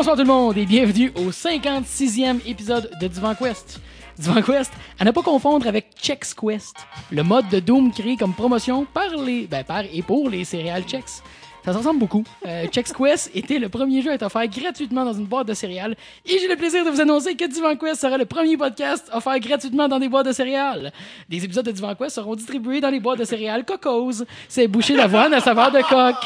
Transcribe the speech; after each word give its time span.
Bonsoir 0.00 0.16
tout 0.16 0.22
le 0.22 0.28
monde 0.28 0.56
et 0.56 0.64
bienvenue 0.64 1.12
au 1.14 1.30
56e 1.30 2.40
épisode 2.46 2.90
de 3.02 3.06
Divan 3.06 3.34
Quest. 3.34 3.82
Divan 4.16 4.40
Quest, 4.40 4.72
à 4.98 5.04
ne 5.04 5.10
pas 5.10 5.20
confondre 5.20 5.66
avec 5.66 5.88
Chex 6.00 6.32
Quest, 6.32 6.74
le 7.10 7.22
mode 7.22 7.50
de 7.50 7.60
Doom 7.60 7.92
créé 7.92 8.16
comme 8.16 8.32
promotion 8.32 8.86
par 8.86 9.14
les, 9.22 9.46
ben, 9.46 9.62
par 9.62 9.82
et 9.92 10.00
pour 10.00 10.30
les 10.30 10.44
céréales 10.44 10.84
Chex. 10.88 11.22
Ça 11.66 11.74
se 11.74 11.76
ressemble 11.76 12.00
beaucoup. 12.00 12.24
Euh, 12.46 12.66
Chex 12.72 12.94
Quest 12.94 13.30
était 13.34 13.58
le 13.58 13.68
premier 13.68 14.00
jeu 14.00 14.10
à 14.10 14.14
être 14.14 14.22
offert 14.22 14.48
gratuitement 14.48 15.04
dans 15.04 15.12
une 15.12 15.26
boîte 15.26 15.48
de 15.48 15.52
céréales 15.52 15.94
et 16.24 16.38
j'ai 16.38 16.48
le 16.48 16.56
plaisir 16.56 16.82
de 16.82 16.88
vous 16.88 17.02
annoncer 17.02 17.36
que 17.36 17.44
Divan 17.44 17.76
Quest 17.76 18.00
sera 18.00 18.16
le 18.16 18.24
premier 18.24 18.56
podcast 18.56 19.10
offert 19.12 19.38
gratuitement 19.38 19.86
dans 19.86 19.98
des 19.98 20.08
boîtes 20.08 20.28
de 20.28 20.32
céréales. 20.32 20.94
Des 21.28 21.44
épisodes 21.44 21.66
de 21.66 21.72
Divan 21.72 21.94
Quest 21.94 22.14
seront 22.14 22.36
distribués 22.36 22.80
dans 22.80 22.88
les 22.88 23.00
boîtes 23.00 23.18
de 23.18 23.24
céréales 23.24 23.66
Cocos. 23.66 24.24
C'est 24.48 24.66
bouché 24.66 24.96
d'avoine 24.96 25.34
à 25.34 25.40
saveur 25.40 25.70
de 25.70 25.82
coque. 25.82 26.24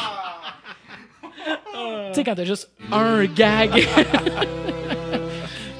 Tu 1.44 2.14
sais, 2.14 2.24
quand 2.24 2.34
t'as 2.34 2.44
juste 2.44 2.70
un 2.92 3.24
gag. 3.26 3.86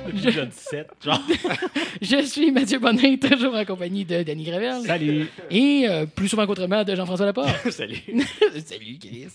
Épisode 0.09 0.53
7, 0.53 0.89
genre. 1.03 1.21
Je 2.03 2.23
suis 2.23 2.51
Mathieu 2.53 2.79
Bonnet, 2.79 3.17
toujours 3.19 3.55
en 3.55 3.65
compagnie 3.65 4.05
de 4.05 4.23
Danny 4.23 4.45
Gravel. 4.45 4.83
Salut. 4.87 5.27
Et 5.51 5.87
euh, 5.89 6.07
plus 6.07 6.29
souvent 6.29 6.47
qu'autrement 6.47 6.85
de 6.85 6.95
Jean-François 6.95 7.27
Laporte. 7.27 7.49
Salut. 7.71 7.97
Salut, 8.65 8.99
Chris. 9.01 9.29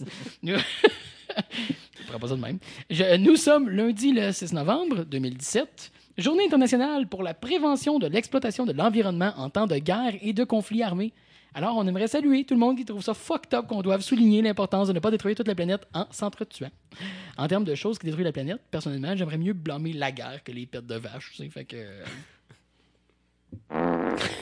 Nous... 0.43 0.55
Je 0.55 2.17
pas 2.17 2.27
ça 2.27 2.35
de 2.35 2.41
même. 2.41 2.59
Je- 2.89 3.17
nous 3.17 3.35
sommes 3.35 3.69
lundi 3.69 4.11
le 4.13 4.31
6 4.31 4.53
novembre 4.53 5.03
2017, 5.05 5.91
journée 6.17 6.45
internationale 6.45 7.07
pour 7.07 7.23
la 7.23 7.33
prévention 7.33 7.99
de 7.99 8.07
l'exploitation 8.07 8.65
de 8.65 8.73
l'environnement 8.73 9.33
en 9.37 9.49
temps 9.49 9.67
de 9.67 9.77
guerre 9.77 10.13
et 10.21 10.33
de 10.33 10.43
conflits 10.43 10.83
armés. 10.83 11.13
Alors, 11.53 11.75
on 11.77 11.87
aimerait 11.87 12.07
saluer 12.07 12.43
tout 12.45 12.53
le 12.53 12.59
monde 12.59 12.77
qui 12.77 12.85
trouve 12.85 13.01
ça 13.01 13.13
fucked 13.13 13.53
up 13.53 13.65
qu'on 13.67 13.81
doive 13.81 14.01
souligner 14.01 14.41
l'importance 14.41 14.87
de 14.87 14.93
ne 14.93 14.99
pas 14.99 15.09
détruire 15.11 15.35
toute 15.35 15.47
la 15.47 15.55
planète 15.55 15.81
en 15.93 16.05
s'entretuant. 16.11 16.69
En 17.37 17.47
termes 17.47 17.63
de 17.63 17.73
choses 17.75 17.97
qui 17.97 18.05
détruisent 18.05 18.25
la 18.25 18.31
planète, 18.31 18.61
personnellement, 18.69 19.15
j'aimerais 19.15 19.37
mieux 19.39 19.53
blâmer 19.53 19.93
la 19.93 20.11
guerre 20.11 20.43
que 20.43 20.51
les 20.51 20.65
pertes 20.67 20.85
de 20.85 20.95
vaches. 20.95 21.31
tu 21.31 21.37
sais, 21.43 21.49
Fait 21.49 21.65
que. 21.65 21.77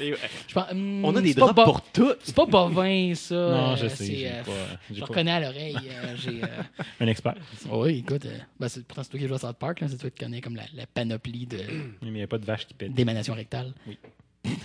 Et, 0.01 0.11
euh, 0.11 0.15
je 0.49 0.53
pense- 0.53 0.69
hum, 0.71 1.05
On 1.05 1.15
a 1.15 1.21
des 1.21 1.33
drops 1.33 1.53
pour 1.63 1.81
tout. 1.81 2.11
C'est 2.23 2.35
pas 2.35 2.45
bovin, 2.45 3.13
ça. 3.15 3.35
Non, 3.35 3.71
Euh, 3.71 3.75
je 3.77 3.87
sais. 3.87 3.95
c'est, 3.95 4.15
j'ai 4.15 4.27
euh, 4.31 4.43
pas- 4.43 4.51
Je 4.93 4.99
pas- 4.99 5.05
reconnais 5.05 5.31
à 5.31 5.39
l'oreille. 5.39 5.77
euh, 5.89 6.15
euh, 6.27 6.47
Un 6.99 7.07
expert. 7.07 7.35
Oui, 7.69 7.99
écoute, 7.99 8.25
euh, 8.25 8.37
ben, 8.59 8.67
c'est, 8.67 8.85
pourtant 8.85 9.03
c'est 9.03 9.09
toi 9.11 9.19
qui 9.19 9.27
joues 9.27 9.35
à 9.35 9.39
South 9.39 9.55
Park, 9.57 9.79
là, 9.79 9.87
c'est 9.89 9.97
toi 9.97 10.09
qui 10.09 10.19
connais 10.25 10.41
comme 10.41 10.57
la, 10.57 10.63
la 10.73 10.85
panoplie 10.87 11.45
de, 11.45 11.57
Mais 12.01 12.07
il 12.09 12.11
n'y 12.13 12.21
a 12.21 12.27
pas 12.27 12.37
de 12.37 12.45
vache 12.45 12.67
qui 12.67 12.73
pète. 12.73 12.93
d'émanation 12.93 13.33
rectale. 13.33 13.73
Oui. 13.87 13.97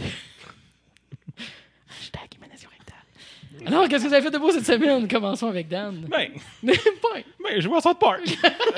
Hashtag 2.01 2.29
émanation 2.37 2.69
rectale. 2.71 3.67
Alors, 3.67 3.87
qu'est-ce 3.89 4.05
que 4.05 4.09
vous 4.09 4.15
avez 4.15 4.23
fait 4.25 4.31
de 4.31 4.39
beau 4.39 4.51
cette 4.51 4.65
semaine? 4.67 5.07
Commençons 5.07 5.47
avec 5.49 5.69
Dan. 5.69 6.07
Ben, 6.11 6.29
Ouais. 6.63 7.25
ben, 7.43 7.61
je 7.61 7.69
à 7.69 7.81
South 7.81 7.99
Park. 7.99 8.21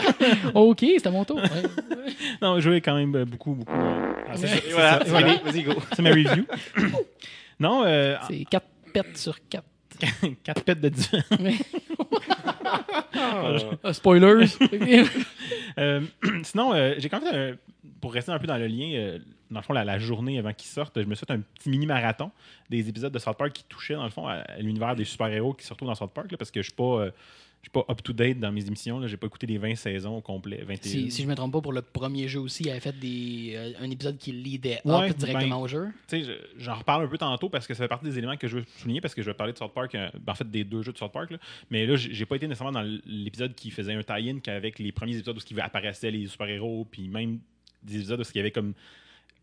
ok, 0.55 0.79
c'était 0.81 1.11
mon 1.11 1.25
tour. 1.25 1.37
ouais. 1.37 1.47
non, 2.43 2.57
je 2.57 2.61
jouais 2.61 2.81
quand 2.81 2.95
même 2.97 3.15
euh, 3.15 3.25
beaucoup, 3.25 3.55
beaucoup. 3.55 3.73
ah, 3.73 4.33
c'est 4.35 4.47
ça, 4.49 4.57
Voilà, 4.73 4.91
ça, 4.93 5.01
c'est 5.05 5.11
voilà. 5.11 5.29
fini. 5.39 5.41
Vas-y, 5.45 5.63
go. 5.63 5.75
C'est 5.95 6.03
ma 6.03 6.11
review. 6.11 6.47
non, 7.61 7.85
euh, 7.85 8.17
C'est 8.29 8.45
4 8.45 8.67
pets 8.93 9.17
sur 9.17 9.37
4. 9.49 9.65
4 10.43 10.63
pètes 10.65 10.81
de 10.81 10.89
10. 10.89 11.11
spoilers. 13.93 14.47
Euh, 15.79 16.01
sinon, 16.43 16.73
euh, 16.75 16.95
j'ai 16.99 17.09
quand 17.09 17.21
même 17.21 17.31
fait 17.33 17.37
un- 17.53 17.57
pour 18.01 18.13
rester 18.13 18.33
un 18.33 18.39
peu 18.39 18.47
dans 18.47 18.57
le 18.59 18.67
lien, 18.67 18.91
euh, 18.95 19.19
dans 19.51 19.61
le 19.61 19.65
fond, 19.65 19.73
la, 19.73 19.85
la 19.85 19.99
journée 19.99 20.39
avant 20.39 20.53
qu'ils 20.53 20.69
sortent, 20.69 21.01
je 21.01 21.07
me 21.07 21.15
suis 21.15 21.27
fait 21.27 21.33
un 21.33 21.41
petit 21.41 21.69
mini-marathon 21.69 22.31
des 22.71 22.89
épisodes 22.89 23.13
de 23.13 23.19
South 23.19 23.37
Park 23.37 23.53
qui 23.53 23.65
touchaient, 23.65 23.95
dans 23.95 24.05
le 24.05 24.11
fond, 24.11 24.27
à, 24.27 24.35
à 24.35 24.59
l'univers 24.59 24.97
des 24.97 25.05
super-héros 25.05 25.55
qui 25.55 25.65
se 25.67 25.73
retrouvent 25.73 25.89
dans 25.89 25.95
South 25.95 26.13
Park, 26.13 26.31
là, 26.33 26.37
parce 26.39 26.51
que 26.51 26.61
je 26.63 26.67
suis 26.69 26.75
pas, 26.77 27.01
euh, 27.03 27.11
je 27.63 27.71
suis 27.71 27.73
pas 27.73 27.85
up-to-date 27.91 28.39
dans 28.41 28.53
mes 28.53 28.67
émissions. 28.67 28.99
là. 29.01 29.07
J'ai 29.07 29.17
pas 29.17 29.27
écouté 29.27 29.47
les 29.47 29.57
20 29.57 29.75
saisons 29.77 30.19
au 30.19 30.21
complet. 30.21 30.63
21. 30.67 30.91
si, 30.91 31.11
si 31.11 31.23
je 31.23 31.27
me 31.27 31.35
trompe 31.35 31.53
pas, 31.53 31.63
pour 31.63 31.73
le 31.73 31.81
premier 31.81 32.29
jeu 32.29 32.41
aussi, 32.41 32.65
il 32.65 32.71
avait 32.71 32.81
fait 32.81 32.99
des, 32.99 33.53
euh, 33.55 33.73
un 33.81 33.91
épisode 33.91 34.19
qui 34.19 34.33
leadait 34.33 34.81
Ouais, 34.85 35.09
up 35.11 35.17
directement 35.17 35.57
ben, 35.59 35.63
au 35.63 35.67
jeu. 35.69 35.87
Tu 36.07 36.23
sais, 36.23 36.25
je- 36.25 36.63
j'en 36.63 36.75
reparle 36.75 37.05
un 37.05 37.09
peu 37.09 37.17
tantôt 37.17 37.49
parce 37.49 37.67
que 37.67 37.73
ça 37.73 37.85
fait 37.85 37.89
partie 37.89 38.05
des 38.05 38.19
éléments 38.19 38.37
que 38.37 38.49
je 38.49 38.59
veux 38.59 38.65
souligner 38.77 39.01
parce 39.01 39.15
que 39.15 39.23
je 39.23 39.31
vais 39.31 39.35
parler 39.35 39.55
de 39.55 39.59
South 39.59 39.73
Park, 39.73 39.95
euh, 39.95 40.11
ben, 40.21 40.33
en 40.33 40.35
fait 40.37 40.51
des 40.51 40.63
deux 40.65 40.83
jeux 40.83 40.93
de 40.93 40.99
South 40.99 41.13
Park. 41.13 41.31
là. 41.31 41.39
Mais 41.71 41.87
là, 41.87 41.97
j'ai 41.97 42.27
pas 42.27 42.37
été 42.37 42.47
nécessairement 42.47 42.79
dans 42.83 43.01
l'épisode 43.07 43.55
qui 43.55 43.71
faisait 43.71 43.95
un 43.95 44.03
tie-in 44.03 44.41
qu'avec 44.41 44.79
les 44.79 44.93
premiers 44.93 45.17
épisodes 45.17 45.37
où 45.39 45.41
il 45.51 45.61
apparaissaient 45.61 46.11
les 46.11 46.27
super-héros, 46.27 46.87
puis 46.91 47.09
même 47.09 47.39
des 47.83 47.97
épisodes 47.97 48.21
où 48.21 48.25
il 48.35 48.37
y 48.37 48.41
avait 48.41 48.51
comme 48.51 48.75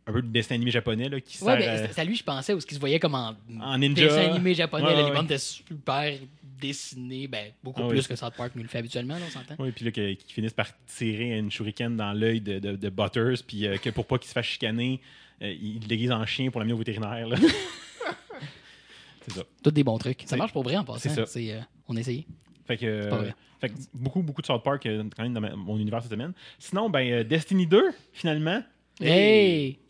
un 0.07 0.13
peu 0.13 0.21
de 0.21 0.27
dessin 0.27 0.55
animé 0.55 0.71
japonais 0.71 1.09
là, 1.09 1.19
qui 1.21 1.37
Ouais, 1.43 1.59
sert 1.59 1.83
mais 1.85 1.99
à- 1.99 2.03
lui, 2.03 2.15
je 2.15 2.23
pensais, 2.23 2.53
où 2.53 2.59
ce 2.59 2.65
qui 2.65 2.75
se 2.75 2.79
voyait 2.79 2.99
comme 2.99 3.15
en, 3.15 3.35
en 3.61 3.77
ninja. 3.77 4.03
dessin 4.07 4.31
animé 4.31 4.53
japonais. 4.55 4.85
Ouais, 4.95 5.13
bandes 5.13 5.25
étaient 5.25 5.37
super 5.37 6.13
dessinées, 6.59 7.27
ben, 7.27 7.51
beaucoup 7.63 7.81
Ah 7.83 7.87
plus 7.87 7.99
oui. 7.99 8.05
que 8.07 8.15
South 8.15 8.33
Park 8.35 8.51
nous 8.55 8.61
le 8.63 8.67
fait 8.69 8.77
habituellement, 8.79 9.15
là, 9.15 9.21
on 9.27 9.29
s'entend. 9.31 9.55
Oui, 9.59 9.71
puis 9.71 9.85
là, 9.85 9.91
que- 9.91 10.13
qui 10.13 10.33
finissent 10.33 10.53
par 10.53 10.67
tirer 10.87 11.37
une 11.37 11.49
shuriken 11.51 11.95
dans 11.97 12.13
l'œil 12.13 12.41
de, 12.41 12.59
de- 12.59 12.75
de 12.75 12.89
Butters, 12.89 13.43
puis 13.47 13.65
euh, 13.67 13.77
que 13.77 13.89
pour 13.89 14.05
pas 14.05 14.17
qu'il 14.17 14.27
se 14.27 14.33
fasse 14.33 14.45
chicaner, 14.45 15.01
euh, 15.41 15.51
il 15.59 15.79
le 15.81 15.87
déguise 15.87 16.11
en 16.11 16.25
chien 16.25 16.51
pour 16.51 16.59
l'amener 16.59 16.73
au 16.73 16.77
vétérinaire. 16.77 17.27
là. 17.27 17.37
c'est 19.21 19.33
ça. 19.33 19.43
Tous 19.63 19.71
des 19.71 19.83
bons 19.83 19.97
trucs. 19.97 20.23
Ça 20.25 20.35
marche 20.37 20.51
pour 20.53 20.63
vrai 20.63 20.77
en 20.77 20.83
passant. 20.83 20.99
c'est 21.09 21.25
ça. 21.25 21.39
Euh, 21.39 21.61
on 21.87 21.95
a 21.95 21.99
essayé. 21.99 22.25
Fait 22.67 22.77
que, 22.77 23.09
pas 23.09 23.17
vrai. 23.17 23.35
fait 23.59 23.69
que 23.69 23.75
beaucoup, 23.93 24.21
beaucoup 24.21 24.41
de 24.41 24.47
South 24.47 24.63
Park 24.63 24.83
quand 24.83 25.23
même 25.23 25.33
dans 25.33 25.41
ma- 25.41 25.55
mon 25.55 25.77
univers 25.77 26.01
cette 26.01 26.11
semaine. 26.11 26.33
Sinon, 26.59 26.89
ben, 26.89 27.23
Destiny 27.23 27.67
2, 27.67 27.83
finalement. 28.13 28.61
Hey! 28.99 29.79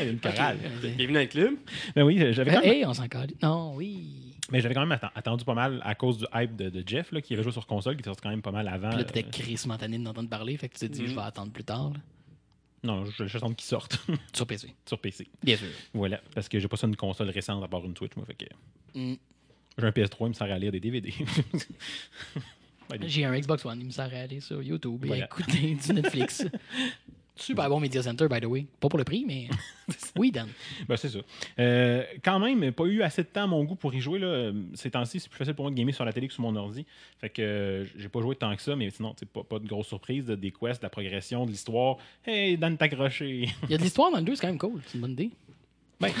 Il 0.00 0.04
y 0.04 0.08
a 0.08 0.10
une 0.10 0.20
chorale. 0.20 0.58
Bienvenue 0.82 1.12
dans 1.14 1.20
le 1.20 1.26
club. 1.26 1.54
Ben 1.94 2.02
oui, 2.02 2.18
j'avais 2.32 2.50
quand 2.52 2.60
même, 2.60 2.70
Hey, 2.70 2.84
on 2.84 2.92
s'en. 2.92 3.04
Non, 3.42 3.74
oui. 3.74 4.34
mais 4.50 4.60
j'avais 4.60 4.74
quand 4.74 4.84
même 4.84 4.96
atten- 4.98 5.10
attendu 5.14 5.44
pas 5.44 5.54
mal 5.54 5.80
à 5.84 5.94
cause 5.94 6.18
du 6.18 6.24
hype 6.34 6.54
de, 6.56 6.68
de 6.68 6.82
Jeff, 6.86 7.12
là, 7.12 7.20
qui 7.22 7.32
avait 7.34 7.42
joué 7.42 7.52
sur 7.52 7.66
console, 7.66 7.94
qui 7.96 8.00
était 8.00 8.10
sorti 8.10 8.22
quand 8.22 8.28
même 8.30 8.42
pas 8.42 8.50
mal 8.50 8.68
avant. 8.68 8.90
Puis 8.90 8.98
là, 8.98 9.04
t'étais 9.04 9.26
euh, 9.26 9.30
Chris 9.30 9.60
Montané 9.66 9.98
d'entendre 9.98 10.28
parler, 10.28 10.56
fait 10.58 10.68
que 10.68 10.74
tu 10.74 10.80
t'es 10.80 10.88
dit, 10.88 11.06
je 11.06 11.14
vais 11.14 11.20
attendre 11.22 11.50
plus 11.50 11.64
tard, 11.64 11.90
là. 11.90 12.00
non, 12.84 13.04
je 13.06 13.10
vais 13.22 13.28
juste 13.28 13.36
attendre 13.36 13.56
qu'il 13.56 13.66
sorte 13.66 13.98
Sur 14.34 14.46
PC. 14.46 14.74
sur 14.86 14.98
PC. 14.98 15.26
Bien 15.42 15.56
sûr. 15.56 15.68
Voilà, 15.94 16.20
parce 16.34 16.48
que 16.48 16.58
j'ai 16.58 16.68
pas 16.68 16.76
ça 16.76 16.86
une 16.86 16.96
console 16.96 17.30
récente 17.30 17.64
à 17.64 17.68
part 17.68 17.84
une 17.84 17.96
Switch, 17.96 18.14
moi. 18.16 18.26
Fait 18.26 18.34
que 18.34 18.44
Mm. 18.94 19.14
j'ai 19.78 19.86
un 19.86 19.90
PS3, 19.90 20.16
il 20.20 20.28
me 20.28 20.32
sert 20.34 20.50
à 20.52 20.58
lire 20.58 20.72
des 20.72 20.80
DVD. 20.80 21.12
J'ai 23.06 23.26
un 23.26 23.38
Xbox 23.38 23.66
One, 23.66 23.78
il 23.82 23.86
me 23.86 23.90
sert 23.90 24.06
à 24.14 24.16
aller 24.20 24.40
sur 24.40 24.62
YouTube 24.62 25.04
et 25.04 25.08
Voilà. 25.08 25.26
écouter 25.26 25.74
du 25.74 25.92
Netflix. 25.92 26.42
Super 27.38 27.68
bon 27.68 27.78
Media 27.80 28.02
Center, 28.02 28.26
by 28.28 28.40
the 28.40 28.46
way. 28.46 28.66
Pas 28.80 28.88
pour 28.88 28.98
le 28.98 29.04
prix, 29.04 29.24
mais. 29.26 29.48
oui, 30.16 30.30
Dan. 30.30 30.48
Ben, 30.88 30.96
c'est 30.96 31.08
ça. 31.08 31.18
Euh, 31.58 32.02
quand 32.24 32.38
même, 32.40 32.72
pas 32.72 32.84
eu 32.84 33.02
assez 33.02 33.22
de 33.22 33.28
temps 33.28 33.44
à 33.44 33.46
mon 33.46 33.64
goût 33.64 33.76
pour 33.76 33.94
y 33.94 34.00
jouer. 34.00 34.18
Là. 34.18 34.52
Ces 34.74 34.90
temps-ci, 34.90 35.20
c'est 35.20 35.28
plus 35.28 35.38
facile 35.38 35.54
pour 35.54 35.64
moi 35.64 35.70
de 35.70 35.76
gamer 35.76 35.94
sur 35.94 36.04
la 36.04 36.12
télé 36.12 36.26
que 36.28 36.34
sur 36.34 36.42
mon 36.42 36.54
ordi. 36.56 36.84
Fait 37.20 37.30
que 37.30 37.40
euh, 37.42 37.84
j'ai 37.96 38.08
pas 38.08 38.20
joué 38.20 38.34
tant 38.36 38.54
que 38.56 38.60
ça, 38.62 38.74
mais 38.76 38.90
sinon, 38.90 39.14
c'est 39.18 39.28
pas, 39.28 39.44
pas 39.44 39.58
de 39.58 39.66
grosse 39.66 39.86
surprise. 39.88 40.24
de- 40.26 40.34
des 40.34 40.50
quests, 40.50 40.80
de 40.82 40.86
la 40.86 40.90
progression, 40.90 41.46
de 41.46 41.50
l'histoire. 41.50 41.96
Hey, 42.26 42.56
Dan 42.58 42.76
t'accroché. 42.76 43.48
Il 43.64 43.70
y 43.70 43.74
a 43.74 43.78
de 43.78 43.82
l'histoire 43.82 44.10
dans 44.10 44.18
le 44.18 44.24
2, 44.24 44.34
c'est 44.34 44.40
quand 44.42 44.48
même 44.48 44.58
cool. 44.58 44.80
C'est 44.86 44.94
une 44.94 45.00
bonne 45.02 45.12
idée. 45.12 45.30
Mais 46.00 46.12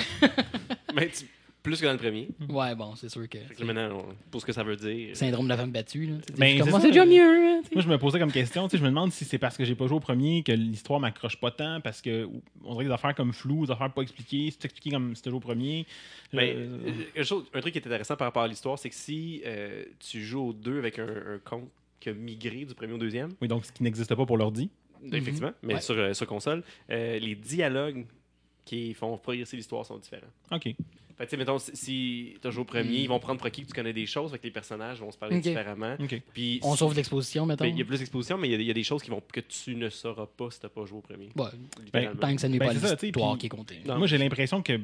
tu- 1.10 1.26
plus 1.68 1.80
que 1.80 1.86
dans 1.86 1.92
le 1.92 1.98
premier. 1.98 2.28
Ouais, 2.48 2.74
bon, 2.74 2.94
c'est 2.96 3.08
sûr 3.08 3.28
que. 3.28 3.38
Fait 3.38 3.54
que 3.54 3.60
là, 3.60 3.72
maintenant, 3.72 3.98
on- 4.08 4.14
pour 4.30 4.40
ce 4.40 4.46
que 4.46 4.52
ça 4.52 4.62
veut 4.62 4.76
dire. 4.76 5.16
Syndrome 5.16 5.44
de 5.44 5.48
la 5.50 5.56
femme 5.56 5.70
battue, 5.72 6.06
là. 6.06 6.16
Tu 6.26 6.32
Ben, 6.34 6.56
comme, 6.58 6.66
c'est 6.66 6.70
moi, 6.70 6.80
ça, 6.80 6.86
c'est 6.86 6.92
déjà 6.92 7.04
mais- 7.06 7.16
mieux, 7.16 7.22
hein, 7.22 7.60
tu 7.62 7.68
sais. 7.68 7.74
Moi, 7.74 7.82
je 7.82 7.88
me 7.88 7.98
posais 7.98 8.18
comme 8.18 8.32
question, 8.32 8.66
tu 8.68 8.72
sais, 8.72 8.78
je 8.78 8.82
me 8.82 8.88
demande 8.88 9.12
si 9.12 9.24
c'est 9.24 9.38
parce 9.38 9.56
que 9.56 9.64
j'ai 9.64 9.74
pas 9.74 9.86
joué 9.86 9.96
au 9.96 10.00
premier 10.00 10.42
que 10.42 10.52
l'histoire 10.52 11.00
m'accroche 11.00 11.36
pas 11.36 11.50
tant, 11.50 11.80
parce 11.80 12.00
que 12.02 12.28
on 12.64 12.72
dirait 12.72 12.86
des 12.86 12.90
affaires 12.92 13.14
comme 13.14 13.32
floues, 13.32 13.66
des 13.66 13.72
affaires 13.72 13.92
pas 13.92 14.02
expliquées, 14.02 14.50
c'est 14.50 14.64
expliqué 14.64 14.90
comme 14.90 15.10
si 15.10 15.16
c'était 15.16 15.30
joué 15.30 15.36
au 15.36 15.40
premier. 15.40 15.86
Ben, 16.32 16.56
Euh, 16.56 16.78
euh, 16.86 16.92
une 17.16 17.24
chose- 17.24 17.44
un 17.54 17.60
truc 17.60 17.72
qui 17.72 17.78
est 17.78 17.86
intéressant 17.86 18.16
par 18.16 18.26
rapport 18.28 18.42
à 18.42 18.48
l'histoire, 18.48 18.78
c'est 18.78 18.88
que 18.90 18.94
si 18.94 19.42
euh, 19.46 19.84
tu 19.98 20.22
joues 20.22 20.48
aux 20.48 20.52
deux 20.52 20.78
avec 20.78 20.98
un, 20.98 21.06
un 21.08 21.38
compte 21.44 21.68
qui 22.00 22.08
a 22.10 22.12
migré 22.12 22.64
du 22.64 22.74
premier 22.74 22.92
au 22.92 22.98
deuxième, 22.98 23.30
oui, 23.40 23.48
donc 23.48 23.64
ce 23.64 23.72
qui 23.72 23.82
n'existe 23.82 24.14
pas 24.14 24.24
pour 24.26 24.36
l'ordi. 24.38 24.70
effectivement, 25.12 25.52
mais 25.62 25.74
Ouais. 25.74 25.80
sur, 25.80 25.94
euh, 25.96 26.12
sur 26.12 26.26
console, 26.26 26.62
euh, 26.90 27.18
les 27.20 27.34
dialogues 27.36 28.04
qui 28.64 28.92
font 28.94 29.16
progresser 29.16 29.56
l'histoire 29.56 29.86
sont 29.86 29.96
différents. 29.96 30.26
OK. 30.50 30.74
Fait 31.18 31.24
tu 31.26 31.30
sais, 31.30 31.36
mettons, 31.36 31.58
si, 31.58 31.70
si 31.74 32.34
tu 32.40 32.46
as 32.46 32.50
joué 32.52 32.62
au 32.62 32.64
premier, 32.64 32.90
Mm. 32.98 33.02
ils 33.02 33.08
vont 33.08 33.18
prendre 33.18 33.38
pour 33.38 33.46
acquis 33.48 33.62
que 33.62 33.66
tu 33.66 33.72
connais 33.74 33.92
des 33.92 34.06
choses, 34.06 34.30
fait 34.30 34.38
que 34.38 34.44
les 34.44 34.52
personnages 34.52 35.00
vont 35.00 35.10
se 35.10 35.18
parler 35.18 35.40
différemment. 35.40 35.96
Puis, 36.32 36.60
On 36.62 36.76
sauve 36.76 36.94
l'exposition, 36.94 37.44
mettons. 37.44 37.64
ben, 37.64 37.74
il 37.74 37.78
y 37.78 37.82
a 37.82 37.84
plus 37.84 37.98
d'exposition, 37.98 38.38
mais 38.38 38.48
il 38.48 38.52
y 38.52 38.54
a- 38.54 38.58
il 38.58 38.66
y, 38.66 38.70
a 38.70 38.74
des 38.74 38.84
choses 38.84 39.02
qui 39.02 39.10
vont, 39.10 39.20
que 39.32 39.40
tu 39.40 39.74
ne 39.74 39.88
sauras 39.90 40.26
pas 40.26 40.50
si 40.52 40.60
tu 40.60 40.66
n'as 40.66 40.70
pas 40.70 40.84
joué 40.84 40.98
au 40.98 41.02
premier. 41.02 41.28
Ouais, 41.36 41.46
littéralement. 41.84 42.20
tant 42.20 42.34
que 42.34 42.40
ça 42.40 42.48
n'est 42.48 42.58
Ben, 42.58 42.66
pas 42.68 42.74
c'est 42.74 42.80
ça, 42.86 42.94
tu 42.94 43.00
sais, 43.00 43.06
l'histoire 43.06 43.36
qui 43.36 43.46
est 43.46 43.48
comptée. 43.50 43.80
Non. 43.84 43.98
Moi, 43.98 44.06
j'ai 44.06 44.16
l'impression 44.18 44.62
que, 44.62 44.74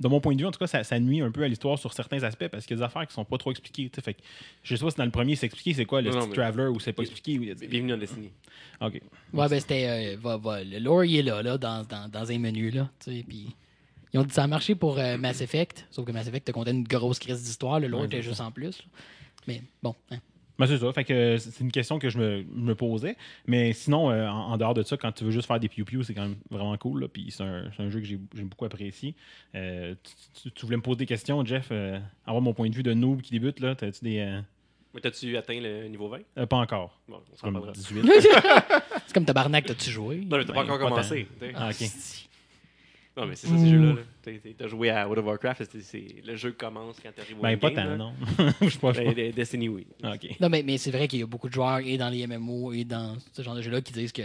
de 0.00 0.06
mon 0.08 0.20
point 0.20 0.34
de 0.34 0.40
vue, 0.40 0.46
en 0.46 0.52
tout 0.52 0.58
cas, 0.60 0.66
ça, 0.68 0.84
ça 0.84 0.98
nuit 1.00 1.20
un 1.20 1.30
peu 1.30 1.42
à 1.42 1.48
l'histoire 1.48 1.78
sur 1.78 1.92
certains 1.92 2.22
aspects 2.22 2.48
parce 2.48 2.64
qu'il 2.64 2.74
y 2.76 2.78
a 2.78 2.82
des 2.82 2.84
affaires 2.86 3.06
qui 3.06 3.12
sont 3.12 3.24
pas 3.26 3.36
trop 3.36 3.50
expliquées. 3.50 3.90
tu 3.90 3.96
sais. 3.96 4.00
Fait 4.00 4.14
que, 4.14 4.20
je 4.62 4.74
sais 4.74 4.82
pas 4.84 4.90
si 4.90 4.96
dans 4.96 5.04
le 5.04 5.10
premier, 5.10 5.36
c'est 5.36 5.46
expliqué 5.46 5.74
c'est 5.74 5.84
quoi 5.84 6.00
le 6.00 6.10
Non, 6.12 6.26
mais- 6.28 6.34
Traveler 6.34 6.68
ou 6.68 6.80
c'est 6.80 6.92
pas 6.94 7.02
expliqué. 7.02 7.36
Bienvenue 7.38 7.90
dans 7.90 7.98
Destiny. 7.98 8.30
OK. 8.80 8.94
Ouais, 9.34 9.48
ben 9.48 9.60
c'était. 9.60 10.14
euh, 10.14 10.16
va- 10.18 10.38
va, 10.38 10.64
le 10.64 10.78
lore, 10.78 11.04
il 11.04 11.16
est 11.16 11.22
là, 11.22 11.42
là 11.42 11.58
dans, 11.58 11.82
dans, 11.84 12.08
dans 12.08 12.30
un 12.32 12.38
menu, 12.38 12.70
là. 12.70 12.88
Tu 13.04 13.12
sais, 13.18 13.24
puis. 13.28 13.48
Ils 14.12 14.20
ont 14.20 14.24
dit 14.24 14.32
ça 14.32 14.44
a 14.44 14.46
marché 14.46 14.74
pour 14.74 14.98
euh, 14.98 15.16
Mass 15.18 15.40
Effect, 15.40 15.86
sauf 15.90 16.04
que 16.06 16.12
Mass 16.12 16.26
Effect 16.28 16.46
te 16.46 16.52
contait 16.52 16.70
une 16.70 16.84
grosse 16.84 17.18
crise 17.18 17.42
d'histoire, 17.42 17.78
le 17.80 17.88
lore 17.88 18.04
était 18.04 18.22
juste 18.22 18.40
en 18.40 18.50
plus. 18.50 18.78
là. 18.78 18.84
Mais 19.46 19.62
bon, 19.82 19.94
hein. 20.10 20.18
Ben, 20.58 20.66
c'est 20.66 20.78
ça. 20.78 20.92
Fait 20.92 21.04
que 21.04 21.12
euh, 21.12 21.38
c'est 21.38 21.60
une 21.60 21.70
question 21.70 22.00
que 22.00 22.08
je 22.10 22.18
me, 22.18 22.42
me 22.52 22.74
posais. 22.74 23.16
Mais 23.46 23.72
sinon, 23.72 24.10
euh, 24.10 24.26
en, 24.26 24.50
en 24.52 24.56
dehors 24.56 24.74
de 24.74 24.82
ça, 24.82 24.96
quand 24.96 25.12
tu 25.12 25.22
veux 25.22 25.30
juste 25.30 25.46
faire 25.46 25.60
des 25.60 25.68
piou-piou, 25.68 26.02
c'est 26.02 26.14
quand 26.14 26.22
même 26.22 26.34
vraiment 26.50 26.76
cool. 26.76 27.02
Là. 27.02 27.06
Puis 27.08 27.26
c'est 27.30 27.44
un, 27.44 27.70
c'est 27.76 27.82
un 27.84 27.90
jeu 27.90 28.00
que 28.00 28.06
j'ai 28.06 28.18
j'ai 28.34 28.42
beaucoup 28.42 28.64
apprécié. 28.64 29.14
Euh, 29.54 29.94
tu, 30.02 30.42
tu- 30.42 30.50
tu 30.50 30.66
voulais 30.66 30.76
me 30.78 30.82
poser 30.82 30.96
des 30.98 31.06
questions, 31.06 31.44
Jeff, 31.44 31.68
euh, 31.70 32.00
avoir 32.26 32.42
mon 32.42 32.54
point 32.54 32.68
de 32.68 32.74
vue 32.74 32.82
de 32.82 32.92
noob 32.92 33.20
qui 33.22 33.30
débute. 33.30 33.60
là. 33.60 33.76
T'as-tu 33.76 34.02
des. 34.04 34.18
euh, 34.18 34.40
Mais 34.94 35.00
t'as-tu 35.00 35.36
atteint 35.36 35.60
le 35.60 35.86
niveau 35.86 36.08
20 36.08 36.18
Euh, 36.36 36.46
pas 36.46 36.56
encore. 36.56 36.98
Bon, 37.08 37.20
on 37.32 37.36
s'en 37.36 37.42
Comme 37.42 37.52
parlera. 37.52 37.72
18. 37.74 38.02
c'est 39.06 39.12
comme 39.14 39.24
tabarnak, 39.26 39.64
t'as-tu 39.64 39.90
joué? 39.90 40.24
Non, 40.28 40.38
mais 40.38 40.44
t'as 40.44 40.54
pas 40.54 40.64
Ben, 40.64 40.72
encore 40.72 40.78
pas 40.80 40.88
commencé. 40.88 41.28
Ah, 41.54 41.68
ok. 41.70 41.88
Non, 43.18 43.26
mais 43.26 43.34
c'est 43.36 43.48
ça, 43.48 43.58
ces 43.58 43.68
jeux-là. 43.68 43.94
là. 43.94 44.00
T'as- 44.56 44.68
joué 44.68 44.90
à 44.90 45.04
World 45.08 45.18
of 45.18 45.26
Warcraft, 45.26 45.76
le 46.24 46.36
jeu 46.36 46.52
commence 46.52 46.96
quand 47.02 47.10
t'arrives 47.14 47.38
au 47.38 47.42
Ben, 47.42 47.58
pas 47.58 47.70
tant, 47.70 47.96
non. 47.96 48.12
Je 48.62 48.78
pas. 48.78 48.94
sais 48.94 49.04
Ben, 49.04 49.14
de- 49.14 49.30
Destiny, 49.32 49.68
oui. 49.68 49.86
pas. 50.00 50.14
Ok. 50.14 50.28
Non, 50.40 50.48
mais, 50.48 50.62
mais 50.62 50.78
c'est 50.78 50.90
vrai 50.90 51.08
qu'il 51.08 51.18
y 51.18 51.22
a 51.22 51.26
beaucoup 51.26 51.48
de 51.48 51.54
joueurs 51.54 51.78
et 51.80 51.96
dans 51.98 52.08
les 52.10 52.26
MMO 52.26 52.72
et 52.72 52.84
dans 52.84 53.16
ce 53.32 53.42
genre 53.42 53.54
de 53.56 53.62
jeux-là 53.62 53.80
qui 53.80 53.92
disent 53.92 54.12
que 54.12 54.22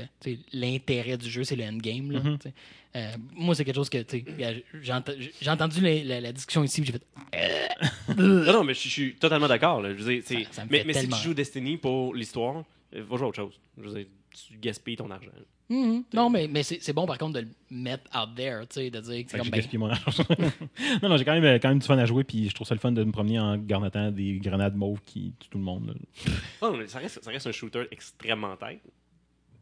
l'intérêt 0.54 1.18
du 1.18 1.30
jeu, 1.30 1.44
c'est 1.44 1.56
le 1.56 1.64
endgame. 1.64 2.12
là, 2.12 2.20
Mhm. 2.20 2.38
sais. 2.42 2.54
Euh, 2.96 3.12
moi, 3.34 3.56
c'est 3.56 3.66
quelque 3.66 3.74
chose 3.76 3.90
que 3.90 3.98
j'ai 4.08 4.94
ent- 4.94 5.04
j'ai 5.42 5.50
entendu 5.50 5.82
la, 5.82 6.04
la- 6.04 6.22
la 6.22 6.32
discussion 6.32 6.64
ici, 6.64 6.82
puis 6.82 6.92
j'ai 6.92 7.00
fait. 7.00 7.04
Non, 8.18 8.54
non, 8.54 8.64
mais 8.64 8.74
je 8.76 8.88
suis- 8.88 9.16
totalement 9.16 9.48
d'accord. 9.48 9.82
mais 9.82 10.94
si 10.94 11.08
tu 11.10 11.16
joues 11.24 11.34
Destiny 11.34 11.78
pour 11.78 12.14
l'histoire, 12.14 12.64
euh, 12.96 13.04
va 13.04 13.18
jouer 13.18 13.26
à 13.26 13.30
autre 13.30 13.38
chose. 13.38 13.60
Je 13.78 13.90
veux 13.90 13.96
dire, 13.96 14.06
tu 14.32 14.58
gaspilles 14.60 14.98
ton 14.98 15.10
argent. 15.10 15.32
Mhm. 15.74 16.04
Non, 16.14 16.30
mais, 16.30 16.48
mais 16.48 16.62
c'est 16.62 16.78
c'est 16.82 16.94
bon 16.94 17.08
par 17.08 17.18
contre 17.18 17.34
de 17.34 17.40
le 17.40 17.48
mettre 17.72 18.04
out 18.16 18.36
there, 18.36 18.62
tu 18.68 18.76
sais, 18.76 18.92
de 18.92 19.00
dire 19.00 19.26
que 19.26 19.32
c'est 19.32 19.38
Fait 19.38 19.44
que 19.44 19.50
comme. 19.50 19.62
j'ai 19.62 19.68
Ben, 19.68 19.80
mon 19.80 19.88
non, 21.02 21.10
non, 21.10 21.18
j'ai 21.18 21.26
quand 21.26 21.40
même, 21.40 21.60
quand 21.60 21.70
même 21.70 21.80
du 21.80 21.88
fun 21.88 21.98
à 21.98 22.06
jouer, 22.06 22.24
puis 22.24 22.48
je 22.48 22.54
trouve 22.54 22.68
ça 22.68 22.76
le 22.76 22.80
fun 22.80 22.92
de 22.92 23.04
me 23.04 23.12
promener 23.12 23.40
en 23.40 23.58
garnotant 23.58 24.12
des 24.12 24.38
grenades 24.38 24.76
mauves 24.76 25.02
qui 25.04 25.34
tuent 25.40 25.50
tout 25.50 25.58
le 25.58 25.64
monde. 25.64 25.88
là. 25.88 26.32
Non, 26.62 26.78
mais 26.78 26.88
ça 26.88 27.00
reste, 27.00 27.24
ça 27.24 27.32
reste 27.32 27.48
un 27.48 27.52
shooter 27.52 27.86
extrêmement 27.92 28.56
tête, 28.56 28.82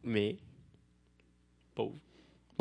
mais 0.04 0.36
pauvre. 1.74 1.96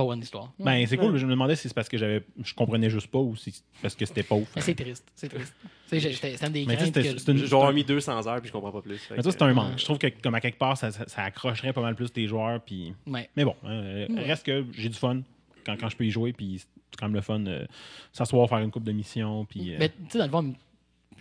Pas 0.01 0.07
bonne 0.07 0.21
histoire. 0.21 0.53
Ben, 0.59 0.87
c'est 0.87 0.97
cool, 0.97 1.17
je 1.17 1.27
me 1.27 1.31
demandais 1.31 1.57
si 1.57 1.69
c'est 1.69 1.75
parce 1.75 1.89
que 1.89 1.99
j'avais, 1.99 2.25
je 2.43 2.55
comprenais 2.55 2.91
juste 2.91 3.09
pas 3.09 3.19
ou 3.19 3.37
si 3.37 3.53
c'est 3.53 3.63
parce 3.83 3.95
que 3.95 4.05
c'était 4.07 4.23
pauvre. 4.23 4.47
C'est 4.59 4.75
triste, 4.75 5.07
c'est 5.15 5.29
triste. 5.29 5.55
C'était 5.87 6.47
une 6.47 6.53
des 6.53 6.65
que- 6.67 7.45
avoir 7.55 7.73
mis 7.73 7.85
200 7.85 8.27
heures 8.27 8.41
puis 8.41 8.49
je 8.49 8.53
comprends 8.53 8.71
pas 8.71 8.81
plus. 8.81 9.01
Mais 9.11 9.23
ça, 9.23 9.31
c'est 9.33 9.43
un 9.43 9.53
manque. 9.53 9.79
Je 9.79 9.85
trouve 9.85 9.99
que, 9.99 10.07
comme 10.23 10.35
à 10.35 10.41
quelque 10.41 10.59
part, 10.59 10.77
ça, 10.77 10.93
ça- 10.93 11.09
ça 11.09 11.23
accrocherait 11.23 11.73
pas 11.73 11.81
mal 11.83 11.97
plus 11.97 12.13
tes 12.13 12.27
joueurs. 12.29 12.61
Puis... 12.61 12.95
Ouais. 13.07 13.29
Mais 13.37 13.45
bon, 13.45 13.57
euh, 13.65 14.07
Ouais. 14.09 14.25
reste 14.25 14.47
que 14.47 14.65
j'ai 14.73 14.89
du 14.89 14.97
fun 14.97 15.23
quand, 15.67 15.77
quand 15.79 15.89
je 15.89 15.97
peux 15.97 16.07
y 16.07 16.11
jouer. 16.11 16.33
Puis 16.33 16.61
c'est 16.61 16.97
quand 16.99 17.07
même 17.07 17.17
le 17.17 17.21
fun 17.23 17.45
euh, 17.47 17.67
s'asseoir, 18.13 18.49
faire 18.49 18.59
une 18.59 18.71
coupe 18.71 18.85
de 18.85 18.93
mission. 18.93 19.45
Puis, 19.47 19.75
euh, 19.75 19.77
Mais 19.81 19.89
tu 19.89 19.95
sais, 20.11 20.19
dans 20.19 20.25
le 20.27 20.31
fond, 20.31 20.55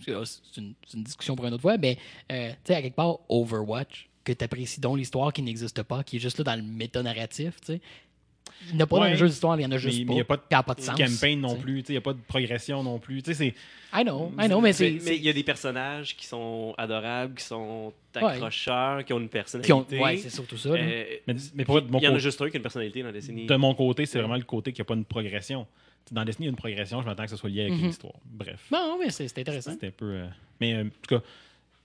c'est 0.04 0.14
c'est 0.54 0.62
une, 0.62 1.04
discussion 1.04 1.36
pour 1.36 1.46
une 1.48 1.54
autre 1.54 1.62
fois, 1.64 1.78
mais 1.78 1.98
euh, 2.32 2.50
tu 2.50 2.56
sais, 2.66 2.76
à 2.76 2.82
quelque 2.82 2.96
part, 2.96 3.18
Overwatch, 3.28 4.08
que 4.24 4.32
tu 4.34 4.44
apprécies 4.44 4.80
donc 4.80 4.98
l'histoire 4.98 5.34
qui 5.34 5.42
n'existe 5.42 5.82
pas, 5.84 6.04
qui 6.04 6.18
est 6.18 6.20
juste 6.20 6.38
là 6.38 6.44
dans 6.44 6.56
le 6.56 6.62
méta-narratif, 6.62 7.60
tu 7.62 7.74
sais. 7.74 7.82
Il 8.70 8.76
n'y 8.76 8.82
en 8.82 8.84
a 8.84 8.88
pas 8.88 8.98
dans 9.00 9.04
le 9.10 9.16
jeu 9.16 9.28
d'histoire, 9.28 9.60
il 9.60 9.64
y 9.64 9.66
en 9.66 9.72
a 9.72 9.78
juste 9.78 10.00
mais 10.00 10.06
pas. 10.06 10.12
il 10.12 10.16
n'y 10.16 10.22
a 10.22 10.26
pas 10.26 10.38
de 10.38 10.42
a 10.56 10.64
pas 10.64 10.74
de 10.76 10.82
sens. 10.82 10.96
campaign 10.98 11.40
non 11.42 11.50
tu 11.50 11.56
sais. 11.56 11.62
plus. 11.62 11.80
Il 11.88 11.92
n'y 11.92 11.98
a 11.98 12.02
pas 12.02 12.14
de 12.14 12.20
progression 12.28 12.84
non 12.84 13.00
plus. 13.00 13.22
Tu 13.24 13.34
sais, 13.34 13.34
c'est. 13.34 13.54
I 14.00 14.04
know, 14.04 14.32
I 14.40 14.48
know, 14.48 14.62
mais 14.62 14.74
c'est. 14.74 14.98
Mais 15.04 15.16
il 15.18 15.24
y 15.24 15.30
a 15.30 15.34
des 15.34 15.44
personnages 15.44 16.16
qui 16.16 16.26
sont 16.26 16.76
adorables, 16.78 17.34
qui 17.36 17.44
sont 17.44 17.92
Ouais. 18.16 18.24
accrocheurs, 18.24 19.04
qui 19.06 19.14
ont 19.14 19.20
une 19.20 19.26
qui 19.28 19.30
personnalité. 19.34 19.74
ont- 19.74 19.86
Ouais, 19.92 20.18
c'est 20.18 20.30
surtout 20.30 20.58
ça. 20.58 20.70
Euh, 20.70 21.06
Mais, 21.28 21.36
mais 21.56 21.66
pour, 21.66 21.82
de, 21.82 21.90
mon 21.92 22.00
il 22.00 22.04
y 22.04 22.08
en 22.08 22.16
a 22.16 22.18
juste 22.20 22.42
un 22.42 22.50
qui 22.50 22.56
a 22.56 22.58
une 22.58 22.64
personnalité 22.64 23.02
dans 23.04 23.12
Destiny. 23.12 23.46
de 23.46 23.56
mon 23.56 23.74
côté, 23.76 24.06
c'est 24.06 24.20
vraiment 24.20 24.36
le 24.36 24.44
côté 24.44 24.72
qu'il 24.72 24.82
n'y 24.82 24.86
a 24.86 24.90
pas 24.90 24.96
une 24.96 25.06
progression. 25.06 25.66
Dans 26.12 26.24
Destiny, 26.26 26.46
il 26.46 26.48
y 26.48 26.50
a 26.50 26.52
une 26.52 26.56
progression. 26.58 27.02
Je 27.02 27.06
m'attends 27.08 27.24
que 27.26 27.30
ce 27.30 27.36
soit 27.38 27.50
lié 27.50 27.62
avec 27.62 27.74
Mhm. 27.74 27.86
l'histoire. 27.88 28.14
Bref. 28.26 28.66
Non, 28.72 28.98
mais 29.00 29.10
c'est 29.12 29.28
c'est 29.28 29.40
intéressant. 29.42 29.72
C'était 29.72 29.88
un 29.88 29.92
peu. 29.92 30.06
euh, 30.12 30.26
Mais 30.60 30.74
euh, 30.74 30.82
en 30.84 30.90
tout 31.08 31.16
cas, 31.20 31.24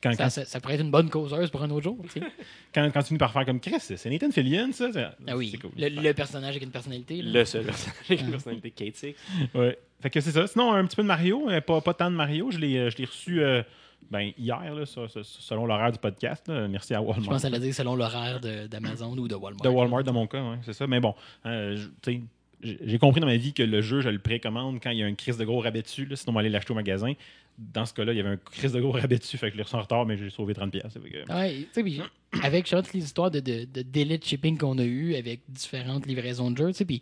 quand, 0.04 0.12
Ça, 0.12 0.24
quand, 0.24 0.30
ça, 0.30 0.44
ça 0.44 0.60
pourrait 0.60 0.74
être 0.74 0.80
une 0.82 0.90
bonne 0.90 1.10
causeuse 1.10 1.50
pour 1.50 1.62
un 1.62 1.70
autre 1.70 1.82
jour. 1.84 1.98
quand, 2.74 2.90
quand 2.92 3.00
tu 3.00 3.06
finis 3.08 3.18
par 3.18 3.32
faire 3.32 3.44
comme 3.44 3.58
Chris, 3.60 3.76
c'est 3.80 4.08
Nathan 4.10 4.30
Fillion, 4.30 4.70
ça. 4.72 4.86
Ah 5.26 5.36
oui, 5.36 5.48
C'est 5.52 5.58
cool. 5.58 5.70
le, 5.76 5.88
le 5.88 6.12
personnage 6.14 6.50
avec 6.50 6.62
une 6.62 6.70
personnalité. 6.70 7.22
là. 7.22 7.40
Le 7.40 7.44
seul 7.44 7.64
personnage 7.66 7.96
avec 8.08 8.20
une 8.20 8.30
personnalité 8.30 8.70
Kate 8.70 8.96
Six. 8.96 9.14
Ouais. 9.54 9.78
Fait 10.00 10.10
que 10.10 10.20
c'est 10.20 10.32
ça. 10.32 10.46
Sinon, 10.46 10.72
un 10.72 10.84
petit 10.86 10.96
peu 10.96 11.02
de 11.02 11.08
Mario, 11.08 11.48
pas, 11.66 11.80
pas 11.80 11.94
tant 11.94 12.10
de 12.10 12.16
Mario. 12.16 12.50
Je 12.50 12.58
l'ai, 12.58 12.76
euh, 12.76 12.90
je 12.90 12.98
l'ai 12.98 13.06
reçu 13.06 13.40
euh, 13.42 13.62
ben, 14.10 14.30
hier, 14.36 14.74
là, 14.74 14.84
ça- 14.84 15.08
ça- 15.08 15.20
selon 15.24 15.64
l'horaire 15.64 15.90
du 15.90 15.98
podcast. 15.98 16.46
là. 16.48 16.68
Merci 16.68 16.92
à 16.94 16.98
Je 16.98 17.02
Walmart. 17.04 17.28
pense 17.30 17.44
à 17.46 17.48
la 17.50 17.58
dire 17.58 17.74
selon 17.74 17.96
l'horaire 17.96 18.38
d'Amazon 18.68 19.16
ou 19.16 19.26
de 19.26 19.34
Walmart. 19.34 19.62
De 19.62 19.68
Walmart, 19.70 20.04
dans 20.04 20.12
mon 20.12 20.26
cas, 20.26 20.42
ouais, 20.42 20.58
c'est 20.62 20.74
ça. 20.74 20.86
Mais 20.86 21.00
bon, 21.00 21.14
euh, 21.46 21.74
je- 21.76 21.86
tu 22.02 22.18
sais, 22.18 22.20
j'ai 22.62 22.98
compris 22.98 23.20
dans 23.20 23.26
ma 23.26 23.36
vie 23.36 23.52
que 23.52 23.62
le 23.62 23.80
jeu, 23.82 24.00
je 24.00 24.08
le 24.08 24.18
précommande 24.18 24.78
quand 24.82 24.90
il 24.90 24.98
y 24.98 25.02
a 25.02 25.06
un 25.06 25.14
crise 25.14 25.36
de 25.36 25.44
gros 25.44 25.60
rabais 25.60 25.82
dessus. 25.82 26.06
là, 26.06 26.16
sinon, 26.16 26.32
on 26.32 26.34
va 26.34 26.40
aller 26.40 26.48
l'acheter 26.50 26.72
au 26.72 26.76
magasin. 26.76 27.12
Dans 27.56 27.86
ce 27.86 27.94
cas-là, 27.94 28.12
il 28.12 28.16
y 28.16 28.20
avait 28.20 28.30
un 28.30 28.36
crise 28.36 28.72
de 28.72 28.80
gros 28.80 28.90
rabais 28.92 29.18
dessus. 29.18 29.36
Fait 29.38 29.46
que 29.48 29.52
je 29.52 29.58
l'ai 29.58 29.62
reçu 29.62 29.76
en 29.76 29.80
retard, 29.82 30.06
mais 30.06 30.16
j'ai 30.16 30.30
sauvé 30.30 30.54
30$. 30.54 30.70
piastres, 30.70 31.00
fait 31.00 31.10
que- 31.10 31.32
Ouais, 31.32 31.54
tu 31.54 31.68
sais, 31.72 31.82
puis 31.84 32.00
avec 32.42 32.66
toutes 32.66 32.92
les 32.92 33.04
histoires 33.04 33.30
de, 33.30 33.38
de, 33.40 33.64
de 33.64 33.82
délai 33.82 34.18
de 34.18 34.24
shipping 34.24 34.58
qu'on 34.58 34.76
a 34.78 34.84
eu 34.84 35.14
avec 35.14 35.40
différentes 35.48 36.06
livraisons 36.06 36.50
de 36.50 36.56
jeux, 36.56 36.84
puis 36.86 37.00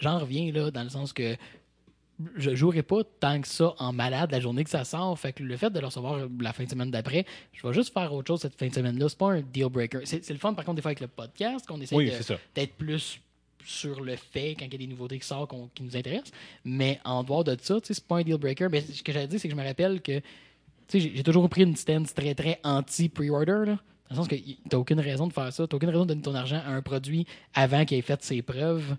j'en 0.00 0.18
reviens 0.18 0.50
là 0.52 0.70
dans 0.72 0.82
le 0.82 0.88
sens 0.88 1.12
que 1.12 1.36
je 2.36 2.52
jouerai 2.56 2.82
pas 2.82 3.04
tant 3.20 3.40
que 3.40 3.46
ça 3.46 3.74
en 3.78 3.92
malade 3.92 4.32
la 4.32 4.40
journée 4.40 4.64
que 4.64 4.70
ça 4.70 4.82
sort. 4.82 5.16
Fait 5.16 5.32
que 5.32 5.44
le 5.44 5.56
fait 5.56 5.70
de 5.70 5.78
le 5.78 5.86
recevoir 5.86 6.26
la 6.40 6.52
fin 6.52 6.64
de 6.64 6.68
semaine 6.70 6.90
d'après, 6.90 7.24
je 7.52 7.64
vais 7.64 7.72
juste 7.72 7.92
faire 7.94 8.12
autre 8.12 8.26
chose 8.26 8.40
cette 8.40 8.58
fin 8.58 8.66
de 8.66 8.74
semaine-là. 8.74 9.08
C'est 9.08 9.18
pas 9.18 9.34
un 9.34 9.40
deal 9.42 9.68
breaker. 9.68 10.00
C'est 10.04 10.28
le 10.28 10.38
fun 10.38 10.52
par 10.54 10.64
contre 10.64 10.74
des 10.76 10.82
fois 10.82 10.88
avec 10.88 11.00
le 11.00 11.06
podcast 11.06 11.64
qu'on 11.68 11.80
essaie 11.80 11.94
Oui, 11.94 12.10
d'être 12.56 12.74
plus 12.74 13.20
sur 13.64 14.00
le 14.00 14.16
fait 14.16 14.56
quand 14.58 14.66
il 14.66 14.72
y 14.72 14.74
a 14.74 14.78
des 14.78 14.86
nouveautés 14.86 15.18
qui 15.18 15.26
sortent 15.26 15.52
qui 15.74 15.82
nous 15.82 15.96
intéressent. 15.96 16.32
Mais 16.64 17.00
en 17.04 17.22
dehors 17.22 17.44
de 17.44 17.56
ça, 17.60 17.76
c'est 17.82 18.04
pas 18.04 18.16
un 18.16 18.22
deal 18.22 18.36
breaker. 18.36 18.68
Mais 18.70 18.80
ce 18.80 19.02
que 19.02 19.12
j'allais 19.12 19.28
dire, 19.28 19.40
c'est 19.40 19.48
que 19.48 19.54
je 19.54 19.60
me 19.60 19.66
rappelle 19.66 20.00
que 20.00 20.20
j'ai 20.92 21.22
toujours 21.22 21.48
pris 21.48 21.62
une 21.62 21.76
stance 21.76 22.14
très 22.14 22.34
très 22.34 22.60
anti-pre-order. 22.64 23.64
Dans 23.66 23.76
le 24.10 24.16
sens 24.16 24.28
que 24.28 24.36
t'as 24.68 24.78
aucune 24.78 25.00
raison 25.00 25.26
de 25.26 25.32
faire 25.32 25.52
ça. 25.52 25.66
T'as 25.66 25.76
aucune 25.76 25.90
raison 25.90 26.04
de 26.04 26.08
donner 26.08 26.22
ton 26.22 26.34
argent 26.34 26.62
à 26.64 26.70
un 26.70 26.82
produit 26.82 27.26
avant 27.54 27.84
qu'il 27.84 27.98
ait 27.98 28.02
fait 28.02 28.22
ses 28.22 28.42
preuves. 28.42 28.96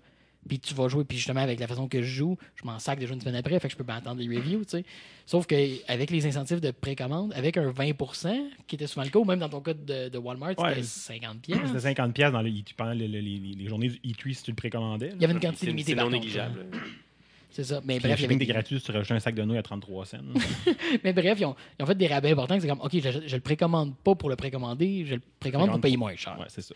Puis 0.48 0.58
tu 0.58 0.72
vas 0.74 0.88
jouer, 0.88 1.04
puis 1.04 1.18
justement, 1.18 1.40
avec 1.40 1.60
la 1.60 1.66
façon 1.66 1.86
que 1.86 2.00
je 2.02 2.08
joue, 2.08 2.38
je 2.56 2.64
m'en 2.64 2.78
sac 2.78 2.98
déjà 2.98 3.12
une 3.12 3.20
semaine 3.20 3.34
après, 3.36 3.58
fait 3.60 3.68
que 3.68 3.72
je 3.72 3.76
peux 3.76 3.84
pas 3.84 3.96
attendre 3.96 4.20
les 4.22 4.36
reviews, 4.38 4.64
tu 4.64 4.70
sais. 4.70 4.84
Sauf 5.26 5.46
qu'avec 5.46 6.10
les 6.10 6.26
incentives 6.26 6.60
de 6.60 6.70
précommande, 6.70 7.32
avec 7.34 7.56
un 7.58 7.70
20%, 7.70 8.40
qui 8.66 8.74
était 8.76 8.86
souvent 8.86 9.04
le 9.04 9.10
cas, 9.10 9.18
ou 9.18 9.24
même 9.24 9.38
dans 9.38 9.50
ton 9.50 9.60
cas 9.60 9.74
de, 9.74 10.08
de 10.08 10.18
Walmart, 10.18 10.58
Ouais. 10.58 10.82
c'était 10.82 10.82
50 11.20 11.40
pièces. 11.42 11.58
C'était 11.66 11.92
50$ 12.02 12.12
piastres 12.12 12.32
dans 12.32 12.42
le 12.42 12.50
E3 12.50 12.74
pendant 12.74 12.92
le- 12.92 13.06
le- 13.06 13.20
les, 13.20 13.38
les 13.56 13.68
journées 13.68 13.88
du 13.90 13.96
E3 13.98 14.32
si 14.34 14.42
tu 14.44 14.50
le 14.50 14.56
précommandais. 14.56 15.08
là. 15.08 15.14
Il 15.16 15.20
y 15.22 15.24
avait 15.26 15.34
une 15.34 15.40
quantité 15.40 15.66
limitée 15.66 15.92
c'est 15.92 15.98
non 15.98 16.10
négligeable. 16.10 16.66
C'est 17.52 17.64
ça. 17.64 17.80
Mais 17.84 17.98
Puis 17.98 18.04
bref, 18.06 18.12
il 18.12 18.12
y 18.12 18.22
shipping 18.22 18.36
avait- 18.36 18.44
était 18.44 18.52
gratuit, 18.52 18.78
si 18.78 18.84
tu 18.86 18.92
rajoutais 18.92 19.14
un 19.14 19.18
sac 19.18 19.34
de 19.34 19.42
nouilles 19.42 19.58
à 19.58 19.62
33 19.64 20.06
cents. 20.06 20.18
Mais 21.04 21.12
bref, 21.12 21.36
ils 21.40 21.44
ont, 21.46 21.56
ils 21.78 21.82
ont 21.82 21.86
fait 21.86 21.96
des 21.96 22.06
rabais 22.06 22.30
importants. 22.30 22.58
C'est 22.60 22.68
comme, 22.68 22.80
OK, 22.80 22.92
je, 22.94 23.26
je 23.26 23.34
le 23.36 23.42
précommande 23.42 23.96
pas 23.96 24.14
pour 24.14 24.30
le 24.30 24.36
précommander, 24.36 25.04
je 25.04 25.16
le 25.16 25.20
précommande 25.40 25.70
pour 25.72 25.80
payer 25.80 25.96
moins 25.96 26.14
cher. 26.14 26.38
ouais, 26.38 26.46
c'est 26.48 26.62
ça. 26.62 26.74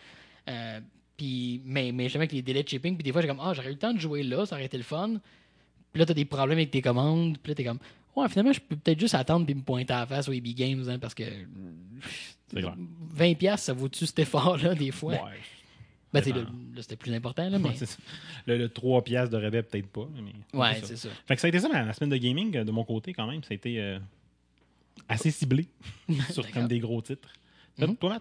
Euh, 0.49 0.81
puis, 1.17 1.63
mais, 1.65 1.93
mais 1.93 2.09
jamais 2.09 2.23
avec 2.25 2.33
les 2.33 2.43
délais 2.43 2.63
de 2.63 2.69
shipping, 2.69 2.95
puis 2.97 3.03
des 3.05 3.13
fois, 3.13 3.23
j'ai 3.23 3.29
comme, 3.29 3.41
ah, 3.41 3.53
j'aurais 3.55 3.69
eu 3.69 3.73
le 3.73 3.79
temps 3.79 3.93
de 3.95 4.01
jouer 4.01 4.23
là, 4.23 4.47
ça 4.47 4.57
aurait 4.57 4.65
été 4.67 4.77
le 4.77 4.83
fun. 4.83 5.21
Puis 5.93 6.01
là, 6.01 6.07
t'as 6.07 6.15
des 6.15 6.25
problèmes 6.25 6.59
avec 6.59 6.71
tes 6.71 6.83
commandes, 6.83 7.39
puis 7.39 7.51
là, 7.51 7.55
t'es 7.55 7.65
comme, 7.65 7.79
ouais, 8.17 8.29
finalement, 8.29 8.53
je 8.53 8.61
peux 8.61 8.77
peut-être 8.77 8.99
juste 9.01 9.15
attendre 9.15 9.47
puis 9.47 9.55
me 9.55 9.63
pointer 9.63 9.93
à 9.93 10.01
la 10.01 10.07
face 10.07 10.29
au 10.29 10.33
EB 10.33 10.47
Games, 10.55 10.85
hein, 10.89 10.99
parce 10.99 11.15
que 11.15 11.25
C'est 12.49 12.61
clair. 12.61 12.75
20$, 13.17 13.37
piastres, 13.37 13.67
ça 13.67 13.73
vaut-tu 13.73 14.07
cet 14.07 14.19
effort-là, 14.19 14.75
des 14.75 14.91
fois? 14.91 15.13
Ouais. 15.15 15.21
Ben, 16.13 16.21
tu 16.21 16.27
sais, 16.27 16.33
dépend. 16.33 16.47
là, 16.47 16.53
là, 16.77 16.83
c'était 16.83 16.97
plus 16.97 17.13
important, 17.13 17.49
là, 17.49 17.59
mais. 17.59 17.71
Ouais, 17.71 17.75
c'est 17.77 17.87
ça. 17.87 17.99
le, 18.47 18.57
le 18.57 18.69
3 18.69 19.03
piastres 19.03 19.37
de 19.37 19.43
rabais, 19.43 19.63
peut-être 19.65 19.89
pas. 19.89 20.09
Mais 20.15 20.33
Ouais, 20.59 20.75
c'est 20.83 20.97
ça. 20.97 21.09
ça. 21.09 21.15
Fait 21.27 21.35
que 21.35 21.41
ça 21.41 21.47
a 21.47 21.49
été 21.49 21.59
ça, 21.59 21.69
la, 21.69 21.83
la 21.85 21.93
semaine 21.93 22.11
de 22.11 22.17
gaming, 22.17 22.57
euh, 22.57 22.63
de 22.65 22.71
mon 22.71 22.85
côté, 22.85 23.13
quand 23.13 23.27
même. 23.27 23.43
Ça 23.43 23.49
a 23.51 23.55
été 23.55 23.81
euh, 23.81 23.99
assez 25.09 25.33
ciblé 25.33 25.67
sur 26.31 26.49
comme 26.53 26.69
des 26.69 26.79
gros 26.79 27.03
titres. 27.03 27.29
Toi, 27.79 27.89
Mhm. 27.89 27.97
Toi, 27.97 28.19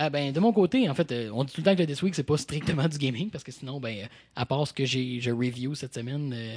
euh, 0.00 0.10
ben, 0.10 0.32
de 0.32 0.40
mon 0.40 0.52
côté, 0.52 0.88
en 0.90 0.94
fait, 0.94 1.10
euh, 1.12 1.30
on 1.32 1.44
dit 1.44 1.52
tout 1.52 1.60
le 1.60 1.64
temps 1.64 1.74
que 1.74 1.80
le 1.80 1.86
This 1.86 2.02
Week, 2.02 2.14
c'est 2.14 2.22
pas 2.24 2.36
strictement 2.82 2.88
du 2.88 2.98
gaming, 2.98 3.30
parce 3.30 3.44
que 3.44 3.52
sinon, 3.52 3.78
ben, 3.80 3.96
euh, 3.96 4.06
à 4.34 4.44
part 4.46 4.66
ce 4.66 4.72
que 4.72 4.84
j'ai 4.84 5.20
je 5.20 5.30
review 5.30 5.74
cette 5.74 5.94
semaine, 5.94 6.32
euh, 6.34 6.56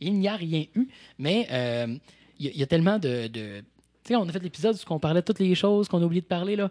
il 0.00 0.14
n'y 0.14 0.28
a 0.28 0.36
rien 0.36 0.64
eu. 0.74 0.88
Mais 1.18 1.46
il 2.38 2.46
y, 2.46 2.48
a- 2.48 2.52
il 2.52 2.56
y 2.58 2.62
a 2.62 2.66
tellement 2.66 2.98
de. 2.98 3.26
de- 3.28 3.60
tu 4.04 4.08
sais, 4.08 4.16
on 4.16 4.28
a 4.28 4.32
fait 4.32 4.42
l'épisode 4.42 4.74
où 4.74 4.92
on 4.94 4.98
parlait 4.98 5.20
de 5.20 5.24
toutes 5.26 5.38
les 5.38 5.54
choses 5.54 5.86
qu'on 5.88 6.00
a 6.02 6.04
oublié 6.04 6.22
de 6.22 6.26
parler, 6.26 6.56
là. 6.56 6.70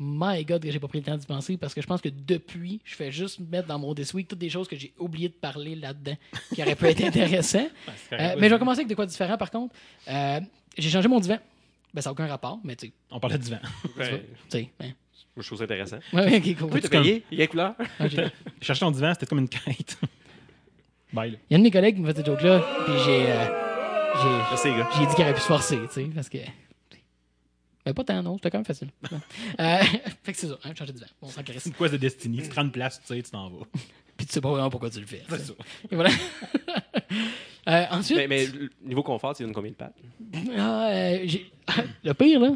My 0.00 0.44
God, 0.44 0.62
que 0.62 0.70
j'ai 0.70 0.78
pas 0.78 0.86
pris 0.86 0.98
le 1.00 1.04
temps 1.04 1.16
d'y 1.16 1.26
penser, 1.26 1.56
parce 1.56 1.74
que 1.74 1.80
je 1.82 1.86
pense 1.86 2.00
que 2.00 2.08
depuis, 2.08 2.80
je 2.84 2.94
fais 2.94 3.10
juste 3.10 3.40
mettre 3.40 3.66
dans 3.66 3.78
mon 3.80 3.94
This 3.94 4.14
Week 4.14 4.28
toutes 4.28 4.38
des 4.38 4.50
choses 4.50 4.68
que 4.68 4.76
j'ai 4.76 4.92
oublié 4.98 5.28
de 5.28 5.32
parler 5.34 5.74
là-dedans, 5.74 6.14
qui 6.54 6.62
auraient 6.62 6.76
pu 6.76 6.86
être 6.86 7.00
Euh, 8.12 8.16
correct, 8.16 8.36
mais 8.40 8.48
je 8.48 8.54
vais 8.54 8.58
commencer 8.60 8.78
avec 8.80 8.88
de 8.88 8.94
quoi 8.94 9.06
différent, 9.06 9.36
par 9.38 9.50
contre. 9.50 9.74
J'ai 10.76 10.90
changé 10.90 11.08
mon 11.08 11.18
divan. 11.18 11.38
Ben, 11.94 12.00
ça 12.02 12.10
n'a 12.10 12.12
aucun 12.12 12.26
rapport, 12.26 12.60
mais 12.64 12.76
tu 12.76 12.86
sais, 12.88 12.92
On 13.10 13.20
parlait 13.20 13.38
du 13.38 13.50
vent. 13.50 13.58
Ouais, 13.96 14.24
tu 14.48 14.58
sais. 14.58 14.70
hein. 14.80 14.90
je 15.36 15.46
trouve 15.46 15.58
ça 15.58 15.64
intéressant. 15.64 15.98
Ouais, 16.12 16.24
ouais, 16.24 16.36
ok, 16.36 16.58
cool. 16.58 16.70
Oui, 16.74 16.80
t'as 16.80 16.88
payé? 16.88 17.24
Il 17.30 17.38
y 17.38 17.42
a 17.42 17.46
couleur? 17.46 17.74
Ah, 17.98 18.06
Chercher 18.60 18.80
ton 18.80 18.90
divan, 18.90 19.12
c'était 19.14 19.26
comme 19.26 19.38
une 19.38 19.48
quête. 19.48 19.98
Bye, 21.12 21.32
là. 21.32 21.38
Il 21.48 21.52
y 21.52 21.54
a 21.54 21.56
un 21.56 21.60
de 21.60 21.64
mes 21.64 21.70
collègues 21.70 21.94
qui 21.96 22.02
me 22.02 22.06
fait 22.08 22.16
cette 22.16 22.26
joke-là, 22.26 22.62
puis 22.84 22.94
j'ai, 23.04 23.32
euh, 23.32 23.46
j'ai, 24.62 25.06
dit 25.06 25.14
qu'il 25.14 25.24
aurait 25.24 25.34
pu 25.34 25.40
se 25.40 25.46
forcer, 25.46 25.78
tu 25.88 25.94
sais, 25.94 26.10
parce 26.14 26.28
que. 26.28 26.38
Mais 27.86 27.94
pas 27.94 28.04
tant, 28.04 28.22
non, 28.22 28.36
c'était 28.36 28.50
quand 28.50 28.58
même 28.58 28.66
facile. 28.66 28.90
Euh, 29.58 29.78
fait 30.22 30.32
que 30.32 30.38
c'est 30.38 30.48
ça, 30.48 30.58
hein, 30.62 30.74
changer 30.78 30.92
de 30.92 30.98
vent. 30.98 31.06
Bon, 31.22 31.28
C'est 31.28 31.48
une 31.48 31.72
quest 31.72 31.92
de 31.92 31.96
Destiny. 31.96 32.42
Tu 32.42 32.48
te 32.50 32.54
rends 32.54 32.64
une 32.64 32.70
place, 32.70 33.00
tu 33.00 33.06
sais, 33.06 33.22
tu 33.22 33.30
t'en 33.30 33.48
vas. 33.48 33.64
Puis 34.18 34.26
tu 34.26 34.32
sais 34.34 34.40
pas 34.42 34.50
vraiment 34.50 34.68
pourquoi 34.68 34.90
tu 34.90 35.00
le 35.00 35.06
fais. 35.06 35.22
C'est 35.30 35.38
ça. 35.38 35.52
Et 35.90 35.94
voilà. 35.94 36.10
Euh, 37.68 37.84
ensuite, 37.90 38.16
Mais, 38.16 38.26
mais 38.26 38.46
niveau 38.82 39.02
confort, 39.02 39.34
tu 39.34 39.42
donnes 39.42 39.52
combien 39.52 39.70
de 39.70 39.76
pattes? 39.76 39.96
ah, 40.56 40.88
euh, 40.90 41.26
le 42.04 42.12
pire, 42.14 42.40
là, 42.40 42.52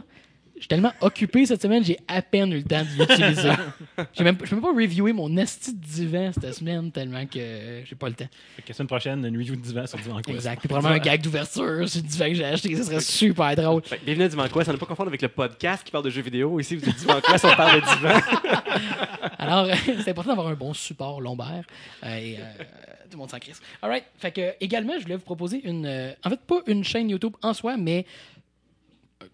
suis 0.62 0.69
tellement 0.69 0.92
occupé 1.00 1.47
cette 1.47 1.61
semaine, 1.62 1.85
j'ai 1.85 1.99
à 2.09 2.23
peine 2.23 2.52
eu 2.52 2.59
le 2.59 2.62
temps 2.64 2.83
de 2.83 3.00
l'utiliser. 3.00 3.49
Même, 4.23 4.37
je 4.42 4.50
peux 4.50 4.57
même 4.57 4.62
pas 4.62 4.73
reviewer 4.73 5.12
mon 5.12 5.37
esti 5.37 5.75
de 5.75 5.85
divan 5.85 6.31
cette 6.33 6.54
semaine 6.54 6.90
tellement 6.92 7.26
que 7.26 7.83
j'ai 7.85 7.97
pas 7.97 8.09
le 8.09 8.14
temps. 8.14 8.28
Fait 8.57 8.62
que 8.62 8.69
la 8.69 8.75
semaine 8.75 8.87
prochaine, 8.87 9.25
une 9.25 9.37
review 9.37 9.57
de 9.57 9.61
divan 9.61 9.87
sur 9.87 9.99
Divan 9.99 10.21
Quest. 10.21 10.37
Exact. 10.37 10.61
Puis 10.61 10.69
probablement 10.69 10.95
un 10.95 11.04
gag 11.04 11.21
d'ouverture 11.21 11.88
sur 11.88 12.02
le 12.02 12.09
divan 12.09 12.26
que 12.26 12.35
j'ai 12.35 12.45
acheté, 12.45 12.76
ça 12.76 12.85
serait 12.85 13.00
super 13.00 13.57
drôle. 13.57 13.83
Fait 13.85 13.99
que 13.99 14.04
bienvenue 14.04 14.25
à 14.25 14.28
Divan 14.28 14.49
Quest. 14.49 14.69
On 14.69 14.73
ne 14.73 14.78
pas 14.78 14.87
confondre 14.87 15.09
avec 15.09 15.23
le 15.23 15.28
podcast 15.28 15.85
qui 15.85 15.90
parle 15.90 16.04
de 16.04 16.11
jeux 16.11 16.23
vidéo. 16.23 16.61
Ici, 16.61 16.76
vous 16.76 16.88
êtes 16.88 16.97
Divan 16.97 17.21
Quest, 17.21 17.45
on 17.45 17.57
parle 17.57 17.81
de 17.81 17.87
divan. 17.87 18.21
Alors, 19.38 19.66
c'est 19.85 20.11
important 20.11 20.31
d'avoir 20.31 20.49
un 20.49 20.54
bon 20.54 20.73
support 20.73 21.21
lombaire. 21.21 21.64
Euh, 22.04 22.16
et, 22.16 22.37
euh, 22.38 22.64
tout 23.12 23.19
le 23.19 23.23
monde 23.23 23.31
s'en 23.31 23.38
crisse. 23.38 23.61
All 23.83 23.90
right. 23.90 24.04
Fait 24.19 24.33
que, 24.33 24.54
également, 24.61 24.95
je 24.97 25.02
voulais 25.02 25.16
vous 25.16 25.23
proposer 25.23 25.61
une. 25.64 25.85
euh, 25.85 26.12
en 26.25 26.31
fait, 26.31 26.40
pas 26.40 26.61
une 26.66 26.83
chaîne 26.83 27.11
YouTube 27.11 27.35
en 27.42 27.52
soi, 27.52 27.76
mais 27.76 28.07
euh, 28.09 28.32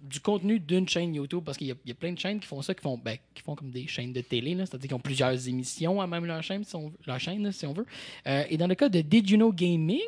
du 0.02 0.20
contenu 0.20 0.58
d'une 0.60 0.88
chaîne 0.88 1.14
YouTube 1.14 1.42
parce 1.44 1.56
qu'il 1.58 1.66
y, 1.68 1.72
a- 1.72 1.76
il 1.84 1.88
y 1.88 1.92
a 1.92 1.94
plein 1.94 2.12
de 2.12 2.18
chaînes 2.18 2.40
qui 2.40 2.46
font 2.46 2.60
ça, 2.62 2.74
qui 2.74 2.82
font, 2.82 2.98
ben, 2.98 3.16
qui 3.34 3.42
font 3.42 3.54
comme 3.54 3.70
des 3.70 3.86
chaînes 3.86 4.12
de 4.12 4.20
télé, 4.20 4.54
c'est-à-dire 4.56 4.88
qu'ils 4.88 4.94
ont 4.94 5.00
plusieurs 5.00 5.48
émissions 5.48 6.00
à 6.00 6.06
même 6.06 6.24
leur 6.26 6.42
chaîne, 6.42 6.64
si 6.64 6.74
on, 6.76 6.92
leur 7.06 7.18
chaîne, 7.20 7.42
là, 7.44 7.52
si 7.52 7.66
on 7.66 7.72
veut. 7.72 7.86
Euh, 8.26 8.44
et 8.48 8.56
dans 8.56 8.66
le 8.66 8.74
cas 8.74 8.88
de 8.88 9.00
Did 9.00 9.28
You 9.30 9.36
Know 9.36 9.52
Gaming, 9.52 10.00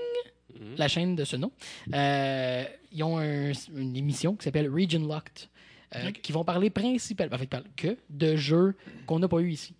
la 0.76 0.88
chaîne 0.88 1.16
de 1.16 1.25
ce 1.25 1.37
nom, 1.37 1.52
euh, 1.94 2.64
ils 2.92 3.02
ont 3.02 3.18
un- 3.18 3.52
une 3.76 3.96
émission 3.96 4.34
qui 4.37 4.44
s'appelle 4.44 4.68
Region 4.70 5.06
Locked, 5.06 5.49
euh, 5.96 6.10
qui 6.12 6.32
vont 6.32 6.44
parler 6.44 6.70
principalement, 6.70 7.34
en 7.37 7.38
fait, 7.38 7.54
que 7.76 7.96
de 8.10 8.37
jeux 8.37 8.75
qu'on 9.06 9.18
n'a 9.18 9.28
pas 9.28 9.38
eu 9.40 9.50
ici. 9.50 9.75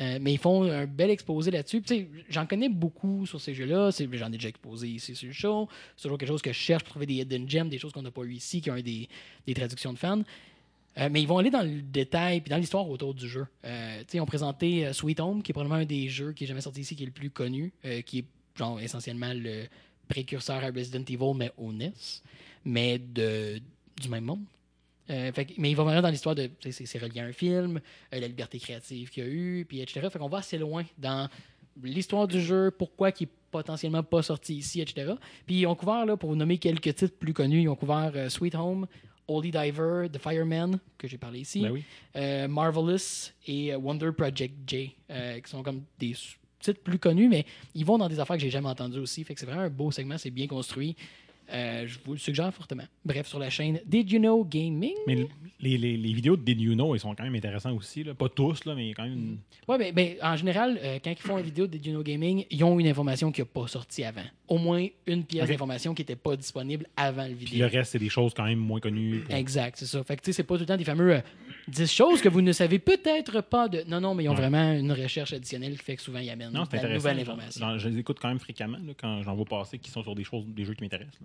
Euh, 0.00 0.18
mais 0.20 0.32
ils 0.32 0.38
font 0.38 0.64
un 0.64 0.86
bel 0.86 1.10
exposé 1.10 1.50
là-dessus. 1.50 1.82
J'en 2.28 2.46
connais 2.46 2.68
beaucoup 2.68 3.26
sur 3.26 3.40
ces 3.40 3.54
jeux-là. 3.54 3.90
J'en 4.12 4.28
ai 4.28 4.36
déjà 4.36 4.48
exposé 4.48 4.88
ici 4.88 5.14
sur 5.14 5.28
le 5.28 5.32
show. 5.32 5.68
C'est 5.96 6.02
toujours 6.02 6.18
quelque 6.18 6.28
chose 6.28 6.42
que 6.42 6.52
je 6.52 6.58
cherche 6.58 6.82
pour 6.82 6.90
trouver 6.90 7.06
des 7.06 7.14
hidden 7.14 7.48
gems, 7.48 7.68
des 7.68 7.78
choses 7.78 7.92
qu'on 7.92 8.02
n'a 8.02 8.10
pas 8.10 8.22
eu 8.22 8.32
ici, 8.32 8.60
qui 8.60 8.70
ont 8.70 8.74
des, 8.74 9.08
des 9.46 9.54
traductions 9.54 9.92
de 9.92 9.98
fans. 9.98 10.22
Euh, 10.98 11.08
mais 11.10 11.22
ils 11.22 11.28
vont 11.28 11.38
aller 11.38 11.50
dans 11.50 11.62
le 11.62 11.82
détail 11.82 12.40
puis 12.40 12.50
dans 12.50 12.56
l'histoire 12.56 12.88
autour 12.88 13.14
du 13.14 13.28
jeu. 13.28 13.46
Euh, 13.64 14.02
ils 14.12 14.20
ont 14.20 14.26
présenté 14.26 14.86
euh, 14.86 14.92
Sweet 14.92 15.20
Home, 15.20 15.42
qui 15.42 15.50
est 15.50 15.54
probablement 15.54 15.80
un 15.80 15.84
des 15.84 16.08
jeux 16.08 16.32
qui 16.32 16.44
est 16.44 16.46
jamais 16.46 16.60
sorti 16.60 16.82
ici, 16.82 16.94
qui 16.94 17.02
est 17.02 17.06
le 17.06 17.12
plus 17.12 17.30
connu, 17.30 17.72
qui 18.06 18.20
est 18.20 18.24
genre 18.56 18.80
essentiellement 18.80 19.32
le 19.34 19.64
précurseur 20.08 20.62
à 20.62 20.68
Resident 20.68 21.04
Evil, 21.08 21.34
mais 21.34 21.50
au 21.56 21.72
NES, 21.72 21.92
mais 22.64 22.98
de, 22.98 23.60
du 24.00 24.08
même 24.08 24.24
monde. 24.24 24.44
Euh, 25.10 25.32
fait 25.32 25.48
mais 25.58 25.70
il 25.70 25.76
va 25.76 25.84
vraiment 25.84 26.02
dans 26.02 26.08
l'histoire 26.08 26.34
de. 26.34 26.50
C'est 26.70 26.98
relié 26.98 27.20
à 27.20 27.24
un 27.24 27.32
film, 27.32 27.80
euh, 28.12 28.20
la 28.20 28.26
liberté 28.26 28.58
créative 28.58 29.10
qu'il 29.10 29.24
y 29.24 29.26
a 29.26 29.30
eu, 29.30 29.66
puis 29.68 29.80
etc. 29.80 30.08
Fait 30.10 30.18
qu'on 30.18 30.28
va 30.28 30.38
assez 30.38 30.58
loin 30.58 30.84
dans 30.98 31.28
l'histoire 31.82 32.26
du 32.26 32.40
jeu, 32.40 32.70
pourquoi 32.70 33.10
il 33.20 33.24
est 33.24 33.28
potentiellement 33.50 34.02
pas 34.02 34.22
sorti 34.22 34.56
ici, 34.56 34.80
etc. 34.80 35.14
Puis 35.46 35.60
ils 35.60 35.66
ont 35.66 35.74
couvert, 35.74 36.06
là, 36.06 36.16
pour 36.16 36.30
vous 36.30 36.36
nommer 36.36 36.58
quelques 36.58 36.94
titres 36.94 37.16
plus 37.18 37.34
connus, 37.34 37.62
ils 37.62 37.68
ont 37.68 37.76
couvert 37.76 38.12
euh, 38.14 38.28
Sweet 38.28 38.54
Home, 38.54 38.86
Oldie 39.28 39.50
Diver, 39.50 40.08
The 40.10 40.18
Fireman, 40.18 40.78
que 40.96 41.06
j'ai 41.06 41.18
parlé 41.18 41.40
ici, 41.40 41.62
Ben 41.62 41.70
oui. 41.70 42.48
Marvelous 42.48 43.30
et 43.46 43.74
Wonder 43.74 44.10
Project 44.12 44.54
J, 44.66 44.94
qui 45.08 45.50
sont 45.50 45.62
comme 45.62 45.82
des 45.98 46.14
titres 46.60 46.80
plus 46.82 46.98
connus, 46.98 47.28
mais 47.28 47.44
ils 47.74 47.84
vont 47.84 47.98
dans 47.98 48.08
des 48.08 48.20
affaires 48.20 48.36
que 48.36 48.42
j'ai 48.42 48.50
jamais 48.50 48.68
entendues 48.68 48.98
aussi. 48.98 49.24
Fait 49.24 49.34
que 49.34 49.40
c'est 49.40 49.46
vraiment 49.46 49.62
un 49.62 49.70
beau 49.70 49.90
segment, 49.90 50.18
c'est 50.18 50.30
bien 50.30 50.46
construit. 50.46 50.96
Euh, 51.52 51.86
je 51.86 51.98
vous 52.04 52.12
le 52.12 52.18
suggère 52.18 52.52
fortement. 52.54 52.84
Bref, 53.04 53.26
sur 53.26 53.38
la 53.38 53.50
chaîne 53.50 53.78
Did 53.86 54.10
You 54.10 54.18
Know 54.18 54.44
Gaming. 54.44 54.94
Mais 55.06 55.14
les, 55.60 55.76
les, 55.78 55.96
les 55.96 56.12
vidéos 56.12 56.36
de 56.36 56.42
Did 56.42 56.60
You 56.60 56.72
Know, 56.74 56.94
ils 56.94 57.00
sont 57.00 57.14
quand 57.14 57.22
même 57.24 57.34
intéressants 57.34 57.74
aussi. 57.74 58.02
Là. 58.02 58.14
Pas 58.14 58.28
tous, 58.28 58.64
là, 58.64 58.74
mais 58.74 58.92
quand 58.94 59.02
même. 59.04 59.12
une- 59.12 59.38
Ouais, 59.68 59.78
ben, 59.78 59.94
ben, 59.94 60.14
en 60.22 60.36
général, 60.36 60.78
euh, 60.82 60.98
quand 61.04 61.10
ils 61.10 61.16
font 61.18 61.38
une 61.38 61.44
vidéo 61.44 61.66
de 61.66 61.72
Did 61.72 61.86
You 61.86 61.92
Know 61.92 62.02
Gaming, 62.02 62.44
ils 62.50 62.64
ont 62.64 62.78
une 62.80 62.86
information 62.86 63.30
qui 63.30 63.40
n'a 63.40 63.44
pas 63.46 63.66
sorti 63.66 64.04
avant. 64.04 64.22
Au 64.48 64.58
moins 64.58 64.86
une 65.06 65.24
pièce 65.24 65.48
d'information 65.48 65.94
qui 65.94 66.02
n'était 66.02 66.16
pas 66.16 66.36
disponible 66.36 66.86
avant 66.96 67.24
le 67.26 67.34
Puis 67.34 67.46
vidéo. 67.46 67.66
le 67.68 67.72
reste, 67.78 67.92
c'est 67.92 67.98
des 67.98 68.08
choses 68.08 68.32
quand 68.34 68.44
même 68.44 68.58
moins 68.58 68.80
connues. 68.80 69.20
pour- 69.20 69.34
Exact, 69.34 69.76
c'est 69.78 69.86
ça. 69.86 70.02
Fait 70.02 70.16
que 70.16 70.22
tu 70.22 70.26
sais, 70.26 70.36
c'est 70.38 70.44
pas 70.44 70.54
tout 70.54 70.60
le 70.60 70.66
temps 70.66 70.76
des 70.76 70.84
fameux 70.84 71.14
euh, 71.14 71.20
10 71.68 71.90
choses 71.92 72.20
que 72.20 72.28
vous 72.28 72.42
ne 72.42 72.52
savez 72.52 72.78
peut-être 72.78 73.40
pas 73.40 73.68
de. 73.68 73.82
Non, 73.88 74.00
non, 74.00 74.14
mais 74.14 74.24
ils 74.24 74.28
ont 74.28 74.32
Ouais. 74.32 74.38
vraiment 74.40 74.72
une 74.72 74.92
recherche 74.92 75.32
additionnelle 75.32 75.76
qui 75.78 75.84
fait 75.84 75.96
que 75.96 76.02
souvent 76.02 76.18
ils 76.18 76.28
amènent 76.30 76.50
Non, 76.52 76.64
de 76.64 76.76
la 76.76 76.94
nouvelle 76.94 77.20
information. 77.20 77.78
Je 77.78 77.88
les 77.88 77.98
écoute 77.98 78.18
quand 78.20 78.28
même 78.28 78.38
fréquemment 78.38 78.78
là, 78.84 78.92
quand 78.96 79.22
j'en 79.22 79.34
vois 79.34 79.44
passer 79.46 79.78
qui 79.78 79.90
sont 79.90 80.02
sur 80.02 80.14
des 80.14 80.24
choses, 80.24 80.44
des 80.46 80.64
jeux 80.64 80.74
qui 80.74 80.82
m'intéressent. 80.82 81.20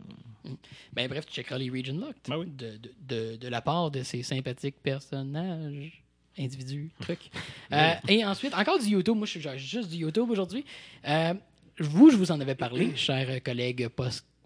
là. 0.46 0.52
Ben, 0.94 1.08
bref, 1.10 1.26
tu 1.26 1.34
checkeras 1.34 1.58
les 1.58 1.70
Region 1.70 1.98
Locked 1.98 2.16
Ben 2.28 2.38
oui. 2.38 2.46
de, 2.48 2.78
de, 2.78 2.92
de, 3.08 3.36
de 3.38 3.48
la 3.48 3.62
part 3.62 3.92
de 3.92 4.02
ces 4.04 4.24
sympathiques 4.24 4.76
personnages, 4.82 6.02
individus, 6.38 6.90
trucs. 7.02 7.30
Euh, 7.74 7.94
et 8.08 8.24
ensuite, 8.26 8.54
encore 8.54 8.80
du 8.80 8.88
YouTube. 8.88 9.16
Moi, 9.18 9.26
je 9.28 9.40
suis 9.40 9.58
juste 9.58 9.90
du 9.90 9.98
YouTube 9.98 10.30
aujourd'hui. 10.30 10.64
Euh, 11.08 11.34
vous, 11.80 12.12
je 12.12 12.16
vous 12.18 12.32
en 12.32 12.40
avais 12.40 12.56
parlé, 12.56 12.96
chers 12.96 13.42
collègues 13.44 13.88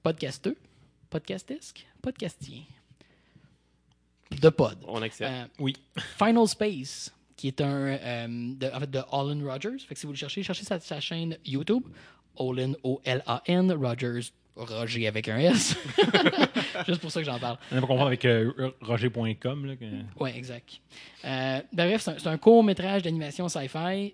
podcasteux, 0.03 0.57
podcastesques, 1.09 1.85
podcastiens, 2.01 2.61
de 4.41 4.49
pod. 4.49 4.77
On 4.87 5.01
accepte. 5.01 5.31
Euh, 5.31 5.45
Oui. 5.59 5.75
Final 6.17 6.47
Space, 6.47 7.13
qui 7.35 7.47
est 7.47 7.61
un 7.61 7.67
euh, 7.87 8.27
de, 8.55 8.67
en 8.73 8.79
fait, 8.79 8.89
de 8.91 9.01
Olin 9.11 9.43
Rogers. 9.49 9.79
Fait 9.87 9.93
que 9.95 9.99
si 9.99 10.05
vous 10.05 10.11
le 10.13 10.17
cherchez, 10.17 10.43
cherchez 10.43 10.65
sa, 10.65 10.79
sa 10.79 10.99
chaîne 10.99 11.37
YouTube. 11.45 11.83
Olin, 12.35 12.73
O-L-A-N, 12.83 13.71
Rogers, 13.73 14.31
Roger 14.55 15.07
avec 15.07 15.27
un 15.29 15.37
S. 15.37 15.75
Juste 16.87 16.99
pour 17.01 17.11
ça 17.11 17.19
que 17.19 17.25
j'en 17.25 17.37
parle. 17.39 17.57
On 17.71 17.75
pas 17.75 17.81
confondre 17.81 18.07
avec 18.07 18.25
euh, 18.25 18.71
roger.com. 18.81 19.65
là, 19.65 19.75
que- 19.75 19.85
Oui, 20.19 20.31
exact. 20.35 20.79
Euh, 21.25 21.61
ben 21.71 21.87
bref, 21.87 22.01
c'est 22.01 22.11
un, 22.11 22.17
c'est 22.17 22.27
un 22.27 22.37
court 22.37 22.63
métrage 22.63 23.03
d'animation 23.03 23.47
sci-fi, 23.49 24.13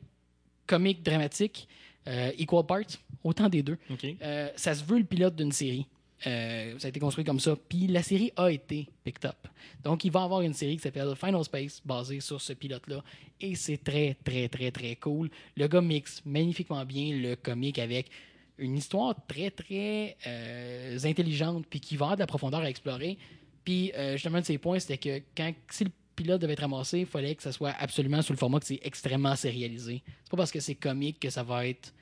comique, 0.68 1.02
dramatique, 1.04 1.68
euh, 2.08 2.32
equal 2.38 2.66
parts, 2.66 2.98
autant 3.24 3.48
des 3.50 3.64
deux. 3.64 3.78
Euh, 4.22 4.50
ça 4.56 4.74
se 4.76 4.84
veut 4.84 4.98
le 5.00 5.06
pilote 5.06 5.36
d'une 5.36 5.52
série. 5.52 5.86
Euh, 6.28 6.78
ça 6.78 6.88
a 6.88 6.90
été 6.90 7.00
construit 7.00 7.24
comme 7.24 7.40
ça. 7.40 7.56
Puis 7.56 7.88
la 7.88 8.04
série 8.04 8.32
a 8.36 8.52
été 8.52 8.88
picked 9.04 9.26
up. 9.26 9.48
Donc, 9.84 10.04
il 10.04 10.12
va 10.12 10.22
y 10.22 10.24
avoir 10.24 10.42
une 10.42 10.54
série 10.54 10.76
qui 10.76 10.84
s'appelle 10.84 11.16
Final 11.16 11.44
Space, 11.44 11.82
basée 11.86 12.20
sur 12.20 12.42
ce 12.42 12.54
pilote-là. 12.54 13.04
Et 13.40 13.56
c'est 13.56 13.78
très, 13.78 14.18
très, 14.24 14.50
très, 14.50 14.72
très 14.72 14.96
cool. 14.96 15.30
Le 15.56 15.68
gars 15.68 15.82
mixe 15.82 16.22
magnifiquement 16.26 16.84
bien 16.86 17.18
le 17.18 17.36
comique 17.36 17.80
avec 17.80 18.10
une 18.58 18.78
histoire 18.78 19.16
très, 19.28 19.52
très 19.52 20.18
euh, 20.28 20.98
intelligente, 21.04 21.66
puis 21.70 21.80
qui 21.80 21.96
va 21.96 22.08
avoir 22.08 22.18
de 22.18 22.22
la 22.22 22.28
profondeur 22.28 22.62
à 22.62 22.70
explorer. 22.70 23.18
Puis, 23.64 23.92
euh, 23.96 24.14
justement, 24.14 24.38
un 24.38 24.42
de 24.42 24.46
ses 24.46 24.58
points, 24.58 24.80
c'était 24.80 24.98
que 24.98 25.24
quand, 25.36 25.54
si 25.70 25.86
le 25.86 25.92
pilote 26.16 26.42
devait 26.42 26.54
être 26.54 26.62
ramassé, 26.62 27.00
il 27.00 27.06
fallait 27.06 27.36
que 27.36 27.44
ça 27.44 27.54
soit 27.54 27.74
absolument 27.80 28.22
sous 28.22 28.34
le 28.34 28.38
format 28.38 28.60
que 28.60 28.66
c'est 28.66 28.80
extrêmement 28.84 29.36
sérialisé. 29.38 30.04
C'est 30.24 30.32
pas 30.32 30.38
parce 30.38 30.52
que 30.52 30.60
c'est 30.60 30.76
comique 30.76 31.20
que 31.20 31.30
ça 31.30 31.44
va 31.44 31.66
être 31.66 31.94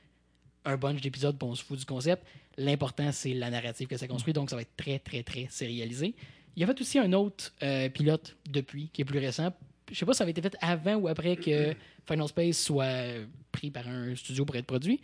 un 0.65 0.75
bunch 0.75 1.01
d'épisodes 1.01 1.37
pour 1.37 1.49
on 1.49 1.55
se 1.55 1.63
fout 1.63 1.77
du 1.77 1.85
concept. 1.85 2.25
L'important, 2.57 3.11
c'est 3.11 3.33
la 3.33 3.49
narrative 3.49 3.87
que 3.87 3.97
ça 3.97 4.07
construit, 4.07 4.33
donc 4.33 4.49
ça 4.49 4.55
va 4.55 4.63
être 4.63 4.75
très, 4.75 4.97
très, 4.99 5.21
très 5.23 5.47
sérialisé. 5.49 6.15
Il 6.55 6.61
y 6.61 6.63
a 6.63 6.67
fait 6.67 6.79
aussi 6.81 6.97
un 6.97 7.13
autre 7.13 7.53
euh, 7.61 7.87
pilote 7.89 8.35
depuis, 8.49 8.89
qui 8.91 9.03
est 9.03 9.05
plus 9.05 9.19
récent. 9.19 9.53
Je 9.91 9.95
sais 9.95 10.05
pas 10.05 10.13
si 10.13 10.17
ça 10.17 10.23
avait 10.23 10.31
été 10.31 10.41
fait 10.41 10.55
avant 10.59 10.95
ou 10.95 11.07
après 11.07 11.35
que 11.35 11.75
Final 12.07 12.27
Space 12.27 12.57
soit 12.57 12.83
euh, 12.85 13.25
pris 13.51 13.69
par 13.69 13.87
un 13.87 14.15
studio 14.15 14.43
pour 14.43 14.55
être 14.55 14.65
produit. 14.65 14.99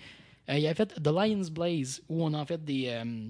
Euh, 0.50 0.58
il 0.58 0.66
a 0.68 0.74
fait 0.74 0.88
The 1.02 1.08
Lion's 1.08 1.50
Blaze, 1.52 2.02
où 2.10 2.24
on 2.24 2.34
a 2.34 2.38
en 2.40 2.46
fait 2.46 2.64
des, 2.66 2.86
euh, 2.88 3.28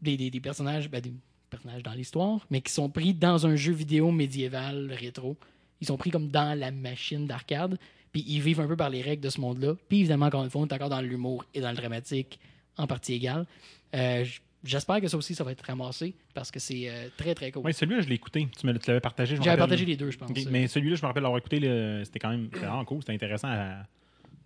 des, 0.00 0.16
des- 0.16 0.30
des 0.30 0.40
personnages, 0.40 0.88
ben, 0.90 1.00
des 1.00 1.12
personnages 1.50 1.82
dans 1.82 1.92
l'histoire, 1.92 2.46
mais 2.50 2.60
qui 2.62 2.72
sont 2.72 2.88
pris 2.88 3.12
dans 3.14 3.46
un 3.46 3.54
jeu 3.54 3.72
vidéo 3.72 4.10
médiéval 4.10 4.90
rétro. 4.92 5.36
Ils 5.80 5.86
sont 5.86 5.96
pris 5.96 6.10
comme 6.10 6.28
dans 6.28 6.58
la 6.58 6.70
machine 6.70 7.26
d'arcade, 7.26 7.78
puis 8.12 8.24
ils 8.26 8.40
vivent 8.40 8.60
un 8.60 8.66
peu 8.66 8.76
par 8.76 8.90
les 8.90 9.02
règles 9.02 9.22
de 9.22 9.28
ce 9.30 9.40
monde-là. 9.40 9.74
Puis 9.88 10.00
évidemment, 10.00 10.26
encore 10.26 10.42
une 10.44 10.50
fois, 10.50 10.62
on 10.62 10.66
est 10.66 10.72
encore 10.72 10.88
dans 10.88 11.00
l'humour 11.02 11.44
et 11.52 11.60
dans 11.60 11.70
le 11.70 11.76
dramatique 11.76 12.40
en 12.76 12.86
partie 12.86 13.14
égale. 13.14 13.46
Euh, 13.94 14.24
J'espère 14.66 14.98
que 15.02 15.08
ça 15.08 15.18
aussi, 15.18 15.34
ça 15.34 15.44
va 15.44 15.52
être 15.52 15.60
ramassé 15.60 16.14
parce 16.32 16.50
que 16.50 16.58
c'est 16.58 16.88
euh, 16.88 17.08
très, 17.18 17.34
très 17.34 17.52
cool. 17.52 17.60
Oui, 17.66 17.74
celui-là, 17.74 18.00
je 18.00 18.08
l'ai 18.08 18.14
écouté. 18.14 18.48
Tu 18.58 18.66
me 18.66 18.72
tu 18.78 18.88
l'avais 18.88 19.00
partagé. 19.00 19.36
J'avais 19.36 19.58
partagé 19.58 19.84
les 19.84 19.94
deux, 19.94 20.10
je 20.10 20.16
pense. 20.16 20.30
Mais 20.46 20.66
celui-là, 20.68 20.96
je 20.96 21.02
me 21.02 21.06
rappelle 21.06 21.22
l'avoir 21.22 21.38
écouté. 21.38 21.60
le- 21.60 22.00
C'était 22.02 22.18
quand 22.18 22.30
même 22.30 22.48
c'était 22.50 22.64
vraiment 22.64 22.84
cool. 22.86 23.00
C'était 23.02 23.12
intéressant. 23.12 23.48
à- 23.48 23.86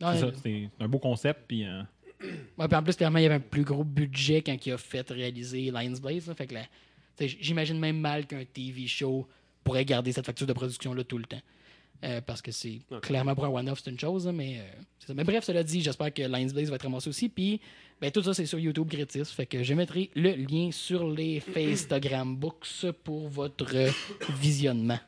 Ouais, 0.00 0.14
c'est 0.14 0.18
ça, 0.20 0.30
C'était 0.34 0.68
un 0.80 0.88
beau 0.88 0.98
concept. 0.98 1.42
Puis, 1.46 1.64
euh, 1.64 1.82
Ouais, 2.58 2.66
puis 2.66 2.76
en 2.76 2.82
plus, 2.82 2.96
clairement, 2.96 3.18
il 3.18 3.22
y 3.22 3.26
avait 3.26 3.36
un 3.36 3.40
plus 3.40 3.62
gros 3.62 3.84
budget 3.84 4.42
quand 4.42 4.56
il 4.66 4.72
a 4.72 4.76
fait 4.78 5.08
réaliser 5.08 5.70
Lions 5.70 5.98
Blaze. 6.02 6.32
fait 6.36 6.46
que 6.48 6.54
j'imagine 7.40 7.78
même 7.78 8.00
mal 8.00 8.26
qu'un 8.26 8.44
TV 8.44 8.88
show 8.88 9.28
pourrait 9.62 9.84
garder 9.84 10.10
cette 10.10 10.26
facture 10.26 10.48
de 10.48 10.52
production-là 10.52 11.04
tout 11.04 11.18
le 11.18 11.26
temps. 11.26 11.40
Euh, 12.04 12.20
parce 12.20 12.42
que 12.42 12.50
c'est 12.50 12.80
clairement 13.02 13.36
pour 13.36 13.44
un 13.44 13.48
one-off, 13.50 13.80
c'est 13.84 13.90
une 13.90 13.98
chose, 14.00 14.26
mais, 14.34 14.58
euh, 14.58 14.62
ça. 14.98 15.14
mais 15.14 15.22
bref, 15.24 15.44
cela 15.44 15.62
dit, 15.62 15.80
j'espère 15.80 16.12
que 16.12 16.22
Lions 16.22 16.52
Blaze 16.52 16.70
va 16.70 16.74
être 16.76 16.82
ramassé 16.82 17.08
aussi. 17.08 17.28
Puis 17.28 17.60
ben, 18.00 18.10
tout 18.12 18.22
ça, 18.22 18.32
c'est 18.34 18.46
sur 18.46 18.58
YouTube 18.58 18.88
gratis. 18.88 19.30
Fait 19.32 19.46
que 19.46 19.62
je 19.62 19.74
mettrai 19.74 20.10
le 20.14 20.32
lien 20.32 20.70
sur 20.70 21.08
les 21.08 21.40
Facestogram 21.40 22.36
Books 22.36 22.86
pour 23.04 23.28
votre 23.28 23.74
visionnement. 24.40 25.00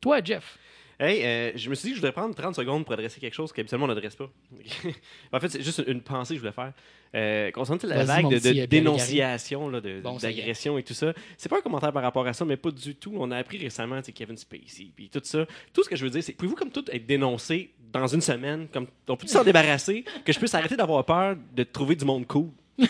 Toi, 0.00 0.20
Jeff. 0.22 0.58
Hey, 0.98 1.22
euh, 1.24 1.52
je 1.54 1.68
me 1.68 1.74
suis 1.74 1.88
dit 1.88 1.90
que 1.90 1.96
je 1.96 2.00
voudrais 2.00 2.12
prendre 2.12 2.34
30 2.34 2.54
secondes 2.54 2.84
pour 2.84 2.94
adresser 2.94 3.20
quelque 3.20 3.34
chose 3.34 3.52
qu'habituellement 3.52 3.84
on 3.84 3.88
n'adresse 3.88 4.16
pas. 4.16 4.30
en 5.32 5.40
fait, 5.40 5.50
c'est 5.50 5.62
juste 5.62 5.82
une 5.86 6.00
pensée 6.00 6.34
que 6.34 6.36
je 6.36 6.40
voulais 6.40 6.52
faire. 6.52 6.72
Euh, 7.14 7.50
concernant 7.50 7.80
la 7.84 8.04
vague 8.04 8.30
de, 8.30 8.38
de 8.38 8.60
euh, 8.60 8.66
dénonciation, 8.66 9.70
Bon, 10.02 10.16
d'agression 10.16 10.78
et 10.78 10.82
tout 10.82 10.94
ça, 10.94 11.12
c'est 11.36 11.50
pas 11.50 11.58
un 11.58 11.60
commentaire 11.60 11.92
par 11.92 12.02
rapport 12.02 12.26
à 12.26 12.32
ça, 12.32 12.46
mais 12.46 12.56
pas 12.56 12.70
du 12.70 12.94
tout. 12.94 13.12
On 13.14 13.30
a 13.30 13.36
appris 13.36 13.58
récemment 13.58 14.02
sais, 14.02 14.12
Kevin 14.12 14.38
Spacey, 14.38 14.90
puis 14.94 15.10
tout 15.10 15.20
ça. 15.22 15.46
Tout 15.74 15.84
ce 15.84 15.88
que 15.90 15.96
je 15.96 16.04
veux 16.04 16.10
dire, 16.10 16.22
c'est 16.22 16.32
pouvez-vous 16.32 16.56
comme 16.56 16.70
tout 16.70 16.84
être 16.90 17.06
dénoncé 17.06 17.74
dans 17.92 18.06
une 18.06 18.20
semaine, 18.20 18.66
comme 18.72 18.86
on 19.08 19.16
peut 19.16 19.26
s'en 19.26 19.42
débarrasser, 19.44 20.04
que 20.24 20.32
je 20.32 20.38
puisse 20.38 20.54
arrêter 20.54 20.76
d'avoir 20.76 21.04
peur 21.04 21.36
de 21.54 21.62
trouver 21.62 21.96
du 21.96 22.04
monde 22.04 22.26
cool. 22.26 22.48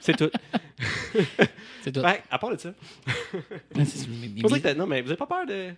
C'est 0.00 0.16
tout. 0.16 0.30
C'est 1.82 1.92
tout. 1.92 2.00
Ouais, 2.00 2.22
à 2.30 2.38
part 2.38 2.50
de 2.50 2.56
ça. 2.58 2.72
C'est- 3.84 4.08
pour 4.40 4.50
ça 4.50 4.58
que 4.58 4.62
t'as- 4.62 4.74
non, 4.74 4.86
mais 4.86 5.00
vous 5.02 5.08
avez 5.08 5.16
pas 5.16 5.26
peur 5.26 5.46
de. 5.46 5.70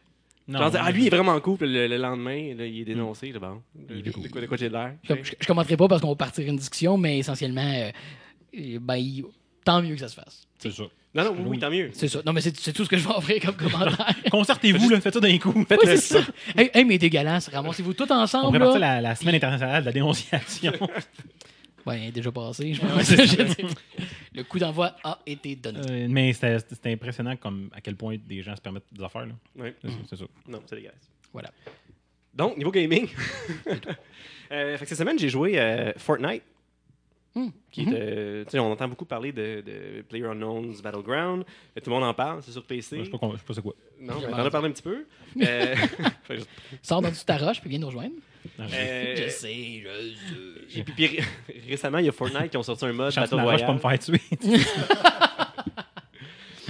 Non, 0.48 0.58
Genre, 0.58 0.70
dire, 0.72 0.80
ah, 0.84 0.90
lui, 0.90 1.02
il 1.02 1.06
est 1.06 1.10
vraiment 1.10 1.38
cool, 1.40 1.58
puis 1.58 1.72
le, 1.72 1.86
le 1.86 1.96
lendemain, 1.96 2.54
là, 2.56 2.66
il 2.66 2.80
est 2.80 2.84
dénoncé. 2.84 3.30
Là, 3.30 3.38
bon. 3.38 3.62
Il 3.88 3.98
est 3.98 4.02
de, 4.02 4.10
cool. 4.10 4.28
quoi, 4.30 4.40
de 4.40 4.46
quoi 4.46 4.56
j'ai 4.56 4.68
l'air? 4.68 4.94
Je, 5.04 5.14
je, 5.22 5.32
je 5.38 5.46
commenterai 5.46 5.76
pas 5.76 5.86
parce 5.86 6.00
qu'on 6.02 6.08
va 6.08 6.16
partir 6.16 6.46
une 6.48 6.56
discussion, 6.56 6.96
mais 6.98 7.18
essentiellement, 7.18 7.60
euh, 7.72 7.90
euh, 8.58 8.78
ben, 8.80 8.96
il- 8.96 9.24
tant 9.64 9.82
mieux 9.82 9.94
que 9.94 10.00
ça 10.00 10.08
se 10.08 10.14
fasse. 10.14 10.46
c'est 10.58 10.70
ça. 10.72 10.84
Non, 11.12 11.24
non, 11.24 11.30
oui, 11.38 11.44
oui, 11.48 11.58
tant 11.58 11.70
mieux. 11.70 11.90
C'est 11.92 12.06
ça. 12.06 12.20
Non, 12.24 12.32
mais 12.32 12.40
c'est 12.40 12.56
c'est 12.56 12.72
tout 12.72 12.84
ce 12.84 12.88
que 12.88 12.96
je 12.96 13.06
vais 13.06 13.14
offrir 13.14 13.40
comme 13.44 13.56
commentaire. 13.70 14.14
Concertez-vous, 14.30 14.88
là, 14.90 15.00
faites 15.00 15.14
ça 15.14 15.20
d'un 15.20 15.38
coup. 15.38 15.52
Ouais, 15.68 15.76
c'est 15.84 15.96
ça. 15.96 16.20
Hey, 16.56 16.70
hey, 16.72 16.84
mais 16.84 16.98
dégueulasse, 16.98 17.48
ramassez-vous 17.48 17.94
tous 17.94 18.06
On 18.10 18.14
ensemble. 18.14 18.58
là. 18.58 18.64
partir 18.64 18.80
la, 18.80 19.00
la 19.00 19.14
semaine 19.16 19.34
internationale 19.34 19.82
de 19.82 19.86
la 19.86 19.92
dénonciation. 19.92 20.72
Ouais, 21.86 21.98
elle 21.98 22.08
est 22.08 22.12
déjà 22.12 22.30
passé, 22.30 22.74
je 22.74 22.80
pense. 22.82 23.10
Le 24.34 24.42
coup 24.44 24.58
d'envoi 24.58 24.94
a 25.02 25.18
été 25.24 25.56
donné. 25.56 25.78
Euh, 25.90 26.06
mais 26.10 26.34
c'était 26.34 26.92
impressionnant 26.92 27.36
comme 27.36 27.70
à 27.72 27.80
quel 27.80 27.96
point 27.96 28.18
des 28.22 28.42
gens 28.42 28.54
se 28.54 28.60
permettent 28.60 28.84
des 28.92 29.02
affaires. 29.02 29.24
là. 29.24 29.32
Ouais. 29.56 29.74
C'est 29.80 29.88
ça, 29.88 29.96
c'est 30.10 30.16
ça. 30.18 30.24
Non, 30.46 30.60
c'est 30.66 30.76
dégueulasse. 30.76 31.08
Voilà. 31.32 31.50
Donc, 32.34 32.58
niveau 32.58 32.70
gaming, 32.70 33.08
euh, 34.52 34.76
fait 34.76 34.84
que 34.84 34.88
cette 34.90 34.98
semaine, 34.98 35.18
j'ai 35.18 35.30
joué 35.30 35.58
euh, 35.58 35.92
Fortnite. 35.96 36.42
Qui 37.70 37.82
est, 37.82 38.50
sais, 38.50 38.58
on 38.58 38.72
entend 38.72 38.88
beaucoup 38.88 39.04
parler 39.04 39.30
de, 39.30 39.62
de 39.64 40.02
PlayerUnknown's 40.08 40.82
Battleground. 40.82 41.44
Euh, 41.76 41.80
Tout 41.80 41.90
le 41.90 41.94
monde 41.96 42.04
en 42.04 42.12
parle, 42.14 42.42
c'est 42.42 42.50
sur 42.50 42.64
PC. 42.64 42.98
Je 42.98 43.04
sais 43.04 43.10
pas, 43.10 43.18
con- 43.18 43.32
je 43.32 43.38
sais 43.38 43.44
pas 43.46 43.54
c'est 43.54 43.62
quoi. 43.62 43.74
Non, 44.00 44.20
t'en 44.20 44.32
as 44.36 44.42
dit. 44.44 44.50
parlé 44.50 44.68
un 44.68 44.72
petit 44.72 44.82
peu. 44.82 45.04
Euh, 45.40 45.74
Sors 46.82 47.00
dans 47.02 47.08
du 47.10 47.24
taroche 47.24 47.60
puis 47.60 47.70
viens 47.70 47.78
nous 47.78 47.86
rejoindre. 47.86 48.14
Non, 48.58 48.66
je- 48.66 48.74
euh, 48.74 49.16
Je 49.16 49.28
sais, 49.28 49.82
je 49.84 50.72
sais. 50.72 50.80
et 50.80 50.82
puis, 50.82 50.92
puis 50.94 51.06
ré- 51.06 51.24
récemment, 51.68 51.98
il 51.98 52.06
y 52.06 52.08
a 52.08 52.12
Fortnite 52.12 52.50
qui 52.50 52.56
ont 52.56 52.62
sorti 52.64 52.84
un 52.86 52.92
mode 52.92 53.14
Battle 53.14 53.36
ma 53.36 53.42
roche, 53.44 53.60
pas 53.64 53.72
me 53.74 53.78
Royale. 53.78 54.00
faire 54.02 54.18
tuer. 54.18 54.20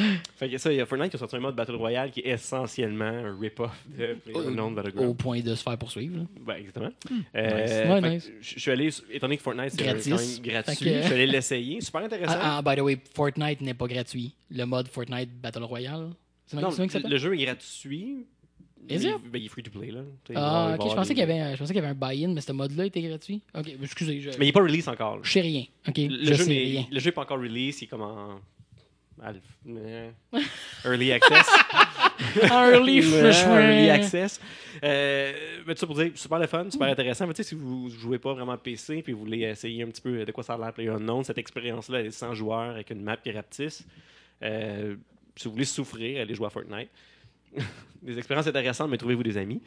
Fait 0.36 0.48
que 0.48 0.58
ça, 0.58 0.72
il 0.72 0.76
y 0.76 0.80
a 0.80 0.86
Fortnite 0.86 1.10
qui 1.10 1.16
a 1.16 1.18
sorti 1.18 1.36
un 1.36 1.40
mode 1.40 1.54
Battle 1.54 1.74
Royale 1.76 2.10
qui 2.10 2.20
est 2.20 2.28
essentiellement 2.30 3.04
un 3.04 3.38
rip-off 3.38 3.72
de 3.86 4.14
PlayerUnknown's 4.24 4.72
Au 4.72 4.74
Battleground. 4.74 5.16
point 5.16 5.40
de 5.40 5.54
se 5.54 5.62
faire 5.62 5.76
poursuivre. 5.78 6.26
Ouais, 6.46 6.60
exactement. 6.60 6.90
Nice. 7.10 7.24
Euh, 7.36 8.00
nice. 8.00 8.30
Je 8.40 8.58
suis 8.58 8.70
allé, 8.70 8.88
étant 9.12 9.26
donné 9.26 9.36
que 9.36 9.42
Fortnite 9.42 9.70
c'est 9.70 9.84
gratuit, 10.42 10.92
je 10.92 11.02
suis 11.04 11.14
allé 11.14 11.26
l'essayer. 11.26 11.80
Super 11.80 12.02
intéressant. 12.04 12.34
Ah, 12.40 12.58
ah, 12.58 12.62
by 12.62 12.76
the 12.80 12.82
way, 12.84 12.98
Fortnite 13.14 13.60
n'est 13.60 13.74
pas 13.74 13.86
gratuit. 13.86 14.34
Le 14.50 14.64
mode 14.64 14.88
Fortnite 14.88 15.30
Battle 15.40 15.64
Royale. 15.64 16.10
Non, 16.52 16.70
que 16.70 16.88
ça 16.88 16.98
le, 16.98 17.16
jeu 17.16 17.34
est 17.38 17.44
gratuit. 17.44 18.26
Is 18.88 18.94
il, 19.04 19.14
ben, 19.30 19.38
il 19.40 19.44
est 19.44 19.48
free 19.48 19.62
to 19.62 19.70
play. 19.70 19.90
Là. 19.92 20.00
Ah, 20.34 20.74
ok. 20.78 20.88
Je 20.90 20.94
pensais 20.96 21.14
qu'il 21.14 21.20
y 21.20 21.22
avait 21.22 21.38
un, 21.38 21.52
je 21.52 21.58
pensais 21.58 21.72
qu'il 21.72 21.82
y 21.82 21.84
avait 21.86 21.94
un 21.94 22.08
buy-in, 22.08 22.32
mais 22.32 22.40
ce 22.40 22.50
mode-là 22.50 22.86
était 22.86 23.02
gratuit. 23.02 23.40
Ok, 23.54 23.70
excusez, 23.82 24.20
je, 24.20 24.30
Mais 24.30 24.36
il 24.36 24.46
n'est 24.46 24.52
pas 24.52 24.62
release 24.62 24.88
encore. 24.88 25.16
là. 25.16 25.20
je 25.22 25.30
sais 25.30 25.42
rien. 25.42 25.64
Ok, 25.86 25.96
Le, 25.98 26.18
je 26.24 26.34
jeu 26.34 26.34
sais 26.44 26.48
n'est- 26.48 26.58
rien. 26.64 26.86
le 26.90 26.98
jeu 26.98 27.06
n'est 27.06 27.12
pas 27.12 27.22
encore 27.22 27.38
release, 27.38 27.82
il 27.82 27.84
est 27.84 27.88
comme 27.88 28.02
en. 28.02 28.40
Early 30.84 31.12
access. 31.12 31.46
Early 32.50 33.02
freshman. 33.20 33.60
Early 33.60 33.90
access. 33.90 34.40
Euh, 34.82 35.32
mais 35.66 35.74
tout 35.74 35.80
ça 35.80 35.86
pour 35.86 35.96
dire, 35.96 36.10
super 36.14 36.38
le 36.38 36.46
fun, 36.46 36.70
super 36.70 36.88
intéressant. 36.88 37.26
Mais 37.26 37.34
tu 37.34 37.42
sais, 37.42 37.48
si 37.50 37.54
vous 37.54 37.90
jouez 37.90 38.18
pas 38.18 38.32
vraiment 38.34 38.56
PC 38.56 39.02
puis 39.02 39.12
vous 39.12 39.20
voulez 39.20 39.40
essayer 39.42 39.82
un 39.82 39.88
petit 39.88 40.00
peu 40.02 40.24
de 40.24 40.32
quoi 40.32 40.42
ça 40.44 40.54
a 40.54 40.58
l'air 40.58 40.72
PlayerUnknown, 40.72 41.24
cette 41.24 41.38
expérience-là, 41.38 42.00
elle 42.00 42.06
est 42.06 42.10
sans 42.10 42.34
joueurs 42.34 42.70
avec 42.70 42.90
une 42.90 43.02
map 43.02 43.16
qui 43.16 43.30
rapetisse. 43.30 43.84
Euh, 44.42 44.96
si 45.36 45.44
vous 45.48 45.52
voulez 45.52 45.64
souffrir, 45.64 46.22
allez 46.22 46.34
jouer 46.34 46.46
à 46.46 46.50
Fortnite. 46.50 46.88
des 48.02 48.16
expériences 48.18 48.46
intéressantes, 48.46 48.90
mais 48.90 48.96
trouvez-vous 48.96 49.22
des 49.22 49.36
amis. 49.36 49.60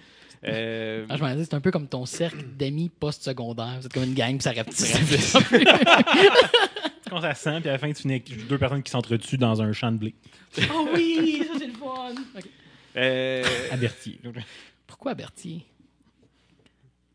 Euh, 0.46 1.06
Ah, 1.10 1.16
je 1.18 1.24
m'en 1.24 1.36
dis, 1.36 1.46
c'est 1.46 1.54
un 1.54 1.62
peu 1.62 1.72
comme 1.72 1.88
ton 1.88 2.06
cercle 2.06 2.44
d'amis 2.58 2.90
post-secondaire. 2.90 3.78
Vous 3.80 3.86
êtes 3.86 3.94
comme 3.94 4.04
une 4.04 4.14
gang, 4.14 4.34
puis 4.38 4.42
ça 4.44 4.52
rapetisse. 4.52 5.38
Tu 7.16 7.20
commences 7.20 7.26
à 7.32 7.36
100, 7.36 7.62
puis 7.62 7.70
à 7.70 7.74
la 7.74 7.78
fin, 7.78 7.90
tu 7.92 8.02
finis 8.02 8.14
avec 8.16 8.48
deux 8.48 8.58
personnes 8.58 8.82
qui 8.84 8.92
s'entretuent 8.92 9.38
dans 9.38 9.62
un 9.62 9.72
champ 9.74 9.92
de 9.92 9.98
blé. 9.98 10.16
oh 10.74 10.88
oui, 10.96 11.44
ça 11.48 11.54
c'est 11.60 11.68
le 11.68 11.74
fun. 11.74 12.14
Ok. 12.38 12.44
euh, 12.98 13.44
À 13.72 13.78
Berthier. 13.78 14.20
Pourquoi 14.88 15.14
Berthier? 15.14 15.66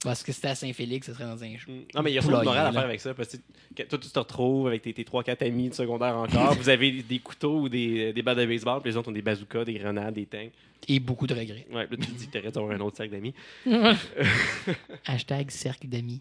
Parce 0.05 0.23
que 0.23 0.31
c'était 0.31 0.49
à 0.49 0.55
Saint-Félix, 0.55 1.09
ça 1.09 1.15
serait 1.15 1.25
dans 1.25 1.43
un 1.43 1.57
jeu. 1.57 1.85
Non, 1.95 2.03
mais 2.03 2.13
il 2.13 2.15
y 2.15 2.19
a 2.19 2.21
une 2.21 2.27
Poulailler, 2.29 2.45
morale 2.45 2.67
à 2.69 2.73
faire 2.73 2.85
avec 2.85 3.01
ça. 3.01 3.15
Parce 3.15 3.37
que 3.75 3.83
toi, 3.83 3.99
tu 3.99 4.09
te 4.09 4.19
retrouves 4.19 4.69
avec 4.69 4.83
tes, 4.83 4.93
tes 4.95 5.03
3-4 5.03 5.45
amis 5.45 5.71
de 5.71 5.75
secondaire 5.75 6.17
encore. 6.17 6.55
vous 6.55 6.69
avez 6.69 7.03
des 7.03 7.19
couteaux 7.19 7.63
ou 7.63 7.69
des, 7.69 8.13
des 8.13 8.23
balles 8.23 8.37
de 8.37 8.47
baseball, 8.47 8.81
puis 8.81 8.93
les 8.93 8.97
autres 8.97 9.09
ont 9.09 9.13
des 9.13 9.23
bazookas, 9.23 9.65
des 9.65 9.75
grenades, 9.75 10.15
des 10.15 10.27
tanks. 10.27 10.53
Et 10.87 11.01
beaucoup 11.01 11.27
de 11.27 11.35
regrets. 11.35 11.67
Ouais, 11.73 11.89
puis 11.89 11.97
là, 11.97 12.07
tu 12.07 12.13
te 12.13 12.17
dis 12.19 12.29
que 12.29 12.39
t'aurais 12.39 12.53
dû 12.53 12.59
avoir 12.59 12.77
un 12.77 12.81
autre 12.81 12.97
sac 12.97 13.11
d'amis. 13.11 13.35
Hashtag 15.07 15.51
cercle 15.51 15.89
d'amis. 15.89 16.21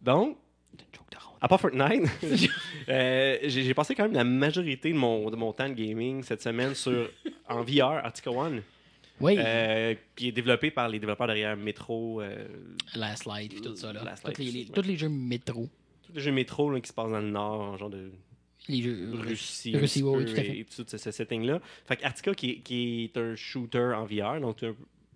Donc, 0.00 0.36
C'est 0.78 0.82
une 0.84 0.94
joke 0.94 1.10
de 1.10 1.16
ronde. 1.18 1.31
À 1.42 1.48
part 1.48 1.60
Fortnite, 1.60 2.08
euh, 2.88 3.38
j'ai 3.44 3.74
passé 3.74 3.94
quand 3.94 4.04
même 4.04 4.12
la 4.14 4.24
majorité 4.24 4.90
de 4.92 4.96
mon, 4.96 5.28
de 5.28 5.36
mon 5.36 5.52
temps 5.52 5.68
de 5.68 5.74
gaming 5.74 6.22
cette 6.22 6.40
semaine 6.40 6.74
sur 6.74 7.10
en 7.48 7.62
VR, 7.62 8.00
Artica 8.04 8.30
One, 8.30 8.62
Oui, 9.20 9.34
euh, 9.38 9.94
qui 10.16 10.28
est 10.28 10.32
développé 10.32 10.70
par 10.70 10.88
les 10.88 10.98
développeurs 10.98 11.26
derrière 11.26 11.56
Metro, 11.56 12.20
euh, 12.22 12.46
Last 12.94 13.26
Light, 13.26 13.52
puis 13.52 13.60
tout 13.60 13.74
ça. 13.76 13.92
Là. 13.92 14.04
Last 14.04 14.24
Light, 14.24 14.38
les, 14.38 14.44
les- 14.50 14.60
ouais. 14.60 14.66
tous 14.72 14.82
les 14.82 14.96
jeux 14.96 15.08
métro. 15.08 15.68
tous 16.06 16.12
les 16.14 16.20
jeux 16.20 16.32
Metro 16.32 16.70
là, 16.70 16.80
qui 16.80 16.88
se 16.88 16.92
passent 16.94 17.10
dans 17.10 17.20
le 17.20 17.30
nord, 17.30 17.76
genre 17.76 17.90
de 17.90 18.10
Les 18.68 18.80
jeux 18.82 19.10
Russie, 19.12 19.76
Russie, 19.76 20.02
oui, 20.04 20.18
peu, 20.18 20.24
tout 20.26 20.32
à 20.32 20.42
fait. 20.42 20.58
et 20.60 20.64
tout 20.64 20.84
ce, 20.86 20.96
ce 20.96 21.10
setting-là. 21.10 21.60
Fait 21.86 21.96
que 21.96 22.04
Artica, 22.04 22.34
qui 22.34 22.50
est, 22.50 22.56
qui 22.60 23.04
est 23.12 23.16
un 23.18 23.34
shooter 23.34 23.92
en 23.96 24.04
VR, 24.04 24.40
donc 24.40 24.62
un 24.62 24.74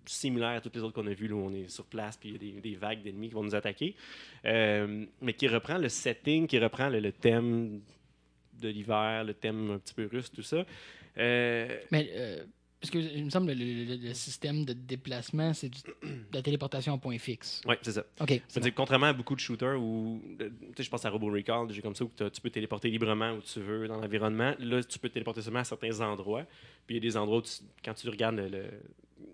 similaire 0.09 0.49
à 0.57 0.61
toutes 0.61 0.75
les 0.75 0.81
autres 0.81 0.93
qu'on 0.93 1.07
a 1.07 1.13
vues, 1.13 1.27
là, 1.27 1.35
où 1.35 1.39
on 1.45 1.53
est 1.53 1.67
sur 1.69 1.85
place, 1.85 2.17
puis 2.17 2.29
il 2.29 2.33
y 2.33 2.35
a 2.35 2.39
des, 2.39 2.61
des 2.71 2.75
vagues 2.75 3.01
d'ennemis 3.03 3.27
qui 3.29 3.33
vont 3.33 3.43
nous 3.43 3.55
attaquer, 3.55 3.95
euh, 4.45 5.05
mais 5.21 5.33
qui 5.33 5.47
reprend 5.47 5.77
le 5.77 5.89
setting, 5.89 6.47
qui 6.47 6.59
reprend 6.59 6.89
le, 6.89 6.99
le 6.99 7.11
thème 7.11 7.81
de 8.61 8.69
l'hiver, 8.69 9.23
le 9.23 9.33
thème 9.33 9.71
un 9.71 9.77
petit 9.79 9.93
peu 9.93 10.07
russe, 10.11 10.31
tout 10.31 10.41
ça. 10.43 10.65
Euh, 11.17 11.79
Mais, 11.91 12.09
euh, 12.13 12.43
parce 12.79 12.91
que 12.91 12.97
il 12.99 13.25
me 13.25 13.29
semble 13.31 13.51
le, 13.53 13.55
le- 13.85 14.07
le 14.07 14.13
système 14.13 14.63
de 14.63 14.73
déplacement, 14.73 15.51
c'est 15.53 15.69
de 15.69 15.77
la 16.31 16.43
téléportation 16.43 16.93
en 16.93 16.99
point 16.99 17.17
fixe. 17.17 17.61
ouais, 17.65 17.77
c'est 17.81 17.91
ça. 17.93 18.03
OK. 18.21 18.39
Ça 18.47 18.59
dire, 18.59 18.73
contrairement 18.75 19.07
à 19.07 19.13
beaucoup 19.13 19.33
de 19.33 19.39
shooters 19.39 19.81
où, 19.81 20.21
tu 20.39 20.45
sais, 20.77 20.83
je 20.83 20.89
pense 20.89 21.03
à 21.03 21.09
Robo 21.09 21.25
Recall, 21.31 21.67
des 21.67 21.73
jeux 21.73 21.81
comme 21.81 21.95
ça, 21.95 22.03
où 22.05 22.11
tu 22.15 22.41
peux 22.41 22.49
téléporter 22.51 22.89
librement 22.91 23.31
où 23.33 23.41
tu 23.41 23.59
veux 23.61 23.87
dans 23.87 23.97
l'environnement. 23.99 24.53
Là, 24.59 24.83
tu 24.83 24.99
peux 24.99 25.09
te 25.09 25.13
téléporter 25.15 25.41
seulement 25.41 25.59
à 25.59 25.63
certains 25.63 25.99
endroits. 26.01 26.45
Puis 26.85 26.95
il 26.95 27.03
y 27.03 27.07
a 27.07 27.09
des 27.09 27.17
endroits 27.17 27.39
où, 27.39 27.41
tu- 27.41 27.63
quand 27.83 27.95
tu 27.95 28.07
regardes 28.09 28.35
le- 28.37 28.69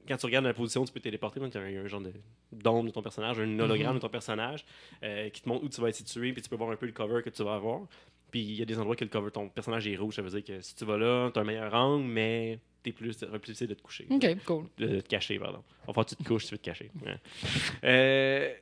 quand 0.08 0.18
tu 0.18 0.26
regardes 0.26 0.46
la 0.46 0.54
position, 0.54 0.84
tu 0.86 0.92
peux 0.94 1.00
te 1.00 1.04
téléporter. 1.06 1.40
Tu 1.50 1.58
as 1.58 1.62
un, 1.62 1.84
un 1.86 1.88
genre 1.88 2.02
de 2.02 2.12
d'ombre 2.52 2.86
de 2.88 2.92
ton 2.92 3.02
personnage, 3.02 3.40
un 3.40 3.60
hologramme 3.60 3.92
Mhm. 3.94 3.96
de 3.98 4.02
ton 4.02 4.10
personnage 4.10 4.66
euh, 5.04 5.30
qui 5.30 5.42
te 5.42 5.50
montre 5.50 5.64
où 5.64 5.70
tu 5.70 5.82
vas 5.82 5.90
être 5.90 5.96
situé, 5.96 6.34
puis 6.34 6.42
tu 6.42 6.50
peux 6.50 6.56
voir 6.56 6.70
un 6.72 6.76
peu 6.76 6.86
le 6.86 6.92
cover 6.92 7.22
que 7.24 7.30
tu 7.30 7.44
vas 7.44 7.56
avoir. 7.56 7.82
Puis 8.32 8.42
il 8.42 8.56
y 8.56 8.62
a 8.62 8.66
des 8.66 8.78
endroits 8.80 8.96
que 8.96 9.04
le 9.04 9.10
cover, 9.10 9.30
ton 9.32 9.50
personnage 9.50 9.88
est 9.88 9.96
rouge, 9.96 10.16
ça 10.16 10.22
veut 10.22 10.30
dire 10.30 10.44
que 10.44 10.62
si 10.62 10.76
tu 10.76 10.86
vas 10.86 10.98
là, 10.98 11.30
tu 11.32 11.38
as 11.40 11.42
un 11.42 11.46
meilleur 11.46 11.74
angle, 11.74 12.06
mais 12.06 12.60
t'es 12.82 12.92
plus, 12.92 13.16
plus 13.18 13.40
difficile 13.40 13.68
de 13.68 13.76
te 13.76 13.82
coucher 13.82 14.08
OK, 14.10 14.26
cool. 14.46 14.66
de, 14.78 14.88
de 14.88 15.00
te 15.02 15.08
cacher, 15.08 15.38
pardon. 15.40 15.64
Enfin, 15.88 16.04
tu 16.04 16.16
te 16.16 16.24
couches, 16.24 16.46
tu 16.46 16.52
veux 16.54 16.58
te 16.58 16.64
cacher. 16.66 16.90
Ouais. 17.06 17.18
Euh, 17.84 18.54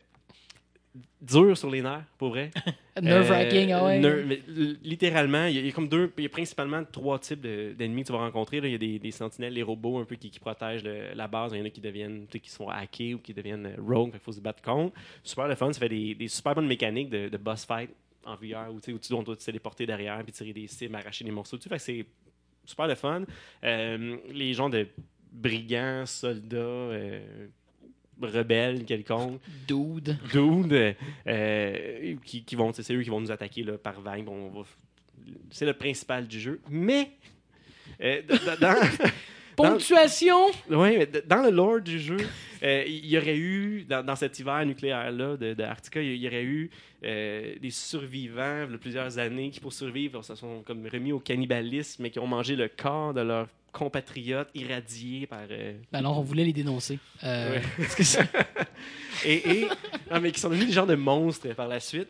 dur 1.21 1.57
sur 1.57 1.69
les 1.69 1.81
nerfs, 1.81 2.03
pour 2.17 2.29
vrai. 2.29 2.51
Nerve-wracking, 3.01 3.71
Euh, 3.71 3.77
ah 3.79 3.85
ouais. 3.85 3.99
ner- 3.99 4.77
littéralement, 4.83 5.45
il 5.45 5.55
y, 5.55 5.57
a- 5.57 5.61
il 5.61 5.65
y 5.67 5.69
a 5.69 5.71
comme 5.71 5.87
deux, 5.87 6.11
il 6.17 6.23
y 6.23 6.25
a 6.25 6.29
principalement 6.29 6.83
trois 6.83 7.17
types 7.19 7.39
de- 7.41 7.73
d'ennemis 7.77 8.01
que 8.01 8.07
tu 8.07 8.11
vas 8.13 8.19
rencontrer. 8.19 8.57
Il 8.57 8.69
y 8.71 8.75
a 8.75 8.77
des, 8.77 8.99
des 8.99 9.11
sentinelles, 9.11 9.53
les 9.53 9.63
robots 9.63 9.97
un 9.99 10.05
peu 10.05 10.15
qui, 10.15 10.29
qui 10.29 10.39
protègent 10.39 10.83
le- 10.83 11.13
la 11.13 11.27
base. 11.27 11.53
Il 11.53 11.59
y 11.59 11.61
en 11.61 11.65
a 11.65 11.69
qui 11.69 11.79
deviennent, 11.81 12.27
qui 12.27 12.49
sont 12.49 12.67
hackés 12.67 13.13
ou 13.13 13.19
qui 13.19 13.33
deviennent 13.33 13.67
euh, 13.67 13.81
rogue, 13.81 14.11
il 14.13 14.19
faut 14.19 14.33
se 14.33 14.41
battre 14.41 14.61
contre. 14.61 14.93
Super 15.23 15.47
le 15.47 15.55
fun, 15.55 15.71
ça 15.71 15.79
fait 15.79 15.89
des, 15.89 16.15
des 16.15 16.27
super 16.27 16.55
bonnes 16.55 16.67
mécaniques 16.67 17.09
de, 17.09 17.29
de 17.29 17.37
boss 17.37 17.65
fight 17.65 17.89
en 18.25 18.35
VR 18.35 18.69
où, 18.71 18.75
où 18.75 18.79
tu 18.99 19.09
dois, 19.09 19.23
te 19.35 19.43
téléporter 19.45 19.85
derrière 19.85 20.21
puis 20.23 20.33
tirer 20.33 20.53
des 20.53 20.67
cibles, 20.67 20.95
arracher 20.95 21.23
des 21.23 21.31
morceaux 21.31 21.57
c'est 21.77 22.05
super 22.65 22.87
le 22.87 22.95
fun. 22.95 23.23
Euh, 23.63 24.17
les 24.33 24.53
gens 24.53 24.69
de 24.69 24.85
brigands, 25.31 26.05
soldats, 26.05 26.57
euh, 26.57 27.47
rebelles 28.27 28.85
quelconques, 28.85 29.39
Dude. 29.67 30.17
dudes, 30.31 30.95
euh, 31.27 32.15
qui, 32.25 32.43
qui 32.43 32.55
vont, 32.55 32.71
c'est 32.73 32.93
eux 32.93 33.01
qui 33.03 33.09
vont 33.09 33.21
nous 33.21 33.31
attaquer 33.31 33.63
là, 33.63 33.77
par 33.77 33.99
vague. 34.01 34.27
On 34.29 34.49
va- 34.49 34.65
c'est 35.51 35.65
le 35.65 35.73
principal 35.73 36.27
du 36.27 36.39
jeu. 36.39 36.59
Mais 36.69 37.11
euh, 38.01 38.21
dans, 38.59 38.75
Ponctuation. 39.55 40.47
ouais, 40.69 40.97
mais 40.97 41.21
dans 41.27 41.43
le 41.43 41.49
lore 41.51 41.81
du 41.81 41.99
jeu, 41.99 42.17
euh, 42.63 42.83
il 42.87 43.05
y 43.05 43.17
aurait 43.17 43.37
eu, 43.37 43.83
dans, 43.87 44.03
dans 44.03 44.15
cet 44.15 44.39
hiver 44.39 44.65
nucléaire-là 44.65 45.37
de, 45.37 45.53
de 45.53 45.63
Arctica, 45.63 46.01
il 46.01 46.15
y 46.15 46.27
aurait 46.27 46.43
eu 46.43 46.69
euh, 47.03 47.55
des 47.61 47.69
survivants 47.69 48.65
de 48.67 48.77
plusieurs 48.77 49.17
années 49.19 49.49
qui, 49.51 49.59
pour 49.59 49.73
survivre, 49.73 50.23
se 50.23 50.35
sont 50.35 50.63
comme 50.63 50.87
remis 50.87 51.11
au 51.11 51.19
cannibalisme, 51.19 52.03
mais 52.03 52.09
qui 52.09 52.19
ont 52.19 52.27
mangé 52.27 52.55
le 52.55 52.69
corps 52.69 53.13
de 53.13 53.21
leurs 53.21 53.49
compatriotes 53.71 54.49
irradiés 54.55 55.27
par. 55.27 55.41
euh, 55.49 55.73
Ben 55.91 55.99
alors, 55.99 56.19
on 56.19 56.21
voulait 56.23 56.45
les 56.45 56.53
dénoncer. 56.53 56.99
Euh, 57.23 57.59
Ouais. 57.77 57.85
que 57.97 58.03
et, 59.25 59.59
et 59.61 59.67
non, 60.11 60.19
mais 60.21 60.31
qui 60.31 60.39
sont 60.39 60.49
devenus 60.49 60.67
des 60.67 60.73
genres 60.73 60.87
de 60.87 60.95
monstres 60.95 61.53
par 61.53 61.67
la 61.67 61.79
suite. 61.79 62.09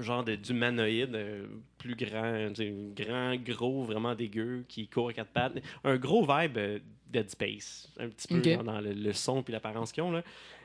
Genre 0.00 0.24
de- 0.24 0.36
d'humanoïde 0.36 1.14
euh, 1.14 1.44
plus 1.76 1.94
grand, 1.94 2.50
grand, 2.96 3.36
gros, 3.36 3.84
vraiment 3.84 4.14
dégueu, 4.14 4.64
qui 4.66 4.88
court 4.88 5.10
à 5.10 5.12
quatre 5.12 5.30
pattes. 5.30 5.52
Un 5.84 5.96
gros 5.96 6.22
vibe 6.22 6.56
euh, 6.56 6.78
Dead 7.12 7.30
Space, 7.30 7.88
un 8.00 8.08
petit 8.08 8.28
peu 8.28 8.40
dans, 8.40 8.62
dans 8.64 8.80
le, 8.80 8.92
le 8.92 9.12
son 9.12 9.42
puis 9.42 9.52
l'apparence 9.52 9.92
qu'ils 9.92 10.02
ont. 10.02 10.10
là. 10.10 10.22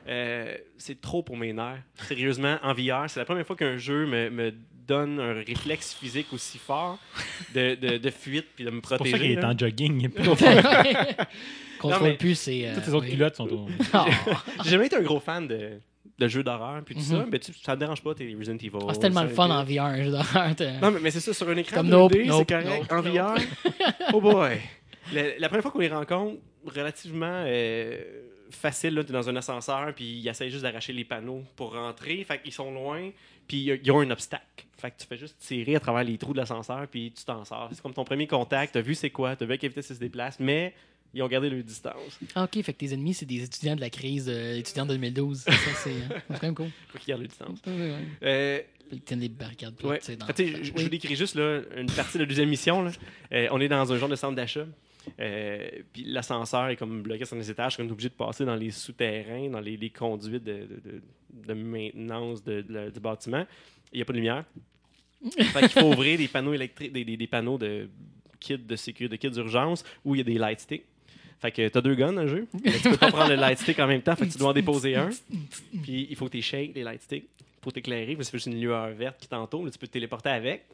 Euh, 0.08 0.56
c'est 0.78 1.00
trop 1.00 1.22
pour 1.22 1.36
mes 1.36 1.52
nerfs. 1.52 1.82
Sérieusement, 2.06 2.56
en 2.62 2.72
VR, 2.72 3.08
c'est 3.08 3.20
la 3.20 3.26
première 3.26 3.46
fois 3.46 3.56
qu'un 3.56 3.76
jeu 3.76 4.06
me, 4.06 4.30
me 4.30 4.54
donne 4.86 5.20
un 5.20 5.34
réflexe 5.34 5.92
physique 5.92 6.28
aussi 6.32 6.56
fort 6.56 6.98
de, 7.54 7.74
de, 7.74 7.98
de 7.98 8.10
fuite 8.10 8.46
puis 8.56 8.64
de 8.64 8.70
me 8.70 8.76
C'est 8.76 8.80
pour 8.80 8.96
protéger. 8.96 9.12
ça 9.16 9.18
qu'il 9.18 9.32
est 9.32 9.44
en 9.44 9.58
jogging. 9.58 10.08
Contrôle 11.78 12.08
mais 12.08 12.14
plus, 12.16 12.34
c'est. 12.36 12.66
euh, 12.68 12.74
Toutes 12.74 12.84
ces 12.84 12.94
autres 12.94 13.06
oui. 13.06 13.12
culottes 13.12 13.36
sont 13.36 13.48
au. 13.52 13.68
J'ai 14.64 14.70
jamais 14.70 14.86
été 14.86 14.96
un 14.96 15.02
gros 15.02 15.20
fan 15.20 15.46
de, 15.46 15.72
de 16.18 16.28
jeux 16.28 16.42
d'horreur 16.42 16.82
puis 16.84 16.94
tout 16.96 17.00
ça, 17.02 17.16
Mhm. 17.18 17.28
mais 17.30 17.38
tu, 17.38 17.52
ça 17.62 17.74
te 17.74 17.80
dérange 17.80 18.02
pas, 18.02 18.14
t'es 18.14 18.34
Resident 18.36 18.56
Evil. 18.56 18.70
Ah, 18.88 18.94
c'est 18.94 19.00
tellement 19.00 19.22
le 19.22 19.28
fun 19.28 19.48
en 19.50 19.62
VR, 19.62 19.82
un 19.82 20.02
jeu 20.02 20.10
d'horreur. 20.10 20.50
Non, 20.82 20.90
mais, 20.90 21.00
mais 21.00 21.10
c'est 21.12 21.20
ça, 21.20 21.32
sur 21.34 21.48
un 21.48 21.56
écran 21.56 21.76
Comme 21.76 21.88
2D, 21.90 21.92
Nope, 21.92 22.12
c'est 22.12 22.24
Nope, 22.26 22.48
correct. 22.48 22.90
Nope, 22.90 22.92
en 22.92 23.02
VR, 23.02 23.40
oh 24.14 24.20
boy. 24.20 24.58
La, 25.12 25.38
la 25.38 25.48
première 25.48 25.62
fois 25.62 25.70
qu'on 25.70 25.78
les 25.80 25.88
rencontre, 25.88 26.40
relativement 26.66 27.44
euh, 27.46 28.00
facile, 28.50 28.94
là, 28.94 29.04
t'es 29.04 29.12
dans 29.12 29.28
un 29.28 29.36
ascenseur, 29.36 29.92
puis 29.94 30.04
ils 30.20 30.28
essayent 30.28 30.50
juste 30.50 30.62
d'arracher 30.62 30.92
les 30.92 31.04
panneaux 31.04 31.42
pour 31.56 31.74
rentrer. 31.74 32.22
Fait 32.24 32.40
qu'ils 32.40 32.52
sont 32.52 32.72
loin, 32.72 33.10
puis 33.46 33.58
y 33.58 33.72
a- 33.72 33.76
ils 33.82 33.90
ont 33.92 34.00
un 34.00 34.10
obstacle. 34.10 34.44
Fait 34.78 34.90
que 34.90 34.96
tu 35.00 35.06
fais 35.06 35.16
juste 35.16 35.36
tirer 35.38 35.74
à 35.76 35.80
travers 35.80 36.04
les 36.04 36.16
trous 36.18 36.32
de 36.32 36.38
l'ascenseur, 36.38 36.86
puis 36.88 37.12
tu 37.16 37.24
t'en 37.24 37.44
sors. 37.44 37.68
C'est 37.72 37.80
comme 37.82 37.94
ton 37.94 38.04
premier 38.04 38.26
contact, 38.26 38.74
t'as 38.74 38.80
vu 38.80 38.94
c'est 38.94 39.10
quoi, 39.10 39.34
t'as 39.36 39.44
vu 39.46 39.52
à 39.54 39.58
quelle 39.58 39.70
vitesse 39.70 39.90
ils 39.90 39.94
se 39.96 40.00
déplacent, 40.00 40.38
mais 40.40 40.72
ils 41.14 41.22
ont 41.22 41.26
gardé 41.28 41.48
leur 41.50 41.62
distance. 41.64 42.20
Ah, 42.34 42.44
ok, 42.44 42.62
fait 42.62 42.72
que 42.74 42.78
tes 42.78 42.92
ennemis, 42.92 43.14
c'est 43.14 43.26
des 43.26 43.42
étudiants 43.42 43.74
de 43.76 43.80
la 43.80 43.90
crise, 43.90 44.26
euh, 44.28 44.56
étudiants 44.58 44.84
de 44.86 44.90
2012. 44.92 45.38
Ça, 45.38 45.52
c'est 45.82 45.90
euh, 45.90 45.94
c'est 46.30 46.34
quand 46.40 46.42
même 46.42 46.54
cool. 46.54 46.68
Faut 46.88 46.98
qu'ils 46.98 47.08
gardent 47.08 47.22
leur 47.22 47.28
distance. 47.30 47.58
Euh, 48.22 48.60
Ils 48.92 49.00
tiennent 49.00 49.20
des 49.20 49.28
barricades. 49.30 49.74
Ouais. 49.82 50.00
dans- 50.16 50.26
je, 50.36 50.70
vous 50.72 50.88
décris 50.88 51.16
juste 51.16 51.34
là, 51.34 51.60
une 51.76 51.90
partie 51.90 52.18
de 52.18 52.22
la 52.22 52.28
deuxième 52.28 52.48
mission. 52.50 52.82
là. 52.84 52.90
Euh, 53.32 53.48
on 53.50 53.60
est 53.60 53.68
dans 53.68 53.90
un 53.92 53.96
genre 53.98 54.08
de 54.08 54.16
centre 54.16 54.36
d'achat. 54.36 54.66
Euh, 55.20 55.68
puis 55.92 56.04
l'ascenseur 56.04 56.68
est 56.68 56.76
comme 56.76 57.02
bloqué 57.02 57.24
sur 57.24 57.36
les 57.36 57.50
étages, 57.50 57.76
on 57.78 57.86
est 57.88 57.90
obligé 57.92 58.08
de 58.08 58.14
passer 58.14 58.44
dans 58.44 58.56
les 58.56 58.70
souterrains, 58.70 59.48
dans 59.48 59.60
les, 59.60 59.76
les 59.76 59.90
conduites 59.90 60.44
de, 60.44 60.52
de- 60.52 60.90
de- 60.90 61.02
de 61.46 61.54
maintenance 61.54 62.42
de- 62.44 62.90
du 62.90 63.00
bâtiment. 63.00 63.44
Il 63.92 63.96
n'y 63.96 64.02
a 64.02 64.04
pas 64.04 64.12
de 64.12 64.18
lumière. 64.18 64.44
fait 65.38 65.60
qu'il 65.68 65.80
faut 65.82 65.92
ouvrir 65.92 66.16
des 66.18 66.28
panneaux 66.28 66.54
électriques, 66.54 66.92
des, 66.92 67.04
des- 67.04 67.16
des 67.16 67.26
panneaux 67.26 67.58
de 67.58 67.88
kits 68.40 68.56
de 68.58 68.76
sécurité, 68.76 69.16
de 69.16 69.20
kits 69.20 69.30
d'urgence 69.30 69.84
où 70.04 70.14
il 70.14 70.18
y 70.18 70.20
a 70.20 70.24
des 70.24 70.38
light 70.38 70.60
sticks. 70.60 70.84
Fait 71.40 71.52
que 71.52 71.68
t'as 71.68 71.80
deux 71.80 71.94
guns 71.94 72.12
dans 72.12 72.22
le 72.22 72.28
jeu. 72.28 72.46
Mais 72.64 72.72
tu 72.72 72.90
peux 72.90 72.96
pas 72.96 73.10
prendre 73.12 73.30
le 73.30 73.36
light 73.36 73.58
stick 73.58 73.78
en 73.78 73.86
même 73.86 74.02
temps, 74.02 74.16
fait 74.16 74.26
que 74.26 74.32
tu 74.32 74.38
dois 74.38 74.50
en 74.50 74.52
déposer 74.52 74.96
un. 74.96 75.10
Puis 75.82 76.06
il 76.10 76.16
faut 76.16 76.28
que 76.28 76.36
tu 76.38 76.56
les 76.74 76.82
light 76.82 77.00
sticks 77.02 77.28
pour 77.60 77.72
t'éclairer. 77.72 78.16
parce 78.16 78.28
que 78.28 78.38
C'est 78.38 78.44
juste 78.44 78.46
une 78.54 78.60
lueur 78.60 78.88
verte 78.90 79.18
qui 79.20 79.28
t'entoure. 79.28 79.68
Tu 79.70 79.78
peux 79.78 79.86
te 79.86 79.92
téléporter 79.92 80.30
avec. 80.30 80.64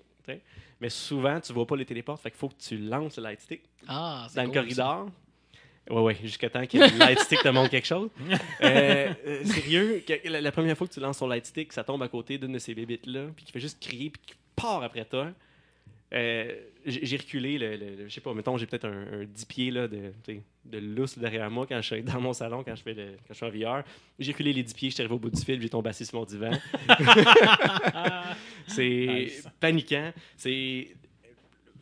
Mais 0.81 0.89
souvent, 0.91 1.41
tu 1.41 1.53
vois 1.53 1.67
pas 1.67 1.77
les 1.77 1.85
téléportes. 1.85 2.23
Fait 2.23 2.31
qu'il 2.31 2.39
faut 2.39 2.49
que 2.49 2.61
tu 2.61 2.77
lances 2.79 3.17
le 3.17 3.23
light 3.25 3.41
stick 3.41 3.63
Ah, 3.87 4.27
dans 4.35 4.43
le 4.43 4.49
cool, 4.49 4.55
corridor. 4.63 5.09
Ouais, 5.91 6.01
ouais, 6.01 6.17
jusqu'à 6.23 6.49
temps 6.51 6.67
que 6.67 6.79
le 6.79 6.99
light 6.99 7.19
stick 7.21 7.41
te 7.43 7.49
montre 7.49 7.71
quelque 7.71 7.87
chose. 7.87 8.09
Euh, 8.63 9.13
euh, 9.27 9.45
sérieux, 9.45 10.03
que- 10.07 10.29
la, 10.29 10.41
la 10.41 10.53
première 10.53 10.77
fois 10.77 10.87
que 10.87 10.93
tu 10.95 11.01
lances 11.01 11.19
ton 11.19 11.27
light 11.29 11.45
stick, 11.47 11.73
ça 11.73 11.85
tombe 11.85 12.03
à 12.03 12.09
côté 12.09 12.39
d'une 12.39 12.53
de 12.53 12.59
ces 12.59 12.75
bébites-là, 12.75 13.27
puis 13.37 13.45
qui 13.45 13.53
fait 13.53 13.61
juste 13.61 13.79
crier, 13.81 14.11
puis 14.11 14.23
qui 14.27 14.35
part 14.57 14.83
après 14.83 15.05
toi. 15.05 15.29
Euh, 16.15 16.53
j'ai 16.87 17.17
reculé, 17.17 17.59
le, 17.59 17.77
le- 17.77 17.97
le- 17.97 18.09
je 18.09 18.15
sais 18.15 18.21
pas, 18.21 18.33
mettons, 18.35 18.57
j'ai 18.59 18.67
peut-être 18.67 18.85
un, 18.85 19.23
un 19.23 19.25
10 19.25 19.45
pieds 19.47 19.71
là, 19.71 19.89
de, 19.89 20.13
de 20.67 20.79
lousse 20.79 21.19
derrière 21.19 21.51
moi 21.51 21.67
quand 21.67 21.81
je 21.81 21.95
suis 21.95 22.03
dans 22.03 22.21
mon 22.21 22.33
salon, 22.35 22.63
quand 22.63 22.77
je, 22.77 22.83
fais 22.83 22.93
le, 22.95 23.07
quand 23.27 23.33
je 23.33 23.35
suis 23.35 23.47
en 23.47 23.51
VR. 23.79 23.83
J'ai 24.19 24.33
reculé 24.33 24.53
les 24.53 24.63
10 24.63 24.75
pieds, 24.75 24.91
je 24.91 24.95
suis 24.95 25.03
arrivé 25.03 25.15
au 25.15 25.19
bout 25.19 25.31
du 25.31 25.41
fil, 25.43 25.61
j'ai 25.61 25.69
tombé 25.71 25.89
assis 25.91 26.05
sur 26.07 26.19
mon 26.19 26.25
divan. 26.27 26.53
c'est 28.67 29.07
Nice. 29.09 29.49
paniquant. 29.61 30.13
C'est 30.37 30.89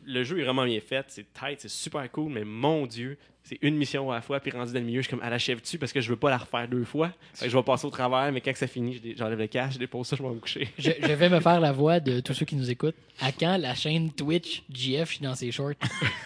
le 0.05 0.23
jeu 0.23 0.39
est 0.39 0.43
vraiment 0.43 0.65
bien 0.65 0.79
fait, 0.81 1.05
c'est 1.09 1.31
tight, 1.33 1.59
c'est 1.61 1.69
super 1.69 2.09
cool, 2.11 2.31
mais 2.33 2.43
mon 2.43 2.85
Dieu, 2.85 3.17
c'est 3.43 3.57
une 3.61 3.75
mission 3.75 4.09
à 4.09 4.15
la 4.15 4.21
fois, 4.21 4.39
puis 4.39 4.51
rendu 4.51 4.71
dans 4.71 4.79
le 4.79 4.85
milieu, 4.85 5.01
je 5.01 5.07
suis 5.07 5.15
comme 5.17 5.21
à 5.25 5.29
l'achève-tu 5.29 5.77
parce 5.77 5.91
que 5.91 5.99
je 5.99 6.09
veux 6.09 6.15
pas 6.15 6.29
la 6.29 6.37
refaire 6.37 6.65
deux 6.67 6.85
fois? 6.85 7.11
Fait 7.33 7.45
que 7.45 7.51
je 7.51 7.57
vais 7.57 7.63
passer 7.63 7.85
au 7.85 7.89
travers, 7.89 8.31
mais 8.31 8.39
quand 8.39 8.55
ça 8.55 8.67
finit, 8.67 9.01
j'enlève 9.17 9.37
le 9.37 9.47
cash, 9.47 9.73
je 9.73 9.79
dépose 9.79 10.07
ça, 10.07 10.15
je 10.15 10.23
vais 10.23 10.29
me 10.29 10.39
coucher. 10.39 10.69
Je, 10.77 10.91
je 11.01 11.11
vais 11.11 11.29
me 11.29 11.39
faire 11.41 11.59
la 11.59 11.71
voix 11.73 11.99
de 11.99 12.21
tous 12.21 12.33
ceux 12.33 12.45
qui 12.45 12.55
nous 12.55 12.71
écoutent. 12.71 12.95
À 13.19 13.31
quand 13.33 13.57
la 13.57 13.75
chaîne 13.75 14.11
Twitch 14.13 14.63
GF, 14.71 15.09
je 15.09 15.15
suis 15.15 15.23
dans 15.23 15.35
ses 15.35 15.51
shorts? 15.51 15.73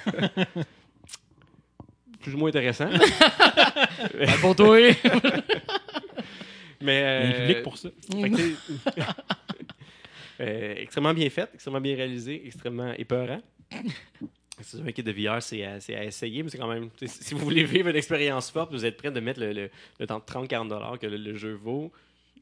Plus 2.22 2.34
ou 2.36 2.38
moins 2.38 2.50
intéressant. 2.50 2.90
Pas 2.90 4.38
pour 4.42 4.56
toi! 4.56 4.78
mais 6.82 6.98
Il 7.00 7.00
y 7.00 7.04
a 7.04 7.08
euh, 7.08 7.48
public 7.48 7.64
pour 7.64 7.78
ça. 7.78 7.90
euh, 10.42 10.76
extrêmement 10.78 11.14
bien 11.14 11.30
fait, 11.30 11.50
extrêmement 11.54 11.82
bien 11.82 11.96
réalisé, 11.96 12.42
extrêmement 12.46 12.94
épeurant. 12.98 13.42
C'est 14.70 14.82
un 14.82 14.92
kit 14.92 15.02
de 15.04 15.12
VR, 15.14 15.42
c'est 15.42 15.64
à, 15.64 15.76
à 15.98 16.04
essayer, 16.04 16.44
mais 16.44 16.50
c'est 16.50 16.58
quand 16.58 16.68
même. 16.68 16.90
Si 17.06 17.34
vous 17.34 17.40
voulez 17.40 17.64
vivre 17.64 17.88
une 17.88 17.96
expérience 17.96 18.52
forte, 18.52 18.72
vous 18.74 18.84
êtes 18.86 18.98
prêt 18.98 19.12
de 19.12 19.20
mettre 19.22 19.40
le, 19.40 19.54
le, 19.54 19.70
le 20.00 20.08
temps 20.08 20.20
de 20.20 20.24
30-40$ 20.24 20.98
que 20.98 21.08
le, 21.08 21.16
le 21.16 21.36
jeu 21.38 21.54
vaut. 21.54 21.92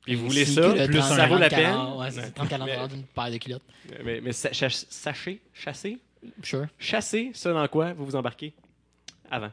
Puis 0.04 0.16
vous 0.16 0.26
voulez 0.28 0.46
ça, 0.46 0.72
plus 0.72 0.98
30, 1.00 1.04
ça 1.18 1.28
vaut 1.28 1.38
la 1.38 1.50
40, 1.50 1.90
peine. 1.90 2.00
Ouais, 2.00 2.12
c'est 2.12 2.20
Ouais. 2.22 2.32
30 2.32 2.50
40 2.50 2.66
Mais- 2.68 2.74
dollars 2.74 2.88
d'une 2.90 3.04
paire 3.04 3.32
de 3.32 3.38
culottes. 3.38 3.62
Mais, 4.04 4.22
mais 4.22 4.32
sa- 4.34 4.54
cha- 4.54 4.70
sachez, 4.70 5.40
chassez, 5.54 5.98
Sure. 6.44 6.66
chassez 6.80 7.32
ce 7.36 7.50
dans 7.50 7.68
quoi 7.68 7.94
vous 7.94 8.06
vous 8.06 8.16
embarquez 8.16 8.54
avant. 9.30 9.52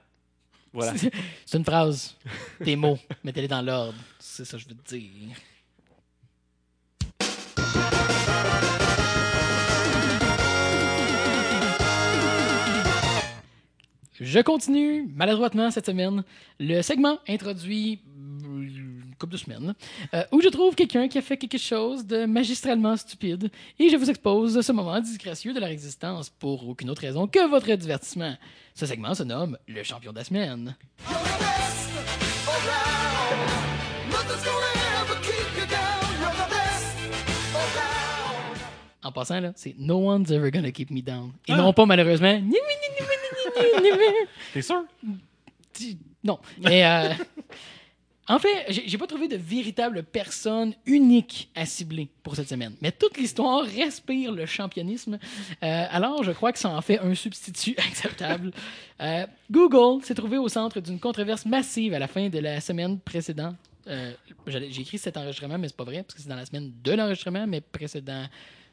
Voilà. 0.73 0.95
C'est 1.47 1.59
une 1.59 1.65
phrase. 1.65 2.17
Des 2.61 2.77
mots. 2.77 2.99
Mettez-les 3.25 3.49
dans 3.49 3.61
l'ordre. 3.63 3.95
C'est 4.19 4.45
ça 4.47 4.57
que 4.57 4.63
je 4.63 4.69
veux 4.71 4.75
te 4.75 4.95
dire. 4.95 5.37
Je 14.25 14.39
continue 14.41 15.09
maladroitement 15.17 15.71
cette 15.73 15.87
semaine 15.87 16.23
le 16.61 16.81
segment 16.83 17.19
introduit 17.29 18.01
euh, 18.45 18.63
une 18.63 19.15
couple 19.19 19.33
de 19.33 19.37
semaines 19.37 19.75
euh, 20.15 20.23
où 20.31 20.41
je 20.41 20.49
trouve 20.49 20.77
quelqu'un 20.77 21.09
qui 21.09 21.19
a 21.19 21.23
fait 21.23 21.37
quelque 21.37 21.59
chose 21.59 22.07
de 22.07 22.25
magistralement 22.25 22.97
stupide 22.97 23.51
et 23.81 23.89
je 23.89 23.97
vous 23.97 24.09
expose 24.09 24.61
ce 24.61 24.71
moment 24.73 25.01
disgracieux 25.01 25.53
de 25.53 25.59
leur 25.59 25.71
existence 25.71 26.31
pour 26.31 26.69
aucune 26.69 26.89
autre 26.91 27.01
raison 27.03 27.27
que 27.27 27.49
votre 27.51 27.75
divertissement. 27.75 28.37
Ce 28.77 28.87
segment 28.87 29.13
se 29.15 29.25
nomme 29.25 29.59
le 29.67 29.83
champion 29.83 30.13
de 30.13 30.19
la 30.19 30.25
semaine. 30.25 30.77
En 39.05 39.11
passant, 39.11 39.41
là, 39.41 39.53
c'est 39.57 39.75
No 39.79 39.97
one's 39.97 40.31
ever 40.31 40.51
gonna 40.53 40.71
keep 40.71 40.91
me 40.91 41.01
down. 41.03 41.33
Et 41.49 41.53
Ah. 41.53 41.57
non 41.57 41.73
pas, 41.73 41.87
malheureusement. 41.87 42.35
Ni- 42.35 42.41
ni- 42.41 42.53
ni- 42.53 42.92
T'es 44.53 44.63
sûr? 44.63 44.85
Non. 46.25 46.39
Euh, 46.67 47.13
en 48.29 48.39
fait, 48.39 48.67
j'ai 48.69 48.99
pas 48.99 49.07
trouvé 49.07 49.27
de 49.27 49.37
véritable 49.37 50.03
personne 50.05 50.75
unique 50.87 51.51
à 51.55 51.67
cibler 51.67 52.09
pour 52.23 52.37
cette 52.37 52.49
semaine. 52.49 52.75
Mais 52.81 52.93
toute 52.93 53.17
l'histoire 53.19 53.65
respire 53.65 54.33
le 54.33 54.47
championnisme. 54.47 55.19
Euh, 55.63 55.87
alors, 55.91 56.23
je 56.23 56.33
crois 56.33 56.53
que 56.53 56.59
ça 56.59 56.71
en 56.71 56.81
fait 56.81 57.01
un 57.01 57.15
substitut 57.15 57.75
acceptable. 57.79 58.53
Euh, 59.01 59.27
Google 59.51 60.05
s'est 60.05 60.15
trouvé 60.15 60.39
au 60.39 60.49
centre 60.49 60.81
d'une 60.81 61.01
controverse 61.01 61.45
massive 61.47 61.95
à 61.95 61.99
la 61.99 62.07
fin 62.07 62.29
de 62.29 62.39
la 62.39 62.61
semaine 62.61 62.99
précédente. 63.01 63.57
J'ai 64.47 64.81
écrit 64.81 64.99
cet 64.99 65.17
enregistrement, 65.17 65.59
mais 65.59 65.67
c'est 65.67 65.77
pas 65.77 65.83
vrai, 65.83 66.05
parce 66.05 66.15
que 66.15 66.23
c'est 66.23 66.29
dans 66.29 66.37
la 66.37 66.47
semaine 66.47 66.73
de 66.85 66.93
l'enregistrement, 66.93 67.47
mais 67.49 67.61
précédent 67.61 68.27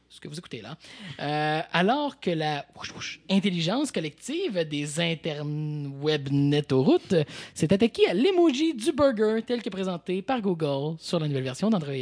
ce 0.09 0.19
que 0.19 0.27
vous 0.27 0.37
écoutez 0.37 0.61
là. 0.61 0.77
Euh, 1.19 1.61
alors 1.71 2.19
que 2.19 2.31
la 2.31 2.65
intelligence 3.29 3.91
collective 3.91 4.67
des 4.67 4.99
interwebnetoroutes 4.99 7.15
s'est 7.53 7.71
attaquée 7.71 8.07
à 8.07 8.13
l'emoji 8.13 8.73
du 8.73 8.91
burger 8.91 9.41
tel 9.45 9.61
que 9.61 9.69
présenté 9.69 10.21
par 10.21 10.41
Google 10.41 10.97
sur 10.99 11.19
la 11.19 11.27
nouvelle 11.27 11.43
version 11.43 11.69
d'Android. 11.69 11.93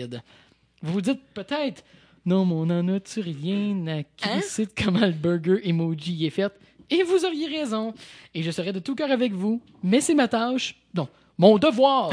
Vous 0.81 0.93
vous 0.93 1.01
dites 1.01 1.21
peut-être, 1.33 1.83
non, 2.25 2.45
mais 2.45 2.53
on 2.53 2.69
en 2.69 2.87
a-tu 2.87 3.19
rien 3.19 3.85
à 3.87 4.03
crisser 4.03 4.65
de 4.65 4.71
comment 4.75 5.05
le 5.05 5.11
burger 5.11 5.67
emoji 5.67 6.25
est 6.25 6.29
fait? 6.29 6.53
Et 6.89 7.03
vous 7.03 7.25
auriez 7.25 7.47
raison. 7.47 7.93
Et 8.33 8.43
je 8.43 8.51
serais 8.51 8.71
de 8.71 8.79
tout 8.79 8.95
cœur 8.95 9.11
avec 9.11 9.33
vous, 9.33 9.61
mais 9.83 9.99
c'est 9.99 10.13
ma 10.13 10.29
tâche, 10.29 10.77
non, 10.93 11.09
mon 11.37 11.57
devoir, 11.57 12.11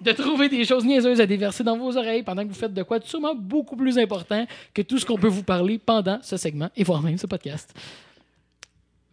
de 0.00 0.12
trouver 0.12 0.48
des 0.48 0.64
choses 0.64 0.84
niaiseuses 0.84 1.20
à 1.20 1.26
déverser 1.26 1.64
dans 1.64 1.76
vos 1.76 1.96
oreilles 1.96 2.22
pendant 2.22 2.42
que 2.42 2.48
vous 2.48 2.54
faites 2.54 2.72
de 2.72 2.82
quoi 2.82 2.98
de 2.98 3.04
sûrement 3.04 3.34
beaucoup 3.34 3.76
plus 3.76 3.98
important 3.98 4.46
que 4.72 4.82
tout 4.82 4.98
ce 4.98 5.06
qu'on 5.06 5.18
peut 5.18 5.28
vous 5.28 5.42
parler 5.42 5.78
pendant 5.78 6.20
ce 6.22 6.36
segment 6.36 6.70
et 6.76 6.84
voire 6.84 7.02
même 7.02 7.18
ce 7.18 7.26
podcast. 7.26 7.74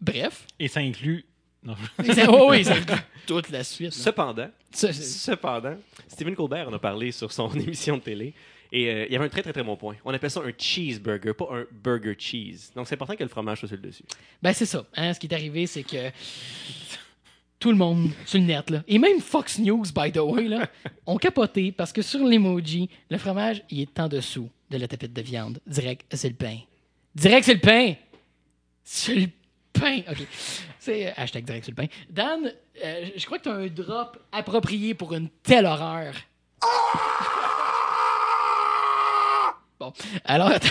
Bref. 0.00 0.46
Et 0.58 0.68
ça 0.68 0.80
inclut. 0.80 1.24
Non. 1.62 1.74
Oh 2.28 2.48
oui, 2.50 2.64
ça 2.64 2.74
inclut 2.74 2.96
toute 3.26 3.50
la 3.50 3.64
suite. 3.64 3.94
là. 3.94 4.02
Cependant, 4.02 4.48
cependant, 4.72 5.76
Stephen 6.08 6.34
Colbert 6.34 6.68
en 6.68 6.72
a 6.72 6.78
parlé 6.78 7.12
sur 7.12 7.30
son 7.32 7.50
émission 7.54 7.96
de 7.96 8.02
télé. 8.02 8.34
Et 8.72 8.88
euh, 8.88 9.06
il 9.06 9.12
y 9.12 9.16
avait 9.16 9.24
un 9.24 9.28
très 9.28 9.42
très 9.42 9.52
très 9.52 9.64
bon 9.64 9.76
point. 9.76 9.96
On 10.04 10.14
appelle 10.14 10.30
ça 10.30 10.40
un 10.40 10.52
cheeseburger, 10.56 11.34
pas 11.34 11.48
un 11.50 11.64
burger 11.72 12.14
cheese. 12.16 12.70
Donc 12.74 12.86
c'est 12.86 12.94
important 12.94 13.16
que 13.16 13.24
le 13.24 13.28
fromage 13.28 13.58
soit 13.58 13.68
sur 13.68 13.76
le 13.76 13.82
dessus. 13.82 14.04
Ben, 14.40 14.52
c'est 14.52 14.64
ça. 14.66 14.84
Hein, 14.94 15.12
ce 15.12 15.18
qui 15.18 15.26
est 15.26 15.34
arrivé, 15.34 15.66
c'est 15.66 15.82
que 15.82 16.10
tout 17.60 17.70
le 17.70 17.76
monde 17.76 18.10
sur 18.24 18.40
le 18.40 18.46
net, 18.46 18.70
là, 18.70 18.82
et 18.88 18.98
même 18.98 19.20
Fox 19.20 19.58
News, 19.58 19.84
by 19.94 20.10
the 20.10 20.18
way, 20.18 20.48
là, 20.48 20.66
ont 21.06 21.18
capoté 21.18 21.70
parce 21.70 21.92
que 21.92 22.00
sur 22.02 22.24
l'emoji, 22.24 22.88
le 23.10 23.18
fromage, 23.18 23.62
il 23.70 23.82
est 23.82 24.00
en 24.00 24.08
dessous 24.08 24.48
de 24.70 24.78
la 24.78 24.88
tapette 24.88 25.12
de 25.12 25.22
viande. 25.22 25.60
Direct, 25.66 26.06
c'est 26.10 26.30
le 26.30 26.34
pain. 26.34 26.58
Direct, 27.14 27.44
c'est 27.44 27.54
le 27.54 27.60
pain. 27.60 27.94
C'est 28.82 29.14
le 29.14 29.28
pain. 29.72 30.00
OK. 30.10 30.26
C'est 30.78 31.08
euh, 31.08 31.12
hashtag 31.16 31.44
direct 31.44 31.64
sur 31.64 31.72
le 31.72 31.76
pain. 31.76 31.88
Dan, 32.08 32.50
euh, 32.82 33.04
je 33.14 33.26
crois 33.26 33.38
que 33.38 33.44
tu 33.44 33.48
as 33.50 33.54
un 33.54 33.66
drop 33.66 34.18
approprié 34.32 34.94
pour 34.94 35.12
une 35.12 35.28
telle 35.42 35.66
horreur. 35.66 36.14
Bon, 39.78 39.94
alors, 40.26 40.48
attends. 40.48 40.68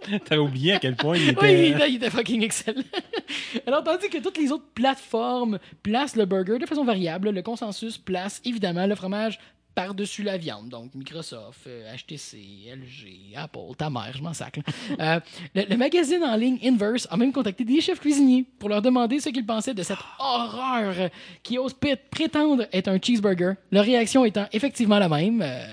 T'avais 0.24 0.40
oublié 0.40 0.74
à 0.74 0.78
quel 0.78 0.96
point 0.96 1.16
il 1.16 1.30
était. 1.30 1.40
Oui, 1.40 1.52
il 1.52 1.74
était, 1.74 1.90
il 1.90 1.96
était 1.96 2.10
fucking 2.10 2.42
excellent. 2.42 2.82
Alors, 3.66 3.82
tandis 3.84 4.08
que 4.08 4.18
toutes 4.18 4.38
les 4.38 4.52
autres 4.52 4.68
plateformes 4.74 5.58
placent 5.82 6.16
le 6.16 6.24
burger 6.26 6.58
de 6.58 6.66
façon 6.66 6.84
variable, 6.84 7.30
le 7.30 7.42
consensus 7.42 7.98
place 7.98 8.40
évidemment 8.44 8.86
le 8.86 8.94
fromage 8.94 9.38
par-dessus 9.74 10.22
la 10.22 10.36
viande. 10.36 10.68
Donc, 10.68 10.94
Microsoft, 10.94 11.60
euh, 11.66 11.94
HTC, 11.96 12.38
LG, 12.74 13.36
Apple, 13.36 13.74
ta 13.78 13.88
mère, 13.88 14.12
je 14.14 14.22
m'en 14.22 14.32
sac. 14.32 14.56
là. 14.56 14.62
Euh, 15.00 15.20
le, 15.54 15.62
le 15.70 15.76
magazine 15.76 16.22
en 16.24 16.36
ligne 16.36 16.58
Inverse 16.64 17.06
a 17.10 17.16
même 17.16 17.32
contacté 17.32 17.64
des 17.64 17.80
chefs 17.80 18.00
cuisiniers 18.00 18.44
pour 18.58 18.68
leur 18.68 18.82
demander 18.82 19.20
ce 19.20 19.28
qu'ils 19.28 19.46
pensaient 19.46 19.74
de 19.74 19.82
cette 19.82 19.98
horreur 20.18 21.10
qui 21.42 21.58
ose 21.58 21.74
prétendre 22.10 22.66
être 22.72 22.88
un 22.88 22.98
cheeseburger. 23.00 23.54
Leur 23.70 23.84
réaction 23.84 24.24
étant 24.24 24.46
effectivement 24.52 24.98
la 24.98 25.08
même. 25.08 25.40
Euh, 25.42 25.66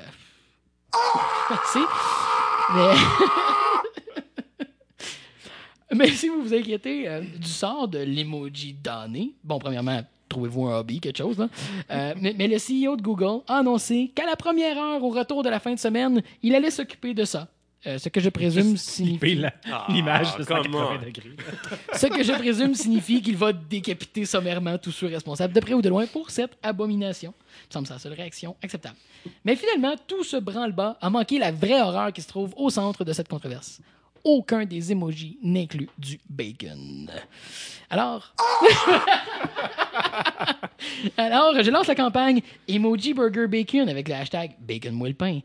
Merci. 1.49 1.79
Mais... 2.75 3.63
Mais 5.93 6.07
si 6.11 6.27
vous 6.29 6.41
vous 6.43 6.53
inquiétez 6.53 7.07
euh, 7.07 7.21
du 7.21 7.47
sort 7.47 7.87
de 7.87 7.99
l'emoji 7.99 8.73
donné, 8.73 9.33
bon, 9.43 9.57
premièrement, 9.59 10.01
trouvez-vous 10.29 10.67
un 10.67 10.79
hobby, 10.79 10.99
quelque 10.99 11.17
chose, 11.17 11.37
là. 11.37 11.47
Euh, 11.91 12.13
mais, 12.21 12.35
mais 12.37 12.47
le 12.47 12.57
CEO 12.57 12.95
de 12.97 13.01
Google 13.01 13.41
a 13.47 13.59
annoncé 13.59 14.11
qu'à 14.13 14.25
la 14.25 14.35
première 14.35 14.77
heure, 14.77 15.03
au 15.03 15.09
retour 15.09 15.43
de 15.43 15.49
la 15.49 15.59
fin 15.59 15.73
de 15.73 15.79
semaine, 15.79 16.21
il 16.43 16.53
allait 16.55 16.71
s'occuper 16.71 17.13
de 17.13 17.23
ça. 17.23 17.47
Euh, 17.85 17.99
ce 17.99 18.09
que 18.09 18.19
je 18.19 18.29
présume 18.29 18.75
signifie, 18.77 19.35
la- 19.35 19.53
Ah, 19.71 19.85
l'image 19.89 20.35
de 20.35 20.43
come 20.43 20.63
180 20.63 20.89
on. 20.99 21.05
degrés. 21.05 21.29
ce 21.93 22.07
que 22.07 22.23
je 22.23 22.33
présume 22.33 22.73
signifie 22.73 23.21
qu'il 23.21 23.37
va 23.37 23.53
décapiter 23.53 24.25
sommairement 24.25 24.77
tous 24.79 24.91
ceux 24.91 25.07
responsables 25.07 25.53
de 25.53 25.59
près 25.59 25.73
ou 25.75 25.81
de 25.81 25.87
loin 25.87 26.05
pour 26.07 26.31
cette 26.31 26.57
abomination. 26.63 27.33
Ça 27.69 27.79
me 27.79 27.85
semble 27.85 27.99
sa 27.99 28.03
seule 28.09 28.17
réaction 28.17 28.55
acceptable. 28.63 28.95
Mais 29.45 29.55
finalement, 29.55 29.93
tout 30.07 30.23
ce 30.23 30.37
branle-bas 30.37 30.97
a 30.99 31.09
manqué 31.11 31.37
la 31.37 31.51
vraie 31.51 31.79
horreur 31.79 32.11
qui 32.11 32.21
se 32.21 32.27
trouve 32.27 32.51
au 32.57 32.69
centre 32.71 33.05
de 33.05 33.13
cette 33.13 33.27
controverse. 33.29 33.79
Aucun 34.23 34.65
des 34.65 34.91
emojis 34.91 35.37
n'inclut 35.41 35.89
du 35.97 36.19
bacon. 36.29 37.09
Alors. 37.89 38.33
Alors, 41.17 41.61
je 41.61 41.71
lance 41.71 41.87
la 41.87 41.95
campagne 41.95 42.41
Emoji 42.67 43.13
Burger 43.13 43.47
Bacon 43.47 43.87
avec 43.89 44.07
le 44.07 44.15
hashtag 44.15 44.51
Bacon 44.59 44.93
moi 44.93 45.07
le 45.07 45.13
pain. 45.13 45.39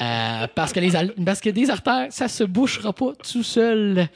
Euh, 0.00 0.46
parce, 0.54 0.72
que 0.72 0.80
les 0.80 0.92
parce 1.24 1.40
que 1.40 1.50
des 1.50 1.70
artères, 1.70 2.06
ça 2.10 2.28
se 2.28 2.44
bouchera 2.44 2.92
pas 2.92 3.12
tout 3.30 3.42
seul. 3.42 4.08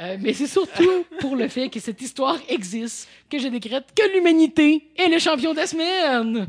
Euh, 0.00 0.16
mais 0.20 0.32
c'est 0.32 0.46
surtout 0.48 1.04
pour 1.20 1.36
le 1.36 1.48
fait 1.48 1.68
que 1.68 1.78
cette 1.78 2.00
histoire 2.02 2.38
existe 2.48 3.08
que 3.30 3.38
je 3.38 3.48
décrète 3.48 3.86
que 3.94 4.12
l'humanité 4.14 4.88
est 4.96 5.08
le 5.08 5.18
champion 5.18 5.52
de 5.52 5.58
la 5.58 5.66
semaine. 5.66 6.48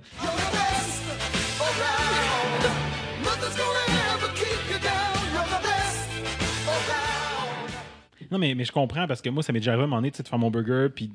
Non, 8.31 8.37
mais, 8.37 8.55
mais 8.55 8.65
je 8.65 8.71
comprends 8.71 9.07
parce 9.07 9.21
que 9.21 9.29
moi, 9.29 9.43
ça 9.43 9.51
m'est 9.53 9.59
déjà 9.59 9.71
arrivé 9.71 9.83
à 9.83 9.85
un 9.85 9.87
moment 9.87 9.97
donné 10.01 10.11
de 10.11 10.15
faire 10.27 10.39
mon 10.39 10.49
burger, 10.51 10.87
puis 10.93 11.11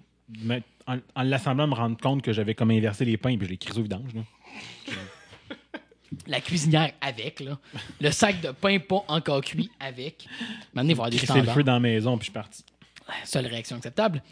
en, 0.86 0.98
en 1.14 1.22
l'assemblant, 1.22 1.66
me 1.66 1.74
rendre 1.74 1.96
compte 1.98 2.22
que 2.22 2.32
j'avais 2.32 2.54
comme 2.54 2.70
inversé 2.70 3.04
les 3.04 3.16
pains, 3.16 3.36
puis 3.36 3.46
je 3.46 3.50
l'ai 3.52 3.56
crisé 3.56 3.80
au 3.80 3.82
vidange. 3.82 4.14
là. 4.14 4.22
La 6.26 6.40
cuisinière 6.40 6.92
avec, 7.00 7.40
là. 7.40 7.58
Le 8.00 8.10
sac 8.10 8.40
de 8.40 8.50
pain 8.50 8.78
pas 8.80 9.04
encore 9.08 9.40
cuit 9.42 9.70
avec. 9.78 10.26
Maintenant, 10.74 10.92
avoir 10.92 11.08
des 11.10 11.16
Crissé 11.16 11.32
le 11.34 11.38
standards. 11.40 11.54
feu 11.54 11.62
dans 11.62 11.74
la 11.74 11.80
maison, 11.80 12.16
puis 12.18 12.22
je 12.26 12.30
suis 12.30 12.32
parti. 12.32 12.64
Seule 13.24 13.46
réaction 13.46 13.76
acceptable. 13.76 14.22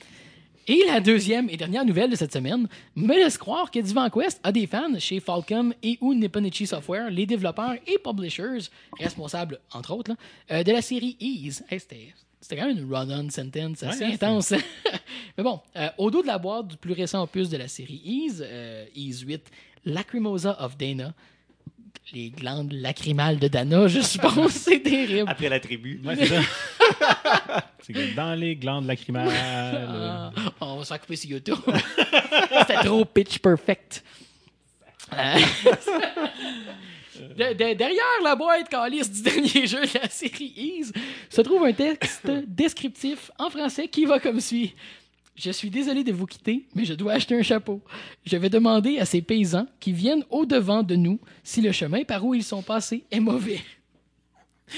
Et 0.66 0.82
la 0.86 1.00
deuxième 1.00 1.48
et 1.48 1.56
dernière 1.56 1.84
nouvelle 1.84 2.10
de 2.10 2.16
cette 2.16 2.32
semaine 2.32 2.68
me 2.94 3.14
laisse 3.14 3.38
croire 3.38 3.70
que 3.70 3.78
Divan 3.78 4.10
Quest 4.10 4.38
a 4.42 4.52
des 4.52 4.66
fans 4.66 4.98
chez 4.98 5.18
Falcom 5.18 5.72
et 5.82 5.96
ou 6.00 6.12
Nipponichi 6.14 6.66
Software, 6.66 7.10
les 7.10 7.24
développeurs 7.26 7.74
et 7.86 7.98
publishers, 8.04 8.68
responsables, 8.98 9.58
entre 9.72 9.92
autres, 9.94 10.10
là, 10.10 10.16
euh, 10.56 10.62
de 10.64 10.72
la 10.72 10.82
série 10.82 11.16
Ease. 11.20 11.64
Hey, 11.70 11.80
C'était 11.80 12.14
c'était 12.40 12.56
quand 12.56 12.66
même 12.68 12.78
une 12.78 12.92
run-on 12.92 13.30
sentence 13.30 13.82
assez 13.82 14.04
Ouais, 14.04 14.14
intense. 14.14 14.52
Mais 15.36 15.44
bon, 15.44 15.60
euh, 15.76 15.88
au 15.98 16.10
dos 16.10 16.22
de 16.22 16.26
la 16.26 16.38
boîte 16.38 16.68
du 16.68 16.76
plus 16.76 16.92
récent 16.92 17.22
opus 17.22 17.48
de 17.48 17.56
la 17.56 17.68
série 17.68 18.00
Ease, 18.04 18.44
euh, 18.46 18.86
Ease 18.94 19.22
8, 19.22 19.42
Lacrimosa 19.84 20.56
of 20.62 20.76
Dana, 20.76 21.14
les 22.12 22.30
glandes 22.30 22.72
lacrymales 22.72 23.38
de 23.38 23.48
Dana, 23.48 23.86
je 23.88 24.00
suppose, 24.02 24.52
c'est 24.52 24.80
terrible. 24.80 25.28
Après 25.28 25.48
la 25.48 25.60
tribu. 25.60 26.00
Ouais, 26.04 26.16
c'est 26.16 26.26
ça. 26.26 26.40
c'est 27.82 27.92
que 27.92 28.14
dans 28.14 28.34
les 28.34 28.56
glandes 28.56 28.86
lacrymales. 28.86 29.30
Ah, 29.32 30.30
on 30.60 30.76
va 30.76 30.84
se 30.84 30.88
faire 30.88 31.00
couper 31.00 31.16
sur 31.16 31.30
YouTube. 31.30 31.58
C'était 32.60 32.82
trop 32.84 33.04
pitch 33.04 33.38
perfect. 33.38 34.04
Euh, 35.12 35.38
de- 37.22 37.52
de- 37.52 37.74
derrière 37.74 38.04
la 38.24 38.34
boîte 38.36 38.68
calice 38.68 39.10
du 39.10 39.22
dernier 39.30 39.66
jeu 39.66 39.80
de 39.82 39.98
la 40.00 40.08
série 40.08 40.52
Ease 40.56 40.92
se 41.28 41.40
trouve 41.40 41.64
un 41.64 41.72
texte 41.72 42.26
descriptif 42.46 43.30
en 43.38 43.50
français 43.50 43.88
qui 43.88 44.04
va 44.04 44.18
comme 44.18 44.40
suit. 44.40 44.74
Je 45.36 45.50
suis 45.52 45.70
désolé 45.70 46.02
de 46.02 46.12
vous 46.12 46.26
quitter, 46.26 46.66
mais 46.74 46.84
je 46.84 46.94
dois 46.94 47.12
acheter 47.12 47.38
un 47.38 47.42
chapeau. 47.42 47.80
Je 48.26 48.36
vais 48.36 48.50
demander 48.50 48.98
à 48.98 49.04
ces 49.04 49.22
paysans 49.22 49.66
qui 49.78 49.92
viennent 49.92 50.24
au-devant 50.30 50.82
de 50.82 50.96
nous 50.96 51.20
si 51.44 51.60
le 51.60 51.70
chemin 51.70 52.02
par 52.02 52.24
où 52.24 52.34
ils 52.34 52.42
sont 52.42 52.62
passés 52.62 53.04
est 53.10 53.20
mauvais. 53.20 53.60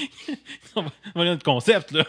On 0.76 0.82
va 0.82 0.92
on 1.16 1.18
va 1.18 1.20
aller 1.22 1.24
dans 1.24 1.32
notre 1.32 1.44
concept, 1.44 1.92
là. 1.92 2.04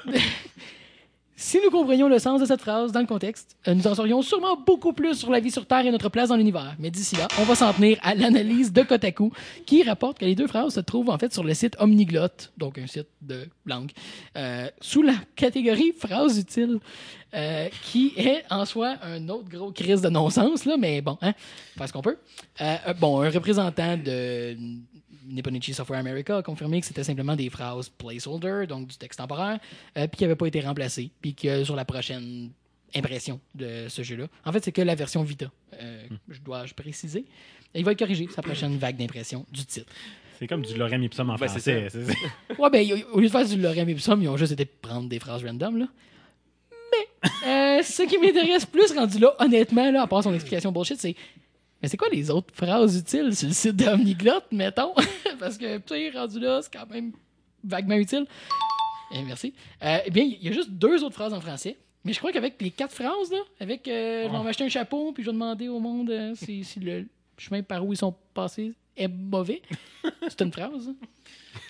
Si 1.41 1.60
nous 1.60 1.71
comprenions 1.71 2.08
le 2.08 2.19
sens 2.19 2.39
de 2.39 2.45
cette 2.45 2.62
phrase 2.62 2.91
dans 2.91 2.99
le 2.99 3.08
contexte, 3.08 3.58
euh, 3.67 3.73
nous 3.73 3.88
en 3.88 3.95
saurions 3.95 4.21
sûrement 4.21 4.56
beaucoup 4.63 4.93
plus 4.93 5.15
sur 5.15 5.32
la 5.32 5.39
vie 5.39 5.49
sur 5.49 5.65
Terre 5.65 5.88
et 5.88 5.89
notre 5.89 6.10
place 6.10 6.30
dans 6.30 6.36
l'univers. 6.36 6.75
Mais 6.77 6.91
d'ici 6.91 7.15
là, 7.15 7.27
on 7.39 7.45
va 7.45 7.56
s'en 7.56 7.73
tenir 7.73 7.97
à 8.04 8.13
l'analyse 8.13 8.71
de 8.71 8.84
Kotaku, 8.84 9.34
qui 9.65 9.82
rapporte 9.82 10.19
que 10.19 10.25
les 10.25 10.36
deux 10.36 10.45
phrases 10.45 10.75
se 10.75 10.82
trouvent 10.82 11.10
en 11.10 11.17
fait 11.17 11.34
sur 11.34 11.43
le 11.43 11.56
site 11.56 11.75
Omniglotte, 11.80 12.54
donc 12.60 12.77
un 12.77 12.86
site 12.86 13.08
de 13.23 13.47
langue, 13.65 13.89
euh, 14.38 14.69
sous 14.82 15.01
la 15.01 15.15
catégorie 15.36 15.93
phrases 15.97 16.38
utiles, 16.38 16.77
euh, 17.34 17.69
qui 17.86 18.13
est 18.17 18.43
en 18.51 18.63
soi 18.65 18.97
un 19.01 19.27
autre 19.27 19.49
gros 19.49 19.71
crise 19.71 20.01
de 20.01 20.10
non-sens, 20.10 20.65
là, 20.65 20.77
mais 20.77 21.01
bon, 21.01 21.17
hein, 21.23 21.34
faire 21.75 21.88
ce 21.88 21.93
qu'on 21.93 22.04
peut. 22.04 22.17
Bon, 22.99 23.19
un 23.19 23.32
représentant 23.32 23.97
de 23.97 24.56
Nipponichi 25.25 25.73
Software 25.73 25.99
America 25.99 26.38
a 26.38 26.43
confirmé 26.43 26.79
que 26.81 26.88
c'était 26.88 27.03
simplement 27.03 27.36
des 27.36 27.49
phrases 27.49 27.89
placeholder, 27.89 28.65
donc 28.67 28.88
du 28.88 28.97
texte 28.97 29.19
temporaire, 29.19 29.60
euh, 29.97 30.07
puis 30.07 30.17
qui 30.17 30.23
n'avaient 30.23 30.36
pas 30.36 30.47
été 30.47 30.60
remplacées, 30.62 31.10
puis 31.21 31.34
que 31.36 31.63
sur 31.63 31.75
la 31.75 31.86
prochaine 31.86 32.49
impression 32.95 33.39
de 33.55 33.86
ce 33.88 34.03
jeu-là. 34.03 34.27
En 34.45 34.51
fait, 34.51 34.63
c'est 34.63 34.71
que 34.71 34.81
la 34.81 34.95
version 34.95 35.23
Vita, 35.23 35.49
euh, 35.79 36.03
je 36.29 36.39
dois 36.41 36.65
je 36.65 36.73
préciser. 36.73 37.25
Il 37.73 37.86
va 37.86 37.93
être 37.93 37.99
corrigé 37.99 38.27
sa 38.34 38.41
prochaine 38.41 38.77
vague 38.77 38.97
d'impression 38.97 39.45
du 39.51 39.65
titre. 39.65 39.91
C'est 40.38 40.47
comme 40.47 40.63
du 40.63 40.75
lorem 40.75 41.01
ipsum 41.03 41.29
en 41.29 41.36
Ben, 41.36 41.47
c'est 41.47 41.88
français. 41.88 41.88
c'est- 42.49 42.57
Ouais, 42.60 42.69
ben, 42.69 42.86
au 43.13 43.19
lieu 43.19 43.27
de 43.27 43.31
faire 43.31 43.45
du 43.47 43.55
Lorem 43.62 43.88
Ipsum, 43.88 44.21
ils 44.23 44.27
ont 44.27 44.36
juste 44.38 44.51
été 44.53 44.65
prendre 44.65 45.07
des 45.07 45.19
phrases 45.19 45.45
random, 45.45 45.77
là. 45.77 45.86
Mais, 46.91 47.29
euh, 47.79 47.84
ce 47.84 48.01
qui 48.03 48.17
m'intéresse 48.17 48.65
plus 48.65 48.91
rendu 48.91 49.19
là, 49.19 49.36
honnêtement, 49.39 49.89
là, 49.91 50.01
à 50.01 50.07
part 50.07 50.23
son 50.23 50.34
explication 50.34 50.71
bullshit, 50.71 50.99
c'est. 50.99 51.15
Mais 51.82 51.88
c'est 51.89 51.98
quoi 51.98 52.10
les 52.12 52.30
autres 52.30 52.54
phrases 52.54 52.98
utiles 52.98 53.36
sur 53.36 53.48
le 53.48 53.54
site 53.54 53.76
d'Omniglotte, 53.76 54.46
mettons? 54.52 54.94
Parce 55.39 55.58
que, 55.58 55.78
tu 55.78 55.84
sais, 55.88 56.10
rendu 56.12 56.39
là, 56.39 56.62
c'est 56.62 56.72
quand 56.72 56.88
même 56.89 57.12
vaguement 57.63 57.96
utile. 57.96 58.26
Eh, 59.13 59.24
merci. 59.24 59.54
Euh, 59.84 59.98
eh 60.06 60.10
bien, 60.12 60.24
il 60.24 60.41
y 60.44 60.50
a 60.50 60.52
juste 60.52 60.70
deux 60.70 61.04
autres 61.04 61.15
phrases 61.15 61.34
en 61.34 61.41
français. 61.41 61.78
Mais 62.04 62.13
je 62.13 62.20
crois 62.20 62.32
qu'avec 62.32 62.60
les 62.62 62.72
quatre 62.72 62.94
phrases, 62.94 63.32
là, 63.32 63.38
avec 63.60 63.88
euh, 63.88 64.28
je 64.28 64.32
vais 64.36 64.44
m'acheter 64.44 64.63
un 64.63 64.70
chapeau, 64.70 65.12
puis 65.12 65.24
je 65.24 65.30
vais 65.30 65.34
demander 65.34 65.67
au 65.67 65.80
monde 65.80 66.10
euh, 66.10 66.34
si, 66.36 66.63
si 66.63 66.80
le 66.80 67.06
chemin 67.38 67.62
par 67.62 67.86
où 67.86 67.94
ils 67.94 67.98
sont 67.98 68.15
passés 68.34 68.74
est 68.98 69.08
mauvais. 69.08 69.62
C'est 70.28 70.41
une 70.41 70.52
phrase. 70.52 70.89
hein? 70.89 70.96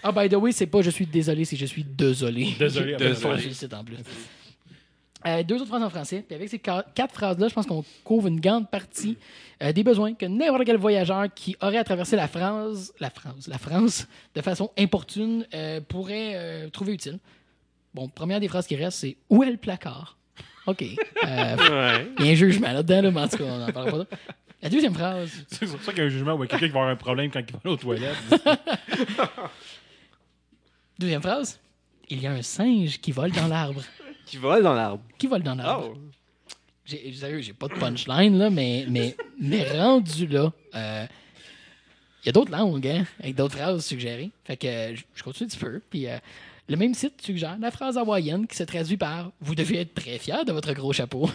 Ah, 0.03 0.11
by 0.11 0.29
the 0.29 0.35
way, 0.35 0.51
c'est 0.51 0.67
pas 0.67 0.81
je 0.81 0.89
suis 0.89 1.05
désolé, 1.05 1.43
c'est 1.45 1.55
je 1.57 1.65
suis 1.65 1.83
désolé. 1.83 2.53
Désolé, 2.57 2.95
Désolé. 2.97 3.43
désolé. 3.47 3.73
en 3.75 3.83
plus. 3.83 3.97
Euh, 5.25 5.43
deux 5.43 5.55
autres 5.55 5.67
phrases 5.67 5.83
en 5.83 5.89
français. 5.89 6.23
Puis 6.25 6.35
avec 6.35 6.49
ces 6.49 6.59
quatre 6.59 7.13
phrases-là, 7.13 7.47
je 7.47 7.53
pense 7.53 7.65
qu'on 7.65 7.83
couvre 8.03 8.27
une 8.27 8.39
grande 8.39 8.69
partie 8.69 9.17
euh, 9.61 9.71
des 9.71 9.83
besoins 9.83 10.13
que 10.13 10.25
n'importe 10.25 10.65
quel 10.65 10.77
voyageur 10.77 11.25
qui 11.33 11.55
aurait 11.61 11.77
à 11.77 11.83
traverser 11.83 12.15
la 12.15 12.27
France, 12.27 12.91
la 12.99 13.09
France, 13.09 13.47
la 13.47 13.57
France, 13.57 14.07
de 14.35 14.41
façon 14.41 14.71
importune, 14.77 15.45
euh, 15.53 15.79
pourrait 15.81 16.69
trouver 16.71 16.93
utile. 16.93 17.19
Bon, 17.93 18.07
première 18.07 18.39
des 18.39 18.47
phrases 18.47 18.67
qui 18.67 18.75
reste, 18.75 18.99
c'est 18.99 19.17
où 19.29 19.43
est 19.43 19.51
le 19.51 19.57
placard? 19.57 20.17
OK. 20.65 20.81
Ouais. 20.81 20.97
il 22.19 22.25
y 22.25 22.29
a 22.29 22.31
un 22.31 22.35
jugement 22.35 22.71
là-dedans, 22.71 23.01
là, 23.01 23.11
mais 23.11 23.21
en 23.21 23.27
tout 23.27 23.37
cas, 23.37 23.43
on 23.43 23.57
n'en 23.57 23.71
parlera 23.71 24.05
pas. 24.05 24.17
La 24.61 24.69
deuxième 24.69 24.93
phrase, 24.93 25.31
C'est 25.47 25.65
pour 25.65 25.81
ça 25.81 25.91
qu'il 25.91 25.99
y 25.99 26.03
a 26.03 26.05
un 26.05 26.09
jugement 26.09 26.33
où 26.33 26.43
il 26.43 26.45
y 26.45 26.45
a 26.45 26.47
quelqu'un 26.47 26.67
qui 26.67 26.73
va 26.73 26.79
avoir 26.79 26.93
un 26.93 26.95
problème 26.95 27.31
quand 27.31 27.39
il 27.39 27.51
va 27.51 27.59
aller 27.63 27.73
aux 27.73 27.77
toilettes. 27.77 28.15
deuxième 30.99 31.21
phrase, 31.21 31.59
il 32.09 32.21
y 32.21 32.27
a 32.27 32.31
un 32.31 32.43
singe 32.43 32.99
qui 32.99 33.11
vole 33.11 33.31
dans 33.31 33.47
l'arbre. 33.47 33.81
Qui 34.25 34.37
vole 34.37 34.63
dans 34.63 34.73
l'arbre. 34.73 35.03
Qui 35.17 35.27
vole 35.27 35.43
dans 35.43 35.55
l'arbre? 35.55 35.93
Oh. 35.95 36.11
J'ai, 36.85 37.13
sérieux, 37.13 37.41
j'ai 37.41 37.53
pas 37.53 37.67
de 37.67 37.73
punchline, 37.73 38.37
là, 38.37 38.49
mais, 38.49 38.85
mais, 38.89 39.15
mais 39.39 39.63
rendu 39.79 40.27
là, 40.27 40.51
euh, 40.75 41.05
il 42.23 42.25
y 42.25 42.29
a 42.29 42.31
d'autres 42.31 42.51
langues, 42.51 42.87
hein, 42.87 43.05
avec 43.19 43.35
d'autres 43.35 43.55
phrases 43.55 43.85
suggérées. 43.85 44.31
Fait 44.43 44.57
que 44.57 44.67
euh, 44.67 44.95
je 45.13 45.23
continue 45.23 45.45
un 45.45 45.49
petit 45.49 45.57
peu. 45.57 45.81
Puis 45.89 46.07
euh, 46.07 46.17
Le 46.67 46.75
même 46.75 46.93
site 46.93 47.21
suggère 47.21 47.57
la 47.59 47.71
phrase 47.71 47.97
hawaïenne 47.97 48.47
qui 48.47 48.55
se 48.55 48.63
traduit 48.63 48.97
par 48.97 49.31
Vous 49.39 49.55
devez 49.55 49.81
être 49.81 49.93
très 49.93 50.17
fier 50.17 50.43
de 50.43 50.51
votre 50.51 50.73
gros 50.73 50.93
chapeau. 50.93 51.29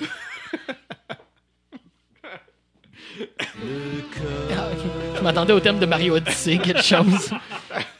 Ah. 4.54 4.68
Je 5.16 5.22
m'attendais 5.22 5.52
au 5.54 5.60
thème 5.60 5.78
de 5.78 5.86
Mario 5.86 6.16
Odyssey, 6.16 6.58
quelque 6.58 6.82
chose. 6.82 7.30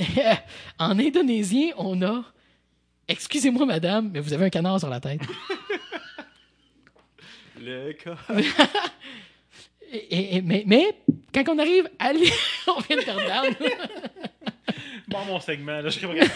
en 0.78 0.98
indonésien, 0.98 1.70
on 1.76 2.02
a 2.02 2.24
Excusez-moi, 3.10 3.66
madame, 3.66 4.10
mais 4.12 4.20
vous 4.20 4.32
avez 4.32 4.44
un 4.46 4.50
canard 4.50 4.78
sur 4.78 4.88
la 4.88 5.00
tête. 5.00 5.20
Le 7.60 7.92
cas. 7.92 8.16
Et- 9.92 9.96
et- 10.16 10.36
et- 10.36 10.42
mais, 10.42 10.62
mais 10.68 10.86
quand 11.34 11.48
on 11.48 11.58
arrive 11.58 11.90
à 11.98 12.12
l'île, 12.12 12.30
on 12.68 12.80
vient 12.80 12.96
de 12.96 13.02
perdre 13.02 13.22
Dan. 13.26 13.52
Bon, 15.08 15.24
mon 15.26 15.40
segment, 15.40 15.80
là, 15.80 15.88
je 15.88 16.06
vraiment- 16.06 16.30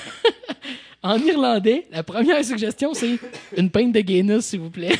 En 1.04 1.16
irlandais, 1.18 1.86
la 1.92 2.02
première 2.02 2.44
suggestion, 2.44 2.94
c'est 2.94 3.16
une 3.56 3.70
pinte 3.70 3.92
de 3.92 4.00
Guinness, 4.00 4.46
s'il 4.46 4.58
vous 4.58 4.70
plaît. 4.70 4.98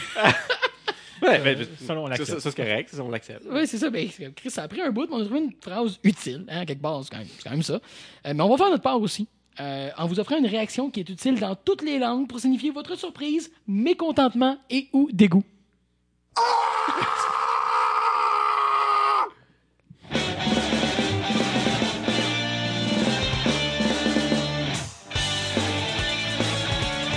Ouais, 1.21 1.41
ben, 1.41 1.67
Ça, 1.85 1.97
on 1.99 2.05
ça, 2.05 2.11
l'accepte. 2.11 2.29
ça, 2.29 2.35
ça, 2.41 2.51
c'est 2.53 2.57
correct, 2.57 2.91
ça, 2.93 3.03
on 3.03 3.11
l'accepte. 3.11 3.43
Oui, 3.51 3.67
c'est 3.67 3.79
ça. 3.79 3.91
Ben, 3.91 4.09
Chris, 4.37 4.51
ça 4.51 4.63
a 4.63 4.69
pris 4.69 4.83
un 4.83 4.93
bout, 4.93 5.09
mais 5.11 5.17
on 5.17 5.23
a 5.23 5.25
trouvé 5.25 5.41
une 5.41 5.53
phrase 5.61 5.99
utile, 6.05 6.45
hein, 6.49 6.65
quelque 6.65 6.81
part. 6.83 7.03
C'est 7.03 7.11
quand, 7.11 7.19
même- 7.19 7.27
c'est 7.37 7.43
quand 7.43 7.51
même 7.51 7.63
ça. 7.65 7.75
Euh, 7.75 8.35
mais 8.35 8.41
on 8.43 8.49
va 8.51 8.57
faire 8.57 8.71
notre 8.71 8.85
part 8.85 9.01
aussi. 9.01 9.27
Euh, 9.61 9.91
en 9.97 10.07
vous 10.07 10.19
offrant 10.21 10.37
une 10.39 10.47
réaction 10.47 10.91
qui 10.91 11.01
est 11.01 11.09
utile 11.09 11.39
dans 11.41 11.55
toutes 11.55 11.83
les 11.83 11.99
langues 11.99 12.29
pour 12.29 12.41
signifier 12.41 12.71
votre 12.71 12.97
surprise, 12.97 13.51
mécontentement 13.67 14.57
et 14.71 14.89
ou 14.93 15.09
dégoût. 15.13 15.45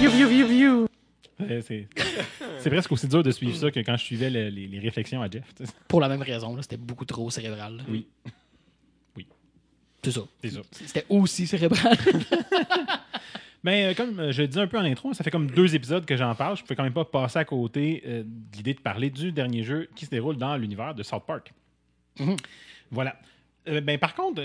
You, 0.02 0.12
you, 0.12 0.30
you, 0.30 0.48
you. 0.52 0.88
Ouais, 1.40 1.62
C'est 1.62 1.88
c'est 2.60 2.70
presque 2.70 2.92
aussi 2.92 3.08
dur 3.08 3.24
de 3.24 3.32
suivre 3.32 3.56
ça 3.56 3.72
que 3.72 3.80
quand 3.80 3.96
je 3.98 4.04
suivais 4.04 4.30
le- 4.30 4.50
les, 4.50 4.68
les 4.68 4.80
réflexions 4.80 5.22
à 5.22 5.30
Jeff. 5.30 5.44
tu 5.56 5.66
sais. 5.66 5.72
Pour 5.88 6.02
la 6.02 6.08
même 6.10 6.22
raison, 6.22 6.56
là, 6.56 6.62
c'était 6.62 6.78
beaucoup 6.78 7.06
trop 7.06 7.30
cérébral. 7.30 7.78
là. 7.78 7.84
Oui. 7.90 8.06
Oui. 8.26 8.32
C'est 10.44 10.50
ça. 10.50 10.62
C'était 10.72 11.06
aussi 11.10 11.48
cérébral. 11.48 11.98
Mais 13.64 13.88
euh, 13.88 13.94
comme 13.94 14.20
euh, 14.20 14.32
je 14.32 14.44
le 14.44 14.48
disais 14.48 14.62
un 14.62 14.68
peu 14.68 14.78
en 14.78 14.84
intro, 14.84 15.14
ça 15.14 15.24
fait 15.24 15.32
comme 15.32 15.50
deux 15.50 15.76
épisodes 15.76 16.06
que 16.06 16.16
j'en 16.16 16.34
parle. 16.36 16.56
Je 16.56 16.62
ne 16.62 16.66
pouvais 16.66 16.76
quand 16.76 16.84
même 16.84 16.94
pas 16.94 17.06
passer 17.06 17.40
à 17.40 17.46
côté 17.46 18.04
euh, 18.06 18.24
de 18.24 18.58
l'idée 18.58 18.74
de 18.74 18.80
parler 18.80 19.10
du 19.10 19.32
dernier 19.32 19.64
jeu 19.64 19.90
qui 19.96 20.06
se 20.06 20.10
déroule 20.10 20.38
dans 20.38 20.56
l'univers 20.56 20.94
de 20.96 21.04
South 21.04 21.24
Park. 21.26 21.54
Mhm. 22.20 22.38
Voilà. 22.92 23.20
Euh, 23.68 23.82
ben, 23.82 23.98
par 23.98 24.16
contre, 24.16 24.42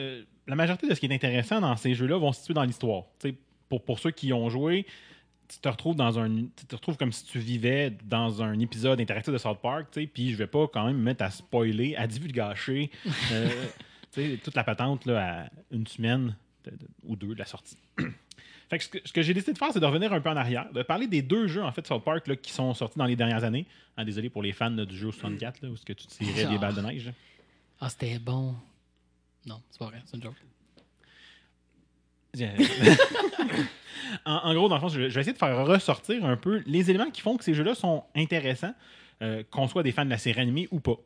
la 0.46 0.56
majorité 0.56 0.88
de 0.88 0.94
ce 0.94 1.00
qui 1.00 1.06
est 1.06 1.14
intéressant 1.14 1.60
dans 1.60 1.76
ces 1.76 1.94
jeux-là 1.94 2.18
vont 2.18 2.32
se 2.32 2.40
situer 2.40 2.54
dans 2.54 2.64
l'histoire. 2.64 3.04
Pour, 3.68 3.84
pour 3.84 3.98
ceux 3.98 4.10
qui 4.10 4.28
y 4.28 4.32
ont 4.32 4.50
joué, 4.50 4.86
tu 5.48 5.58
te 5.58 5.68
retrouves 5.68 5.96
dans 5.96 6.18
un 6.18 6.28
tu 6.56 6.66
te 6.66 6.74
retrouves 6.74 6.96
comme 6.96 7.12
si 7.12 7.24
tu 7.24 7.38
vivais 7.38 7.92
dans 8.04 8.42
un 8.42 8.58
épisode 8.58 9.00
interactif 9.00 9.32
de 9.32 9.38
South 9.38 9.58
Park, 9.62 9.86
puis 10.12 10.32
je 10.32 10.36
vais 10.36 10.46
pas 10.46 10.66
quand 10.66 10.86
même 10.86 10.96
me 10.96 11.02
mettre 11.02 11.22
à 11.22 11.30
spoiler, 11.30 11.94
à 11.96 12.06
divulgacher 12.06 12.90
sais, 14.20 14.40
toute 14.42 14.54
la 14.54 14.64
patente 14.64 15.04
là, 15.06 15.42
à 15.44 15.48
une 15.70 15.86
semaine 15.86 16.36
de- 16.64 16.70
de- 16.70 16.88
ou 17.04 17.16
deux 17.16 17.34
de 17.34 17.38
la 17.38 17.46
sortie. 17.46 17.76
Fait 18.70 18.78
que 18.78 18.84
ce 18.84 18.88
que, 18.88 18.98
ce 19.04 19.12
que 19.12 19.20
j'ai 19.22 19.34
décidé 19.34 19.52
de 19.52 19.58
faire, 19.58 19.70
c'est 19.72 19.80
de 19.80 19.84
revenir 19.86 20.12
un 20.14 20.20
peu 20.20 20.30
en 20.30 20.36
arrière, 20.36 20.72
de 20.72 20.82
parler 20.82 21.06
des 21.06 21.20
deux 21.20 21.46
jeux 21.46 21.62
en 21.62 21.70
fait 21.72 21.82
de 21.82 21.86
South 21.86 22.04
Park 22.04 22.26
là, 22.26 22.36
qui 22.36 22.52
sont 22.52 22.72
sortis 22.72 22.98
dans 22.98 23.04
les 23.04 23.16
dernières 23.16 23.44
années. 23.44 23.66
Ah, 23.98 24.04
désolé 24.04 24.30
pour 24.30 24.42
les 24.42 24.52
fans 24.52 24.70
là, 24.70 24.86
du 24.86 24.96
jeu 24.96 25.08
au 25.08 25.12
64, 25.12 25.60
là, 25.62 25.68
où 25.68 25.74
est-ce 25.74 25.84
que 25.84 25.92
tu 25.92 26.06
tirais 26.06 26.46
des 26.46 26.54
Ah. 26.54 26.58
balles 26.58 26.74
de 26.74 26.80
neige. 26.80 27.12
Ah, 27.80 27.90
c'était 27.90 28.18
bon. 28.18 28.54
Non, 29.44 29.60
c'est 29.70 29.78
pas 29.78 29.86
vrai, 29.86 30.00
c'est 30.06 30.16
une 30.16 30.22
joke. 30.22 30.36
en, 34.24 34.32
en 34.34 34.54
gros, 34.54 34.68
dans 34.68 34.76
le 34.76 34.80
fond, 34.80 34.88
je, 34.88 35.00
je 35.08 35.14
vais 35.14 35.20
essayer 35.20 35.32
de 35.34 35.38
faire 35.38 35.66
ressortir 35.66 36.24
un 36.24 36.36
peu 36.36 36.62
les 36.66 36.88
éléments 36.90 37.10
qui 37.10 37.20
font 37.20 37.36
que 37.36 37.44
ces 37.44 37.52
jeux-là 37.54 37.74
sont 37.74 38.04
intéressants, 38.16 38.74
euh, 39.20 39.42
qu'on 39.50 39.68
soit 39.68 39.82
des 39.82 39.92
fans 39.92 40.04
de 40.06 40.10
la 40.10 40.18
série 40.18 40.40
animée 40.40 40.66
ou 40.70 40.80
pas. 40.80 40.96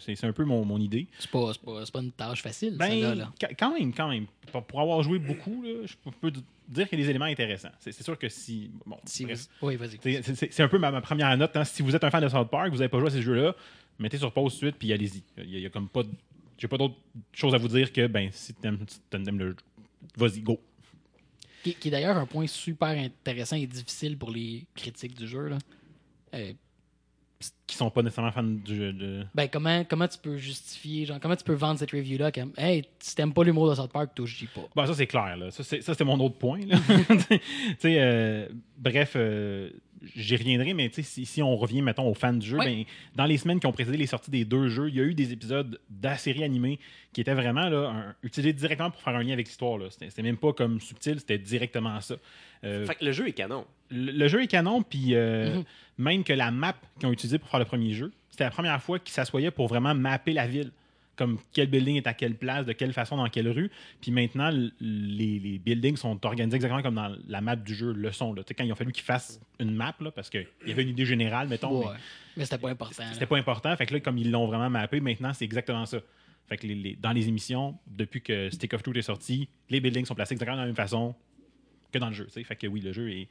C'est 0.00 0.24
un 0.24 0.32
peu 0.32 0.44
mon, 0.44 0.64
mon 0.64 0.78
idée. 0.78 1.06
C'est 1.18 1.30
pas, 1.30 1.52
pas, 1.92 2.00
une 2.00 2.12
tâche 2.12 2.42
facile, 2.42 2.76
Ben. 2.78 3.14
Là. 3.14 3.30
quand 3.58 3.78
même, 3.78 3.92
quand 3.92 4.08
même. 4.08 4.26
Pour, 4.66 4.80
avoir 4.80 5.02
joué 5.02 5.18
beaucoup, 5.18 5.62
là, 5.62 5.84
je 5.84 5.94
peux- 6.20 6.32
dire 6.68 6.88
qu'il 6.88 6.98
y 6.98 7.02
a 7.02 7.04
des 7.04 7.10
éléments 7.10 7.26
intéressants. 7.26 7.70
C'est 7.78 8.02
sûr 8.02 8.18
que 8.18 8.28
si. 8.30 8.70
Bon, 8.86 8.96
Si 9.04 9.24
vous- 9.24 9.32
Oui, 9.62 9.76
vas-y. 9.76 9.98
C'est- 10.22 10.60
un 10.62 10.68
peu 10.68 10.78
ma, 10.78 10.90
ma 10.90 11.00
première 11.02 11.36
note. 11.36 11.54
hein. 11.56 11.64
Si 11.64 11.82
vous 11.82 11.94
êtes 11.94 12.02
un 12.04 12.10
fan 12.10 12.22
de 12.22 12.28
South 12.28 12.48
Park, 12.50 12.70
vous 12.70 12.78
n'avez 12.78 12.88
pas 12.88 12.98
joué 12.98 13.08
à 13.08 13.10
ces 13.10 13.22
jeux-là, 13.22 13.54
mettez 13.98 14.16
sur 14.18 14.32
pause 14.32 14.52
tout 14.54 14.60
de 14.60 14.70
suite, 14.70 14.76
puis 14.78 14.92
allez-y. 14.92 15.22
Il 15.36 15.58
y 15.58 15.66
a, 15.66 15.70
comme 15.70 15.88
pas. 15.88 16.02
J'ai 16.56 16.66
pas 16.68 16.78
d'autre 16.78 16.96
chose 17.32 17.54
à 17.54 17.58
vous 17.58 17.68
dire 17.68 17.92
que, 17.92 18.06
ben, 18.06 18.30
si 18.32 18.54
t'aimes 18.54 18.78
t'aimes 19.10 19.38
le 19.38 19.48
jeu, 19.50 19.56
vas-y, 20.16 20.40
go. 20.40 20.58
Qui, 21.62 21.74
qui 21.74 21.88
est 21.88 21.90
d'ailleurs 21.90 22.16
un 22.16 22.26
point 22.26 22.46
super 22.46 22.88
intéressant 22.88 23.56
et 23.56 23.66
difficile 23.66 24.16
pour 24.16 24.30
les 24.30 24.64
critiques 24.74 25.14
du 25.14 25.26
jeu. 25.28 25.48
Là. 25.48 25.58
Euh, 26.34 26.52
Qui 27.68 27.76
sont 27.76 27.90
pas 27.90 28.02
nécessairement 28.02 28.32
fans 28.32 28.42
du 28.42 28.74
jeu. 28.74 28.92
De... 28.92 29.24
ben, 29.34 29.46
comment, 29.48 29.84
comment 29.84 30.08
tu 30.08 30.18
peux 30.18 30.36
justifier, 30.38 31.04
genre, 31.04 31.20
comment 31.20 31.36
tu 31.36 31.44
peux 31.44 31.52
vendre 31.54 31.78
cette 31.78 31.92
review-là 31.92 32.32
comme, 32.32 32.52
hey, 32.56 32.84
si 32.98 33.14
t'aimes 33.14 33.32
pas 33.32 33.44
l'humour 33.44 33.70
de 33.70 33.74
South 33.76 33.92
Park, 33.92 34.10
toi, 34.14 34.26
je 34.26 34.36
dis 34.38 34.46
pas. 34.46 34.62
Bon, 34.74 34.86
ça, 34.86 34.94
c'est 34.94 35.06
clair. 35.06 35.36
Là. 35.36 35.50
Ça, 35.52 35.62
c'est- 35.62 35.80
ça, 35.82 35.92
c'était 35.94 36.04
mon 36.04 36.18
autre 36.18 36.36
point. 36.36 36.58
là. 36.66 36.76
Tu 37.28 37.38
sais, 37.78 37.96
euh, 38.00 38.48
bref, 38.76 39.12
euh, 39.14 39.70
j'y 40.16 40.34
reviendrai, 40.36 40.74
mais 40.74 40.88
tu 40.88 40.96
sais, 40.96 41.02
si, 41.02 41.26
si 41.26 41.40
on 41.42 41.56
revient, 41.56 41.82
mettons, 41.82 42.08
aux 42.08 42.14
fans 42.14 42.32
du 42.32 42.44
jeu, 42.46 42.58
Ouais. 42.58 42.64
ben, 42.64 42.84
dans 43.14 43.26
les 43.26 43.36
semaines 43.36 43.60
qui 43.60 43.66
ont 43.66 43.72
précédé 43.72 43.96
les 43.98 44.06
sorties 44.06 44.30
des 44.32 44.44
deux 44.44 44.68
jeux, 44.68 44.88
il 44.88 44.96
y 44.96 45.00
a 45.00 45.04
eu 45.04 45.14
des 45.14 45.32
épisodes 45.32 45.78
de 45.90 46.08
la 46.08 46.16
série 46.16 46.42
animée 46.42 46.80
qui 47.12 47.20
étaient 47.20 47.34
vraiment 47.34 47.68
là, 47.68 47.88
un- 47.90 48.14
utilisés 48.24 48.52
directement 48.52 48.90
pour 48.90 49.00
faire 49.02 49.14
un 49.14 49.22
lien 49.22 49.34
avec 49.34 49.46
l'histoire. 49.46 49.78
là. 49.78 49.86
C'était 49.90 50.08
c'était 50.10 50.22
même 50.22 50.38
pas 50.38 50.52
comme 50.52 50.80
subtil, 50.80 51.20
c'était 51.20 51.38
directement 51.38 52.00
ça. 52.00 52.16
Euh, 52.64 52.84
Fait 52.86 52.96
que 52.96 53.04
le 53.04 53.12
jeu 53.12 53.28
est 53.28 53.32
canon. 53.32 53.64
Le, 53.90 54.28
jeu 54.28 54.42
est 54.42 54.46
canon, 54.48 54.82
puis 54.82 55.14
euh, 55.14 55.56
Mhm. 55.56 55.64
même 55.98 56.24
que 56.24 56.32
la 56.32 56.50
map 56.50 56.74
qu'ils 56.98 57.08
ont 57.08 57.12
utilisée 57.12 57.38
pour 57.38 57.48
faire 57.48 57.60
le 57.60 57.66
premier 57.66 57.92
jeu, 57.92 58.12
c'était 58.30 58.44
la 58.44 58.50
première 58.50 58.80
fois 58.82 58.98
qu'ils 58.98 59.12
s'assoyaient 59.14 59.50
pour 59.50 59.66
vraiment 59.68 59.94
mapper 59.94 60.32
la 60.32 60.46
ville. 60.46 60.70
Comme 61.16 61.38
quel 61.52 61.66
building 61.66 61.96
est 61.96 62.06
à 62.06 62.14
quelle 62.14 62.36
place, 62.36 62.64
de 62.64 62.72
quelle 62.72 62.92
façon, 62.92 63.16
dans 63.16 63.28
quelle 63.28 63.48
rue. 63.48 63.72
Puis 64.00 64.12
maintenant, 64.12 64.50
les, 64.80 65.40
les 65.40 65.58
buildings 65.58 65.96
sont 65.96 66.24
organisés 66.24 66.54
exactement 66.54 66.80
comme 66.80 66.94
dans 66.94 67.12
la 67.26 67.40
map 67.40 67.56
du 67.56 67.74
jeu 67.74 67.92
le 67.92 68.12
sont. 68.12 68.32
Là. 68.34 68.42
Quand 68.56 68.62
il 68.62 68.70
a 68.70 68.76
fallu 68.76 68.92
qu'ils 68.92 69.02
fassent 69.02 69.40
une 69.58 69.72
map, 69.74 69.96
là, 70.00 70.12
parce 70.12 70.30
qu'il 70.30 70.46
y 70.64 70.70
avait 70.70 70.82
une 70.84 70.90
idée 70.90 71.04
générale, 71.04 71.48
mettons, 71.48 71.80
Ouais. 71.80 71.86
mais 71.94 71.98
Mais 72.36 72.44
c'était 72.44 72.58
pas 72.58 72.70
important. 72.70 73.02
c'était 73.12 73.26
pas 73.26 73.36
important. 73.36 73.76
Fait 73.76 73.86
que 73.86 73.94
là, 73.94 74.00
comme 74.00 74.16
ils 74.16 74.30
l'ont 74.30 74.46
vraiment 74.46 74.70
mappé, 74.70 75.00
maintenant, 75.00 75.32
c'est 75.32 75.44
exactement 75.44 75.86
ça. 75.86 75.98
Fait 76.48 76.56
que 76.56 76.68
les- 76.68 76.76
les- 76.76 76.94
dans 76.94 77.10
les 77.10 77.26
émissions, 77.26 77.76
depuis 77.88 78.22
que 78.22 78.48
Stick 78.50 78.72
of 78.74 78.84
Truth 78.84 78.96
est 78.98 79.02
sorti, 79.02 79.48
les 79.70 79.80
buildings 79.80 80.04
sont 80.06 80.14
placés 80.14 80.34
exactement 80.34 80.56
de 80.56 80.60
la 80.62 80.66
même 80.66 80.76
façon 80.76 81.16
que 81.92 81.98
dans 81.98 82.08
le 82.10 82.14
jeu. 82.14 82.28
Fait 82.28 82.54
que 82.54 82.68
oui, 82.68 82.80
le 82.80 82.92
jeu 82.92 83.10
est, 83.10 83.26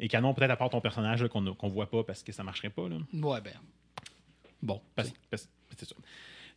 est 0.00 0.08
canon, 0.08 0.34
peut-être 0.34 0.50
à 0.50 0.56
part 0.56 0.70
ton 0.70 0.80
personnage 0.80 1.22
là, 1.22 1.28
qu'on 1.28 1.40
ne 1.42 1.50
voit 1.70 1.90
pas 1.90 2.02
parce 2.04 2.22
que 2.22 2.32
ça 2.32 2.42
marcherait 2.42 2.70
pas. 2.70 2.88
Là. 2.88 2.96
Ouais, 3.14 3.40
ben. 3.40 3.52
Bon. 4.62 4.80
Parce- 4.94 5.12
parce- 5.30 5.48
c'est 5.76 5.88
ça. 5.88 5.94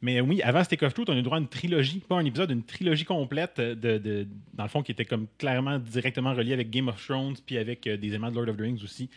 Mais 0.01 0.19
oui, 0.19 0.41
avant 0.41 0.63
Stick 0.65 0.83
of 0.83 0.93
Truth, 0.93 1.07
on 1.09 1.13
a 1.13 1.17
eu 1.17 1.21
droit 1.21 1.37
à 1.37 1.39
une 1.39 1.47
trilogie, 1.47 1.99
pas 1.99 2.15
un 2.15 2.25
épisode, 2.25 2.51
une 2.51 2.63
trilogie 2.63 3.05
complète, 3.05 3.61
de, 3.61 3.97
de- 3.97 4.27
dans 4.53 4.63
le 4.63 4.69
fond, 4.69 4.83
qui 4.83 4.91
était 4.91 5.05
comme 5.05 5.27
clairement 5.37 5.79
directement 5.79 6.33
reliée 6.33 6.51
avec 6.53 6.69
Game 6.69 6.89
of 6.89 7.01
Thrones, 7.05 7.35
puis 7.45 7.57
avec 7.57 7.87
euh, 7.87 7.95
des 7.95 8.07
éléments 8.09 8.29
de 8.29 8.35
Lord 8.35 8.49
of 8.49 8.57
the 8.57 8.61
Rings 8.61 8.83
aussi, 8.83 9.09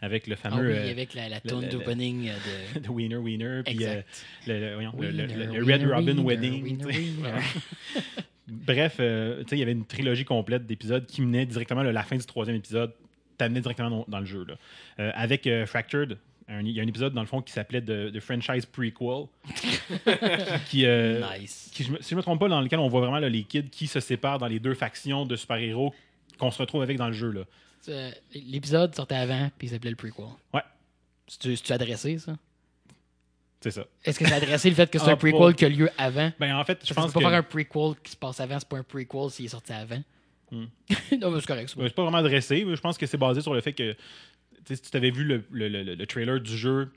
avec 0.00 0.28
le 0.28 0.34
Ah 0.34 0.50
fameux 0.50 0.70
oui, 0.70 0.76
euh, 0.78 0.90
avec 0.92 1.14
la, 1.14 1.28
la 1.28 1.40
tune 1.40 1.68
d'opening 1.68 2.30
de. 2.74 2.80
de 2.86 2.88
Wiener 2.88 3.16
Wiener, 3.16 3.62
puis 3.64 3.84
euh, 3.84 4.00
le, 4.46 4.60
le- 4.60 4.74
voyons, 4.74 4.92
le- 4.96 5.10
le- 5.10 5.24
Wiener, 5.24 5.26
le- 5.34 5.44
le 5.58 5.64
wiener, 5.64 5.74
Red 5.74 5.92
Robin 5.92 6.24
Wedding. 6.24 6.78
Bref, 8.46 8.96
euh, 9.00 9.42
il 9.52 9.58
y 9.58 9.62
avait 9.62 9.72
une 9.72 9.84
trilogie 9.84 10.24
complète 10.24 10.66
d'épisodes 10.66 11.04
qui 11.06 11.20
menait 11.20 11.44
directement 11.44 11.80
à 11.82 11.92
la 11.92 12.02
fin 12.02 12.16
du 12.16 12.24
troisième 12.24 12.56
épisode, 12.56 12.92
t'amenait 13.38 13.60
directement 13.60 13.90
dans, 13.90 14.04
dans 14.08 14.20
le 14.20 14.26
jeu. 14.26 14.44
Là. 14.46 14.54
Euh, 15.00 15.10
avec 15.14 15.46
euh, 15.46 15.64
Fractured, 15.66 16.18
un- 16.48 16.60
il 16.62 16.70
y 16.72 16.80
a 16.80 16.82
un 16.82 16.86
épisode 16.86 17.12
dans 17.14 17.20
le 17.20 17.26
fond 17.26 17.40
qui 17.42 17.52
s'appelait 17.52 17.80
The, 17.82 18.12
The 18.12 18.20
Franchise 18.20 18.66
Prequel. 18.66 19.26
qui, 20.68 20.86
euh, 20.86 21.22
Nice. 21.38 21.70
qui, 21.72 21.84
je 21.84 21.92
me- 21.92 22.00
si 22.02 22.10
je 22.10 22.14
me 22.16 22.22
trompe 22.22 22.40
pas, 22.40 22.48
dans 22.48 22.60
lequel 22.60 22.78
on 22.78 22.88
voit 22.88 23.00
vraiment 23.00 23.18
là, 23.18 23.28
les 23.28 23.42
kids 23.44 23.70
qui 23.70 23.86
se 23.86 24.00
séparent 24.00 24.38
dans 24.38 24.46
les 24.46 24.58
deux 24.60 24.74
factions 24.74 25.24
de 25.26 25.36
super-héros 25.36 25.94
qu'on 26.38 26.50
se 26.50 26.58
retrouve 26.58 26.82
avec 26.82 26.96
dans 26.98 27.06
le 27.08 27.12
jeu. 27.12 27.30
Là. 27.30 27.42
Euh, 27.88 28.10
L'épisode 28.34 28.94
sortait 28.94 29.14
avant, 29.16 29.50
puis 29.58 29.68
il 29.68 29.70
s'appelait 29.70 29.90
le 29.90 29.96
prequel. 29.96 30.24
Ouais. 30.54 30.62
C'est-tu 31.26 31.56
c'est-tu 31.56 31.72
adressé, 31.72 32.18
ça? 32.18 32.36
C'est 33.60 33.72
ça. 33.72 33.84
Est-ce 34.04 34.18
que 34.20 34.26
c'est 34.26 34.32
adressé 34.34 34.68
le 34.70 34.76
fait 34.76 34.88
que 34.90 34.98
c'est 34.98 35.04
Ah, 35.08 35.12
un 35.12 35.16
prequel 35.16 35.38
pas- 35.38 35.52
qui 35.52 35.64
a 35.64 35.68
lieu 35.68 35.90
avant? 35.98 36.30
Ben, 36.38 36.56
en 36.56 36.64
fait, 36.64 36.80
je 36.86 36.94
pense 36.94 37.08
que 37.12 37.14
pas 37.14 37.20
faire 37.28 37.38
un 37.38 37.42
prequel 37.42 37.94
qui 38.02 38.12
se 38.12 38.16
passe 38.16 38.40
avant, 38.40 38.58
c'est 38.58 38.68
pas 38.68 38.78
un 38.78 38.82
prequel 38.84 39.30
s'il 39.30 39.46
est 39.46 39.48
sorti 39.48 39.72
avant. 39.72 40.00
Hmm. 40.50 40.64
non, 41.20 41.30
mais 41.30 41.40
c'est 41.40 41.46
correct. 41.46 41.72
c'est 41.76 41.94
pas 41.94 42.02
vraiment 42.02 42.22
dressé, 42.22 42.64
mais 42.66 42.76
je 42.76 42.80
pense 42.80 42.96
que 42.98 43.06
c'est 43.06 43.18
basé 43.18 43.40
sur 43.40 43.54
le 43.54 43.60
fait 43.60 43.72
que 43.72 43.94
si 44.66 44.80
tu 44.80 44.90
t'avais 44.90 45.10
vu 45.10 45.24
le, 45.24 45.42
le- 45.50 45.68
le- 45.68 45.94
le 45.94 46.06
trailer 46.06 46.40
du 46.40 46.56
jeu, 46.56 46.90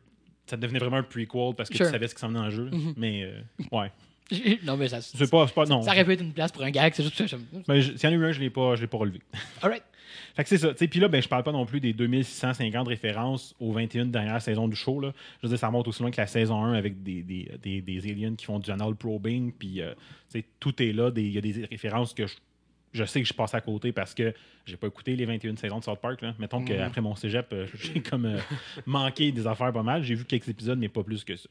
ça 0.46 0.58
devenait 0.58 0.80
vraiment 0.80 0.97
un 0.97 1.04
prequel 1.04 1.54
parce 1.56 1.70
que 1.70 1.78
Sure. 1.78 1.86
tu 1.86 1.91
savais 1.91 2.08
ce 2.08 2.16
qui 2.16 2.22
s'en 2.22 2.28
venait 2.28 2.39
dans 2.39 2.45
le 2.45 2.52
jeu. 2.52 2.70
Mhm. 2.72 2.93
Mais 2.97 3.24
euh, 3.24 3.41
ouais. 3.72 3.91
non, 4.64 4.78
mais 4.78 4.88
ça, 4.88 5.02
C'est 5.02 5.30
pas, 5.30 5.45
pas. 5.47 5.66
Non. 5.66 5.82
ça 5.82 5.91
aurait 5.91 6.06
pu 6.06 6.14
être 6.14 6.22
une 6.22 6.34
place 6.34 6.52
pour 6.52 6.64
un 6.64 6.72
gag, 6.72 6.93
c'est 6.93 7.04
juste 7.04 7.26
ça. 7.28 7.38
Mais 7.68 7.82
je- 7.82 7.95
s'il 7.97 8.10
y 8.10 8.14
en 8.14 8.18
a 8.18 8.22
eu 8.22 8.26
un, 8.26 8.32
je 8.32 8.39
l'ai 8.39 8.49
pas, 8.49 8.76
je 8.76 8.82
l'ai 8.82 8.88
pas 8.88 8.97
relevé. 8.97 9.20
Alright. 9.62 9.84
Fait 10.36 10.43
que 10.43 10.49
c'est 10.49 10.58
ça. 10.58 10.74
Puis 10.74 10.99
là, 10.99 11.08
ben, 11.10 11.22
je 11.22 11.28
parle 11.28 11.43
pas 11.43 11.52
non 11.52 11.66
plus 11.66 11.80
des 11.82 11.93
2650 11.93 12.88
références 12.88 13.56
aux 13.60 13.72
21 13.72 14.06
dernières 14.06 14.41
saisons 14.41 14.68
du 14.68 14.76
show. 14.76 14.99
Là. 14.99 15.14
Je 15.41 15.47
veux 15.47 15.49
dire, 15.49 15.60
ça 15.60 15.68
remonte 15.68 15.88
aussi 15.88 16.02
loin 16.02 16.12
que 16.12 16.20
la 16.20 16.28
saison 16.28 16.64
1 16.64 16.74
avec 16.74 17.02
des, 17.04 17.22
des, 17.24 17.49
des, 17.62 17.82
des 17.82 18.12
aliens 18.12 18.36
qui 18.36 18.45
font 18.45 18.60
du 18.60 18.70
anal 18.72 18.95
probing. 18.95 19.52
Puis 19.54 19.82
euh, 19.82 19.93
tout 20.60 20.82
est 20.82 20.91
là. 20.93 21.12
Il 21.16 21.32
y 21.32 21.38
a 21.38 21.41
des 21.41 21.66
références 21.70 22.14
que 22.14 22.28
je 22.28 22.36
je 22.94 23.04
sais 23.06 23.22
que 23.22 23.28
je 23.28 23.34
passe 23.34 23.54
à 23.54 23.62
côté 23.62 23.92
parce 23.92 24.14
que 24.14 24.34
j'ai 24.66 24.78
pas 24.78 24.88
écouté 24.88 25.16
les 25.16 25.26
21 25.26 25.56
saisons 25.56 25.80
de 25.80 25.84
South 25.84 26.00
Park. 26.00 26.22
Là. 26.22 26.36
Mettons 26.38 26.64
qu'après 26.64 27.02
mon 27.02 27.16
cégep, 27.16 27.48
euh, 27.54 27.66
j'ai 27.74 28.02
comme 28.02 28.26
euh, 28.26 28.38
manqué 28.86 29.32
des 29.32 29.48
affaires 29.48 29.72
pas 29.74 29.82
mal. 29.84 30.04
J'ai 30.04 30.16
vu 30.16 30.26
quelques 30.26 30.50
épisodes, 30.50 30.78
mais 30.78 30.89
pas 30.89 31.04
plus 31.04 31.24
que 31.24 31.36
ça. 31.36 31.50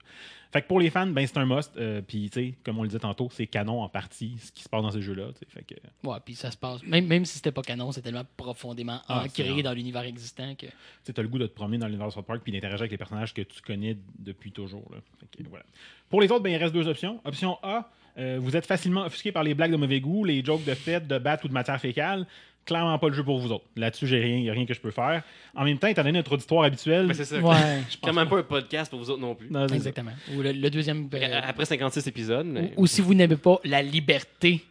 Fait 0.52 0.62
que 0.62 0.66
pour 0.68 0.80
les 0.80 0.90
fans, 0.90 1.06
ben 1.06 1.26
c'est 1.26 1.38
un 1.38 1.46
must. 1.46 1.76
Euh, 1.76 2.02
Puis, 2.06 2.28
tu 2.30 2.40
sais, 2.40 2.54
comme 2.64 2.78
on 2.78 2.82
le 2.82 2.88
disait 2.88 2.98
tantôt, 3.00 3.28
c'est 3.32 3.46
canon 3.46 3.82
en 3.82 3.88
partie 3.88 4.36
ce 4.38 4.52
qui 4.52 4.62
se 4.62 4.68
passe 4.68 4.82
dans 4.82 4.90
ces 4.90 5.00
jeux-là. 5.02 5.28
Fait 5.48 5.62
que, 5.62 5.74
Ouais, 6.06 6.18
puis 6.24 6.34
ça 6.34 6.50
se 6.50 6.56
passe. 6.56 6.82
Même, 6.84 7.06
même 7.06 7.24
si 7.24 7.36
c'était 7.36 7.52
pas 7.52 7.62
canon, 7.62 7.90
c'est 7.92 8.02
tellement 8.02 8.24
profondément 8.36 9.00
Ah, 9.08 9.24
ancré 9.24 9.62
dans 9.62 9.72
l'univers 9.72 10.02
existant 10.02 10.54
que. 10.54 10.66
tu 11.04 11.12
as 11.18 11.22
le 11.22 11.28
goût 11.28 11.38
de 11.38 11.46
te 11.46 11.54
promener 11.54 11.78
dans 11.78 11.86
l'univers 11.86 12.08
de 12.08 12.12
South 12.12 12.26
Park 12.26 12.40
puis 12.42 12.52
d'interagir 12.52 12.80
avec 12.82 12.90
les 12.90 12.98
personnages 12.98 13.32
que 13.34 13.42
tu 13.42 13.60
connais 13.62 13.96
depuis 14.18 14.50
toujours. 14.52 14.84
là. 14.92 14.98
Fait 15.20 15.42
que, 15.42 15.48
voilà. 15.48 15.64
Pour 16.08 16.20
les 16.20 16.30
autres, 16.30 16.42
ben, 16.42 16.50
il 16.52 16.56
reste 16.56 16.74
deux 16.74 16.86
options. 16.88 17.20
Option 17.24 17.58
A, 17.62 17.88
euh, 18.20 18.38
vous 18.40 18.56
êtes 18.56 18.66
facilement 18.66 19.04
offusqué 19.06 19.32
par 19.32 19.42
les 19.42 19.54
blagues 19.54 19.72
de 19.72 19.76
mauvais 19.76 20.00
goût, 20.00 20.24
les 20.24 20.44
jokes 20.44 20.64
de 20.64 20.74
fête, 20.74 21.08
de 21.08 21.18
batte 21.18 21.42
ou 21.44 21.48
de 21.48 21.52
matière 21.52 21.80
fécale. 21.80 22.26
Clairement 22.66 22.98
pas 22.98 23.08
le 23.08 23.14
jeu 23.14 23.24
pour 23.24 23.40
vous 23.40 23.50
autres. 23.52 23.64
Là-dessus, 23.74 24.06
j'ai 24.06 24.20
rien, 24.22 24.36
y 24.38 24.50
a 24.50 24.52
rien 24.52 24.66
que 24.66 24.74
je 24.74 24.80
peux 24.80 24.90
faire. 24.90 25.22
En 25.54 25.64
même 25.64 25.78
temps, 25.78 25.86
étant 25.88 26.02
donné 26.02 26.18
notre 26.18 26.32
auditoire 26.32 26.64
habituel, 26.64 27.06
Ben, 27.06 27.14
c'est 27.14 27.24
ça. 27.24 27.38
Ouais, 27.40 27.80
Je 28.06 28.10
même 28.12 28.28
pas 28.28 28.38
un 28.38 28.42
podcast 28.42 28.90
pour 28.90 29.00
vous 29.00 29.08
autres 29.10 29.20
non 29.22 29.34
plus. 29.34 29.50
Non, 29.50 29.62
c'est 29.62 29.70
ça. 29.70 29.76
exactement. 29.76 30.12
Ou 30.36 30.42
le, 30.42 30.52
le 30.52 30.70
deuxième. 30.70 31.08
euh, 31.14 31.40
Après 31.42 31.64
56 31.64 32.06
épisodes. 32.06 32.46
mais- 32.46 32.74
ou, 32.76 32.82
ou 32.82 32.86
si 32.86 33.00
vous 33.00 33.14
n'aimez 33.14 33.36
pas 33.36 33.58
la 33.64 33.80
liberté, 33.82 34.62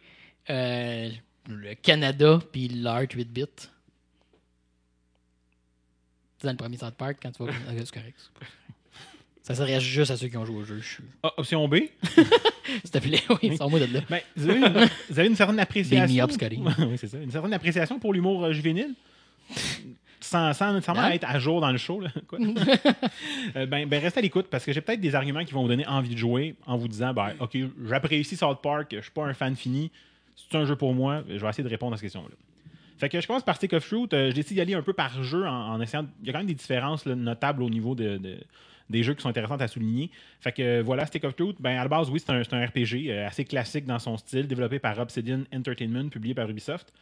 euh, 0.48 1.10
le 1.48 1.74
Canada 1.74 2.38
puis 2.52 2.68
l'art 2.68 3.02
8 3.12 3.24
bits. 3.32 3.44
Dans 6.42 6.52
le 6.52 6.56
premier 6.56 6.76
South 6.78 6.94
Park, 6.94 7.18
quand 7.22 7.32
tu 7.32 7.44
vas. 7.44 7.52
C'est 7.76 7.90
correct. 7.92 8.30
Ça 9.50 9.56
s'adresse 9.56 9.82
juste 9.82 10.10
à 10.10 10.16
ceux 10.16 10.28
qui 10.28 10.36
ont 10.36 10.44
joué 10.44 10.56
au 10.56 10.64
jeu. 10.64 10.80
Je. 10.80 11.02
Ah, 11.22 11.32
option 11.36 11.66
B, 11.68 11.76
S'il 12.84 12.90
te 12.90 12.98
plaît, 12.98 13.20
oui, 13.42 13.56
sors-moi 13.56 13.80
de 13.80 13.92
là. 13.92 14.00
ben, 14.08 14.20
vous, 14.36 14.48
avez 14.48 14.58
une, 14.58 14.88
vous 15.10 15.18
avez 15.18 15.28
une 15.28 15.36
certaine 15.36 15.58
appréciation. 15.58 16.26
Oui, 16.78 16.96
c'est 16.96 17.08
ça. 17.08 17.18
Une 17.18 17.30
certaine 17.30 17.52
appréciation 17.52 17.98
pour 17.98 18.12
l'humour 18.12 18.44
euh, 18.44 18.52
juvénile. 18.52 18.94
Sans, 20.20 20.52
sans 20.52 20.74
nécessairement 20.74 21.02
Hein? 21.02 21.10
être 21.12 21.24
à 21.28 21.38
jour 21.38 21.60
dans 21.60 21.72
le 21.72 21.78
show. 21.78 22.00
Là. 22.00 22.10
Quoi? 22.28 22.38
Euh, 23.56 23.66
ben, 23.66 23.88
ben, 23.88 24.00
restez 24.00 24.18
à 24.18 24.22
l'écoute 24.22 24.46
parce 24.50 24.64
que 24.64 24.72
j'ai 24.72 24.80
peut-être 24.82 25.00
des 25.00 25.14
arguments 25.14 25.44
qui 25.44 25.52
vont 25.52 25.62
vous 25.62 25.68
donner 25.68 25.86
envie 25.86 26.10
de 26.14 26.18
jouer 26.18 26.54
en 26.66 26.76
vous 26.76 26.88
disant 26.88 27.12
ben, 27.14 27.32
OK, 27.40 27.56
j'apprécie 27.88 28.36
South 28.36 28.60
Park, 28.62 28.88
je 28.94 29.00
suis 29.00 29.10
pas 29.10 29.24
un 29.24 29.34
fan 29.34 29.56
fini. 29.56 29.90
C'est 30.36 30.56
un 30.58 30.64
jeu 30.64 30.76
pour 30.76 30.94
moi. 30.94 31.22
Je 31.28 31.38
vais 31.38 31.48
essayer 31.48 31.64
de 31.64 31.68
répondre 31.68 31.94
à 31.94 31.96
cette 31.96 32.02
question-là. 32.04 32.28
Fait 32.98 33.08
que 33.08 33.18
je 33.20 33.26
commence 33.26 33.42
par 33.42 33.56
Stick 33.56 33.72
of 33.72 33.88
Truth. 33.88 34.12
Euh, 34.12 34.30
j'ai 34.34 34.42
d'y 34.42 34.60
aller 34.60 34.74
un 34.74 34.82
peu 34.82 34.92
par 34.92 35.22
jeu 35.24 35.46
en, 35.46 35.72
en 35.72 35.80
essayant. 35.80 36.06
Il 36.20 36.26
y 36.26 36.30
a 36.30 36.32
quand 36.34 36.38
même 36.40 36.46
des 36.46 36.54
différences 36.54 37.06
là, 37.06 37.14
notables 37.14 37.62
au 37.62 37.70
niveau 37.70 37.94
de, 37.94 38.18
de- 38.18 38.38
des 38.90 39.02
jeux 39.02 39.14
qui 39.14 39.22
sont 39.22 39.28
intéressantes 39.28 39.62
à 39.62 39.68
souligner. 39.68 40.10
Fait 40.40 40.52
que 40.52 40.62
euh, 40.62 40.82
voilà, 40.82 41.06
Stick 41.06 41.24
of 41.24 41.34
Truth. 41.34 41.56
Ben, 41.60 41.78
à 41.78 41.82
la 41.82 41.88
base, 41.88 42.10
oui, 42.10 42.20
c'est 42.20 42.32
un, 42.32 42.42
c'est 42.44 42.54
un 42.54 42.64
RPG 42.64 43.08
euh, 43.08 43.26
assez 43.26 43.44
classique 43.44 43.86
dans 43.86 43.98
son 43.98 44.16
style, 44.16 44.46
développé 44.46 44.78
par 44.78 44.98
Obsidian 44.98 45.42
Entertainment, 45.54 46.08
publié 46.08 46.34
par 46.34 46.48
Ubisoft. 46.50 46.92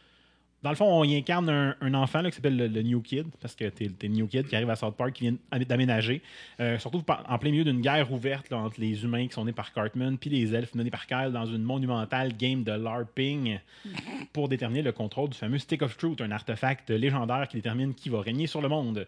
Dans 0.61 0.71
le 0.71 0.75
fond, 0.75 0.87
on 0.87 1.05
y 1.05 1.15
incarne 1.15 1.49
un, 1.49 1.75
un 1.79 1.93
enfant 1.93 2.21
là, 2.21 2.29
qui 2.29 2.35
s'appelle 2.35 2.57
le, 2.57 2.67
le 2.67 2.81
New 2.81 3.01
Kid, 3.01 3.27
parce 3.41 3.55
que 3.55 3.69
t'es 3.69 3.89
le 4.01 4.07
New 4.09 4.27
Kid 4.27 4.45
qui 4.45 4.55
arrive 4.57 4.69
à 4.69 4.75
South 4.75 4.95
Park, 4.97 5.13
qui 5.13 5.29
vient 5.29 5.37
d'aménager. 5.65 6.21
Euh, 6.59 6.77
surtout 6.79 7.01
en 7.07 7.37
plein 7.37 7.51
milieu 7.51 7.63
d'une 7.63 7.79
guerre 7.79 8.11
ouverte 8.11 8.49
là, 8.49 8.57
entre 8.57 8.81
les 8.81 9.05
humains 9.05 9.27
qui 9.27 9.33
sont 9.33 9.45
nés 9.45 9.53
par 9.53 9.71
Cartman 9.71 10.17
puis 10.17 10.29
les 10.29 10.53
elfes 10.53 10.75
menés 10.75 10.91
par 10.91 11.07
Kyle 11.07 11.31
dans 11.31 11.45
une 11.45 11.63
monumentale 11.63 12.35
game 12.35 12.63
de 12.63 12.73
LARPing 12.73 13.59
pour 14.33 14.49
déterminer 14.49 14.81
le 14.81 14.91
contrôle 14.91 15.29
du 15.29 15.37
fameux 15.37 15.59
Stick 15.59 15.81
of 15.81 15.95
Truth, 15.95 16.19
un 16.19 16.31
artefact 16.31 16.89
légendaire 16.89 17.47
qui 17.47 17.55
détermine 17.55 17.93
qui 17.93 18.09
va 18.09 18.19
régner 18.19 18.45
sur 18.45 18.61
le 18.61 18.67
monde. 18.67 19.07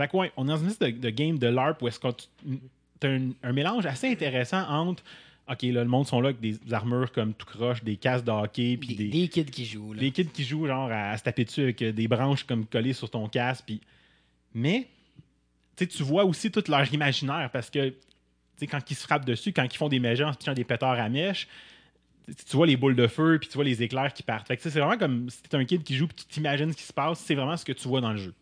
Fait 0.00 0.08
que 0.08 0.16
ouais, 0.16 0.32
on 0.38 0.46
est 0.46 0.48
dans 0.48 0.56
une 0.56 0.68
liste 0.68 0.82
de, 0.82 0.90
de 0.90 1.10
game 1.10 1.38
de 1.38 1.46
LARP 1.46 1.82
où 1.82 1.88
est-ce 1.88 2.00
que 2.00 2.08
tu 2.08 3.06
as 3.06 3.10
un, 3.10 3.32
un 3.42 3.52
mélange 3.52 3.84
assez 3.84 4.10
intéressant 4.10 4.66
entre 4.66 5.02
OK, 5.50 5.62
là, 5.62 5.82
le 5.82 5.90
monde 5.90 6.06
sont 6.06 6.22
là 6.22 6.30
avec 6.30 6.40
des 6.40 6.58
armures 6.72 7.12
comme 7.12 7.34
tout 7.34 7.44
croche, 7.44 7.84
des 7.84 7.96
casques 7.96 8.24
de 8.24 8.30
hockey, 8.30 8.78
puis 8.78 8.94
Des, 8.94 9.08
des, 9.08 9.10
des 9.10 9.28
kids 9.28 9.44
qui 9.44 9.66
jouent. 9.66 9.92
Là. 9.92 10.00
des 10.00 10.10
kids 10.10 10.28
qui 10.28 10.44
jouent 10.44 10.66
genre 10.66 10.90
à, 10.90 11.10
à 11.10 11.18
se 11.18 11.24
taper 11.24 11.44
dessus 11.44 11.62
avec 11.62 11.82
des 11.82 12.08
branches 12.08 12.44
comme 12.44 12.64
collées 12.64 12.94
sur 12.94 13.10
ton 13.10 13.28
casque. 13.28 13.64
Puis... 13.66 13.80
Mais 14.54 14.88
tu 15.76 16.02
vois 16.02 16.24
aussi 16.24 16.50
tout 16.50 16.64
leur 16.68 16.90
imaginaire 16.94 17.50
parce 17.52 17.68
que 17.68 17.92
quand 18.62 18.90
ils 18.90 18.96
se 18.96 19.02
frappent 19.02 19.26
dessus, 19.26 19.52
quand 19.52 19.64
ils 19.64 19.76
font 19.76 19.88
des 19.88 19.98
mégeants 19.98 20.30
en 20.30 20.32
se 20.32 20.50
des 20.52 20.64
pétards 20.64 20.98
à 20.98 21.08
mèche, 21.10 21.46
tu 22.26 22.56
vois 22.56 22.66
les 22.66 22.76
boules 22.76 22.96
de 22.96 23.06
feu 23.06 23.38
puis 23.38 23.48
tu 23.48 23.54
vois 23.54 23.64
les 23.64 23.82
éclairs 23.82 24.14
qui 24.14 24.22
partent. 24.22 24.46
Fait 24.46 24.56
que 24.56 24.62
c'est 24.62 24.70
vraiment 24.70 24.96
comme 24.96 25.28
si 25.28 25.42
t'es 25.42 25.56
un 25.56 25.64
kid 25.66 25.82
qui 25.82 25.94
joue 25.94 26.06
puis 26.06 26.16
tu 26.16 26.24
t'imagines 26.26 26.72
ce 26.72 26.76
qui 26.76 26.84
se 26.84 26.92
passe, 26.92 27.18
c'est 27.18 27.34
vraiment 27.34 27.56
ce 27.56 27.66
que 27.66 27.72
tu 27.72 27.86
vois 27.86 28.00
dans 28.00 28.12
le 28.12 28.18
jeu. 28.18 28.34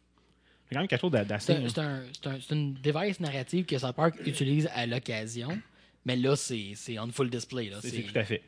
C'est 0.68 0.74
quand 0.74 0.80
même 0.80 0.88
quelque 0.88 1.00
chose 1.00 1.10
d'a- 1.10 1.24
d'assez. 1.24 1.46
C'est 1.54 1.58
un- 1.64 1.68
c'est 1.68 1.78
un- 1.80 2.02
c'est 2.12 2.26
un- 2.28 2.38
c'est 2.40 2.54
une 2.54 2.74
device 2.74 3.20
narrative 3.20 3.64
que 3.64 3.78
South 3.78 3.96
Park 3.96 4.14
utilise 4.26 4.68
à 4.74 4.86
l'occasion. 4.86 5.58
Mais 6.04 6.16
là, 6.16 6.36
c'est 6.36 6.72
c'est 6.74 6.98
on 6.98 7.08
full 7.10 7.30
display. 7.30 7.70
là. 7.70 7.78
C'est 7.80 7.88
C'est 7.90 7.96
c'est 7.96 8.02
tout 8.12 8.18
à 8.18 8.24
fait. 8.24 8.42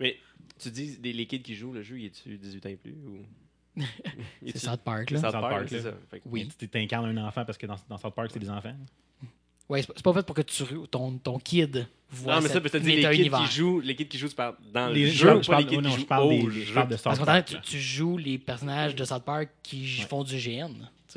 Mais 0.00 0.16
tu 0.60 0.70
dis, 0.70 0.96
des, 0.98 1.12
les 1.12 1.26
kids 1.26 1.42
qui 1.42 1.54
jouent 1.54 1.72
le 1.72 1.82
jeu, 1.82 1.98
il 1.98 2.06
est-tu 2.06 2.36
18 2.36 2.66
ans 2.66 2.68
et 2.70 2.76
plus 2.76 2.92
ou... 2.92 3.18
C'est 4.46 4.58
South 4.58 4.80
Park. 4.84 5.06
C'est 5.08 5.14
Là. 5.14 5.20
South 5.22 5.32
Park, 5.32 5.50
Park, 5.50 5.66
c'est 5.68 5.76
là. 5.78 5.82
ça. 5.82 6.18
Que- 6.18 6.22
Oui. 6.26 6.48
Tu 6.58 6.68
t'incarnes 6.68 7.06
un 7.18 7.26
enfant 7.26 7.44
parce 7.44 7.58
que 7.58 7.66
dans, 7.66 7.76
dans 7.88 7.98
South 7.98 8.14
Park, 8.14 8.30
c'est 8.32 8.38
des 8.38 8.50
enfants. 8.50 8.74
Ouais, 9.68 9.80
c'est 9.82 9.88
pas- 9.94 10.12
pas 10.12 10.20
fait 10.20 10.26
pour 10.26 10.34
que 10.36 10.42
tu, 10.42 10.62
ton, 10.90 11.16
ton 11.18 11.38
kid 11.38 11.86
voit 12.10 12.34
Non, 12.36 12.40
mais 12.42 12.48
ça, 12.48 12.54
cette 12.54 12.62
peut 12.64 12.70
te 12.70 12.76
dire 12.76 13.10
les 13.10 13.16
kids 13.16 13.30
qui 13.30 13.46
jouent, 13.56 13.80
les 13.80 13.96
kids 13.96 14.06
qui 14.08 14.18
jouent 14.18 14.28
tu 14.28 14.34
parles 14.34 14.56
dans 14.72 14.88
Les- 14.88 15.04
le 15.06 15.10
je 15.10 15.12
jeu, 15.16 15.26
parle- 15.26 15.38
ou 15.38 15.42
je 15.42 15.46
pas 15.46 15.52
parle- 15.54 15.64
les 15.64 15.70
kids 15.76 15.82
non, 15.82 15.94
qui 15.94 16.00
je 16.00 16.06
parle 16.06 16.24
au 16.24 16.30
des- 16.50 16.50
je 16.64 16.72
parle 16.74 16.88
de 16.88 16.96
South 16.96 17.04
Parce 17.04 17.18
qu'en 17.18 17.24
Park. 17.24 17.46
tu, 17.48 17.60
tu 17.62 17.80
joues 17.80 18.18
les 18.18 18.38
personnages 18.38 18.94
de 18.94 19.04
South 19.04 19.24
Park 19.24 19.48
qui 19.62 19.86
font 20.02 20.22
du 20.22 20.36
GN, 20.36 20.70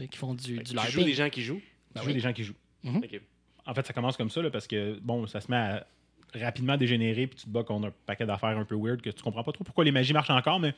qui 0.05 0.17
font 0.17 0.33
du, 0.33 0.57
du 0.57 0.63
Tu 0.63 0.91
joues 0.91 1.03
des 1.03 1.13
gens 1.13 1.29
qui 1.29 1.41
jouent. 1.41 1.61
Ben 1.95 2.01
Tu 2.01 2.07
oui. 2.07 2.13
des 2.13 2.19
gens 2.19 2.33
qui 2.33 2.43
jouent. 2.43 2.55
Ok. 2.85 3.19
En 3.65 3.73
fait, 3.73 3.85
ça 3.85 3.93
commence 3.93 4.15
comme 4.17 4.29
ça 4.29 4.41
là, 4.41 4.49
parce 4.49 4.67
que 4.67 4.97
bon, 5.01 5.27
ça 5.27 5.41
se 5.41 5.49
met 5.51 5.57
à 5.57 5.87
rapidement 6.35 6.77
dégénérer 6.77 7.27
puis 7.27 7.37
tu 7.39 7.45
te 7.45 7.49
bats 7.49 7.63
contre 7.63 7.87
un 7.87 7.93
paquet 8.05 8.25
d'affaires 8.25 8.57
un 8.57 8.65
peu 8.65 8.75
weird 8.75 9.01
que 9.01 9.09
tu 9.09 9.23
comprends 9.23 9.43
pas 9.43 9.51
trop 9.51 9.63
pourquoi 9.63 9.83
les 9.85 9.91
magies 9.91 10.13
marchent 10.13 10.29
encore, 10.29 10.59
mais 10.59 10.73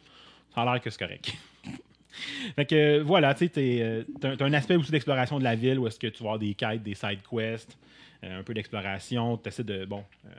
ça 0.56 0.62
a 0.62 0.66
l'air 0.74 0.82
que 0.82 0.90
c'est 0.90 1.00
correct. 1.00 1.34
fait 2.56 2.66
que 2.66 2.76
euh, 3.00 3.04
voilà, 3.04 3.34
tu 3.34 3.40
sais, 3.46 3.50
t'es, 3.50 3.80
euh, 3.82 4.04
t'as 4.20 4.36
t'as 4.38 4.46
un 4.46 4.54
aspect 4.54 4.76
aussi 4.76 4.92
d'exploration 4.92 5.38
de 5.40 5.44
la 5.44 5.56
ville 5.56 5.78
où 5.80 5.88
est-ce 5.88 6.00
que 6.00 6.08
tu 6.08 6.24
vas 6.24 6.30
avoir 6.30 6.40
des 6.40 6.54
quêtes, 6.54 6.82
des 6.84 6.96
side 6.96 7.20
quests, 7.30 7.78
euh, 8.24 8.40
un 8.40 8.44
peu 8.44 8.54
d'exploration, 8.54 9.38
tu 9.38 9.50
essaies 9.50 9.64
de 9.64 9.86
bon. 9.86 10.04
euh, 10.26 10.30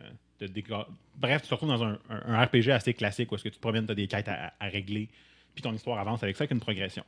de 0.40 0.46
décor- 0.46 0.86
Bref, 1.16 1.42
tu 1.42 1.48
te 1.48 1.54
retrouves 1.54 1.68
dans 1.68 1.84
un, 1.84 1.98
un- 2.08 2.22
un 2.34 2.42
RPG 2.44 2.70
assez 2.70 2.94
classique 2.94 3.30
où 3.30 3.34
est-ce 3.34 3.44
que 3.44 3.50
tu 3.50 3.56
te 3.56 3.60
promènes, 3.60 3.84
tu 3.86 3.92
as 3.92 3.94
des 3.94 4.06
quêtes 4.06 4.28
à, 4.28 4.54
à 4.58 4.66
régler, 4.68 5.08
puis 5.54 5.62
ton 5.62 5.72
histoire 5.74 5.98
avance 5.98 6.22
avec 6.22 6.34
ça, 6.36 6.42
avec 6.44 6.52
une 6.52 6.60
progression. 6.60 7.04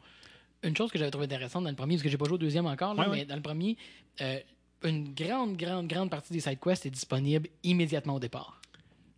Une 0.62 0.76
chose 0.76 0.90
que 0.92 0.98
j'avais 0.98 1.10
trouvé 1.10 1.24
intéressante 1.26 1.64
dans 1.64 1.70
le 1.70 1.76
premier, 1.76 1.94
parce 1.94 2.02
que 2.04 2.08
j'ai 2.08 2.16
pas 2.18 2.24
joué 2.26 2.34
au 2.34 2.38
deuxième 2.38 2.66
encore, 2.66 2.94
là, 2.94 3.02
Ouais, 3.02 3.08
ouais. 3.08 3.16
mais 3.18 3.24
dans 3.24 3.36
le 3.36 3.42
premier, 3.42 3.76
euh, 4.20 4.38
une 4.84 5.12
grande, 5.14 5.56
grande, 5.56 5.88
grande 5.88 6.10
partie 6.10 6.32
des 6.32 6.40
side 6.40 6.58
quests 6.60 6.86
est 6.86 6.90
disponible 6.90 7.48
immédiatement 7.64 8.14
au 8.14 8.20
départ. 8.20 8.60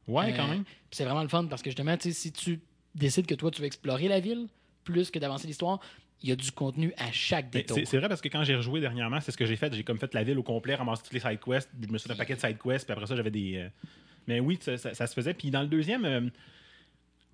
Ouais, 0.09 0.33
Euh, 0.33 0.37
quand 0.37 0.49
même. 0.49 0.65
Puis 0.65 0.75
c'est 0.93 1.05
vraiment 1.05 1.23
le 1.23 1.29
fun 1.29 1.45
parce 1.47 1.63
que 1.63 1.71
justement, 1.71 1.97
si 2.01 2.33
tu 2.33 2.61
décides 2.95 3.27
que 3.27 3.35
toi, 3.35 3.51
tu 3.51 3.61
veux 3.61 3.67
explorer 3.67 4.09
la 4.09 4.21
ville, 4.21 4.47
plus 4.85 5.11
que 5.11 5.19
d'avancer 5.19 5.47
l'histoire, 5.47 5.81
il 6.23 6.29
y 6.29 6.33
a 6.33 6.37
du 6.37 6.51
contenu 6.53 6.93
à 6.97 7.11
chaque 7.13 7.51
détour. 7.51 7.79
C'est 7.85 7.99
vrai 7.99 8.09
parce 8.09 8.21
que 8.23 8.29
quand 8.29 8.45
j'ai 8.45 8.55
rejoué 8.57 8.81
dernièrement, 8.81 9.21
c'est 9.21 9.33
ce 9.33 9.37
que 9.37 9.45
j'ai 9.47 9.57
fait. 9.57 9.73
J'ai 9.75 9.83
comme 9.85 9.99
fait 9.99 10.13
la 10.15 10.23
ville 10.23 10.39
au 10.39 10.43
complet, 10.43 10.75
ramassé 10.75 11.03
toutes 11.03 11.13
les 11.13 11.21
side 11.21 11.41
quests, 11.41 11.71
je 11.83 11.89
me 11.93 11.99
suis 11.99 12.07
fait 12.07 12.15
un 12.15 12.17
paquet 12.17 12.35
de 12.37 12.41
side 12.41 12.59
quests, 12.59 12.85
puis 12.87 12.93
après 12.93 13.07
ça, 13.07 13.17
j'avais 13.17 13.31
des. 13.31 13.57
euh, 13.57 13.69
Mais 14.27 14.41
oui, 14.41 14.59
ça, 14.61 14.77
ça- 14.79 14.95
ça 14.95 15.07
se 15.07 15.13
faisait. 15.15 15.35
Puis 15.35 15.51
dans 15.51 15.61
le 15.63 15.69
deuxième, 15.69 16.05
euh, 16.07 16.21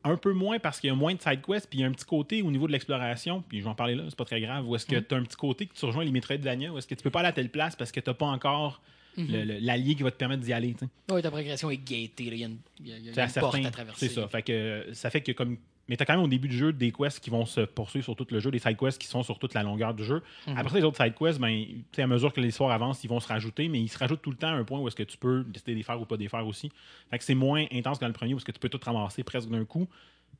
un 0.05 0.17
peu 0.17 0.33
moins 0.33 0.59
parce 0.59 0.81
qu'il 0.81 0.89
y 0.89 0.91
a 0.93 0.97
moins 0.97 1.15
de 1.15 1.21
side 1.21 1.43
quests, 1.43 1.69
puis 1.69 1.79
il 1.79 1.83
y 1.83 1.85
a 1.85 1.87
un 1.89 1.93
petit 1.93 2.05
côté 2.07 2.43
au 2.43 2.51
niveau 2.51 2.67
de 2.67 2.73
l'exploration, 2.73 3.43
puis 3.49 3.59
je 3.59 3.65
vais 3.65 3.71
en 3.71 3.75
parler 3.75 3.95
là, 3.95 4.05
c'est 4.09 4.17
pas 4.17 4.25
très 4.25 4.41
grave, 4.41 4.67
où 4.69 4.75
est-ce 4.75 4.87
que 4.87 4.97
tu 4.99 5.15
as 5.15 5.19
un 5.19 5.23
petit 5.23 5.37
côté 5.37 5.67
que 5.67 5.75
tu 5.75 5.85
rejoins 5.85 6.05
les 6.05 6.11
Metroidvania, 6.11 6.73
où 6.73 6.79
est-ce 6.79 6.87
que 6.87 6.95
tu 6.95 7.03
peux 7.03 7.11
pas 7.11 7.21
aller 7.21 7.29
à 7.29 7.33
telle 7.33 7.51
place 7.51 7.77
parce 7.77 7.93
que 7.93 8.01
tu 8.01 8.13
pas 8.15 8.27
encore 8.27 8.81
le- 9.17 9.59
l'allié 9.61 9.95
qui 9.97 10.03
va 10.03 10.11
te 10.11 10.17
permettre 10.17 10.43
d'y 10.43 10.53
aller. 10.53 10.75
Ouais, 11.11 11.21
ta 11.21 11.31
progression 11.31 11.71
est 11.71 11.77
gatée. 11.79 12.31
là. 12.31 12.37
Il 12.37 12.39
y 12.39 12.45
a 12.45 12.47
une, 12.47 12.59
y 12.81 12.93
a- 12.93 12.97
y 12.99 13.07
à 13.09 13.25
une 13.27 13.33
porte 13.33 13.53
certains- 13.55 13.65
à 13.65 13.71
traverser. 13.71 14.09
C'est 14.09 14.15
ça. 14.15 14.29
Fait 14.29 14.43
que 14.43 14.87
ça 14.93 15.11
fait 15.11 15.21
que 15.21 15.33
comme. 15.33 15.59
Mais 15.91 15.97
t'as 15.97 16.07
quand 16.07 16.15
même 16.15 16.23
au 16.25 16.29
début 16.29 16.49
du 16.49 16.57
jeu 16.57 16.73
des 16.73 16.93
quests 16.93 17.21
qui 17.21 17.29
vont 17.29 17.45
se 17.45 17.61
poursuivre 17.63 18.05
sur 18.05 18.17
tout 18.17 18.27
le 18.31 18.41
jeu, 18.41 18.51
des 18.51 18.59
side 18.61 18.77
quests 18.79 18.99
qui 18.99 19.09
sont 19.09 19.23
sur 19.23 19.39
toute 19.39 19.53
la 19.53 19.63
longueur 19.63 19.93
du 19.93 20.05
jeu. 20.05 20.23
Mhm. 20.47 20.57
Après 20.57 20.71
ça, 20.73 20.79
les 20.79 20.85
autres 20.85 21.03
side 21.05 21.15
quests, 21.15 21.39
ben, 21.41 21.67
tu 21.93 22.01
à 22.01 22.07
mesure 22.07 22.33
que 22.33 22.41
l'histoire 22.41 22.71
avance, 22.71 23.05
ils 23.05 23.09
vont 23.09 23.21
se 23.21 23.29
rajouter, 23.29 23.69
mais 23.69 23.81
ils 23.81 23.89
se 23.89 23.99
rajoutent 23.99 24.23
tout 24.23 24.31
le 24.31 24.37
temps 24.37 24.49
à 24.49 24.53
un 24.53 24.65
point 24.65 24.79
où 24.81 24.87
est-ce 24.89 24.97
que 24.97 25.03
tu 25.03 25.19
peux 25.19 25.45
décider 25.45 25.73
de 25.73 25.77
les 25.79 25.83
faire 25.83 26.01
ou 26.01 26.05
pas 26.07 26.17
de 26.17 26.23
les 26.23 26.29
faire 26.29 26.47
aussi. 26.47 26.71
Fait 27.11 27.19
que 27.19 27.25
c'est 27.25 27.35
moins 27.35 27.67
intense 27.73 27.99
que 27.99 28.05
dans 28.05 28.09
le 28.09 28.13
premier 28.15 28.33
où 28.33 28.37
est-ce 28.39 28.45
que 28.47 28.53
tu 28.53 28.61
peux 28.61 28.69
tout 28.69 28.81
ramasser 28.83 29.25
presque 29.25 29.49
d'un 29.51 29.65
coup, 29.65 29.89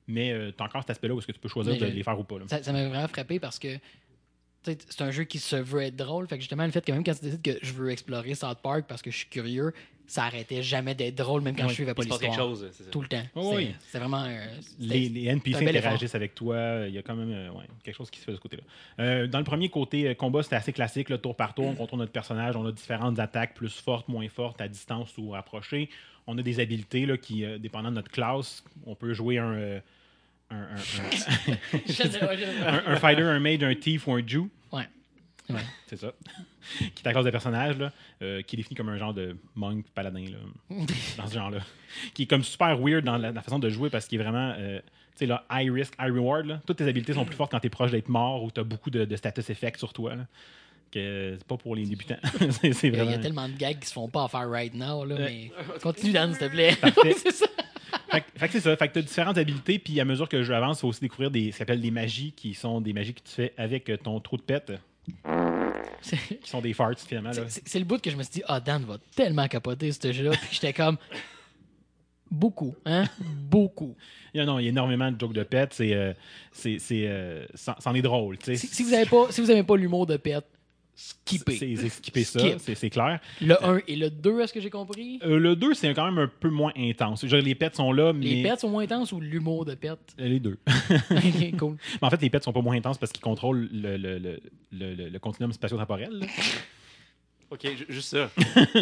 mais 0.07 0.33
euh, 0.33 0.53
t'as 0.57 0.65
encore 0.67 0.83
cet 0.83 0.91
aspect-là 0.91 1.15
où 1.15 1.19
est-ce 1.19 1.27
que 1.27 1.33
tu 1.33 1.41
peux 1.41 1.49
choisir 1.49 1.73
Mais 1.75 1.79
de 1.81 1.87
je- 1.87 1.91
les 1.93 2.03
faire 2.03 2.19
ou 2.19 2.25
pas. 2.25 2.39
là. 2.39 2.45
Ça, 2.49 2.73
m'a 2.73 2.89
vraiment 2.89 3.09
frappé 3.09 3.39
parce 3.41 3.59
que 3.59 3.77
tu 4.63 4.77
c'est 4.89 5.03
un 5.03 5.11
jeu 5.11 5.25
qui 5.25 5.39
se 5.39 5.57
veut 5.57 5.83
être 5.83 5.97
drôle. 5.97 6.29
Fait 6.29 6.37
que 6.37 6.43
justement, 6.43 6.65
le 6.65 6.71
fait 6.71 6.85
que 6.85 6.93
même 6.93 7.03
quand 7.03 7.15
tu 7.15 7.25
décides 7.25 7.43
que 7.43 7.59
je 7.63 7.73
veux 7.73 7.91
explorer 7.91 8.35
South 8.35 8.59
Park 8.63 8.85
parce 8.87 9.03
que 9.03 9.11
je 9.11 9.17
suis 9.17 9.29
curieux, 9.29 9.73
ça 10.11 10.25
arrêtait 10.25 10.63
jamais 10.63 10.95
d'être 10.95 11.15
drôle, 11.15 11.41
même 11.43 11.55
quand 11.55 11.63
Oui, 11.63 11.69
je 11.69 11.75
suivais 11.75 11.95
pas 11.95 12.03
l'histoire. 12.03 12.35
chose, 12.35 12.69
ça. 12.73 12.85
Tout 12.91 13.01
le 13.01 13.07
temps. 13.09 13.23
Oh, 13.37 13.53
oui. 13.55 13.75
C'est- 13.89 13.99
vraiment. 13.99 14.25
euh, 14.25 14.45
Les, 14.81 15.09
les 15.09 15.27
NPC 15.27 15.69
interagissent 15.69 16.15
avec 16.17 16.35
toi. 16.35 16.85
Il 16.89 16.95
y 16.95 16.99
a 16.99 17.03
quand 17.03 17.15
même 17.15 17.31
euh, 17.33 17.51
ouais, 17.51 17.65
quelque 17.85 17.97
chose 17.97 18.11
qui 18.11 18.19
se 18.19 18.25
fait 18.25 18.33
de 18.33 18.37
ce 18.37 18.41
côté-là. 18.43 18.63
Euh, 18.99 19.27
dans 19.29 19.39
le 19.39 19.45
premier 19.45 19.69
côté 19.69 20.13
combat, 20.17 20.43
c'était 20.43 20.57
assez 20.57 20.73
classique. 20.73 21.11
Le 21.11 21.19
tour 21.19 21.37
par 21.37 21.55
tour, 21.55 21.67
on 21.67 21.75
contrôle 21.75 22.01
notre 22.01 22.13
personnage. 22.13 22.57
On 22.57 22.67
a 22.67 22.73
différentes 22.73 23.19
attaques 23.21 23.55
plus 23.55 23.73
fortes, 23.81 24.09
moins 24.09 24.29
fortes, 24.29 24.61
à 24.61 24.67
distance 24.69 25.17
ou 25.17 25.31
rapprochées. 25.31 25.89
On 26.27 26.37
a 26.39 26.43
des 26.43 26.59
habilités 26.61 27.07
là, 27.07 27.17
qui, 27.17 27.45
euh, 27.45 27.59
dépendant 27.59 27.91
de 27.91 27.95
notre 27.97 28.11
classe, 28.11 28.65
on 28.87 28.95
peut 28.97 29.15
jouer 29.15 29.39
un, 29.39 29.53
euh, 29.53 29.81
un, 30.51 30.57
un- 30.57 30.75
un- 30.75 32.97
fighter, 33.01 33.23
un 33.23 33.41
mage, 33.41 33.63
un 33.63 33.75
thief 33.75 34.07
ou 34.07 34.13
un 34.13 34.27
Jew. 34.27 34.49
Ouais. 34.73 34.85
Ouais. 35.55 35.61
C'est 35.87 35.97
ça. 35.97 36.13
qui 36.79 36.85
est 36.85 37.05
la 37.05 37.13
classe 37.13 37.25
de 37.25 37.31
personnage, 37.31 37.79
là, 37.79 37.93
euh, 38.23 38.43
qui 38.43 38.57
est 38.57 38.59
défini 38.59 38.77
comme 38.77 38.89
un 38.89 38.99
genre 38.99 39.15
de 39.15 39.37
monk 39.55 39.85
paladin, 39.95 40.25
là, 40.25 40.77
dans 41.17 41.27
ce 41.27 41.35
genre-là. 41.35 41.59
Qui 42.15 42.23
est 42.23 42.27
comme 42.27 42.45
super 42.45 42.79
weird 42.81 43.05
dans 43.05 43.17
la, 43.19 43.33
la 43.33 43.43
façon 43.43 43.59
de 43.59 43.69
jouer 43.69 43.91
parce 43.91 44.07
qu'il 44.07 44.21
est 44.21 44.23
vraiment. 44.23 44.55
euh, 44.59 44.81
sais, 45.17 45.27
là, 45.27 45.45
high 45.51 45.71
risk, 45.73 45.95
high 46.01 46.13
reward, 46.13 46.47
là. 46.47 46.61
Toutes 46.67 46.79
tes 46.79 46.89
habiletés 46.89 47.13
sont 47.13 47.25
plus 47.25 47.37
fortes 47.37 47.51
quand 47.51 47.61
t'es 47.61 47.69
proche 47.71 47.91
d'être 47.91 48.09
mort 48.09 48.43
ou 48.45 48.51
t'as 48.51 48.63
beaucoup 48.63 48.91
de, 48.91 49.05
de 49.05 49.17
status 49.17 49.49
effects 49.51 49.77
sur 49.79 49.93
toi, 49.93 50.15
là. 50.17 50.27
Que 50.93 51.37
c'est 51.39 51.47
pas 51.47 51.57
pour 51.57 51.77
les 51.77 51.85
débutants. 51.87 52.17
c'est 52.51 52.73
c'est 52.73 52.89
Il 52.89 52.97
y, 52.97 53.01
a, 53.01 53.05
il 53.05 53.11
y 53.11 53.15
a 53.15 53.19
vraiment. 53.19 53.23
tellement 53.23 53.49
de 53.49 53.55
gags 53.57 53.79
qui 53.79 53.87
se 53.87 53.93
font 53.93 54.09
pas 54.09 54.25
à 54.25 54.29
faire 54.29 54.51
right 54.51 54.75
now, 54.75 55.05
là, 55.05 55.15
Ouais. 55.17 55.53
mais 55.69 55.79
continue, 55.81 56.13
Dan, 56.13 56.33
s'il 56.35 56.41
te 56.49 56.51
plaît. 56.51 56.75
C'est 57.17 57.31
ça. 57.33 57.47
Fait, 58.11 58.21
que- 58.23 58.39
fait 58.41 58.47
que 58.49 58.53
c'est 58.55 58.61
ça. 58.61 58.77
Fait 58.77 58.89
que 58.89 58.95
t'as 58.95 59.03
différentes 59.03 59.39
habiletés, 59.39 59.79
puis 59.79 60.01
à 60.01 60.05
mesure 60.05 60.29
que 60.29 60.37
le 60.37 60.43
jeu 60.43 60.53
avance, 60.55 60.79
il 60.79 60.81
faut 60.81 60.89
aussi 60.89 61.01
découvrir 61.01 61.31
des, 61.31 61.53
ce 61.53 61.59
qu'on 61.59 61.63
appelle 61.63 61.81
des 61.81 61.93
magies, 61.93 62.33
qui 62.33 62.55
sont 62.55 62.81
des 62.81 62.93
magies 62.93 63.15
que 63.15 63.21
tu 63.21 63.31
fais 63.33 63.53
avec 63.57 63.89
euh, 63.89 63.97
ton 63.97 64.19
trou 64.19 64.37
de 64.37 64.43
pète, 64.43 64.73
qui 66.03 66.49
sont 66.51 66.61
des 66.61 66.73
farts, 66.73 66.99
finalement. 66.99 67.33
c'est- 67.49 67.79
le 67.79 67.85
bout 67.85 68.01
que 68.01 68.11
je 68.11 68.17
me 68.17 68.23
suis 68.23 68.33
dit, 68.35 68.43
ah, 68.47 68.61
Dan 68.61 68.85
va 68.85 68.97
tellement 69.15 69.47
capoter 69.49 69.93
ce 69.93 70.13
jeu-là. 70.13 70.31
Puis 70.33 70.49
j'étais 70.53 70.73
comme, 70.73 70.97
beaucoup, 72.31 72.75
hein? 72.85 73.05
Beaucoup. 73.21 73.97
Il 74.33 74.39
y 74.39 74.41
a, 74.41 74.47
non, 74.47 74.59
il 74.59 74.65
y 74.65 74.67
a 74.67 74.71
énormément 74.71 75.11
de 75.11 75.19
jokes 75.19 75.33
de 75.33 75.43
pète. 75.43 75.75
C'est, 75.75 75.93
euh, 75.95 76.13
c'est, 76.53 76.79
c'est, 76.79 77.07
euh, 77.09 77.45
c'en 77.55 77.95
est 77.95 78.03
drôle. 78.03 78.39
tu 78.39 78.47
sais. 78.47 78.57
Si, 78.57 78.67
si 78.69 78.83
vous 78.85 78.91
n'avez 78.91 79.07
pas, 79.07 79.27
si 79.31 79.41
vous 79.41 79.51
aimez 79.51 79.65
pas 79.65 79.77
l'humour 79.77 80.07
de 80.07 80.17
pète, 80.17 80.47
skippez. 81.03 81.57
C'est, 81.77 81.89
skipper 81.89 82.25
ça, 82.25 82.39
Skip. 82.41 82.55
c'est, 82.59 82.75
c'est 82.75 82.91
clair. 82.91 83.21
Le 83.41 83.63
1 83.65 83.81
et 83.89 83.97
le 83.97 84.11
2, 84.11 84.41
est-ce 84.41 84.53
que 84.53 84.61
j'ai 84.61 84.69
compris? 84.71 85.19
Euh, 85.25 85.39
le 85.39 85.57
2, 85.57 85.73
c'est 85.75 85.93
quand 85.95 86.05
même 86.05 86.19
un 86.19 86.29
peu 86.41 86.51
moins 86.51 86.73
intense. 86.77 87.25
Dire, 87.25 87.41
les 87.43 87.55
pets 87.55 87.75
sont 87.75 87.93
là, 87.93 88.13
mais. 88.13 88.27
Les 88.27 88.43
pets 88.43 88.61
sont 88.61 88.69
moins 88.69 88.83
intenses 88.85 89.13
ou 89.13 89.21
l'humour 89.21 89.65
de 89.65 89.75
pète? 89.75 89.99
Euh, 90.21 90.29
Les 90.29 90.41
deux. 90.41 90.59
ok, 91.11 91.57
cool. 91.59 91.77
Mais 92.01 92.07
en 92.07 92.11
fait, 92.11 92.21
les 92.21 92.31
pets 92.31 92.45
sont 92.45 92.53
pas 92.53 92.61
moins 92.63 92.77
intenses 92.77 92.99
parce 92.99 93.13
qu'ils 93.13 93.23
contrôlent 93.23 93.69
le, 93.73 93.97
le, 93.97 94.19
le, 94.19 94.41
le, 94.73 94.95
le- 94.95 95.09
le 95.09 95.19
continuum 95.19 95.53
spatio-temporel. 95.53 96.21
Ok, 97.53 97.67
ju- 97.77 97.87
juste 97.89 98.11
ça. 98.11 98.31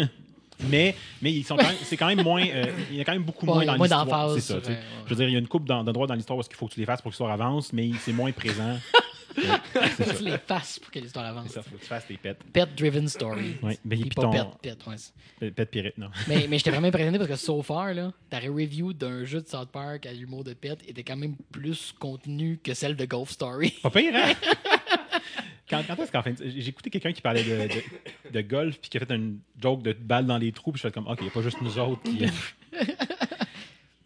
Mais, 0.69 0.93
mais 1.21 1.31
ils 1.31 1.43
sont 1.45 1.55
quand 1.55 1.63
même, 1.65 1.77
c'est 1.83 1.95
quand 1.95 2.07
même 2.13 2.21
moins. 2.21 2.45
euh, 2.45 2.65
il 2.91 2.97
y 2.97 3.01
a 3.01 3.05
quand 3.05 3.13
même 3.13 3.23
beaucoup 3.23 3.45
Ouais, 3.45 3.53
moins 3.53 3.65
dans 3.65 3.77
moins 3.77 3.87
l'histoire. 3.87 4.33
C'est 4.33 4.41
ça, 4.41 4.53
sur, 4.55 4.61
tu 4.61 4.67
sais. 4.67 4.71
euh, 4.73 4.75
ouais. 4.75 4.81
Je 5.05 5.09
veux 5.11 5.15
dire, 5.15 5.29
il 5.29 5.31
y 5.31 5.35
a 5.37 5.39
une 5.39 5.47
coupe 5.47 5.65
d'en- 5.65 5.85
d'endroits 5.85 6.05
dans 6.05 6.15
l'histoire 6.15 6.37
où 6.37 6.41
il 6.47 6.53
faut 6.55 6.67
que 6.67 6.73
tu 6.73 6.81
les 6.81 6.85
fasses 6.85 7.01
pour 7.01 7.09
que 7.11 7.13
l'histoire 7.13 7.31
avance, 7.31 7.71
mais 7.71 7.89
c'est 8.01 8.11
moins 8.11 8.29
présent. 8.33 8.77
Faut 9.41 10.03
que 10.03 10.17
tu 10.17 10.23
les 10.23 10.37
fasses 10.37 10.79
pour 10.79 10.91
que 10.91 10.99
l'histoire 10.99 11.25
avance. 11.25 11.49
Ça, 11.49 11.61
faut 11.61 11.75
que 11.75 11.81
tu 11.81 11.85
fasses 11.87 12.05
tes 12.07 12.17
pets. 12.17 12.37
Pet-driven 12.53 13.07
story. 13.07 13.55
Ouais, 13.61 13.77
ben, 13.83 13.99
Puis 13.99 14.09
ton- 14.09 14.31
pet, 14.31 14.45
pet, 14.61 14.87
ouais. 14.87 14.95
Pet 15.39 15.51
pet 15.51 15.65
pirate, 15.71 15.97
non. 15.97 16.09
Mais, 16.27 16.47
mais 16.49 16.57
j'étais 16.57 16.71
vraiment 16.71 16.87
impressionné 16.87 17.17
parce 17.17 17.29
que 17.29 17.35
so 17.35 17.61
far, 17.61 17.93
là, 17.93 18.11
ta 18.29 18.39
review 18.39 18.93
d'un 18.93 19.23
jeu 19.25 19.41
de 19.41 19.47
South 19.47 19.69
Park 19.69 20.05
à 20.05 20.13
l'humour 20.13 20.43
de 20.43 20.53
pet 20.53 20.77
était 20.87 21.03
quand 21.03 21.17
même 21.17 21.35
plus 21.51 21.93
contenu 21.99 22.59
que 22.63 22.73
celle 22.73 22.95
de 22.95 23.05
Golf 23.05 23.29
Story. 23.31 23.71
Pas 23.83 23.89
pire, 23.89 24.13
hein? 24.15 24.33
Quand, 25.69 25.83
quand 25.85 25.95
est-ce 26.01 26.11
qu'en 26.11 26.23
fin 26.23 26.33
J'ai 26.43 26.67
écouté 26.69 26.89
quelqu'un 26.89 27.13
qui 27.13 27.21
parlait 27.21 27.43
de, 27.43 27.71
de, 27.71 28.31
de 28.31 28.41
golf 28.41 28.79
puis 28.79 28.89
qui 28.89 28.97
a 28.97 29.01
fait 29.05 29.13
une 29.13 29.37
joke 29.61 29.83
de 29.83 29.93
balle 29.93 30.25
dans 30.25 30.39
les 30.39 30.51
trous 30.51 30.71
puis 30.71 30.81
je 30.81 30.87
fais 30.87 30.91
comme 30.91 31.05
OK, 31.07 31.17
il 31.19 31.25
n'y 31.25 31.29
a 31.29 31.31
pas 31.31 31.43
juste 31.43 31.61
nous 31.61 31.77
autres 31.77 32.01
qui. 32.01 32.25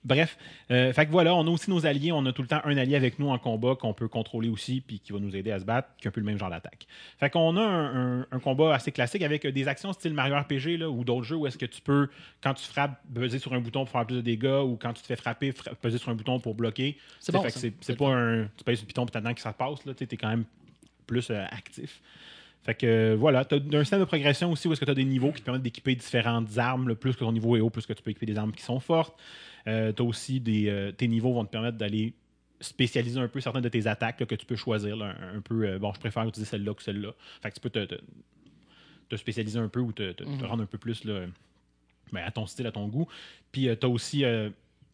Bref, 0.06 0.38
euh, 0.70 0.92
fait 0.92 1.06
que 1.06 1.12
voilà, 1.12 1.34
on 1.34 1.48
a 1.48 1.50
aussi 1.50 1.70
nos 1.70 1.86
alliés, 1.86 2.12
on 2.12 2.26
a 2.26 2.34
tout 2.34 2.42
le 2.42 2.48
temps 2.50 2.60
un 2.66 2.76
allié 2.78 2.96
avec 2.96 3.20
nous 3.20 3.30
en 3.30 3.38
combat 3.38 3.76
qu'on 3.76 3.94
peut 3.94 4.10
contrôler 4.10 4.50
aussi 4.50 4.82
puis 4.82 5.00
qui 5.00 5.14
va 5.14 5.20
nous 5.20 5.34
aider 5.36 5.52
à 5.52 5.60
se 5.60 5.64
battre, 5.66 5.88
qui 5.98 6.08
a 6.08 6.10
un 6.10 6.12
peu 6.12 6.20
le 6.20 6.26
même 6.26 6.38
genre 6.38 6.50
d'attaque. 6.50 6.88
Fait 7.20 7.30
qu'on 7.30 7.56
a 7.56 7.62
un, 7.62 8.20
un- 8.22 8.28
un 8.32 8.40
combat 8.40 8.76
assez 8.76 8.92
classique 8.92 9.22
avec 9.22 9.46
euh, 9.46 9.52
des 9.54 9.68
actions 9.70 9.94
style 9.94 10.14
Mario 10.14 10.36
RPG 10.36 10.78
là, 10.78 10.90
ou 10.90 11.04
d'autres 11.06 11.24
jeux 11.24 11.38
où 11.38 11.48
est-ce 11.48 11.58
que 11.58 11.66
tu 11.66 11.82
peux, 11.82 12.10
quand 12.44 12.54
tu 12.54 12.66
frappes, 12.66 13.00
peser 13.14 13.40
sur 13.40 13.54
un 13.54 13.60
bouton 13.62 13.86
pour 13.86 13.92
faire 13.92 14.06
plus 14.06 14.18
de 14.18 14.22
dégâts 14.22 14.62
ou 14.66 14.76
quand 14.82 14.92
tu 14.94 15.02
te 15.02 15.08
fais 15.08 15.16
frapper, 15.16 15.52
fra- 15.54 15.74
peser 15.76 15.98
sur 15.98 16.10
un 16.10 16.16
bouton 16.16 16.40
pour 16.40 16.54
bloquer. 16.54 16.98
C'est 17.22 17.32
bon, 17.38 17.44
pas 17.96 18.10
un. 18.14 18.50
Tu 18.58 18.64
pèses 18.66 18.80
sur 18.80 18.84
le 18.86 18.88
piton 18.88 19.06
puis 19.06 19.12
t'attends 19.14 19.34
que 19.34 19.42
ça 19.42 19.54
passe, 19.54 19.86
là. 19.86 19.94
Tu 19.94 20.04
es 20.04 20.18
quand 20.18 20.30
même 20.30 20.44
plus 21.08 21.30
euh, 21.30 21.46
actif. 21.50 22.02
Fait 22.66 22.76
que 22.76 22.86
euh, 22.86 23.16
voilà, 23.18 23.44
tu 23.46 23.56
as 23.56 23.78
un 23.78 23.84
système 23.84 24.00
de 24.00 24.06
progression 24.06 24.52
aussi 24.52 24.68
où 24.68 24.72
est-ce 24.74 24.80
que 24.80 24.86
tu 24.86 24.92
as 24.92 24.96
des 24.96 25.04
niveaux 25.06 25.32
qui 25.32 25.42
te 25.42 25.46
permettent 25.46 25.64
d'équiper 25.64 25.96
différentes 25.96 26.58
armes. 26.58 26.88
là. 26.90 26.96
plus 26.96 27.14
que 27.14 27.20
ton 27.20 27.32
niveau 27.32 27.58
est 27.58 27.60
haut, 27.60 27.70
plus 27.70 27.86
que 27.86 27.94
tu 27.94 28.02
peux 28.02 28.12
équiper 28.12 28.26
des 28.26 28.38
armes 28.38 28.54
qui 28.54 28.64
sont 28.64 28.80
fortes. 28.80 29.18
tu 29.66 29.72
as 29.72 30.02
aussi 30.04 30.40
des. 30.40 30.70
euh, 30.70 30.92
tes 30.92 31.08
niveaux 31.08 31.34
vont 31.34 31.44
te 31.46 31.52
permettre 31.52 31.78
d'aller 31.78 32.14
spécialiser 32.62 33.20
un 33.20 33.28
peu 33.28 33.42
certaines 33.42 33.62
de 33.64 33.68
tes 33.70 33.86
attaques 33.88 34.22
là, 34.22 34.26
que 34.26 34.36
tu 34.36 34.46
peux 34.46 34.56
choisir. 34.56 34.96
là, 34.96 35.14
un, 35.22 35.38
un 35.38 35.42
peu, 35.42 35.66
euh, 35.68 35.80
bon, 35.80 35.92
je 35.94 36.00
préfère 36.00 36.26
utiliser 36.26 36.50
celle-là 36.50 36.74
que 36.74 36.82
celle-là. 36.82 37.12
Fait 37.42 37.50
que 37.50 37.56
tu 37.56 37.60
peux 37.60 37.70
te, 37.70 37.84
te- 37.84 38.00
te 39.10 39.16
spécialiser 39.18 39.60
un 39.60 39.68
peu 39.68 39.82
ou 39.82 39.92
te, 39.92 40.14
te- 40.14 40.24
te 40.24 40.30
Mhm. 40.30 40.46
rendre 40.46 40.64
un 40.64 40.68
peu 40.68 40.78
plus 40.78 41.04
là, 41.04 41.26
ben, 42.14 42.24
à 42.24 42.32
ton 42.32 42.46
style, 42.46 42.66
à 42.68 42.72
ton 42.72 42.88
goût. 42.88 43.08
Puis 43.52 43.68
tu 43.78 43.86
as 43.86 43.90
aussi 43.90 44.24
euh, 44.24 44.50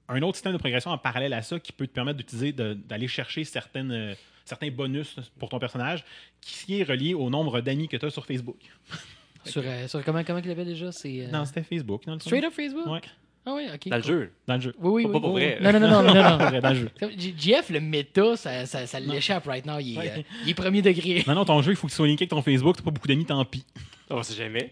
un 0.07 0.19
autre 0.23 0.35
système 0.37 0.53
de 0.53 0.57
progression 0.57 0.89
en 0.89 0.97
parallèle 0.97 1.33
à 1.33 1.43
ça 1.43 1.59
qui 1.59 1.71
peut 1.71 1.85
te 1.85 1.93
permettre 1.93 2.17
d'utiliser, 2.17 2.51
d'aller 2.51 3.07
chercher 3.07 3.43
certaines, 3.43 3.91
euh, 3.91 4.15
certains 4.49 4.69
bonus 4.71 5.15
pour 5.39 5.47
ton 5.49 5.59
personnage 5.59 6.03
qui 6.41 6.79
est 6.79 6.83
relié 6.83 7.13
au 7.13 7.29
nombre 7.29 7.61
d'amis 7.61 7.87
que 7.87 7.97
tu 7.97 8.05
as 8.05 8.09
sur 8.09 8.25
Facebook. 8.25 8.57
Sur, 9.45 9.61
euh, 9.65 9.87
sur 9.87 10.03
comment, 10.03 10.21
comment 10.25 10.41
il 10.43 10.51
avait 10.51 10.65
déjà? 10.65 10.91
C'est. 10.91 11.21
euh, 11.21 11.31
Non, 11.31 11.45
c'était 11.45 11.63
Facebook. 11.63 12.05
Dans 12.05 12.13
le. 12.15 12.19
Straight 12.19 12.43
up 12.43 12.51
Facebook? 12.53 12.85
Ouais, 12.87 12.99
Ah 13.45 13.53
oui, 13.55 13.67
ok. 13.73 13.87
Dans 13.87 13.95
le 13.95 14.01
cool. 14.01 14.11
jeu. 14.11 14.31
dans 14.47 14.55
le 14.55 14.59
jeu. 14.59 14.75
Oui, 14.79 14.89
oui, 14.91 15.03
Pas- 15.03 15.07
oui. 15.07 15.13
pas 15.13 15.19
pour 15.21 15.33
oui, 15.33 15.41
vrai. 15.45 15.57
oui. 15.61 15.63
Non, 15.65 15.71
non, 15.71 15.79
non, 15.79 15.89
non, 15.89 16.13
non, 16.13 16.51
non. 16.51 16.59
Dans 16.59 16.69
le 16.69 16.75
jeu. 16.75 16.89
JF, 17.37 17.69
le 17.69 17.79
méta, 17.79 18.35
ça, 18.35 18.65
ça, 18.65 18.85
ça 18.85 18.99
l'échappe 18.99 19.45
right 19.47 19.65
now. 19.65 19.79
Il 19.79 19.93
est, 19.95 19.97
Ouais. 19.97 20.13
euh, 20.17 20.21
il 20.43 20.49
est 20.49 20.53
premier 20.53 20.81
degré. 20.81 21.23
Non, 21.25 21.35
non, 21.35 21.45
ton 21.45 21.61
jeu, 21.61 21.71
il 21.71 21.77
faut 21.77 21.87
que 21.87 21.91
tu 21.91 21.95
sois 21.95 22.05
linké 22.05 22.23
avec 22.23 22.31
ton 22.31 22.41
Facebook. 22.41 22.75
T'as 22.75 22.83
pas 22.83 22.91
beaucoup 22.91 23.07
d'amis, 23.07 23.25
tant 23.25 23.43
pis. 23.45 23.63
On 24.11 24.23
sait 24.23 24.33
jamais. 24.35 24.69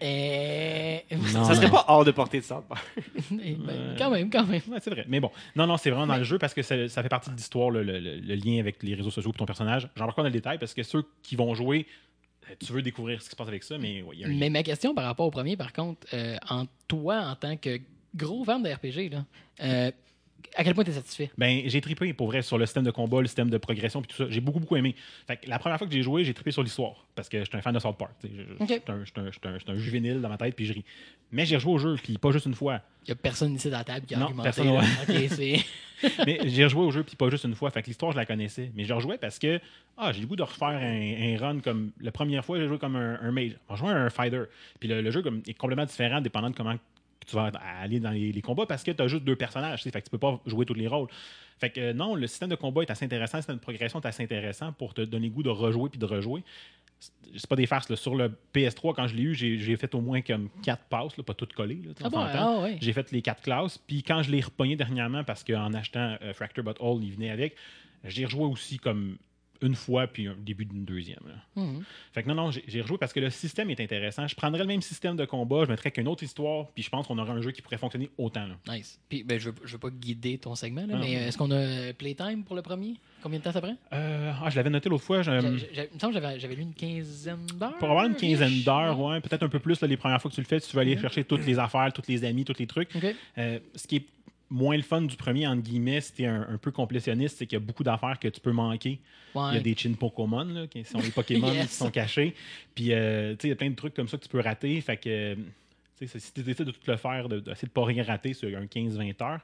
Non. 1.32 1.44
Ça 1.44 1.54
serait 1.54 1.70
pas 1.70 1.84
hors 1.88 2.04
de 2.04 2.10
portée 2.10 2.40
de 2.40 2.44
ça. 2.44 2.62
Ben, 3.30 3.94
Quand 3.96 4.10
même, 4.10 4.30
quand 4.30 4.44
même. 4.44 4.60
Ouais, 4.68 4.78
c'est 4.80 4.90
vrai. 4.90 5.04
Mais 5.08 5.20
bon, 5.20 5.30
non, 5.54 5.66
non, 5.66 5.76
c'est 5.76 5.90
vraiment 5.90 6.06
dans 6.06 6.16
le 6.16 6.24
jeu 6.24 6.38
parce 6.38 6.54
que 6.54 6.62
ça, 6.62 6.88
ça 6.88 7.02
fait 7.02 7.08
partie 7.08 7.30
de 7.30 7.36
l'histoire, 7.36 7.70
le, 7.70 7.82
le- 7.82 7.98
le 8.00 8.34
lien 8.34 8.58
avec 8.58 8.82
les 8.82 8.94
réseaux 8.94 9.10
sociaux 9.10 9.30
et 9.32 9.38
ton 9.38 9.46
personnage. 9.46 9.88
J'en 9.96 10.04
parle 10.04 10.14
pas 10.14 10.22
dans 10.22 10.28
le 10.28 10.32
détail 10.32 10.58
parce 10.58 10.74
que 10.74 10.82
ceux 10.82 11.04
qui 11.22 11.36
vont 11.36 11.54
jouer, 11.54 11.86
euh, 12.50 12.54
tu 12.64 12.72
veux 12.72 12.82
découvrir 12.82 13.20
ce 13.20 13.26
qui 13.26 13.30
se 13.32 13.36
passe 13.36 13.48
avec 13.48 13.62
ça, 13.62 13.78
mais 13.78 14.02
ouais, 14.02 14.14
il 14.16 14.20
y 14.20 14.24
a 14.24 14.26
un 14.26 14.30
lien. 14.30 14.36
Mais 14.38 14.50
ma 14.50 14.62
question 14.62 14.94
par 14.94 15.04
rapport 15.04 15.26
au 15.26 15.30
premier, 15.30 15.56
par 15.56 15.72
contre, 15.72 16.06
euh, 16.14 16.36
en 16.48 16.64
toi, 16.88 17.20
en 17.20 17.36
tant 17.36 17.56
que 17.56 17.78
gros 18.16 18.44
fan 18.44 18.62
de 18.62 18.68
RPG, 18.70 19.10
là, 19.12 19.24
euh, 19.62 19.90
à 20.56 20.64
quel 20.64 20.74
point 20.74 20.84
tu 20.84 20.90
es 20.90 20.94
satisfait? 20.94 21.30
Ben, 21.36 21.62
j'ai 21.66 21.80
trippé 21.80 22.12
pour 22.12 22.28
vrai 22.28 22.42
sur 22.42 22.58
le 22.58 22.66
système 22.66 22.84
de 22.84 22.90
combat, 22.90 23.20
le 23.20 23.26
système 23.26 23.50
de 23.50 23.58
progression 23.58 24.00
puis 24.02 24.10
tout 24.10 24.16
ça. 24.24 24.30
J'ai 24.30 24.40
beaucoup, 24.40 24.60
beaucoup 24.60 24.76
aimé. 24.76 24.94
Fait 25.26 25.36
que 25.36 25.48
la 25.48 25.58
première 25.58 25.78
fois 25.78 25.86
que 25.86 25.92
j'ai 25.92 26.02
joué, 26.02 26.24
j'ai 26.24 26.34
trippé 26.34 26.50
sur 26.52 26.62
l'histoire 26.62 27.04
parce 27.14 27.28
que 27.28 27.38
j'étais 27.44 27.56
un 27.56 27.60
fan 27.62 27.74
de 27.74 27.78
South 27.80 27.96
Park. 27.98 28.12
Je- 28.22 28.28
je- 28.28 28.62
Ok. 28.62 28.68
J'étais 28.68 28.90
un, 28.90 29.24
un- 29.24 29.72
un- 29.74 29.78
juvénile 29.78 30.20
dans 30.20 30.28
ma 30.28 30.36
tête 30.38 30.54
puis 30.54 30.64
je 30.66 30.72
ris. 30.74 30.84
Mais 31.32 31.44
j'ai 31.46 31.56
rejoué 31.56 31.72
au 31.72 31.78
jeu 31.78 31.96
puis 32.02 32.16
pas 32.18 32.30
juste 32.30 32.46
une 32.46 32.54
fois. 32.54 32.80
Il 33.04 33.10
n'y 33.10 33.12
a 33.12 33.16
personne 33.16 33.54
ici 33.54 33.68
dans 33.70 33.78
la 33.78 33.84
table 33.84 34.06
qui 34.06 34.14
a 34.14 34.18
Non, 34.18 34.24
argumenté. 34.26 34.46
personne, 34.46 34.68
ouais. 34.68 35.60
Mais 36.26 36.38
j'ai 36.44 36.64
rejoué 36.64 36.82
au 36.82 36.90
jeu 36.90 37.02
puis 37.02 37.16
pas 37.16 37.28
juste 37.30 37.44
une 37.44 37.54
fois. 37.54 37.70
Fait 37.70 37.82
que 37.82 37.86
l'histoire, 37.88 38.12
je 38.12 38.16
la 38.16 38.24
connaissais. 38.26 38.70
Mais 38.74 38.84
je 38.84 38.92
rejouais 38.92 39.18
parce 39.18 39.38
que 39.38 39.60
ah, 39.96 40.12
j'ai 40.12 40.20
le 40.20 40.26
goût 40.26 40.36
de 40.36 40.42
refaire 40.42 40.68
un, 40.68 41.34
un 41.34 41.38
run 41.38 41.60
comme 41.60 41.90
la 42.00 42.12
première 42.12 42.44
fois, 42.44 42.58
j'ai 42.58 42.68
joué 42.68 42.78
comme 42.78 42.94
un, 42.96 43.18
un 43.20 43.32
mage. 43.32 43.56
On 43.68 43.76
jouait 43.76 43.90
un 43.90 44.08
fighter. 44.10 44.42
Puis 44.78 44.88
le, 44.88 45.00
le 45.02 45.10
jeu 45.10 45.22
comme, 45.22 45.42
est 45.46 45.54
complètement 45.54 45.86
différent 45.86 46.20
dépendant 46.20 46.50
de 46.50 46.54
comment 46.56 46.76
tu 47.28 47.36
vas 47.36 47.50
aller 47.80 48.00
dans 48.00 48.10
les, 48.10 48.32
les 48.32 48.42
combats 48.42 48.66
parce 48.66 48.82
que 48.82 48.90
tu 48.90 49.02
as 49.02 49.08
juste 49.08 49.24
deux 49.24 49.36
personnages. 49.36 49.82
Fait 49.82 49.90
que 49.90 49.98
tu 50.04 50.10
peux 50.10 50.18
pas 50.18 50.40
jouer 50.46 50.64
tous 50.66 50.74
les 50.74 50.86
rôles. 50.86 51.08
Fait 51.58 51.70
que 51.70 51.80
euh, 51.80 51.92
non, 51.92 52.14
le 52.14 52.26
système 52.26 52.48
de 52.50 52.54
combat 52.54 52.82
est 52.82 52.90
assez 52.90 53.04
intéressant, 53.04 53.38
le 53.38 53.42
système 53.42 53.56
de 53.56 53.60
progression 53.60 54.00
est 54.00 54.06
assez 54.06 54.22
intéressant 54.22 54.72
pour 54.72 54.94
te 54.94 55.00
donner 55.02 55.28
le 55.28 55.32
goût 55.34 55.42
de 55.42 55.48
rejouer 55.50 55.90
puis 55.90 55.98
de 55.98 56.04
rejouer. 56.06 56.42
C'est- 57.00 57.46
pas 57.48 57.56
des 57.56 57.66
farces. 57.66 57.88
là. 57.90 57.96
Sur 57.96 58.14
le 58.16 58.32
PS3, 58.54 58.94
quand 58.94 59.06
je 59.06 59.14
l'ai 59.14 59.22
eu, 59.22 59.34
j'ai 59.34 59.76
fait 59.76 59.94
au 59.94 60.00
moins 60.00 60.20
comme 60.22 60.48
quatre 60.62 60.84
passes, 60.84 61.16
là, 61.16 61.22
pas 61.22 61.34
toutes 61.34 61.52
collées. 61.52 61.80
Ah 62.02 62.08
bon, 62.08 62.18
ah 62.20 62.60
ouais. 62.62 62.78
J'ai 62.80 62.92
fait 62.92 63.10
les 63.12 63.22
quatre 63.22 63.42
classes. 63.42 63.78
Puis 63.78 64.02
quand 64.02 64.22
je 64.22 64.30
l'ai 64.30 64.40
repogné 64.40 64.76
dernièrement, 64.76 65.22
parce 65.24 65.44
qu'en 65.44 65.72
achetant 65.74 66.16
euh, 66.22 66.32
Fracture 66.32 66.64
But 66.64 66.76
All, 66.80 66.98
il 67.02 67.12
venait 67.12 67.30
avec, 67.30 67.54
j'ai 68.04 68.24
rejoué 68.24 68.44
aussi 68.44 68.78
comme 68.78 69.16
une 69.60 69.74
fois, 69.74 70.06
puis 70.06 70.26
un 70.28 70.36
début 70.38 70.64
d'une 70.64 70.84
deuxième. 70.84 71.20
là. 71.26 71.62
Mhm. 71.62 71.82
Fait 72.12 72.22
que 72.22 72.28
non, 72.28 72.34
non, 72.34 72.50
j'ai 72.50 72.80
rejoué 72.80 72.98
parce 72.98 73.12
que 73.12 73.20
le 73.20 73.30
système 73.30 73.70
est 73.70 73.80
intéressant. 73.80 74.26
Je 74.28 74.34
prendrais 74.36 74.60
le 74.60 74.66
même 74.66 74.82
système 74.82 75.16
de 75.16 75.24
combat, 75.24 75.64
je 75.64 75.70
mettrais 75.70 75.90
qu'une 75.90 76.06
autre 76.08 76.22
histoire, 76.22 76.66
puis 76.74 76.82
je 76.82 76.90
pense 76.90 77.06
qu'on 77.06 77.18
aurait 77.18 77.32
un 77.32 77.40
jeu 77.40 77.50
qui 77.50 77.62
pourrait 77.62 77.78
fonctionner 77.78 78.10
autant. 78.18 78.46
là. 78.46 78.74
Nice. 78.76 79.00
Puis, 79.08 79.22
ben, 79.24 79.38
je 79.38 79.50
ne 79.50 79.54
veux, 79.64 79.78
pas 79.78 79.90
guider 79.90 80.38
ton 80.38 80.54
segment, 80.54 80.86
là, 80.86 80.94
Ah. 80.96 81.00
mais 81.00 81.12
est-ce 81.12 81.36
qu'on 81.38 81.50
a 81.50 81.92
Playtime 81.94 82.44
pour 82.44 82.54
le 82.56 82.62
premier? 82.62 82.94
Combien 83.22 83.38
de 83.40 83.44
temps 83.44 83.52
ça 83.52 83.60
prend? 83.60 83.76
Euh, 83.92 84.32
ah, 84.42 84.48
je 84.50 84.56
l'avais 84.56 84.70
noté 84.70 84.88
l'autre 84.88 85.02
fois. 85.04 85.22
je- 85.22 85.30
me 85.30 85.58
semble 85.98 86.14
que 86.14 86.20
j'avais- 86.38 86.54
lu 86.54 86.62
une 86.62 86.74
quinzaine 86.74 87.46
d'heures. 87.58 87.76
Pour 87.78 87.90
avoir 87.90 88.04
une 88.06 88.14
quinzaine 88.14 88.62
d'heures, 88.62 88.98
ouais, 89.00 89.20
peut-être 89.20 89.42
un 89.42 89.48
peu 89.48 89.58
plus 89.58 89.80
là, 89.80 89.88
les 89.88 89.96
premières 89.96 90.20
fois 90.22 90.30
que 90.30 90.34
tu 90.36 90.40
le 90.40 90.46
fais, 90.46 90.60
si 90.60 90.70
tu 90.70 90.76
veux 90.76 90.82
aller 90.82 90.94
Mhm. 90.94 91.02
chercher 91.02 91.24
toutes 91.24 91.44
les 91.44 91.58
affaires, 91.58 91.92
tous 91.92 92.06
les 92.08 92.24
amis, 92.24 92.44
tous 92.44 92.58
les 92.58 92.66
trucs. 92.66 92.90
Euh, 93.38 93.58
ce 93.74 93.86
qui 93.88 93.96
est 93.96 94.04
moins 94.50 94.76
le 94.76 94.82
fun 94.82 95.02
du 95.02 95.16
premier, 95.16 95.46
entre 95.46 95.62
guillemets, 95.62 96.00
c'était 96.00 96.26
un, 96.26 96.42
un 96.48 96.56
peu 96.58 96.70
complétionniste, 96.70 97.36
c'est 97.38 97.46
qu'il 97.46 97.58
y 97.58 97.62
a 97.62 97.64
beaucoup 97.64 97.84
d'affaires 97.84 98.18
que 98.18 98.28
tu 98.28 98.40
peux 98.40 98.52
manquer. 98.52 98.98
Ouais. 99.34 99.42
Il 99.50 99.54
y 99.54 99.58
a 99.58 99.60
des 99.60 99.74
chin 99.76 99.92
Pokémon, 99.92 100.44
là, 100.44 100.66
qui 100.66 100.84
sont 100.84 101.00
les 101.00 101.10
Pokémon 101.10 101.52
Yes. 101.52 101.68
qui 101.68 101.74
sont 101.74 101.90
cachés. 101.90 102.34
Puis, 102.74 102.92
euh, 102.92 103.32
tu 103.32 103.42
sais, 103.42 103.48
il 103.48 103.50
y 103.50 103.52
a 103.52 103.56
plein 103.56 103.70
de 103.70 103.74
trucs 103.76 103.94
comme 103.94 104.08
ça 104.08 104.16
que 104.16 104.22
tu 104.22 104.28
peux 104.28 104.40
rater. 104.40 104.80
Fait 104.80 104.96
que, 104.96 105.08
euh, 105.08 105.34
tu 105.98 106.06
sais, 106.06 106.18
si 106.18 106.32
tu 106.32 106.40
essaies 106.48 106.64
de 106.64 106.70
tout 106.70 106.80
le 106.86 106.96
faire, 106.96 107.28
de- 107.28 107.40
d'essayer 107.40 107.68
de 107.68 107.72
pas 107.72 107.84
rien 107.84 108.02
rater 108.02 108.32
sur 108.32 108.48
un 108.56 108.66
15-20 108.66 109.20
heures. 109.22 109.40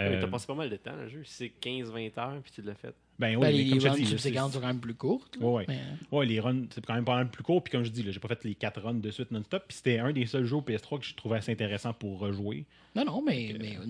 euh, 0.00 0.20
T'as 0.20 0.28
passé 0.28 0.46
pas 0.46 0.54
mal 0.54 0.70
de 0.70 0.76
temps 0.76 0.92
dans 0.96 1.02
le 1.02 1.08
jeu. 1.08 1.22
Si 1.24 1.34
c'est 1.34 1.52
15-20 1.60 2.16
heures, 2.18 2.40
puis 2.42 2.52
tu 2.54 2.62
l'as 2.62 2.74
fait. 2.74 2.94
ben 3.18 3.34
oui, 3.34 3.42
Ben, 3.42 3.52
mais 3.52 3.52
les 3.64 3.70
comme 3.78 3.88
runs 3.90 3.96
dis, 3.96 4.06
subséquentes 4.06 4.52
sont 4.52 4.60
quand 4.60 4.66
même 4.68 4.78
plus 4.80 4.94
courtes. 4.94 5.36
là, 5.40 5.44
Ouais, 5.46 5.52
ouais. 5.54 5.64
mais, 5.68 5.76
euh, 5.76 6.16
Ouais, 6.16 6.24
les 6.24 6.38
runs, 6.40 6.66
c'est 6.70 6.86
quand 6.86 6.94
même 6.94 7.04
pas 7.04 7.16
mal 7.16 7.28
plus 7.30 7.42
court. 7.42 7.62
Puis 7.64 7.72
comme 7.72 7.82
je 7.84 7.90
dis, 7.90 8.02
là, 8.04 8.12
j'ai 8.12 8.20
pas 8.20 8.28
fait 8.28 8.44
les 8.44 8.54
4 8.54 8.80
runs 8.80 8.94
de 8.94 9.10
suite 9.10 9.30
non-stop. 9.32 9.64
Puis 9.68 9.76
c'était 9.76 9.98
un 9.98 10.12
des 10.12 10.24
seuls 10.24 10.44
jeux 10.46 10.56
au 10.56 10.62
PS3 10.62 11.00
que 11.00 11.04
je 11.04 11.14
trouvais 11.14 11.36
assez 11.38 11.50
intéressant 11.52 11.92
pour 11.92 12.18
rejouer. 12.20 12.64
Non, 12.94 13.04
non, 13.04 13.20
mais, 13.20 13.52
Donc, 13.52 13.60
mais 13.62 13.76
ouais. 13.78 13.84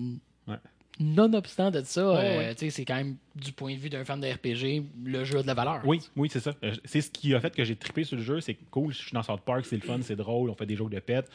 Nonobstant 0.99 1.71
de 1.71 1.81
ça, 1.83 2.11
Ouais, 2.11 2.17
euh, 2.17 2.53
ouais. 2.59 2.69
c'est 2.69 2.85
quand 2.85 2.95
même 2.95 3.15
du 3.35 3.51
point 3.51 3.73
de 3.73 3.79
vue 3.79 3.89
d'un 3.89 4.03
fan 4.03 4.19
de 4.19 4.27
RPG, 4.27 4.83
le 5.05 5.23
jeu 5.23 5.39
a 5.39 5.41
de 5.41 5.47
la 5.47 5.53
valeur. 5.53 5.81
Oui, 5.85 6.01
oui, 6.15 6.29
c'est 6.31 6.39
ça. 6.41 6.53
Euh, 6.63 6.73
C'est 6.85 7.01
ce 7.01 7.09
qui 7.09 7.33
a 7.33 7.39
fait 7.39 7.55
que 7.55 7.63
j'ai 7.63 7.75
trippé 7.75 8.03
sur 8.03 8.17
le 8.17 8.23
jeu. 8.23 8.41
C'est 8.41 8.55
cool, 8.71 8.91
je 8.93 8.97
suis 8.99 9.11
dans 9.13 9.23
South 9.23 9.41
Park, 9.41 9.65
c'est 9.65 9.75
le 9.77 9.81
fun, 9.81 9.99
c'est 10.01 10.15
drôle, 10.15 10.49
on 10.49 10.55
fait 10.55 10.65
des 10.65 10.75
jokes 10.75 10.91
de 10.91 10.99
pète. 10.99 11.29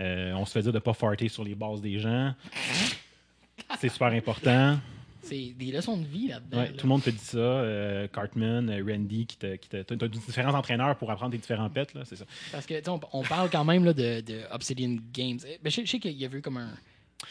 Euh, 0.00 0.32
on 0.34 0.44
se 0.44 0.52
fait 0.52 0.62
dire 0.62 0.72
de 0.72 0.78
pas 0.78 0.94
farter 0.94 1.28
sur 1.28 1.42
les 1.44 1.54
bases 1.54 1.80
des 1.80 1.98
gens. 1.98 2.32
C'est 3.80 3.88
super 3.88 4.08
important. 4.08 4.78
C'est 5.20 5.52
des 5.58 5.72
leçons 5.72 5.96
de 5.98 6.06
vie 6.06 6.28
là-dedans. 6.28 6.58
Ouais, 6.58 6.66
là. 6.66 6.72
tout 6.72 6.86
le 6.86 6.88
monde 6.88 7.02
te 7.02 7.10
dit 7.10 7.18
ça. 7.18 7.36
euh, 7.38 8.06
Cartman, 8.08 8.70
Randy, 8.88 9.26
qui 9.26 9.36
te, 9.36 9.56
qui 9.56 9.68
te, 9.68 9.82
t'as 9.82 10.08
différents 10.08 10.54
entraîneurs 10.54 10.96
pour 10.96 11.10
apprendre 11.10 11.32
tes 11.32 11.38
différents 11.38 11.68
pets, 11.68 11.92
là, 11.92 12.02
c'est 12.04 12.16
ça. 12.16 12.24
Parce 12.52 12.64
que, 12.64 12.74
on, 12.88 13.00
on 13.12 13.22
parle 13.24 13.50
quand 13.50 13.64
même 13.64 13.84
là, 13.84 13.92
de, 13.92 14.20
de 14.20 14.40
Obsidian 14.52 14.96
Games. 15.12 15.38
Eh, 15.46 15.58
ben, 15.62 15.70
je, 15.70 15.82
je 15.82 15.86
sais 15.90 15.98
qu'il 15.98 16.12
y 16.16 16.24
a 16.24 16.28
vu 16.28 16.40
comme 16.40 16.56
un. 16.56 16.70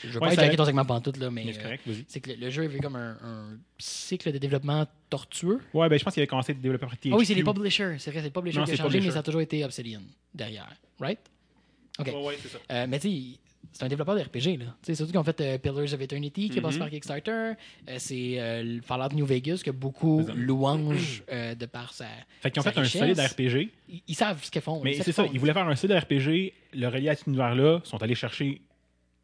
Je 0.03 0.07
veux 0.09 0.13
Ouais, 0.19 0.27
pas 0.27 0.33
attaquer 0.33 0.57
ton 0.57 0.65
segment 0.65 0.83
pantoute, 0.85 1.17
là, 1.17 1.31
mais. 1.31 1.45
Mais 1.45 1.53
c'est 1.53 1.59
euh, 1.59 1.63
correct, 1.63 1.81
vas-y. 1.87 2.05
c'est 2.07 2.19
que 2.19 2.29
le, 2.31 2.35
le 2.35 2.49
jeu 2.49 2.63
a 2.63 2.67
vu 2.67 2.79
comme 2.79 2.95
un, 2.97 3.11
un 3.23 3.57
cycle 3.79 4.31
de 4.31 4.37
développement 4.37 4.85
tortueux. 5.09 5.59
Ouais, 5.73 5.87
ben 5.87 5.97
je 5.97 6.03
pense 6.03 6.13
qu'il 6.13 6.21
avait 6.21 6.27
commencé 6.27 6.51
à 6.51 6.55
développer 6.55 6.85
par 6.85 6.95
THQ. 6.97 7.09
Ah 7.13 7.17
oui, 7.17 7.25
c'est 7.25 7.33
les 7.33 7.43
publishers. 7.43 7.95
C'est 7.99 8.11
vrai, 8.11 8.19
c'est 8.19 8.25
le 8.27 8.31
publisher 8.31 8.59
Non, 8.59 8.65
qui 8.65 8.71
a 8.71 8.75
c'est 8.75 8.81
changé, 8.81 8.97
mais 8.97 8.99
publisher. 8.99 9.13
ça 9.13 9.19
a 9.19 9.23
toujours 9.23 9.41
été 9.41 9.63
Obsidian 9.63 10.01
derrière. 10.33 10.69
Right? 10.99 11.19
OK. 11.99 12.07
Ouais, 12.07 12.13
ouais, 12.25 12.37
c'est 12.41 12.49
ça. 12.49 12.57
Euh, 12.71 12.85
mais 12.89 12.99
tu 12.99 13.09
sais, 13.09 13.39
c'est 13.71 13.83
un 13.83 13.87
développeur 13.87 14.15
de 14.15 14.21
RPG. 14.21 14.57
Là. 14.59 14.65
Tu 14.65 14.87
sais, 14.87 14.95
surtout 14.95 15.11
qu'ils 15.11 15.19
ont 15.19 15.23
fait 15.23 15.39
euh, 15.41 15.57
Pillars 15.57 15.93
of 15.93 16.01
Eternity, 16.01 16.49
qui 16.49 16.57
est 16.57 16.61
passé 16.61 16.75
Mhm. 16.75 16.79
par 16.81 16.89
Kickstarter. 16.89 17.31
Euh, 17.31 17.95
c'est 17.97 18.39
euh, 18.39 18.63
le 18.63 18.81
Fallout 18.81 19.13
New 19.15 19.25
Vegas, 19.25 19.61
que 19.63 19.71
beaucoup 19.71 20.23
C'est 20.27 20.33
louangent 20.35 21.23
euh, 21.31 21.55
de 21.55 21.65
par 21.65 21.93
sa. 21.93 22.05
Fait 22.41 22.51
qu'ils 22.51 22.59
ont 22.59 22.63
sa 22.63 22.71
fait 22.73 22.79
un 22.81 22.83
solide 22.83 23.19
RPG. 23.19 23.69
Ils, 23.89 24.01
ils 24.07 24.15
savent 24.15 24.43
ce 24.43 24.51
qu'ils 24.51 24.61
font. 24.61 24.81
Mais 24.83 24.93
c'est 24.95 25.11
ça, 25.13 25.23
font. 25.23 25.29
ils 25.33 25.39
voulaient 25.39 25.53
faire 25.53 25.67
un 25.67 25.75
solide 25.75 25.97
RPG, 25.97 26.53
le 26.73 26.87
relier 26.87 27.09
à 27.09 27.15
cet 27.15 27.27
univers-là, 27.27 27.79
sont 27.83 28.01
allés 28.03 28.15
chercher 28.15 28.61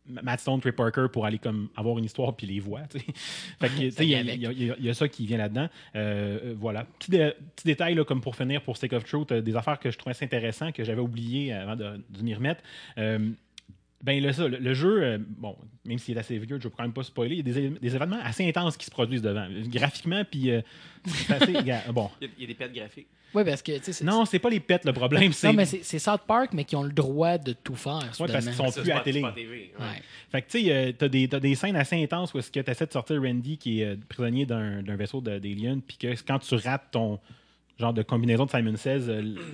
Matt 0.08 0.40
Stone, 0.42 0.60
Trey 0.60 0.72
Parker 0.74 1.06
pour 1.12 1.26
aller 1.26 1.40
comme 1.40 1.70
avoir 1.78 1.98
une 1.98 2.06
histoire 2.06 2.36
puis 2.36 2.46
les 2.46 2.60
voix. 2.60 2.82
il 3.80 3.84
y, 4.02 4.06
y 4.06 4.84
y 4.84 4.90
a- 4.90 4.94
ça 4.94 5.08
qui 5.08 5.26
vient 5.26 5.38
là-dedans. 5.38 5.70
Euh, 5.96 6.54
voilà. 6.58 6.86
Petit, 7.00 7.12
dé- 7.12 7.32
petit 7.56 7.66
détail 7.68 7.96
là, 7.96 8.04
comme 8.04 8.20
pour 8.22 8.36
finir 8.36 8.62
pour 8.62 8.76
Stake 8.78 8.94
of 8.94 9.06
Truth, 9.06 9.32
euh, 9.32 9.42
des 9.42 9.56
affaires 9.56 9.80
que 9.80 9.92
je 9.92 9.98
trouvais 9.98 10.12
assez 10.12 10.26
intéressantes 10.26 10.74
que 10.74 10.84
j'avais 10.84 11.02
oubliées 11.02 11.54
avant 11.54 11.76
de, 11.76 12.02
de 12.10 12.22
m'y 12.22 12.34
remettre. 12.34 12.62
Euh, 12.98 13.30
ben 14.04 14.22
le, 14.22 14.32
ça, 14.34 14.48
le, 14.48 14.58
le 14.58 14.74
jeu, 14.74 15.02
euh, 15.04 15.18
bon, 15.20 15.56
même 15.86 15.98
s'il 15.98 16.16
est 16.18 16.20
assez 16.20 16.38
vieux, 16.38 16.48
je 16.50 16.56
ne 16.56 16.60
veux 16.64 16.70
quand 16.70 16.84
même 16.84 16.94
pas 16.94 17.04
spoiler, 17.04 17.36
il 17.38 17.48
y 17.48 17.52
a 17.68 17.70
des, 17.80 17.96
événements 17.96 18.20
assez 18.22 18.46
intenses 18.48 18.76
qui 18.78 18.86
se 18.86 18.92
produisent 18.92 19.22
devant, 19.22 19.48
graphiquement, 19.68 20.24
puis 20.30 20.52
euh, 20.52 20.62
c'est 21.06 21.34
assez, 21.34 21.54
bon. 21.94 22.10
Il 22.22 22.28
y 22.28 22.30
a- 22.30 22.34
il 22.38 22.42
y 22.42 22.44
a 22.44 22.48
des 22.48 22.54
pets 22.54 22.74
graphiques. 22.74 23.08
Oui, 23.34 23.44
parce 23.44 23.64
que, 23.64 23.72
tu 23.78 23.84
sais, 23.86 23.94
c'est- 23.94 24.04
Non, 24.04 24.26
c'est 24.26 24.38
pas 24.40 24.50
les 24.50 24.60
pets 24.60 24.86
le 24.86 24.94
problème, 24.94 25.32
c'est 25.34 25.48
Non, 25.48 25.54
mais 25.54 25.66
c'est 25.66 25.84
c'est 25.84 25.98
South 26.00 26.22
Park, 26.28 26.52
mais 26.54 26.66
qui 26.66 26.76
ont 26.76 26.84
le 26.84 26.92
droit 26.92 27.38
de 27.40 27.54
tout 27.54 27.76
faire. 27.76 28.00
parce 28.00 28.18
qu'ils 28.18 28.54
sont 28.54 28.68
Ça, 28.70 28.82
plus 28.82 28.92
à 28.92 28.96
la 28.96 29.02
télé. 29.02 29.20
c'est 29.22 29.26
pas 29.26 29.32
TV, 29.32 29.50
ouais. 29.52 29.72
Ouais. 29.80 30.02
Fait 30.32 30.42
que, 30.44 30.52
tu 30.52 30.62
sais, 30.66 30.72
euh, 30.72 30.92
t'as 30.96 31.08
des, 31.08 31.28
t'as 31.28 31.40
des 31.40 31.56
scènes 31.56 31.76
assez 31.76 32.02
intenses 32.04 32.34
où 32.34 32.40
est-ce 32.40 32.52
que 32.52 32.60
tu 32.60 32.70
essaies 32.70 32.86
de 32.86 32.92
sortir 32.92 33.22
Randy 33.22 33.58
qui 33.58 33.82
est 33.82 33.98
prisonnier 34.08 34.46
d'un 34.46 34.84
d'un 34.84 34.96
vaisseau 34.98 35.20
de- 35.22 35.40
d'Alien, 35.40 35.82
puis 35.82 35.98
que 35.98 36.08
quand 36.28 36.40
tu 36.40 36.54
rates 36.56 36.92
ton 36.92 37.20
genre 37.80 37.94
de 37.94 38.04
combinaison 38.04 38.46
de 38.46 38.52
Simon 38.52 38.76
Says, 38.76 39.08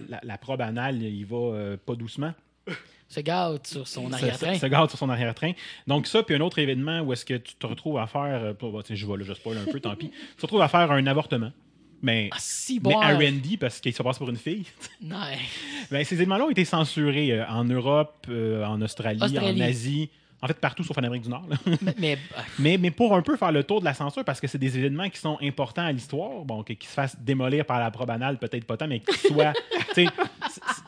la, 0.10 0.20
la 0.24 0.38
probe 0.38 0.60
anale, 0.62 1.02
il 1.02 1.26
va 1.26 1.78
pas 1.78 1.96
doucement. 1.96 2.34
Se 3.10 3.20
gâte 3.22 3.66
sur 3.68 3.88
son 3.88 4.14
arrière-train. 4.14 4.54
Se, 4.54 4.60
se 4.62 4.66
garde 4.68 4.90
sur 4.90 5.00
son 5.00 5.10
arrière-train. 5.10 5.54
Donc, 5.88 6.06
ça, 6.08 6.22
puis 6.24 6.36
un 6.36 6.42
autre 6.42 6.60
événement 6.60 7.02
où 7.02 7.12
est-ce 7.12 7.26
que 7.26 7.34
tu 7.34 7.56
te 7.56 7.66
retrouves 7.66 7.98
à 7.98 8.06
faire. 8.08 8.54
euh, 8.62 8.82
tiens, 8.84 8.96
je 8.96 9.06
vais 9.08 9.18
là, 9.18 9.24
je 9.26 9.34
spoil 9.34 9.58
un 9.58 9.70
peu, 9.72 9.80
tant 9.80 9.96
pis. 9.96 10.10
Tu 10.32 10.36
te 10.38 10.42
retrouves 10.44 10.62
à 10.62 10.68
faire 10.68 10.92
un 10.92 11.06
avortement. 11.08 11.52
Mais, 12.02 12.30
Ah, 12.32 12.38
si, 12.40 12.76
mais 12.76 12.94
bon. 12.94 13.00
à 13.02 13.14
Randy, 13.18 13.58
parce 13.58 13.80
qu'il 13.82 13.94
se 13.94 14.02
passe 14.02 14.18
pour 14.20 14.30
une 14.30 14.38
fille. 14.38 14.66
Non. 15.02 15.18
Ben, 15.92 16.06
ces 16.06 16.16
éléments-là 16.16 16.46
ont 16.46 16.50
été 16.52 16.64
censurés 16.66 17.32
euh, 17.32 17.46
en 17.48 17.66
Europe, 17.66 18.28
euh, 18.30 18.64
en 18.64 18.80
Australie, 18.82 19.22
Australie. 19.24 19.60
en 19.62 19.66
Asie. 19.66 20.10
En 20.42 20.48
fait, 20.48 20.54
partout 20.58 20.84
sauf 20.84 20.98
en 20.98 21.02
Amérique 21.02 21.24
du 21.24 21.30
Nord. 21.30 21.46
mais, 21.82 21.94
mais, 21.98 22.14
euh, 22.14 22.42
Mais, 22.60 22.78
mais 22.78 22.92
pour 22.92 23.14
un 23.16 23.22
peu 23.22 23.36
faire 23.36 23.52
le 23.52 23.64
tour 23.64 23.82
de 23.82 23.86
la 23.86 23.94
censure, 23.94 24.24
parce 24.24 24.40
que 24.40 24.48
c'est 24.48 24.58
des 24.58 24.78
événements 24.78 25.10
qui 25.10 25.20
sont 25.20 25.38
importants 25.42 25.84
à 25.86 25.92
l'histoire, 25.92 26.46
bon, 26.46 26.64
que- 26.64 26.74
qui 26.74 26.88
se 26.88 26.94
fassent 26.94 27.20
démolir 27.20 27.66
par 27.66 27.78
la 27.80 27.92
probe 27.92 28.10
anale, 28.12 28.38
peut-être 28.38 28.64
pas 28.66 28.78
tant, 28.78 28.88
mais 28.88 29.02
qui 29.02 29.18
soient. 29.28 29.54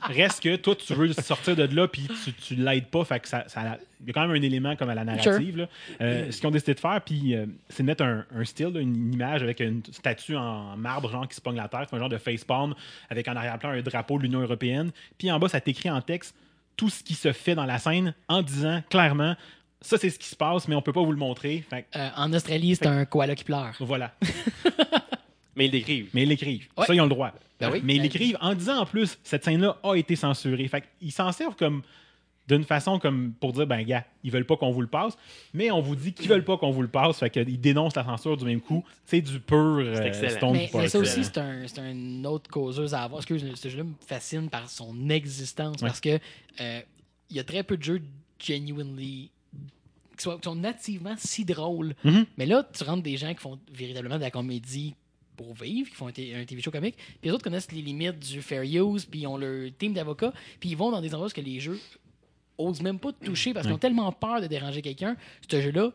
reste 0.04 0.41
que 0.43 0.56
toi, 0.56 0.76
tu 0.76 0.93
veux 0.93 1.12
sortir 1.14 1.56
de 1.56 1.64
là, 1.64 1.88
puis 1.88 2.08
tu, 2.24 2.34
tu 2.34 2.56
l'aides 2.56 2.88
pas, 2.88 3.04
fait 3.06 3.20
que 3.20 3.28
ça, 3.28 3.43
ça- 3.47 3.78
il 4.02 4.08
y 4.08 4.10
a 4.10 4.14
quand 4.14 4.22
même 4.28 4.32
un 4.32 4.41
élément 4.41 4.76
comme 4.76 4.89
à 4.89 4.95
la 4.95 5.04
narrative. 5.04 5.58
là. 5.58 5.68
Euh, 6.02 6.32
Ce 6.32 6.39
qu'ils 6.39 6.47
ont 6.47 6.52
décidé 6.52 6.74
de 6.74 6.80
faire, 6.80 6.99
puis 7.06 7.36
euh, 7.36 7.45
c'est 7.70 7.84
de 7.84 7.88
mettre 7.88 8.04
un, 8.04 8.26
un 8.36 8.43
style, 8.45 8.68
là, 8.70 8.80
une 8.80 9.14
image 9.14 9.43
avec 9.43 9.60
une 9.60 9.82
statue 9.91 10.36
en 10.36 10.76
marbre, 10.78 11.12
genre 11.12 11.28
qui 11.28 11.36
se 11.36 11.41
pogne 11.41 11.58
la 11.58 11.68
terre, 11.68 11.86
c'est 11.89 11.95
un 11.95 11.99
genre 11.99 12.10
de 12.10 12.18
facepalm, 12.18 12.74
avec 13.10 13.28
en 13.28 13.36
arrière-plan 13.36 13.70
un 13.72 13.82
drapeau 13.82 14.18
de 14.18 14.24
l'Union 14.24 14.41
européenne, 14.41 14.91
puis 15.18 15.32
en 15.32 15.39
bas, 15.39 15.49
ça 15.49 15.62
t'écrit 15.62 15.89
en 15.89 16.02
texte 16.02 16.36
tout 16.78 16.89
ce 16.89 17.03
qui 17.03 17.13
se 17.15 17.32
fait 17.32 17.55
dans 17.55 17.65
la 17.65 17.78
scène 17.80 18.13
en 18.28 18.41
disant 18.41 18.82
clairement. 18.89 19.36
Ça, 19.84 19.97
c'est 19.97 20.11
ce 20.11 20.19
qui 20.19 20.28
se 20.28 20.36
passe, 20.36 20.67
mais 20.67 20.76
on 20.76 20.82
peut 20.84 20.93
pas 20.93 21.01
vous 21.01 21.11
le 21.11 21.17
montrer. 21.17 21.63
Fait 21.67 21.88
euh, 21.95 22.09
en 22.15 22.32
Australie, 22.34 22.76
c'est 22.76 22.86
un 22.86 23.03
koala 23.05 23.34
qui 23.36 23.43
pleure. 23.43 23.74
voilà. 23.80 24.13
Mais 25.55 25.65
ils 25.65 25.72
décrivent. 25.72 26.09
Mais 26.13 26.24
ils 26.24 26.30
l'écrivent. 26.30 26.67
Ouais. 26.78 26.86
Ça, 26.86 26.93
ils 26.93 27.01
ont 27.01 27.05
le 27.05 27.09
droit. 27.09 27.32
Ben 27.59 27.69
oui. 27.72 27.82
Mais 27.84 27.95
ils 27.95 27.97
Ben, 27.97 28.03
l'écrivent 28.03 28.38
en 28.41 28.53
disant 28.53 28.78
en 28.80 28.86
plus, 28.86 29.17
cette 29.24 29.43
scène-là 29.43 29.78
a 29.84 29.95
été 29.95 30.15
censurée. 30.15 30.67
Fait 30.67 30.84
qu'ils 30.99 31.11
s'en 31.11 31.32
servent 31.32 31.55
comme 31.55 31.82
d'une 32.47 32.63
façon 32.63 32.99
comme 32.99 33.33
pour 33.39 33.53
dire, 33.53 33.65
ben 33.67 33.81
gars, 33.83 34.05
ils 34.23 34.31
veulent 34.31 34.45
pas 34.45 34.57
qu'on 34.57 34.71
vous 34.71 34.81
le 34.81 34.87
passe, 34.87 35.17
mais 35.53 35.71
on 35.71 35.79
vous 35.81 35.95
dit 35.95 36.11
qu'ils 36.13 36.27
veulent 36.27 36.43
pas 36.43 36.57
qu'on 36.57 36.71
vous 36.71 36.81
le 36.81 36.87
passe, 36.87 37.19
fait 37.19 37.29
qu'ils 37.29 37.61
dénoncent 37.61 37.95
la 37.95 38.03
censure 38.03 38.35
du 38.35 38.45
même 38.45 38.61
coup. 38.61 38.83
C'est 39.05 39.21
du 39.21 39.39
pur 39.39 39.57
euh. 39.57 40.11
Stone 40.29 40.53
Mais, 40.53 40.69
mais 40.73 40.87
ça 40.89 40.99
aussi, 40.99 41.23
c'est 41.23 41.37
un, 41.37 41.67
c'est 41.67 41.79
un 41.79 42.25
autre 42.25 42.49
causeuse 42.49 42.93
à 42.93 43.03
avoir. 43.03 43.21
Excuse, 43.21 43.45
ce 43.55 43.69
jeu-là 43.69 43.83
me 43.83 43.93
fascine 44.05 44.49
par 44.49 44.69
son 44.69 45.09
existence 45.09 45.81
Ouais. 45.81 45.87
parce 45.87 46.01
que 46.01 46.19
euh, 46.59 46.81
il 47.29 47.37
y 47.37 47.39
a 47.39 47.43
très 47.43 47.63
peu 47.63 47.77
de 47.77 47.83
jeux 47.83 48.01
genuinely 48.39 49.29
qui, 50.17 50.23
sont 50.43 50.55
nativement 50.55 51.15
si 51.17 51.45
drôles. 51.45 51.95
Mhm. 52.03 52.25
Mais 52.37 52.45
là, 52.45 52.67
tu 52.73 52.83
rentres 52.83 53.03
des 53.03 53.17
gens 53.17 53.33
qui 53.33 53.39
font 53.39 53.59
véritablement 53.71 54.17
de 54.17 54.21
la 54.21 54.31
comédie 54.31 54.93
pour 55.37 55.53
vivre, 55.55 55.89
qui 55.89 55.95
font 55.95 56.07
un, 56.07 56.11
t- 56.11 56.35
un 56.35 56.45
TV 56.45 56.61
show 56.61 56.69
comique, 56.71 56.95
puis 56.95 57.29
les 57.29 57.31
autres 57.31 57.43
connaissent 57.43 57.71
les 57.71 57.81
limites 57.81 58.19
du 58.19 58.41
fair 58.41 58.61
use, 58.63 59.05
puis 59.05 59.21
ils 59.21 59.27
ont 59.27 59.37
leur 59.37 59.69
team 59.79 59.93
d'avocats, 59.93 60.33
puis 60.59 60.69
ils 60.69 60.77
vont 60.77 60.91
dans 60.91 61.01
des 61.01 61.13
endroits 61.15 61.27
où 61.29 61.31
que 61.31 61.41
les 61.41 61.59
jeux 61.59 61.79
osent 62.62 62.82
même 62.82 62.99
pas 62.99 63.12
te 63.12 63.26
toucher 63.26 63.53
parce 63.53 63.66
qu'ils 63.66 63.76
ont 63.76 63.80
tellement 63.80 64.12
peur 64.12 64.41
de 64.41 64.47
déranger 64.47 64.82
quelqu'un. 64.82 65.16
Ce 65.49 65.59
jeu-là, 65.62 65.91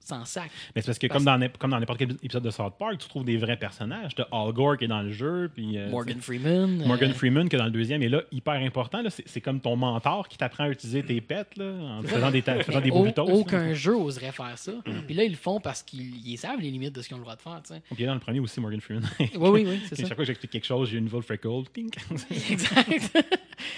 sans 0.00 0.24
sac. 0.24 0.48
Mais 0.76 0.82
c'est 0.82 0.86
parce 0.86 0.98
que 1.00 1.08
Parce- 1.08 1.24
comme 1.24 1.70
dans 1.72 1.78
n'importe 1.80 1.98
quel 1.98 2.12
épisode 2.22 2.44
de 2.44 2.50
South 2.52 2.74
Park, 2.78 2.98
tu 2.98 3.08
trouves 3.08 3.24
des 3.24 3.36
vrais 3.38 3.56
personnages. 3.56 4.14
T'as 4.14 4.28
Al 4.30 4.52
Gore 4.52 4.76
qui 4.78 4.84
est 4.84 4.88
dans 4.88 5.02
le 5.02 5.10
jeu, 5.10 5.50
puis 5.52 5.76
euh, 5.76 5.90
Morgan 5.90 6.20
Freeman. 6.20 6.86
Morgan 6.86 7.10
euh, 7.10 7.14
Freeman 7.14 7.48
qui 7.48 7.56
est 7.56 7.58
dans 7.58 7.64
le 7.64 7.72
deuxième 7.72 8.04
est 8.04 8.08
là 8.08 8.22
hyper 8.30 8.54
important. 8.54 9.02
C'est 9.08 9.40
comme 9.40 9.58
ton 9.60 9.74
mentor 9.74 10.28
qui 10.28 10.38
t'apprend 10.38 10.62
à 10.62 10.68
utiliser 10.68 11.02
tes 11.02 11.20
pets 11.20 11.56
là, 11.56 11.72
en 11.98 12.02
faisant 12.02 12.30
des, 12.30 12.40
faisant 12.40 12.80
des 12.80 12.90
là. 12.90 13.24
aucun 13.24 13.74
jeu 13.74 13.96
oserait 13.96 14.30
faire 14.30 14.56
ça. 14.56 14.70
Puis 15.06 15.14
là, 15.16 15.24
ils 15.24 15.30
le 15.32 15.36
font 15.36 15.58
parce 15.58 15.82
qu'ils 15.82 16.24
ils 16.24 16.36
savent 16.38 16.60
les 16.60 16.70
limites 16.70 16.94
de 16.94 17.02
ce 17.02 17.08
qu'ils 17.08 17.16
ont 17.16 17.18
le 17.18 17.24
droit 17.24 17.34
de 17.34 17.42
faire. 17.42 17.60
tu 17.66 17.74
sais. 17.74 17.82
Puis 17.92 18.04
dans 18.06 18.14
le 18.14 18.20
premier 18.20 18.38
aussi, 18.38 18.60
Morgan 18.60 18.80
Freeman. 18.80 19.02
Oui, 19.18 19.28
oui, 19.34 19.64
oui, 19.66 19.80
c'est 19.88 19.96
Chaque 19.96 20.06
ça. 20.06 20.14
fois 20.14 20.22
que 20.22 20.26
j'explique 20.28 20.52
quelque 20.52 20.66
chose, 20.66 20.88
j'ai 20.88 20.98
une 20.98 21.04
nouvelle 21.06 21.22
freckle. 21.22 21.64
Pink. 21.72 21.96
exact. 22.50 23.26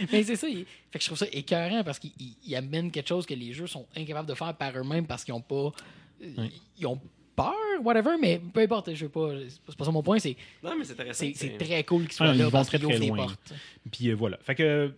Mais 0.12 0.22
c'est 0.22 0.36
ça. 0.36 0.48
il- 0.48 0.64
Fait 0.90 0.98
que 0.98 1.00
je 1.04 1.06
trouve 1.06 1.18
ça 1.18 1.26
écœurant 1.32 1.82
parce 1.84 1.98
qu'ils 1.98 2.12
ils- 2.18 2.36
ils 2.46 2.56
amènent 2.56 2.90
quelque 2.90 3.08
chose 3.08 3.26
que 3.26 3.34
les 3.34 3.52
jeux 3.52 3.66
sont 3.66 3.86
incapables 3.96 4.28
de 4.28 4.34
faire 4.34 4.54
par 4.54 4.76
eux-mêmes 4.76 5.06
parce 5.06 5.24
qu'ils 5.24 5.34
ont 5.34 5.40
pas. 5.40 5.72
euh. 6.22 6.48
Ils 6.78 6.86
ont 6.86 7.00
peur, 7.36 7.54
whatever, 7.82 8.16
mais 8.20 8.40
peu 8.52 8.60
importe. 8.60 8.92
Je 8.94 9.04
veux 9.04 9.10
pas. 9.10 9.30
C'est 9.66 9.76
pas 9.76 9.84
ça 9.84 9.90
mon 9.90 10.02
point. 10.02 10.18
C'est 10.18 10.36
Non, 10.62 10.76
mais 10.76 10.84
c'est 10.84 10.92
intéressant. 10.94 11.26
c'est- 11.34 11.56
très 11.58 11.84
cool 11.84 12.02
qu'ils 12.08 12.12
Ah, 12.12 12.16
soient 12.16 12.34
ils 12.34 12.38
là 12.38 12.44
vont 12.46 12.50
parce 12.50 12.68
très, 12.68 12.78
qu'ils 12.78 12.88
très 12.88 12.96
ouvrent 13.00 13.16
loin. 13.16 13.26
portes. 13.26 13.52
Puis 13.92 14.08
euh, 14.08 14.14
voilà. 14.14 14.38
Fait 14.42 14.54
que, 14.54 14.92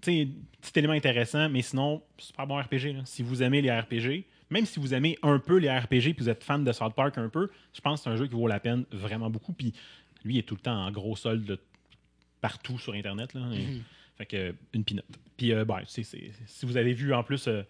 tu 0.00 0.10
sais, 0.12 0.28
petit 0.62 0.78
élément 0.78 0.94
intéressant, 0.94 1.48
mais 1.48 1.62
sinon, 1.62 2.02
super 2.18 2.46
bon 2.46 2.58
RPG. 2.60 2.92
là. 2.94 3.02
Si 3.04 3.22
vous 3.22 3.42
aimez 3.42 3.60
les 3.62 3.70
RPG, 3.70 4.24
même 4.50 4.64
si 4.66 4.78
vous 4.80 4.94
aimez 4.94 5.18
un 5.22 5.38
peu 5.38 5.56
les 5.58 5.68
RPG 5.70 6.14
puis 6.14 6.24
vous 6.24 6.28
êtes 6.30 6.44
fan 6.44 6.64
de 6.64 6.72
South 6.72 6.94
Park 6.94 7.18
un 7.18 7.28
peu, 7.28 7.50
je 7.74 7.80
pense 7.80 8.00
que 8.00 8.04
c'est 8.04 8.10
un 8.10 8.16
jeu 8.16 8.26
qui 8.26 8.34
vaut 8.34 8.46
la 8.48 8.60
peine 8.60 8.84
vraiment 8.92 9.28
beaucoup. 9.30 9.52
Puis 9.52 9.72
lui, 10.24 10.34
il 10.36 10.38
est 10.38 10.42
tout 10.42 10.54
le 10.54 10.60
temps 10.60 10.86
en 10.86 10.90
gros 10.90 11.16
solde 11.16 11.44
de- 11.44 11.58
partout 12.40 12.78
sur 12.78 12.92
Internet. 12.94 13.34
Là. 13.34 13.40
Et- 13.54 13.58
Mhm. 13.66 13.82
Fait 14.18 14.26
que, 14.26 14.54
une 14.72 14.84
pinote. 14.84 15.04
Puis, 15.36 15.52
euh, 15.52 15.64
ben, 15.64 15.80
si 15.86 16.04
vous 16.62 16.76
avez 16.76 16.92
vu 16.92 17.12
en 17.14 17.22
plus. 17.22 17.48
euh, 17.48 17.62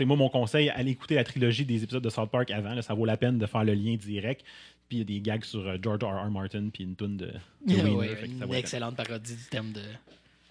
moi, 0.00 0.16
mon 0.16 0.30
conseil, 0.30 0.70
allez 0.70 0.92
écouter 0.92 1.14
la 1.14 1.24
trilogie 1.24 1.66
des 1.66 1.82
épisodes 1.84 2.02
de 2.02 2.08
South 2.08 2.30
Park 2.30 2.50
avant. 2.50 2.72
là, 2.72 2.80
ça 2.80 2.94
vaut 2.94 3.04
la 3.04 3.18
peine 3.18 3.36
de 3.36 3.44
faire 3.44 3.64
le 3.64 3.74
lien 3.74 3.96
direct. 3.96 4.42
Puis 4.88 4.96
il 4.96 5.00
y 5.00 5.02
a 5.02 5.04
des 5.04 5.20
gags 5.20 5.44
sur 5.44 5.60
euh, 5.68 5.76
George 5.80 6.02
R. 6.02 6.26
R. 6.26 6.30
Martin, 6.30 6.68
puis 6.72 6.84
une 6.84 6.96
toune 6.96 7.16
de, 7.18 7.26
de 7.66 7.74
Wiener, 7.74 7.90
Ouais, 7.90 8.08
fait 8.08 8.14
que 8.14 8.26
ça 8.26 8.26
une 8.26 8.32
vaut 8.32 8.40
la 8.40 8.46
peine. 8.48 8.58
excellente 8.58 8.96
parodie 8.96 9.36
du 9.36 9.44
thème 9.50 9.72
de. 9.72 9.82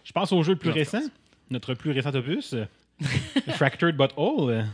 Je 0.03 0.11
pense 0.11 0.31
au 0.31 0.43
jeu 0.43 0.53
le 0.53 0.59
plus 0.59 0.69
récent, 0.69 1.01
notre 1.49 1.73
plus 1.73 1.91
récent 1.91 2.13
opus, 2.13 2.55
Fractured 3.55 3.95
But 3.97 4.11
Whole. 4.17 4.65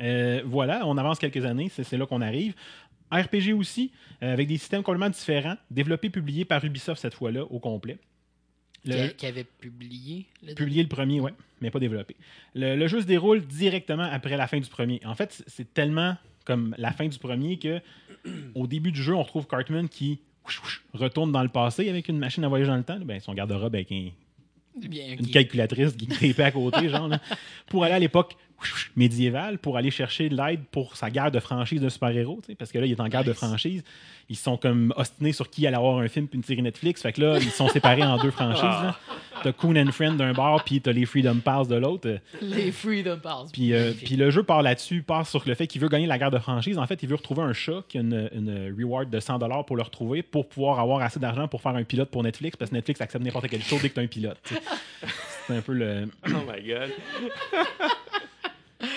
Euh, 0.00 0.42
voilà, 0.46 0.86
on 0.86 0.96
avance 0.96 1.18
quelques 1.18 1.44
années, 1.44 1.68
c'est 1.70 1.96
là 1.96 2.06
qu'on 2.06 2.20
arrive. 2.22 2.54
RPG 3.12 3.52
aussi, 3.54 3.90
euh, 4.22 4.32
avec 4.32 4.46
des 4.48 4.56
systèmes 4.56 4.82
complètement 4.84 5.10
différents, 5.10 5.56
développé, 5.70 6.08
publié 6.10 6.44
par 6.44 6.64
Ubisoft 6.64 7.00
cette 7.02 7.14
fois-là, 7.14 7.42
au 7.44 7.58
complet. 7.58 7.98
Le- 8.84 9.08
Qui, 9.08 9.26
avait 9.26 9.44
publié. 9.44 10.26
Le 10.46 10.54
Publié 10.54 10.82
le 10.82 10.88
premier, 10.88 11.20
ouais, 11.20 11.32
mais 11.60 11.70
pas 11.70 11.78
développé. 11.80 12.16
Le, 12.54 12.76
le 12.76 12.88
jeu 12.88 13.00
se 13.00 13.06
déroule 13.06 13.42
directement 13.46 14.04
après 14.10 14.36
la 14.36 14.46
fin 14.46 14.58
du 14.58 14.68
premier. 14.68 15.00
En 15.04 15.14
fait, 15.14 15.42
c'est- 15.46 15.72
tellement 15.74 16.16
comme 16.46 16.74
la 16.78 16.90
fin 16.92 17.06
du 17.06 17.18
premier 17.18 17.58
que 17.58 17.80
au 18.54 18.66
début 18.66 18.92
du 18.92 19.02
jeu, 19.02 19.14
on 19.14 19.22
retrouve 19.22 19.46
Cartman 19.46 19.88
qui 19.88 20.18
retourne 20.94 21.30
dans 21.32 21.42
le 21.42 21.48
passé 21.48 21.88
avec 21.88 22.08
une 22.08 22.18
machine 22.18 22.42
à 22.44 22.48
voyager 22.48 22.70
dans 22.70 22.76
le 22.76 22.82
temps. 22.82 22.98
Ben, 23.00 23.20
son 23.20 23.34
garde-robe 23.34 23.74
avec 23.74 23.92
un, 23.92 24.08
Bien, 24.76 25.16
une 25.18 25.26
calculatrice 25.30 25.92
qui 25.94 26.08
est 26.26 26.40
à 26.40 26.50
côté, 26.50 26.88
genre, 26.88 27.08
là, 27.08 27.20
pour 27.68 27.84
aller 27.84 27.94
à 27.94 27.98
l'époque 27.98 28.36
médiéval 28.96 29.58
pour 29.58 29.76
aller 29.76 29.90
chercher 29.90 30.28
de 30.28 30.36
l'aide 30.36 30.60
pour 30.70 30.96
sa 30.96 31.10
guerre 31.10 31.30
de 31.30 31.40
franchise 31.40 31.80
de 31.80 31.88
super-héros. 31.88 32.40
Parce 32.58 32.72
que 32.72 32.78
là, 32.78 32.86
il 32.86 32.92
est 32.92 33.00
en 33.00 33.08
guerre 33.08 33.24
de 33.24 33.32
franchise. 33.32 33.82
Ils 34.28 34.36
sont 34.36 34.56
comme 34.56 34.92
ostinés 34.96 35.32
sur 35.32 35.50
qui 35.50 35.66
allait 35.66 35.76
avoir 35.76 35.98
un 35.98 36.08
film 36.08 36.28
puis 36.28 36.36
une 36.36 36.44
série 36.44 36.62
Netflix. 36.62 37.02
Fait 37.02 37.12
que 37.12 37.20
là, 37.20 37.38
ils 37.38 37.50
sont 37.50 37.68
séparés 37.68 38.02
en 38.04 38.16
deux 38.18 38.30
franchises. 38.30 38.62
là. 38.62 38.96
T'as 39.42 39.52
Coon 39.52 39.76
and 39.76 39.90
Friend 39.92 40.16
d'un 40.16 40.32
bord, 40.32 40.62
puis 40.64 40.80
t'as 40.80 40.92
les 40.92 41.06
Freedom 41.06 41.36
Pass 41.36 41.66
de 41.66 41.76
l'autre. 41.76 42.18
Les 42.42 42.70
Freedom 42.70 43.18
Pass. 43.18 43.50
Puis, 43.52 43.72
euh, 43.72 43.92
puis 43.92 44.16
le 44.16 44.30
jeu 44.30 44.42
part 44.42 44.62
là-dessus, 44.62 45.02
part 45.02 45.26
sur 45.26 45.42
le 45.46 45.54
fait 45.54 45.66
qu'il 45.66 45.80
veut 45.80 45.88
gagner 45.88 46.06
la 46.06 46.18
guerre 46.18 46.30
de 46.30 46.38
franchise. 46.38 46.78
En 46.78 46.86
fait, 46.86 47.02
il 47.02 47.08
veut 47.08 47.16
retrouver 47.16 47.42
un 47.42 47.54
chat 47.54 47.82
qui 47.88 47.98
a 47.98 48.02
une, 48.02 48.28
une 48.34 48.74
reward 48.78 49.08
de 49.10 49.18
100$ 49.18 49.64
pour 49.64 49.76
le 49.76 49.82
retrouver 49.82 50.22
pour 50.22 50.48
pouvoir 50.48 50.78
avoir 50.78 51.00
assez 51.00 51.18
d'argent 51.18 51.48
pour 51.48 51.62
faire 51.62 51.74
un 51.74 51.84
pilote 51.84 52.10
pour 52.10 52.22
Netflix 52.22 52.56
parce 52.56 52.70
que 52.70 52.76
Netflix 52.76 53.00
accepte 53.00 53.24
n'importe 53.24 53.48
quel 53.48 53.62
show 53.62 53.78
dès 53.80 53.88
que 53.88 53.94
tu 53.94 54.00
as 54.00 54.02
un 54.02 54.06
pilote. 54.06 54.38
C'est 55.46 55.56
un 55.56 55.62
peu 55.62 55.72
le. 55.72 56.08
Oh 56.26 56.30
my 56.46 56.62
god. 56.68 56.90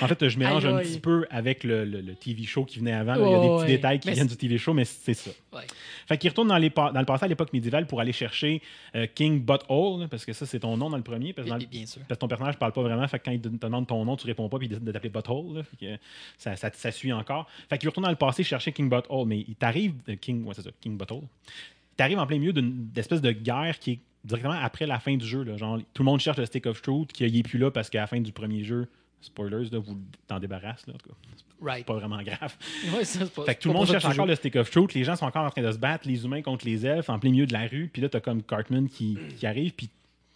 En 0.01 0.07
fait, 0.07 0.27
je 0.29 0.38
mélange 0.39 0.65
un 0.65 0.77
petit 0.79 0.99
peu 0.99 1.25
avec 1.29 1.63
le, 1.63 1.84
le- 1.86 2.01
le 2.01 2.15
TV 2.15 2.43
show 2.43 2.63
qui 2.65 2.79
venait 2.79 2.93
avant. 2.93 3.15
là. 3.15 3.25
Il 3.27 3.31
y 3.31 3.36
a 3.36 3.39
des 3.41 3.47
petits 3.47 3.61
ouais. 3.61 3.67
détails 3.67 3.99
qui 3.99 4.07
Mais 4.07 4.13
viennent 4.13 4.27
du 4.27 4.38
TV 4.38 4.57
show, 4.57 4.73
mais 4.73 4.86
c'est 4.86 5.13
ça. 5.13 5.31
Ouais. 5.51 5.61
Fait 6.07 6.17
qu'il 6.17 6.29
retourne 6.29 6.47
dans, 6.47 6.57
les 6.57 6.69
dans 6.69 6.91
le 6.97 7.05
passé 7.05 7.25
à 7.25 7.27
l'époque 7.27 7.51
médiévale 7.53 7.86
pour 7.88 7.99
aller 7.99 8.13
chercher 8.13 8.61
euh, 8.95 9.07
King 9.13 9.41
Butthole, 9.43 10.07
parce 10.09 10.25
que 10.25 10.34
ça, 10.34 10.45
c'est 10.45 10.59
ton 10.59 10.77
nom 10.77 10.89
dans 10.89 10.97
le 10.97 11.03
premier. 11.03 11.34
Parce 11.34 11.45
que 11.45 11.49
dans 11.49 11.57
le- 11.57 11.65
Bien, 11.65 11.79
bien 11.79 11.86
sûr. 11.86 12.01
parce 12.07 12.17
que 12.17 12.21
ton 12.21 12.27
personnage 12.27 12.57
parle 12.57 12.71
pas 12.73 12.81
vraiment, 12.81 13.07
fait 13.07 13.19
que 13.19 13.25
quand 13.25 13.31
il 13.31 13.41
te 13.41 13.47
demande 13.49 13.88
ton 13.88 14.03
nom, 14.05 14.15
tu 14.15 14.25
réponds 14.27 14.47
pas, 14.49 14.57
puis 14.57 14.67
il 14.67 14.69
décide 14.69 14.84
de 14.86 14.91
t'appeler 14.91 15.09
Butthole. 15.09 15.55
là. 15.57 15.63
Fait 15.63 15.77
que 15.86 15.99
ça, 16.38 16.55
ça, 16.55 16.69
ça 16.73 16.91
suit 16.91 17.11
encore. 17.13 17.47
Fait 17.69 17.77
qu'il 17.77 17.89
retourne 17.89 18.05
dans 18.05 18.09
le 18.09 18.15
passé 18.15 18.43
chercher 18.43 18.71
King 18.71 18.89
Butthole, 18.89 19.27
mais 19.27 19.39
il 19.47 19.55
t'arrive. 19.55 19.93
euh, 20.09 20.15
King, 20.15 20.43
ouais, 20.45 20.53
c'est 20.55 20.63
ça, 20.63 20.69
King 20.81 20.97
Butthole. 20.97 21.23
Il 21.23 21.95
t'arrive 21.97 22.19
en 22.19 22.25
plein 22.25 22.39
milieu 22.39 22.53
d'une 22.53 22.89
espèce 22.95 23.21
de 23.21 23.31
guerre 23.31 23.77
qui 23.79 23.91
est 23.91 23.99
directement 24.23 24.53
après 24.53 24.88
la 24.88 24.99
fin 24.99 25.15
du 25.17 25.25
jeu. 25.27 25.43
là. 25.43 25.57
Genre, 25.57 25.77
tout 25.93 26.01
le 26.01 26.05
monde 26.05 26.19
cherche 26.19 26.38
le 26.38 26.45
Stick 26.45 26.65
of 26.65 26.81
Truth, 26.81 27.11
qui 27.11 27.25
est 27.25 27.43
plus 27.43 27.59
là 27.59 27.69
parce 27.71 27.89
qu'à 27.89 27.99
la 28.01 28.07
fin 28.07 28.19
du 28.21 28.31
premier 28.31 28.63
jeu, 28.63 28.88
spoilers, 29.24 29.69
là, 29.71 29.80
vous 29.80 29.97
t'en 30.28 30.39
débarrassez. 30.39 30.84
Là, 30.88 30.93
en 30.95 30.97
tout 30.97 31.09
cas, 31.09 31.15
Right. 31.61 31.80
c'est 31.80 31.86
pas 31.86 31.93
vraiment 31.99 32.21
grave. 32.21 32.55
Ouais, 32.95 33.05
ça, 33.05 33.26
pas- 33.26 33.45
Fait 33.45 33.55
que 33.55 33.61
tout 33.61 33.69
le 33.69 33.74
monde 33.76 33.88
cherche 33.88 34.05
encore 34.05 34.26
le 34.26 34.36
Stick 34.36 34.55
of 34.57 34.69
Truth. 34.69 34.93
Les 34.93 35.03
gens 35.03 35.15
sont 35.15 35.26
encore 35.26 35.45
en 35.45 35.49
train 35.49 35.61
de 35.61 35.71
se 35.71 35.78
battre, 35.78 36.07
les 36.07 36.26
humains 36.26 36.41
contre 36.41 36.65
les 36.65 36.86
elfes, 36.86 37.09
en 37.09 37.19
plein 37.19 37.32
milieu 37.32 37.45
de 37.45 37.53
la 37.53 37.67
rue. 37.67 37.89
Puis 37.91 38.01
là, 38.01 38.09
t'as 38.09 38.19
comme 38.19 38.43
Cartman 38.43 38.88
qui, 38.89 39.17
qui 39.38 39.45
arrive, 39.47 39.71
puis 39.74 39.89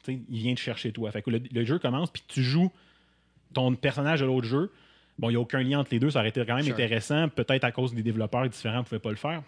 il 0.08 0.20
vient 0.40 0.54
te 0.56 0.60
chercher 0.62 0.92
toi. 0.94 1.12
Fait 1.12 1.22
que 1.22 1.30
le, 1.30 1.42
le 1.52 1.66
jeu 1.66 1.80
commence, 1.80 2.10
puis 2.12 2.24
tu 2.28 2.42
joues 2.44 2.72
ton 3.54 3.74
personnage 3.76 4.22
de 4.22 4.26
l'autre 4.26 4.48
jeu. 4.48 4.72
Bon, 5.20 5.30
il 5.30 5.34
n'y 5.34 5.38
a 5.38 5.40
aucun 5.42 5.62
lien 5.64 5.80
entre 5.80 5.90
les 5.92 6.00
deux, 6.00 6.12
ça 6.12 6.20
aurait 6.20 6.30
été 6.30 6.46
quand 6.46 6.56
même 6.56 6.64
Sure. 6.64 6.74
intéressant. 6.76 7.28
Peut-être 7.28 7.64
à 7.66 7.72
cause 7.72 7.94
des 7.94 8.04
développeurs 8.04 8.48
différents, 8.48 8.80
ne 8.80 8.84
pouvaient 8.84 9.00
pas 9.00 9.10
le 9.10 9.16
faire. 9.18 9.42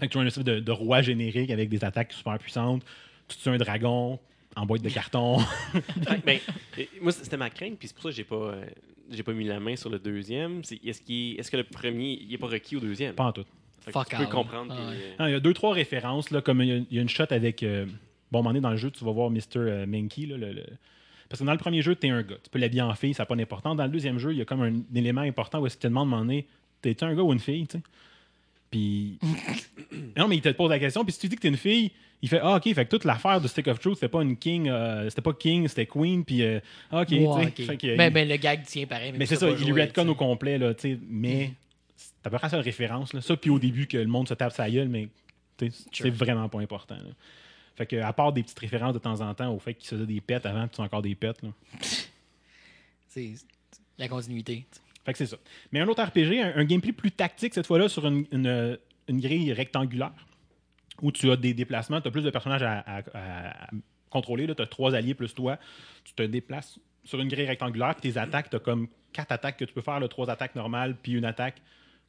Fait 0.00 0.06
que 0.06 0.12
tu 0.12 0.18
as 0.18 0.20
une 0.22 0.26
espèce 0.28 0.44
de, 0.44 0.60
de 0.60 0.72
roi 0.72 1.02
générique 1.02 1.50
avec 1.50 1.68
des 1.68 1.84
attaques 1.84 2.12
super 2.12 2.38
puissantes. 2.38 2.82
Tu 3.28 3.36
tues 3.36 3.48
un 3.50 3.56
dragon 3.58 4.18
en 4.56 4.66
boîte 4.66 4.82
de 4.82 4.88
carton. 4.90 5.38
Ben, 6.24 6.38
euh, 6.78 6.82
moi, 7.00 7.12
c'était 7.12 7.36
ma 7.36 7.50
crainte, 7.50 7.78
puis 7.78 7.88
c'est 7.88 7.94
pour 7.94 8.04
ça 8.04 8.10
que 8.10 8.14
j'ai 8.16 8.24
pas, 8.24 8.34
euh, 8.36 8.64
j'ai 9.10 9.22
pas 9.22 9.32
mis 9.32 9.44
la 9.44 9.60
main 9.60 9.76
sur 9.76 9.90
le 9.90 9.98
deuxième. 9.98 10.60
Est-ce, 10.60 11.02
est, 11.08 11.50
que 11.50 11.56
le 11.56 11.64
premier, 11.64 12.18
il 12.20 12.32
est 12.32 12.38
pas 12.38 12.46
requis 12.46 12.76
au 12.76 12.80
deuxième? 12.80 13.14
pas 13.14 13.24
en 13.24 13.32
tout. 13.32 13.44
Que 13.84 13.90
Fuck 13.92 14.08
tu 14.08 14.16
peux 14.16 14.22
out. 14.24 14.28
comprendre. 14.30 14.74
Ah 14.76 14.88
ouais. 14.90 15.16
euh, 15.20 15.28
il 15.28 15.32
y 15.32 15.36
a 15.36 15.40
deux, 15.40 15.52
trois 15.52 15.74
références, 15.74 16.30
là, 16.30 16.40
comme 16.40 16.62
il 16.62 16.68
y 16.68 16.72
a, 16.72 16.76
il 16.76 16.96
y 16.96 16.98
a 16.98 17.02
une 17.02 17.08
shot 17.08 17.24
avec. 17.30 17.62
euh, 17.62 17.84
bon, 18.32 18.38
à 18.38 18.40
un 18.40 18.42
moment 18.42 18.50
donné, 18.50 18.60
dans 18.60 18.70
le 18.70 18.76
jeu, 18.76 18.90
tu 18.90 19.04
vas 19.04 19.12
voir 19.12 19.30
Mr. 19.30 19.40
euh, 19.56 19.86
Mankey. 19.86 20.26
là, 20.26 20.36
le- 20.38 20.52
le- 20.52 20.64
Parce 21.28 21.40
que 21.40 21.44
dans 21.46 21.52
le 21.52 21.58
premier 21.58 21.82
jeu, 21.82 21.94
tu 21.94 22.06
es 22.06 22.10
un 22.10 22.22
gars. 22.22 22.36
Tu 22.42 22.48
peux 22.50 22.58
l'habiller 22.58 22.82
en 22.82 22.94
fille, 22.94 23.12
ça 23.12 23.22
n'a 23.24 23.26
pas 23.26 23.36
d'importance. 23.36 23.76
Dans 23.76 23.84
le 23.84 23.90
deuxième 23.90 24.18
jeu, 24.18 24.32
il 24.32 24.38
y 24.38 24.42
a 24.42 24.44
comme 24.46 24.62
un, 24.62 24.72
élément 24.94 25.20
important 25.20 25.60
où 25.60 25.66
est-ce 25.66 25.76
qu'il 25.76 25.82
te 25.82 25.88
demande 25.88 26.08
à 26.08 26.08
un 26.08 26.10
moment 26.18 26.22
donné, 26.22 26.46
t'es-tu 26.80 27.04
un 27.04 27.14
gars 27.14 27.22
ou 27.22 27.32
une 27.32 27.40
fille, 27.40 27.66
tu 27.66 27.76
sais? 27.78 27.82
Puis. 28.74 29.18
non, 30.16 30.26
mais 30.26 30.36
il 30.36 30.42
te 30.42 30.48
pose 30.48 30.68
la 30.70 30.80
question, 30.80 31.04
puis 31.04 31.12
si 31.12 31.20
tu 31.20 31.28
dis 31.28 31.36
que 31.36 31.42
t'es 31.42 31.48
une 31.48 31.56
fille, 31.56 31.92
il 32.22 32.28
fait 32.28 32.40
Ah, 32.42 32.56
ok, 32.56 32.64
fait 32.74 32.84
que 32.84 32.90
toute 32.90 33.04
l'affaire 33.04 33.40
de 33.40 33.46
Stick 33.46 33.68
of 33.68 33.78
Truth, 33.78 33.94
c'était 33.94 34.08
pas 34.08 34.22
une 34.22 34.36
king, 34.36 34.68
euh, 34.68 35.08
c'était 35.10 35.22
pas 35.22 35.32
king, 35.32 35.68
c'était 35.68 35.86
queen, 35.86 36.24
puis 36.24 36.42
euh, 36.42 36.58
ok, 36.90 37.06
tu 37.06 37.14
sais. 37.16 37.20
Ouais, 37.26 37.46
ok. 37.46 37.54
Fait 37.66 37.76
que, 37.76 37.96
mais, 37.96 38.08
il- 38.08 38.12
mais 38.12 38.24
le 38.24 38.36
gag 38.36 38.64
tient 38.64 38.86
pareil. 38.86 39.12
mais 39.16 39.26
c'est 39.26 39.34
t'as 39.36 39.40
ça, 39.42 39.46
pas 39.46 39.52
il 39.52 39.58
joué, 39.68 39.82
redcon 39.82 40.02
tu 40.02 40.06
sais. 40.06 40.08
au 40.10 40.14
complet, 40.16 40.58
là, 40.58 40.74
tu 40.74 40.80
sais, 40.94 40.98
mais 41.08 41.52
c'est 41.96 42.12
à 42.24 42.30
peu 42.30 42.38
près 42.38 42.48
ça 42.48 42.56
la 42.56 42.62
référence. 42.62 43.12
Là. 43.12 43.20
Ça, 43.20 43.36
puis 43.36 43.50
au 43.50 43.60
début, 43.60 43.86
que 43.86 43.96
le 43.98 44.06
monde 44.08 44.26
se 44.26 44.34
tape 44.34 44.52
sa 44.52 44.68
gueule, 44.68 44.88
mais 44.88 45.08
tu 45.56 45.70
Sure. 45.70 46.06
c'est 46.06 46.10
vraiment 46.10 46.48
pas 46.48 46.58
important. 46.60 46.96
là. 46.96 47.10
Fait 47.76 47.86
que, 47.86 47.96
à 47.96 48.12
part 48.12 48.32
des 48.32 48.42
petites 48.42 48.58
références 48.58 48.94
de 48.94 48.98
temps 48.98 49.20
en 49.20 49.32
temps 49.34 49.52
au 49.54 49.58
fait 49.60 49.74
qu'ils 49.74 49.86
se 49.88 49.94
faisaient 49.94 50.06
des 50.06 50.20
pets 50.20 50.44
avant, 50.46 50.66
puis 50.66 50.76
sont 50.76 50.82
encore 50.82 51.02
des 51.02 51.14
pets. 51.14 51.40
Là. 51.42 51.50
C'est 53.08 53.34
la 53.98 54.08
continuité. 54.08 54.64
tu. 54.72 54.80
Fait 55.04 55.12
que 55.12 55.18
c'est 55.18 55.26
ça. 55.26 55.36
Mais 55.72 55.80
un 55.80 55.88
autre 55.88 56.02
RPG, 56.02 56.40
un, 56.56 56.64
gameplay 56.64 56.92
plus 56.92 57.12
tactique 57.12 57.54
cette 57.54 57.66
fois-là 57.66 57.88
sur 57.88 58.06
une, 58.06 58.26
une- 58.32 58.78
une 59.08 59.20
grille 59.20 59.52
rectangulaire 59.52 60.12
où 61.02 61.12
tu 61.12 61.30
as 61.30 61.36
des 61.36 61.54
déplacements, 61.54 62.00
tu 62.00 62.08
as 62.08 62.10
plus 62.10 62.22
de 62.22 62.30
personnages 62.30 62.62
à, 62.62 63.02
contrôler. 64.10 64.46
Tu 64.54 64.62
as 64.62 64.66
trois 64.66 64.94
alliés 64.94 65.14
plus 65.14 65.34
toi. 65.34 65.58
Tu 66.04 66.14
te 66.14 66.22
déplaces 66.22 66.78
sur 67.04 67.20
une 67.20 67.28
grille 67.28 67.46
rectangulaire, 67.46 67.94
puis 67.96 68.12
tes 68.12 68.18
attaques, 68.18 68.48
tu 68.48 68.56
as 68.56 68.60
comme 68.60 68.88
quatre 69.12 69.32
attaques 69.32 69.58
que 69.58 69.64
tu 69.64 69.74
peux 69.74 69.82
faire, 69.82 70.00
trois 70.08 70.30
attaques 70.30 70.54
normales, 70.54 70.96
puis 70.96 71.12
une 71.12 71.24
attaque 71.24 71.60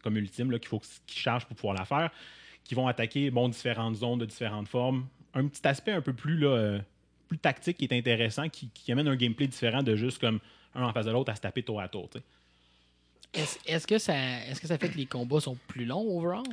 comme 0.04 0.18
ultime 0.18 0.52
qu'il 0.60 0.68
faut 0.68 0.80
qu'ils 0.80 1.20
chargent 1.20 1.46
pour 1.46 1.56
pouvoir 1.58 1.76
la 1.76 1.86
faire, 1.86 2.12
qui 2.64 2.76
vont 2.76 2.88
attaquer 2.88 3.32
bon, 3.32 3.50
différentes 3.50 3.96
zones 3.96 4.20
de 4.20 4.26
différentes 4.26 4.68
formes. 4.68 5.08
Un 5.34 5.48
petit 5.48 5.68
aspect 5.68 5.91
un 5.91 6.02
peu 6.02 6.14
plus, 6.14 6.38
là, 6.38 6.48
euh, 6.48 6.80
plus 7.28 7.39
tactique 7.39 7.78
qui 7.78 7.86
est 7.86 7.93
intéressant, 7.93 8.48
qui, 8.50 8.70
amène 8.91 9.08
un 9.08 9.16
gameplay 9.16 9.48
différent 9.48 9.84
de 9.84 9.96
juste 9.96 10.20
comme 10.20 10.39
un 10.76 10.84
en 10.84 10.93
face 10.93 11.08
de 11.08 11.12
l'autre 11.12 11.32
à 11.32 11.36
se 11.36 11.41
taper 11.41 11.64
tour 11.64 11.82
à 11.82 11.88
tour. 11.89 12.10
Est-ce 13.66 13.88
que, 13.88 13.98
ça, 13.98 14.14
est 14.16 14.60
que 14.60 14.68
ça 14.68 14.78
fait 14.78 14.90
que 14.90 14.98
les 14.98 15.06
combats 15.06 15.40
sont 15.40 15.58
plus 15.68 15.86
longs 15.86 16.06
overall? 16.18 16.44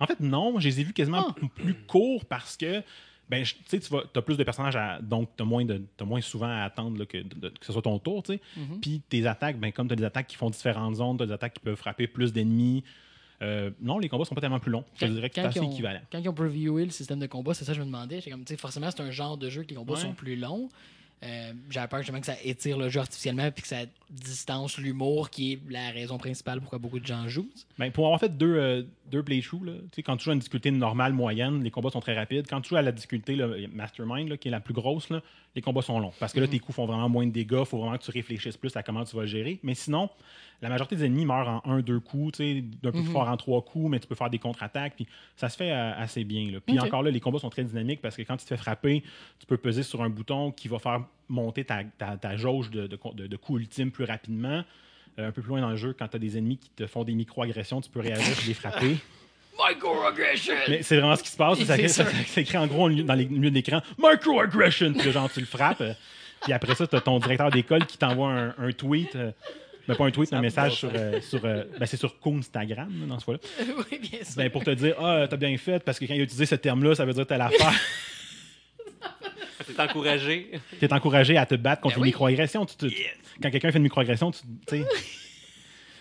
En 0.00 0.06
fait, 0.06 0.20
non. 0.20 0.58
Je 0.58 0.68
les 0.68 0.80
ai 0.80 0.84
vus 0.84 0.92
quasiment 0.92 1.26
Ah. 1.28 1.46
plus 1.54 1.74
courts 1.74 2.24
parce 2.24 2.56
que 2.56 2.82
ben, 3.28 3.44
je- 3.44 3.54
tu 3.54 3.60
sais, 3.68 3.78
tu 3.80 3.94
as 4.18 4.20
plus 4.22 4.36
de 4.36 4.44
personnages, 4.44 4.76
à, 4.76 5.00
donc 5.00 5.30
tu 5.36 5.42
as, 5.42 5.46
moins 5.46 5.64
de- 5.64 5.80
t'as 5.96 6.04
moins 6.04 6.20
souvent 6.20 6.48
à 6.48 6.64
attendre 6.64 6.98
là, 6.98 7.06
que, 7.06 7.16
de- 7.18 7.48
que 7.48 7.64
ce 7.64 7.72
soit 7.72 7.80
ton 7.80 7.98
tour. 7.98 8.22
tu 8.22 8.34
sais. 8.34 8.40
Mhm. 8.56 8.80
Puis 8.80 9.00
tes 9.08 9.26
attaques, 9.26 9.58
ben, 9.58 9.72
comme 9.72 9.86
tu 9.86 9.94
as 9.94 9.96
des 9.96 10.04
attaques 10.04 10.26
qui 10.26 10.36
font 10.36 10.50
différentes 10.50 10.96
zones, 10.96 11.16
tu 11.16 11.22
as 11.22 11.26
des 11.26 11.32
attaques 11.32 11.54
qui 11.54 11.60
peuvent 11.60 11.76
frapper 11.76 12.06
plus 12.06 12.32
d'ennemis. 12.32 12.84
euh, 13.40 13.70
non, 13.80 13.98
les 13.98 14.08
combats 14.08 14.24
sont 14.24 14.36
pas 14.36 14.40
tellement 14.40 14.60
plus 14.60 14.70
longs. 14.70 14.84
Je 14.94 15.06
Quand, 15.06 15.12
dirais 15.12 15.28
que 15.28 15.34
c'est 15.34 15.40
assez 15.40 15.58
ont, 15.60 15.72
équivalent. 15.72 15.98
quand 16.12 16.18
ils 16.18 16.28
ont 16.28 16.32
previewé 16.32 16.84
le 16.84 16.92
système 16.92 17.18
de 17.18 17.26
combat, 17.26 17.54
c'est 17.54 17.64
ça 17.64 17.72
que 17.72 17.76
je 17.78 17.80
me 17.80 17.86
demandais. 17.86 18.22
Comme, 18.22 18.44
forcément, 18.56 18.88
c'est 18.90 19.00
un 19.02 19.10
genre 19.10 19.36
de 19.36 19.50
jeu 19.50 19.62
que 19.64 19.70
les 19.70 19.74
combats 19.74 19.94
Ouais. 19.94 20.00
sont 20.00 20.12
plus 20.12 20.36
longs. 20.36 20.68
Euh, 21.24 21.52
J'avais 21.70 21.86
peur 21.88 22.00
justement 22.00 22.20
que 22.20 22.26
ça 22.26 22.34
étire 22.42 22.78
le 22.78 22.88
jeu 22.88 23.00
artificiellement 23.00 23.50
puis 23.50 23.62
que 23.62 23.68
ça 23.68 23.82
distance 24.10 24.78
l'humour 24.78 25.30
qui 25.30 25.52
est 25.52 25.60
la 25.70 25.90
raison 25.90 26.18
principale 26.18 26.60
pourquoi 26.60 26.78
beaucoup 26.78 26.98
de 26.98 27.06
gens 27.06 27.28
jouent. 27.28 27.48
Ben, 27.78 27.90
pour 27.92 28.06
avoir 28.06 28.18
fait 28.18 28.36
deux, 28.36 28.56
euh, 28.56 28.82
deux 29.10 29.22
playthroughs, 29.22 29.64
là, 29.64 29.72
tu 29.72 29.96
sais, 29.96 30.02
quand 30.02 30.16
tu 30.16 30.24
joues 30.24 30.30
à 30.30 30.34
une 30.34 30.40
difficulté 30.40 30.70
normale, 30.70 31.12
moyenne, 31.12 31.62
les 31.62 31.70
combats 31.70 31.90
sont 31.90 32.00
très 32.00 32.14
rapides. 32.14 32.46
Quand 32.48 32.60
tu 32.60 32.70
joues 32.70 32.76
à 32.76 32.82
la 32.82 32.92
difficulté 32.92 33.36
là, 33.36 33.48
Mastermind, 33.72 34.28
là, 34.28 34.36
qui 34.36 34.48
est 34.48 34.50
la 34.50 34.60
plus 34.60 34.74
grosse, 34.74 35.10
là, 35.10 35.22
les 35.54 35.62
combats 35.62 35.82
sont 35.82 35.98
longs. 36.00 36.12
Parce 36.18 36.32
que 36.32 36.40
là, 36.40 36.48
tes 36.48 36.58
coups 36.58 36.76
font 36.76 36.86
vraiment 36.86 37.08
moins 37.08 37.26
de 37.26 37.32
dégâts. 37.32 37.60
Il 37.60 37.66
faut 37.66 37.78
vraiment 37.78 37.96
que 37.96 38.04
tu 38.04 38.10
réfléchisses 38.10 38.56
plus 38.56 38.74
à 38.76 38.82
comment 38.82 39.04
tu 39.04 39.14
vas 39.14 39.22
le 39.22 39.28
gérer. 39.28 39.60
Mais 39.62 39.74
sinon, 39.74 40.10
la 40.62 40.68
majorité 40.70 40.96
des 40.96 41.04
ennemis 41.04 41.26
meurent 41.26 41.60
en 41.66 41.70
un, 41.70 41.80
deux 41.80 42.00
coups, 42.00 42.38
tu 42.38 42.44
sais, 42.44 42.60
d'un 42.82 42.90
peu 42.92 42.98
plus 43.00 43.08
Mhm. 43.08 43.12
fort 43.12 43.28
en 43.28 43.36
trois 43.36 43.60
coups, 43.62 43.90
mais 43.90 43.98
tu 44.00 44.06
peux 44.06 44.14
faire 44.14 44.30
des 44.30 44.38
contre-attaques. 44.38 44.94
Puis 44.96 45.06
ça 45.36 45.48
se 45.48 45.56
fait 45.56 45.70
euh, 45.72 45.92
assez 45.98 46.24
bien. 46.24 46.50
là. 46.50 46.58
Puis 46.64 46.78
encore 46.80 47.02
là, 47.02 47.10
les 47.10 47.20
combats 47.20 47.38
sont 47.40 47.50
très 47.50 47.64
dynamiques 47.64 48.00
parce 48.00 48.16
que 48.16 48.22
quand 48.22 48.36
tu 48.36 48.44
te 48.44 48.48
fais 48.48 48.56
frapper, 48.56 49.02
tu 49.40 49.46
peux 49.46 49.56
peser 49.58 49.82
sur 49.82 50.02
un 50.02 50.08
bouton 50.08 50.52
qui 50.52 50.68
va 50.68 50.78
faire 50.78 51.02
monter 51.28 51.64
ta, 51.64 51.82
ta- 51.98 52.16
ta 52.16 52.36
jauge 52.36 52.70
de, 52.70 52.86
de, 52.86 52.98
de- 53.14 53.26
de 53.26 53.36
coups 53.36 53.60
ultimes 53.60 53.90
plus 53.90 54.04
rapidement. 54.04 54.62
Euh, 55.18 55.28
un 55.28 55.32
peu 55.32 55.42
plus 55.42 55.50
loin 55.50 55.60
dans 55.60 55.68
le 55.70 55.76
jeu, 55.76 55.94
quand 55.98 56.08
tu 56.08 56.16
as 56.16 56.18
des 56.18 56.38
ennemis 56.38 56.56
qui 56.56 56.70
te 56.70 56.86
font 56.86 57.04
des 57.04 57.12
micro-agressions, 57.14 57.80
tu 57.82 57.90
peux 57.90 58.00
réagir 58.00 58.34
et 58.44 58.46
les 58.46 58.54
frapper. 58.54 58.96
Microaggression! 59.68 60.54
Mais 60.68 60.82
c'est 60.82 60.96
vraiment 60.96 61.16
ce 61.16 61.22
qui 61.22 61.28
se 61.30 61.36
passe. 61.36 61.62
Ça, 61.62 62.40
écrit 62.40 62.56
en 62.56 62.66
gros 62.66 62.88
dans 62.90 63.14
les 63.14 63.26
milieu 63.26 63.50
de 63.50 63.54
l'écran 63.54 63.80
Microaggression. 63.98 64.92
Puis 64.94 65.12
genre, 65.12 65.30
tu 65.30 65.40
le 65.40 65.46
frappes. 65.46 65.80
euh, 65.82 65.92
Puis 66.42 66.52
après 66.52 66.74
ça, 66.74 66.86
tu 66.86 66.96
as 66.96 67.00
ton 67.00 67.18
directeur 67.18 67.50
d'école 67.50 67.86
qui 67.86 67.98
t'envoie 67.98 68.30
un, 68.32 68.54
un 68.58 68.72
tweet. 68.72 69.14
euh, 69.16 69.32
ben, 69.88 69.94
pas 69.96 70.04
un 70.06 70.10
tweet, 70.10 70.30
mais 70.32 70.38
un 70.38 70.40
message 70.42 70.74
sur. 70.76 70.90
euh, 70.94 71.20
sur 71.20 71.44
euh, 71.44 71.64
ben, 71.78 71.86
c'est 71.86 71.96
sur 71.96 72.14
Instagram, 72.24 72.90
dans 73.08 73.18
ce 73.18 73.24
fois-là. 73.24 73.40
oui, 73.90 73.98
bien 73.98 74.24
sûr. 74.24 74.36
Ben, 74.36 74.50
pour 74.50 74.64
te 74.64 74.70
dire 74.70 74.94
Ah, 75.00 75.26
t'as 75.28 75.36
bien 75.36 75.56
fait, 75.56 75.82
parce 75.84 75.98
que 75.98 76.04
quand 76.06 76.14
il 76.14 76.20
a 76.20 76.24
utilisé 76.24 76.46
ce 76.46 76.54
terme-là, 76.54 76.94
ça 76.94 77.04
veut 77.04 77.12
dire 77.14 77.26
telle 77.26 77.40
affaire. 77.40 77.72
T'es 79.66 79.80
encouragé. 79.80 80.50
tu 80.78 80.84
es 80.84 80.92
encouragé 80.92 81.36
à 81.36 81.46
te 81.46 81.54
battre 81.54 81.82
contre 81.82 81.94
Ben 81.94 82.00
les 82.00 82.02
oui. 82.02 82.08
microagressions. 82.08 82.66
Tu 82.66 82.76
te- 82.76 82.86
Quand 83.42 83.50
quelqu'un 83.50 83.70
fait 83.70 83.78
une 83.78 83.84
microagression, 83.84 84.30
tu 84.32 84.40
sais. 84.68 84.84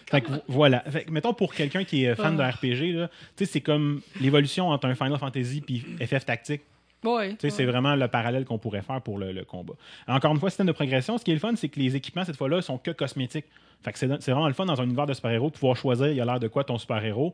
Fait 0.09 0.19
que 0.19 0.29
vo- 0.29 0.41
voilà. 0.47 0.81
Fait 0.89 1.05
que, 1.05 1.11
mettons 1.11 1.33
pour 1.33 1.53
quelqu'un 1.53 1.85
qui 1.85 2.03
est 2.03 2.15
fan 2.15 2.35
de 2.35 2.41
Ah. 2.41 2.51
RPG, 2.51 2.91
là, 2.93 3.07
tu 3.37 3.45
sais, 3.45 3.45
c'est 3.45 3.61
comme 3.61 4.01
l'évolution 4.19 4.67
entre 4.69 4.87
un 4.87 4.95
Final 4.95 5.17
Fantasy 5.17 5.63
et 6.01 6.05
FF 6.05 6.25
Tactique. 6.25 6.61
Ouais, 7.03 7.29
Tu 7.35 7.37
sais, 7.41 7.49
C'est 7.49 7.65
vraiment 7.65 7.95
le 7.95 8.07
parallèle 8.09 8.43
qu'on 8.43 8.57
pourrait 8.57 8.81
faire 8.81 9.01
pour 9.01 9.17
le, 9.17 9.31
le 9.31 9.45
combat. 9.45 9.73
Encore 10.07 10.33
une 10.33 10.39
fois, 10.39 10.49
système 10.49 10.67
de 10.67 10.71
progression, 10.73 11.17
ce 11.17 11.23
qui 11.23 11.31
est 11.31 11.35
le 11.35 11.39
fun, 11.39 11.55
c'est 11.55 11.69
que 11.69 11.79
les 11.79 11.95
équipements, 11.95 12.25
cette 12.25 12.35
fois-là, 12.35 12.61
sont 12.61 12.77
que 12.77 12.91
cosmétiques. 12.91 13.45
Fait 13.83 13.91
que 13.91 13.99
c'est 13.99 14.07
c'est 14.21 14.31
vraiment 14.31 14.47
le 14.47 14.53
fun 14.53 14.65
dans 14.65 14.79
un 14.79 14.85
univers 14.85 15.05
de 15.05 15.13
super-héros 15.13 15.49
de 15.49 15.55
pouvoir 15.55 15.75
choisir, 15.75 16.07
il 16.07 16.21
a 16.21 16.25
l'air 16.25 16.39
de 16.39 16.47
quoi 16.47 16.63
ton 16.63 16.77
super-héros. 16.77 17.33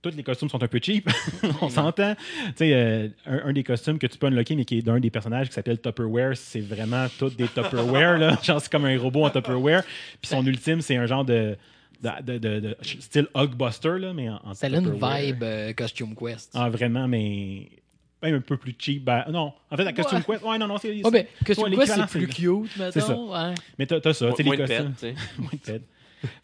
Tous 0.00 0.10
les 0.16 0.24
costumes 0.24 0.48
sont 0.48 0.62
un 0.62 0.68
peu 0.68 0.80
cheap, 0.82 1.08
on 1.60 1.68
s'entend. 1.68 2.16
Tu 2.16 2.52
sais, 2.56 2.72
euh, 2.72 3.08
un, 3.24 3.48
un 3.48 3.52
des 3.52 3.62
costumes 3.62 3.98
que 4.00 4.08
tu 4.08 4.18
peux 4.18 4.26
unlocker, 4.26 4.56
mais 4.56 4.64
qui 4.64 4.78
est 4.78 4.82
d'un 4.82 4.98
des 4.98 5.10
personnages 5.10 5.48
qui 5.48 5.54
s'appelle 5.54 5.80
Tupperware, 5.80 6.36
c'est 6.36 6.60
vraiment 6.60 7.06
tout 7.18 7.30
des 7.30 7.46
Tupperware. 7.46 8.18
Là. 8.18 8.36
Genre, 8.42 8.60
c'est 8.60 8.70
comme 8.70 8.84
un 8.84 8.98
robot 8.98 9.26
en 9.26 9.30
Tupperware. 9.30 9.84
Puis 10.20 10.28
son 10.28 10.44
ultime, 10.44 10.80
c'est 10.80 10.96
un 10.96 11.06
genre 11.06 11.24
de, 11.24 11.56
de, 12.02 12.38
de, 12.38 12.76
style 12.82 13.28
Hugbuster, 13.36 13.98
là, 13.98 14.12
mais 14.12 14.28
en, 14.28 14.40
en 14.44 14.52
a 14.52 14.66
une 14.66 14.92
vibe 14.92 15.42
euh, 15.44 15.72
Costume 15.72 16.16
Quest. 16.16 16.50
Ah, 16.54 16.68
vraiment, 16.68 17.06
mais 17.06 17.68
même 18.22 18.36
un 18.36 18.40
peu 18.40 18.56
plus 18.56 18.74
cheap. 18.78 19.04
Ben, 19.04 19.24
non, 19.30 19.52
en 19.70 19.76
fait, 19.76 19.84
la 19.84 19.92
Costume 19.92 20.18
Ouais. 20.18 20.24
Quest, 20.26 20.44
ouais, 20.44 20.58
non, 20.58 20.66
non, 20.66 20.78
c'est. 20.78 20.94
Ben, 20.94 21.02
que 21.02 21.08
ouais, 21.08 21.28
tu 21.44 21.52
vois, 21.54 21.68
l'équivalent, 21.68 22.06
c'est 22.08 22.18
plus 22.18 22.28
cute, 22.28 22.76
mettons. 22.76 22.90
c'est 22.92 23.00
ça. 23.00 23.16
ouais. 23.16 23.54
Mais 23.78 23.86
t'as 23.86 24.00
t'as 24.00 24.14
ça, 24.14 24.30
tu 24.30 24.36
sais, 24.36 24.42
les 24.42 24.48
Moins 24.56 24.56
de 24.56 24.66
costumes. 24.66 24.94
sais. 24.96 25.14
Moins 25.38 25.50
de. 25.78 25.82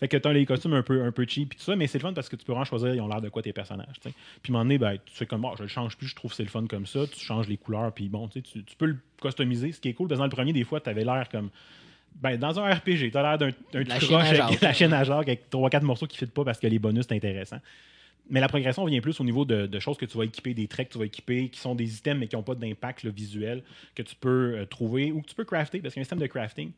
Fait 0.01 0.09
que 0.09 0.17
t'as 0.17 0.33
les 0.33 0.45
costumes 0.45 0.75
un 0.75 0.83
peu, 0.83 1.03
un 1.03 1.13
peu 1.13 1.25
cheap 1.27 1.53
et 1.55 1.57
tout 1.57 1.63
ça, 1.63 1.77
mais 1.77 1.87
c'est 1.87 1.99
le 1.99 2.03
fun 2.03 2.13
parce 2.13 2.29
que 2.29 2.37
tu 2.37 2.45
peux 2.45 2.53
vraiment 2.53 2.65
choisir, 2.65 2.95
ils 2.95 3.01
ont 3.01 3.09
l'air 3.09 3.21
de 3.21 3.29
quoi 3.29 3.43
tes 3.43 3.53
personnages. 3.53 4.01
tu 4.03 4.09
sais. 4.09 4.15
Puis 4.43 4.53
à 4.53 4.57
un 4.57 4.59
moment 4.59 4.65
donné, 4.65 4.79
ben, 4.79 4.97
tu 5.05 5.15
fais 5.15 5.27
comme, 5.27 5.43
bon, 5.43 5.55
je 5.57 5.63
le 5.63 5.69
change 5.69 5.97
plus, 5.97 6.09
je 6.09 6.17
trouve 6.17 6.31
que 6.31 6.37
c'est 6.37 6.43
le 6.43 6.49
fun 6.49 6.67
comme 6.67 6.87
ça, 6.87 7.07
tu 7.07 7.21
changes 7.21 7.49
les 7.49 7.57
couleurs, 7.57 7.93
puis 7.93 8.09
bon, 8.09 8.29
tu, 8.29 8.41
sais, 8.41 8.63
tu, 8.65 8.77
peux 8.77 8.87
le 8.87 8.99
customiser. 9.21 9.73
Ce 9.73 9.81
qui 9.81 9.89
est 9.89 9.95
cool, 9.95 10.09
parce 10.09 10.19
que 10.19 10.21
dans 10.21 10.27
le 10.27 10.31
premier, 10.31 10.53
des 10.53 10.65
fois, 10.65 10.81
tu 10.81 10.91
avais 10.91 11.05
l'air 11.05 11.29
comme. 11.31 11.51
Ben, 12.21 12.37
dans 12.37 12.59
un 12.59 12.75
RPG, 12.75 13.11
tu 13.13 13.17
as 13.17 13.23
l'air 13.23 13.39
d'un 13.39 13.51
d'un 13.73 13.85
La 13.85 13.99
croche 13.99 14.41
avec 14.41 14.61
la 14.61 14.73
chaîne 14.73 14.93
à 14.93 15.05
Jacques 15.05 15.29
avec 15.29 15.51
3-4 15.51 15.83
morceaux 15.83 16.07
qui 16.07 16.23
ne 16.25 16.29
pas 16.29 16.45
parce 16.45 16.59
que 16.59 16.67
les 16.67 16.79
bonus, 16.79 17.07
c'est 17.09 17.15
intéressant. 17.15 17.61
Mais 18.31 18.41
la 18.41 18.49
progression 18.49 18.85
vient 18.85 19.01
plus 19.01 19.21
au 19.21 19.25
niveau 19.25 19.45
de, 19.45 19.67
de 19.67 19.79
choses 19.79 19.97
que 19.97 20.07
tu 20.07 20.19
vas 20.19 20.25
équiper, 20.25 20.55
des 20.55 20.69
traits 20.69 20.89
que 20.89 20.93
tu 20.93 20.99
vas 20.99 21.07
équiper, 21.07 21.49
qui 21.49 21.59
sont 21.59 21.75
des 21.75 21.97
items 21.97 22.21
mais 22.21 22.29
qui 22.29 22.37
n'ont 22.37 22.43
pas 22.43 22.55
d'impact 22.55 23.07
visuel, 23.07 23.63
que 23.95 24.03
tu 24.03 24.15
peux 24.15 24.59
euh, 24.59 24.67
trouver 24.67 25.13
ou 25.13 25.23
que 25.23 25.29
tu 25.29 25.35
peux 25.35 25.45
crafter, 25.45 25.81
parce 25.81 25.95
qu'il 25.95 26.01
y 26.01 26.03
a 26.03 26.03
un 26.03 26.05
système 26.05 26.19
de 26.19 26.27
crafting. 26.27 26.73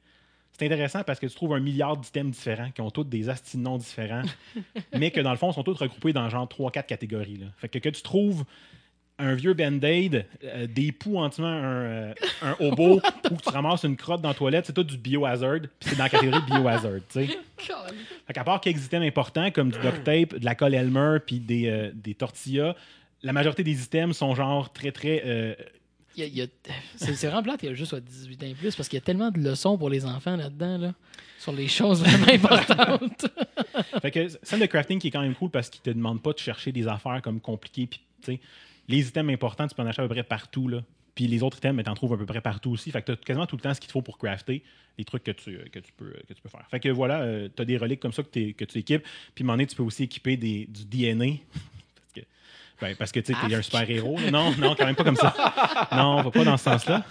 C'est 0.53 0.67
intéressant 0.67 1.03
parce 1.05 1.19
que 1.19 1.27
tu 1.27 1.35
trouves 1.35 1.55
un 1.55 1.61
milliard 1.61 1.97
d'items 1.97 2.37
différents 2.37 2.71
qui 2.71 2.81
ont 2.81 2.91
tous 2.91 3.05
des 3.05 3.29
astis 3.29 3.57
de 3.57 3.63
noms 3.63 3.79
différents, 3.79 4.23
mais 4.99 5.11
que 5.11 5.21
dans 5.21 5.31
le 5.31 5.37
fond, 5.37 5.53
sont 5.53 5.63
tous 5.63 5.79
regroupés 5.79 6.13
dans 6.13 6.29
genre 6.29 6.47
3-4 6.47 6.87
catégories. 6.87 7.37
Là. 7.37 7.47
Fait 7.57 7.69
que 7.69 7.79
que 7.79 7.89
tu 7.89 8.03
trouves 8.03 8.45
un 9.21 9.35
vieux 9.35 9.55
band-aid, 9.55 10.27
euh, 10.45 10.67
des 10.67 10.93
poux 10.93 11.19
en 11.19 11.29
tuant 11.31 11.45
un, 11.47 11.63
euh, 11.65 12.15
un 12.43 12.57
hobo 12.61 13.01
ou 13.31 13.37
que 13.37 13.43
tu 13.43 13.49
ramasses 13.51 13.85
une 13.85 13.97
crotte 13.97 14.21
dans 14.23 14.29
la 14.31 14.35
toilette, 14.35 14.67
c'est 14.67 14.73
tout 14.73 14.85
du 14.85 14.97
biohazard, 14.99 15.61
puis 15.79 15.91
c'est 15.91 15.97
dans 15.97 16.05
la 16.05 16.11
catégorie 16.11 16.43
biohazard, 16.47 17.01
tu 17.13 17.27
sais. 17.27 17.27
Fait 18.27 18.33
qu'à 18.33 18.45
part 18.45 18.61
quelques 18.61 18.85
items 18.87 19.07
importants 19.07 19.51
comme 19.51 19.71
du 19.71 19.79
duct 19.79 20.05
tape, 20.05 20.35
de 20.39 20.45
la 20.45 20.55
colle 20.55 20.75
Elmer 20.75 21.19
puis 21.25 21.39
des, 21.41 21.67
euh, 21.69 21.91
des 21.95 22.15
tortillas, 22.15 22.75
la 23.23 23.33
majorité 23.33 23.63
des 23.63 23.83
items 23.83 24.17
sont 24.17 24.35
genre 24.35 24.73
très 24.73 24.93
très. 24.93 25.23
euh, 25.27 25.55
Il 26.17 26.21
y 26.21 26.23
a- 26.25 26.27
il 26.27 26.37
y 26.39 26.43
a- 26.43 26.47
C'est 26.97 27.13
vraiment 27.27 27.43
plate, 27.43 27.63
il 27.63 27.69
y 27.69 27.73
a 27.73 27.75
juste 27.75 27.91
soit 27.91 28.01
18 28.01 28.43
ans 28.43 28.47
et 28.47 28.55
plus, 28.55 28.75
parce 28.75 28.89
qu'il 28.89 28.97
y 28.99 29.03
a 29.03 29.05
tellement 29.05 29.31
de 29.31 29.39
leçons 29.39 29.77
pour 29.77 29.91
les 29.91 30.07
enfants 30.07 30.37
là-dedans, 30.37 30.79
là, 30.79 30.95
sur 31.39 31.53
les 31.53 31.69
choses 31.69 32.03
vraiment 32.03 32.27
importantes. 32.33 33.27
fait 34.01 34.11
que 34.11 34.27
c'est 34.43 34.59
de 34.59 34.67
crafting 34.67 34.99
qui 34.99 35.09
est 35.09 35.11
quand 35.11 35.21
même 35.23 35.35
cool 35.35 35.51
parce 35.51 35.69
qu'il 35.69 35.83
te 35.83 35.91
demande 35.91 36.23
pas 36.23 36.33
de 36.33 36.39
chercher 36.39 36.73
des 36.73 36.89
affaires 36.89 37.21
comme 37.23 37.41
compliquées. 37.41 37.87
Puis, 37.87 38.01
tu 38.23 38.33
sais, 38.35 38.41
les 38.91 39.09
items 39.09 39.33
importants, 39.33 39.67
tu 39.67 39.75
peux 39.75 39.83
en 39.83 39.87
acheter 39.87 40.03
à 40.03 40.09
peu 40.09 40.15
près 40.15 40.23
partout. 40.23 40.69
Là. 40.69 40.83
Puis 41.15 41.27
les 41.27 41.43
autres 41.43 41.59
items, 41.59 41.83
tu 41.83 41.91
en 41.91 41.95
trouves 41.95 42.13
à 42.15 42.17
peu 42.17 42.27
près 42.27 42.41
partout 42.41 42.71
aussi. 42.71 42.91
Fait 42.91 43.01
que 43.01 43.07
tu 43.07 43.13
as 43.13 43.17
quasiment 43.17 43.47
tout 43.47 43.57
le 43.57 43.63
temps 43.63 43.75
ce 43.75 43.81
qu'il 43.81 43.89
te 43.89 43.93
faut 43.93 44.03
pour 44.03 44.19
crafter 44.19 44.63
les 44.99 45.05
trucs 45.05 45.25
que 45.25 45.31
tu, 45.31 45.59
que 45.71 45.79
tu, 45.79 45.93
peux, 45.97 46.13
que 46.29 46.33
tu 46.33 46.43
peux 46.43 46.49
faire. 46.49 46.67
Fait 46.71 46.81
que 46.81 46.89
voilà, 46.89 47.49
tu 47.49 47.63
as 47.63 47.65
des 47.65 47.77
reliques 47.77 48.01
comme 48.01 48.13
ça 48.13 48.23
que, 48.23 48.53
que 48.53 48.65
tu 48.65 48.79
équipes. 48.79 49.03
Puis 49.35 49.43
à 49.43 49.45
un 49.45 49.47
moment 49.47 49.55
donné, 49.55 49.67
tu 49.67 49.77
peux 49.77 49.83
aussi 49.83 50.05
équiper 50.05 50.37
des, 50.37 50.67
du 50.67 50.85
DNA. 50.85 51.25
parce 51.95 52.13
que, 52.15 52.21
ben, 52.81 52.97
parce 52.97 53.13
que 53.13 53.21
tu 53.21 53.33
t'es 53.33 53.55
un 53.55 53.57
Arc. 53.57 53.65
super-héros. 53.65 54.19
Non, 54.31 54.55
non, 54.57 54.75
quand 54.75 54.87
même 54.87 54.97
pas 54.97 55.05
comme 55.05 55.17
ça. 55.17 55.35
Non, 55.93 56.19
on 56.19 56.23
va 56.23 56.31
pas 56.31 56.45
dans 56.45 56.57
ce 56.57 56.65
sens-là. 56.65 57.05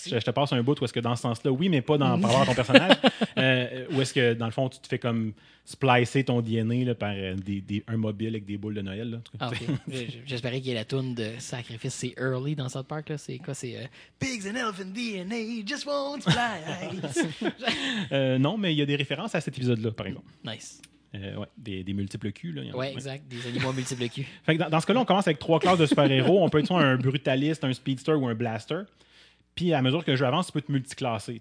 Merci. 0.00 0.10
Je, 0.10 0.18
je 0.20 0.24
te 0.24 0.30
passe 0.30 0.52
un 0.52 0.62
bout 0.62 0.80
où 0.80 0.84
est-ce 0.84 0.92
que 0.92 1.00
dans 1.00 1.14
ce 1.16 1.22
sens-là, 1.22 1.50
oui, 1.52 1.68
mais 1.68 1.80
pas 1.82 1.98
dans, 1.98 2.18
par 2.20 2.30
rapport 2.30 2.42
à 2.42 2.46
ton 2.46 2.54
personnage. 2.54 2.96
Euh, 3.38 3.86
où 3.92 4.00
est-ce 4.02 4.12
que, 4.12 4.34
dans 4.34 4.44
le 4.46 4.50
fond, 4.52 4.68
tu 4.68 4.80
te 4.80 4.88
fais 4.88 4.98
comme 4.98 5.32
splicer 5.64 6.24
ton 6.24 6.42
DNA 6.42 6.84
là, 6.84 6.94
par 6.94 7.12
euh, 7.14 7.34
des, 7.36 7.60
des- 7.60 7.82
un 7.86 7.96
mobile 7.96 8.28
avec 8.30 8.44
des 8.44 8.58
boules 8.58 8.74
de 8.74 8.82
Noël. 8.82 9.08
Là. 9.10 9.18
Ah, 9.38 9.50
J'espérais 10.26 10.58
qu'il 10.60 10.68
y 10.68 10.70
ait 10.72 10.74
la 10.74 10.84
toune 10.84 11.14
de 11.14 11.28
sacrifice. 11.38 11.94
C'est 11.94 12.14
early 12.18 12.54
dans 12.56 12.68
South 12.68 12.86
Park. 12.88 13.12
C'est 13.16 13.38
quoi 13.38 13.54
C'est 13.54 13.76
euh, 13.76 13.84
Pigs 14.18 14.46
and 14.46 14.56
elephant 14.56 14.90
DNA 14.92 15.64
just 15.66 15.86
won't 15.86 16.20
fly. 16.22 17.00
Euh, 18.12 18.38
non, 18.38 18.58
mais 18.58 18.74
il 18.74 18.78
y 18.78 18.82
a 18.82 18.86
des 18.86 18.96
références 18.96 19.34
à 19.34 19.40
cet 19.40 19.56
épisode-là, 19.56 19.92
par 19.92 20.06
exemple. 20.06 20.26
nice. 20.44 20.82
Euh, 21.14 21.36
ouais, 21.36 21.46
des, 21.56 21.82
des 21.82 21.92
multiples 21.92 22.30
culs. 22.32 22.70
A. 22.72 22.76
Ouais, 22.76 22.92
exact. 22.92 23.24
Des 23.28 23.46
animaux 23.48 23.72
multiples 23.72 24.08
cul. 24.08 24.26
Fait 24.44 24.54
que 24.56 24.60
dans, 24.62 24.68
dans 24.70 24.80
ce 24.80 24.86
cas-là, 24.86 25.00
on 25.00 25.04
commence 25.04 25.26
avec 25.26 25.38
trois 25.38 25.58
classes 25.60 25.78
de 25.78 25.86
super-héros. 25.86 26.42
On 26.44 26.48
peut 26.48 26.58
être 26.60 26.66
soit 26.66 26.80
un 26.82 26.96
brutaliste, 26.96 27.64
un 27.64 27.72
speedster 27.72 28.12
ou 28.12 28.26
un 28.28 28.34
blaster. 28.34 28.82
Puis 29.54 29.72
à 29.74 29.82
mesure 29.82 30.04
que 30.04 30.10
le 30.10 30.16
jeu 30.16 30.26
avance, 30.26 30.46
tu 30.46 30.52
peux 30.52 30.62
te 30.62 30.72
multiclasser. 30.72 31.40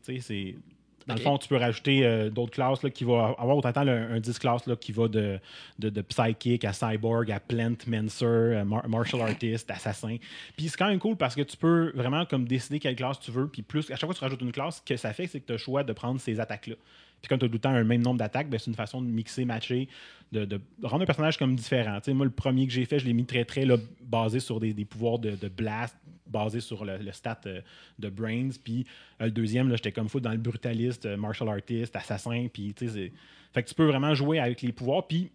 Dans 1.07 1.15
le 1.15 1.21
fond, 1.21 1.37
tu 1.39 1.47
peux 1.47 1.55
rajouter 1.57 2.05
euh, 2.05 2.29
d'autres 2.29 2.51
classes 2.51 2.83
là, 2.83 2.91
qui 2.91 3.03
vont 3.03 3.19
avoir 3.35 3.57
au 3.57 3.61
total 3.61 3.89
un, 3.89 4.11
un 4.15 4.19
10 4.19 4.37
classes 4.37 4.67
là, 4.67 4.75
qui 4.75 4.91
va 4.91 5.07
de, 5.07 5.39
de, 5.79 5.89
de 5.89 6.01
psychic 6.01 6.63
à 6.65 6.73
cyborg 6.73 7.31
à 7.31 7.39
plant 7.39 7.73
mancer, 7.87 8.25
à 8.55 8.63
mar- 8.63 8.87
martial 8.87 9.21
artist, 9.21 9.71
assassin. 9.71 10.17
Puis 10.55 10.69
c'est 10.69 10.77
quand 10.77 10.87
même 10.87 10.99
cool 10.99 11.15
parce 11.15 11.33
que 11.33 11.41
tu 11.41 11.57
peux 11.57 11.91
vraiment 11.95 12.25
comme 12.25 12.45
décider 12.45 12.79
quelle 12.79 12.95
classe 12.95 13.19
tu 13.19 13.31
veux. 13.31 13.47
Puis 13.47 13.63
plus, 13.63 13.89
à 13.89 13.95
chaque 13.95 14.01
fois 14.01 14.13
que 14.13 14.19
tu 14.19 14.23
rajoutes 14.23 14.41
une 14.41 14.51
classe, 14.51 14.77
ce 14.77 14.81
que 14.83 14.97
ça 14.97 15.11
fait, 15.13 15.25
c'est 15.25 15.39
que 15.39 15.47
tu 15.47 15.53
as 15.53 15.55
le 15.55 15.59
choix 15.59 15.83
de 15.83 15.93
prendre 15.93 16.19
ces 16.21 16.39
attaques-là. 16.39 16.75
Puis 17.21 17.27
comme 17.29 17.39
tu 17.39 17.45
as 17.45 17.47
tout 17.47 17.53
le 17.53 17.59
temps 17.59 17.69
un 17.69 17.83
même 17.83 18.01
nombre 18.01 18.17
d'attaques, 18.17 18.49
ben, 18.49 18.57
c'est 18.59 18.69
une 18.71 18.75
façon 18.75 19.01
de 19.01 19.07
mixer, 19.07 19.45
matcher, 19.45 19.87
de, 20.31 20.45
de 20.45 20.61
rendre 20.83 21.03
un 21.03 21.05
personnage 21.05 21.37
comme 21.37 21.55
différent. 21.55 21.97
Moi, 22.09 22.25
le 22.25 22.31
premier 22.31 22.65
que 22.67 22.73
j'ai 22.73 22.85
fait, 22.85 22.99
je 22.99 23.05
l'ai 23.05 23.13
mis 23.13 23.25
très, 23.25 23.45
très 23.45 23.65
là, 23.65 23.77
basé 24.01 24.39
sur 24.39 24.59
des, 24.59 24.73
des 24.73 24.85
pouvoirs 24.85 25.19
de, 25.19 25.31
de 25.31 25.47
blast, 25.49 25.97
basé 26.27 26.59
sur 26.59 26.85
le, 26.85 26.97
le 26.97 27.11
stat 27.11 27.41
euh, 27.47 27.61
de 27.97 28.09
Brains. 28.09 28.49
Puis 28.63 28.85
euh, 29.21 29.25
le 29.25 29.31
deuxième, 29.31 29.69
j'étais 29.75 29.91
comme 29.91 30.07
fou 30.07 30.19
dans 30.19 30.31
le 30.31 30.37
brutaliste, 30.37 31.07
euh, 31.07 31.17
martial 31.17 31.49
artist, 31.49 31.95
assassin. 31.95 32.47
Puis, 32.53 32.73
tu 32.75 32.87
sais, 32.87 32.93
c'est- 32.93 33.11
fait 33.53 33.63
que 33.63 33.69
tu 33.69 33.73
peux 33.75 33.85
vraiment 33.87 34.13
jouer 34.13 34.37
avec 34.39 34.61
les 34.61 34.71
pouvoirs. 34.71 35.07
Puis 35.07 35.31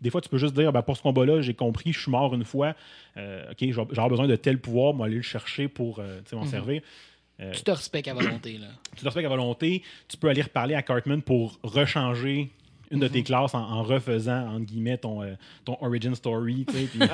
des 0.00 0.08
fois, 0.10 0.20
tu 0.22 0.28
peux 0.30 0.38
juste 0.38 0.54
dire, 0.54 0.72
ben, 0.72 0.80
pour 0.80 0.96
ce 0.96 1.02
combat-là, 1.02 1.42
j'ai 1.42 1.52
compris, 1.54 1.92
je 1.92 2.00
suis 2.00 2.10
mort 2.10 2.34
une 2.34 2.44
fois. 2.44 2.74
OK, 3.16 3.56
j'ai 3.60 3.72
besoin 4.08 4.26
de 4.26 4.36
tel 4.36 4.58
pouvoir, 4.58 4.94
moi, 4.94 5.06
aller 5.06 5.16
le 5.16 5.22
chercher 5.22 5.68
pour 5.68 5.98
m'en 6.32 6.42
servir. 6.48 6.80
Euh, 7.40 7.52
Tu 7.52 7.62
te 7.62 7.70
respectes 7.70 8.08
à 8.08 8.14
volonté. 8.14 8.58
Là. 8.58 8.66
tu 8.92 9.00
te 9.00 9.04
respectes 9.04 9.26
à 9.26 9.30
volonté, 9.30 9.82
tu 10.08 10.16
peux 10.16 10.28
aller 10.28 10.42
reparler 10.42 10.74
à 10.74 10.82
Cartman 10.82 11.22
pour 11.22 11.58
rechanger 11.62 12.50
une 12.90 13.00
de 13.00 13.08
tes 13.08 13.22
classes 13.22 13.54
en, 13.54 13.60
en 13.60 13.82
refaisant, 13.82 14.48
entre 14.48 14.64
guillemets, 14.64 14.96
ton, 14.96 15.22
euh, 15.22 15.34
ton 15.64 15.76
origin 15.82 16.14
story. 16.14 16.64
tu 16.66 16.74
sais, 16.74 16.84
puis- 16.86 16.98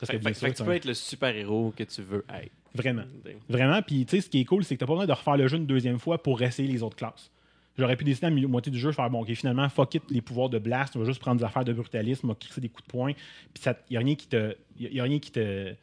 Parce 0.00 0.12
que 0.12 0.16
Fait, 0.16 0.18
bien 0.18 0.28
fait- 0.32 0.34
sûr, 0.34 0.40
fait 0.46 0.50
que 0.50 0.56
c'est 0.56 0.62
tu 0.62 0.64
peux 0.64 0.70
un- 0.70 0.74
être 0.76 0.84
le 0.86 0.94
super-héros 0.94 1.74
que 1.76 1.84
tu 1.84 2.00
veux 2.02 2.24
être. 2.42 2.50
Vraiment. 2.74 3.02
Vraiment. 3.48 3.82
Puis, 3.82 4.06
tu 4.06 4.16
sais, 4.16 4.22
ce 4.22 4.30
qui 4.30 4.40
est 4.40 4.44
cool, 4.44 4.64
c'est 4.64 4.76
que 4.76 4.78
tu 4.80 4.86
pas 4.86 4.92
besoin 4.94 5.06
de 5.06 5.12
refaire 5.12 5.36
le 5.36 5.46
jeu 5.46 5.56
une 5.58 5.66
deuxième 5.66 5.98
fois 5.98 6.22
pour 6.22 6.40
essayer 6.40 6.68
les 6.72 6.82
autres 6.82 6.96
classes. 6.96 7.30
J'aurais 7.78 7.96
pu 7.96 8.04
décider 8.04 8.26
à 8.26 8.30
la 8.30 8.36
moitié 8.48 8.72
du 8.72 8.78
jeu, 8.78 8.92
faire 8.92 9.10
bon, 9.10 9.22
ok, 9.22 9.32
finalement, 9.34 9.68
fuck 9.68 9.94
it, 9.94 10.02
les 10.10 10.20
pouvoirs 10.22 10.48
de 10.48 10.58
blast, 10.58 10.96
on 10.96 11.00
va 11.00 11.04
juste 11.04 11.20
prendre 11.20 11.38
des 11.38 11.44
affaires 11.44 11.64
de 11.64 11.72
brutalisme, 11.72 12.26
on 12.26 12.32
va 12.32 12.34
crisser 12.34 12.60
des 12.60 12.68
coups 12.68 12.84
de 12.86 12.90
poing. 12.90 13.12
Puis, 13.54 13.62
il 13.64 13.74
n'y 13.90 13.96
a 13.96 14.00
rien 14.00 14.14
qui 14.14 14.26
te. 14.26 14.56
Y 14.78 15.00
a 15.00 15.04
rien 15.04 15.18
qui 15.18 15.30
te. 15.32 15.74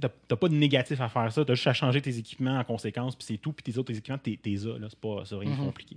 Tu 0.00 0.08
t'as 0.28 0.36
pas 0.36 0.48
de 0.48 0.54
négatif 0.54 1.00
à 1.00 1.08
faire 1.08 1.30
ça, 1.32 1.44
t'as 1.44 1.54
juste 1.54 1.66
à 1.66 1.72
changer 1.72 2.00
tes 2.02 2.18
équipements 2.18 2.58
en 2.58 2.64
conséquence, 2.64 3.14
puis 3.16 3.24
c'est 3.26 3.36
tout, 3.38 3.52
puis 3.52 3.62
tes 3.72 3.78
autres 3.78 3.92
équipements, 3.92 4.18
t'es 4.18 4.38
t'es 4.42 4.54
as, 4.56 4.88
c'est 4.88 4.98
pas 4.98 5.22
rien 5.38 5.50
de 5.50 5.56
Mhm. 5.56 5.66
compliqué. 5.66 5.96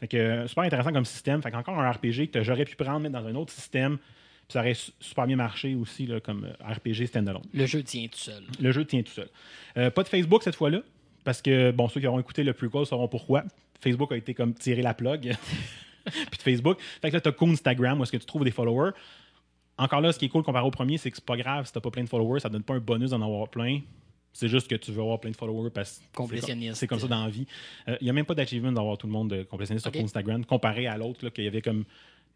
Fait 0.00 0.08
que, 0.08 0.16
euh, 0.16 0.46
super 0.46 0.64
intéressant 0.64 0.92
comme 0.92 1.04
système. 1.04 1.42
Fait 1.42 1.50
qu'encore 1.50 1.78
un 1.80 1.90
RPG 1.90 2.28
que 2.32 2.42
j'aurais 2.42 2.64
pu 2.64 2.76
prendre, 2.76 3.00
mettre 3.00 3.18
dans 3.20 3.26
un 3.26 3.34
autre 3.34 3.52
système, 3.52 3.96
puis 3.98 4.52
ça 4.52 4.60
aurait 4.60 4.74
su- 4.74 4.92
super 5.00 5.26
bien 5.26 5.36
marché 5.36 5.74
aussi, 5.74 6.06
là, 6.06 6.20
comme 6.20 6.44
euh, 6.44 6.72
RPG 6.72 7.06
standalone. 7.06 7.42
Le 7.54 7.66
jeu 7.66 7.82
tient 7.82 8.06
tout 8.06 8.18
seul. 8.18 8.42
Le 8.60 8.70
jeu 8.72 8.84
tient 8.84 9.02
tout 9.02 9.12
seul. 9.12 9.28
Euh, 9.76 9.90
pas 9.90 10.02
de 10.02 10.08
Facebook 10.08 10.42
cette 10.42 10.54
fois-là, 10.56 10.82
parce 11.24 11.42
que, 11.42 11.70
bon, 11.72 11.88
ceux 11.88 12.00
qui 12.00 12.06
auront 12.06 12.20
écouté 12.20 12.44
le 12.44 12.52
prequel 12.52 12.86
sauront 12.86 13.08
pourquoi. 13.08 13.44
Facebook 13.80 14.12
a 14.12 14.16
été 14.16 14.34
comme 14.34 14.54
tiré 14.54 14.82
la 14.82 14.94
plug. 14.94 15.34
Puis 16.04 16.38
de 16.38 16.42
Facebook. 16.42 16.78
Fait 17.02 17.10
que 17.10 17.16
là, 17.16 17.20
tu 17.20 17.28
as 17.28 17.34
Instagram 17.46 18.00
où 18.00 18.02
est-ce 18.02 18.12
que 18.12 18.16
tu 18.16 18.24
trouves 18.24 18.44
des 18.44 18.50
followers. 18.50 18.92
Encore 19.78 20.00
là, 20.00 20.12
ce 20.12 20.18
qui 20.18 20.24
est 20.24 20.28
cool 20.28 20.42
comparé 20.42 20.66
au 20.66 20.70
premier, 20.70 20.98
c'est 20.98 21.10
que 21.10 21.16
c'est 21.16 21.24
pas 21.24 21.36
grave 21.36 21.66
si 21.66 21.72
t'as 21.72 21.80
pas 21.80 21.90
plein 21.90 22.02
de 22.04 22.08
followers, 22.08 22.40
ça 22.40 22.48
donne 22.48 22.62
pas 22.64 22.74
un 22.74 22.80
bonus 22.80 23.10
d'en 23.10 23.22
avoir 23.22 23.48
plein. 23.48 23.80
C'est 24.32 24.48
juste 24.48 24.68
que 24.68 24.74
tu 24.76 24.92
veux 24.92 25.00
avoir 25.00 25.18
plein 25.20 25.30
de 25.30 25.36
followers 25.36 25.70
parce 25.70 25.98
que 25.98 26.04
c'est 26.74 26.86
comme- 26.86 26.98
ça 27.00 27.06
dans 27.08 27.24
la 27.24 27.30
vie. 27.30 27.46
Il 27.86 27.98
n'y 28.04 28.10
a 28.10 28.12
même 28.12 28.24
pas 28.26 28.34
d'achievement 28.34 28.70
d'avoir 28.72 28.98
tout 28.98 29.06
le 29.06 29.12
monde 29.12 29.30
de 29.30 29.42
complétionniste 29.44 29.86
Ok. 29.86 29.94
sur 29.96 30.04
Instagram, 30.04 30.44
comparé 30.44 30.86
à 30.86 30.96
l'autre, 30.96 31.28
qu'il 31.30 31.44
y 31.44 31.46
avait 31.48 31.62
comme 31.62 31.84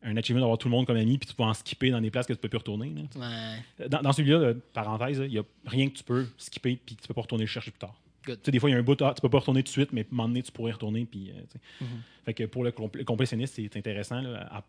un 0.05 0.17
achievement 0.17 0.41
d'avoir 0.41 0.59
tout 0.59 0.67
le 0.69 0.73
monde 0.73 0.87
comme 0.87 0.97
ami, 0.97 1.17
puis 1.19 1.29
tu 1.29 1.35
peux 1.35 1.45
en 1.45 1.55
skipper 1.55 1.91
dans 1.91 2.01
des 2.01 2.11
places 2.11 2.27
que 2.27 2.33
tu 2.33 2.39
peux 2.41 2.49
plus 2.49 2.59
retourner. 2.59 2.93
Ouais. 3.15 3.89
Dans, 3.89 4.01
dans 4.03 4.13
celui-là, 4.13 4.37
euh, 4.37 4.55
parenthèse, 4.73 5.19
il 5.25 5.31
n'y 5.31 5.39
a 5.39 5.43
rien 5.67 5.89
que 5.89 5.95
tu 5.95 6.03
peux 6.03 6.27
skipper 6.39 6.77
puis 6.85 6.97
que 6.97 7.03
tu 7.03 7.09
peux 7.09 7.15
pas 7.15 7.21
retourner 7.23 7.45
le 7.45 7.49
chercher 7.49 7.71
plus 7.71 7.79
tard. 7.79 7.95
Tu 8.25 8.33
sais, 8.45 8.51
des 8.51 8.59
fois, 8.61 8.71
il 8.71 8.73
y 8.73 8.77
a 8.77 8.79
un 8.79 8.83
bout, 8.83 9.01
ah, 9.03 9.13
tu 9.15 9.21
peux 9.21 9.29
pas 9.29 9.39
retourner 9.39 9.63
tout 9.63 9.69
de 9.69 9.73
suite, 9.73 9.93
mais 9.93 10.03
à 10.03 10.05
un 10.05 10.07
moment 10.11 10.29
donné, 10.29 10.43
tu 10.43 10.53
pourrais 10.53 10.73
retourner. 10.73 11.05
Puis, 11.05 11.31
euh. 11.31 11.85
Mhm. 11.85 11.87
Fait 12.25 12.35
que 12.35 12.45
pour 12.45 12.63
le, 12.63 12.71
compl- 12.71 13.03
complétionniste, 13.05 13.55
c'est 13.57 13.77
intéressant. 13.77 14.21
là. 14.21 14.63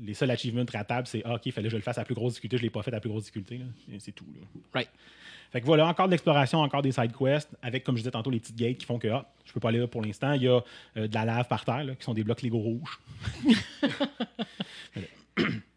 Les 0.00 0.14
seuls 0.14 0.30
achievements 0.30 0.64
ratables, 0.70 1.06
c'est 1.06 1.22
ah, 1.24 1.34
OK, 1.36 1.46
il 1.46 1.52
fallait 1.52 1.68
que 1.68 1.72
je 1.72 1.76
le 1.76 1.82
fasse 1.82 1.98
à 1.98 2.04
plus 2.04 2.14
grosse 2.14 2.34
difficulté, 2.34 2.58
je 2.58 2.62
l'ai 2.62 2.70
pas 2.70 2.82
fait 2.82 2.92
à 2.92 3.00
plus 3.00 3.08
grosse 3.08 3.22
difficulté. 3.24 3.60
C'est 3.98 4.12
tout. 4.12 4.26
là. 4.34 4.46
Right. 4.74 4.90
Fait 5.50 5.62
que 5.62 5.66
voilà, 5.66 5.86
encore 5.86 6.06
de 6.06 6.10
l'exploration, 6.10 6.60
encore 6.60 6.82
des 6.82 6.92
side 6.92 7.12
quests, 7.16 7.48
avec, 7.62 7.82
comme 7.82 7.96
je 7.96 8.02
disais 8.02 8.10
tantôt, 8.10 8.28
les 8.30 8.38
petites 8.40 8.56
gates 8.56 8.76
qui 8.76 8.84
font 8.84 8.98
que 8.98 9.08
ah, 9.08 9.26
je 9.46 9.52
peux 9.54 9.60
pas 9.60 9.70
aller 9.70 9.78
là 9.78 9.86
pour 9.86 10.02
l'instant. 10.02 10.34
Il 10.34 10.42
y 10.42 10.48
a 10.48 10.62
euh, 10.98 11.08
de 11.08 11.14
la 11.14 11.24
lave 11.24 11.48
par 11.48 11.64
terre, 11.64 11.84
là, 11.84 11.94
qui 11.94 12.04
sont 12.04 12.12
des 12.12 12.22
blocs 12.24 12.42
Lego 12.42 12.58
rouges. 12.58 12.98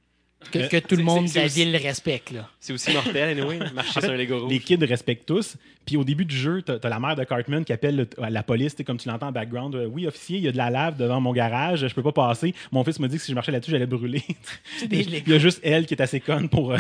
Que, 0.51 0.59
Euh, 0.59 0.67
que 0.67 0.77
tout 0.77 0.95
le 0.95 1.03
monde 1.03 1.25
de 1.27 1.35
la 1.35 1.45
aussi- 1.45 1.63
ville 1.63 1.75
respecte. 1.77 2.31
Là. 2.31 2.49
C'est 2.59 2.73
aussi 2.73 2.91
mortel, 2.91 3.39
anyway, 3.39 3.57
marcher 3.73 3.77
En 3.79 3.83
fait, 3.93 4.01
sur 4.01 4.11
un 4.11 4.17
Lego 4.17 4.39
rouge. 4.41 4.51
Les 4.51 4.59
kids 4.59 4.83
respectent 4.85 5.25
tous. 5.25 5.55
Puis 5.85 5.97
au 5.97 6.03
début 6.03 6.25
du 6.25 6.35
jeu, 6.35 6.61
t'as 6.61 6.75
as 6.83 6.89
la 6.89 6.99
mère 6.99 7.15
de 7.15 7.23
Cartman 7.23 7.63
qui 7.65 7.73
appelle 7.73 7.95
le- 7.95 8.29
la 8.29 8.43
police, 8.43 8.75
comme 8.85 8.97
tu 8.97 9.07
l'entends 9.09 9.27
en 9.29 9.31
background. 9.31 9.73
Euh, 9.75 9.85
oui, 9.85 10.05
officier, 10.07 10.37
il 10.37 10.43
y 10.43 10.47
a 10.47 10.51
de 10.51 10.57
la 10.57 10.69
lave 10.69 10.97
devant 10.97 11.19
mon 11.21 11.31
garage, 11.33 11.87
je 11.87 11.93
peux 11.95 12.03
pas 12.03 12.11
passer. 12.11 12.53
Mon 12.71 12.83
fils 12.83 12.99
m'a 12.99 13.07
dit 13.07 13.17
que 13.17 13.23
si 13.23 13.31
je 13.31 13.35
marchais 13.35 13.51
là-dessus, 13.51 13.71
j'allais 13.71 13.85
brûler. 13.87 14.23
il 14.91 15.27
y 15.29 15.33
a 15.33 15.39
juste 15.39 15.59
elle 15.63 15.85
qui 15.85 15.93
est 15.93 16.01
assez 16.01 16.19
conne 16.19 16.49
pour. 16.49 16.73
euh, 16.73 16.77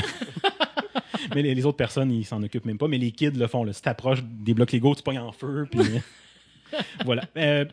mais 1.35 1.41
les, 1.41 1.55
les 1.55 1.65
autres 1.65 1.77
personnes, 1.77 2.11
ils 2.11 2.25
s'en 2.25 2.41
occupent 2.43 2.65
même 2.65 2.77
pas. 2.77 2.87
Mais 2.87 2.97
les 2.97 3.11
kids 3.11 3.31
le 3.31 3.47
font. 3.47 3.63
Là. 3.63 3.73
Si 3.73 3.81
t'approches 3.81 4.19
des 4.23 4.53
blocs 4.53 4.71
Lego, 4.71 4.93
tu 4.95 5.03
pognes 5.03 5.19
en 5.19 5.31
feu. 5.31 5.67
Puis 5.71 5.79
voilà. 7.05 7.23
Euh, 7.37 7.65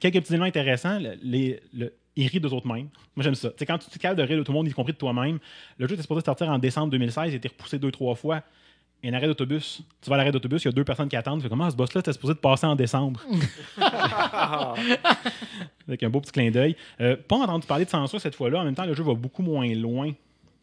quelques 0.00 0.20
petits 0.20 0.32
éléments 0.32 0.44
intéressants. 0.46 0.98
Le, 0.98 1.14
les, 1.22 1.60
le, 1.74 1.92
il 2.16 2.26
rit 2.28 2.40
d'eux 2.40 2.52
autres 2.52 2.66
mêmes. 2.66 2.88
Moi, 3.14 3.22
j'aime 3.22 3.34
ça. 3.34 3.50
Tu 3.50 3.56
sais, 3.58 3.66
quand 3.66 3.78
tu 3.78 3.86
es 3.94 3.98
capable 3.98 4.20
de 4.20 4.26
rire 4.26 4.38
de 4.38 4.42
tout 4.42 4.52
le 4.52 4.56
monde, 4.56 4.66
y 4.66 4.72
compris 4.72 4.92
de 4.92 4.98
toi-même, 4.98 5.38
le 5.78 5.86
jeu 5.86 5.94
était 5.94 6.02
supposé 6.02 6.24
sortir 6.24 6.48
en 6.48 6.58
décembre 6.58 6.90
2016, 6.90 7.28
il 7.28 7.34
a 7.34 7.36
été 7.36 7.48
repoussé 7.48 7.78
deux, 7.78 7.90
trois 7.90 8.14
fois. 8.14 8.42
Il 9.02 9.10
y 9.10 9.12
a 9.12 9.14
un 9.14 9.18
arrêt 9.18 9.26
d'autobus. 9.26 9.82
Tu 10.00 10.08
vas 10.08 10.14
à 10.14 10.18
l'arrêt 10.18 10.32
d'autobus, 10.32 10.62
il 10.62 10.66
y 10.66 10.68
a 10.68 10.72
deux 10.72 10.84
personnes 10.84 11.08
qui 11.08 11.16
attendent. 11.16 11.40
Tu 11.40 11.44
fais 11.44 11.50
comment 11.50 11.70
ce 11.70 11.76
boss-là, 11.76 12.00
t'es 12.02 12.12
supposé 12.14 12.32
de 12.32 12.38
passer 12.38 12.66
en 12.66 12.74
décembre? 12.74 13.22
Avec 15.86 16.02
un 16.02 16.08
beau 16.08 16.20
petit 16.20 16.32
clin 16.32 16.50
d'œil. 16.50 16.74
Euh, 17.00 17.16
pas 17.16 17.36
entendu 17.36 17.66
parler 17.66 17.84
de 17.84 17.90
censure 17.90 18.20
cette 18.20 18.34
fois-là. 18.34 18.60
En 18.60 18.64
même 18.64 18.74
temps, 18.74 18.86
le 18.86 18.94
jeu 18.94 19.04
va 19.04 19.14
beaucoup 19.14 19.42
moins 19.42 19.72
loin 19.74 20.12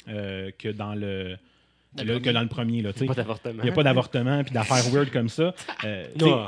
euh, 0.09 0.49
que 0.57 0.69
dans 0.69 0.95
le, 0.95 1.37
que 1.95 2.03
premier. 2.03 2.33
dans 2.33 2.41
le 2.41 2.47
premier. 2.47 2.81
là, 2.81 2.91
tu 2.91 2.99
sais. 2.99 3.05
Pas 3.05 3.13
d'avortement. 3.13 3.61
Il 3.61 3.65
n'y 3.65 3.69
a 3.69 3.73
pas 3.73 3.83
d'avortement 3.83 4.43
puis 4.43 4.53
d'affaires 4.53 4.89
weird 4.91 5.11
comme 5.11 5.29
ça. 5.29 5.53
Euh. 5.85 6.07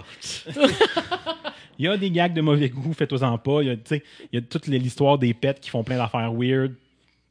Il 1.77 1.85
y 1.85 1.87
a 1.87 1.97
des 1.97 2.11
gags 2.11 2.33
de 2.33 2.41
mauvais 2.41 2.69
goût, 2.69 2.93
faites-en 2.93 3.37
pas. 3.37 3.61
Il 3.61 3.67
y 3.67 3.71
a, 3.71 3.75
il 3.93 4.01
y 4.33 4.37
a 4.37 4.41
toute 4.41 4.67
l'histoire 4.67 5.17
des 5.17 5.33
pets 5.33 5.59
qui 5.59 5.69
font 5.69 5.83
plein 5.83 5.97
d'affaires 5.97 6.31
weird. 6.33 6.73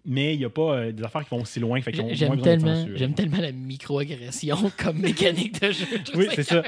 Mais 0.06 0.34
il 0.34 0.38
n'y 0.38 0.44
a 0.44 0.50
pas 0.50 0.74
euh, 0.74 0.92
des 0.92 1.02
affaires 1.02 1.24
qui 1.24 1.30
vont 1.30 1.40
aussi 1.40 1.60
loin. 1.60 1.80
Fait 1.80 1.90
qu'ils 1.90 2.14
J'aime 2.14 2.40
tellement, 2.42 2.86
j'aime 2.94 3.14
tellement 3.14 3.38
la 3.40 3.52
microagression 3.52 4.70
comme 4.76 4.98
mécanique 4.98 5.60
de 5.62 5.72
jeu. 5.72 5.86
Je 6.12 6.18
Oui, 6.18 6.26
c'est 6.34 6.42
ça. 6.42 6.62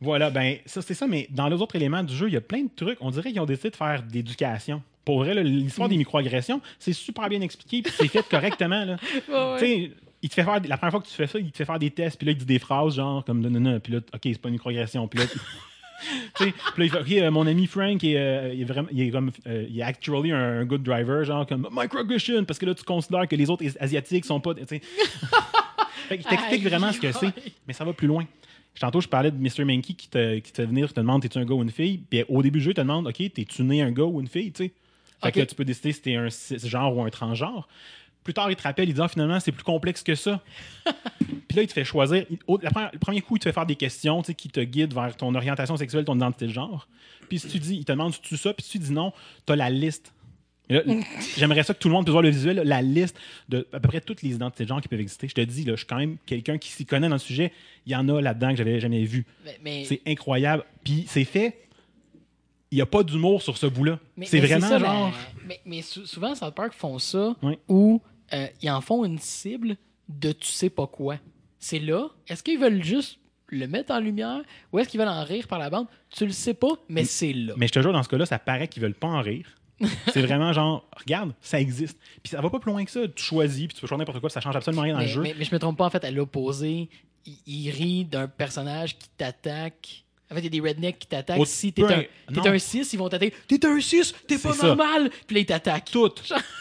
Voilà, 0.00 0.28
ben, 0.30 0.56
ça, 0.66 0.82
c'est 0.82 0.94
ça, 0.94 1.06
mais 1.06 1.28
dans 1.30 1.48
les 1.48 1.56
autres 1.62 1.76
éléments 1.76 2.02
du 2.02 2.14
jeu, 2.14 2.28
il 2.28 2.34
y 2.34 2.36
a 2.36 2.40
plein 2.40 2.62
de 2.64 2.70
trucs. 2.74 2.98
On 3.00 3.10
dirait 3.10 3.30
qu'ils 3.30 3.40
ont 3.40 3.46
décidé 3.46 3.70
de 3.70 3.76
faire 3.76 4.02
de 4.02 4.12
l'éducation. 4.12 4.82
Pour 5.04 5.18
vrai, 5.18 5.40
l'histoire 5.44 5.88
Mm. 5.88 5.92
des 5.92 5.98
microagressions, 5.98 6.60
c'est 6.78 6.92
super 6.92 7.28
bien 7.28 7.40
expliqué, 7.42 7.82
puis 7.82 7.92
c'est 7.96 8.08
fait 8.08 8.28
correctement. 8.28 8.84
Là. 8.84 8.96
Ouais, 9.28 9.60
ouais. 9.60 9.92
Il 10.22 10.28
te 10.30 10.34
fait 10.34 10.42
faire, 10.42 10.58
la 10.66 10.76
première 10.78 10.90
fois 10.90 11.00
que 11.02 11.06
tu 11.06 11.12
fais 11.12 11.26
ça, 11.26 11.38
il 11.38 11.50
te 11.50 11.56
fait 11.58 11.66
faire 11.66 11.78
des 11.78 11.90
tests, 11.90 12.16
puis 12.16 12.24
là, 12.26 12.32
il 12.32 12.38
dit 12.38 12.46
des 12.46 12.58
phrases 12.58 12.96
genre 12.96 13.22
comme 13.24 13.40
non, 13.40 13.50
non, 13.50 13.60
non, 13.60 13.78
puis 13.78 13.92
là, 13.92 13.98
ok, 14.14 14.20
c'est 14.24 14.38
pas 14.40 14.48
une 14.48 14.54
microagression, 14.54 15.06
puis 15.06 15.20
là. 15.20 15.26
Puis 16.38 16.52
là, 16.76 16.84
il 16.84 16.90
fait, 16.90 17.00
ok, 17.00 17.12
euh, 17.12 17.30
mon 17.30 17.46
ami 17.46 17.66
Frank, 17.66 18.02
il 18.02 18.12
est, 18.12 18.18
euh, 18.18 18.54
il 18.54 18.62
est 18.62 18.64
vraiment, 18.64 18.88
il 18.92 19.00
est 19.00 19.10
comme, 19.10 19.30
euh, 19.46 19.66
il 19.68 19.78
est 19.78 19.82
actually 19.82 20.32
un, 20.32 20.60
un 20.60 20.64
good 20.64 20.82
driver, 20.82 21.24
genre 21.24 21.46
comme 21.46 21.68
microaggression, 21.70 22.44
parce 22.44 22.58
que 22.58 22.66
là, 22.66 22.74
tu 22.74 22.84
considères 22.84 23.28
que 23.28 23.36
les 23.36 23.50
autres 23.50 23.64
Asiatiques 23.80 24.24
sont 24.24 24.40
pas. 24.40 24.54
fait 24.66 24.80
qu'il 26.18 26.26
t'explique 26.26 26.62
vraiment 26.64 26.92
ce 26.92 27.00
que 27.00 27.12
c'est, 27.12 27.32
mais 27.66 27.72
ça 27.72 27.84
va 27.84 27.92
plus 27.92 28.08
loin. 28.08 28.26
Tantôt, 28.78 29.00
je 29.00 29.08
parlais 29.08 29.30
de 29.30 29.36
Mr. 29.36 29.64
Mankey 29.64 29.94
qui 29.94 30.08
te, 30.08 30.38
qui 30.38 30.50
te 30.50 30.56
fait 30.56 30.66
venir, 30.66 30.92
te 30.92 31.00
demande 31.00 31.22
t'es-tu 31.22 31.38
un 31.38 31.44
gars 31.44 31.54
ou 31.54 31.62
une 31.62 31.70
fille? 31.70 31.98
Puis 32.10 32.24
au 32.28 32.42
début 32.42 32.58
du 32.58 32.64
jeu, 32.64 32.70
il 32.72 32.74
te 32.74 32.80
demande 32.80 33.06
OK, 33.06 33.16
t'es-tu 33.32 33.62
né 33.62 33.82
un 33.82 33.92
gars 33.92 34.04
ou 34.04 34.20
une 34.20 34.26
fille, 34.26 34.50
tu 34.50 34.64
sais? 34.64 34.72
Fait 35.22 35.32
que 35.32 35.38
là, 35.38 35.46
tu 35.46 35.54
peux 35.54 35.64
décider 35.64 35.92
si 35.92 36.02
t'es 36.02 36.16
un 36.16 36.28
cisgenre 36.28 36.94
ou 36.94 37.02
un 37.02 37.08
transgenre. 37.08 37.66
Plus 38.24 38.34
tard, 38.34 38.50
il 38.50 38.56
te 38.56 38.62
rappelle, 38.62 38.88
il 38.88 38.94
dit 38.94 39.00
ah, 39.02 39.08
finalement, 39.08 39.38
c'est 39.38 39.52
plus 39.52 39.62
complexe 39.64 40.02
que 40.02 40.14
ça. 40.14 40.40
Puis 41.48 41.56
là, 41.56 41.62
il 41.62 41.66
te 41.68 41.72
fait 41.72 41.84
choisir. 41.84 42.24
le 42.30 42.98
premier 42.98 43.20
coup, 43.20 43.36
il 43.36 43.38
te 43.38 43.44
fait 43.44 43.52
faire 43.52 43.66
des 43.66 43.76
questions 43.76 44.22
tu 44.22 44.28
sais, 44.28 44.34
qui 44.34 44.48
te 44.48 44.60
guident 44.60 44.94
vers 44.94 45.16
ton 45.16 45.34
orientation 45.34 45.76
sexuelle, 45.76 46.04
ton 46.04 46.16
identité 46.16 46.46
de 46.46 46.52
genre. 46.52 46.88
Puis 47.28 47.38
si 47.38 47.48
tu 47.48 47.58
dis, 47.58 47.76
il 47.76 47.84
te 47.84 47.92
demande 47.92 48.12
si 48.14 48.20
tu 48.20 48.36
ça, 48.36 48.52
puis 48.54 48.64
si 48.64 48.72
tu 48.72 48.78
dis 48.78 48.92
non, 48.92 49.12
t'as 49.46 49.56
la 49.56 49.70
liste. 49.70 50.12
J'aimerais 51.36 51.62
ça 51.62 51.74
que 51.74 51.78
tout 51.78 51.88
le 51.88 51.92
monde 51.94 52.04
puisse 52.06 52.12
voir 52.12 52.22
le 52.22 52.30
visuel, 52.30 52.56
la 52.64 52.80
liste 52.80 53.18
de 53.50 53.66
à 53.72 53.80
peu 53.80 53.88
près 53.88 54.00
toutes 54.00 54.22
les 54.22 54.30
identités 54.30 54.64
de 54.64 54.68
genre 54.70 54.80
qui 54.80 54.88
peuvent 54.88 55.00
exister. 55.00 55.28
Je 55.28 55.34
te 55.34 55.40
dis, 55.42 55.64
là, 55.64 55.72
je 55.72 55.78
suis 55.78 55.86
quand 55.86 55.98
même 55.98 56.16
quelqu'un 56.24 56.56
qui 56.56 56.70
s'y 56.70 56.86
connaît 56.86 57.08
dans 57.08 57.16
le 57.16 57.20
sujet. 57.20 57.52
Il 57.84 57.92
y 57.92 57.96
en 57.96 58.08
a 58.08 58.20
là-dedans 58.22 58.50
que 58.50 58.56
j'avais 58.56 58.80
jamais 58.80 59.04
vu. 59.04 59.26
Mais, 59.62 59.84
C'est 59.84 60.00
incroyable. 60.06 60.64
Puis 60.82 61.04
c'est 61.06 61.24
fait. 61.24 61.58
Il 62.70 62.76
n'y 62.76 62.82
a 62.82 62.86
pas 62.86 63.02
d'humour 63.02 63.42
sur 63.42 63.56
ce 63.58 63.66
bout-là. 63.66 63.98
mais- 64.16 64.24
C'est 64.26 64.40
vraiment 64.40 64.66
ça, 64.68 64.78
genre. 64.78 65.12
Mais, 65.46 65.60
mais 65.66 65.82
sou- 65.82 66.06
souvent, 66.06 66.34
South 66.34 66.54
Park 66.54 66.72
font 66.72 66.98
ça 66.98 67.36
Oui. 67.42 67.58
où 67.68 68.00
euh, 68.34 68.46
ils 68.62 68.70
en 68.70 68.80
font 68.80 69.04
une 69.04 69.18
cible 69.18 69.76
de 70.08 70.32
tu 70.32 70.48
sais 70.52 70.70
pas 70.70 70.86
quoi. 70.86 71.16
C'est 71.58 71.78
là. 71.78 72.08
Est-ce 72.28 72.42
qu'ils 72.42 72.58
veulent 72.58 72.82
juste 72.82 73.18
le 73.48 73.66
mettre 73.66 73.92
en 73.92 74.00
lumière 74.00 74.42
ou 74.72 74.78
est-ce 74.78 74.88
qu'ils 74.88 74.98
veulent 75.00 75.08
en 75.08 75.24
rire 75.24 75.46
par 75.48 75.58
la 75.58 75.70
bande? 75.70 75.86
Tu 76.10 76.26
le 76.26 76.32
sais 76.32 76.54
pas, 76.54 76.72
mais 76.88 77.04
c'est 77.04 77.32
là. 77.32 77.54
Mais 77.56 77.68
je 77.68 77.72
te 77.72 77.80
jure, 77.80 77.92
dans 77.92 78.02
ce 78.02 78.08
cas-là, 78.08 78.26
ça 78.26 78.38
paraît 78.38 78.68
qu'ils 78.68 78.82
veulent 78.82 78.94
pas 78.94 79.08
en 79.08 79.20
rire. 79.20 79.46
c'est 80.12 80.22
vraiment 80.22 80.52
genre, 80.52 80.88
regarde, 80.96 81.34
ça 81.40 81.60
existe. 81.60 81.98
Puis 82.22 82.30
ça 82.30 82.40
va 82.40 82.48
pas 82.50 82.60
plus 82.60 82.70
loin 82.70 82.84
que 82.84 82.90
ça. 82.90 83.06
Tu 83.08 83.22
choisis, 83.22 83.66
puis 83.66 83.74
tu 83.74 83.80
peux 83.80 83.86
choisir 83.86 83.98
n'importe 83.98 84.20
quoi, 84.20 84.28
puis 84.28 84.34
ça 84.34 84.40
change 84.40 84.56
absolument 84.56 84.82
rien 84.82 84.92
dans 84.94 85.00
mais, 85.00 85.06
le 85.06 85.10
jeu. 85.12 85.22
mais- 85.22 85.34
mais 85.38 85.44
je 85.44 85.54
me 85.54 85.58
trompe 85.58 85.78
pas, 85.78 85.86
en 85.86 85.90
fait, 85.90 86.04
à 86.04 86.10
l'opposé. 86.10 86.88
Il, 87.26 87.38
il 87.46 87.70
rit 87.70 88.04
d'un 88.04 88.28
personnage 88.28 88.98
qui 88.98 89.08
t'attaque. 89.16 90.03
En 90.30 90.34
fait, 90.34 90.40
il 90.40 90.44
y 90.44 90.58
a 90.58 90.62
des 90.62 90.68
rednecks 90.68 90.98
qui 90.98 91.06
t'attaquent. 91.06 91.46
Si 91.46 91.72
t'es 91.72 91.82
un, 91.84 92.02
t'es 92.32 92.48
un 92.48 92.58
6, 92.58 92.92
ils 92.92 92.96
vont 92.96 93.08
t'attaquer. 93.08 93.34
T'es 93.46 93.66
un 93.66 93.78
6, 93.78 94.14
t'es 94.26 94.38
pas 94.38 94.54
ça. 94.54 94.68
normal. 94.68 95.10
Puis 95.26 95.34
là, 95.36 95.40
ils 95.40 95.46
t'attaquent. 95.46 95.90
Tout. 95.90 96.12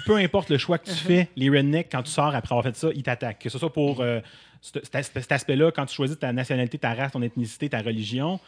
Peu 0.05 0.17
importe 0.17 0.49
le 0.49 0.57
choix 0.57 0.77
que 0.77 0.89
tu 0.89 0.95
fais, 0.95 1.29
les 1.35 1.49
rednecks, 1.49 1.87
quand 1.91 2.03
tu 2.03 2.11
sors 2.11 2.35
après 2.35 2.53
avoir 2.53 2.63
fait 2.63 2.75
ça, 2.75 2.89
ils 2.93 3.03
t'attaquent. 3.03 3.39
Que 3.39 3.49
ce 3.49 3.57
soit 3.57 3.71
pour 3.71 4.01
euh, 4.01 4.19
cet 4.61 5.31
aspect-là, 5.31 5.71
quand 5.71 5.85
tu 5.85 5.95
choisis 5.95 6.19
ta 6.19 6.33
nationalité, 6.33 6.77
ta 6.77 6.93
race, 6.93 7.13
ton 7.13 7.21
ethnicité, 7.21 7.69
ta 7.69 7.79
religion, 7.79 8.39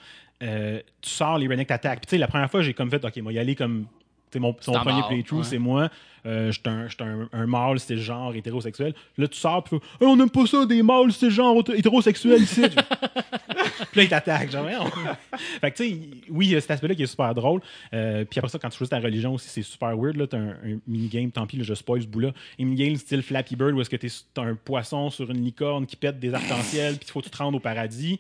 euh, 0.43 0.81
tu 1.01 1.09
sors, 1.09 1.37
les 1.37 1.47
rednecks 1.47 1.67
t'attaquent. 1.69 1.99
Puis 1.99 2.07
tu 2.07 2.15
sais, 2.15 2.17
la 2.17 2.27
première 2.27 2.51
fois, 2.51 2.61
j'ai 2.61 2.73
comme 2.73 2.89
fait, 2.91 3.03
OK, 3.03 3.15
moi, 3.17 3.31
y 3.31 3.39
aller 3.39 3.55
comme. 3.55 3.87
C'est 4.31 4.39
mon, 4.39 4.53
mon 4.67 4.73
premier 4.79 5.01
playthrough, 5.07 5.39
ouais. 5.39 5.43
c'est 5.45 5.57
moi. 5.59 5.89
Euh, 6.25 6.51
J'étais 6.51 6.69
un, 6.71 6.87
un, 7.01 7.29
un 7.31 7.45
mâle, 7.45 7.79
c'est 7.79 7.97
genre 7.97 8.33
hétérosexuel. 8.35 8.93
Là, 9.17 9.27
tu 9.27 9.37
sors, 9.37 9.63
puis 9.63 9.77
Hey, 10.01 10.07
on 10.07 10.15
n'aime 10.17 10.29
pas 10.31 10.45
ça, 10.47 10.65
des 10.65 10.81
mâles, 10.83 11.11
c'est 11.13 11.29
genre 11.29 11.63
hétérosexuel 11.73 12.41
ici. 12.41 12.61
puis 13.91 13.95
là, 13.95 14.03
ils 14.03 14.09
t'attaquent. 14.09 14.51
Genre, 14.51 14.63
Voyons. 14.63 14.85
fait 15.61 15.71
que, 15.71 15.77
tu 15.77 15.89
sais, 15.89 15.99
oui, 16.29 16.47
il 16.47 16.51
y 16.51 16.55
a 16.55 16.61
cet 16.61 16.71
aspect-là 16.71 16.95
qui 16.95 17.03
est 17.03 17.07
super 17.07 17.33
drôle. 17.35 17.61
Euh, 17.93 18.25
puis 18.25 18.39
après 18.39 18.49
ça, 18.49 18.57
quand 18.59 18.69
tu 18.69 18.77
choisis 18.77 18.89
ta 18.89 18.99
religion 18.99 19.35
aussi, 19.35 19.47
c'est 19.49 19.61
super 19.61 19.95
weird. 19.97 20.17
Là, 20.17 20.27
t'as 20.27 20.37
un, 20.39 20.49
un 20.49 20.79
minigame, 20.87 21.31
tant 21.31 21.45
pis, 21.45 21.57
là, 21.57 21.63
je 21.63 21.73
spoil 21.75 22.01
ce 22.01 22.07
bout-là. 22.07 22.29
Un 22.59 22.65
minigame 22.65 22.95
style 22.95 23.21
Flappy 23.21 23.55
Bird 23.55 23.73
où 23.73 23.81
est-ce 23.81 23.89
que 23.89 23.95
t'es- 23.95 24.07
t'as 24.33 24.41
un 24.43 24.55
poisson 24.55 25.09
sur 25.11 25.29
une 25.29 25.43
licorne 25.45 25.85
qui 25.85 25.95
pète 25.95 26.19
des 26.19 26.33
arcs-en-ciel, 26.33 26.95
puis 26.97 27.05
il 27.07 27.11
faut 27.11 27.19
que 27.19 27.25
tu 27.25 27.31
te 27.31 27.37
rendes 27.37 27.55
au 27.55 27.59
paradis. 27.59 28.19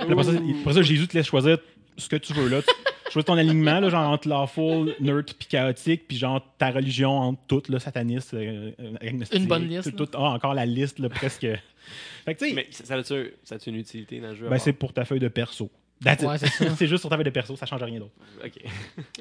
Puis 0.00 0.12
après 0.12 0.24
ça, 0.24 0.32
après 0.60 0.74
ça, 0.74 0.82
Jésus 0.82 1.08
te 1.08 1.16
laisse 1.16 1.26
choisir 1.26 1.58
ce 1.96 2.08
que 2.08 2.16
tu 2.16 2.32
veux. 2.34 2.48
là. 2.48 2.60
Tu 2.62 2.68
choisis 3.12 3.26
ton 3.26 3.36
alignement, 3.38 3.80
là, 3.80 3.88
genre 3.88 4.10
entre 4.10 4.28
lawful, 4.28 4.94
nerd, 5.00 5.24
puis 5.38 5.48
chaotique, 5.48 6.06
puis 6.08 6.16
genre 6.16 6.42
ta 6.58 6.70
religion 6.70 7.10
entre 7.10 7.40
toutes, 7.48 7.68
là, 7.68 7.78
sataniste, 7.78 8.34
euh, 8.34 8.72
euh, 8.80 8.92
agnostique, 9.00 9.38
Une 9.40 9.46
bonne 9.46 9.68
liste, 9.68 9.94
tout- 9.96 10.06
tout- 10.06 10.16
ah, 10.18 10.30
encore 10.32 10.54
la 10.54 10.66
liste, 10.66 10.98
là, 10.98 11.08
presque. 11.08 11.46
Fait 12.26 12.34
que, 12.34 12.54
Mais 12.54 12.66
ça 12.70 12.84
ça 12.84 12.94
a-tu 12.96 13.32
ça 13.44 13.54
a-tu 13.54 13.70
une 13.70 13.76
utilité 13.76 14.20
dans 14.20 14.28
le 14.28 14.34
jeu? 14.34 14.48
ben, 14.48 14.58
c'est 14.58 14.72
pour 14.74 14.92
ta 14.92 15.04
feuille 15.06 15.20
de 15.20 15.28
perso. 15.28 15.70
That's 16.04 16.22
it. 16.22 16.28
Ouais, 16.28 16.38
c'est 16.76 16.86
juste 16.86 17.00
sur 17.00 17.10
ta 17.10 17.16
feuille 17.16 17.24
de 17.24 17.30
perso, 17.30 17.56
ça 17.56 17.66
change 17.66 17.82
rien 17.82 17.98
d'autre. 17.98 18.12
Ok. 18.44 18.52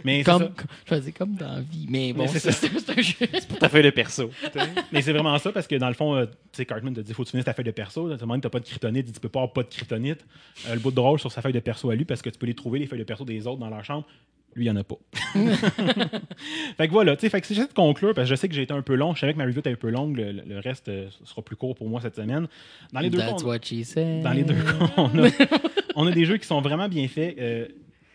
Mais 0.05 0.19
c'est 0.19 0.23
Comme, 0.25 0.49
je 0.86 0.93
vais 0.95 1.01
dire 1.01 1.13
comme 1.15 1.34
dans 1.36 1.53
la 1.53 1.61
vie. 1.61 1.88
Mais 1.89 2.13
bon, 2.13 2.21
Mais 2.23 2.28
c'est 2.28 2.39
c'est 2.39 2.51
ça. 2.51 2.67
c'est- 2.67 2.80
c'est 2.86 2.99
un 2.99 3.01
jeu. 3.01 3.57
Ta 3.59 3.67
feuille 3.69 3.84
de 3.84 3.89
perso. 3.89 4.30
Mais 4.91 5.01
c'est 5.01 5.11
vraiment 5.11 5.38
ça 5.39 5.51
parce 5.51 5.65
que 5.67 5.75
dans 5.75 5.88
le 5.88 5.95
fond, 5.95 6.15
euh, 6.15 6.25
tu 6.25 6.32
sais, 6.53 6.65
Cartman 6.65 6.93
te 6.93 6.99
dit 7.01 7.13
faut 7.13 7.23
que 7.23 7.28
tu 7.28 7.32
finisses 7.32 7.45
ta 7.45 7.53
feuille 7.53 7.65
de 7.65 7.71
perso. 7.71 8.11
Tu 8.13 8.19
demandes 8.19 8.41
t'as 8.41 8.49
pas 8.49 8.59
de 8.59 8.65
kryptonite, 8.65 9.11
tu 9.11 9.19
peux 9.19 9.30
pas 9.30 9.39
avoir 9.39 9.53
pas 9.53 9.63
de 9.63 9.69
kryptonite. 9.69 10.23
Euh, 10.67 10.73
le 10.75 10.80
bout 10.80 10.91
de 10.91 10.95
drôle 10.95 11.19
sur 11.19 11.32
sa 11.32 11.41
feuille 11.41 11.53
de 11.53 11.59
perso 11.59 11.89
à 11.89 11.95
lui 11.95 12.05
parce 12.05 12.21
que 12.21 12.30
tu 12.30 12.38
peux 12.38 12.45
les 12.47 12.53
trouver 12.53 12.78
les 12.80 12.86
feuilles 12.86 12.99
de 12.99 13.03
perso 13.05 13.25
des 13.25 13.47
autres 13.47 13.59
dans 13.59 13.69
leur 13.69 13.84
chambre. 13.84 14.05
Lui, 14.55 14.65
il 14.65 14.67
y 14.67 14.71
en 14.71 14.75
a 14.75 14.84
pas. 14.84 14.95
fait 16.78 16.88
que 16.88 16.91
voilà, 16.91 17.15
tu 17.15 17.21
sais, 17.21 17.30
fait 17.30 17.41
que 17.41 17.47
j'essaie 17.47 17.67
de 17.67 17.73
conclure 17.73 18.13
parce 18.13 18.28
que 18.30 18.36
je 18.36 18.39
sais 18.39 18.47
que 18.47 18.55
j'ai 18.55 18.63
été 18.63 18.73
un 18.73 18.82
peu 18.82 18.95
long. 18.95 19.13
Je 19.13 19.19
savais 19.19 19.34
que 19.34 19.38
ma 19.38 19.45
review 19.45 19.59
était 19.59 19.71
un 19.71 19.75
peu 19.75 19.89
longue. 19.89 20.17
Le, 20.17 20.32
le 20.32 20.59
reste 20.59 20.89
euh, 20.89 21.09
sera 21.25 21.41
plus 21.41 21.55
court 21.55 21.75
pour 21.75 21.88
moi 21.89 22.01
cette 22.01 22.15
semaine. 22.15 22.47
Dans 22.93 22.99
les 22.99 23.09
deux 23.09 23.19
cas, 23.19 23.32
That's 23.32 23.43
on- 23.43 23.47
what 23.47 23.59
she 23.63 23.84
said. 23.84 24.23
dans 24.23 24.32
les 24.32 24.43
deux 24.43 24.55
cas, 24.55 24.89
on 24.97 25.23
a, 25.23 25.30
on 25.97 26.05
a 26.07 26.11
des 26.11 26.25
jeux 26.25 26.37
qui 26.37 26.47
sont 26.47 26.61
vraiment 26.61 26.87
bien 26.87 27.07
faits. 27.07 27.37
Euh, 27.39 27.67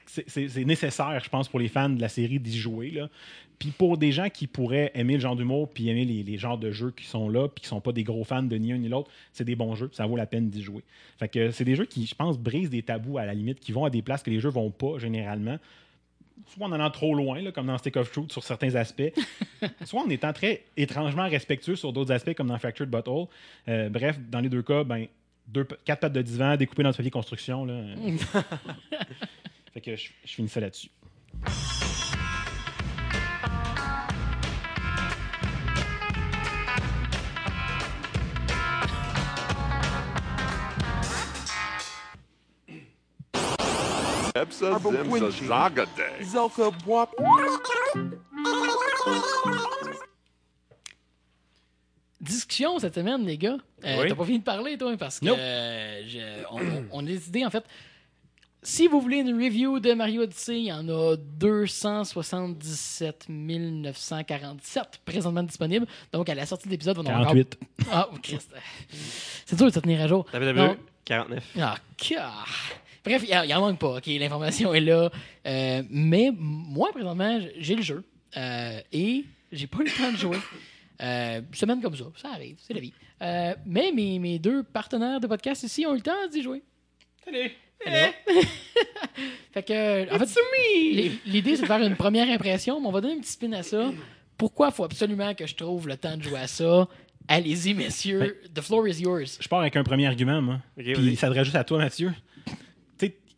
c'est- 0.07 0.65
nécessaire, 0.65 1.21
je 1.23 1.29
pense, 1.29 1.49
pour 1.49 1.59
les 1.59 1.69
fans 1.69 1.89
de 1.89 2.01
la 2.01 2.09
série 2.09 2.39
d'y 2.39 2.57
jouer. 2.57 2.91
Là. 2.91 3.09
Puis 3.59 3.71
pour 3.71 3.97
des 3.99 4.13
gens 4.13 4.29
qui 4.29 4.47
pourraient 4.47 4.91
aimer 4.95 5.15
le 5.15 5.21
genre 5.21 5.37
d'humour, 5.37 5.69
puis 5.69 5.89
aimer 5.89 6.05
les, 6.05 6.23
les 6.23 6.39
genres 6.39 6.59
de 6.59 6.71
jeux 6.71 6.91
qui 6.91 7.07
sont 7.07 7.29
là, 7.29 7.49
puis 7.49 7.63
qui 7.63 7.69
sont 7.69 7.81
pas 7.81 7.93
des 7.93 8.05
gros 8.05 8.23
fans 8.25 8.43
de 8.43 8.57
ni 8.57 8.73
un 8.73 8.79
ni 8.79 8.89
l'autre, 8.89 9.11
c'est 9.33 9.45
des 9.45 9.57
bons 9.57 9.75
jeux. 9.75 9.91
Ça 9.93 10.07
vaut 10.07 10.17
la 10.17 10.27
peine 10.27 10.49
d'y 10.49 10.63
jouer. 10.63 10.83
Fait 11.19 11.29
que 11.29 11.51
c'est 11.51 11.65
des 11.65 11.75
jeux 11.77 11.85
qui, 11.87 12.07
je 12.07 12.15
pense, 12.15 12.39
brisent 12.39 12.71
des 12.71 12.83
tabous 12.83 13.19
à 13.19 13.25
la 13.25 13.35
limite, 13.35 13.59
qui 13.61 13.73
vont 13.73 13.85
à 13.85 13.91
des 13.91 14.03
places 14.03 14.23
que 14.23 14.31
les 14.31 14.41
jeux 14.41 14.51
vont 14.51 14.71
pas 14.71 14.99
généralement. 14.99 15.59
Soit 16.49 16.67
en 16.67 16.73
allant 16.73 16.91
trop 16.91 17.15
loin, 17.15 17.41
là, 17.41 17.53
comme 17.53 17.67
dans 17.67 17.79
Stick 17.79 17.97
of 17.97 18.11
Truth 18.13 18.33
sur 18.33 18.43
certains 18.43 18.75
aspects, 18.75 19.13
soit 19.85 20.03
en 20.03 20.11
étant 20.11 20.33
très 20.33 20.65
étrangement 20.77 21.29
respectueux 21.29 21.77
sur 21.77 21.93
d'autres 21.93 22.13
aspects, 22.13 22.35
comme 22.35 22.49
dans 22.49 22.59
Fractured 22.59 22.91
Butthole. 22.91 23.27
Euh, 23.69 23.89
bref, 23.89 24.19
dans 24.31 24.41
les 24.41 24.49
deux 24.49 24.63
cas, 24.63 24.83
ben, 24.85 25.07
deux, 25.47 25.67
quatre 25.85 26.01
pattes 26.01 26.13
de 26.13 26.23
divan 26.23 26.57
découpées 26.57 26.83
dans 26.83 26.91
du 26.91 26.97
papier 26.97 27.11
construction. 27.11 27.65
Là. 27.65 27.83
fait 29.73 29.81
que 29.81 29.97
je, 29.97 30.11
je 30.25 30.33
finis 30.33 30.49
ça 30.49 30.61
là-dessus. 30.61 30.91
Discussion 52.23 52.79
cette 52.79 52.95
semaine, 52.95 53.27
les 53.27 53.37
gars. 53.37 53.57
Euh, 53.85 54.01
Oui. 54.03 54.09
T'as 54.09 54.15
pas 54.15 54.25
fini 54.25 54.39
de 54.39 54.45
parler, 54.45 54.79
toi, 54.79 54.97
parce 54.97 55.19
que 55.21 55.27
Nope. 55.27 55.37
euh, 55.39 56.03
je- 56.07 56.45
on, 56.93 57.01
a 57.01 57.03
décidé, 57.03 57.45
en 57.45 57.51
fait, 57.51 57.65
si 58.63 58.87
vous 58.87 59.01
voulez 59.01 59.17
une 59.19 59.35
review 59.35 59.81
de 59.81 59.93
Mario 59.93 60.23
Odyssey, 60.23 60.61
il 60.61 60.67
y 60.67 60.73
en 60.73 60.89
a 60.89 61.17
277 61.17 63.27
947 63.29 65.01
présentement 65.05 65.43
disponibles. 65.43 65.87
Donc, 66.13 66.29
à 66.29 66.35
la 66.37 66.47
sortie 66.47 66.69
de 66.69 66.73
l'épisode, 66.73 66.97
on 66.99 67.07
en 67.07 67.13
aura 67.13 67.25
48. 67.25 67.59
Ah, 67.91 68.09
oh, 68.13 68.17
Christ. 68.23 68.53
C'est 69.47 69.57
dur 69.57 69.67
de 69.67 69.73
se 69.73 69.81
tenir 69.81 70.01
à 70.01 70.07
jour. 70.07 70.25
Non. 70.33 70.77
49. 71.05 71.45
Ah, 71.61 71.75
car. 71.97 72.47
Bref, 73.05 73.25
il 73.29 73.37
n'y 73.49 73.53
en 73.55 73.61
manque 73.61 73.81
pas. 73.81 73.97
OK, 73.97 74.07
l'information 74.07 74.73
est 74.75 74.81
là. 74.81 75.11
Euh, 75.47 75.83
mais 75.91 76.31
moi, 76.37 76.91
présentement, 76.93 77.41
j'ai 77.59 77.75
le 77.75 77.83
jeu. 77.83 78.05
Et 78.93 79.25
j'ai 79.51 79.67
pas 79.67 79.79
eu 79.79 79.85
le 79.87 79.91
temps 79.91 80.13
de 80.13 80.17
jouer. 80.17 80.39
Euh, 81.03 81.41
semaine 81.53 81.81
comme 81.81 81.97
ça, 81.97 82.05
ça 82.17 82.31
arrive, 82.31 82.57
c'est 82.59 82.75
la 82.75 82.81
vie. 82.81 82.93
Euh, 83.23 83.55
mais 83.67 83.91
mes, 83.93 84.19
mes 84.19 84.39
deux 84.39 84.63
partenaires 84.63 85.21
de 85.21 85.27
podcast 85.27 85.63
ici 85.65 85.85
ont 85.87 85.93
eu 85.93 85.97
le 85.97 86.03
temps 86.03 86.29
d'y 86.31 86.43
jouer. 86.43 86.63
Allez. 87.27 87.53
Alors. 87.85 88.15
fait 89.53 89.63
que, 89.65 90.15
en 90.15 90.19
fait, 90.19 90.41
l'idée 91.27 91.57
c'est 91.57 91.63
de 91.63 91.67
faire 91.67 91.83
une 91.83 91.97
première 91.97 92.29
impression, 92.29 92.81
mais 92.81 92.87
on 92.87 92.93
va 92.93 93.01
donner 93.01 93.15
un 93.15 93.21
petit 93.21 93.33
spin 93.33 93.53
à 93.53 93.63
ça. 93.63 93.91
Pourquoi 94.39 94.69
il 94.69 94.75
faut 94.75 94.85
absolument 94.85 95.35
que 95.35 95.47
je 95.47 95.55
trouve 95.55 95.89
le 95.89 95.97
temps 95.97 96.17
de 96.17 96.23
jouer 96.23 96.39
à 96.41 96.47
ça? 96.47 96.89
Allez-y, 97.29 97.75
messieurs. 97.75 98.41
The 98.55 98.61
floor 98.61 98.89
is 98.89 99.01
yours. 99.01 99.39
Je 99.41 99.49
pars 99.49 99.61
avec 99.61 99.77
un 99.77 99.85
premier 99.85 100.07
argument, 100.07 100.43
moi. 100.43 100.59
Ok, 100.79 100.85
Puis 100.85 101.17
ça 101.17 101.23
s'adresse 101.23 101.45
juste 101.45 101.57
à 101.57 101.65
toi, 101.65 101.79
Mathieu. 101.79 102.13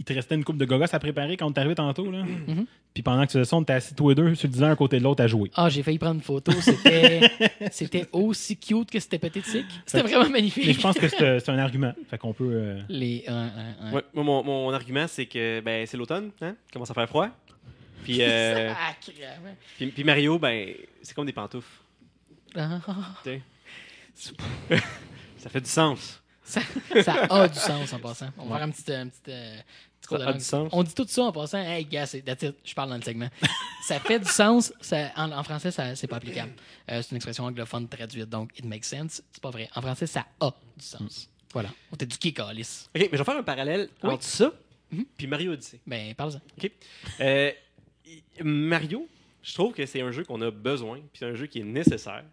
Il 0.05 0.07
te 0.07 0.13
restait 0.13 0.35
une 0.35 0.45
coupe 0.45 0.59
de 0.59 0.67
gogos 0.67 0.85
à 0.93 0.99
préparer 0.99 1.39
quand 1.39 1.47
on 1.47 1.53
arrivé 1.59 1.75
tantôt, 1.75 2.11
là. 2.11 2.23
Mm-hmm. 2.25 2.67
Puis 2.93 3.03
pendant 3.03 3.23
que 3.23 3.29
tu 3.29 3.39
faisais 3.39 3.47
ça, 3.47 3.57
on 3.57 3.63
était 3.63 3.73
assis 3.73 3.95
tous 3.95 4.11
les 4.11 4.15
deux 4.15 4.35
sur 4.35 4.49
le 4.49 4.53
divan, 4.53 4.67
un 4.67 4.77
côté 4.77 4.99
de 4.99 5.03
l'autre, 5.03 5.23
à 5.23 5.27
jouer. 5.27 5.51
Ah, 5.55 5.71
j'ai 5.71 5.83
failli 5.83 5.99
prendre 5.99 6.17
une 6.17 6.21
photo. 6.21 6.53
C'était, 6.61 7.21
c'était 7.73 8.07
aussi 8.13 8.59
cute 8.59 8.91
que 8.91 9.01
c'était 9.01 9.19
pathétique. 9.19 9.65
C'était 9.87 10.03
vraiment 10.07 10.29
magnifique. 10.29 10.67
Mais 10.67 10.75
je 10.75 10.81
pense 10.81 10.99
que 10.99 11.09
c'est 11.09 11.41
c'est 11.41 11.49
un 11.51 11.59
argument. 11.59 11.95
Fait 12.11 12.19
qu'on 12.19 12.35
peut. 12.35 12.51
euh, 12.53 12.81
Les, 12.91 13.25
un, 13.27 13.35
un, 13.35 13.75
un. 13.81 13.93
Ouais, 13.95 14.03
moi, 14.13 14.25
mon, 14.25 14.45
mon 14.45 14.73
argument, 14.75 15.07
c'est 15.09 15.25
que 15.27 15.61
ben, 15.61 15.87
c'est 15.87 15.97
l'automne, 15.97 16.31
hein? 16.43 16.55
Il 16.69 16.73
commence 16.73 16.91
à 16.91 16.95
faire 16.95 17.09
froid. 17.09 17.29
Puis, 18.03 18.19
euh, 18.21 18.71
puis, 19.79 19.87
puis 19.87 20.05
Mario, 20.05 20.39
ben, 20.39 20.75
c'est 21.03 21.15
comme 21.15 21.25
des 21.25 21.33
pantoufles. 21.33 21.67
Ah, 22.55 22.79
ça 25.39 25.49
fait 25.49 25.61
du 25.61 25.71
sens. 25.71 26.23
ça, 26.45 26.61
ça 27.03 27.27
a 27.31 27.49
du 27.49 27.59
sens 27.59 27.93
en 27.95 27.99
passant. 27.99 28.29
On 28.39 28.45
va 28.47 28.57
faire 28.59 28.67
un 28.67 28.71
petit, 28.71 28.93
un 28.93 29.09
petit, 29.09 29.21
euh, 29.31 29.57
Ça 30.09 30.29
a 30.29 30.33
du 30.33 30.41
sens. 30.41 30.69
On 30.73 30.83
dit 30.83 30.95
tout 30.95 31.07
ça 31.09 31.23
en 31.25 31.33
passant. 31.33 31.59
Hey, 31.59 31.85
gars, 31.85 32.07
c'est, 32.07 32.23
je 32.65 32.75
parle 32.75 32.91
dans 32.91 32.97
le 32.97 33.03
segment. 33.03 33.29
ça 33.87 33.99
fait 34.01 34.19
du 34.21 34.29
sens. 34.31 34.73
Ça, 34.81 35.11
en, 35.17 35.33
en 35.33 35.43
français, 35.43 35.71
ça, 35.71 35.95
c'est 35.97 36.07
pas 36.07 36.17
applicable. 36.17 36.53
Euh, 36.91 37.03
c'est 37.03 37.11
une 37.11 37.17
expression 37.17 37.45
anglophone 37.45 37.89
traduite, 37.89 38.29
donc 38.29 38.59
it 38.59 38.65
makes 38.65 38.85
sense. 38.85 39.23
C'est 39.33 39.43
pas 39.43 39.51
vrai. 39.51 39.69
En 39.75 39.81
français, 39.83 40.07
ça 40.07 40.27
a 40.41 40.51
du 40.77 40.85
sens. 40.85 41.29
Voilà. 41.53 41.71
On 41.93 41.97
t'a 41.97 42.05
éduqué, 42.05 42.33
Calis? 42.33 42.87
OK, 42.95 43.01
mais 43.01 43.09
je 43.13 43.17
vais 43.19 43.25
faire 43.25 43.37
un 43.37 43.43
parallèle 43.43 43.89
Oui. 44.03 44.11
entre 44.11 44.25
ça 44.25 44.53
Mhm. 44.91 45.07
puis 45.17 45.27
Mario 45.27 45.53
Odyssey. 45.53 45.81
Ben, 45.87 46.15
parle-en. 46.15 46.41
OK? 46.59 46.71
Euh, 47.21 47.51
Mario, 48.43 49.09
je 49.43 49.55
trouve 49.55 49.73
que 49.73 49.85
c'est 49.87 50.01
un 50.03 50.11
jeu 50.11 50.25
qu'on 50.25 50.41
a 50.43 50.51
besoin, 50.51 50.97
puis 50.99 51.19
c'est 51.19 51.27
un 51.27 51.35
jeu 51.35 51.47
qui 51.47 51.61
est 51.61 51.65
nécessaire. 51.65 52.25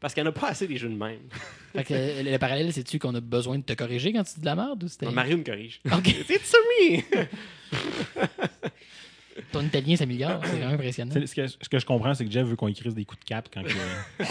Parce 0.00 0.12
qu'il 0.14 0.22
n'y 0.22 0.28
en 0.28 0.32
a 0.32 0.34
pas 0.34 0.48
assez 0.48 0.66
des 0.68 0.76
jeux 0.76 0.88
de 0.88 0.94
même. 0.94 1.20
Fait 1.74 1.84
que 1.84 1.94
euh, 1.94 2.22
le, 2.22 2.30
le 2.30 2.38
parallèle, 2.38 2.72
c'est-tu 2.72 2.98
qu'on 2.98 3.14
a 3.14 3.20
besoin 3.20 3.58
de 3.58 3.62
te 3.64 3.72
corriger 3.72 4.12
quand 4.12 4.24
tu 4.24 4.34
dis 4.34 4.40
de 4.40 4.46
la 4.46 4.54
merde 4.56 4.84
ou 4.84 4.88
c'était. 4.88 5.06
Non, 5.06 5.12
Mario 5.12 5.36
me 5.38 5.44
corrige. 5.44 5.80
Ok. 5.92 6.06
It's 6.28 6.54
me! 6.80 7.02
Ton 9.52 9.62
italien 9.62 9.96
s'améliore. 9.96 10.40
C'est 10.44 10.52
vraiment 10.56 10.72
impressionnant. 10.74 11.12
c'est- 11.12 11.26
ce, 11.26 11.34
que, 11.34 11.46
ce 11.46 11.68
que 11.68 11.78
je 11.78 11.84
comprends, 11.86 12.14
c'est 12.14 12.24
que 12.24 12.30
Jeff 12.30 12.46
veut 12.46 12.56
qu'on 12.56 12.68
écrise 12.68 12.94
des 12.94 13.04
coups 13.04 13.20
de 13.20 13.24
cap 13.26 13.48
quand. 13.52 13.62
que- 13.62 14.24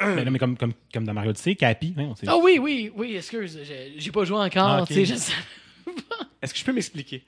Ah 0.00 0.14
mais, 0.14 0.24
non, 0.24 0.30
mais 0.32 0.38
comme, 0.38 0.56
comme, 0.58 0.72
comme 0.92 1.04
dans 1.04 1.14
Mario 1.14 1.30
Odyssey, 1.30 1.54
Capi. 1.54 1.94
hein, 1.96 2.08
on 2.10 2.14
sait- 2.14 2.26
Ah 2.28 2.36
oui, 2.36 2.58
oui, 2.60 2.92
oui, 2.94 3.16
excuse. 3.16 3.58
J'ai, 3.64 3.94
j'ai 3.96 4.10
pas 4.12 4.24
joué 4.24 4.36
encore. 4.38 4.66
Ah, 4.68 4.82
ok. 4.82 4.88
tu 4.88 4.94
sais, 4.94 5.04
je 5.06 5.14
sais- 5.14 5.32
Est-ce 6.42 6.52
que 6.52 6.58
je 6.60 6.64
peux 6.64 6.72
m'expliquer? 6.74 7.22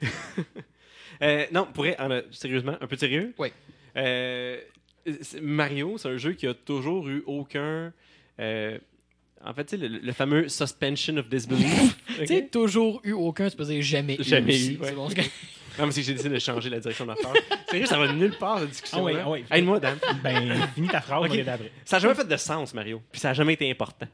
Euh, 1.22 1.46
non, 1.52 1.66
pour 1.72 1.86
en- 1.86 2.20
sérieusement, 2.30 2.76
un 2.80 2.86
peu 2.86 2.96
sérieux? 2.96 3.32
Oui. 3.38 3.48
Euh, 3.96 4.58
Mario, 5.40 5.98
c'est 5.98 6.08
un 6.08 6.16
jeu 6.16 6.32
qui 6.32 6.46
a 6.46 6.54
toujours 6.54 7.08
eu 7.08 7.22
aucun. 7.26 7.92
euh, 8.38 8.78
en 9.42 9.54
fait, 9.54 9.64
tu 9.64 9.78
sais, 9.78 9.88
le, 9.88 9.98
le 9.98 10.12
fameux 10.12 10.48
suspension 10.48 11.16
of 11.16 11.28
disbelief. 11.28 11.96
Tu 12.20 12.26
sais, 12.26 12.46
toujours 12.48 13.00
eu 13.04 13.12
aucun, 13.12 13.48
c'est 13.48 13.56
pas 13.56 13.64
dire 13.64 13.80
jamais 13.82 14.16
eu. 14.16 14.22
Jamais 14.22 14.52
aussi. 14.54 14.74
eu, 14.74 14.78
ouais. 14.78 14.88
C'est 14.88 14.94
bon, 14.94 15.08
c'est- 15.08 15.16
Non, 15.78 15.86
mais 15.86 15.92
c'est 15.92 16.00
que 16.02 16.06
j'ai 16.08 16.12
décidé 16.12 16.34
de 16.34 16.38
changer 16.38 16.68
la 16.68 16.78
direction 16.80 17.06
de 17.06 17.10
ma 17.12 17.16
phrase. 17.16 17.32
Sérieux, 17.70 17.86
ça 17.86 17.96
va 17.96 18.12
nulle 18.12 18.36
part, 18.36 18.60
la 18.60 18.66
discussion. 18.66 18.98
Ah 18.98 19.02
oui, 19.02 19.12
ah 19.24 19.30
oui. 19.30 19.44
Aide-moi, 19.50 19.80
Dan. 19.80 19.96
Ben, 20.22 20.68
finis 20.74 20.88
ta 20.88 21.00
phrase, 21.00 21.18
on 21.20 21.22
va 21.22 21.28
Ok. 21.28 21.34
y 21.36 21.40
aller 21.40 21.48
après. 21.48 21.72
Ça 21.86 21.96
n'a 21.96 22.00
jamais 22.02 22.14
fait 22.14 22.28
de 22.28 22.36
sens, 22.36 22.74
Mario. 22.74 23.00
Puis 23.10 23.20
ça 23.20 23.28
n'a 23.28 23.34
jamais 23.34 23.54
été 23.54 23.70
important. 23.70 24.06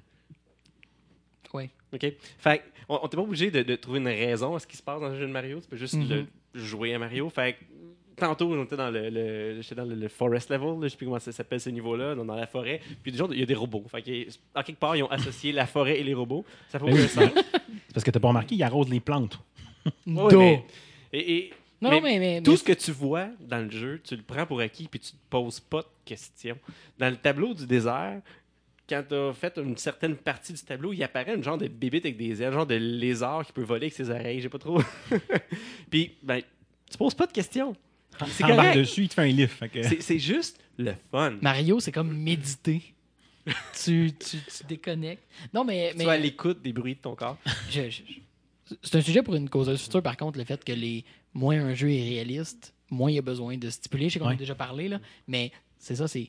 Ouais. 1.52 1.70
OK? 1.92 2.06
Fait 2.38 2.62
on 2.88 3.00
on 3.02 3.08
t'est 3.08 3.16
pas 3.16 3.22
obligé 3.22 3.50
de, 3.50 3.62
de 3.62 3.74
trouver 3.74 3.98
une 3.98 4.06
raison 4.08 4.54
à 4.54 4.60
ce 4.60 4.66
qui 4.66 4.76
se 4.76 4.82
passe 4.82 5.00
dans 5.00 5.06
un 5.08 5.16
jeu 5.18 5.26
de 5.26 5.32
Mario. 5.32 5.60
Tu 5.60 5.66
peux 5.68 5.76
juste 5.76 5.94
Mhm. 5.94 6.08
le- 6.08 6.26
jouer 6.62 6.94
à 6.94 6.98
Mario. 7.00 7.28
Fait 7.30 7.54
que, 7.54 7.64
tantôt, 8.16 8.52
on 8.52 8.64
était 8.64 8.76
dans 8.76 8.90
le, 8.90 9.10
le- 9.10 9.60
j'étais 9.62 9.74
dans 9.74 9.84
le, 9.84 9.94
le 9.94 10.08
forest 10.08 10.50
level. 10.50 10.68
là, 10.68 10.78
je 10.82 10.88
sais 10.88 10.96
plus 10.96 11.06
comment 11.06 11.18
ça 11.18 11.32
s'appelle 11.32 11.60
ce 11.60 11.70
niveau-là, 11.70 12.14
dans, 12.14 12.24
dans 12.24 12.34
la 12.34 12.46
forêt. 12.46 12.80
Puis 13.02 13.12
déjà, 13.12 13.26
il 13.30 13.38
y 13.38 13.42
a 13.42 13.46
des 13.46 13.54
robots. 13.54 13.84
Fait 13.90 14.02
que, 14.02 14.28
en 14.54 14.62
quelque 14.62 14.78
part, 14.78 14.96
ils 14.96 15.02
ont 15.02 15.10
associé 15.10 15.52
la 15.52 15.66
forêt 15.66 16.00
et 16.00 16.04
les 16.04 16.14
robots. 16.14 16.44
Ça 16.68 16.78
fait 16.78 16.84
aucun 16.86 16.94
oui, 16.94 17.08
sens. 17.08 17.30
C'est 17.34 17.92
parce 17.94 18.04
que 18.04 18.10
t'as 18.10 18.20
pas 18.20 18.28
remarqué, 18.28 18.54
il 18.54 18.62
arrose 18.62 18.88
les 18.88 19.00
plantes. 19.00 19.38
Ouais, 20.06 20.30
Do. 20.32 20.38
mais- 20.40 20.64
et, 21.12 21.36
et- 21.36 21.50
Non, 21.80 21.90
mais 21.90 22.00
mais, 22.00 22.18
mais, 22.18 22.42
tout 22.42 22.52
mais- 22.52 22.56
ce 22.56 22.64
que 22.64 22.72
tu 22.72 22.90
vois 22.90 23.28
dans 23.40 23.58
le 23.64 23.70
jeu, 23.70 24.00
tu 24.02 24.16
le 24.16 24.22
prends 24.22 24.44
pour 24.46 24.60
acquis 24.60 24.88
puis 24.88 24.98
tu 24.98 25.12
te 25.12 25.16
poses 25.30 25.60
pas 25.60 25.82
de 25.82 25.86
questions. 26.04 26.58
Dans 26.98 27.08
le 27.10 27.16
tableau 27.16 27.54
du 27.54 27.66
désert, 27.66 28.20
quand 28.88 29.02
tu 29.08 29.14
as 29.14 29.32
fait 29.32 29.56
une 29.58 29.76
certaine 29.76 30.16
partie 30.16 30.52
du 30.52 30.60
tableau, 30.62 30.92
il 30.92 31.02
apparaît 31.04 31.32
un 31.36 31.42
genre 31.42 31.58
de 31.58 31.68
bébite 31.68 32.04
avec 32.04 32.16
des 32.16 32.40
ailes, 32.42 32.48
un 32.48 32.52
genre 32.52 32.66
de 32.66 32.76
lézard 32.76 33.44
qui 33.46 33.52
peut 33.52 33.62
voler 33.62 33.86
avec 33.86 33.92
ses 33.94 34.10
oreilles, 34.10 34.40
j'ai 34.40 34.48
pas 34.48 34.58
trop. 34.58 34.80
puis, 35.90 36.12
ben, 36.22 36.40
tu 36.90 36.96
poses 36.98 37.14
pas 37.14 37.26
de 37.26 37.32
questions. 37.32 37.74
C'est 38.28 38.44
correct. 38.44 38.76
dessus, 38.76 39.02
il 39.04 39.08
te 39.08 39.14
fait 39.14 39.22
un. 39.30 39.46
Fait 39.46 39.68
que- 39.68 39.82
C'est 39.82 40.00
c'est 40.02 40.18
juste 40.18 40.58
le 40.78 40.94
fun. 41.10 41.34
Mario, 41.42 41.80
c'est 41.80 41.92
comme 41.92 42.16
méditer. 42.16 42.82
tu, 43.84 44.10
tu, 44.18 44.38
tu 44.38 44.64
déconnectes. 44.68 45.22
Non, 45.54 45.64
mais. 45.64 45.90
Tu 45.92 45.98
mais 45.98 46.04
vas 46.04 46.12
à 46.12 46.16
l'écoute 46.18 46.62
des 46.62 46.72
bruits 46.72 46.94
de 46.96 47.00
ton 47.00 47.14
corps. 47.14 47.38
je- 47.70 47.82
je- 47.90 48.02
je- 48.06 48.74
c'est 48.82 48.96
un 48.96 49.00
sujet 49.00 49.22
pour 49.22 49.34
une 49.36 49.48
causeuse 49.48 49.80
future, 49.82 50.02
par 50.02 50.16
contre, 50.16 50.38
le 50.38 50.44
fait 50.44 50.64
que 50.64 50.72
les 50.72 51.04
moins 51.34 51.56
un 51.64 51.74
jeu 51.74 51.90
est 51.92 52.02
réaliste, 52.08 52.74
moins 52.90 53.10
il 53.10 53.14
y 53.14 53.18
a 53.18 53.22
besoin 53.22 53.56
de 53.56 53.70
stipuler. 53.70 54.08
Je 54.08 54.14
sais 54.14 54.18
qu'on 54.18 54.24
en 54.26 54.28
a 54.28 54.32
Ouais. 54.32 54.36
déjà 54.36 54.54
parlé, 54.56 54.88
là, 54.88 55.00
mais 55.28 55.52
c'est 55.78 55.96
ça, 55.96 56.08
c'est. 56.08 56.28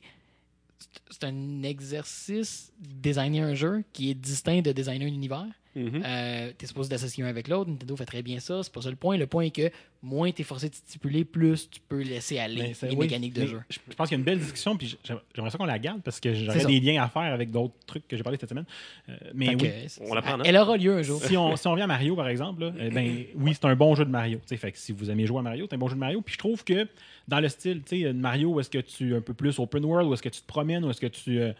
C'est 1.10 1.24
un 1.24 1.62
exercice 1.64 2.72
designer 2.78 3.42
un 3.44 3.54
jeu 3.54 3.82
qui 3.92 4.10
est 4.10 4.14
distinct 4.14 4.60
de 4.62 4.70
designer 4.70 5.06
un 5.06 5.08
univers. 5.08 5.46
Mhm. 5.78 6.02
Euh, 6.04 6.52
t'es 6.56 6.66
supposé 6.66 6.90
d'associer 6.90 7.24
un 7.24 7.28
avec 7.28 7.48
l'autre. 7.48 7.70
Nintendo 7.70 7.96
fait 7.96 8.04
très 8.04 8.22
bien 8.22 8.40
ça. 8.40 8.62
C'est 8.62 8.72
pas 8.72 8.82
ça 8.82 8.90
le 8.90 8.96
point. 8.96 9.16
Le 9.16 9.26
point 9.26 9.44
est 9.44 9.50
que 9.50 9.70
moins 10.02 10.30
t'es 10.30 10.42
forcé 10.42 10.68
de 10.68 10.74
stipuler, 10.74 11.24
plus 11.24 11.68
tu 11.70 11.80
peux 11.88 12.02
laisser 12.02 12.38
aller 12.38 12.74
les 12.82 12.88
oui, 12.90 12.96
mécaniques 12.96 13.34
de 13.34 13.46
jeu. 13.46 13.60
Je 13.68 13.94
pense 13.94 14.08
qu'il 14.08 14.16
y 14.16 14.18
a 14.18 14.20
une 14.20 14.24
belle 14.24 14.38
discussion, 14.38 14.76
puis 14.76 14.96
j'aimerais 15.04 15.50
ça 15.50 15.58
qu'on 15.58 15.64
la 15.64 15.78
garde 15.78 16.02
parce 16.02 16.20
que 16.20 16.34
j'aurais 16.34 16.64
des 16.64 16.80
liens 16.80 17.02
à 17.02 17.08
faire 17.08 17.22
avec 17.22 17.50
d'autres 17.50 17.74
trucs 17.86 18.06
que 18.06 18.16
j'ai 18.16 18.22
parlé 18.22 18.38
cette 18.38 18.48
semaine. 18.48 18.66
Euh, 19.08 19.16
mais 19.34 19.54
oui, 19.56 19.70
on 20.00 20.14
la 20.14 20.22
prend 20.22 20.36
note. 20.36 20.46
Elle 20.46 20.56
aura 20.56 20.76
lieu 20.76 20.96
un 20.96 21.02
jour. 21.02 21.22
si 21.22 21.36
on, 21.36 21.56
si 21.56 21.66
on 21.66 21.72
revient 21.72 21.82
à 21.82 21.88
Mario, 21.88 22.14
par 22.14 22.28
exemple, 22.28 22.62
là, 22.62 22.72
eh 22.78 22.90
ben, 22.90 23.24
oui, 23.34 23.52
c'est 23.54 23.66
un 23.66 23.76
bon 23.76 23.94
jeu 23.94 24.04
de 24.04 24.10
Mario. 24.10 24.38
Tu 24.38 24.48
sais, 24.48 24.56
Fait 24.56 24.72
que 24.72 24.78
si 24.78 24.92
vous 24.92 25.10
aimez 25.10 25.26
jouer 25.26 25.40
à 25.40 25.42
Mario, 25.42 25.66
c'est 25.68 25.74
un 25.74 25.78
bon 25.78 25.88
jeu 25.88 25.94
de 25.94 26.00
Mario. 26.00 26.22
Puis 26.22 26.34
je 26.34 26.38
trouve 26.38 26.64
que 26.64 26.86
dans 27.26 27.40
le 27.40 27.48
style 27.48 27.82
tu 27.82 28.00
sais, 28.00 28.04
de 28.04 28.18
Mario, 28.18 28.58
est-ce 28.60 28.70
que 28.70 28.78
tu 28.78 29.12
es 29.12 29.16
un 29.16 29.20
peu 29.20 29.34
plus 29.34 29.58
open 29.58 29.84
world, 29.84 30.08
ou 30.08 30.14
est-ce 30.14 30.22
que 30.22 30.28
tu 30.28 30.40
te 30.40 30.46
promènes, 30.46 30.84
ou 30.84 30.90
est-ce 30.90 31.00
que 31.00 31.06
tu, 31.06 31.40
euh, 31.40 31.52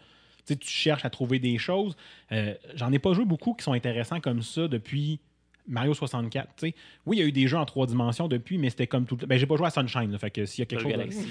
tu 0.53 0.69
cherches 0.69 1.05
à 1.05 1.09
trouver 1.09 1.39
des 1.39 1.57
choses, 1.57 1.95
euh, 2.31 2.53
j'en 2.75 2.91
ai 2.91 2.99
pas 2.99 3.13
joué 3.13 3.25
beaucoup 3.25 3.53
qui 3.53 3.63
sont 3.63 3.73
intéressants 3.73 4.19
comme 4.19 4.41
ça 4.41 4.67
depuis 4.67 5.19
Mario 5.67 5.93
64. 5.93 6.47
tu 6.55 6.67
sais. 6.67 6.75
Oui, 7.05 7.17
il 7.17 7.19
y 7.19 7.23
a 7.23 7.27
eu 7.27 7.31
des 7.31 7.47
jeux 7.47 7.57
en 7.57 7.65
trois 7.65 7.85
dimensions 7.85 8.27
depuis, 8.27 8.57
mais 8.57 8.69
c'était 8.69 8.87
comme 8.87 9.05
tout. 9.05 9.15
Ben, 9.15 9.37
j'ai 9.37 9.45
pas 9.45 9.55
joué 9.55 9.67
à 9.67 9.69
Sunshine, 9.69 10.11
là, 10.11 10.17
fait 10.17 10.31
que 10.31 10.45
s'il 10.45 10.59
y 10.59 10.63
a 10.63 10.65
quelque 10.65 10.81
chose. 10.81 10.91
Galaxy. 10.91 11.27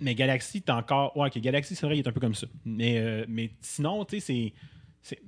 Mais 0.00 0.14
Galaxy, 0.14 0.62
t'es 0.62 0.72
encore. 0.72 1.16
Ouais, 1.16 1.28
ok, 1.28 1.38
Galaxy, 1.40 1.74
c'est 1.74 1.86
vrai, 1.86 1.96
il 1.96 2.00
est 2.00 2.08
un 2.08 2.12
peu 2.12 2.20
comme 2.20 2.34
ça. 2.34 2.46
Mais, 2.64 2.98
euh, 2.98 3.24
mais 3.28 3.50
sinon, 3.60 4.04
tu 4.04 4.20
sais, 4.20 4.20
c'est. 4.20 4.52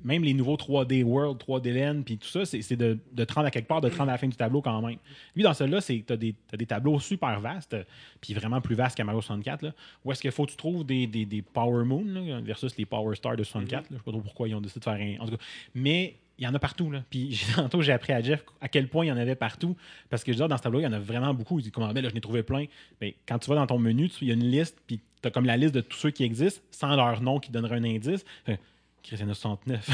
Même 0.04 0.24
les 0.24 0.32
nouveaux 0.34 0.56
3D 0.56 1.02
World, 1.02 1.38
3D 1.38 1.72
Land, 1.72 2.02
puis 2.02 2.16
tout 2.16 2.28
ça, 2.28 2.46
c'est 2.46 2.76
de, 2.76 2.98
de 3.12 3.24
30 3.24 3.46
à 3.46 3.50
quelque 3.50 3.68
part, 3.68 3.80
de 3.80 3.88
30 3.88 4.08
à 4.08 4.12
la 4.12 4.18
fin 4.18 4.26
du 4.26 4.36
tableau 4.36 4.62
quand 4.62 4.80
même. 4.80 4.96
Lui, 5.34 5.42
dans 5.42 5.52
celui-là, 5.54 5.80
c'est 5.80 6.02
t'as 6.06 6.16
des, 6.16 6.34
tableaux 6.66 6.98
super 6.98 7.40
vastes, 7.40 7.76
puis 8.20 8.34
vraiment 8.34 8.60
plus 8.60 8.74
vastes 8.74 8.96
qu'à 8.96 9.04
Mario 9.04 9.20
64. 9.20 9.62
Là, 9.62 9.72
où 10.04 10.12
est-ce 10.12 10.20
qu'il 10.22 10.30
faut 10.32 10.46
que 10.46 10.52
tu 10.52 10.56
trouves 10.56 10.84
des, 10.84 11.06
des, 11.06 11.26
des 11.26 11.42
Power 11.42 11.84
Moon 11.84 12.04
là, 12.04 12.40
versus 12.40 12.76
les 12.76 12.86
Power 12.86 13.14
Stars 13.16 13.36
de 13.36 13.44
64. 13.44 13.82
là. 13.82 13.86
Je 13.90 13.96
sais 13.96 14.02
pas 14.02 14.10
trop 14.12 14.20
pourquoi 14.20 14.48
ils 14.48 14.54
ont 14.54 14.60
décidé 14.60 14.80
de 14.80 14.84
faire 14.84 14.94
un. 14.94 15.22
En 15.22 15.26
tout 15.26 15.36
cas, 15.36 15.42
mais 15.74 16.16
il 16.38 16.44
y 16.44 16.48
en 16.48 16.54
a 16.54 16.58
partout. 16.58 16.90
Là. 16.90 17.02
Puis 17.10 17.40
tantôt, 17.54 17.82
j'ai 17.82 17.92
appris 17.92 18.12
à 18.12 18.20
Jeff 18.20 18.44
à 18.60 18.68
quel 18.68 18.88
point 18.88 19.04
il 19.04 19.08
y 19.08 19.12
en 19.12 19.16
avait 19.16 19.34
partout. 19.34 19.76
Parce 20.10 20.24
que 20.24 20.32
je 20.32 20.36
veux 20.36 20.42
dire, 20.42 20.48
dans 20.48 20.56
ce 20.56 20.62
tableau, 20.62 20.80
il 20.80 20.84
y 20.84 20.86
en 20.86 20.92
a 20.92 20.98
vraiment 20.98 21.34
beaucoup. 21.34 21.58
Il 21.58 21.62
dit 21.62 21.70
comment, 21.70 21.92
ben 21.92 22.02
là, 22.02 22.08
je 22.08 22.14
n'ai 22.14 22.20
trouvé 22.20 22.42
plein. 22.42 22.66
Mais 23.00 23.14
quand 23.26 23.38
tu 23.38 23.48
vas 23.50 23.56
dans 23.56 23.66
ton 23.66 23.78
menu, 23.78 24.08
tu- 24.08 24.24
il 24.24 24.28
y 24.28 24.30
a 24.30 24.34
une 24.34 24.50
liste, 24.50 24.78
puis 24.86 25.00
tu 25.22 25.28
as 25.28 25.30
comme 25.30 25.46
la 25.46 25.56
liste 25.56 25.74
de 25.74 25.80
tous 25.80 25.98
ceux 25.98 26.10
qui 26.10 26.24
existent, 26.24 26.62
sans 26.70 26.94
leur 26.94 27.20
nom 27.22 27.40
qui 27.40 27.50
donnerait 27.50 27.76
un 27.76 27.84
indice. 27.84 28.24
Fait, 28.44 28.58
Chris, 29.06 29.16
il 29.20 29.20
y 29.20 29.24
en 29.24 29.30
a 29.30 29.34
69. 29.34 29.88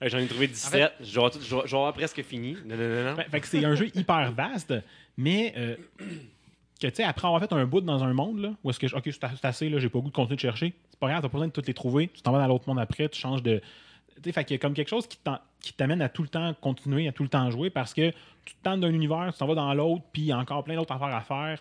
Ouais, 0.00 0.08
J'en 0.08 0.18
ai 0.18 0.26
trouvé 0.26 0.48
17. 0.48 0.92
Je 1.00 1.04
vais 1.04 1.10
avoir 1.16 1.30
tout- 1.30 1.38
je 1.40 1.54
vais- 1.54 1.62
je 1.64 1.70
vais 1.70 1.76
avoir 1.76 1.92
presque 1.92 2.22
fini. 2.22 2.56
Non, 2.66 2.76
non, 2.76 2.88
non, 2.88 3.04
non. 3.10 3.16
fait, 3.16 3.30
fait 3.30 3.40
que 3.40 3.46
c'est 3.46 3.64
un 3.64 3.74
jeu 3.74 3.88
hyper 3.94 4.32
vaste, 4.32 4.74
mais 5.16 5.54
euh, 5.56 5.76
que 6.80 6.86
tu 6.88 6.94
sais, 6.96 7.04
après 7.04 7.26
avoir 7.26 7.40
fait 7.40 7.52
un 7.52 7.64
bout 7.66 7.80
dans 7.80 8.02
un 8.02 8.12
monde, 8.12 8.40
là, 8.40 8.50
où 8.64 8.70
est-ce 8.70 8.78
que, 8.80 8.88
je- 8.88 8.96
ok, 8.96 9.08
c'est 9.12 9.44
assez, 9.44 9.68
là, 9.68 9.78
j'ai 9.78 9.88
pas 9.88 9.98
le 9.98 10.02
goût 10.02 10.10
de 10.10 10.14
continuer 10.14 10.36
de 10.36 10.40
chercher, 10.40 10.74
c'est 10.90 10.98
pas 10.98 11.08
grave, 11.08 11.22
t'as 11.22 11.28
pas 11.28 11.32
besoin 11.32 11.46
de 11.48 11.52
toutes 11.52 11.68
les 11.68 11.74
trouver, 11.74 12.08
tu 12.08 12.20
t'en 12.22 12.32
vas 12.32 12.38
dans 12.40 12.48
l'autre 12.48 12.68
monde 12.68 12.78
après, 12.80 13.08
tu 13.08 13.18
changes 13.20 13.42
de. 13.42 13.60
Tu 14.16 14.22
sais, 14.24 14.32
fait 14.32 14.44
qu'il 14.44 14.54
y 14.54 14.58
a 14.58 14.60
comme 14.60 14.74
quelque 14.74 14.88
chose 14.88 15.06
qui 15.06 15.72
t'amène 15.74 16.02
à 16.02 16.08
tout 16.08 16.22
le 16.22 16.28
temps 16.28 16.52
continuer, 16.60 17.06
à 17.08 17.12
tout 17.12 17.22
le 17.22 17.28
temps 17.28 17.50
jouer, 17.50 17.70
parce 17.70 17.94
que 17.94 18.10
tu 18.44 18.54
te 18.54 18.62
tentes 18.62 18.80
d'un 18.80 18.90
univers, 18.92 19.30
tu 19.32 19.38
t'en 19.38 19.46
vas 19.46 19.54
dans 19.54 19.72
l'autre, 19.74 20.02
puis 20.12 20.22
il 20.22 20.26
y 20.26 20.32
a 20.32 20.38
encore 20.38 20.64
plein 20.64 20.74
d'autres 20.74 20.92
affaires 20.94 21.14
à 21.14 21.20
faire. 21.20 21.60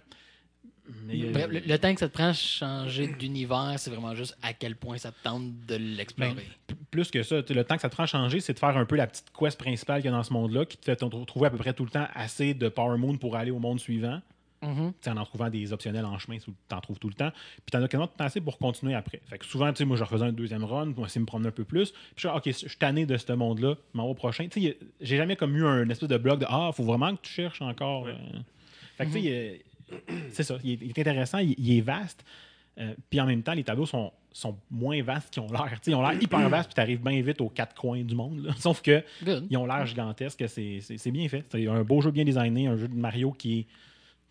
Mais, 1.05 1.21
euh, 1.23 1.31
Bref, 1.31 1.47
le, 1.49 1.59
le 1.65 1.77
temps 1.79 1.93
que 1.93 1.99
ça 1.99 2.07
te 2.09 2.13
prend 2.13 2.27
à 2.27 2.33
changer 2.33 3.07
d'univers, 3.07 3.73
c'est 3.77 3.89
vraiment 3.89 4.13
juste 4.15 4.37
à 4.43 4.53
quel 4.53 4.75
point 4.75 4.97
ça 4.97 5.11
te 5.11 5.21
tente 5.23 5.65
de 5.67 5.75
l'explorer. 5.75 6.33
Ben, 6.67 6.75
plus 6.91 7.09
que 7.11 7.23
ça, 7.23 7.41
tu 7.43 7.53
le 7.53 7.63
temps 7.63 7.75
que 7.75 7.81
ça 7.81 7.89
te 7.89 7.93
prend 7.95 8.03
à 8.03 8.07
changer, 8.07 8.39
c'est 8.39 8.53
de 8.53 8.59
faire 8.59 8.77
un 8.77 8.85
peu 8.85 8.95
la 8.95 9.07
petite 9.07 9.31
quest 9.37 9.57
principale 9.59 10.01
qu'il 10.01 10.11
y 10.11 10.13
a 10.13 10.17
dans 10.17 10.23
ce 10.23 10.31
monde-là, 10.33 10.65
qui 10.65 10.77
te 10.77 10.85
fait 10.85 10.95
trouver 10.95 11.47
à 11.47 11.49
peu 11.49 11.57
près 11.57 11.73
tout 11.73 11.83
le 11.85 11.89
temps 11.91 12.07
assez 12.13 12.53
de 12.53 12.69
Power 12.69 12.97
Moon 12.97 13.17
pour 13.17 13.35
aller 13.35 13.51
au 13.51 13.59
monde 13.59 13.79
suivant. 13.79 14.21
Mhm. 14.61 14.93
Tu 14.93 14.97
sais, 15.01 15.09
en 15.11 15.17
en 15.17 15.25
trouvant 15.25 15.49
des 15.49 15.73
optionnels 15.73 16.05
en 16.05 16.17
chemin, 16.17 16.37
tu 16.39 16.49
en 16.73 16.81
trouves 16.81 16.97
tout 16.97 17.09
le 17.09 17.13
temps. 17.13 17.29
Puis 17.31 17.71
t'en 17.71 17.83
as 17.83 17.87
quasiment 17.87 18.07
tout 18.07 18.23
assez 18.23 18.41
pour 18.41 18.57
continuer 18.57 18.95
après. 18.95 19.21
Fait 19.27 19.37
que 19.37 19.45
souvent, 19.45 19.69
tu 19.71 19.79
sais, 19.79 19.85
moi, 19.85 19.95
je 19.97 20.03
refaisais 20.03 20.23
un 20.25 20.31
deuxième 20.31 20.63
run, 20.63 20.91
pour 20.93 21.05
essayer 21.05 21.19
de 21.19 21.23
me 21.23 21.27
promener 21.27 21.49
un 21.49 21.51
peu 21.51 21.65
plus. 21.65 21.91
Puis 21.91 22.01
je 22.15 22.27
suis 22.27 22.35
OK, 22.35 22.43
je 22.45 22.51
suis 22.69 22.77
tanné 22.77 23.05
de 23.05 23.15
ce 23.17 23.31
monde-là, 23.33 23.75
m'en 23.93 24.05
vais 24.05 24.09
au 24.11 24.13
prochain. 24.15 24.47
Tu 24.47 24.73
j'ai 25.01 25.17
jamais 25.17 25.35
comme 25.35 25.55
eu 25.55 25.65
un 25.65 25.87
espèce 25.89 26.09
de 26.09 26.17
blog 26.17 26.39
de 26.39 26.45
Ah, 26.49 26.71
faut 26.73 26.83
vraiment 26.83 27.15
que 27.15 27.21
tu 27.21 27.31
cherches 27.31 27.61
encore. 27.61 28.03
Ouais. 28.03 28.11
euh. 28.11 28.39
Fait 28.97 29.05
que, 29.05 29.09
tu 29.09 29.13
sais, 29.15 29.21
il 29.21 29.27
est- 29.27 29.65
c'est 30.31 30.43
ça, 30.43 30.57
il 30.63 30.71
est, 30.71 30.77
il 30.81 30.89
est 30.89 30.99
intéressant, 30.99 31.37
il, 31.39 31.55
il 31.57 31.77
est 31.77 31.81
vaste. 31.81 32.23
Euh, 32.77 32.93
puis 33.09 33.21
en 33.21 33.25
même 33.25 33.41
temps, 33.41 33.53
les 33.53 33.63
tableaux 33.63 33.85
sont, 33.85 34.11
sont 34.33 34.57
moins 34.69 35.01
vastes 35.01 35.33
qu'ils 35.33 35.41
ont 35.41 35.47
l'air. 35.51 35.79
Ils 35.87 35.95
ont 35.95 36.01
l'air 36.01 36.21
hyper 36.21 36.49
vastes, 36.49 36.69
puis 36.69 36.75
tu 36.75 36.81
arrives 36.81 37.01
bien 37.01 37.21
vite 37.21 37.39
aux 37.39 37.47
quatre 37.49 37.73
coins 37.73 38.01
du 38.03 38.15
monde. 38.15 38.43
là. 38.45 38.53
Sauf 38.59 38.81
que 38.81 39.01
Good. 39.23 39.47
ils 39.49 39.55
ont 39.57 39.65
l'air 39.65 39.85
gigantesques, 39.85 40.43
c'est 40.49 41.11
bien 41.11 41.29
fait. 41.29 41.45
C'est 41.49 41.67
un 41.67 41.83
beau 41.83 42.01
jeu 42.01 42.11
bien 42.11 42.25
designé, 42.25 42.67
un 42.67 42.75
jeu 42.75 42.87
de 42.89 42.95
Mario 42.95 43.31
qui 43.31 43.59
est, 43.59 43.65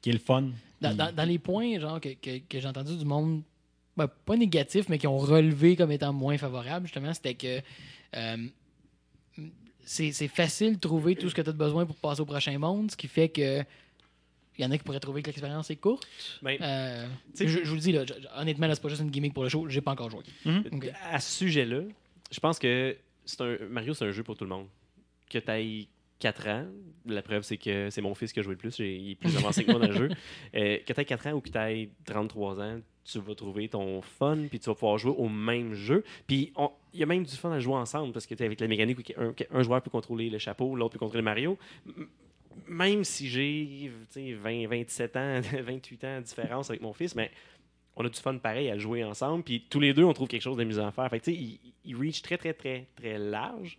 qui 0.03 0.11
est 0.11 0.13
le 0.13 0.19
fun. 0.19 0.43
Dans, 0.83 0.89
Puis- 0.91 0.97
dans- 0.99 1.13
dans 1.15 1.25
les 1.27 1.39
points 1.39 1.79
genre 1.81 1.99
que, 2.01 2.11
que- 2.11 2.39
que 2.47 2.61
j'ai 2.61 2.69
entendu 2.69 2.97
du 2.99 3.05
monde, 3.07 3.43
ben, 3.97 4.09
pas 4.27 4.37
négatif, 4.37 4.89
mais 4.91 4.99
qui 4.99 5.07
ont 5.07 5.17
relevé 5.17 5.77
comme 5.77 5.93
étant 5.93 6.13
moins 6.13 6.37
favorable, 6.37 6.87
justement, 6.87 7.15
c'était 7.15 7.35
que 7.35 7.61
euh, 8.17 8.37
c'est 9.87 10.13
c'est 10.13 10.29
facile 10.29 10.75
de 10.75 10.81
trouver 10.81 11.15
tout 11.15 11.29
ce 11.31 11.35
que 11.35 11.43
tu 11.43 11.51
as 11.51 11.53
besoin 11.53 11.87
pour 11.87 11.97
passer 11.97 12.21
au 12.21 12.25
prochain 12.27 12.59
monde, 12.59 12.91
ce 12.91 12.97
qui 12.97 13.09
fait 13.09 13.29
que 13.29 13.63
il 14.59 14.65
y 14.65 14.67
en 14.67 14.71
a 14.71 14.79
qui 14.79 14.85
pourraient 14.85 15.01
trouver 15.01 15.23
que 15.23 15.27
l'expérience 15.29 15.71
est 15.71 15.77
courte. 15.77 16.07
Ben, 16.43 16.57
Euh, 16.61 17.07
je, 17.39 17.47
je 17.47 17.69
vous 17.69 17.75
le 17.75 17.81
dis, 17.81 17.93
là, 17.93 18.05
je- 18.07 18.15
honnêtement, 18.41 18.67
là, 18.67 18.75
c'est 18.75 18.83
pas 18.83 18.89
juste 18.89 19.03
une 19.03 19.11
gimmick 19.11 19.35
pour 19.35 19.43
le 19.43 19.49
show, 19.49 19.69
j'ai 19.69 19.81
pas 19.81 19.93
encore 19.93 20.11
joué. 20.11 20.23
Ok. 20.73 20.91
À 21.11 21.19
ce 21.21 21.39
sujet-là, 21.39 21.81
je 22.31 22.41
pense 22.41 22.59
que 22.59 22.97
c'est 23.25 23.41
un, 23.41 23.57
Mario, 23.71 23.95
c'est 23.95 24.05
un 24.05 24.11
jeu 24.13 24.23
pour 24.23 24.37
tout 24.37 24.45
le 24.45 24.51
monde. 24.51 24.67
Que 25.31 25.39
tu 25.39 25.51
ailles 25.51 25.89
4 26.21 26.49
ans, 26.49 26.67
la 27.07 27.23
preuve, 27.23 27.43
c'est 27.43 27.57
que 27.57 27.91
c'est 27.91 28.01
mon 28.01 28.15
fils 28.15 28.33
qui 28.33 28.41
a 28.41 28.43
joué 28.43 28.53
le 28.53 28.59
plus, 28.59 28.77
j'ai- 28.77 28.97
il 28.97 29.11
est 29.13 29.15
plus 29.17 29.37
avancé 29.37 29.65
que 29.65 29.71
moi 29.73 29.81
dans 29.81 29.89
le 29.89 29.95
jeu. 29.97 30.09
Euh, 30.55 30.79
que 30.87 30.93
tu 30.93 31.01
aies 31.01 31.05
4 31.05 31.27
ans 31.27 31.33
ou 31.33 31.41
que 31.41 31.49
tu 31.51 31.59
aies 31.59 31.91
33 32.05 32.61
ans, 32.61 32.81
tu 33.05 33.19
vas 33.19 33.35
trouver 33.35 33.69
ton 33.69 34.01
fun, 34.01 34.47
puis 34.49 34.59
tu 34.61 34.67
vas 34.71 34.75
pouvoir 34.75 34.97
jouer 34.99 35.13
au 35.19 35.29
même 35.29 35.75
jeu. 35.75 36.05
Puis 36.27 36.53
on- 36.57 36.71
il 36.95 37.01
y 37.01 37.03
a 37.03 37.07
même 37.07 37.25
du 37.25 37.35
fun 37.35 37.51
à 37.53 37.59
jouer 37.59 37.75
ensemble, 37.75 38.13
parce 38.13 38.27
que 38.27 38.35
tu 38.35 38.43
avec 38.45 38.61
la 38.61 38.69
mécanique, 38.69 39.13
où 39.19 39.21
un, 39.21 39.35
un 39.51 39.63
joueur 39.63 39.83
peut 39.83 39.91
contrôler 39.91 40.31
le 40.31 40.39
chapeau, 40.39 40.75
l'autre 40.77 40.93
peut 40.93 40.99
contrôler 41.01 41.23
Mario. 41.23 41.59
Même 42.67 43.05
si 43.05 43.29
j'ai 43.29 43.91
tu 44.13 44.21
sais, 44.21 44.33
20, 44.33 44.69
27 44.69 45.17
ans, 45.17 45.41
28 45.63 46.05
ans 46.05 46.19
de 46.19 46.25
différence 46.25 46.71
avec 46.71 46.83
mon 46.83 46.93
fils, 46.93 47.15
mais 47.15 47.31
on 47.97 48.05
a 48.05 48.09
du 48.09 48.19
fun 48.19 48.37
pareil 48.39 48.71
à 48.71 48.79
jouer 48.79 49.05
ensemble. 49.05 49.45
Puis 49.45 49.65
tous 49.69 49.81
les 49.81 49.93
deux, 49.93 50.05
on 50.05 50.13
trouve 50.13 50.29
quelque 50.29 50.43
chose 50.43 50.57
d'amusant 50.57 50.87
à 50.87 50.93
faire. 50.93 51.09
Fait 51.09 51.21
que, 51.21 51.25
tu 51.25 51.33
sais, 51.33 51.39
il, 51.39 51.61
il 51.85 51.97
reach 51.97 52.23
très, 52.23 52.37
très, 52.37 52.53
très, 52.55 52.87
très 52.97 53.19
large. 53.19 53.79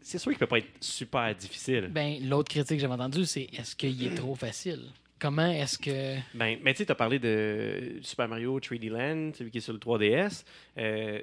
C'est 0.00 0.18
sûr 0.18 0.32
qu'il 0.32 0.38
peut 0.38 0.46
pas 0.46 0.58
être 0.58 0.68
super 0.80 1.34
difficile. 1.34 1.88
Ben, 1.90 2.18
l'autre 2.28 2.50
critique 2.50 2.76
que 2.76 2.80
j'avais 2.80 2.94
entendue, 2.94 3.24
c'est 3.24 3.48
est-ce 3.52 3.76
qu'il 3.76 4.04
est 4.06 4.14
trop 4.14 4.34
facile? 4.34 4.90
Comment 5.18 5.50
est-ce 5.50 5.78
que. 5.78 6.16
Ben, 6.34 6.58
mais 6.62 6.72
tu 6.72 6.78
sais, 6.78 6.86
tu 6.86 6.92
as 6.92 6.96
parlé 6.96 7.18
de 7.18 7.98
Super 8.02 8.28
Mario 8.28 8.58
3D 8.60 8.88
Land, 8.88 9.32
celui 9.34 9.50
qui 9.50 9.58
est 9.58 9.62
sur 9.62 9.72
le 9.72 9.78
3DS. 9.78 10.44
Euh, 10.78 11.20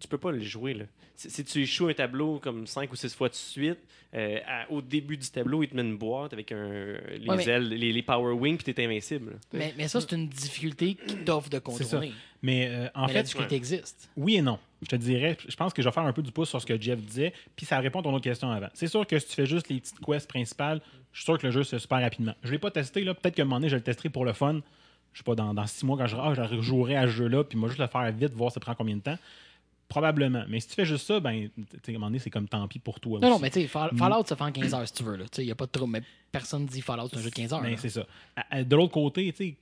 tu 0.00 0.08
peux 0.08 0.18
pas 0.18 0.32
le 0.32 0.40
jouer. 0.40 0.74
Là. 0.74 0.84
Si, 1.14 1.30
si 1.30 1.44
tu 1.44 1.60
échoues 1.62 1.88
un 1.88 1.94
tableau 1.94 2.38
comme 2.38 2.66
5 2.66 2.90
ou 2.92 2.96
6 2.96 3.14
fois 3.14 3.28
de 3.28 3.34
suite, 3.34 3.78
euh, 4.14 4.38
à- 4.46 4.70
au 4.70 4.80
début 4.82 5.16
du 5.16 5.28
tableau, 5.30 5.62
il 5.62 5.68
te 5.68 5.76
met 5.76 5.82
une 5.82 5.96
boîte 5.98 6.32
avec 6.32 6.50
un, 6.52 6.94
les 7.18 7.28
Ouais, 7.28 7.36
mais- 7.36 7.44
ailes, 7.46 7.68
les, 7.68 7.92
les 7.92 8.02
Power 8.02 8.32
Wings, 8.32 8.56
puis 8.58 8.72
tu 8.74 8.80
es 8.80 8.84
invincible. 8.84 9.38
Mais, 9.52 9.74
mais 9.76 9.86
ça, 9.88 10.00
c'est 10.00 10.12
une 10.12 10.28
difficulté 10.28 10.94
qui 10.94 11.16
t'offre 11.18 11.50
de 11.50 11.58
contourner. 11.58 12.12
Mais 12.42 12.68
euh, 12.70 12.88
en 12.94 13.02
mais 13.06 13.12
la 13.12 13.18
fait, 13.20 13.22
difficulté 13.24 13.54
existe. 13.56 14.10
oui 14.16 14.36
et 14.36 14.42
non. 14.42 14.58
Je 14.82 14.86
te 14.88 14.96
dirais, 14.96 15.36
je 15.46 15.54
pense 15.56 15.74
que 15.74 15.82
je 15.82 15.88
vais 15.88 15.92
faire 15.92 16.04
un 16.04 16.12
peu 16.14 16.22
du 16.22 16.32
pouce 16.32 16.48
sur 16.48 16.60
ce 16.60 16.64
que 16.66 16.80
Jeff 16.80 16.98
disait, 16.98 17.34
puis 17.54 17.66
ça 17.66 17.78
répond 17.80 18.00
à 18.00 18.02
ton 18.02 18.14
autre 18.14 18.24
question 18.24 18.50
avant. 18.50 18.68
C'est 18.72 18.86
sûr 18.86 19.06
que 19.06 19.18
si 19.18 19.28
tu 19.28 19.34
fais 19.34 19.44
juste 19.46 19.68
les 19.68 19.78
petites 19.78 20.00
quests 20.00 20.26
principales, 20.28 20.80
je 21.12 21.18
suis 21.18 21.24
sûr 21.26 21.36
que 21.38 21.46
le 21.46 21.52
jeu 21.52 21.62
se 21.64 21.70
fait 21.76 21.78
super 21.78 22.00
rapidement. 22.00 22.34
Je 22.42 22.50
l'ai 22.50 22.58
pas 22.58 22.70
testé, 22.70 23.04
là. 23.04 23.12
Peut-être 23.12 23.34
qu'à 23.34 23.42
un 23.42 23.44
moment 23.44 23.56
donné, 23.56 23.68
je 23.68 23.76
le 23.76 23.82
testerai 23.82 24.08
pour 24.08 24.24
le 24.24 24.32
fun. 24.32 24.60
Je 25.12 25.18
sais 25.18 25.24
pas, 25.24 25.34
dans, 25.34 25.52
dans 25.52 25.66
six 25.66 25.84
mois, 25.84 25.98
quand 25.98 26.06
je, 26.06 26.16
ah, 26.16 26.32
je 26.34 26.40
rejouerai 26.40 26.96
à 26.96 27.02
ce 27.02 27.08
jeu-là, 27.12 27.44
puis 27.44 27.58
moi, 27.58 27.68
juste 27.68 27.80
le 27.80 27.88
faire 27.88 28.10
vite, 28.12 28.32
voir 28.32 28.52
ça 28.52 28.60
prend 28.60 28.74
combien 28.74 28.96
de 28.96 29.02
temps. 29.02 29.18
Probablement. 29.90 30.44
Mais 30.48 30.60
si 30.60 30.68
tu 30.68 30.74
fais 30.74 30.86
juste 30.86 31.06
ça, 31.06 31.20
ben, 31.20 31.30
à 31.30 31.90
un 31.90 31.92
moment 31.92 32.06
donné, 32.06 32.18
c'est 32.20 32.30
comme 32.30 32.48
tant 32.48 32.66
pis 32.68 32.78
pour 32.78 32.98
toi. 33.00 33.18
Non, 33.20 33.26
aussi. 33.26 33.34
non, 33.34 33.38
mais 33.40 33.50
tu 33.50 33.60
sais, 33.60 33.66
Fall- 33.66 33.90
Fallout, 33.96 34.24
ça 34.24 34.36
fait 34.36 34.44
en 34.44 34.52
15 34.52 34.72
heures 34.72 34.86
si 34.86 34.94
tu 34.94 35.02
veux. 35.02 35.18
Il 35.38 35.44
n'y 35.44 35.50
a 35.50 35.54
pas 35.54 35.66
de 35.66 35.70
trouble. 35.72 35.92
Mais 35.92 36.02
personne 36.32 36.64
dit 36.64 36.80
Fallout, 36.80 37.08
c'est 37.10 37.18
un 37.18 37.20
jeu 37.22 37.28
de 37.30 37.34
15 37.34 37.52
heures. 37.52 37.60
Ben, 37.60 37.76
c'est 37.76 37.88
ça. 37.90 38.06
À- 38.36 38.56
à- 38.58 38.64
De 38.64 38.76
l'autre 38.76 38.92
côté, 38.92 39.30
tu 39.32 39.36
sais, 39.44 39.56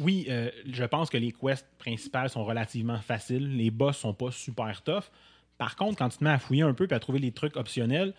oui, 0.00 0.26
euh, 0.28 0.50
je 0.66 0.84
pense 0.84 1.10
que 1.10 1.18
les 1.18 1.30
quests 1.30 1.68
principales 1.78 2.30
sont 2.30 2.44
relativement 2.44 2.98
faciles. 3.00 3.56
Les 3.56 3.70
boss 3.70 3.98
sont 3.98 4.14
pas 4.14 4.30
super 4.32 4.82
tough. 4.82 5.04
Par 5.58 5.76
contre, 5.76 5.96
quand 5.98 6.08
tu 6.08 6.18
te 6.18 6.24
mets 6.24 6.30
à 6.30 6.38
fouiller 6.38 6.62
un 6.62 6.74
peu 6.74 6.88
et 6.90 6.94
à 6.94 6.98
trouver 6.98 7.18
les 7.20 7.30
trucs 7.30 7.56
optionnels, 7.56 8.12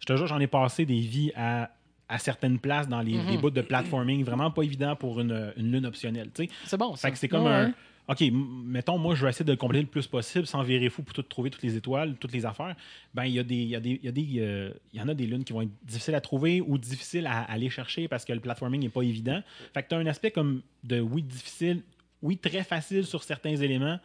je 0.00 0.06
te 0.06 0.16
jure, 0.16 0.26
j'en 0.26 0.40
ai 0.40 0.46
passé 0.48 0.86
des 0.86 1.00
vies 1.00 1.30
à, 1.36 1.70
à 2.08 2.18
certaines 2.18 2.58
places 2.58 2.88
dans 2.88 3.02
les, 3.02 3.12
les 3.22 3.36
bouts 3.36 3.50
de 3.50 3.60
platforming 3.60 4.24
vraiment 4.24 4.50
pas 4.50 4.62
évident 4.62 4.96
pour 4.96 5.20
une, 5.20 5.52
une 5.56 5.70
lune 5.70 5.84
optionnelle. 5.86 6.30
C'est 6.64 6.76
bon, 6.78 6.96
ça. 6.96 7.08
Fait 7.08 7.12
que 7.12 7.18
c'est 7.18 7.28
comme 7.28 7.44
Ouais, 7.44 7.50
un. 7.52 7.74
OK, 8.10 8.24
mettons, 8.32 8.98
moi, 8.98 9.14
je 9.14 9.22
vais 9.24 9.30
essayer 9.30 9.44
de 9.44 9.52
le 9.52 9.56
compléter 9.56 9.82
le 9.84 9.88
plus 9.88 10.06
possible 10.08 10.44
sans 10.46 10.62
virer 10.62 10.90
fou 10.90 11.02
pour 11.04 11.14
tout 11.14 11.22
trouver 11.22 11.48
toutes 11.50 11.62
les 11.62 11.76
étoiles, 11.76 12.16
toutes 12.18 12.32
les 12.32 12.44
affaires. 12.44 12.74
Ben, 13.14 13.24
il 13.24 13.34
y 13.34 13.38
a 13.38 13.44
des. 13.44 13.54
Y, 13.64 13.76
a 13.76 13.80
des- 13.80 14.00
il 14.02 14.04
y, 14.04 14.08
a 14.08 14.12
des, 14.12 14.28
euh, 14.38 14.72
y 14.92 15.00
en 15.00 15.08
a 15.08 15.14
des 15.14 15.26
lunes 15.26 15.44
qui 15.44 15.52
vont 15.52 15.62
être 15.62 15.70
difficiles 15.84 16.14
à 16.16 16.20
trouver 16.20 16.60
ou 16.60 16.76
difficiles 16.76 17.26
à, 17.26 17.42
à 17.42 17.52
aller 17.52 17.70
chercher 17.70 18.08
parce 18.08 18.24
que 18.24 18.32
le 18.32 18.40
platforming 18.40 18.80
n'est 18.82 18.88
pas 18.88 19.02
évident. 19.02 19.40
Fait 19.72 19.82
que 19.84 19.88
tu 19.90 19.94
as 19.94 19.98
un 19.98 20.06
aspect 20.06 20.32
comme 20.32 20.62
de 20.82 21.00
oui, 21.00 21.22
difficile, 21.22 21.82
oui, 22.22 22.36
très 22.36 22.64
facile 22.64 23.04
sur 23.06 23.22
certains 23.22 23.54
éléments, 23.56 24.00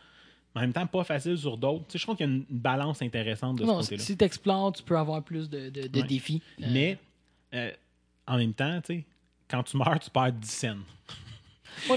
mais 0.54 0.60
en 0.60 0.64
même 0.66 0.74
temps 0.74 0.86
pas 0.86 1.04
facile 1.04 1.38
sur 1.38 1.58
d'autres. 1.58 1.86
Tu 1.88 1.94
sais, 1.94 1.98
je 1.98 2.04
trouve 2.04 2.16
qu'il 2.16 2.28
y 2.28 2.30
a 2.30 2.32
une 2.32 2.46
une 2.50 2.60
balance 2.60 3.02
intéressante 3.02 3.56
de 3.58 3.64
ce 3.64 3.68
Non, 3.68 3.80
côté-là. 3.80 4.04
si 4.04 4.16
tu 4.16 4.24
explores, 4.24 4.72
tu 4.74 4.84
peux 4.84 4.98
avoir 4.98 5.24
plus 5.24 5.50
de, 5.50 5.70
de- 5.70 5.88
de 5.88 6.00
Ouais. 6.02 6.08
défis. 6.08 6.42
Euh, 6.62 6.66
Mais 6.72 6.98
euh, 7.56 7.72
en 8.28 8.38
même 8.38 8.54
temps, 8.54 8.80
tu 8.82 8.94
sais, 8.98 9.06
quand 9.50 9.64
tu 9.64 9.78
meurs, 9.78 10.00
tu 10.00 10.12
perds 10.12 10.32
10 10.34 10.48
cents. 10.52 10.78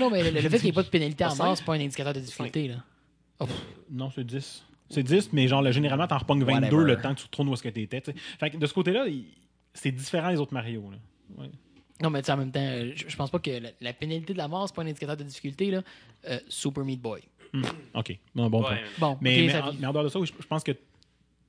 Non, 0.00 0.10
mais 0.10 0.22
le, 0.22 0.30
le 0.30 0.40
fait 0.48 0.56
qu'il 0.56 0.64
n'y 0.64 0.68
ait 0.68 0.72
pas 0.72 0.82
de 0.82 0.88
pénalité 0.88 1.24
à 1.24 1.28
Pas 1.28 1.34
mort, 1.44 1.56
c'est 1.56 1.64
pas 1.64 1.74
un 1.74 1.80
indicateur 1.80 2.12
de 2.12 2.20
difficulté. 2.20 2.68
Là. 2.68 2.76
Oh, 3.40 3.46
Non, 3.90 4.10
c'est 4.14 4.24
10. 4.24 4.64
C'est 4.90 5.02
10, 5.02 5.32
mais 5.32 5.46
genre, 5.48 5.60
là, 5.62 5.70
généralement, 5.70 6.06
t'en 6.06 6.18
repognes 6.18 6.42
22 6.44 6.55
Whatever. 6.76 6.84
le 6.84 7.00
temps 7.00 7.14
que 7.14 7.18
tu 7.20 7.24
retournes 7.26 7.48
où 7.48 7.52
est-ce 7.55 7.62
que 7.62 7.68
t'étais. 7.68 8.00
tu 8.00 8.12
sais. 8.12 8.16
Fait 8.40 8.50
que 8.50 8.56
de 8.56 8.66
ce 8.66 8.72
côté-là, 8.72 9.06
il- 9.06 9.26
c'est 9.74 9.92
différent 9.92 10.30
des 10.30 10.38
autres 10.38 10.55
Mario. 10.55 10.90
Là. 10.90 10.96
Ouais. 11.42 11.50
Non, 12.02 12.10
mais 12.10 12.20
tu 12.22 12.26
sais, 12.26 12.32
en 12.32 12.36
même 12.38 12.50
temps, 12.52 12.60
euh, 12.60 12.92
je, 12.94 13.16
pense 13.16 13.30
pas 13.30 13.38
que 13.38 13.50
la, 13.50 13.70
la 13.80 13.92
pénalité 13.92 14.32
de 14.32 14.38
la 14.38 14.48
mort, 14.48 14.66
c'est 14.68 14.74
pas 14.74 14.82
un 14.82 14.86
indicateur 14.86 15.16
de 15.16 15.24
difficulté. 15.24 15.70
Là. 15.70 15.82
Euh, 16.28 16.38
Super 16.48 16.84
Meat 16.84 17.00
Boy. 17.02 17.20
OK. 17.94 18.18
Bon, 18.34 18.48
bon 18.48 18.60
point. 18.62 18.72
Ouais. 18.72 18.82
Bon, 18.98 19.18
Mais, 19.20 19.42
mais, 19.42 19.48
ça 19.50 19.66
en, 19.68 19.72
mais 19.74 19.86
en 19.86 19.92
dehors 19.92 20.05
de 20.05 20.09
ça, 20.09 20.18
oui, 20.20 20.26
je, 20.26 20.32
je 20.42 20.46
pense 20.46 20.62
que 20.64 20.72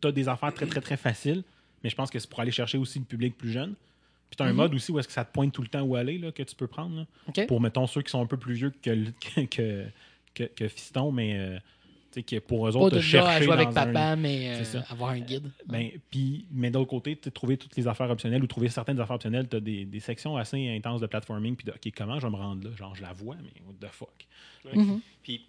tu 0.02 0.08
as 0.08 0.12
des 0.12 0.28
affaires 0.28 0.54
très, 0.54 0.66
très, 0.66 0.82
très 0.82 0.98
faciles, 0.98 1.44
mais 1.84 1.90
je 1.90 1.96
pense 1.96 2.10
que 2.10 2.20
c'est 2.20 2.30
pour 2.30 2.40
aller 2.40 2.52
chercher 2.52 2.78
aussi 2.78 3.00
le 3.00 3.06
public 3.06 3.38
plus 3.38 3.52
jeune. 3.52 3.76
Puis 4.30 4.38
tu 4.38 4.44
as 4.44 4.46
un 4.46 4.50
Mhm. 4.50 4.56
mode 4.58 4.74
aussi 4.76 4.92
où 4.92 5.00
est-ce 5.00 5.08
que 5.08 5.14
ça 5.14 5.26
te 5.26 5.32
pointe 5.34 5.52
tout 5.54 5.62
le 5.62 5.68
temps 5.70 5.82
où 5.82 5.96
aller, 5.96 6.18
là, 6.18 6.32
que 6.32 6.44
tu 6.44 6.56
peux 6.56 6.68
prendre. 6.68 6.96
là. 6.98 7.06
OK. 7.28 7.48
Pour, 7.48 7.60
mettons, 7.62 7.88
ceux 7.88 8.02
qui 8.02 8.12
sont 8.12 8.22
un 8.22 8.28
peu 8.28 8.38
plus 8.38 8.54
vieux 8.54 8.70
que, 8.70 9.06
que, 9.36 9.42
que, 9.46 9.86
que, 10.36 10.44
que 10.44 10.68
Fiston, 10.68 11.12
mais 11.12 11.38
euh, 11.40 11.58
tu 12.12 12.24
sais, 12.28 12.40
pour 12.40 12.68
eux 12.68 12.72
Pas 12.72 12.78
autres, 12.80 12.98
de 12.98 13.02
te 13.02 13.12
gars 13.12 13.20
à 13.22 13.30
chercher 13.32 13.46
jouer 13.46 13.54
avec 13.54 13.68
un- 13.68 13.74
papa, 13.74 14.16
mais 14.16 14.50
euh, 14.62 14.82
avoir 14.90 15.12
un 15.12 15.20
guide. 15.20 15.52
Ben, 15.68 15.92
puis, 16.12 16.46
mais 16.52 16.70
d'autre 16.72 16.90
côté, 16.90 17.16
trouver 17.16 17.58
toutes 17.58 17.76
les 17.76 17.88
affaires 17.88 18.10
optionnelles 18.10 18.44
ou 18.44 18.48
trouver 18.48 18.70
certaines 18.70 19.00
affaires 19.00 19.16
optionnelles, 19.16 19.48
tu 19.48 19.56
as 19.58 19.60
des, 19.60 19.86
des 19.86 20.00
sections 20.00 20.36
assez 20.38 20.68
intenses 20.70 21.02
de 21.02 21.08
platforming. 21.08 21.56
Puis, 21.56 21.68
OK, 21.70 21.92
comment 21.96 22.20
je 22.20 22.26
vais 22.26 22.32
me 22.32 22.38
rendre 22.38 22.68
là? 22.70 22.76
Genre, 22.76 22.96
je 22.96 23.02
la 23.02 23.14
vois, 23.14 23.36
mais 23.44 23.52
what 23.66 23.74
the 23.80 23.92
fuck? 23.92 24.28
Ouais. 24.66 24.76
Mhm. 24.76 25.02
Puis, 25.24 25.48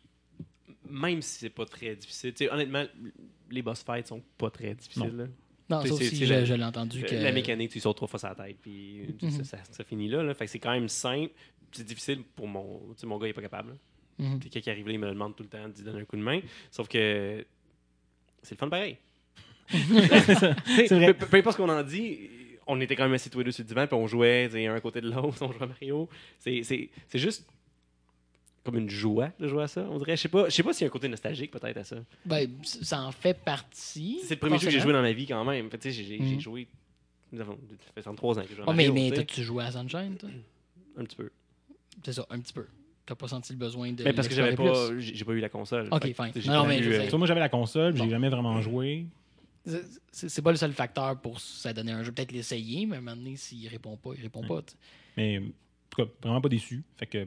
même 0.89 1.23
si 1.23 1.39
c'est 1.41 1.51
pas 1.51 1.67
très 1.67 1.95
difficile, 1.97 2.33
tu 2.33 2.45
sais, 2.45 2.51
honnêtement, 2.51 2.85
les 3.51 3.63
boss 3.63 3.83
fights 3.83 4.07
sont 4.09 4.23
pas 4.39 4.51
très 4.51 4.75
difficiles. 4.75 5.29
Non, 5.71 5.79
aussi, 5.83 6.05
c'est 6.17 6.27
je, 6.27 6.33
la- 6.35 6.45
je 6.45 6.55
l'ai 6.55 6.65
entendu. 6.65 7.03
Que... 7.03 7.15
La 7.15 7.33
mécanique, 7.33 7.71
tu 7.71 7.81
sautes 7.81 7.97
trois 7.97 8.09
fois 8.09 8.19
la 8.23 8.35
tête, 8.35 8.57
puis 8.61 9.15
Mhm. 9.23 9.31
ça, 9.31 9.45
ça- 9.45 9.65
ça 9.71 9.85
finit 9.85 10.09
là, 10.09 10.23
là. 10.23 10.35
Fait 10.35 10.45
que 10.47 10.51
c'est 10.51 10.59
quand 10.59 10.73
même 10.73 10.89
simple. 10.89 11.33
C'est 11.73 11.87
difficile 11.87 12.23
pour 12.35 12.49
mon. 12.49 12.81
Tu 12.95 13.01
sais, 13.01 13.07
mon 13.07 13.17
gars, 13.19 13.27
il 13.29 13.31
est 13.31 13.35
pas 13.35 13.43
capable. 13.43 13.77
Mhm. 14.19 14.41
Puis 14.41 14.51
quand 14.51 14.61
il 14.67 14.71
arrive 14.71 14.87
là, 14.89 14.93
il 14.93 14.99
me 14.99 15.07
le 15.07 15.13
demande 15.13 15.37
tout 15.37 15.43
le 15.45 15.49
temps 15.49 15.69
d'y 15.69 15.83
donner 15.83 16.01
un 16.01 16.05
coup 16.05 16.17
de 16.17 16.23
main. 16.23 16.41
Sauf 16.71 16.89
que 16.89 17.45
c'est 18.43 18.55
le 18.55 18.59
fun 18.59 18.69
pareil. 18.69 18.97
C'est 19.71 20.89
vrai. 20.91 21.15
Peu, 21.15 21.27
peu 21.27 21.37
importe 21.37 21.57
ce 21.57 21.63
qu'on 21.63 21.69
en 21.69 21.83
dit, 21.83 22.29
on 22.67 22.81
était 22.81 22.97
quand 22.97 23.05
même 23.05 23.13
assis 23.15 23.31
tous 23.31 23.39
les 23.39 23.45
deux 23.45 23.53
sur 23.53 23.63
le 23.63 23.69
divan, 23.69 23.87
puis 23.87 23.97
on 23.97 24.07
jouait 24.07 24.51
un 24.67 24.75
à 24.75 24.81
côté 24.81 25.01
de 25.01 25.09
l'autre, 25.11 25.37
on 25.43 25.53
jouait 25.53 25.63
à 25.63 25.67
Mario. 25.67 26.09
C'est 26.39 26.63
juste 27.15 27.47
comme 28.65 28.77
une 28.77 28.91
joie 28.91 29.31
de 29.39 29.49
jouer 29.49 29.63
à 29.63 29.69
ça, 29.69 29.87
on 29.91 29.99
dirait. 29.99 30.17
Je 30.17 30.23
sais 30.23 30.29
pas, 30.29 30.49
je 30.49 30.55
sais 30.55 30.63
pas 30.63 30.73
s'il 30.73 30.83
y 30.83 30.85
a 30.85 30.89
un 30.89 30.93
côté 30.93 31.09
nostalgique 31.09 31.51
peut-être 31.51 31.77
à 31.79 31.85
ça. 31.85 31.97
Ben, 32.27 32.49
ça 32.63 33.03
en 33.03 33.13
fait 33.13 33.35
partie. 33.43 34.21
C'est 34.25 34.35
le 34.35 34.41
premier 34.41 34.59
jeu 34.59 34.67
que 34.67 34.71
j'ai 34.73 34.81
joué 34.81 34.93
dans 34.93 35.03
ma 35.03 35.13
vie 35.13 35.27
quand 35.27 35.45
même. 35.45 35.69
Tu 35.71 35.77
sais, 35.81 35.91
J'ai 35.93 36.05
j'ai- 36.05 36.19
j'ai 36.19 36.35
Mhm. 36.35 36.41
joué. 36.41 36.69
Nous 37.33 37.41
avons, 37.41 37.53
ça 37.87 37.93
fait 37.95 38.03
33 38.03 38.39
ans 38.39 38.43
que 38.43 38.49
je 38.49 38.55
joue 38.57 38.63
à 38.63 38.65
Oh, 38.69 38.73
mais 38.73 38.89
Mario. 38.89 39.11
mais 39.11 39.17
t'as-tu 39.17 39.43
joué 39.43 39.65
à 39.65 39.71
Sunshine, 39.71 40.17
toi? 40.19 40.29
Un 40.97 41.05
petit 41.05 41.17
peu. 41.17 41.31
C'est 42.05 42.13
ça, 42.13 42.27
un 42.29 42.41
petit 42.41 42.53
peu. 42.53 42.67
T'as 43.07 43.15
pas 43.15 43.29
senti 43.29 43.53
le 43.53 43.59
besoin 43.59 43.93
de. 43.93 44.05
Mais 44.05 44.13
parce 44.13 44.29
que 44.29 44.35
j'avais 44.35 44.55
pas, 44.55 44.99
j'ai 44.99 45.15
j'ai 45.15 45.25
pas 45.25 45.33
eu 45.33 45.41
la 45.41 45.49
console. 45.49 45.89
Ok, 45.91 46.03
fine. 46.05 46.15
Non, 46.47 46.53
non, 46.55 46.63
j'ai 46.63 46.69
mais 46.69 46.79
eu, 46.81 46.93
euh, 46.93 47.17
moi, 47.19 47.27
j'avais 47.27 47.41
la 47.41 47.49
console, 47.49 47.97
j'ai 47.97 48.03
Bon. 48.05 48.11
jamais 48.11 48.29
vraiment 48.29 48.61
joué. 48.61 49.07
C'est- 50.13 50.43
pas 50.43 50.51
le 50.51 50.57
seul 50.57 50.73
facteur 50.73 51.21
pour 51.21 51.41
ça 51.41 51.73
donner 51.73 51.93
un 51.93 52.03
jeu. 52.03 52.13
Peut-être 52.13 52.33
l'essayer, 52.33 52.87
mais 52.87 52.97
à 52.97 52.99
un 52.99 53.03
moment 53.03 53.17
donné, 53.17 53.37
s'il 53.37 53.67
répond 53.69 53.97
pas, 53.97 54.11
il 54.17 54.23
répond 54.23 54.43
pas. 54.47 54.63
Mais 55.17 55.39
en 55.39 55.43
tout 55.91 56.05
cas, 56.05 56.11
vraiment 56.23 56.41
pas 56.41 56.49
déçu. 56.49 56.83
Fait 56.97 57.07
que 57.07 57.27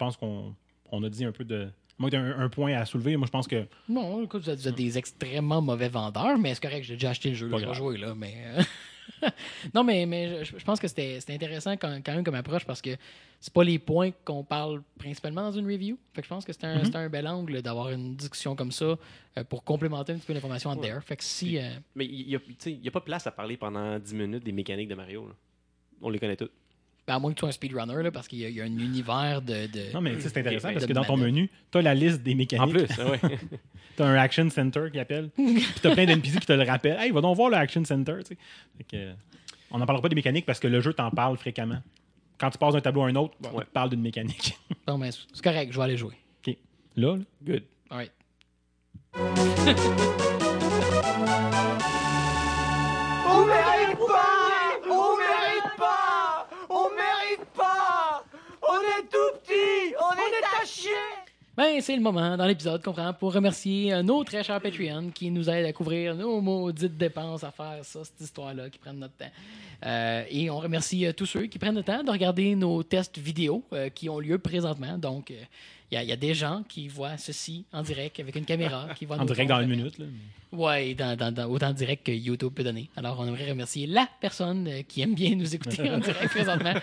pense 0.00 0.16
qu'on 0.16 0.54
on 0.90 1.02
a 1.04 1.08
dit 1.08 1.24
un 1.24 1.32
peu 1.32 1.44
de. 1.44 1.68
Moi, 1.98 2.10
un, 2.14 2.40
un 2.40 2.48
point 2.48 2.72
à 2.74 2.84
soulever. 2.86 3.16
Moi, 3.16 3.26
je 3.26 3.30
pense 3.30 3.46
que. 3.46 3.66
Non, 3.88 4.22
écoute, 4.24 4.42
vous 4.42 4.50
êtes, 4.50 4.58
vous 4.58 4.68
êtes 4.68 4.74
des 4.74 4.96
extrêmement 4.98 5.60
mauvais 5.62 5.88
vendeurs, 5.90 6.38
mais 6.38 6.54
c'est 6.54 6.62
correct, 6.62 6.82
j'ai 6.84 6.94
déjà 6.94 7.10
acheté 7.10 7.28
le 7.28 7.34
jeu, 7.34 7.50
je 7.52 7.66
vais 7.66 7.74
jouer, 7.74 7.98
là, 7.98 8.14
mais... 8.16 8.34
euh, 8.56 8.62
non, 9.74 9.84
mais, 9.84 10.06
mais 10.06 10.44
je, 10.44 10.56
je 10.56 10.64
pense 10.64 10.78
que 10.80 10.88
c'était 10.88 11.18
c'était 11.20 11.34
intéressant 11.34 11.72
quand, 11.72 12.00
quand 12.04 12.14
même 12.14 12.24
comme 12.24 12.36
approche 12.36 12.64
parce 12.64 12.80
que 12.80 12.90
c'est 13.40 13.52
pas 13.52 13.64
les 13.64 13.78
points 13.78 14.12
qu'on 14.24 14.44
parle 14.44 14.82
principalement 14.98 15.42
dans 15.42 15.52
une 15.52 15.66
review. 15.66 15.98
Fait 16.14 16.22
que 16.22 16.26
je 16.26 16.30
pense 16.30 16.44
que 16.44 16.52
c'est 16.52 16.64
un, 16.64 16.78
Mm-hmm. 16.82 16.96
un 16.96 17.08
bel 17.10 17.26
angle 17.28 17.60
d'avoir 17.60 17.90
une 17.90 18.14
discussion 18.16 18.54
comme 18.56 18.72
ça 18.72 18.96
euh, 19.36 19.44
pour 19.44 19.62
complémenter 19.64 20.12
un 20.12 20.16
petit 20.16 20.26
peu 20.26 20.32
l'information 20.32 20.70
out 20.70 20.78
Ouais. 20.78 20.88
there. 20.88 21.02
Fait 21.02 21.16
que 21.16 21.24
si. 21.24 21.58
euh, 21.58 21.68
Mais 21.96 22.06
il 22.06 22.38
n'y 22.80 22.88
a 22.88 22.90
pas 22.90 23.00
place 23.00 23.26
à 23.26 23.30
parler 23.32 23.56
pendant 23.58 23.98
10 23.98 24.14
minutes 24.14 24.44
des 24.44 24.52
mécaniques 24.52 24.88
de 24.88 24.94
Mario. 24.94 25.26
là. 25.26 25.34
On 26.00 26.08
les 26.08 26.18
connaît 26.18 26.36
toutes. 26.36 26.52
Ben, 27.10 27.16
à 27.16 27.18
moins 27.18 27.30
que 27.32 27.36
tu 27.36 27.40
sois 27.40 27.48
un 27.48 27.52
speedrunner, 27.52 28.02
là, 28.02 28.10
parce 28.12 28.28
qu'il 28.28 28.38
y, 28.38 28.44
a- 28.44 28.48
il 28.48 28.54
y 28.54 28.60
a 28.60 28.64
un 28.64 28.66
univers 28.68 29.42
de. 29.42 29.66
de- 29.66 29.92
Non, 29.92 30.00
mais 30.00 30.14
tu 30.14 30.22
sais, 30.22 30.28
c'est 30.28 30.38
intéressant 30.40 30.72
parce 30.72 30.86
que 30.86 30.92
dans 30.92 31.04
ton 31.04 31.16
menu, 31.16 31.50
tu 31.72 31.78
as 31.78 31.82
la 31.82 31.94
liste 31.94 32.22
des 32.22 32.34
mécaniques. 32.34 32.62
En 32.64 32.68
plus, 32.70 32.82
ouais. 32.82 33.20
Tu 33.96 34.02
as 34.02 34.06
un 34.06 34.14
Action 34.14 34.48
Center 34.48 34.84
qui 34.92 34.98
appelle. 35.00 35.30
Puis 35.34 35.66
tu 35.82 35.86
as 35.88 35.90
plein 35.94 36.06
d'NPC 36.06 36.38
qui 36.38 36.46
te 36.46 36.52
le 36.52 36.62
rappellent. 36.62 36.96
Hey, 37.00 37.10
va 37.10 37.20
donc 37.20 37.36
voir 37.36 37.50
le 37.50 37.56
Action 37.56 37.84
Center. 37.84 38.14
que, 38.88 38.96
euh, 38.96 39.12
on 39.72 39.78
n'en 39.78 39.84
parlera 39.86 40.02
pas 40.02 40.08
des 40.08 40.14
mécaniques 40.14 40.46
parce 40.46 40.60
que 40.60 40.68
le 40.68 40.80
jeu 40.80 40.92
t'en 40.94 41.10
parle 41.10 41.36
fréquemment. 41.36 41.82
Quand 42.38 42.48
tu 42.50 42.56
passes 42.58 42.72
d'un 42.74 42.80
tableau 42.80 43.02
à 43.02 43.08
un 43.08 43.16
autre, 43.16 43.34
on 43.52 43.56
Ouais. 43.58 43.64
te 43.64 43.70
parle 43.70 43.90
d'une 43.90 44.00
mécanique. 44.02 44.56
Non, 44.88 44.96
mais 44.96 45.10
c'est 45.12 45.42
correct, 45.42 45.72
je 45.72 45.76
vais 45.78 45.84
aller 45.84 45.96
jouer. 45.96 46.14
OK. 46.46 46.56
Là, 46.96 47.16
là, 47.16 47.22
Good. 47.44 47.62
Alright. 47.90 48.12
On 49.14 50.40
Ben, 61.56 61.78
c'est 61.82 61.94
le 61.94 62.00
moment 62.00 62.38
dans 62.38 62.46
l'épisode 62.46 62.82
qu'on 62.82 62.92
prend 62.92 63.12
pour 63.12 63.34
remercier 63.34 63.92
euh, 63.92 64.02
nos 64.02 64.24
très 64.24 64.42
chers 64.42 64.62
Patreon 64.62 65.10
qui 65.10 65.30
nous 65.30 65.50
aident 65.50 65.66
à 65.66 65.72
couvrir 65.74 66.14
nos 66.14 66.40
maudites 66.40 66.96
dépenses 66.96 67.44
à 67.44 67.50
faire 67.50 67.80
ça, 67.82 68.02
cette 68.02 68.20
histoire-là, 68.20 68.70
qui 68.70 68.78
prennent 68.78 68.98
notre 68.98 69.16
temps. 69.16 69.30
Euh, 69.84 70.24
et 70.30 70.48
on 70.48 70.58
remercie 70.58 71.04
euh, 71.04 71.12
tous 71.12 71.26
ceux 71.26 71.46
qui 71.48 71.58
prennent 71.58 71.74
le 71.74 71.82
temps 71.82 72.02
de 72.02 72.10
regarder 72.10 72.54
nos 72.54 72.82
tests 72.82 73.18
vidéo 73.18 73.62
qui 73.94 74.08
ont 74.08 74.20
lieu 74.20 74.38
présentement. 74.38 74.96
Donc, 74.96 75.34
il 75.90 75.94
y, 75.94 75.98
a- 75.98 76.02
il 76.04 76.08
y 76.08 76.12
a 76.12 76.16
des 76.16 76.34
gens 76.34 76.62
qui 76.68 76.88
voient 76.88 77.16
ceci 77.18 77.64
en 77.72 77.82
direct 77.82 78.18
avec 78.20 78.36
une 78.36 78.44
caméra. 78.44 78.88
Qui 78.96 79.06
voient 79.06 79.18
en 79.18 79.24
direct 79.24 79.48
dans 79.48 79.60
une 79.60 79.68
minute. 79.70 79.98
Là. 79.98 80.06
Ouais, 80.52 80.94
dans, 80.94 81.16
dans- 81.16 81.32
dans- 81.32 81.46
autant 81.48 81.72
direct 81.72 82.04
que 82.06 82.12
YouTube 82.12 82.52
peut 82.54 82.64
donner. 82.64 82.88
Alors, 82.96 83.18
on 83.20 83.26
aimerait 83.26 83.48
remercier 83.50 83.86
la 83.86 84.08
personne 84.20 84.66
euh, 84.68 84.82
qui 84.82 85.00
aime 85.02 85.14
bien 85.14 85.34
nous 85.36 85.54
écouter 85.54 85.88
en 85.90 85.98
direct 85.98 86.28
présentement. 86.30 86.74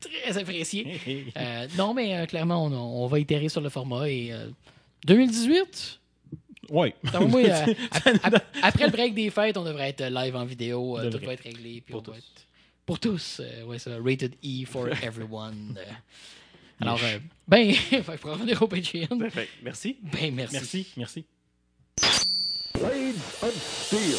Très 0.00 0.38
apprécié. 0.38 1.30
Euh, 1.36 1.66
non, 1.76 1.94
mais 1.94 2.16
euh, 2.16 2.26
clairement, 2.26 2.64
on, 2.64 2.72
on 2.72 3.06
va 3.06 3.18
itérer 3.18 3.48
sur 3.48 3.60
le 3.60 3.68
format. 3.70 4.08
Et 4.08 4.32
euh, 4.32 4.48
2018, 5.06 6.00
Ouais. 6.70 6.94
d'après 7.04 7.26
moi, 7.26 7.40
euh, 7.44 7.74
ap- 8.22 8.34
ap- 8.34 8.44
après 8.62 8.84
le 8.86 8.90
break 8.92 9.14
des 9.14 9.30
fêtes, 9.30 9.56
on 9.56 9.64
devrait 9.64 9.88
être 9.90 10.04
live 10.04 10.36
en 10.36 10.44
vidéo. 10.44 10.98
euh, 10.98 11.10
tout 11.10 11.18
va 11.24 11.34
être 11.34 11.42
réglé. 11.44 11.80
puis 11.84 11.92
Pour 11.92 12.02
on 12.06 12.10
va 12.10 12.12
tous. 12.12 12.18
être- 12.18 12.46
pour 12.86 12.98
tous. 13.00 13.40
euh, 13.40 13.64
ouais, 13.64 13.78
ça. 13.78 13.90
Rated 14.02 14.34
E 14.44 14.64
for 14.66 14.88
everyone. 15.02 15.76
Alors, 16.82 16.98
euh, 17.04 17.18
ben, 17.46 17.72
pour 18.20 18.32
revenir 18.32 18.60
au 18.60 18.66
Patreon, 18.66 19.06
que 19.06 19.46
merci. 19.62 19.96
ben 20.02 20.34
merci. 20.34 20.54
Merci, 20.56 20.92
merci. 20.96 21.24
Blade 22.74 23.14
of 23.40 23.54
Steel. 23.54 24.16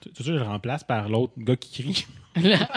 Tu 0.00 0.10
tu 0.12 0.22
sais, 0.22 0.28
je 0.28 0.32
le 0.34 0.42
remplace 0.42 0.84
par 0.84 1.08
l'autre 1.08 1.32
gars 1.36 1.56
qui 1.56 1.82
crie. 1.82 2.06
ça 2.40 2.68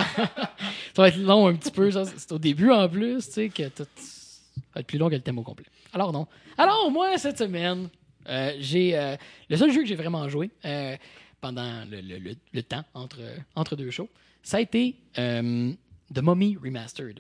va 0.98 1.10
être 1.10 1.18
long 1.18 1.45
un 1.45 1.53
petit 1.53 1.69
peu. 1.69 1.91
ça. 1.91 2.06
C'est 2.06 2.31
au 2.31 2.40
début 2.40 2.72
en 2.72 2.90
plus, 2.90 3.27
tu 3.27 3.31
sais, 3.31 3.49
que 3.49 3.69
tout 3.69 3.85
ça 3.95 4.61
va 4.73 4.81
être 4.81 4.88
plus 4.88 4.98
long 4.98 5.10
que 5.10 5.14
le 5.14 5.22
thème 5.22 5.38
au 5.38 5.44
complet. 5.44 5.68
Alors 5.94 6.11
non. 6.11 6.26
Alors 6.57 6.90
moi, 6.90 7.15
cette 7.19 7.38
semaine, 7.38 7.90
euh, 8.27 8.53
j'ai 8.57 8.98
euh, 8.98 9.15
le 9.52 9.57
seul 9.57 9.72
jeu 9.72 9.81
que 9.81 9.88
j'ai 9.88 9.95
vraiment 9.95 10.27
joué 10.30 10.49
euh, 10.65 10.95
pendant 11.43 11.83
le, 11.91 11.99
le- 11.99 12.35
le- 12.53 12.63
temps 12.63 12.85
entre, 12.93 13.19
entre 13.55 13.75
deux 13.75 13.91
shows, 13.91 14.09
ça 14.41 14.57
a 14.57 14.61
été 14.61 14.95
euh, 15.19 15.73
The 16.13 16.21
Mummy 16.21 16.55
Remastered. 16.63 17.19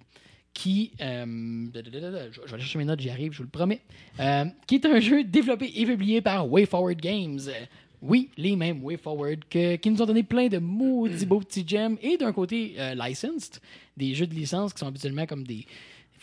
Qui, 0.53 0.91
euh, 1.01 1.67
je 1.73 2.41
vais 2.41 2.59
chercher 2.59 2.77
mes 2.77 2.85
notes, 2.85 2.99
j'y 3.01 3.09
arrive, 3.09 3.33
je 3.33 3.39
vous 3.39 3.43
le 3.43 3.49
promets. 3.49 3.81
Euh, 4.19 4.45
qui 4.67 4.75
est 4.75 4.85
un 4.85 4.99
jeu 4.99 5.23
développé 5.23 5.69
et 5.75 5.85
publié 5.85 6.21
par 6.21 6.49
WayForward 6.49 6.99
Games. 7.01 7.39
Oui, 8.01 8.29
les 8.37 8.55
mêmes 8.55 8.81
WayForward 8.83 9.39
que, 9.49 9.75
qui 9.77 9.89
nous 9.89 10.01
ont 10.01 10.05
donné 10.05 10.23
plein 10.23 10.47
de 10.47 10.59
maudits 10.59 11.25
beaux 11.25 11.39
petits 11.39 11.67
gems 11.67 11.97
et 12.01 12.17
d'un 12.17 12.31
côté 12.31 12.75
licensed, 12.95 13.59
des 13.97 14.13
jeux 14.13 14.27
de 14.27 14.35
licence 14.35 14.73
qui 14.73 14.79
sont 14.79 14.87
habituellement 14.87 15.25
comme 15.25 15.43
des 15.45 15.65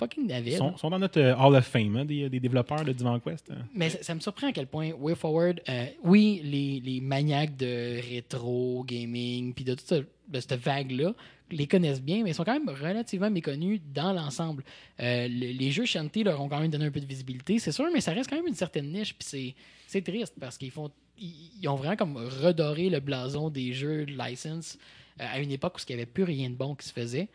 fucking. 0.00 0.32
Ils 0.44 0.56
sont, 0.56 0.76
sont 0.76 0.90
dans 0.90 0.98
notre 0.98 1.20
euh, 1.20 1.36
Hall 1.36 1.54
of 1.54 1.64
Fame, 1.66 1.96
hein, 1.96 2.04
des, 2.04 2.28
des 2.28 2.40
développeurs 2.40 2.84
de 2.84 2.92
Divan 2.92 3.20
Quest. 3.20 3.50
hein. 3.52 3.58
Mais 3.74 3.90
ça, 3.90 4.02
ça 4.02 4.14
me 4.14 4.20
surprend 4.20 4.48
à 4.48 4.52
quel 4.52 4.66
point 4.66 4.90
WayForward, 4.98 5.60
euh, 5.68 5.84
oui, 6.02 6.40
les, 6.42 6.80
les 6.80 7.00
maniaques 7.00 7.56
de 7.56 8.00
rétro 8.10 8.82
gaming, 8.84 9.54
puis 9.54 9.64
de 9.64 9.74
toute 9.74 9.86
ce- 9.86 10.04
cette 10.40 10.54
vague-là, 10.54 11.14
les 11.52 11.66
connaissent 11.66 12.02
bien, 12.02 12.22
mais 12.22 12.30
ils 12.30 12.34
sont 12.34 12.44
quand 12.44 12.52
même 12.58 12.68
relativement 12.68 13.30
méconnus 13.30 13.80
dans 13.94 14.12
l'ensemble. 14.12 14.62
Euh, 15.00 15.26
le- 15.28 15.52
les 15.58 15.70
jeux 15.70 15.84
Shanty 15.84 16.22
leur 16.24 16.40
ont 16.40 16.48
quand 16.48 16.60
même 16.60 16.70
donné 16.70 16.86
un 16.86 16.90
peu 16.90 17.00
de 17.00 17.06
visibilité, 17.06 17.58
c'est 17.58 17.72
sûr, 17.72 17.86
mais 17.92 18.00
ça 18.00 18.12
reste 18.12 18.30
quand 18.30 18.36
même 18.36 18.46
une 18.46 18.54
certaine 18.54 18.90
niche, 18.92 19.14
puis 19.14 19.54
c'est, 19.86 20.00
triste 20.02 20.34
parce 20.40 20.56
qu'ils 20.58 20.70
font 20.70 20.90
ils, 21.18 21.68
ont 21.68 21.74
vraiment 21.76 21.96
comme 21.96 22.16
redoré 22.16 22.88
le 22.88 23.00
blason 23.00 23.50
des 23.50 23.72
jeux 23.74 24.06
de 24.06 24.12
license 24.16 24.78
euh, 25.20 25.24
à 25.30 25.38
une 25.40 25.50
époque 25.50 25.76
où 25.76 25.80
il 25.88 25.94
n'y 25.96 26.00
avait 26.02 26.10
plus 26.10 26.22
rien 26.24 26.48
de 26.48 26.54
bon 26.54 26.74
qui 26.74 26.86
se 26.88 26.92
faisait. 26.94 27.28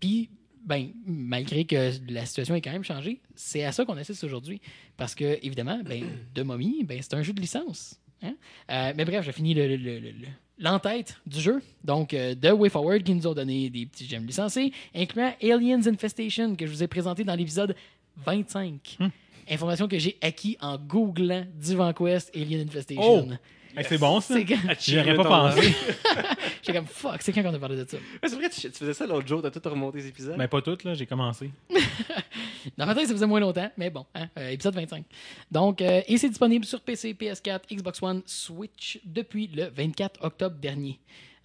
Puis, 0.00 0.28
ben, 0.64 0.88
malgré 1.06 1.64
que 1.64 1.92
la 2.08 2.24
situation 2.26 2.54
ait 2.54 2.60
quand 2.60 2.72
même 2.72 2.84
changé, 2.84 3.20
c'est 3.34 3.64
à 3.64 3.72
ça 3.72 3.84
qu'on 3.84 3.96
assiste 3.96 4.24
aujourd'hui. 4.24 4.60
Parce 4.96 5.14
que, 5.14 5.38
évidemment, 5.42 5.80
ben, 5.84 6.04
de 6.34 6.42
Mommy, 6.42 6.84
ben, 6.84 6.98
c'est 7.02 7.14
un 7.14 7.22
jeu 7.22 7.32
de 7.32 7.40
licence. 7.40 8.00
hein? 8.22 8.34
Euh, 8.70 8.92
mais 8.96 9.04
bref, 9.04 9.24
j'ai 9.24 9.32
fini 9.32 9.54
le- 9.54 9.66
le- 9.68 9.76
le- 9.76 9.98
le- 10.00 10.10
le- 10.12 10.28
l'entête 10.58 11.20
du 11.26 11.40
jeu. 11.40 11.60
Donc, 11.82 12.14
euh, 12.14 12.34
de 12.34 12.50
WayForward 12.50 13.02
qui 13.02 13.14
nous 13.14 13.26
ont 13.26 13.34
donné 13.34 13.68
des 13.70 13.86
petits 13.86 14.06
gemmes 14.06 14.24
licenciés, 14.26 14.72
incluant 14.94 15.34
Aliens 15.42 15.86
Infestation, 15.86 16.54
que 16.56 16.66
je 16.66 16.70
vous 16.72 16.82
ai 16.82 16.86
présenté 16.88 17.24
dans 17.24 17.34
l'épisode 17.34 17.74
25. 18.24 18.98
Information 19.50 19.88
que 19.88 19.98
j'ai 19.98 20.16
acquis 20.22 20.56
en 20.60 20.78
googlant 20.78 21.44
Divan 21.54 21.92
Quest 21.92 22.34
Alien 22.34 22.66
Infestation. 22.66 23.28
Oh! 23.28 23.32
Hey, 23.76 23.84
c'est 23.88 23.98
bon, 23.98 24.20
ça. 24.20 24.34
C'est 24.34 24.44
quand- 24.44 24.56
J'aurais 24.80 25.14
pas 25.14 25.24
pensé. 25.24 25.74
J'étais 26.62 26.78
comme 26.78 26.86
fuck, 26.86 27.20
c'est 27.22 27.32
quand 27.32 27.42
qu'on 27.42 27.54
a 27.54 27.58
parlé 27.58 27.76
de 27.76 27.88
ça? 27.88 27.96
C'est 28.22 28.34
vrai, 28.36 28.48
tu, 28.50 28.60
tu 28.60 28.70
faisais 28.70 28.94
ça 28.94 29.06
l'autre 29.06 29.26
jour, 29.26 29.42
t'as 29.42 29.50
tout 29.50 29.60
remonté 29.68 29.98
les 29.98 30.06
épisodes? 30.08 30.36
Mais 30.38 30.48
pas 30.48 30.62
toutes, 30.62 30.84
là, 30.84 30.94
j'ai 30.94 31.06
commencé. 31.06 31.50
Dans 32.78 32.86
ma 32.86 32.94
tête, 32.94 33.06
ça 33.08 33.12
faisait 33.12 33.26
moins 33.26 33.40
longtemps, 33.40 33.70
mais 33.76 33.90
bon, 33.90 34.06
hein, 34.14 34.28
euh, 34.38 34.48
épisode 34.50 34.74
25. 34.74 35.04
Donc, 35.50 35.82
euh, 35.82 36.00
et 36.06 36.16
c'est 36.18 36.28
disponible 36.28 36.64
sur 36.64 36.80
PC, 36.80 37.14
PS4, 37.14 37.60
Xbox 37.72 38.02
One, 38.02 38.22
Switch 38.26 39.00
depuis 39.04 39.48
le 39.48 39.66
24 39.68 40.24
octobre 40.24 40.56
dernier. 40.56 40.98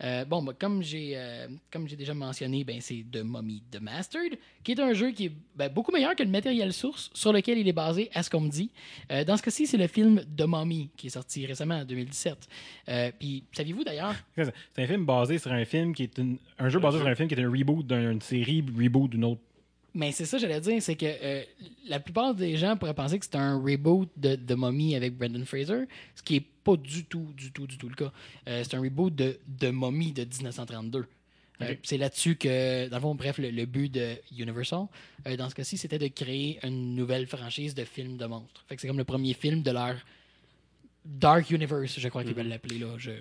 Euh, 0.04 0.24
bon, 0.26 0.42
bah, 0.42 0.54
comme 0.58 0.82
j'ai 0.82 1.12
euh, 1.16 1.48
comme 1.72 1.88
j'ai 1.88 1.96
déjà 1.98 2.14
mentionné, 2.14 2.64
ben, 2.64 2.80
c'est 2.80 3.04
The 3.12 3.18
Mummy 3.24 3.62
The 3.70 3.82
Mastered, 3.82 4.38
qui 4.64 4.72
est 4.72 4.80
un 4.80 4.94
jeu 4.94 5.12
qui 5.12 5.26
est 5.26 5.32
ben, 5.56 5.68
beaucoup 5.70 5.92
meilleur 5.92 6.16
que 6.16 6.24
le 6.24 6.30
matériel 6.30 6.72
source 6.72 7.10
sur 7.14 7.34
lequel 7.34 7.58
il 7.58 7.68
est 7.68 7.74
basé, 7.74 8.10
à 8.14 8.24
ce 8.24 8.30
qu'on 8.30 8.40
me 8.42 8.50
dit. 8.50 8.70
Euh, 9.12 9.24
dans 9.26 9.36
ce 9.36 9.44
cas-ci, 9.44 9.68
c'est 9.68 9.78
le 9.78 9.88
film 9.88 10.24
The 10.38 10.44
Mummy, 10.48 10.90
qui 10.96 11.08
est 11.08 11.12
sorti 11.12 11.46
récemment 11.46 11.76
en 11.80 11.86
2017. 11.86 12.38
Euh, 12.88 13.12
Puis, 13.20 13.44
saviez-vous 13.52 13.84
d'ailleurs, 13.84 14.16
C'est 14.36 14.84
un 14.84 14.88
film 14.88 15.06
basé 15.06 15.38
sur 15.38 15.52
un 15.52 15.66
film 15.66 15.94
qui 15.94 16.04
est 16.04 16.18
une- 16.18 16.38
un 16.58 16.70
jeu 16.70 16.80
basé 16.80 16.98
sur 17.00 17.08
un 17.08 17.16
film 17.16 17.28
qui 17.28 17.36
est 17.36 17.44
un 17.44 17.50
reboot 17.52 17.86
d'une 17.86 18.22
série, 18.22 18.64
reboot 18.78 19.10
d'une 19.12 19.26
autre. 19.26 19.42
Mais 19.94 20.12
c'est 20.12 20.26
ça, 20.26 20.38
j'allais 20.38 20.62
dire, 20.62 20.80
c'est 20.82 20.96
que 20.96 21.06
euh, 21.08 21.42
la 21.88 22.00
plupart 22.00 22.36
des 22.36 22.56
gens 22.58 22.78
pourraient 22.78 22.94
penser 22.94 23.18
que 23.18 23.26
c'est 23.26 23.36
un 23.36 23.60
reboot 23.60 24.08
de 24.16 24.36
The 24.36 24.52
Mummy 24.56 24.96
avec 24.96 25.18
Brendan 25.18 25.44
Fraser, 25.46 25.86
ce 26.16 26.22
qui 26.22 26.36
est 26.38 26.46
pas 26.70 26.78
du 26.78 27.06
tout, 27.06 27.34
du 27.36 27.52
tout, 27.52 27.68
du 27.68 27.78
tout 27.78 27.90
le 27.90 27.96
cas. 27.96 28.12
Euh, 28.48 28.64
c'est 28.64 28.76
un 28.76 28.82
reboot 28.82 29.14
de 29.16 29.40
The 29.60 29.66
Mummy 29.72 30.12
de 30.12 30.24
1932. 30.24 31.06
Euh, 31.62 31.76
c'est 31.84 31.98
là-dessus 31.98 32.36
que, 32.38 32.88
dans 32.88 32.98
le 32.98 33.02
fond, 33.02 33.16
bref, 33.16 33.38
le, 33.38 33.50
le 33.50 33.66
but 33.66 33.90
de 33.92 34.16
Universal, 34.38 34.86
euh, 35.28 35.36
dans 35.36 35.50
ce 35.50 35.56
cas-ci, 35.56 35.78
c'était 35.78 36.00
de 36.00 36.08
créer 36.08 36.58
une 36.64 36.96
nouvelle 36.96 37.28
franchise 37.28 37.76
de 37.76 37.84
films 37.84 38.16
de 38.18 38.26
monstres. 38.26 38.64
Fait 38.68 38.76
que 38.76 38.82
c'est 38.82 38.88
comme 38.88 38.98
le 38.98 39.04
premier 39.04 39.34
film 39.34 39.62
de 39.62 39.72
leur 39.72 39.96
Dark 41.06 41.50
Universe, 41.50 42.00
je 42.00 42.08
crois 42.08 42.24
qu'ils 42.24 42.34
veulent 42.34 42.48
l'appeler. 42.48 42.80
là. 42.80 42.88
Je, 42.98 43.12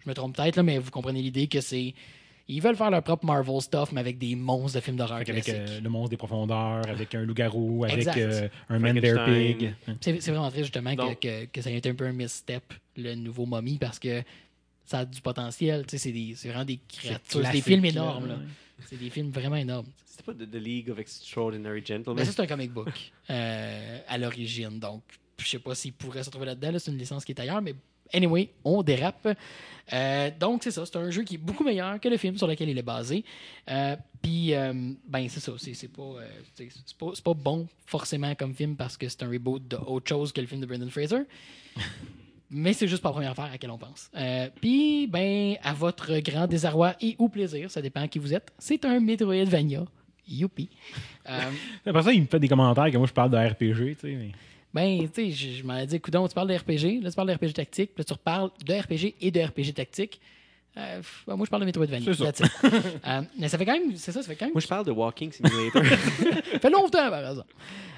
je 0.00 0.08
me 0.08 0.14
trompe 0.14 0.36
peut-être, 0.36 0.56
là, 0.56 0.62
mais 0.62 0.78
vous 0.78 0.90
comprenez 0.90 1.22
l'idée 1.22 1.46
que 1.46 1.60
c'est. 1.60 1.94
Ils 2.48 2.62
veulent 2.62 2.76
faire 2.76 2.90
leur 2.90 3.02
propre 3.02 3.24
Marvel 3.26 3.60
stuff, 3.60 3.90
mais 3.90 4.00
avec 4.00 4.18
des 4.18 4.36
monstres 4.36 4.78
de 4.78 4.84
films 4.84 4.96
d'horreur 4.96 5.16
Avec, 5.18 5.48
euh, 5.48 5.80
le 5.80 5.88
monstre 5.88 6.10
des 6.10 6.16
profondeurs, 6.16 6.86
avec 6.88 7.12
un 7.16 7.24
loup-garou, 7.24 7.84
avec 7.84 8.06
euh, 8.16 8.48
un 8.68 8.78
man 8.78 9.00
pig. 9.00 9.74
C'est 10.00 10.18
vraiment 10.30 10.48
triste 10.50 10.64
justement 10.66 10.94
que, 10.94 11.14
que, 11.14 11.44
que 11.46 11.60
ça 11.60 11.70
ait 11.70 11.76
été 11.76 11.88
un 11.90 11.94
peu 11.94 12.06
un 12.06 12.12
misstep, 12.12 12.72
le 12.96 13.14
nouveau 13.16 13.46
Mommy, 13.46 13.78
parce 13.78 13.98
que 13.98 14.22
ça 14.84 15.00
a 15.00 15.04
du 15.04 15.20
potentiel. 15.20 15.84
Tu 15.86 15.92
sais, 15.92 15.98
C'est 15.98 16.12
des- 16.12 16.34
c'est 16.36 16.48
vraiment 16.48 16.64
des 16.64 16.78
créatures. 16.88 17.44
C'est 17.44 17.50
des 17.52 17.60
films 17.60 17.84
énormes. 17.84 18.28
là. 18.28 18.34
ouais. 18.34 18.40
C'est 18.88 18.98
des 19.00 19.10
films 19.10 19.30
vraiment 19.30 19.56
énormes. 19.56 19.86
C'était 20.04 20.22
pas 20.22 20.34
de 20.34 20.44
The 20.44 20.54
League 20.62 20.90
of 20.90 20.98
Extraordinary 21.00 21.82
Gentlemen. 21.84 22.20
Mais 22.20 22.24
ça, 22.24 22.32
c'est 22.32 22.42
un 22.42 22.46
comic 22.46 22.70
book 22.72 22.90
euh, 23.30 23.98
à 24.06 24.18
l'origine. 24.18 24.78
Donc, 24.78 25.02
je 25.38 25.48
sais 25.48 25.58
pas 25.58 25.74
s'il 25.74 25.94
pourrait 25.94 26.22
se 26.22 26.26
retrouver 26.28 26.46
là-dedans. 26.46 26.70
là. 26.72 26.78
C'est 26.78 26.90
une 26.92 26.98
licence 26.98 27.24
qui 27.24 27.32
est 27.32 27.40
ailleurs, 27.40 27.60
mais 27.60 27.74
Anyway, 28.12 28.50
on 28.64 28.82
dérape. 28.82 29.28
Euh, 29.92 30.30
donc, 30.38 30.62
c'est 30.64 30.70
ça. 30.72 30.84
C'est 30.84 30.96
un 30.96 31.10
jeu 31.10 31.22
qui 31.22 31.34
est 31.34 31.38
beaucoup 31.38 31.62
meilleur 31.64 32.00
que 32.00 32.08
le 32.08 32.16
film 32.16 32.36
sur 32.36 32.46
lequel 32.46 32.68
il 32.68 32.78
est 32.78 32.82
basé. 32.82 33.24
Euh, 33.70 33.96
Puis, 34.20 34.52
euh, 34.54 34.72
ben, 35.06 35.28
c'est 35.28 35.40
ça. 35.40 35.52
C'est 35.58 35.74
c'est 35.74 35.88
pas, 35.88 36.14
pas, 36.98 37.12
pas 37.24 37.34
bon 37.34 37.68
forcément 37.86 38.34
comme 38.34 38.54
film 38.54 38.74
parce 38.76 38.96
que 38.96 39.08
c'est 39.08 39.22
un 39.22 39.28
reboot 39.30 39.66
de 39.68 39.76
autre 39.76 40.08
chose 40.08 40.32
que 40.32 40.40
le 40.40 40.46
film 40.46 40.60
de 40.60 40.66
Brendan 40.66 40.90
Fraser. 40.90 41.22
Mais 42.50 42.72
c'est 42.72 42.86
juste 42.86 43.02
pas 43.02 43.08
la 43.08 43.12
première 43.14 43.30
affaire 43.32 43.46
à 43.46 43.50
laquelle 43.50 43.72
on 43.72 43.78
pense. 43.78 44.08
Puis, 44.60 45.08
ben, 45.08 45.56
à 45.64 45.72
votre 45.72 46.18
grand 46.20 46.46
désarroi 46.46 46.94
et 47.00 47.16
ou 47.18 47.28
plaisir, 47.28 47.70
ça 47.72 47.82
dépend 47.82 48.06
qui 48.06 48.20
vous 48.20 48.32
êtes, 48.34 48.52
c'est 48.58 48.84
un 48.84 49.00
Metroidvania. 49.00 49.84
Youpi. 50.28 50.68
Après 51.24 52.02
ça, 52.02 52.12
il 52.12 52.22
me 52.22 52.26
fait 52.26 52.38
des 52.40 52.48
commentaires 52.48 52.90
que 52.90 52.96
moi, 52.98 53.06
je 53.06 53.12
parle 53.12 53.30
de 53.30 53.36
RPG, 53.36 53.96
tu 53.96 54.00
sais. 54.00 54.14
mais- 54.14 54.32
Ben, 54.76 55.08
tu 55.08 55.14
sais, 55.14 55.30
je, 55.30 55.58
je 55.58 55.64
m'en 55.64 55.76
ai 55.78 55.86
dit, 55.86 55.98
coudon, 56.00 56.28
tu 56.28 56.34
parles 56.34 56.48
de 56.48 56.54
RPG, 56.54 57.02
là, 57.02 57.10
tu 57.10 57.16
parles 57.16 57.28
de 57.28 57.34
RPG 57.34 57.54
tactique, 57.54 57.94
puis 57.94 58.02
là, 58.02 58.04
tu 58.04 58.12
reparles 58.12 58.50
de 58.62 58.74
RPG 58.74 59.14
et 59.22 59.30
de 59.30 59.40
RPG 59.40 59.72
tactique. 59.74 60.20
Euh, 60.76 61.00
ben, 61.26 61.34
moi, 61.36 61.46
je 61.46 61.50
parle 61.50 61.62
de 61.62 61.66
Metroidvania. 61.66 62.12
C'est 62.12 62.36
ça. 62.36 62.44
Euh, 63.06 63.22
mais 63.38 63.48
ça 63.48 63.56
fait 63.56 63.64
quand 63.64 63.72
même, 63.72 63.96
c'est 63.96 64.12
ça, 64.12 64.20
ça 64.22 64.28
fait 64.28 64.36
quand 64.36 64.44
même, 64.44 64.52
Moi, 64.52 64.60
je 64.60 64.66
parle 64.66 64.84
de 64.84 64.90
Walking 64.90 65.32
Simulator. 65.32 65.82
ça 65.82 65.96
fait 66.60 66.70
longtemps, 66.70 67.08
par 67.08 67.30
exemple. 67.30 67.54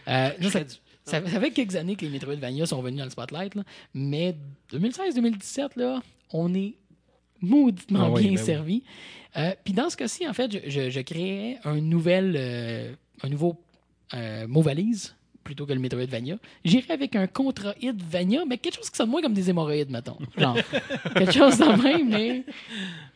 Euh, 0.07 0.31
ça, 0.43 0.61
ça, 1.05 1.27
ça 1.27 1.41
fait 1.41 1.51
quelques 1.51 1.75
années 1.75 1.97
que 1.97 2.05
les 2.05 2.11
Metroidvania 2.13 2.67
sont 2.67 2.81
venus 2.81 2.99
dans 2.99 3.05
le 3.05 3.11
spotlight, 3.11 3.57
là, 3.57 3.65
mais 3.95 4.37
2016-2017, 4.73 5.71
là, 5.77 6.01
on 6.33 6.55
est 6.55 6.75
mauditement 7.41 8.05
Ah 8.05 8.11
oui, 8.11 8.23
bien 8.23 8.33
ben 8.35 8.39
oui. 8.39 8.45
servi. 8.45 8.83
Euh, 9.37 9.53
Puis 9.65 9.73
dans 9.75 9.91
ce 9.91 9.97
cas-ci, 9.97 10.29
en 10.29 10.33
fait, 10.33 10.53
je, 10.53 10.71
je, 10.71 10.91
je 10.91 11.01
créais 11.01 11.59
un, 11.65 11.81
nouvel, 11.81 12.35
euh, 12.37 12.93
un 13.23 13.29
nouveau 13.29 13.57
euh, 14.15 14.47
mot 14.47 14.63
valise 14.63 15.17
plutôt 15.49 15.65
que 15.65 15.73
le 15.73 15.81
Metroidvania. 15.81 16.37
J'irais 16.63 16.93
avec 16.93 17.17
un 17.17 17.27
Contra-Hit-Vania, 17.27 18.45
mais 18.47 18.59
quelque 18.59 18.77
chose 18.77 18.91
qui 18.91 18.97
sonne 18.99 19.09
moins 19.09 19.23
comme 19.23 19.33
des 19.33 19.49
hémorroïdes, 19.49 19.89
mettons. 19.91 20.19
Genre, 20.37 20.59
quelque 21.17 21.33
chose 21.33 21.57
de 21.59 21.83
même, 21.83 22.09
mais... 22.11 22.45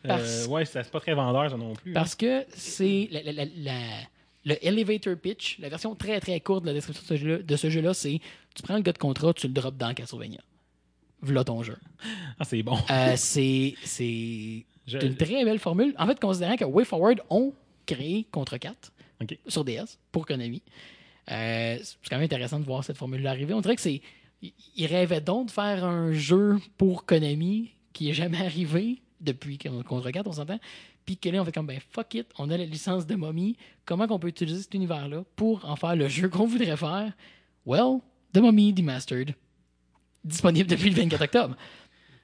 Parce- 0.01 0.47
Euh, 0.47 0.47
ouais, 0.47 0.65
c'est 0.65 0.89
pas 0.89 0.99
très 0.99 1.13
vendeur, 1.13 1.49
ça 1.51 1.57
non 1.57 1.73
plus. 1.73 1.91
hein. 1.91 1.93
parce 1.93 2.15
que 2.15 2.43
c'est 2.49 3.07
la- 3.11 3.21
la- 3.21 3.31
la- 3.33 3.45
la- 3.55 4.01
le 4.45 4.67
elevator 4.67 5.15
pitch, 5.15 5.59
la 5.59 5.69
version 5.69 5.93
très 5.95 6.19
très 6.19 6.39
courte 6.39 6.63
de 6.63 6.67
la 6.69 6.73
description 6.73 7.03
de 7.03 7.07
ce 7.07 7.15
jeu-là, 7.23 7.37
de 7.43 7.55
ce 7.55 7.69
jeu-là, 7.69 7.93
c'est 7.93 8.19
tu 8.55 8.63
prends 8.63 8.75
le 8.75 8.81
gars 8.81 8.91
de 8.93 8.97
contrat, 8.97 9.31
tu 9.33 9.45
le 9.47 9.53
drops 9.53 9.77
dans 9.77 9.93
Castlevania. 9.93 10.41
Voilà 11.21 11.43
ton 11.43 11.61
jeu. 11.63 11.77
Ah, 12.39 12.43
c'est 12.45 12.63
bon. 12.63 12.77
Euh, 12.89 13.13
c'est 13.15 13.75
c'est 13.83 14.65
Je- 14.87 14.97
une 14.97 15.15
très 15.15 15.45
belle 15.45 15.59
formule. 15.59 15.93
En 15.99 16.07
fait, 16.07 16.19
considérant 16.19 16.57
que 16.57 16.65
WayForward 16.65 17.21
ont 17.29 17.53
créé 17.85 18.25
Contra 18.31 18.57
4 18.59 18.91
Ok. 19.21 19.37
sur 19.47 19.63
DS 19.63 19.97
pour 20.11 20.25
Konami, 20.25 20.61
euh, 21.31 21.77
c'est 21.81 22.09
quand 22.09 22.17
même 22.17 22.25
intéressant 22.25 22.59
de 22.59 22.65
voir 22.65 22.83
cette 22.83 22.97
formule-là 22.97 23.31
arriver. 23.31 23.53
On 23.53 23.61
dirait 23.61 23.75
que 23.75 23.81
c'est. 23.81 24.01
Ils 24.75 24.87
rêvaient 24.87 25.21
donc 25.21 25.47
de 25.47 25.51
faire 25.51 25.85
un 25.85 26.11
jeu 26.11 26.57
pour 26.77 27.05
Konami 27.05 27.71
qui 27.93 28.09
est 28.09 28.13
jamais 28.13 28.39
arrivé 28.39 29.01
depuis 29.21 29.57
Contra 29.57 30.11
4, 30.11 30.27
on 30.27 30.33
s'entend. 30.33 30.59
Puis 31.05 31.17
que 31.17 31.29
là, 31.29 31.41
on 31.41 31.45
fait 31.45 31.51
comme, 31.51 31.67
ben 31.67 31.79
fuck 31.91 32.13
it, 32.15 32.27
on 32.37 32.49
a 32.49 32.57
la 32.57 32.65
licence 32.65 33.05
de 33.05 33.15
Mommy. 33.15 33.55
Comment 33.85 34.07
qu'on 34.07 34.19
peut 34.19 34.27
utiliser 34.27 34.61
cet 34.61 34.73
univers-là 34.73 35.23
pour 35.35 35.63
en 35.69 35.75
faire 35.75 35.95
le 35.95 36.07
jeu 36.07 36.29
qu'on 36.29 36.45
voudrait 36.45 36.77
faire? 36.77 37.13
Well, 37.65 37.99
The 38.33 38.39
Mommy 38.39 38.73
Demastered. 38.73 39.35
Disponible 40.23 40.69
depuis 40.69 40.89
le 40.89 40.95
24 40.95 41.23
octobre. 41.23 41.55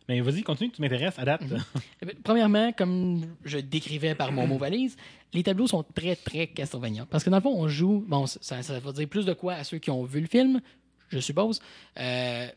Mais 0.10 0.22
vas-y, 0.22 0.41
continue, 0.41 0.72
tu 0.72 0.81
m'intéresses 0.81 1.19
à 1.19 1.23
date. 1.23 1.41
Mhm. 1.41 1.64
Eh 2.02 2.06
bien, 2.06 2.15
Premièrement, 2.23 2.72
comme 2.73 3.22
je 3.45 3.60
décrivais 3.60 4.15
par 4.15 4.31
mon 4.31 4.48
mot 4.48 4.57
valise, 4.57 4.98
les 5.34 5.44
tableaux 5.44 5.68
sont 5.68 5.84
très, 5.84 6.15
très 6.15 6.48
Castlevania. 6.48 7.06
Parce 7.06 7.23
que 7.23 7.30
dans 7.30 7.38
le 7.38 7.44
fond, 7.44 7.53
on 7.56 7.68
joue. 7.68 8.03
Bon, 8.07 8.26
ça, 8.26 8.64
ça 8.64 8.80
va 8.80 8.91
dire 8.91 9.07
plus 9.07 9.26
de 9.26 9.34
quoi 9.34 9.53
à 9.53 9.64
ceux 9.64 9.77
qui 9.77 9.91
ont 9.91 10.03
vu 10.03 10.19
le 10.19 10.27
film, 10.27 10.61
je 11.10 11.19
suppose. 11.19 11.61
Euh, 11.99 12.48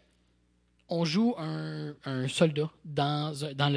on 0.89 1.05
joue 1.05 1.35
un, 1.39 1.95
un 2.07 2.27
soldat 2.27 2.71
dans, 2.87 3.35
dans 3.55 3.71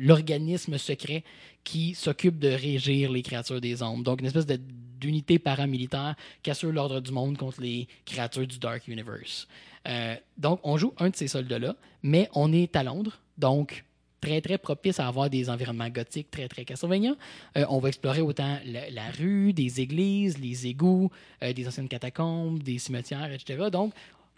l'organisme 0.00 0.76
secret 0.76 1.22
qui 1.62 1.94
s'occupe 1.94 2.40
de 2.40 2.48
régir 2.48 3.12
les 3.12 3.22
créatures 3.22 3.60
des 3.60 3.84
ombres. 3.84 4.02
Donc, 4.02 4.20
une 4.20 4.26
espèce 4.26 4.46
d'unité 4.46 5.38
paramilitaire 5.38 6.16
qui 6.42 6.50
assure 6.50 6.72
l'ordre 6.72 7.00
du 7.00 7.12
monde 7.12 7.38
contre 7.38 7.60
les 7.60 7.86
créatures 8.04 8.48
du 8.48 8.58
Dark 8.58 8.88
Universe. 8.88 9.46
Euh, 9.88 10.16
donc, 10.38 10.60
on 10.62 10.76
joue 10.76 10.92
un 10.98 11.10
de 11.10 11.16
ces 11.16 11.28
soldats-là, 11.28 11.76
mais 12.02 12.28
on 12.34 12.52
est 12.52 12.74
à 12.76 12.82
Londres, 12.82 13.20
donc 13.38 13.84
très, 14.20 14.40
très 14.40 14.58
propice 14.58 15.00
à 15.00 15.08
avoir 15.08 15.28
des 15.28 15.50
environnements 15.50 15.88
gothiques 15.88 16.30
très, 16.30 16.46
très 16.48 16.64
Castlevania. 16.64 17.14
Euh, 17.56 17.64
on 17.68 17.78
va 17.78 17.88
explorer 17.88 18.20
autant 18.20 18.58
la, 18.64 19.10
rue, 19.18 19.52
des 19.52 19.80
églises, 19.80 20.38
les 20.38 20.68
égouts, 20.68 21.10
euh, 21.42 21.52
des 21.52 21.66
anciennes 21.66 21.88
catacombes, 21.88 22.62
des 22.62 22.78
cimetières, 22.78 23.32
etc. 23.32 23.68
Donc, 23.70 23.92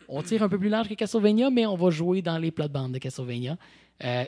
on 0.08 0.22
tire 0.22 0.42
un 0.42 0.48
peu 0.48 0.58
plus 0.58 0.68
large 0.68 0.88
que 0.88 0.94
Castlevania, 0.94 1.50
mais 1.50 1.66
on 1.66 1.76
va 1.76 1.90
jouer 1.90 2.22
dans 2.22 2.38
les 2.38 2.50
plates-bandes 2.50 2.92
de 2.92 2.98
Castlevania. 2.98 3.56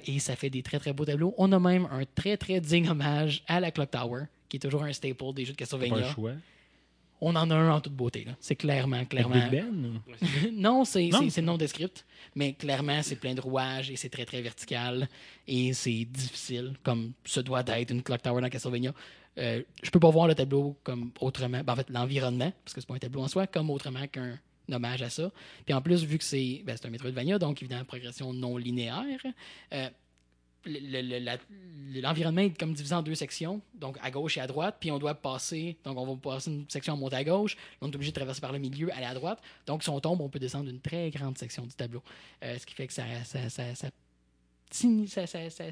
Et 0.06 0.20
ça 0.20 0.36
fait 0.36 0.48
des 0.48 0.62
très, 0.62 0.78
très 0.78 0.92
beaux 0.92 1.04
tableaux. 1.04 1.34
On 1.36 1.52
a 1.52 1.58
même 1.58 1.88
un 1.90 2.04
très, 2.14 2.36
très 2.36 2.60
digne 2.60 2.88
hommage 2.88 3.42
à 3.46 3.60
la 3.60 3.70
Clock 3.70 3.90
Tower, 3.90 4.22
qui 4.48 4.56
est 4.56 4.60
toujours 4.60 4.84
un 4.84 4.92
staple 4.92 5.34
des 5.34 5.44
jeux 5.44 5.52
de 5.52 5.58
Castlevania. 5.58 6.14
On 7.20 7.34
en 7.34 7.50
a 7.50 7.54
un 7.54 7.70
en 7.72 7.80
toute 7.80 7.94
beauté. 7.94 8.26
C'est 8.40 8.56
clairement, 8.56 9.04
clairement... 9.06 9.48
Ben? 9.50 9.64
ou- 10.06 10.50
non, 10.52 10.84
c'est 10.84 11.08
Non? 11.08 11.20
c'est- 11.20 11.30
c'est 11.30 11.42
non 11.42 11.56
descript, 11.56 12.04
mais 12.34 12.52
clairement, 12.52 13.02
c'est 13.02 13.16
plein 13.16 13.34
de 13.34 13.40
rouages 13.40 13.90
et 13.90 13.96
c'est 13.96 14.10
très, 14.10 14.24
très 14.26 14.42
vertical 14.42 15.08
et 15.48 15.72
c'est 15.72 16.04
difficile, 16.04 16.74
comme 16.82 17.12
ce 17.24 17.40
doit 17.40 17.62
d'être 17.62 17.90
une 17.90 18.02
clock 18.02 18.20
tower 18.22 18.40
dans 18.42 18.48
Castlevania. 18.48 18.92
Euh, 19.38 19.62
je 19.82 19.90
peux 19.90 20.00
pas 20.00 20.10
voir 20.10 20.26
le 20.26 20.34
tableau 20.34 20.76
comme 20.82 21.10
autrement, 21.20 21.62
ben, 21.64 21.72
en 21.72 21.76
fait, 21.76 21.88
l'environnement, 21.90 22.52
parce 22.64 22.74
que 22.74 22.80
c'est 22.80 22.86
pas 22.86 22.94
un 22.94 22.98
tableau 22.98 23.22
en 23.22 23.28
soi, 23.28 23.46
comme 23.46 23.68
autrement 23.70 24.06
qu'un 24.06 24.38
hommage 24.72 25.02
à 25.02 25.10
ça. 25.10 25.30
Puis 25.64 25.74
en 25.74 25.80
plus, 25.82 26.04
vu 26.04 26.18
que 26.18 26.24
c'est 26.24 26.62
ben, 26.64 26.76
un 26.82 26.90
Metroidvania, 26.90 27.38
donc 27.38 27.62
évidemment, 27.62 27.84
progression 27.84 28.32
non 28.32 28.56
linéaire, 28.56 29.20
euh, 29.74 29.88
l'environnement 30.66 32.42
est 32.42 32.58
comme 32.58 32.74
divisé 32.74 32.94
en 32.94 33.02
deux 33.02 33.14
sections, 33.14 33.60
donc 33.74 33.96
à 34.02 34.10
gauche 34.10 34.36
et 34.36 34.40
à 34.40 34.46
droite, 34.46 34.76
puis 34.80 34.90
on 34.90 34.98
doit 34.98 35.14
passer, 35.14 35.76
donc 35.84 35.96
on 35.96 36.14
va 36.14 36.16
passer 36.16 36.50
une 36.50 36.68
section 36.68 36.94
en 36.94 36.96
monter 36.96 37.16
à 37.16 37.24
gauche, 37.24 37.56
on 37.80 37.90
est 37.90 37.94
obligé 37.94 38.10
de 38.10 38.16
traverser 38.16 38.40
par 38.40 38.52
le 38.52 38.58
milieu, 38.58 38.92
aller 38.92 39.06
à 39.06 39.14
droite, 39.14 39.40
donc 39.66 39.82
si 39.82 39.88
on 39.90 40.00
tombe, 40.00 40.20
on 40.20 40.28
peut 40.28 40.38
descendre 40.38 40.68
une 40.68 40.80
très 40.80 41.10
grande 41.10 41.38
section 41.38 41.64
du 41.64 41.74
tableau, 41.74 42.02
Euh, 42.42 42.58
ce 42.58 42.66
qui 42.66 42.74
fait 42.74 42.86
que 42.86 42.92
ça 42.92 43.04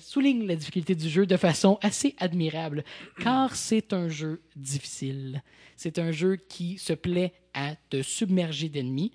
souligne 0.01 0.47
la 0.47 0.57
difficulté 0.57 0.95
du 0.95 1.09
jeu 1.09 1.27
de 1.27 1.37
façon 1.37 1.79
assez 1.83 2.15
admirable, 2.19 2.85
car 3.21 3.55
c'est 3.57 3.93
un 3.93 4.09
jeu 4.09 4.41
difficile. 4.57 5.43
C'est 5.77 5.99
un 5.99 6.13
jeu 6.13 6.37
qui 6.37 6.79
se 6.79 6.93
plaît 6.93 7.33
à 7.53 7.75
te 7.91 8.03
submerger 8.03 8.69
d'ennemis. 8.69 9.13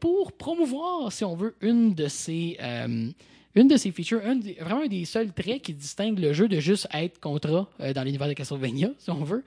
Pour 0.00 0.32
promouvoir, 0.32 1.12
si 1.12 1.24
on 1.24 1.36
veut, 1.36 1.54
une 1.60 1.94
de 1.94 2.08
ses, 2.08 2.56
euh, 2.60 3.10
une 3.54 3.68
de 3.68 3.76
ses 3.76 3.90
features, 3.92 4.20
un 4.24 4.38
vraiment 4.60 4.82
un 4.82 4.86
des 4.88 5.04
seuls 5.04 5.32
traits 5.32 5.62
qui 5.62 5.74
distingue 5.74 6.18
le 6.18 6.32
jeu 6.32 6.48
de 6.48 6.58
juste 6.60 6.88
être 6.92 7.20
contrat 7.20 7.68
euh, 7.80 7.92
dans 7.92 8.02
l'univers 8.02 8.28
de 8.28 8.32
Castlevania, 8.32 8.90
si 8.98 9.10
on 9.10 9.22
veut, 9.24 9.44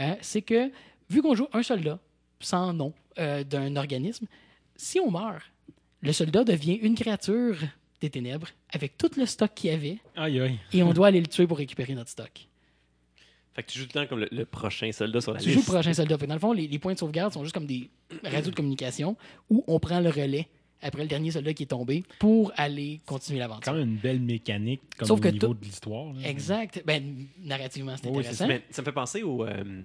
euh, 0.00 0.14
c'est 0.20 0.42
que 0.42 0.70
vu 1.10 1.22
qu'on 1.22 1.34
joue 1.34 1.48
un 1.52 1.62
soldat 1.62 1.98
sans 2.40 2.72
nom 2.72 2.92
euh, 3.18 3.42
d'un 3.44 3.74
organisme, 3.76 4.26
si 4.76 5.00
on 5.00 5.10
meurt, 5.10 5.42
le 6.02 6.12
soldat 6.12 6.44
devient 6.44 6.74
une 6.74 6.94
créature 6.94 7.56
des 8.00 8.10
ténèbres 8.10 8.46
avec 8.70 8.96
tout 8.96 9.10
le 9.16 9.26
stock 9.26 9.50
qu'il 9.54 9.70
y 9.70 9.72
avait 9.74 9.98
Aïe, 10.14 10.40
aïe. 10.40 10.58
et 10.72 10.82
on 10.84 10.92
doit 10.92 11.08
aller 11.08 11.20
le 11.20 11.26
tuer 11.26 11.48
pour 11.48 11.58
récupérer 11.58 11.94
notre 11.96 12.10
stock. 12.10 12.46
fait 13.54 13.62
que 13.64 13.72
tu 13.72 13.80
joues 13.80 13.86
tout 13.86 13.98
le 13.98 14.04
temps 14.04 14.08
comme 14.08 14.20
le, 14.20 14.28
le 14.30 14.44
prochain 14.44 14.92
soldat 14.92 15.20
sur 15.20 15.32
la 15.32 15.40
Tu 15.40 15.46
joues 15.46 15.50
le 15.50 15.56
liste. 15.56 15.68
prochain 15.68 15.92
soldat. 15.92 16.16
Fait 16.16 16.26
que 16.26 16.28
dans 16.28 16.34
le 16.36 16.40
fond, 16.40 16.52
les, 16.52 16.68
les 16.68 16.78
points 16.78 16.94
de 16.94 16.98
sauvegarde 17.00 17.32
sont 17.32 17.42
juste 17.42 17.54
comme 17.54 17.66
des 17.66 17.90
radios 18.22 18.52
de 18.52 18.54
communication 18.54 19.16
où 19.50 19.64
on 19.66 19.80
prend 19.80 19.98
le 19.98 20.10
relais 20.10 20.46
après 20.82 21.02
le 21.02 21.08
dernier 21.08 21.30
soldat 21.30 21.52
qui 21.54 21.64
est 21.64 21.66
tombé 21.66 22.04
pour 22.18 22.52
aller 22.56 23.00
continuer 23.06 23.38
Quand 23.40 23.48
l'aventure. 23.48 23.72
même 23.74 23.88
une 23.90 23.96
belle 23.96 24.20
mécanique 24.20 24.80
comme 24.96 25.08
Sauf 25.08 25.18
au 25.18 25.22
que 25.22 25.28
niveau 25.28 25.54
de 25.54 25.64
l'histoire. 25.64 26.12
là. 26.14 26.28
Exact. 26.28 26.82
Ben, 26.86 27.26
narrativement, 27.42 27.96
c'est 27.96 28.08
Oui, 28.08 28.18
intéressant. 28.18 28.46
Mais 28.46 28.62
ça 28.70 28.82
me 28.82 28.84
fait 28.84 28.92
penser 28.92 29.22
au 29.22 29.44
euh, 29.44 29.82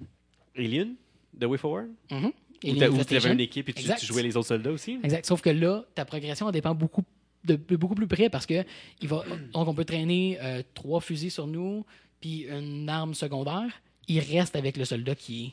Alien 0.57 0.95
de 1.33 1.45
Way 1.45 1.57
Forward. 1.57 1.87
Où 2.11 2.15
Alien 2.15 2.79
t'as- 2.79 2.89
où 2.89 3.03
tu 3.03 3.15
avais 3.15 3.33
une 3.33 3.39
équipe 3.39 3.67
et 3.69 3.73
tu, 3.73 3.83
tu 3.97 4.05
jouais 4.05 4.23
les 4.23 4.37
autres 4.37 4.47
soldats 4.47 4.71
aussi. 4.71 4.99
Exact. 5.03 5.25
Sauf 5.25 5.41
que 5.41 5.49
là, 5.49 5.83
ta 5.95 6.05
progression 6.05 6.47
elle 6.47 6.53
dépend 6.53 6.75
beaucoup 6.75 7.03
de, 7.43 7.55
de 7.55 7.75
beaucoup 7.75 7.95
plus 7.95 8.07
près 8.07 8.29
parce 8.29 8.45
que 8.45 8.63
il 9.01 9.07
va, 9.09 9.23
donc 9.51 9.67
on 9.67 9.73
peut 9.73 9.83
traîner 9.85 10.37
euh, 10.41 10.63
trois 10.73 11.01
fusils 11.01 11.31
sur 11.31 11.45
nous 11.47 11.85
puis 12.21 12.45
une 12.49 12.87
arme 12.87 13.13
secondaire. 13.13 13.81
Il 14.07 14.19
reste 14.19 14.55
avec 14.55 14.77
le 14.77 14.85
soldat 14.85 15.15
qui 15.15 15.45
est 15.45 15.51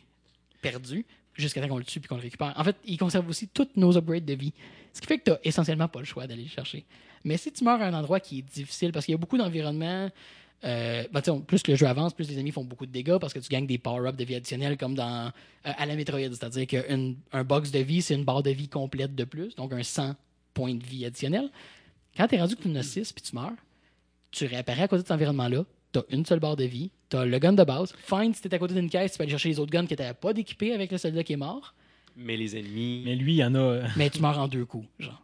perdu 0.60 1.04
jusqu'à 1.34 1.60
temps 1.62 1.68
qu'on 1.68 1.78
le 1.78 1.84
tue 1.84 1.98
puis 2.00 2.08
qu'on 2.08 2.16
le 2.16 2.22
récupère. 2.22 2.52
En 2.56 2.62
fait, 2.64 2.76
il 2.84 2.96
conserve 2.98 3.28
aussi 3.28 3.48
toutes 3.48 3.76
nos 3.76 3.96
upgrades 3.96 4.24
de 4.24 4.34
vie. 4.34 4.52
Ce 4.92 5.00
qui 5.00 5.06
fait 5.06 5.18
que 5.18 5.24
tu 5.24 5.30
n'as 5.30 5.38
essentiellement 5.44 5.88
pas 5.88 6.00
le 6.00 6.04
choix 6.04 6.26
d'aller 6.26 6.42
le 6.42 6.48
chercher. 6.48 6.84
Mais 7.24 7.36
si 7.36 7.52
tu 7.52 7.64
meurs 7.64 7.80
à 7.80 7.86
un 7.86 7.94
endroit 7.94 8.20
qui 8.20 8.38
est 8.38 8.42
difficile, 8.42 8.92
parce 8.92 9.04
qu'il 9.04 9.12
y 9.12 9.14
a 9.14 9.18
beaucoup 9.18 9.38
d'environnements, 9.38 10.10
euh, 10.62 11.04
ben, 11.10 11.40
plus 11.46 11.66
le 11.66 11.74
jeu 11.74 11.86
avance, 11.86 12.12
plus 12.12 12.28
les 12.28 12.34
ennemis 12.34 12.50
font 12.50 12.64
beaucoup 12.64 12.84
de 12.84 12.92
dégâts 12.92 13.16
parce 13.18 13.32
que 13.32 13.38
tu 13.38 13.48
gagnes 13.48 13.66
des 13.66 13.78
power-ups 13.78 14.16
de 14.16 14.24
vie 14.24 14.34
additionnels 14.34 14.76
comme 14.76 14.94
dans 14.94 15.26
euh, 15.66 15.72
à 15.76 15.86
la 15.86 15.96
Metroid. 15.96 16.18
C'est-à-dire 16.20 16.66
qu'un 16.66 17.44
box 17.44 17.70
de 17.70 17.78
vie, 17.78 18.02
c'est 18.02 18.14
une 18.14 18.24
barre 18.24 18.42
de 18.42 18.50
vie 18.50 18.68
complète 18.68 19.14
de 19.14 19.24
plus, 19.24 19.54
donc 19.54 19.72
un 19.72 19.82
100 19.82 20.14
points 20.52 20.74
de 20.74 20.84
vie 20.84 21.06
additionnels. 21.06 21.50
Quand 22.16 22.26
tu 22.28 22.34
es 22.34 22.40
rendu 22.40 22.56
que 22.56 22.62
tu 22.62 22.68
en 22.68 22.74
as 22.76 22.82
6 22.82 23.12
puis 23.12 23.22
tu 23.22 23.34
meurs, 23.34 23.52
tu 24.30 24.46
réapparais 24.46 24.82
à 24.82 24.88
côté 24.88 25.02
de 25.02 25.06
cet 25.06 25.14
environnement-là, 25.14 25.64
tu 25.92 25.98
as 25.98 26.04
une 26.10 26.26
seule 26.26 26.40
barre 26.40 26.56
de 26.56 26.64
vie, 26.64 26.90
tu 27.08 27.16
as 27.16 27.24
le 27.24 27.38
gun 27.38 27.52
de 27.52 27.64
base. 27.64 27.94
Fine, 28.02 28.34
si 28.34 28.42
tu 28.42 28.54
à 28.54 28.58
côté 28.58 28.74
d'une 28.74 28.90
caisse, 28.90 29.12
tu 29.12 29.18
peux 29.18 29.22
aller 29.22 29.30
chercher 29.30 29.48
les 29.48 29.58
autres 29.58 29.72
guns 29.72 29.86
que 29.86 29.94
tu 29.94 30.14
pas 30.20 30.32
d'équipés 30.32 30.72
avec 30.74 30.92
le 30.92 30.98
soldat 30.98 31.24
qui 31.24 31.32
est 31.32 31.36
mort, 31.36 31.74
Mais 32.16 32.36
les 32.36 32.56
ennemis. 32.56 33.02
Mais 33.04 33.14
lui, 33.16 33.32
il 33.34 33.36
y 33.36 33.44
en 33.44 33.54
a. 33.54 33.80
mais 33.96 34.10
tu 34.10 34.20
meurs 34.20 34.38
en 34.38 34.48
deux 34.48 34.64
coups. 34.64 34.86
Genre. 34.98 35.20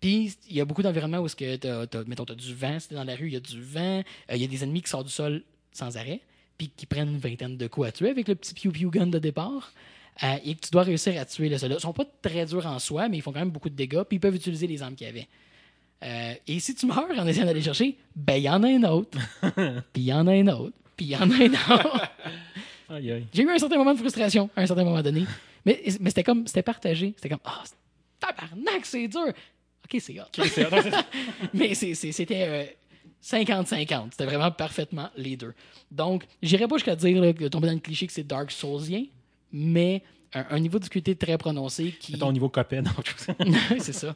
Puis 0.00 0.34
il 0.48 0.56
y 0.56 0.60
a 0.60 0.64
beaucoup 0.64 0.82
d'environnements 0.82 1.18
où, 1.18 1.28
ce 1.28 1.36
que 1.36 1.56
t'as- 1.56 1.86
t'as- 1.86 2.04
mettons, 2.04 2.24
tu 2.24 2.32
as 2.32 2.36
du 2.36 2.54
vent, 2.54 2.78
si 2.80 2.88
t'es 2.88 2.94
dans 2.94 3.04
la 3.04 3.14
rue, 3.14 3.26
il 3.28 3.32
y 3.34 3.36
a 3.36 3.40
du 3.40 3.60
vent, 3.60 4.02
Euh, 4.30 4.34
il 4.36 4.40
y 4.40 4.44
a 4.44 4.46
des 4.48 4.64
ennemis 4.64 4.82
qui 4.82 4.88
sortent 4.90 5.06
du 5.06 5.12
sol 5.12 5.42
sans 5.72 5.96
arrêt, 5.96 6.20
puis 6.58 6.70
qui 6.74 6.86
prennent 6.86 7.08
une 7.10 7.18
vingtaine 7.18 7.56
de 7.56 7.66
coups 7.66 7.88
à 7.88 7.92
tuer 7.92 8.08
avec 8.10 8.26
le 8.28 8.34
petit 8.34 8.54
pew-pew 8.54 8.90
gun 8.90 9.06
de 9.08 9.18
départ. 9.18 9.72
Euh, 10.22 10.36
et 10.44 10.54
que 10.54 10.60
tu 10.60 10.70
dois 10.70 10.82
réussir 10.82 11.18
à 11.18 11.24
tuer 11.24 11.48
le 11.48 11.56
soldat. 11.56 11.76
Ils 11.76 11.80
sont 11.80 11.92
pas 11.94 12.04
très 12.20 12.44
durs 12.44 12.66
en 12.66 12.78
soi, 12.78 13.08
mais 13.08 13.18
ils 13.18 13.22
font 13.22 13.32
quand 13.32 13.38
même 13.38 13.50
beaucoup 13.50 13.70
de 13.70 13.74
dégâts, 13.74 14.02
puis 14.02 14.16
ils 14.16 14.20
peuvent 14.20 14.34
utiliser 14.34 14.66
les 14.66 14.82
armes 14.82 14.94
qu'il 14.94 15.06
y 15.06 15.10
avait. 15.10 15.28
Euh, 16.02 16.34
et 16.46 16.60
si 16.60 16.74
tu 16.74 16.86
meurs 16.86 17.04
en 17.16 17.26
essayant 17.26 17.46
d'aller 17.46 17.62
chercher, 17.62 17.96
ben 18.16 18.34
il 18.36 18.42
y 18.42 18.48
en 18.50 18.62
a 18.62 18.68
un 18.68 18.82
autre, 18.84 19.18
puis 19.92 20.02
il 20.02 20.04
y 20.04 20.12
en 20.12 20.26
a 20.26 20.32
un 20.32 20.46
autre, 20.48 20.74
puis 20.96 21.06
il 21.06 21.12
y 21.12 21.16
en 21.16 21.30
a 21.30 21.34
un 21.34 21.74
autre. 21.76 22.10
J'ai 23.32 23.42
eu 23.42 23.50
un 23.50 23.58
certain 23.58 23.76
moment 23.76 23.92
de 23.94 23.98
frustration 23.98 24.50
à 24.56 24.62
un 24.62 24.66
certain 24.66 24.84
moment 24.84 25.00
donné. 25.02 25.24
Mais, 25.66 25.82
mais 26.00 26.10
c'était 26.10 26.24
comme, 26.24 26.46
c'était 26.46 26.62
partagé. 26.62 27.12
C'était 27.16 27.28
comme, 27.28 27.40
ah, 27.44 27.62
tabarnak, 28.18 28.84
c'est 28.84 29.08
dur. 29.08 29.26
OK, 29.28 30.00
c'est 30.00 30.20
hot. 30.20 30.24
C'est- 30.48 30.64
attends, 30.64 30.82
c'est- 30.82 31.48
mais 31.54 31.74
c'était 31.74 32.44
euh, 32.48 32.64
50-50. 33.22 34.08
C'était 34.12 34.24
vraiment 34.26 34.50
parfaitement 34.50 35.10
les 35.16 35.36
deux. 35.36 35.54
Donc, 35.90 36.24
j'irais 36.42 36.68
pas 36.68 36.76
jusqu'à 36.76 36.96
dire 36.96 37.20
là, 37.20 37.32
de 37.32 37.48
tomber 37.48 37.66
dans 37.68 37.74
le 37.74 37.80
cliché 37.80 38.06
que 38.06 38.12
c'est 38.12 38.26
Dark 38.26 38.50
Soulsien, 38.50 39.04
mais 39.52 40.02
un, 40.32 40.46
un 40.50 40.58
niveau 40.60 40.78
de 40.78 40.84
difficulté 40.84 41.16
très 41.16 41.36
prononcé 41.38 41.92
qui. 41.98 42.12
C'est 42.12 42.18
ton 42.18 42.32
niveau 42.32 42.48
copède. 42.48 42.88
c'est 43.78 43.92
ça. 43.92 44.14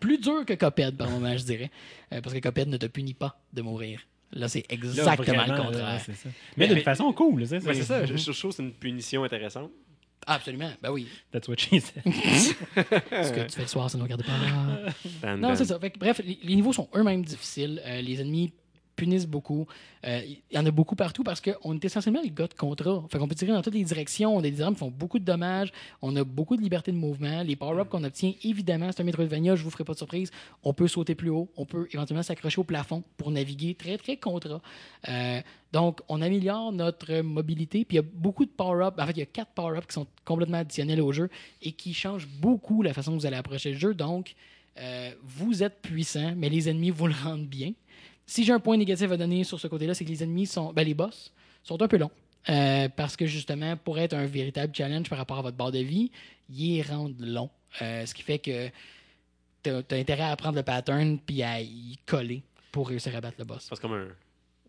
Plus 0.00 0.18
dur 0.18 0.44
que 0.46 0.54
Coped 0.54 0.96
par 0.96 1.10
moment, 1.10 1.36
je 1.36 1.42
dirais. 1.44 1.70
Euh, 2.12 2.20
parce 2.20 2.32
que 2.34 2.38
Coped 2.40 2.68
ne 2.68 2.76
te 2.76 2.86
punit 2.86 3.14
pas 3.14 3.40
de 3.52 3.62
mourir. 3.62 4.00
Là, 4.30 4.46
c'est 4.48 4.64
exactement 4.68 5.44
le 5.46 5.56
contraire. 5.62 6.00
Mais, 6.06 6.14
Mais- 6.56 6.68
d'une 6.68 6.82
façon 6.82 7.12
cool. 7.12 7.46
c'est 7.46 7.60
ça, 7.82 8.06
je, 8.06 8.16
je 8.16 8.30
trouve 8.38 8.50
que 8.50 8.56
c'est 8.56 8.62
une 8.62 8.72
punition 8.72 9.24
intéressante. 9.24 9.70
Absolument, 10.30 10.70
ben 10.82 10.90
oui. 10.90 11.08
That's 11.32 11.48
what 11.48 11.56
she 11.58 11.80
said. 11.80 12.02
Ce 12.04 13.32
que 13.32 13.46
tu 13.46 13.56
fais 13.56 13.62
le 13.62 13.66
soir, 13.66 13.90
ça 13.90 13.96
ne 13.96 14.02
regarde 14.02 14.22
pas 14.24 15.36
Non, 15.36 15.54
c'est 15.54 15.64
ça. 15.64 15.78
Fait 15.80 15.90
que, 15.90 15.98
bref, 15.98 16.20
les, 16.22 16.38
les 16.42 16.54
niveaux 16.54 16.72
sont 16.74 16.88
eux-mêmes 16.94 17.24
difficiles. 17.24 17.80
Euh, 17.86 18.02
les 18.02 18.20
ennemis 18.20 18.52
punissent 18.98 19.28
beaucoup. 19.28 19.66
Euh, 20.06 20.20
Il 20.26 20.56
y 20.56 20.58
en 20.58 20.66
a 20.66 20.72
beaucoup 20.72 20.96
partout 20.96 21.22
parce 21.22 21.40
qu'on 21.40 21.74
est 21.74 21.84
essentiellement 21.84 22.20
les 22.20 22.30
gars 22.30 22.48
de 22.48 22.54
contrat. 22.54 23.04
Fait 23.08 23.18
qu'on 23.18 23.28
peut 23.28 23.36
tirer 23.36 23.52
dans 23.52 23.62
toutes 23.62 23.74
les 23.74 23.84
directions. 23.84 24.36
On 24.36 24.40
a 24.40 24.42
des 24.42 24.60
armes 24.60 24.74
qui 24.74 24.80
font 24.80 24.90
beaucoup 24.90 25.20
de 25.20 25.24
dommages. 25.24 25.72
On 26.02 26.16
a 26.16 26.24
beaucoup 26.24 26.56
de 26.56 26.62
liberté 26.62 26.90
de 26.90 26.96
mouvement. 26.96 27.42
Les 27.44 27.54
power-ups 27.54 27.88
qu'on 27.88 28.02
obtient, 28.02 28.32
évidemment, 28.42 28.90
c'est 28.90 29.00
un 29.00 29.04
Metroidvania, 29.04 29.54
je 29.54 29.62
vous 29.62 29.70
ferai 29.70 29.84
pas 29.84 29.92
de 29.92 29.98
surprise. 29.98 30.32
On 30.64 30.74
peut 30.74 30.88
sauter 30.88 31.14
plus 31.14 31.30
haut. 31.30 31.48
On 31.56 31.64
peut 31.64 31.86
éventuellement 31.92 32.24
s'accrocher 32.24 32.60
au 32.60 32.64
plafond 32.64 33.04
pour 33.16 33.30
naviguer 33.30 33.76
très, 33.76 33.96
très 33.98 34.16
contrat. 34.16 34.60
Euh, 35.08 35.40
donc, 35.72 36.00
on 36.08 36.20
améliore 36.20 36.72
notre 36.72 37.20
mobilité. 37.20 37.84
Puis 37.84 37.98
il 37.98 38.00
y 38.00 38.04
a 38.04 38.08
beaucoup 38.12 38.44
de 38.44 38.50
power-ups. 38.50 38.98
En 38.98 39.06
fait, 39.06 39.12
il 39.12 39.20
y 39.20 39.22
a 39.22 39.26
quatre 39.26 39.52
power-ups 39.52 39.86
qui 39.86 39.94
sont 39.94 40.08
complètement 40.24 40.58
additionnels 40.58 41.00
au 41.00 41.12
jeu 41.12 41.30
et 41.62 41.70
qui 41.70 41.94
changent 41.94 42.28
beaucoup 42.40 42.82
la 42.82 42.92
façon 42.92 43.12
dont 43.12 43.18
vous 43.18 43.26
allez 43.26 43.36
approcher 43.36 43.72
le 43.72 43.78
jeu. 43.78 43.94
Donc, 43.94 44.34
euh, 44.80 45.10
vous 45.22 45.62
êtes 45.62 45.80
puissant, 45.82 46.34
mais 46.36 46.48
les 46.48 46.68
ennemis 46.68 46.90
vous 46.90 47.06
le 47.06 47.14
rendent 47.14 47.46
bien. 47.46 47.72
Si 48.28 48.44
j'ai 48.44 48.52
un 48.52 48.60
point 48.60 48.76
négatif 48.76 49.10
à 49.10 49.16
donner 49.16 49.42
sur 49.42 49.58
ce 49.58 49.66
côté-là, 49.68 49.94
c'est 49.94 50.04
que 50.04 50.10
les 50.10 50.22
ennemis 50.22 50.46
sont. 50.46 50.72
Ben, 50.74 50.84
les 50.84 50.92
boss 50.92 51.32
sont 51.64 51.80
un 51.80 51.88
peu 51.88 51.96
longs. 51.96 52.10
Euh, 52.50 52.88
parce 52.94 53.16
que 53.16 53.24
justement, 53.26 53.76
pour 53.76 53.98
être 53.98 54.12
un 54.14 54.26
véritable 54.26 54.74
challenge 54.74 55.08
par 55.08 55.18
rapport 55.18 55.38
à 55.38 55.42
votre 55.42 55.56
barre 55.56 55.72
de 55.72 55.78
vie, 55.78 56.10
ils 56.50 56.82
rendent 56.82 57.18
longs. 57.20 57.48
Euh, 57.80 58.04
ce 58.04 58.12
qui 58.14 58.22
fait 58.22 58.38
que 58.38 58.68
tu 59.62 59.70
as, 59.70 59.96
intérêt 59.96 60.24
à 60.24 60.36
prendre 60.36 60.56
le 60.56 60.62
pattern 60.62 61.18
puis 61.18 61.42
à 61.42 61.60
y 61.62 61.98
coller 62.04 62.42
pour 62.70 62.88
réussir 62.88 63.16
à 63.16 63.20
battre 63.22 63.36
le 63.38 63.44
boss. 63.46 63.66
C'est 63.68 63.80
comme 63.80 63.94
un, 63.94 64.08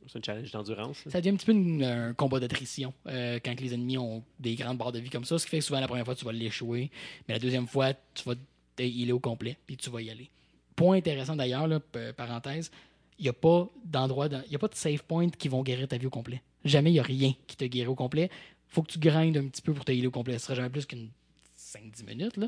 c'est 0.07 0.19
un 0.19 0.22
challenge 0.26 0.52
d'endurance. 0.52 1.03
Ça 1.07 1.19
devient 1.19 1.34
un 1.34 1.36
petit 1.38 1.45
peu 1.45 1.52
une- 1.52 1.84
un 1.84 2.14
combat 2.14 2.40
d'attrition 2.40 2.94
euh, 3.07 3.40
quand 3.44 3.60
les 3.60 3.73
ennemis 3.73 3.98
ont 3.98 4.23
des 4.40 4.56
grandes 4.56 4.77
barres 4.77 4.94
de 4.94 4.99
vie 4.99 5.10
comme 5.10 5.26
ça. 5.26 5.38
Ce 5.38 5.44
qui 5.44 5.52
fait 5.52 5.60
que 5.60 5.65
souvent, 5.65 5.81
la 5.81 5.88
première 5.88 6.06
fois, 6.06 6.15
tu 6.15 6.23
vas 6.23 6.31
l'échouer. 6.31 6.90
Mais 7.27 7.34
la 7.36 7.40
deuxième 7.40 7.68
fois, 7.68 7.94
tu 8.14 8.23
vas 8.23 8.36
il 8.81 9.10
est 9.10 9.11
au 9.11 9.19
complet, 9.19 9.57
puis 9.68 9.76
tu 9.76 9.90
vas 9.90 10.02
y 10.02 10.10
aller. 10.10 10.30
Point 10.76 10.98
intéressant 10.98 11.36
d'ailleurs, 11.36 11.68
parenthèse, 12.15 12.72
il 13.19 13.23
n'y 13.23 13.29
a 13.29 13.33
pas 13.33 13.67
d'endroit, 13.85 14.27
il 14.45 14.51
y 14.51 14.55
a 14.55 14.59
pas 14.59 14.67
de 14.67 14.75
save 14.75 15.03
point 15.03 15.29
qui 15.29 15.49
vont 15.49 15.61
guérir 15.61 15.87
ta 15.87 15.97
vie 15.97 16.07
au 16.07 16.09
complet. 16.09 16.41
Jamais 16.63 16.89
il 16.89 16.93
n'y 16.93 16.99
a 16.99 17.03
rien 17.03 17.33
qui 17.47 17.55
te 17.55 17.65
guérit 17.65 17.87
au 17.87 17.95
complet. 17.95 18.29
faut 18.67 18.81
que 18.81 18.91
tu 18.91 18.99
grindes 18.99 19.37
un 19.37 19.47
petit 19.47 19.61
peu 19.61 19.73
pour 19.73 19.85
te 19.85 19.91
healer 19.91 20.07
au 20.07 20.11
complet. 20.11 20.39
Ce 20.39 20.45
sera 20.45 20.55
jamais 20.55 20.69
plus 20.69 20.85
qu'une 20.85 21.09
5-10 21.57 22.05
minutes, 22.05 22.37
là. 22.37 22.47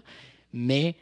Mais 0.54 0.96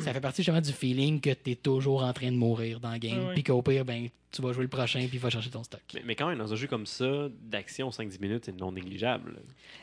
ça 0.00 0.12
fait 0.12 0.20
partie 0.20 0.42
justement 0.42 0.60
du 0.60 0.72
feeling 0.72 1.20
que 1.20 1.30
tu 1.30 1.52
es 1.52 1.56
toujours 1.56 2.04
en 2.04 2.12
train 2.12 2.30
de 2.30 2.36
mourir 2.36 2.80
dans 2.80 2.92
le 2.92 2.98
game. 2.98 3.30
Puis 3.34 3.42
qu'au 3.42 3.62
pire, 3.62 3.84
ben, 3.84 4.08
tu 4.30 4.42
vas 4.42 4.52
jouer 4.52 4.62
le 4.64 4.68
prochain, 4.68 5.00
puis 5.00 5.14
il 5.14 5.20
va 5.20 5.30
chercher 5.30 5.50
ton 5.50 5.62
stock. 5.62 5.80
Mais, 5.94 6.02
mais 6.04 6.14
quand 6.14 6.28
même, 6.28 6.38
dans 6.38 6.52
un 6.52 6.56
jeu 6.56 6.66
comme 6.66 6.86
ça, 6.86 7.28
d'action 7.42 7.90
5-10 7.90 8.20
minutes, 8.20 8.42
c'est 8.46 8.56
non 8.56 8.72
négligeable. 8.72 9.36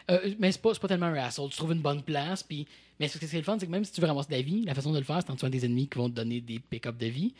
Euh, 0.10 0.34
mais 0.40 0.52
c'est 0.52 0.62
pas, 0.62 0.74
c'est 0.74 0.82
pas 0.82 0.88
tellement 0.88 1.08
un 1.08 1.16
hassle. 1.16 1.50
Tu 1.50 1.58
trouves 1.58 1.74
une 1.74 1.82
bonne 1.82 2.04
place. 2.04 2.44
Puis... 2.44 2.68
Mais 3.00 3.08
ce 3.08 3.18
qui 3.18 3.26
est 3.26 3.34
le 3.34 3.44
fun, 3.44 3.58
c'est 3.60 3.66
que 3.66 3.72
même 3.72 3.84
si 3.84 3.92
tu 3.92 4.00
veux 4.00 4.08
ramasser 4.08 4.30
de 4.30 4.36
la 4.36 4.42
vie, 4.42 4.64
la 4.64 4.76
façon 4.76 4.92
de 4.92 5.00
le 5.00 5.04
faire, 5.04 5.20
c'est 5.22 5.32
en 5.32 5.36
tuant 5.36 5.50
des 5.50 5.66
ennemis 5.66 5.88
qui 5.88 5.98
vont 5.98 6.10
te 6.10 6.16
donner 6.16 6.40
des 6.40 6.60
pick-up 6.60 6.98
de 6.98 7.08
vie. 7.08 7.34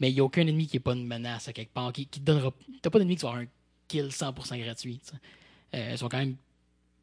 Mais 0.00 0.10
il 0.10 0.14
n'y 0.14 0.20
a 0.20 0.24
aucun 0.24 0.46
ennemi 0.46 0.66
qui 0.66 0.76
n'est 0.76 0.80
pas 0.80 0.94
une 0.94 1.06
menace 1.06 1.48
à 1.48 1.52
quelque 1.52 1.72
part, 1.72 1.92
qui, 1.92 2.06
qui 2.06 2.20
te 2.20 2.24
donnera. 2.24 2.52
T'as 2.82 2.90
pas 2.90 2.98
d'ennemi 2.98 3.16
qui 3.16 3.22
va 3.22 3.28
avoir 3.30 3.44
un 3.44 3.48
kill 3.88 4.06
100% 4.06 4.58
gratuit. 4.62 5.00
Euh, 5.74 5.90
ils 5.92 5.98
sont 5.98 6.08
quand 6.08 6.18
même 6.18 6.36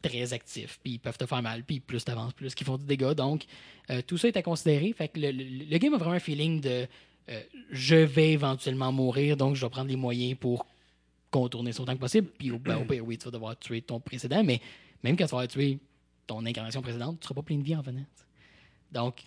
très 0.02 0.34
actifs, 0.34 0.80
puis 0.84 0.94
ils 0.94 1.00
peuvent 1.00 1.18
te 1.18 1.26
faire 1.26 1.42
mal, 1.42 1.64
puis 1.64 1.80
plus 1.80 2.04
t'avances, 2.04 2.34
plus 2.34 2.56
qu'ils 2.56 2.66
font 2.66 2.78
du 2.78 2.86
dégâts. 2.86 3.14
Donc, 3.14 3.46
euh, 3.90 4.02
tout 4.06 4.18
ça 4.18 4.28
est 4.28 4.38
à 4.38 4.42
considérer. 4.42 4.92
Fait 4.94 5.08
que 5.08 5.20
le, 5.20 5.32
le- 5.32 5.78
game 5.78 5.94
a 5.94 5.98
vraiment 5.98 6.16
un 6.16 6.20
feeling 6.20 6.60
de 6.60 6.88
euh, 7.30 7.42
je 7.70 7.96
vais 7.96 8.32
éventuellement 8.32 8.92
mourir, 8.92 9.38
donc 9.38 9.56
je 9.56 9.62
dois 9.62 9.70
prendre 9.70 9.90
les 9.90 9.96
moyens 9.96 10.38
pour 10.40 10.66
contourner 11.30 11.72
ça 11.72 11.84
autant 11.84 11.94
que 11.94 12.00
possible. 12.00 12.28
Puis 12.38 12.52
au, 12.52 12.58
ben, 12.58 12.84
pire, 12.86 13.06
oui, 13.06 13.18
tu 13.18 13.26
vas 13.26 13.32
devoir 13.32 13.58
tuer 13.58 13.82
ton 13.82 14.00
précédent, 14.00 14.44
mais 14.44 14.60
même 15.04 15.16
quand 15.16 15.28
tu 15.28 15.36
vas 15.36 15.48
tuer 15.48 15.80
ton 16.28 16.46
incarnation 16.46 16.82
précédente, 16.82 17.20
tu 17.20 17.26
seras 17.28 17.36
pas 17.36 17.44
plein 17.44 17.58
de 17.58 17.64
vie 17.64 17.76
en 17.76 17.82
venant. 17.82 18.06
Donc, 18.92 19.24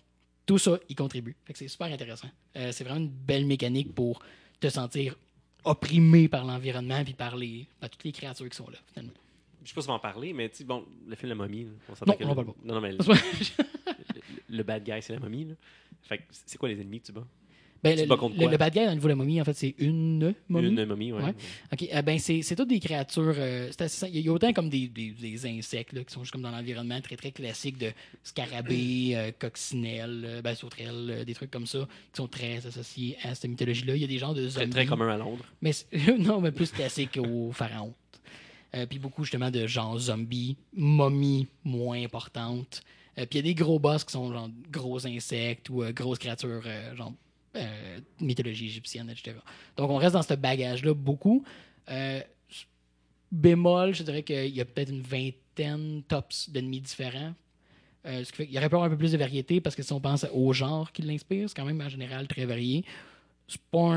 tout 0.46 0.58
ça 0.58 0.78
y 0.88 0.94
contribue. 0.94 1.36
Fait 1.44 1.52
que 1.52 1.58
c'est 1.58 1.68
super 1.68 1.86
intéressant. 1.92 2.28
Euh, 2.56 2.70
c'est 2.72 2.84
vraiment 2.84 3.00
une 3.00 3.08
belle 3.10 3.46
mécanique 3.46 3.94
pour 3.94 4.22
te 4.60 4.68
sentir 4.68 5.16
opprimé 5.64 6.28
par 6.28 6.44
l'environnement 6.44 7.02
puis 7.04 7.14
par 7.14 7.36
les, 7.36 7.66
par 7.80 7.88
toutes 7.90 8.04
les 8.04 8.12
créatures 8.12 8.48
qui 8.48 8.56
sont 8.56 8.68
là, 8.68 8.78
finalement. 8.92 9.12
Je 9.62 9.70
sais 9.70 9.74
pas 9.74 9.80
si 9.80 9.88
on 9.88 9.92
va 9.92 9.96
en 9.96 10.00
parler, 10.00 10.34
mais 10.34 10.50
tu 10.50 10.62
bon, 10.64 10.84
le 11.06 11.16
film 11.16 11.30
La 11.30 11.34
Momie. 11.34 11.66
on 11.88 11.94
s'entend 11.94 12.12
Non, 12.12 12.18
que 12.18 12.24
on 12.24 12.34
le-. 12.42 12.46
Non, 12.64 12.74
non, 12.74 12.80
mais 12.82 12.92
le, 12.92 12.98
ben, 12.98 13.14
le- 14.14 14.56
le 14.56 14.62
bad 14.62 14.84
guy, 14.84 15.00
c'est 15.00 15.14
la 15.14 15.20
momie. 15.20 15.46
Là. 15.46 15.54
Fait 16.02 16.18
que 16.18 16.24
c'est 16.30 16.58
quoi 16.58 16.68
les 16.68 16.78
ennemis 16.80 17.00
que 17.00 17.06
tu 17.06 17.12
bats? 17.12 17.26
Ben, 17.84 17.96
le, 17.98 18.04
le- 18.46 18.50
le 18.50 18.56
bad 18.56 18.72
guy 18.72 18.80
dans 18.80 18.86
le 18.86 18.92
niveau 18.94 19.04
de 19.04 19.12
la 19.12 19.14
momie, 19.16 19.40
en 19.40 19.44
fait, 19.44 19.52
c'est 19.52 19.74
une 19.78 20.34
momie. 20.48 20.68
Une 20.68 20.84
momie, 20.86 21.12
ouais. 21.12 21.22
Ouais. 21.22 21.34
OK. 21.72 21.88
euh, 21.94 22.02
ben, 22.02 22.18
c'est, 22.18 22.42
toutes 22.56 22.68
des 22.68 22.80
créatures. 22.80 23.34
euh, 23.36 23.70
il 24.12 24.20
y 24.20 24.28
a 24.28 24.32
autant 24.32 24.52
comme 24.52 24.68
des, 24.68 24.88
des, 24.88 25.10
des 25.10 25.46
insectes 25.46 25.92
là, 25.92 26.02
qui 26.02 26.12
sont 26.12 26.20
juste 26.24 26.32
comme 26.32 26.42
dans 26.42 26.50
l'environnement 26.50 27.00
très 27.00 27.16
très 27.16 27.30
classique 27.30 27.78
de 27.78 27.92
scarabées, 28.22 29.12
euh, 29.14 29.30
coccinelles, 29.38 30.22
euh, 30.26 30.42
ben, 30.42 30.54
sauterelles, 30.54 31.08
euh, 31.10 31.24
des 31.24 31.34
trucs 31.34 31.50
comme 31.50 31.66
ça, 31.66 31.80
qui 32.12 32.16
sont 32.16 32.26
très 32.28 32.66
associés 32.66 33.16
à 33.22 33.34
cette 33.34 33.50
mythologie-là. 33.50 33.94
Il 33.96 34.00
y 34.02 34.04
a 34.04 34.08
des 34.08 34.18
genres 34.18 34.34
de 34.34 34.48
Très, 34.48 34.60
zombies. 34.62 34.70
très 34.70 34.86
commun 34.86 35.08
à 35.08 35.16
Londres. 35.18 35.44
Mais 35.62 35.72
non, 36.18 36.40
mais 36.40 36.50
plus 36.52 36.70
classique 36.72 37.18
au 37.18 37.52
pharaon. 37.52 37.94
Euh, 38.74 38.86
puis 38.86 38.98
beaucoup 38.98 39.22
justement 39.22 39.50
de 39.52 39.66
genre 39.66 39.96
zombies, 39.98 40.56
momies 40.74 41.46
moins 41.64 42.02
importantes. 42.02 42.82
Puis 43.16 43.26
il 43.30 43.36
y 43.36 43.38
a 43.38 43.42
des 43.42 43.54
gros 43.54 43.78
boss 43.78 44.02
qui 44.02 44.10
sont 44.12 44.32
genre 44.32 44.50
gros 44.72 45.06
insectes 45.06 45.70
ou 45.70 45.84
grosses 45.94 46.18
créatures 46.18 46.62
genre 46.96 47.12
euh, 47.56 48.00
mythologie 48.20 48.66
égyptienne, 48.66 49.10
etc. 49.10 49.36
Donc 49.76 49.90
on 49.90 49.96
reste 49.96 50.14
dans 50.14 50.22
ce 50.22 50.34
bagage-là 50.34 50.94
beaucoup. 50.94 51.44
Euh, 51.90 52.20
bémol, 53.30 53.94
je 53.94 54.02
dirais 54.02 54.22
qu'il 54.22 54.54
y 54.54 54.60
a 54.60 54.64
peut-être 54.64 54.90
une 54.90 55.02
vingtaine 55.02 56.02
tops 56.08 56.50
d'ennemis 56.50 56.80
différents. 56.80 57.34
Euh, 58.06 58.22
ce 58.22 58.30
qui 58.30 58.36
fait 58.36 58.46
qu'il 58.46 58.54
y 58.54 58.58
aurait 58.58 58.68
pu 58.68 58.74
avoir 58.74 58.86
un 58.86 58.90
peu 58.90 58.98
plus 58.98 59.12
de 59.12 59.16
variété 59.16 59.60
parce 59.60 59.74
que 59.74 59.82
si 59.82 59.92
on 59.92 60.00
pense 60.00 60.26
au 60.32 60.52
genre 60.52 60.92
qui 60.92 61.02
l'inspire, 61.02 61.48
c'est 61.48 61.56
quand 61.56 61.64
même 61.64 61.80
en 61.80 61.88
général 61.88 62.28
très 62.28 62.44
varié 62.44 62.84
c'est 63.46 63.60
pas, 63.60 63.94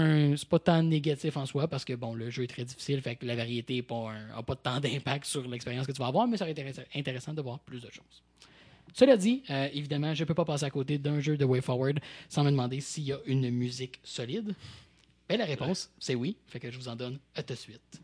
pas 0.50 0.60
tant 0.60 0.84
négatif 0.84 1.38
en 1.38 1.46
soi 1.46 1.68
parce 1.68 1.86
que 1.86 1.94
bon, 1.94 2.14
le 2.14 2.30
jeu 2.30 2.44
est 2.44 2.48
très 2.48 2.66
difficile, 2.66 3.02
fait 3.02 3.16
que 3.16 3.26
la 3.26 3.36
variété 3.36 3.78
n'a 3.78 3.84
pas, 3.84 4.44
pas 4.44 4.56
tant 4.56 4.80
d'impact 4.80 5.26
sur 5.26 5.48
l'expérience 5.48 5.88
que 5.88 5.92
tu 5.92 6.00
vas 6.00 6.08
avoir, 6.08 6.28
mais 6.28 6.38
ça 6.38 6.44
aurait 6.44 6.52
été 6.52 6.64
intéress- 6.64 6.88
intéressant 6.96 7.34
de 7.34 7.42
voir 7.42 7.60
plus 7.60 7.82
de 7.82 7.90
choses. 7.90 8.24
Cela 8.98 9.16
dit, 9.16 9.44
euh, 9.52 9.70
évidemment, 9.74 10.16
je 10.16 10.24
ne 10.24 10.28
peux 10.28 10.34
pas 10.34 10.44
passer 10.44 10.66
à 10.66 10.72
côté 10.72 10.98
d'un 10.98 11.20
jeu 11.20 11.38
de 11.38 11.46
Way 11.46 11.62
Forward 11.62 12.00
sans 12.30 12.44
me 12.44 12.50
demander 12.50 12.82
s'il 12.82 13.04
y 13.04 13.14
a 13.14 13.20
une 13.28 13.48
musique 13.52 14.00
solide. 14.04 14.56
Ben, 15.30 15.38
la 15.38 15.46
réponse, 15.46 15.92
c'est 16.00 16.16
oui, 16.16 16.36
fait 16.48 16.60
que 16.60 16.72
je 16.72 16.80
vous 16.80 16.88
en 16.88 16.96
donne 16.96 17.20
à 17.36 17.44
tout 17.44 17.54
de 17.54 17.60
suite. 17.60 18.02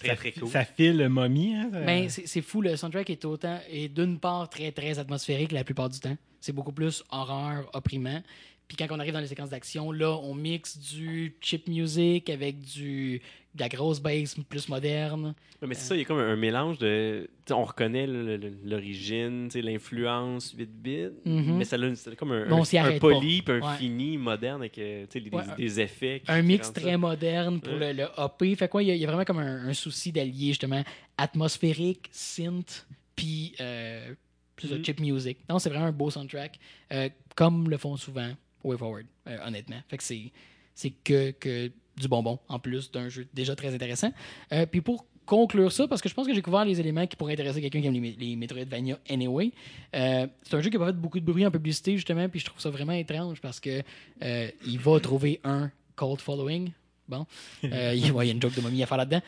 Très, 0.00 0.08
ça- 0.08 0.16
très 0.16 0.32
cool. 0.32 0.48
ça 0.48 0.64
file 0.64 1.08
momie. 1.08 1.54
Hein, 1.54 1.68
ça- 1.72 1.80
Ben, 1.80 2.08
c'est 2.08 2.26
c'est 2.26 2.42
fou, 2.42 2.60
le 2.62 2.76
soundtrack 2.76 3.08
est 3.10 3.24
autant 3.24 3.58
et 3.70 3.88
d'une 3.88 4.18
part 4.18 4.48
très 4.50 4.72
très 4.72 4.98
atmosphérique 4.98 5.52
la 5.52 5.62
plupart 5.64 5.88
du 5.88 6.00
temps. 6.00 6.16
C'est 6.40 6.52
beaucoup 6.52 6.72
plus 6.72 7.04
horreur, 7.10 7.70
opprimant. 7.74 8.22
Puis 8.70 8.76
quand 8.76 8.86
on 8.94 9.00
arrive 9.00 9.12
dans 9.12 9.18
les 9.20 9.26
séquences 9.26 9.50
d'action, 9.50 9.90
là, 9.90 10.16
on 10.22 10.32
mixe 10.32 10.78
du 10.78 11.34
chip 11.40 11.66
music 11.66 12.30
avec 12.30 12.60
du 12.60 13.20
de 13.52 13.60
la 13.62 13.68
grosse 13.68 13.98
bass 13.98 14.36
plus 14.48 14.68
moderne. 14.68 15.34
Ouais, 15.60 15.66
mais 15.66 15.74
c'est 15.74 15.88
ça, 15.88 15.96
il 15.96 15.98
y 15.98 16.02
a 16.02 16.04
comme 16.04 16.18
un, 16.20 16.28
un 16.34 16.36
mélange 16.36 16.78
de. 16.78 17.28
on 17.50 17.64
reconnaît 17.64 18.06
l'origine, 18.06 19.48
l'influence 19.60 20.54
8 20.56 20.70
bits, 20.70 21.08
Mhm. 21.24 21.56
mais 21.58 21.64
ça 21.64 21.74
a 21.74 21.94
c'est 21.96 22.14
comme 22.14 22.30
un, 22.30 22.44
Mais 22.46 22.52
on 22.52 22.62
un- 22.62 22.64
un 22.84 22.98
poli 23.00 23.42
un 23.48 23.60
Ouais. 23.60 23.76
fini 23.76 24.16
moderne 24.18 24.60
avec 24.62 24.78
euh, 24.78 25.04
des, 25.12 25.20
Ouais, 25.30 25.42
des- 25.56 25.80
effets. 25.80 26.22
qui- 26.24 26.30
Un 26.30 26.40
qui 26.42 26.46
mix 26.46 26.68
ça. 26.68 26.72
très 26.80 26.96
moderne 26.96 27.60
pour 27.60 27.72
le, 27.74 27.92
le 27.92 28.04
OP. 28.18 28.54
Fait 28.54 28.68
quoi, 28.68 28.84
il 28.84 28.88
y, 28.88 28.92
a- 28.92 28.94
il 28.94 29.00
y 29.00 29.04
a 29.04 29.08
vraiment 29.08 29.24
comme 29.24 29.38
un, 29.40 29.68
souci 29.74 30.12
d'allier 30.12 30.48
justement 30.48 30.84
atmosphérique, 31.18 32.08
synth, 32.12 32.86
puis 33.16 33.54
euh, 33.60 34.14
plus 34.54 34.68
de 34.70 34.76
Mhm. 34.78 34.84
chip 34.84 35.00
music. 35.00 35.38
Non, 35.48 35.58
c'est 35.58 35.70
vraiment 35.70 35.86
un 35.86 35.92
beau 35.92 36.10
soundtrack, 36.10 36.58
euh, 36.92 37.08
comme 37.34 37.68
le 37.68 37.76
font 37.78 37.96
souvent 37.96 38.30
Way 38.64 38.76
Forward, 38.76 39.06
euh, 39.26 39.38
honnêtement. 39.46 39.80
Fait 39.88 39.96
que 39.96 40.02
c'est, 40.02 40.32
c'est 40.74 40.90
que, 40.90 41.30
que 41.32 41.70
du 42.00 42.08
bonbon, 42.08 42.38
en 42.48 42.58
plus 42.58 42.90
d'un 42.90 43.08
jeu 43.08 43.26
déjà 43.32 43.54
très 43.54 43.74
intéressant. 43.74 44.12
Euh, 44.52 44.66
puis 44.66 44.80
pour 44.80 45.06
conclure 45.26 45.70
ça, 45.70 45.86
parce 45.86 46.02
que 46.02 46.08
je 46.08 46.14
pense 46.14 46.26
que 46.26 46.34
j'ai 46.34 46.42
couvert 46.42 46.64
les 46.64 46.80
éléments 46.80 47.06
qui 47.06 47.14
pourraient 47.14 47.34
intéresser 47.34 47.60
quelqu'un 47.60 47.80
qui 47.80 47.86
aime 47.86 48.02
les, 48.02 48.16
les 48.18 48.34
Metroidvania 48.34 48.98
anyway. 49.08 49.52
Euh, 49.94 50.26
c'est 50.42 50.56
un 50.56 50.60
jeu 50.60 50.70
qui 50.70 50.76
n'a 50.76 50.84
pas 50.84 50.90
fait 50.90 50.98
beaucoup 50.98 51.20
de 51.20 51.24
bruit 51.24 51.46
en 51.46 51.50
publicité, 51.50 51.94
justement, 51.94 52.28
puis 52.28 52.40
je 52.40 52.46
trouve 52.46 52.60
ça 52.60 52.70
vraiment 52.70 52.94
étrange 52.94 53.40
parce 53.40 53.60
que 53.60 53.82
euh, 54.22 54.50
il 54.66 54.78
va 54.80 54.98
trouver 54.98 55.40
un 55.44 55.70
cult 55.96 56.20
following. 56.20 56.72
Bon, 57.06 57.26
il 57.62 58.12
ouais, 58.12 58.26
y 58.26 58.30
a 58.30 58.32
une 58.32 58.42
joke 58.42 58.54
de 58.54 58.60
momie 58.60 58.82
à 58.82 58.86
faire 58.86 58.98
là-dedans. 58.98 59.20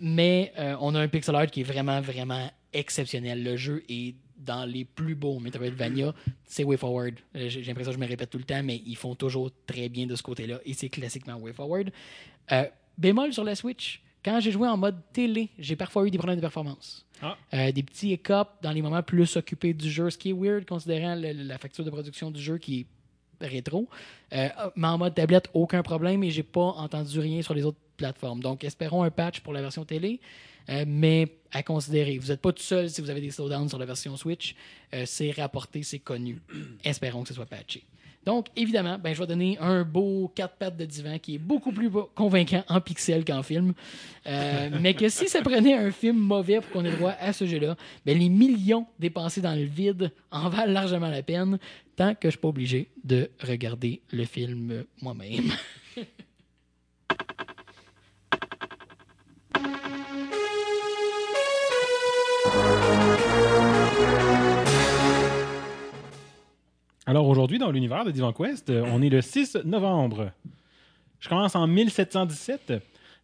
Mais 0.00 0.52
on 0.80 0.94
a 0.94 1.00
un 1.00 1.08
pixel 1.08 1.34
art 1.34 1.50
qui 1.50 1.60
est 1.60 1.64
vraiment, 1.64 2.00
vraiment 2.00 2.50
exceptionnel. 2.74 3.42
Le 3.42 3.56
jeu 3.56 3.82
est 3.88 4.14
dans 4.44 4.64
les 4.64 4.84
plus 4.84 5.14
beaux 5.14 5.38
Metroidvania. 5.38 6.14
C'est 6.44 6.64
Way 6.64 6.76
Forward. 6.76 7.14
Euh, 7.36 7.48
J'ai 7.48 7.62
l'impression 7.62 7.92
que 7.92 7.96
je 7.98 8.02
me 8.02 8.08
répète 8.08 8.30
tout 8.30 8.38
le 8.38 8.44
temps, 8.44 8.62
mais 8.62 8.82
ils 8.86 8.96
font 8.96 9.14
toujours 9.14 9.50
très 9.66 9.88
bien 9.88 10.06
de 10.06 10.14
ce 10.16 10.22
côté-là. 10.22 10.58
Et 10.64 10.74
c'est 10.74 10.88
classiquement 10.88 11.36
Way 11.36 11.52
Forward. 11.52 11.90
Euh, 12.52 12.64
bémol 12.98 13.32
sur 13.32 13.44
la 13.44 13.54
Switch. 13.54 14.02
Quand 14.24 14.38
j'ai 14.40 14.52
joué 14.52 14.68
en 14.68 14.76
mode 14.76 14.96
télé, 15.12 15.48
j'ai 15.58 15.74
parfois 15.74 16.06
eu 16.06 16.10
des 16.10 16.18
problèmes 16.18 16.36
de 16.36 16.40
performance. 16.42 17.04
Ah. 17.20 17.36
Euh, 17.54 17.72
des 17.72 17.82
petits 17.82 18.12
hiccups 18.12 18.50
dans 18.62 18.70
les 18.70 18.80
moments 18.82 19.02
plus 19.02 19.36
occupés 19.36 19.74
du 19.74 19.90
jeu, 19.90 20.10
ce 20.10 20.18
qui 20.18 20.30
est 20.30 20.32
weird 20.32 20.64
considérant 20.64 21.14
le- 21.16 21.32
la 21.32 21.58
facture 21.58 21.84
de 21.84 21.90
production 21.90 22.30
du 22.30 22.40
jeu 22.40 22.58
qui 22.58 22.86
est 23.40 23.46
rétro. 23.46 23.88
Euh, 24.32 24.48
mais 24.76 24.86
en 24.86 24.98
mode 24.98 25.14
tablette, 25.16 25.48
aucun 25.54 25.82
problème 25.82 26.22
et 26.22 26.30
j'ai 26.30 26.44
pas 26.44 26.60
entendu 26.60 27.18
rien 27.18 27.42
sur 27.42 27.54
les 27.54 27.64
autres 27.64 27.78
plateformes. 27.96 28.38
Donc, 28.40 28.62
espérons 28.62 29.02
un 29.02 29.10
patch 29.10 29.40
pour 29.40 29.52
la 29.52 29.60
version 29.60 29.84
télé, 29.84 30.20
euh, 30.68 30.84
mais 30.86 31.28
à 31.52 31.62
considérer. 31.62 32.18
Vous 32.18 32.28
n'êtes 32.28 32.40
pas 32.40 32.52
tout 32.52 32.62
seul 32.62 32.88
si 32.88 33.00
vous 33.00 33.10
avez 33.10 33.20
des 33.20 33.30
slowdowns 33.30 33.68
sur 33.68 33.78
la 33.78 33.86
version 33.86 34.16
Switch. 34.16 34.54
Euh, 34.94 35.04
c'est 35.06 35.30
rapporté, 35.30 35.82
c'est 35.82 35.98
connu. 35.98 36.38
espérons 36.84 37.22
que 37.22 37.28
ce 37.28 37.34
soit 37.34 37.46
patché. 37.46 37.84
Donc, 38.24 38.46
évidemment, 38.54 38.98
ben, 38.98 39.14
je 39.14 39.18
vais 39.18 39.26
donner 39.26 39.58
un 39.58 39.82
beau 39.82 40.30
4 40.36 40.56
pattes 40.56 40.76
de 40.76 40.84
divan 40.84 41.18
qui 41.18 41.34
est 41.34 41.38
beaucoup 41.38 41.72
plus 41.72 41.90
convaincant 42.14 42.62
en 42.68 42.80
pixel 42.80 43.24
qu'en 43.24 43.42
film. 43.42 43.74
Euh, 44.26 44.70
mais 44.80 44.94
que 44.94 45.08
si 45.08 45.28
ça 45.28 45.42
prenait 45.42 45.74
un 45.74 45.90
film 45.90 46.18
mauvais 46.18 46.60
pour 46.60 46.70
qu'on 46.70 46.84
ait 46.84 46.96
droit 46.96 47.14
à 47.18 47.32
ce 47.32 47.46
jeu-là, 47.46 47.76
ben, 48.06 48.16
les 48.16 48.28
millions 48.28 48.86
dépensés 49.00 49.40
dans 49.40 49.54
le 49.54 49.64
vide 49.64 50.12
en 50.30 50.48
valent 50.48 50.72
largement 50.72 51.08
la 51.08 51.22
peine, 51.22 51.58
tant 51.96 52.14
que 52.14 52.22
je 52.22 52.26
ne 52.28 52.30
suis 52.32 52.40
pas 52.40 52.48
obligé 52.48 52.88
de 53.02 53.28
regarder 53.40 54.00
le 54.12 54.24
film 54.24 54.84
moi-même. 55.00 55.50
Alors 67.06 67.26
aujourd'hui, 67.26 67.58
dans 67.58 67.70
l'univers 67.70 68.04
de 68.04 68.10
Divan 68.10 68.32
Quest, 68.32 68.70
euh, 68.70 68.84
on 68.86 69.02
est 69.02 69.08
le 69.08 69.20
6 69.22 69.58
novembre. 69.64 70.30
Je 71.20 71.28
commence 71.28 71.56
en 71.56 71.66
1717. 71.66 72.72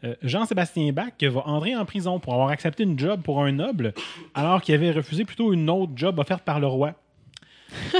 Euh, 0.05 0.15
Jean-Sébastien 0.23 0.93
Bach 0.93 1.13
va 1.23 1.47
entrer 1.47 1.75
en 1.77 1.85
prison 1.85 2.19
pour 2.21 2.33
avoir 2.35 2.49
accepté 2.51 2.83
une 2.85 2.99
job 2.99 3.21
pour 3.23 3.43
un 3.43 3.53
noble, 3.53 3.95
alors 4.35 4.63
qu'il 4.63 4.75
avait 4.75 4.91
refusé 4.93 5.25
plutôt 5.25 5.53
une 5.53 5.69
autre 5.71 5.93
job 5.97 6.19
offerte 6.19 6.43
par 6.45 6.61
le 6.61 6.67
roi. 6.67 6.95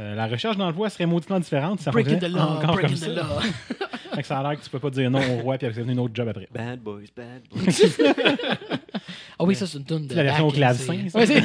Euh, 0.00 0.14
la 0.14 0.26
recherche 0.26 0.56
d'emploi 0.56 0.88
serait 0.88 1.04
mauditement 1.04 1.38
différente. 1.38 1.80
si 1.80 1.84
Ça 1.84 1.90
Breaking 1.90 2.18
the 2.18 2.22
law, 2.22 2.40
encore 2.40 2.76
breaking 2.76 2.98
comme 2.98 3.14
the 3.14 3.14
ça. 3.14 3.22
law. 3.22 3.40
Fait 4.14 4.22
que 4.22 4.26
ça 4.26 4.38
a 4.38 4.42
l'air 4.42 4.58
que 4.58 4.64
tu 4.64 4.70
peux 4.70 4.78
pas 4.78 4.88
dire 4.88 5.10
non 5.10 5.18
au 5.20 5.42
roi 5.42 5.58
puis 5.58 5.66
accepter 5.66 5.92
une 5.92 5.98
autre 5.98 6.14
job 6.14 6.28
après. 6.28 6.48
Bad 6.50 6.80
boys, 6.80 7.02
bad 7.14 7.42
boys. 7.50 7.62
Ah 9.38 9.44
oui, 9.44 9.54
ça, 9.54 9.66
c'est 9.66 9.76
une 9.76 9.84
tune 9.84 10.06
de. 10.06 10.08
C'est 10.08 10.14
la 10.14 10.22
version 10.22 10.48
au 10.48 10.50
clavecin, 10.50 10.94
Il 10.94 11.42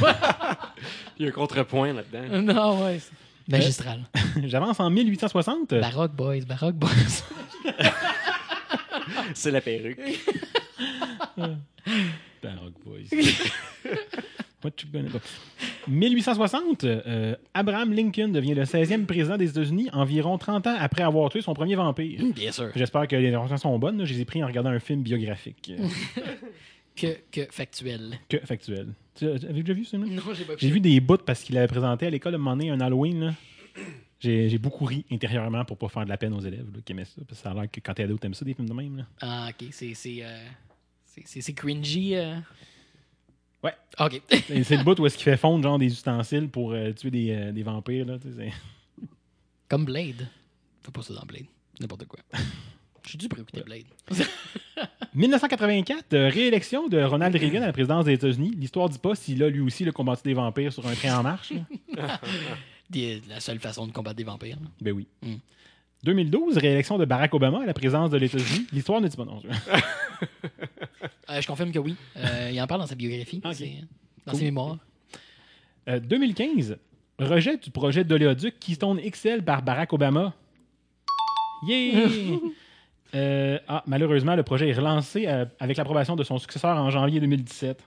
y 1.18 1.24
a 1.26 1.28
un 1.28 1.30
contrepoint 1.30 1.92
là-dedans. 1.92 2.40
non, 2.54 2.84
ouais. 2.84 3.00
C'est- 3.48 3.56
Magistral. 3.56 4.00
J'avance 4.44 4.78
en 4.80 4.90
1860. 4.90 5.74
Baroque 5.74 6.14
Boys, 6.14 6.40
Baroque 6.46 6.76
Boys. 6.76 7.22
C'est 9.34 9.50
la 9.50 9.60
perruque. 9.60 9.98
Baroque 11.36 12.74
Boys. 12.84 13.08
What 14.64 14.70
you 14.82 14.88
gonna 14.92 15.08
do? 15.08 15.18
1860, 15.86 16.84
euh, 16.84 17.36
Abraham 17.54 17.92
Lincoln 17.92 18.28
devient 18.28 18.54
le 18.54 18.64
16e 18.64 19.06
président 19.06 19.36
des 19.36 19.50
États-Unis 19.50 19.88
environ 19.92 20.36
30 20.36 20.66
ans 20.66 20.76
après 20.78 21.02
avoir 21.04 21.30
tué 21.30 21.40
son 21.42 21.54
premier 21.54 21.76
vampire. 21.76 22.20
Bien 22.34 22.50
sûr. 22.52 22.70
J'espère 22.74 23.06
que 23.06 23.14
les 23.16 23.28
informations 23.32 23.70
sont 23.70 23.78
bonnes. 23.78 23.98
là. 23.98 24.04
Je 24.04 24.14
les 24.14 24.20
ai 24.22 24.24
pris 24.24 24.42
en 24.42 24.46
regardant 24.48 24.70
un 24.70 24.80
film 24.80 25.02
biographique. 25.02 25.72
Que, 27.00 27.16
que 27.30 27.46
factuel. 27.52 28.18
que 28.28 28.38
factuel. 28.38 28.92
Tu 29.14 29.26
as- 29.28 29.38
déjà 29.38 29.72
vu 29.72 29.84
ce 29.84 29.90
film? 29.90 30.08
Non, 30.14 30.22
j'ai 30.34 30.44
pas 30.44 30.54
J'ai 30.56 30.70
vu 30.70 30.80
des 30.80 31.00
bouts 31.00 31.16
parce 31.24 31.42
qu'il 31.42 31.56
avait 31.56 31.66
présenté 31.68 32.06
à 32.06 32.10
l'école 32.10 32.34
un 32.34 32.38
moment 32.38 32.56
donné 32.56 32.70
un 32.70 32.80
Halloween. 32.80 33.20
là. 33.20 33.34
J'ai 34.20 34.48
j'ai 34.48 34.58
beaucoup 34.58 34.84
ri 34.84 35.04
intérieurement 35.12 35.64
pour 35.64 35.78
pas 35.78 35.88
faire 35.88 36.04
de 36.04 36.08
la 36.08 36.16
peine 36.16 36.34
aux 36.34 36.40
élèves 36.40 36.66
là, 36.74 36.80
qui 36.84 36.92
aimaient 36.92 37.04
ça. 37.04 37.22
Parce 37.28 37.38
que 37.40 37.44
ça 37.44 37.50
a 37.52 37.54
l'air 37.54 37.70
que 37.70 37.78
quand 37.80 37.94
t'es 37.94 38.02
ado, 38.02 38.18
t'aimes 38.18 38.34
ça, 38.34 38.44
des 38.44 38.54
films 38.54 38.68
de 38.68 38.74
même. 38.74 38.96
là. 38.96 39.06
Ah, 39.20 39.48
ok. 39.50 39.68
C'est. 39.70 39.94
C'est 39.94 40.18
euh, 40.24 40.44
c'est- 41.04 41.22
c'est- 41.26 41.40
c'est 41.40 41.52
cringy. 41.52 42.16
euh. 42.16 42.36
Ouais. 43.62 43.74
Ok. 44.00 44.20
Et 44.50 44.62
C'est 44.64 44.76
le 44.76 44.84
bout 44.84 44.98
où 45.00 45.06
est-ce 45.06 45.16
qu'il 45.16 45.24
fait 45.24 45.36
fondre 45.36 45.62
genre 45.62 45.78
des 45.78 45.86
ustensiles 45.92 46.48
pour 46.48 46.72
euh, 46.72 46.92
tuer 46.92 47.10
des, 47.10 47.30
euh, 47.30 47.52
des 47.52 47.62
vampires. 47.62 48.06
Là, 48.06 48.18
tu 48.18 48.28
sais, 48.28 48.34
c'est- 48.36 49.06
Comme 49.68 49.84
Blade. 49.84 50.28
Fais 50.82 50.90
pas 50.92 51.02
ça 51.02 51.14
dans 51.14 51.26
Blade. 51.26 51.46
N'importe 51.80 52.06
quoi. 52.06 52.18
Je 53.04 53.08
suis 53.10 53.18
dû 53.18 53.28
pour 53.28 53.38
écouter 53.38 53.62
Blade. 53.62 53.84
1984, 55.14 56.12
euh, 56.12 56.28
réélection 56.28 56.88
de 56.88 57.02
Ronald 57.02 57.34
Reagan 57.34 57.62
à 57.62 57.66
la 57.66 57.72
présidence 57.72 58.04
des 58.04 58.12
États-Unis. 58.12 58.52
L'histoire 58.56 58.88
dit 58.88 58.98
pas 58.98 59.14
s'il 59.14 59.42
a 59.42 59.48
lui 59.48 59.60
aussi 59.60 59.84
le 59.84 59.92
combattu 59.92 60.22
des 60.24 60.34
vampires 60.34 60.72
sur 60.72 60.86
un 60.86 60.94
train 60.94 61.18
en 61.18 61.22
marche. 61.22 61.52
là. 61.96 62.20
Des- 62.90 63.20
La 63.28 63.40
seule 63.40 63.58
façon 63.58 63.86
de 63.86 63.92
combattre 63.92 64.16
des 64.16 64.24
vampires. 64.24 64.56
là. 64.62 64.68
Ben 64.80 64.92
oui. 64.92 65.06
Mm. 65.22 65.34
2012, 66.04 66.58
réélection 66.58 66.96
de 66.96 67.04
Barack 67.04 67.34
Obama 67.34 67.62
à 67.62 67.66
la 67.66 67.74
présidence 67.74 68.10
de 68.10 68.16
l'États-Unis. 68.18 68.66
L'histoire 68.72 69.00
ne 69.00 69.08
dit 69.08 69.16
pas 69.16 69.24
non. 69.24 69.42
Euh, 71.30 71.40
je 71.40 71.46
confirme 71.46 71.72
que 71.72 71.78
oui. 71.78 71.96
Euh, 72.16 72.50
il 72.52 72.60
en 72.60 72.66
parle 72.66 72.80
dans 72.82 72.86
sa 72.86 72.94
biographie. 72.94 73.40
Ok. 73.44 73.54
C'est- 73.54 73.72
Dans 74.24 74.32
Cool. 74.32 74.38
ses 74.38 74.44
mémoires. 74.46 74.78
Euh, 75.88 75.98
2015, 76.00 76.76
rejet 77.18 77.56
du 77.56 77.70
projet 77.70 78.04
d'oléoduc 78.04 78.58
Keystone 78.60 79.00
XL 79.00 79.42
par 79.42 79.62
Barack 79.62 79.92
Obama. 79.92 80.34
Yeah! 81.66 82.06
Euh, 83.14 83.58
ah, 83.68 83.82
malheureusement, 83.86 84.36
le 84.36 84.42
projet 84.42 84.68
est 84.68 84.74
relancé 84.74 85.26
euh, 85.26 85.46
avec 85.60 85.76
l'approbation 85.76 86.16
de 86.16 86.24
son 86.24 86.38
successeur 86.38 86.76
en 86.76 86.90
janvier 86.90 87.20
2017. 87.20 87.82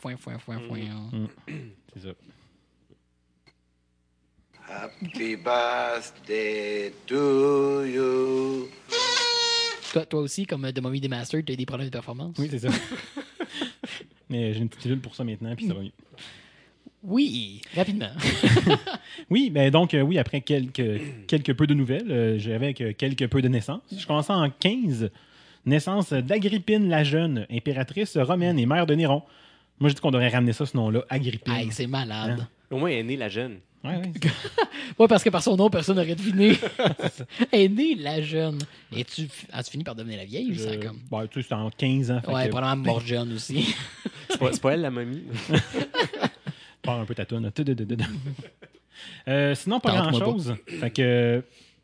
Foin, 0.00 0.16
foin, 0.16 0.38
foin, 0.38 0.58
foin. 0.60 0.78
C'est 1.94 2.08
ça. 2.08 2.14
Happy 4.68 5.36
birthday 5.36 6.92
to 7.06 7.84
you. 7.84 8.68
Toi, 9.92 10.06
toi 10.06 10.20
aussi, 10.20 10.46
comme 10.46 10.70
The 10.72 10.80
Mommy 10.80 11.00
Demastered, 11.00 11.44
tu 11.44 11.52
as 11.52 11.56
des 11.56 11.66
problèmes 11.66 11.88
de 11.88 11.92
performance? 11.92 12.36
Oui, 12.38 12.48
c'est 12.50 12.60
ça. 12.60 12.68
Mais 14.28 14.52
j'ai 14.52 14.60
une 14.60 14.68
petite 14.68 14.82
pilule 14.82 15.00
pour 15.00 15.14
ça 15.14 15.22
maintenant, 15.22 15.54
puis 15.54 15.66
ça 15.66 15.74
va 15.74 15.80
mieux. 15.80 15.92
Oui, 17.04 17.60
rapidement. 17.76 18.08
Oui, 19.30 19.48
ben 19.50 19.70
donc, 19.70 19.94
euh, 19.94 20.00
oui, 20.02 20.18
après 20.18 20.40
quelques, 20.40 21.00
quelques 21.26 21.54
peu 21.54 21.66
de 21.66 21.74
nouvelles, 21.74 22.10
euh, 22.10 22.38
j'avais 22.38 22.74
que 22.74 22.90
quelques 22.92 23.26
peu 23.28 23.40
de 23.40 23.48
naissances. 23.48 23.80
Je 23.96 24.06
commençais 24.06 24.32
en 24.32 24.50
15. 24.50 25.10
Naissance 25.66 26.12
d'Agrippine 26.12 26.88
la 26.88 27.04
Jeune, 27.04 27.46
impératrice 27.50 28.16
romaine 28.18 28.58
et 28.58 28.66
mère 28.66 28.86
de 28.86 28.94
Néron. 28.94 29.22
Moi, 29.80 29.88
je 29.90 29.94
dis 29.94 30.00
qu'on 30.00 30.10
devrait 30.10 30.28
ramener 30.28 30.52
ça, 30.52 30.66
ce 30.66 30.76
nom-là, 30.76 31.04
Agrippine. 31.08 31.54
Hey, 31.54 31.68
c'est 31.70 31.86
malade. 31.86 32.40
Hein? 32.40 32.48
Au 32.70 32.78
moins, 32.78 32.90
elle 32.90 32.98
est 32.98 33.02
née 33.04 33.16
la 33.16 33.28
jeune. 33.28 33.58
Ouais, 33.82 33.96
ouais. 33.96 34.12
Ouais, 34.98 35.08
parce 35.08 35.24
que 35.24 35.30
par 35.30 35.42
son 35.42 35.56
nom, 35.56 35.70
personne 35.70 35.96
n'aurait 35.96 36.14
deviné. 36.14 36.52
Elle 37.52 37.60
est 37.60 37.68
née 37.68 37.94
la 37.96 38.22
jeune. 38.22 38.58
Et 38.96 39.04
tu 39.04 39.28
as-tu 39.52 39.70
fini 39.72 39.82
par 39.84 39.94
devenir 39.94 40.18
la 40.18 40.24
vieille? 40.24 40.56
Ça, 40.58 40.68
Euh, 40.70 40.80
comme... 40.80 40.98
ben, 41.10 41.26
tu 41.26 41.40
sais, 41.40 41.42
c'était 41.42 41.54
en 41.54 41.68
15 41.70 42.10
ans. 42.12 42.20
Ouais, 42.28 42.44
que- 42.46 42.50
probablement 42.50 42.76
morte 42.92 43.06
jeune 43.06 43.32
aussi. 43.32 43.74
C'est 44.30 44.38
pas, 44.38 44.52
c'est 44.52 44.60
pas 44.62 44.72
elle 44.74 44.82
la 44.82 44.90
momie. 44.90 45.22
Pars 46.84 47.00
un 47.00 47.04
peu 47.04 47.14
ta 47.14 47.24
toune. 47.24 47.50
Euh, 49.26 49.56
sinon, 49.56 49.80
pas 49.80 49.90
grand-chose. 49.90 50.54
Fait 50.66 50.90
que 50.90 51.42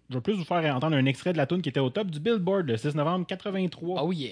je 0.09 0.15
vais 0.15 0.21
plus 0.21 0.35
vous 0.35 0.45
faire 0.45 0.77
entendre 0.77 0.97
un 0.97 1.05
extrait 1.07 1.33
de 1.33 1.39
la 1.39 1.47
tune 1.47 1.61
qui 1.61 1.69
était 1.69 1.81
au 1.81 1.91
top 1.91 2.09
du 2.09 2.21
Billboard 2.21 2.69
le 2.69 2.77
6 2.77 2.95
novembre 2.95 3.27
83. 3.27 4.03
Oh 4.05 4.13
yeah. 4.13 4.31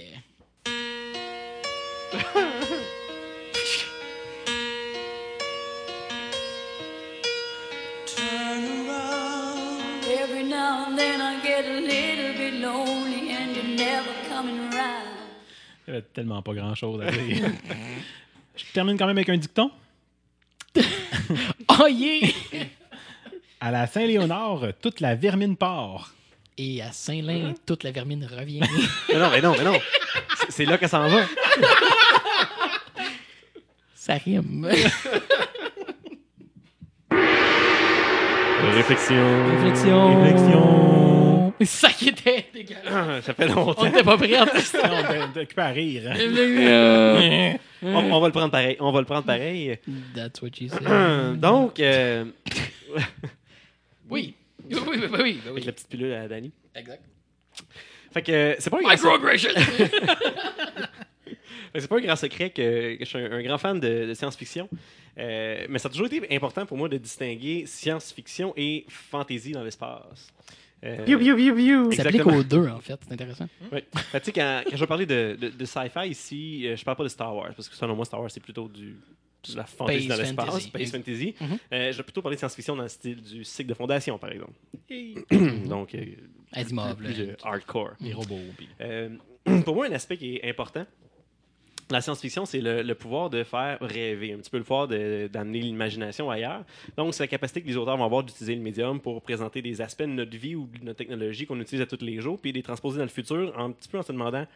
Every 10.09 10.45
now 10.45 10.87
and 10.87 10.97
then 10.97 11.21
I 11.21 11.41
get 11.43 11.65
a 11.67 11.81
little 11.81 12.35
bit 12.39 12.61
lonely 12.61 13.33
and 13.33 13.57
you're 13.57 13.77
never 13.77 14.11
coming 14.31 14.59
around. 14.73 15.09
Il 15.87 15.95
y 15.95 15.97
avait 15.97 16.07
tellement 16.15 16.43
pas 16.43 16.55
grand-chose 16.55 17.03
à 17.03 17.11
dire. 17.11 17.51
Je 18.57 18.65
termine 18.73 18.97
quand 18.97 19.07
même 19.07 19.19
avec 19.19 19.29
un 19.29 19.37
dicton. 19.37 19.71
Oh 21.81 21.87
yeah! 21.89 22.29
À 23.61 23.71
la 23.71 23.87
Saint-Léonard, 23.87 24.61
toute 24.81 25.01
la 25.01 25.15
vermine 25.15 25.57
part. 25.57 26.13
Et 26.57 26.81
à 26.83 26.91
Saint-Lin, 26.93 27.55
toute 27.67 27.85
la 27.85 27.93
vermine 27.93 28.25
revient. 28.27 28.61
Mais 29.09 29.19
non, 29.19 29.31
mais 29.31 29.41
non, 29.41 29.53
mais 29.57 29.65
non. 29.65 29.79
C'est- 30.39 30.51
C'est 30.59 30.65
là 30.65 30.77
que 30.79 30.87
ça 30.89 31.01
en 31.01 31.09
va. 31.09 31.21
Ça 33.95 34.15
rime. 34.15 34.69
Réflexion. 38.75 39.47
Réflexion. 39.51 40.23
Réflexion. 40.23 41.28
Ça 41.65 41.91
qui 41.91 42.09
était 42.11 42.47
dégueulasse. 42.53 42.85
Ah, 42.89 43.21
Ça 43.23 43.35
fait 43.35 43.51
On 43.51 43.55
longtemps. 43.67 43.85
n'était 43.85 44.03
pas 44.03 44.17
prêts. 44.17 44.39
on 44.39 44.45
était 45.31 45.41
occupé 45.43 45.63
à 45.63 45.69
rire. 45.69 46.13
On, 47.81 47.95
on 47.95 48.21
va 48.21 48.27
le 48.27 48.33
prendre 48.33 48.51
pareil. 48.51 48.77
On 48.81 48.91
va 48.91 48.99
le 49.01 49.07
prendre 49.07 49.25
pareil. 49.25 49.79
That's 50.15 50.43
what 50.43 50.51
she 50.53 50.69
said. 50.69 50.83
Donc, 51.41 51.79
euh, 51.81 52.25
Oui. 54.11 54.35
Oui, 54.71 54.77
oui, 54.87 54.97
oui, 55.01 55.19
oui, 55.23 55.41
avec 55.49 55.65
la 55.65 55.73
petite 55.73 55.89
pilule 55.89 56.13
à 56.13 56.29
Danny. 56.29 56.51
Exact. 56.75 57.03
Fait 58.13 58.23
que 58.23 58.33
euh, 58.33 58.55
c'est 58.59 58.69
pas 58.71 58.79
un 58.79 58.81
grand 58.81 58.91
Microaggression. 58.91 59.51
Fait 59.51 59.89
que 61.75 61.81
C'est 61.81 61.89
pas 61.89 61.97
un 61.97 62.01
grand 62.01 62.17
secret 62.17 62.51
que, 62.51 62.95
que 62.97 63.05
je 63.05 63.09
suis 63.09 63.19
un, 63.19 63.31
un 63.33 63.43
grand 63.43 63.59
fan 63.59 63.79
de, 63.81 64.07
de 64.07 64.15
science-fiction. 64.15 64.69
Euh, 65.19 65.67
mais 65.69 65.79
ça 65.79 65.89
a 65.89 65.91
toujours 65.91 66.07
été 66.07 66.35
important 66.35 66.65
pour 66.67 66.77
moi 66.77 66.89
de 66.89 66.97
distinguer 66.97 67.65
science-fiction 67.67 68.53
et 68.57 68.85
fantasy 68.89 69.53
dans 69.53 69.63
l'espace. 69.65 70.29
Euh, 70.85 71.05
Ça 71.93 72.05
s'applique 72.05 72.23
aux 72.27 72.43
deux, 72.45 72.69
en 72.69 72.81
fait. 72.81 72.99
C'est 73.07 73.13
intéressant. 73.15 73.49
Fait 73.71 73.83
que, 73.83 74.19
tu 74.19 74.25
sais, 74.27 74.33
quand, 74.33 74.63
quand 74.65 74.77
je 74.77 74.81
vais 74.81 74.87
parler 74.87 75.07
de, 75.07 75.37
de, 75.41 75.49
de 75.49 75.65
sci-fi 75.65 76.09
ici, 76.09 76.67
euh, 76.69 76.77
je 76.77 76.85
parle 76.85 76.97
pas 76.97 77.03
de 77.05 77.09
Star 77.09 77.35
Wars, 77.35 77.53
parce 77.55 77.69
que 77.69 77.75
selon 77.75 77.97
moi, 77.97 78.05
Star 78.05 78.21
Wars, 78.21 78.31
c'est 78.31 78.39
plutôt 78.41 78.69
du, 78.69 78.97
de 79.51 79.57
la 79.57 79.65
fantasy 79.65 80.07
dans 80.07 80.17
l'espace, 80.17 80.47
fantasy. 80.47 80.67
space 80.69 80.91
fantasy. 80.93 81.35
Mhm. 81.41 81.59
Euh, 81.73 81.93
je 81.93 81.97
vais 81.97 82.03
plutôt 82.05 82.23
parler 82.23 82.37
de 82.37 82.39
science-fiction 82.41 82.77
dans 82.77 82.83
le 82.85 82.89
style 82.89 83.21
du 83.21 83.43
cycle 83.45 83.69
de 83.71 83.75
fondation, 83.75 84.19
par 84.19 84.31
exemple. 84.31 84.53
Donc, 85.69 85.95
euh, 85.95 86.05
plus 86.97 87.21
euh, 87.21 87.35
hardcore. 87.43 87.91
Les 88.01 88.13
robots. 88.13 88.39
puis- 88.57 88.69
Euh, 88.81 89.11
pour 89.65 89.75
moi, 89.75 89.87
un 89.87 89.93
aspect 89.93 90.17
qui 90.17 90.37
est 90.37 90.49
important, 90.49 90.87
la 91.91 92.01
science-fiction, 92.01 92.45
c'est 92.45 92.61
le, 92.61 92.95
pouvoir 92.95 93.31
de 93.31 93.43
faire 93.45 93.79
rêver, 93.81 94.33
un 94.33 94.39
petit 94.39 94.51
peu 94.51 94.59
le 94.59 94.65
pouvoir 94.65 94.89
d'amener 94.89 95.61
l'imagination 95.61 96.31
ailleurs. 96.31 96.65
Donc, 96.97 97.15
c'est 97.15 97.23
la 97.23 97.29
capacité 97.29 97.63
que 97.63 97.67
les 97.67 97.77
auteurs 97.77 97.97
vont 97.97 98.05
avoir 98.05 98.23
d'utiliser 98.23 98.55
le 98.55 98.61
médium 98.61 99.01
pour 99.01 99.23
présenter 99.23 99.63
des 99.63 99.81
aspects 99.81 100.03
de 100.03 100.07
notre 100.09 100.37
vie 100.37 100.55
ou 100.55 100.67
de 100.67 100.85
notre 100.85 100.99
technologie 100.99 101.47
qu'on 101.47 101.59
utilise 101.61 101.81
à 101.83 101.87
tous 101.87 102.05
les 102.05 102.21
jours, 102.21 102.39
puis 102.41 102.53
les 102.53 102.63
transposer 102.63 102.99
dans 102.99 103.05
le 103.05 103.09
futur, 103.11 103.59
un 103.59 103.71
petit 103.73 103.89
peu 103.89 103.99
en 103.99 104.03
se 104.03 104.13
demandant 104.13 104.47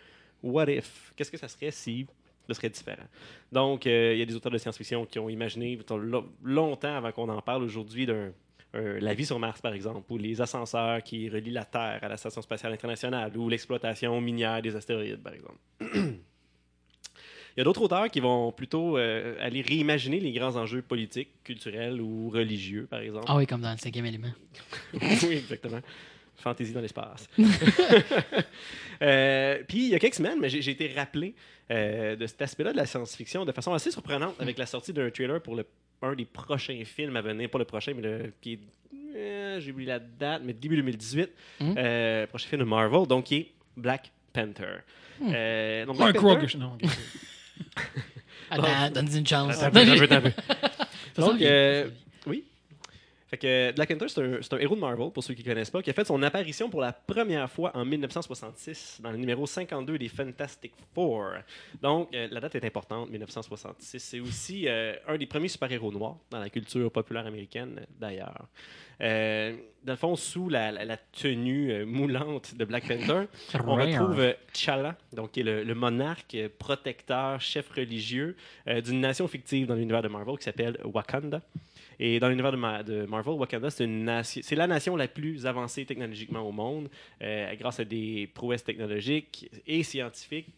What 0.43 0.71
if? 0.71 1.13
Qu'est-ce 1.17 1.31
que 1.31 1.39
ça 1.39 1.49
serait 1.49 1.71
si 1.71 2.07
ce 2.49 2.55
serait 2.55 2.69
différent? 2.71 3.05
Donc, 3.53 3.87
euh, 3.87 4.13
il 4.15 4.19
y 4.19 4.23
a 4.23 4.27
des 4.27 4.35
auteurs 4.35 4.51
de 4.53 4.59
science-fiction 4.59 5.07
qui 5.07 5.19
ont 5.19 5.29
imaginé 5.29 5.79
lo- 5.91 6.33
longtemps 6.43 6.97
avant 6.97 7.13
qu'on 7.13 7.29
en 7.29 7.41
parle 7.41 7.63
aujourd'hui 7.63 8.07
d'un 8.07 8.33
la 8.75 9.13
vie 9.13 9.27
sur 9.27 9.39
Mars, 9.39 9.61
par 9.61 9.75
exemple, 9.75 10.11
ou 10.11 10.17
les 10.17 10.41
ascenseurs 10.41 11.03
qui 11.03 11.29
relient 11.29 11.51
la 11.51 11.67
Terre 11.67 11.99
à 12.01 12.09
la 12.09 12.17
Station 12.17 12.41
spatiale 12.41 12.73
internationale, 12.73 13.37
ou 13.37 13.51
l'exploitation 13.51 14.19
minière 14.21 14.63
des 14.63 14.75
astéroïdes, 14.75 15.23
par 15.23 15.35
exemple. 15.35 15.59
Il 17.57 17.61
y 17.61 17.61
a 17.61 17.65
d'autres 17.65 17.83
auteurs 17.83 18.11
qui 18.11 18.21
vont 18.21 18.51
plutôt 18.53 18.97
euh, 18.97 19.35
aller 19.41 19.61
réimaginer 19.61 20.21
les 20.21 20.33
grands 20.33 20.57
enjeux 20.57 20.83
politiques, 20.83 21.29
culturels 21.45 22.01
ou 22.01 22.31
religieux, 22.31 22.87
par 22.91 23.01
exemple. 23.01 23.27
Ah 23.29 23.37
oui, 23.37 23.47
comme 23.47 23.61
dans 23.61 23.73
le 23.73 23.79
cinquième 23.79 24.07
élément. 24.07 24.33
oui, 24.95 25.33
exactement. 25.33 25.81
Fantaisie 26.37 26.73
dans 26.73 26.81
l'espace. 26.81 27.29
Euh, 29.03 29.59
Puis 29.67 29.79
il 29.87 29.89
y 29.89 29.95
a 29.97 29.99
quelques 29.99 30.15
semaines, 30.15 30.39
mais 30.41 30.49
j'ai 30.49 30.71
été 30.71 30.93
rappelé 30.95 31.35
euh, 31.73 32.15
de 32.15 32.25
cet 32.27 32.41
aspect-là 32.43 32.71
de 32.73 32.77
la 32.77 32.87
science-fiction 32.87 33.45
de 33.45 33.51
façon 33.51 33.73
assez 33.73 33.91
surprenante 33.91 34.37
avec 34.41 34.57
la 34.59 34.67
sortie 34.67 34.93
d'un 34.93 35.11
trailer 35.11 35.43
pour 35.43 35.57
le, 35.57 35.67
un 36.03 36.15
des 36.15 36.25
prochains 36.25 36.81
films 36.85 37.17
à 37.17 37.21
venir, 37.21 37.51
pas 37.51 37.59
le 37.59 37.65
prochain, 37.65 37.95
mais 37.97 38.03
le 38.03 38.33
qui 38.41 38.53
est, 38.53 38.59
euh, 39.17 39.59
j'ai 39.61 39.73
oublié 39.73 39.89
la 39.89 39.99
date, 39.99 40.43
mais 40.45 40.53
début 40.53 40.77
2018, 40.77 41.31
Mhm. 41.61 41.75
euh, 41.79 42.27
prochain 42.29 42.49
film 42.49 42.61
de 42.61 42.67
Marvel, 42.67 43.09
donc 43.09 43.25
qui 43.25 43.35
est 43.37 43.49
Black 43.77 44.13
Panther. 44.33 44.83
Euh, 45.21 45.85
donc 45.85 45.97
Black 45.97 46.15
Panther-. 46.21 46.59
Non. 46.59 46.79
Attends, 48.51 48.91
donne-lui 48.95 49.19
une 49.19 49.27
chance. 49.27 49.63
Attends 49.63 49.79
un 49.79 49.85
peu, 49.85 50.03
attends 50.03 50.17
un 50.17 50.21
Donc, 51.21 51.43
euh. 51.43 51.89
Fait 53.33 53.39
que 53.39 53.73
Black 53.75 53.89
Panther, 53.89 54.09
c'est 54.43 54.53
un, 54.53 54.59
héros 54.59 54.75
de 54.75 54.81
Marvel, 54.81 55.11
pour 55.11 55.25
ceux 55.25 55.33
qui 55.33 55.43
ne 55.43 55.49
connaissent 55.49 55.71
pas, 55.71 55.81
qui 55.81 55.89
a 55.89 55.95
fait 55.95 56.05
son 56.05 56.23
apparition 56.23 56.69
pour 56.69 56.83
la 56.83 56.93
première 56.93 57.51
fois 57.51 57.75
en 57.75 57.83
1966 57.83 59.01
dans 59.03 59.11
le 59.11 59.17
numéro 59.17 59.47
52 59.47 59.97
des 59.97 60.09
Fantastic 60.09 60.75
Four. 60.95 61.31
Donc, 61.81 62.15
euh, 62.15 62.29
la 62.31 62.41
date 62.41 62.57
est 62.57 62.65
importante, 62.67 63.09
1966. 63.11 63.99
C'est 63.99 64.21
aussi 64.21 64.69
euh, 64.69 64.95
un 65.09 65.17
des 65.17 65.25
premiers 65.25 65.49
super-héros 65.49 65.91
noirs 65.93 66.19
dans 66.31 66.41
la 66.41 66.51
culture 66.51 66.93
populaire 66.93 67.27
américaine, 67.27 67.87
d'ailleurs. 67.99 68.47
Euh, 69.01 69.57
dans 69.83 69.95
le 69.95 69.99
fond, 69.99 70.15
sous 70.15 70.51
la, 70.51 70.71
la- 70.71 70.85
la 70.85 70.97
tenue 70.99 71.87
moulante 71.87 72.55
de 72.55 72.65
Black 72.67 72.87
Panther, 72.87 73.29
on 73.67 73.77
retrouve 74.03 74.35
T'Challa, 74.53 74.95
donc 75.15 75.33
qui 75.33 75.41
est 75.41 75.45
le, 75.45 75.65
le 75.65 75.75
monarque, 75.75 76.37
protecteur, 76.59 77.41
chef 77.41 77.71
religieux 77.71 78.37
d'une 78.85 79.01
nation 79.01 79.27
fictive 79.27 79.67
dans 79.67 79.75
l'univers 79.75 80.03
de 80.03 80.09
Marvel 80.09 80.37
qui 80.37 80.45
s'appelle 80.45 80.77
Wakanda. 80.85 81.41
Et 82.05 82.19
dans 82.19 82.29
l'univers 82.29 82.51
de, 82.51 82.57
Ma- 82.57 82.83
de 82.83 83.07
Marvel, 83.07 83.35
Wakanda, 83.35 83.71
c'est 83.71 83.87
la 84.57 84.67
nation 84.67 84.97
la 84.97 85.07
plus 85.07 85.47
avancée 85.47 85.85
technologiquement 85.85 86.41
au 86.41 86.51
monde, 86.51 86.89
euh, 87.23 87.55
grâce 87.55 87.79
à 87.79 87.85
des 87.85 88.29
prouesses 88.35 88.65
technologiques 88.65 89.49
et 89.69 89.85
scientifiques. 89.85 90.49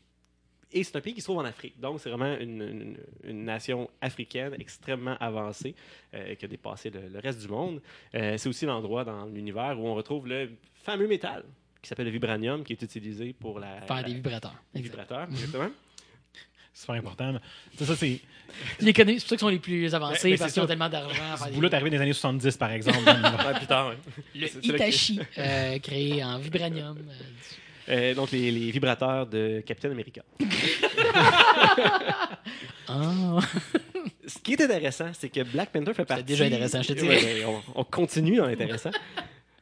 Et 0.72 0.82
c'est 0.82 0.96
un 0.96 1.02
pays 1.02 1.12
qui 1.12 1.20
se 1.20 1.26
trouve 1.26 1.38
en 1.38 1.44
Afrique. 1.44 1.78
Donc, 1.78 2.00
c'est 2.00 2.08
vraiment 2.08 2.34
une, 2.40 2.62
une- 2.62 2.96
une 3.24 3.44
nation 3.44 3.90
africaine 4.00 4.54
extrêmement 4.58 5.16
avancée 5.20 5.74
euh, 6.14 6.34
qui 6.34 6.46
a 6.46 6.48
dépassé 6.48 6.88
le, 6.88 7.08
le 7.12 7.18
reste 7.20 7.40
du 7.42 7.48
monde. 7.48 7.82
Euh, 8.14 8.38
c'est 8.38 8.48
aussi 8.48 8.64
l'endroit 8.64 9.04
dans 9.04 9.26
l'univers 9.26 9.78
où 9.78 9.86
on 9.86 9.94
retrouve 9.94 10.26
le 10.26 10.50
fameux 10.82 11.06
métal 11.06 11.44
qui 11.82 11.88
s'appelle 11.90 12.06
le 12.06 12.12
vibranium, 12.12 12.64
qui 12.64 12.72
est 12.72 12.82
utilisé 12.82 13.34
pour 13.34 13.58
la, 13.60 13.82
Faire 13.82 13.96
la- 13.96 14.02
des 14.04 14.14
vibrateurs. 14.14 14.54
les 14.74 14.80
vibrateurs. 14.80 15.28
Exactement. 15.30 15.68
Super 16.74 16.94
important. 16.96 17.34
Ça, 17.78 17.86
ça 17.86 17.96
c'est. 17.96 18.20
Les 18.80 18.92
connais, 18.92 19.14
c'est 19.14 19.20
pour 19.20 19.28
ça 19.30 19.36
qu'ils 19.36 19.38
sont 19.40 19.48
les 19.48 19.58
plus 19.58 19.82
Mais- 19.82 19.94
avancés 19.94 20.30
mais 20.30 20.36
parce 20.36 20.50
c'est 20.50 20.54
qu'ils 20.54 20.62
ont 20.62 20.66
tellement 20.66 20.88
d'argent 20.88 21.22
à 21.32 21.36
Ce 21.38 21.44
est 21.44 21.74
arrivé 21.74 21.90
dans 21.90 21.96
les 21.96 22.02
années 22.02 22.12
70, 22.12 22.56
par 22.56 22.70
exemple. 22.72 22.98
Ouais, 23.04 23.54
plus 23.58 23.66
tard. 23.66 23.92
Le 24.34 24.46
C'est- 24.46 24.60
c'est 24.62 24.66
Hitachi, 24.68 25.20
euh, 25.38 25.78
créé 25.78 26.22
en 26.24 26.38
vibranium. 26.38 26.98
euh, 26.98 27.12
Euh, 27.86 28.14
donc, 28.14 28.30
les, 28.32 28.50
les 28.50 28.70
vibrateurs 28.70 29.26
de 29.26 29.62
Captain 29.66 29.90
America. 29.90 30.22
Ah. 32.88 33.38
Ce 34.26 34.38
qui 34.38 34.52
est 34.52 34.60
intéressant, 34.62 35.08
c'est 35.18 35.28
que 35.30 35.42
Black 35.42 35.70
Panther 35.70 35.94
fait 35.94 36.04
partie. 36.04 36.24
déjà 36.24 36.44
intéressant, 36.44 36.82
je 36.82 36.92
te. 36.92 37.00
Ouais, 37.02 37.08
ouais, 37.22 37.44
on, 37.46 37.62
on 37.80 37.84
continue 37.84 38.36
dans 38.36 38.46
l'intéressant. 38.46 38.90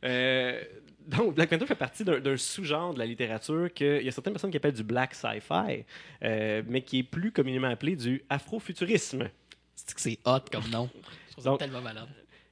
Euh, 0.05 0.61
donc, 1.07 1.35
Black 1.35 1.51
Panther 1.51 1.67
fait 1.67 1.75
partie 1.75 2.05
d'un 2.05 2.37
sous-genre 2.37 2.95
de 2.95 2.99
la 2.99 3.07
littérature 3.07 3.73
qu'il 3.75 4.03
y 4.03 4.09
a 4.09 4.13
certaines 4.13 4.33
personnes 4.33 4.51
qui 4.51 4.57
appellent 4.57 4.73
du 4.75 4.83
black 4.83 5.15
sci-fi, 5.15 5.85
euh, 6.23 6.63
mais 6.67 6.83
qui 6.83 7.01
est 7.01 7.03
plus 7.03 7.33
communément 7.33 7.69
appelé 7.69 7.97
du 7.97 8.23
afrofuturisme. 8.31 9.29
C'est 9.75 9.95
que 9.95 10.01
c'est 10.01 10.19
hot 10.25 10.41
comme 10.51 10.69
nom. 10.71 10.89
Je 11.29 11.33
trouve 11.33 11.45
ça 11.45 11.51
Donc- 11.51 11.59
tellement 11.61 11.81
malade. 11.83 12.09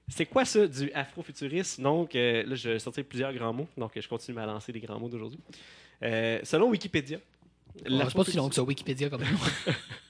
C'est 0.09 0.27
quoi 0.27 0.44
ça, 0.44 0.66
du 0.66 0.90
afrofuturisme? 0.93 1.82
Donc, 1.85 2.16
euh, 2.16 2.43
là, 2.44 2.55
je 2.56 2.70
vais 2.70 2.78
sortir 2.81 3.05
plusieurs 3.05 3.32
grands 3.32 3.52
mots, 3.52 3.68
donc 3.77 3.93
je 3.94 4.09
continue 4.09 4.39
à 4.40 4.47
lancer 4.47 4.72
les 4.72 4.81
grands 4.81 4.98
mots 4.98 5.09
d'aujourd'hui. 5.09 5.39
Euh, 6.02 6.40
selon 6.43 6.68
Wikipédia, 6.70 7.18
Oh, 7.78 7.82
pas 7.85 7.89
l'afrofutu- 7.90 8.31
si 8.32 8.36
long 8.36 8.48
que 8.48 8.55
ça, 8.56 8.62
Wikipédia 8.64 9.09
comme. 9.09 9.22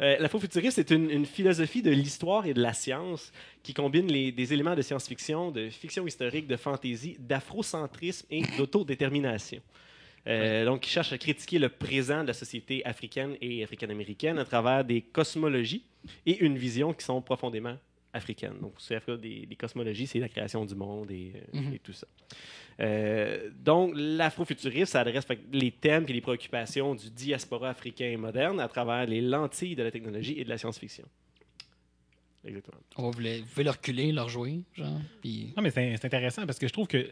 Euh, 0.00 0.16
L'afrofuturisme, 0.18 0.74
c'est 0.76 0.90
une, 0.90 1.10
une 1.10 1.26
philosophie 1.26 1.82
de 1.82 1.90
l'histoire 1.90 2.46
et 2.46 2.54
de 2.54 2.60
la 2.62 2.72
science 2.72 3.32
qui 3.62 3.72
combine 3.74 4.06
les- 4.10 4.32
des 4.32 4.52
éléments 4.52 4.74
de 4.74 4.82
science-fiction, 4.82 5.50
de 5.50 5.68
fiction 5.70 6.06
historique, 6.06 6.46
de 6.46 6.56
fantasy, 6.56 7.16
d'afrocentrisme 7.18 8.26
et 8.30 8.42
d'autodétermination. 8.56 9.60
Euh, 10.28 10.64
Donc, 10.64 10.80
qui 10.82 10.90
cherche 10.90 11.12
à 11.12 11.18
critiquer 11.18 11.58
le 11.58 11.68
présent 11.68 12.22
de 12.22 12.28
la 12.28 12.32
société 12.32 12.84
africaine 12.84 13.36
et 13.40 13.64
africaine-américaine 13.64 14.38
à 14.38 14.44
travers 14.44 14.84
des 14.84 15.00
cosmologies 15.02 15.82
et 16.24 16.38
une 16.44 16.56
vision 16.56 16.92
qui 16.92 17.04
sont 17.04 17.20
profondément 17.20 17.76
africaines. 18.12 18.58
Donc, 18.60 18.74
c'est 18.78 19.00
des, 19.20 19.46
des 19.46 19.56
cosmologies, 19.56 20.06
c'est 20.06 20.20
la 20.20 20.28
création 20.28 20.64
du 20.64 20.74
monde 20.74 21.10
et, 21.10 21.32
euh, 21.34 21.58
Mhm. 21.60 21.74
et 21.74 21.78
tout 21.80 21.92
ça. 21.94 22.06
Euh, 22.80 23.50
donc, 23.64 23.92
l'afrofuturisme, 23.94 24.86
ça 24.92 25.00
adresse 25.00 25.24
fait, 25.24 25.40
les 25.52 25.70
thèmes 25.70 26.04
et 26.08 26.12
les 26.12 26.20
préoccupations 26.20 26.94
du 26.94 27.10
diaspora 27.10 27.70
africain 27.70 28.16
moderne 28.18 28.60
à 28.60 28.68
travers 28.68 29.06
les 29.06 29.20
lentilles 29.20 29.76
de 29.76 29.82
la 29.82 29.90
technologie 29.90 30.38
et 30.38 30.44
de 30.44 30.48
la 30.48 30.58
science-fiction. 30.58 31.04
Exactement. 32.44 32.78
On 32.96 33.02
va 33.04 33.10
vous, 33.10 33.44
pouvez 33.54 33.68
reculer, 33.70 34.10
le 34.12 34.20
rejouer, 34.22 34.62
genre. 34.74 34.98
Non, 35.56 35.62
mais 35.62 35.70
c'est 35.70 36.04
intéressant 36.04 36.44
parce 36.44 36.58
que 36.58 36.66
je 36.66 36.72
trouve 36.72 36.88
que 36.88 37.08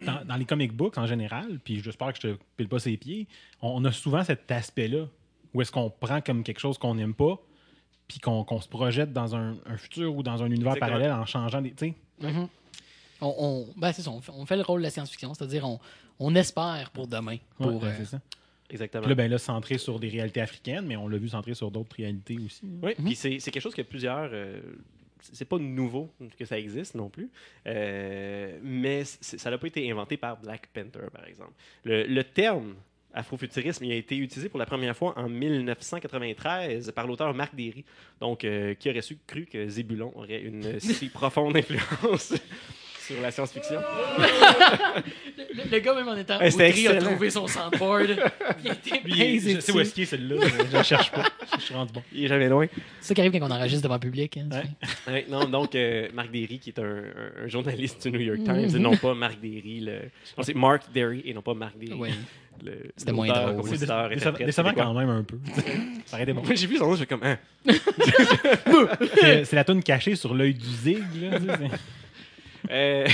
dans, 0.00 0.24
dans 0.24 0.36
les 0.36 0.44
comic 0.44 0.72
books 0.72 0.98
en 0.98 1.06
général, 1.06 1.60
puis 1.62 1.80
j'espère 1.80 2.12
que 2.12 2.18
je 2.20 2.28
te 2.34 2.38
pile 2.56 2.68
pas 2.68 2.78
ses 2.80 2.96
pieds, 2.96 3.28
on, 3.60 3.68
on 3.80 3.84
a 3.84 3.92
souvent 3.92 4.24
cet 4.24 4.50
aspect-là 4.50 5.06
Ou 5.54 5.62
est-ce 5.62 5.70
qu'on 5.70 5.90
prend 5.90 6.20
comme 6.20 6.42
quelque 6.42 6.60
chose 6.60 6.76
qu'on 6.78 6.94
n'aime 6.96 7.14
pas, 7.14 7.40
puis 8.08 8.18
qu'on 8.18 8.60
se 8.60 8.68
projette 8.68 9.12
dans 9.12 9.36
un, 9.36 9.56
un 9.66 9.76
futur 9.76 10.14
ou 10.16 10.22
dans 10.24 10.42
un 10.42 10.46
univers 10.46 10.72
Exactement. 10.74 10.86
parallèle 10.98 11.12
en 11.12 11.26
changeant 11.26 11.62
des. 11.62 11.70
Tu 11.72 11.86
sais, 11.88 11.94
Mhm. 12.20 12.48
On, 13.22 13.34
on- 13.38 13.68
ben, 13.80 13.92
c'est 13.92 14.02
ça, 14.02 14.10
on 14.10 14.20
fait, 14.20 14.32
on 14.34 14.44
fait 14.44 14.56
le 14.56 14.62
rôle 14.62 14.80
de 14.80 14.84
la 14.84 14.90
science-fiction, 14.90 15.32
c'est-à-dire 15.34 15.66
on, 15.66 15.78
on 16.18 16.34
espère 16.34 16.90
pour 16.92 17.06
demain. 17.06 17.36
Pour, 17.56 17.80
ben, 17.80 17.86
euh, 17.88 17.94
c'est 17.98 18.04
ça. 18.04 18.20
Exactement. 18.68 19.02
Puis 19.02 19.10
là, 19.10 19.14
ben 19.14 19.30
là, 19.30 19.38
centré 19.38 19.78
sur 19.78 19.98
des 20.00 20.08
réalités 20.08 20.40
africaines, 20.40 20.86
mais 20.86 20.96
on 20.96 21.06
l'a 21.08 21.18
vu 21.18 21.28
centré 21.28 21.54
sur 21.54 21.70
d'autres 21.70 21.94
réalités 21.96 22.38
aussi. 22.44 22.62
Oui, 22.82 22.92
puis 23.02 23.14
c'est 23.14 23.38
c'est 23.38 23.50
quelque 23.50 23.62
chose 23.62 23.74
que 23.74 23.82
plusieurs. 23.82 24.30
euh, 24.32 24.60
c'est 25.20 25.44
pas 25.44 25.58
nouveau 25.58 26.10
que 26.38 26.44
ça 26.44 26.58
existe 26.58 26.96
non 26.96 27.08
plus, 27.08 27.30
euh, 27.68 28.58
mais 28.62 29.04
c'est- 29.04 29.38
ça 29.38 29.50
n'a 29.50 29.58
pas 29.58 29.68
été 29.68 29.88
inventé 29.90 30.16
par 30.16 30.36
Black 30.40 30.66
Panther, 30.74 31.06
par 31.12 31.24
exemple. 31.26 31.52
Le, 31.84 32.04
le 32.06 32.24
terme 32.24 32.74
afrofuturisme 33.14 33.84
il 33.84 33.92
a 33.92 33.96
été 33.96 34.16
utilisé 34.16 34.48
pour 34.48 34.58
la 34.58 34.64
première 34.66 34.96
fois 34.96 35.12
en 35.18 35.28
1993 35.28 36.92
par 36.92 37.06
l'auteur 37.06 37.32
Marc 37.34 37.54
Derry, 37.54 37.84
donc 38.20 38.44
euh, 38.44 38.74
qui 38.74 38.90
aurait 38.90 39.02
su 39.02 39.18
cru 39.26 39.46
que 39.46 39.68
Zébulon 39.68 40.12
aurait 40.16 40.40
une 40.42 40.80
si 40.80 41.08
profonde 41.08 41.56
influence 41.58 42.34
sur 43.06 43.20
la 43.20 43.30
science-fiction. 43.30 43.80
le, 44.18 45.70
le 45.70 45.78
gars, 45.80 45.94
même 45.94 46.08
en 46.08 46.16
étant 46.16 46.36
outré, 46.44 46.86
a 46.88 46.96
trouvé 47.00 47.30
son 47.30 47.46
soundboard. 47.46 48.16
il 48.64 48.70
était 48.70 49.00
Lui, 49.04 49.12
bien 49.40 49.54
je 49.56 49.60
sais 49.60 49.72
où 49.72 49.80
est-ce 49.80 49.92
qu'il 49.94 50.02
est 50.04 50.06
celui-là, 50.06 50.46
je 50.70 50.76
ne 50.76 50.82
cherche 50.82 51.10
pas. 51.10 51.24
Je 51.58 51.62
suis 51.62 51.74
rendu 51.74 51.92
bon. 51.92 52.02
Il 52.12 52.24
est 52.24 52.28
jamais 52.28 52.48
loin. 52.48 52.66
C'est 53.00 53.08
ça 53.08 53.14
qui 53.14 53.20
arrive 53.20 53.32
quand 53.32 53.46
on 53.46 53.50
enregistre 53.50 53.82
devant 53.82 53.94
le 53.94 54.00
public. 54.00 54.36
hein, 54.38 54.48
Ouais. 54.50 55.12
Ouais, 55.12 55.26
non, 55.28 55.44
donc 55.44 55.74
euh, 55.74 56.08
Marc 56.14 56.30
Derry, 56.30 56.58
qui 56.58 56.70
est 56.70 56.78
un, 56.78 56.82
un- 56.84 57.44
un 57.44 57.48
journaliste 57.48 58.06
du 58.06 58.12
New 58.12 58.20
York 58.20 58.40
Times, 58.44 58.68
Mhm. 58.68 58.76
et 58.76 58.78
non 58.78 58.96
pas 58.96 59.14
Marc 59.14 59.40
Derry. 59.40 59.80
Le... 59.80 59.92
non, 60.36 60.42
c'est 60.42 60.54
Mark 60.54 60.82
Derry 60.92 61.22
et 61.24 61.34
non 61.34 61.42
pas 61.42 61.54
Marc 61.54 61.76
Derry. 61.78 61.94
Ouais. 61.94 62.10
le- 62.64 62.90
C'était 62.96 63.12
moins 63.12 63.26
drôle. 63.28 63.62
Décevant 64.38 64.72
quand 64.74 64.94
même 64.94 65.08
un 65.10 65.22
peu. 65.24 65.38
Ça 66.06 66.14
aurait 66.16 66.22
été 66.22 66.32
bon. 66.32 66.42
J'ai 66.54 66.66
vu 66.66 66.76
son 66.76 66.86
nom, 66.88 66.94
je 66.94 67.00
fais 67.00 67.06
comme, 67.06 67.22
hein. 67.24 67.38
C'est 69.44 69.52
la 69.54 69.64
toune 69.64 69.82
cachée 69.82 70.14
sur 70.16 70.34
l'œil 70.34 70.54
du 70.54 70.66
zig. 70.66 70.98
Là, 71.20 71.38
tu 71.40 71.46
sais, 71.46 71.52
c'est- 71.58 71.78
Euh, 72.70 73.08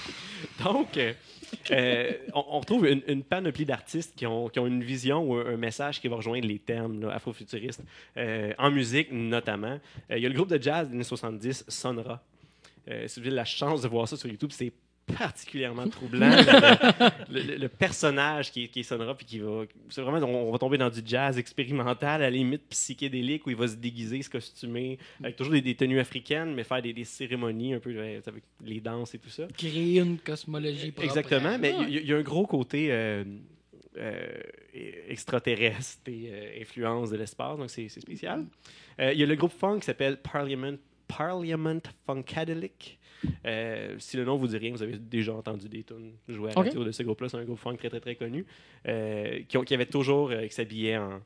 donc, 0.64 0.96
euh, 0.96 1.12
euh, 1.70 2.12
on, 2.34 2.60
retrouve 2.60 2.86
une, 2.86 3.22
panoplie 3.22 3.64
d'artistes 3.64 4.14
qui 4.16 4.26
ont, 4.26 4.50
une 4.54 4.82
vision 4.82 5.22
ou 5.30 5.34
un, 5.34 5.56
message 5.56 6.00
qui 6.00 6.08
va 6.08 6.16
rejoindre 6.16 6.46
les 6.46 6.58
termes 6.58 7.08
afrofuturistes, 7.10 7.82
en 8.16 8.70
musique 8.70 9.12
notamment. 9.12 9.78
Il 10.10 10.18
y 10.18 10.26
a 10.26 10.28
le 10.28 10.34
groupe 10.34 10.50
de 10.50 10.62
jazz 10.62 10.88
des 10.88 10.94
années 10.94 11.04
70, 11.04 11.64
Sonra. 11.68 12.22
Si 13.06 13.20
vous 13.20 13.26
avez 13.26 13.36
la 13.36 13.44
chance 13.44 13.82
de 13.82 13.88
voir 13.88 14.06
ça 14.08 14.16
sur 14.16 14.28
YouTube, 14.28 14.50
c'est 14.52 14.72
particulièrement 15.06 15.88
troublant. 15.88 16.28
le, 17.30 17.40
le- 17.42 17.56
le 17.56 17.68
personnage 17.68 18.50
qui 18.50 18.68
Sonra, 18.84 19.14
puis 19.16 19.26
qui 19.26 19.38
va. 19.38 19.64
C'est 19.88 20.00
vraiment, 20.02 20.18
on, 20.26 20.48
on 20.48 20.52
va 20.52 20.58
tomber 20.58 20.78
dans 20.78 20.90
du 20.90 21.00
jazz 21.04 21.38
expérimental, 21.38 22.22
à 22.22 22.24
la 22.24 22.30
limite 22.30 22.62
psychédélique, 22.68 23.46
où 23.46 23.50
il 23.50 23.56
va 23.56 23.68
se 23.68 23.76
déguiser, 23.76 24.20
se 24.22 24.30
costumer, 24.30 24.98
avec 25.22 25.36
toujours 25.36 25.52
des, 25.52 25.62
des 25.62 25.74
tenues 25.74 26.00
africaines, 26.00 26.54
mais 26.54 26.64
faire 26.64 26.82
des, 26.82 26.92
des 26.92 27.04
cérémonies 27.04 27.74
un 27.74 27.78
peu 27.80 27.98
avec 28.26 28.44
les 28.64 28.80
danses 28.80 29.14
et 29.14 29.18
tout 29.18 29.30
ça. 29.30 29.46
Créer 29.56 30.00
une 30.00 30.18
cosmologie 30.18 30.90
propre. 30.92 31.06
Exactement, 31.08 31.56
mais 31.58 31.74
il 31.88 32.06
y, 32.06 32.12
a 32.12 32.16
un 32.16 32.22
gros 32.22 32.46
côté 32.46 32.88
euh, 32.90 33.24
euh, 33.96 34.26
extraterrestre 35.08 36.02
et 36.08 36.28
euh, 36.30 36.60
influence 36.62 37.10
de 37.10 37.16
l'espace, 37.16 37.58
donc 37.58 37.70
c'est 37.70 37.88
c'est 37.88 38.00
spécial. 38.00 38.44
Euh, 39.00 39.12
Il 39.12 39.20
y 39.20 39.22
a 39.22 39.26
le 39.26 39.34
groupe 39.36 39.52
funk 39.52 39.78
qui 39.80 39.86
s'appelle 39.86 40.16
Parliament, 40.18 40.76
Parliament 41.08 41.80
Funkadelic. 42.06 42.98
Euh, 43.46 43.94
si 43.98 44.16
le 44.16 44.24
nom 44.24 44.36
vous 44.36 44.46
dit 44.48 44.56
rien, 44.56 44.70
vous 44.72 44.82
avez 44.82 44.98
déjà 44.98 45.34
entendu 45.34 45.68
des 45.68 45.82
tunes 45.82 46.12
jouer 46.28 46.50
à 46.56 46.62
la 46.62 46.70
de 46.70 46.92
ce 46.92 47.02
groupe-là. 47.02 47.28
C'est 47.28 47.36
un 47.38 47.44
groupe 47.44 47.58
funk 47.58 47.76
très 47.76 47.90
très 47.90 48.00
très 48.00 48.14
connu 48.16 48.44
euh, 48.88 49.40
qui, 49.48 49.74
avait 49.74 49.86
toujours 49.86 50.30
euh, 50.30 50.46
qui 50.46 50.54
s'habillait 50.54 50.96
en 50.98 51.20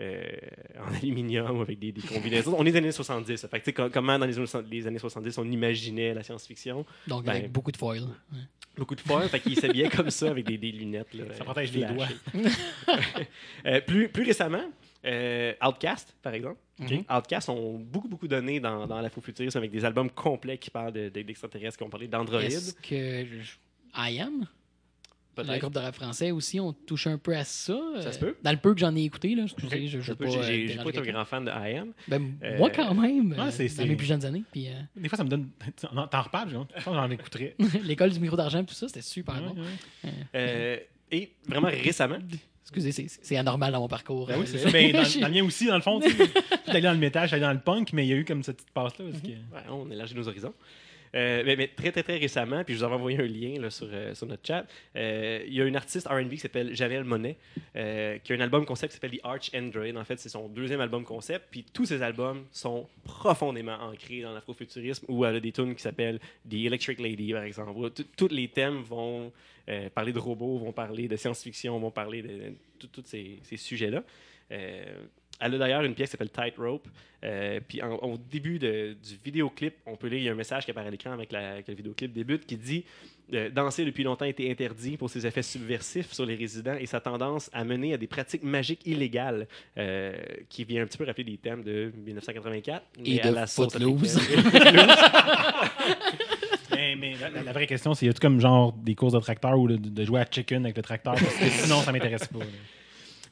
en 0.00 0.94
aluminium 0.96 1.60
avec 1.60 1.78
des, 1.78 1.92
des 1.92 2.00
combinaisons. 2.00 2.56
On 2.58 2.66
est 2.66 2.72
des 2.72 2.78
années 2.78 2.90
70. 2.90 3.36
ça 3.36 3.46
Fait 3.46 3.60
que, 3.60 3.70
com- 3.70 3.90
comment 3.92 4.18
dans 4.18 4.26
les, 4.26 4.36
années 4.36 4.46
70 4.46 4.70
les 4.72 4.86
années 4.88 4.98
70 4.98 5.38
on 5.38 5.48
imaginait 5.48 6.12
la 6.12 6.24
science-fiction? 6.24 6.84
Donc, 7.06 7.24
Ben, 7.24 7.36
avec 7.36 7.52
beaucoup 7.52 7.70
de 7.70 7.76
foil. 7.76 8.00
Ouais. 8.32 8.38
beaucoup 8.76 8.96
de 8.96 9.00
foil, 9.00 9.28
fait 9.28 9.38
qu'il 9.38 9.54
s'habillait 9.56 9.90
comme 9.90 10.10
ça 10.10 10.30
avec 10.30 10.44
des, 10.46 10.58
des 10.58 10.72
lunettes. 10.72 11.14
là, 11.14 11.26
Ça 11.36 11.44
protège 11.44 11.72
les 11.72 11.86
plus, 13.86 14.08
plus 14.08 14.24
récemment, 14.24 14.64
euh, 15.04 15.52
Outcast, 15.66 16.14
par 16.22 16.34
exemple. 16.34 16.58
Mhm. 16.78 17.04
Outcast 17.14 17.48
ont 17.48 17.78
beaucoup, 17.78 18.08
beaucoup 18.08 18.28
donné 18.28 18.60
dans, 18.60 18.86
dans 18.86 19.00
l'afrofuturisme 19.00 19.58
avec 19.58 19.70
des 19.70 19.84
albums 19.84 20.10
complets 20.10 20.58
qui 20.58 20.70
parlent 20.70 20.92
de- 20.92 21.08
de- 21.08 21.22
d'extraterrestres, 21.22 21.76
qui 21.76 21.82
ont 21.84 21.90
parlé 21.90 22.08
d'androïdes. 22.08 22.52
Est-ce 22.52 22.74
que 22.74 23.24
je- 23.42 23.56
I 23.94 24.20
Am, 24.20 24.46
le 25.36 25.58
groupe 25.58 25.72
de 25.74 25.78
rap 25.78 25.94
français 25.94 26.30
aussi, 26.30 26.60
on 26.60 26.72
touche 26.72 27.06
un 27.06 27.16
peu 27.18 27.34
à 27.36 27.44
ça. 27.44 27.78
Ça 28.00 28.08
euh, 28.08 28.12
se 28.12 28.18
peut. 28.18 28.36
Dans 28.42 28.50
le 28.52 28.56
peu 28.58 28.74
que 28.74 28.80
j'en 28.80 28.94
ai 28.96 29.02
écouté, 29.04 29.34
là, 29.34 29.44
excusez, 29.44 29.86
je 29.86 29.98
ne 29.98 30.14
pas. 30.14 30.26
J'ai 30.42 30.78
euh, 30.78 30.82
pas 30.82 30.90
été 30.90 30.98
un 30.98 31.12
grand 31.12 31.24
fan 31.24 31.44
de 31.44 31.50
I 31.50 31.78
Am. 31.78 31.92
Ben, 32.08 32.34
Euh, 32.42 32.58
Moi, 32.58 32.70
quand 32.70 32.94
même, 32.94 33.32
euh, 33.32 33.36
dans 33.76 33.86
mes 33.86 33.96
plus 33.96 34.06
jeunes 34.06 34.24
années. 34.24 34.42
Puis, 34.52 34.68
euh, 34.68 34.72
Des 34.96 35.08
fois, 35.08 35.16
ça 35.18 35.24
me 35.24 35.28
donne. 35.30 35.48
T'en 36.10 36.22
reparles, 36.22 36.50
j'en 36.84 37.10
écouterais. 37.10 37.54
l'école 37.82 38.10
du 38.10 38.20
micro 38.20 38.36
d'argent, 38.36 38.62
tout 38.64 38.74
ça, 38.74 38.88
c'était 38.88 39.02
super 39.02 39.34
Ouais, 39.36 39.48
bon. 39.48 39.60
ouais. 39.62 40.10
Euh, 40.34 40.76
et 41.10 41.32
vraiment 41.46 41.68
récemment, 41.68 42.18
Excusez, 42.62 42.92
c'est- 42.92 43.36
anormal 43.36 43.72
dans 43.72 43.80
mon 43.80 43.88
parcours. 43.88 44.26
Ben 44.26 44.36
oui, 44.38 44.44
Euh, 44.44 44.46
c'est 44.50 44.58
ça. 44.58 44.70
Ben, 44.70 44.92
dans, 44.92 45.02
dans 45.20 45.28
le 45.28 45.34
mien 45.34 45.44
aussi, 45.44 45.66
dans 45.66 45.74
le 45.76 45.82
fond, 45.82 46.00
tu 46.00 46.10
sais. 46.10 46.16
J'étais 46.16 46.70
allé 46.70 46.80
dans 46.82 46.92
le 46.92 46.98
métal, 46.98 47.24
j'étais 47.24 47.34
allé 47.36 47.42
dans 47.44 47.52
le 47.52 47.58
punk, 47.60 47.92
mais 47.92 48.06
il 48.06 48.08
y 48.10 48.12
a 48.12 48.16
eu 48.16 48.24
comme 48.24 48.42
cette 48.42 48.56
petite 48.58 48.70
passe-là. 48.72 49.04
parce 49.10 49.22
que- 49.22 49.28
Ouais, 49.28 49.62
on 49.70 49.90
élargit 49.90 50.14
nos 50.14 50.26
horizons. 50.28 50.54
Euh, 51.14 51.42
mais, 51.44 51.68
très, 51.68 51.92
très, 51.92 52.02
très 52.02 52.16
récemment, 52.16 52.64
puis 52.64 52.74
je 52.74 52.78
vous 52.78 52.84
avais 52.84 52.94
envoyé 52.94 53.18
un 53.18 53.26
lien 53.26 53.68
sur, 53.70 53.88
euh, 53.92 54.14
sur 54.14 54.26
notre 54.26 54.46
chat, 54.46 54.66
euh, 54.96 55.44
il 55.46 55.52
y 55.52 55.60
a 55.60 55.64
une 55.64 55.76
artiste 55.76 56.08
R&B 56.08 56.30
qui 56.30 56.38
s'appelle 56.38 56.74
Janelle 56.74 57.04
Monet, 57.04 57.36
qui 57.74 58.32
a 58.32 58.36
un 58.36 58.40
album 58.40 58.64
concept 58.64 58.92
qui 58.92 58.96
s'appelle 58.96 59.18
The 59.18 59.24
Arch 59.24 59.50
Android. 59.54 59.94
En 59.96 60.04
fait, 60.04 60.18
c'est 60.18 60.30
son 60.30 60.48
deuxième 60.48 60.80
album 60.80 61.04
concept, 61.04 61.48
puis 61.50 61.64
tous 61.64 61.86
ses 61.86 62.02
albums 62.02 62.44
sont 62.50 62.88
profondément 63.04 63.76
ancrés 63.80 64.22
dans 64.22 64.32
l'afrofuturisme, 64.32 65.06
où 65.08 65.24
elle 65.24 65.36
a 65.36 65.40
des 65.40 65.52
tunes 65.52 65.74
qui 65.74 65.82
s'appellent 65.82 66.20
The 66.48 66.54
Electric 66.54 66.98
Lady, 66.98 67.32
par 67.32 67.42
exemple. 67.42 67.90
Tous 68.16 68.28
les 68.28 68.48
thèmes 68.48 68.82
vont 68.82 69.32
parler 69.94 70.12
de 70.12 70.18
robots, 70.18 70.58
vont 70.58 70.72
parler 70.72 71.08
de 71.08 71.16
science-fiction, 71.16 71.78
vont 71.78 71.90
parler 71.90 72.22
de, 72.22 72.54
tous 72.90 73.02
ces, 73.04 73.38
sujets-là. 73.56 74.02
Elle 75.42 75.54
a 75.54 75.58
d'ailleurs 75.58 75.82
une 75.82 75.94
pièce 75.94 76.08
qui 76.08 76.12
s'appelle 76.12 76.30
Tightrope. 76.30 76.88
Euh, 77.24 77.60
puis 77.66 77.80
en- 77.82 77.94
au 77.96 78.16
début 78.18 78.58
de- 78.58 78.94
du 78.94 79.18
vidéoclip, 79.24 79.74
on 79.86 79.96
peut 79.96 80.08
lire, 80.08 80.18
il 80.18 80.24
y 80.24 80.28
a 80.28 80.32
un 80.32 80.36
message 80.36 80.64
qui 80.64 80.70
apparaît 80.72 80.88
à 80.88 80.90
l'écran 80.90 81.12
avec 81.12 81.30
la, 81.30 81.62
que 81.62 81.70
le 81.70 81.76
vidéoclip 81.76 82.12
débute 82.12 82.46
qui 82.46 82.56
dit 82.56 82.84
euh, 83.32 83.48
Danser 83.48 83.84
depuis 83.84 84.02
longtemps 84.02 84.24
a 84.24 84.28
été 84.28 84.50
interdit 84.50 84.96
pour 84.96 85.08
ses 85.08 85.24
effets 85.26 85.42
subversifs 85.42 86.12
sur 86.12 86.26
les 86.26 86.34
résidents 86.34 86.74
et 86.78 86.86
sa 86.86 87.00
tendance 87.00 87.48
à 87.52 87.64
mener 87.64 87.94
à 87.94 87.96
des 87.96 88.08
pratiques 88.08 88.42
magiques 88.42 88.82
illégales, 88.86 89.46
euh, 89.78 90.12
qui 90.48 90.64
vient 90.64 90.82
un 90.82 90.86
petit 90.86 90.98
peu 90.98 91.04
rappeler 91.04 91.24
des 91.24 91.36
thèmes 91.38 91.62
de 91.62 91.92
1984. 92.04 92.84
Et 93.04 93.20
à 93.22 93.30
de 93.30 93.34
la 93.34 93.46
Footloose. 93.46 94.18
Mais, 96.72 96.96
mais 96.96 97.14
la 97.44 97.52
vraie 97.52 97.66
question, 97.66 97.94
c'est 97.94 98.06
y 98.06 98.08
a-tu 98.08 98.20
comme 98.20 98.40
genre 98.40 98.72
des 98.72 98.94
courses 98.94 99.12
de 99.12 99.20
tracteur 99.20 99.58
ou 99.58 99.68
de, 99.68 99.76
de 99.76 100.04
jouer 100.04 100.20
à 100.20 100.26
chicken 100.28 100.64
avec 100.64 100.76
le 100.76 100.82
tracteur? 100.82 101.14
Parce 101.14 101.36
que 101.36 101.44
sinon, 101.48 101.80
ça 101.82 101.92
m'intéresse 101.92 102.26
pas. 102.26 102.40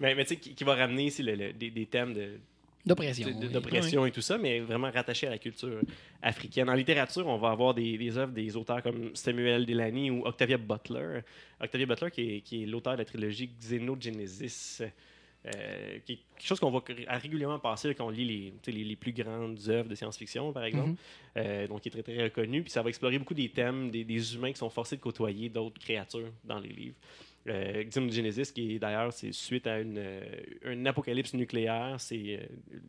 Mais 0.01 0.15
mais 0.15 0.25
tu 0.25 0.31
sais, 0.31 0.37
qui, 0.41 0.55
qui 0.55 0.65
va 0.65 0.75
ramener 0.75 1.05
ici 1.07 1.23
le- 1.23 1.35
le- 1.37 1.53
des, 1.53 1.71
des 1.71 1.87
thèmes 1.87 2.15
de, 2.15 2.39
D'oppression. 2.87 3.29
de- 3.29 3.35
de- 3.35 3.47
oui. 3.47 3.53
d'oppression 3.53 4.07
et 4.07 4.11
tout 4.11 4.23
ça, 4.23 4.39
mais 4.39 4.61
vraiment 4.61 4.91
rattaché 4.91 5.27
à 5.27 5.31
la 5.31 5.39
culture 5.39 5.81
africaine. 6.23 6.69
En 6.71 6.75
littérature, 6.75 7.27
on 7.27 7.37
va 7.37 7.51
avoir 7.51 7.75
des, 7.75 7.99
des 7.99 8.17
œuvres 8.17 8.33
des 8.33 8.57
auteurs 8.57 8.83
comme 8.83 9.15
Samuel 9.15 9.67
Delany 9.67 10.11
ou 10.11 10.25
Octavia 10.27 10.57
Butler. 10.57 11.21
Octavia 11.61 11.85
Butler, 11.87 12.11
qui 12.11 12.37
est, 12.37 12.41
qui 12.41 12.63
est 12.63 12.67
l'auteur 12.67 12.95
de 12.95 12.99
la 13.01 13.05
trilogie 13.05 13.51
Xenogenesis, 13.61 14.83
euh, 15.47 15.99
qui 16.05 16.13
est 16.15 16.19
quelque 16.37 16.47
chose 16.47 16.61
qu'on 16.61 16.71
va 16.71 16.83
ré- 16.87 17.07
régulièrement 17.09 17.59
passer 17.59 17.89
là, 17.89 17.95
quand 17.95 18.07
on 18.07 18.11
lit 18.11 18.53
les, 18.67 18.97
plus 18.97 19.13
grandes 19.13 19.59
œuvres 19.69 19.89
de 19.89 19.95
science-fiction, 19.95 20.53
par 20.53 20.65
exemple. 20.65 20.91
Mhm. 20.91 20.97
Euh, 21.39 21.67
donc, 21.67 21.83
qui 21.83 21.89
est 21.89 21.93
très, 21.93 22.03
très 22.03 22.23
reconnu. 22.25 22.63
Puis 22.63 22.71
ça 22.71 22.83
va 22.83 22.89
explorer 22.89 23.19
beaucoup 23.19 23.35
des 23.35 23.49
thèmes 23.51 23.91
des, 23.91 24.05
des 24.05 24.35
humains 24.35 24.53
qui 24.53 24.59
sont 24.59 24.71
forcés 24.71 24.97
de 24.97 25.01
côtoyer 25.03 25.49
d'autres 25.49 25.79
créatures 25.79 26.31
dans 26.45 26.59
les 26.59 26.69
livres. 26.71 26.97
Euh, 27.49 27.83
Xenogenesis, 27.85 28.53
qui 28.53 28.75
est 28.75 28.79
d'ailleurs, 28.79 29.12
c'est 29.12 29.33
suite 29.33 29.67
à 29.67 29.81
une, 29.81 29.97
euh, 29.97 30.21
un 30.65 30.85
apocalypse 30.87 31.33
nucléaire. 31.35 31.95
C'est 31.99 32.39
euh, 32.39 32.47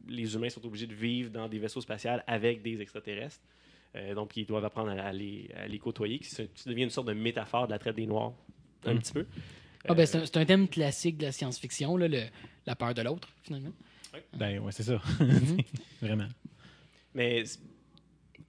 les 0.10 0.36
humains 0.36 0.50
sont 0.50 0.66
obligés 0.66 0.88
de 0.88 0.94
vivre 0.94 1.30
dans 1.32 1.48
des 1.48 1.58
vaisseaux 1.58 1.80
spatials 1.82 2.22
avec 2.28 2.62
des 2.62 2.82
extraterrestres. 2.82 3.40
Euh, 3.96 4.14
donc, 4.14 4.36
ils 4.38 4.46
doivent 4.46 4.66
apprendre 4.66 4.92
à, 4.92 4.96
à 5.04 5.14
les, 5.14 5.50
à 5.56 5.68
les 5.68 5.80
côtoyer. 5.80 6.20
qui 6.20 6.30
se- 6.30 6.42
qui 6.44 6.68
devient 6.68 6.84
une 6.84 6.90
sorte 6.90 7.08
de 7.08 7.14
métaphore 7.14 7.68
de 7.68 7.72
la 7.72 7.80
traite 7.80 7.96
des 7.96 8.06
Noirs, 8.06 8.34
un 8.86 8.94
Mm. 8.96 9.00
petit 9.00 9.14
peu. 9.14 9.26
Ah, 9.88 9.94
ben, 9.96 10.06
c'est 10.06 10.38
un, 10.38 10.46
thème 10.46 10.68
classique 10.68 11.18
de 11.18 11.26
la 11.26 11.32
science-fiction, 11.32 11.98
la 11.98 12.76
peur 12.76 12.94
de 12.94 13.02
l'autre, 13.02 13.30
finalement. 13.44 13.72
Ben 14.34 14.60
ouais, 14.60 14.72
c'est 14.74 14.84
ça. 14.84 15.02
Mhm. 15.20 15.58
Vraiment. 16.02 16.28
Mais 17.16 17.44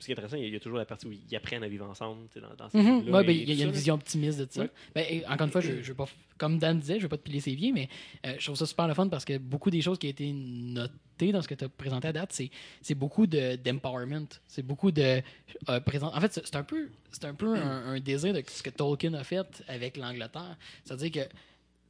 ce 0.03 0.07
qui 0.07 0.13
est 0.13 0.15
intéressant, 0.15 0.37
il 0.37 0.43
y 0.43 0.45
a- 0.45 0.49
il 0.49 0.53
y 0.53 0.57
a 0.57 0.61
toujours 0.61 0.79
la 0.79 0.85
partie 0.85 1.07
où 1.07 1.13
ils 1.13 1.37
apprennent 1.37 1.63
à 1.65 1.69
vivre 1.69 1.89
ensemble 1.89 2.27
dans, 2.37 2.55
dans 2.57 2.69
ces 2.71 2.79
Ouais, 2.79 3.25
ben, 3.25 3.31
il 3.31 3.49
y 3.49 3.53
a, 3.53 3.55
y 3.55 3.63
une 3.63 3.71
vision 3.71 3.95
optimiste 3.95 4.39
de 4.41 4.47
ça. 4.51 4.63
Ouais. 4.63 4.71
Ben, 4.95 5.05
et 5.09 5.25
encore 5.27 5.47
une 5.47 5.53
fois, 5.53 5.61
je, 5.61 5.81
je 5.83 5.89
veux 5.89 5.95
pas, 5.95 6.07
comme 6.39 6.59
Dan 6.59 6.79
disait, 6.81 6.99
je 6.99 7.03
veux 7.05 7.09
pas 7.09 7.17
te 7.17 7.23
piler 7.23 7.41
ses 7.41 7.55
pieds, 7.57 7.73
mais 7.73 7.89
euh, 8.27 8.35
je 8.39 8.45
trouve 8.45 8.57
ça 8.57 8.67
super 8.67 8.89
le 8.89 8.95
fun 8.95 9.09
parce 9.09 9.25
que 9.25 9.39
beaucoup 9.39 9.71
des 9.71 9.81
choses 9.81 9.99
qui 9.99 10.07
ont 10.09 10.11
été 10.11 10.31
notées 10.33 11.33
dans 11.33 11.41
ce 11.43 11.49
que 11.49 11.55
tu 11.55 11.65
as 11.65 11.69
présenté 11.69 12.09
à 12.09 12.13
date, 12.13 12.33
c'est, 12.33 12.95
beaucoup 12.95 13.27
de, 13.27 13.57
d'empowerment. 13.57 14.27
C'est 14.47 14.63
beaucoup 14.67 14.91
de. 14.91 15.23
euh, 15.69 15.81
présent... 15.81 16.11
En 16.15 16.21
fait, 16.21 16.41
c'est 16.45 16.57
un 16.57 16.65
peu, 16.65 16.89
un, 17.23 17.35
peu 17.35 17.55
un, 17.57 17.95
un 17.95 18.01
désir 18.01 18.35
de 18.35 18.43
ce 18.47 18.63
que 18.63 18.71
Tolkien 18.71 19.15
a 19.15 19.25
fait 19.25 19.63
avec 19.69 19.97
l'Angleterre. 19.97 20.57
C'est-à-dire 20.85 21.11
que 21.13 21.35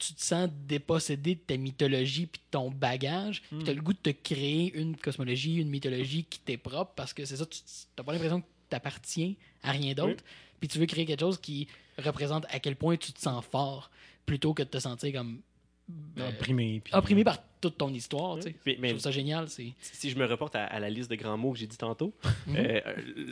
tu 0.04 0.14
te 0.14 0.22
sens 0.22 0.48
dépossédé 0.66 1.34
de 1.36 1.40
ta 1.40 1.56
mythologie 1.56 2.26
puis 2.26 2.40
de 2.40 2.50
ton 2.50 2.70
bagage, 2.70 3.42
puis 3.48 3.62
tu 3.64 3.70
as 3.70 3.74
le 3.74 3.80
goût 3.80 3.92
de 3.92 3.98
te 3.98 4.10
créer 4.10 4.72
une 4.74 4.96
cosmologie, 4.96 5.56
une 5.56 5.68
mythologie 5.70 6.24
qui 6.24 6.40
t'est 6.40 6.56
propre 6.56 6.92
parce 6.96 7.12
que 7.14 7.24
c'est 7.24 7.36
ça, 7.36 7.46
tu 7.46 7.60
n'as 7.96 8.04
pas 8.04 8.12
l'impression 8.12 8.40
que 8.40 8.46
tu 8.70 8.76
appartiens 8.76 9.34
à 9.62 9.70
rien 9.72 9.94
d'autre, 9.94 10.24
puis 10.58 10.68
tu 10.68 10.78
veux 10.78 10.86
créer 10.86 11.06
quelque 11.06 11.20
chose 11.20 11.38
qui 11.40 11.68
représente 11.98 12.44
à 12.50 12.58
quel 12.58 12.74
point 12.76 12.96
tu 12.96 13.12
te 13.12 13.20
sens 13.20 13.44
fort 13.44 13.90
plutôt 14.26 14.54
que 14.54 14.62
de 14.62 14.68
te 14.68 14.78
sentir 14.78 15.12
comme 15.12 15.40
euh, 16.18 16.28
Opprimé. 16.30 16.80
puis- 16.82 16.94
opprimé 16.94 17.22
par 17.24 17.38
toute 17.62 17.78
ton 17.78 17.89
histoire. 17.94 18.36
tu 18.36 18.43
sais. 18.43 18.55
Mais- 18.66 18.76
mais- 18.78 18.89
Je 18.89 18.93
trouve 18.94 19.02
ça 19.05 19.10
génial. 19.10 19.48
Si 19.48 19.72
je 20.10 20.18
me 20.18 20.26
reporte 20.26 20.55
à, 20.56 20.64
à 20.64 20.78
la 20.80 20.90
liste 20.90 21.10
de 21.10 21.16
grands 21.16 21.39
mots 21.39 21.52
que 21.52 21.59
j'ai 21.59 21.66
dit 21.66 21.78
tantôt, 21.78 22.12
Mhm. 22.47 22.56
euh, 22.59 22.80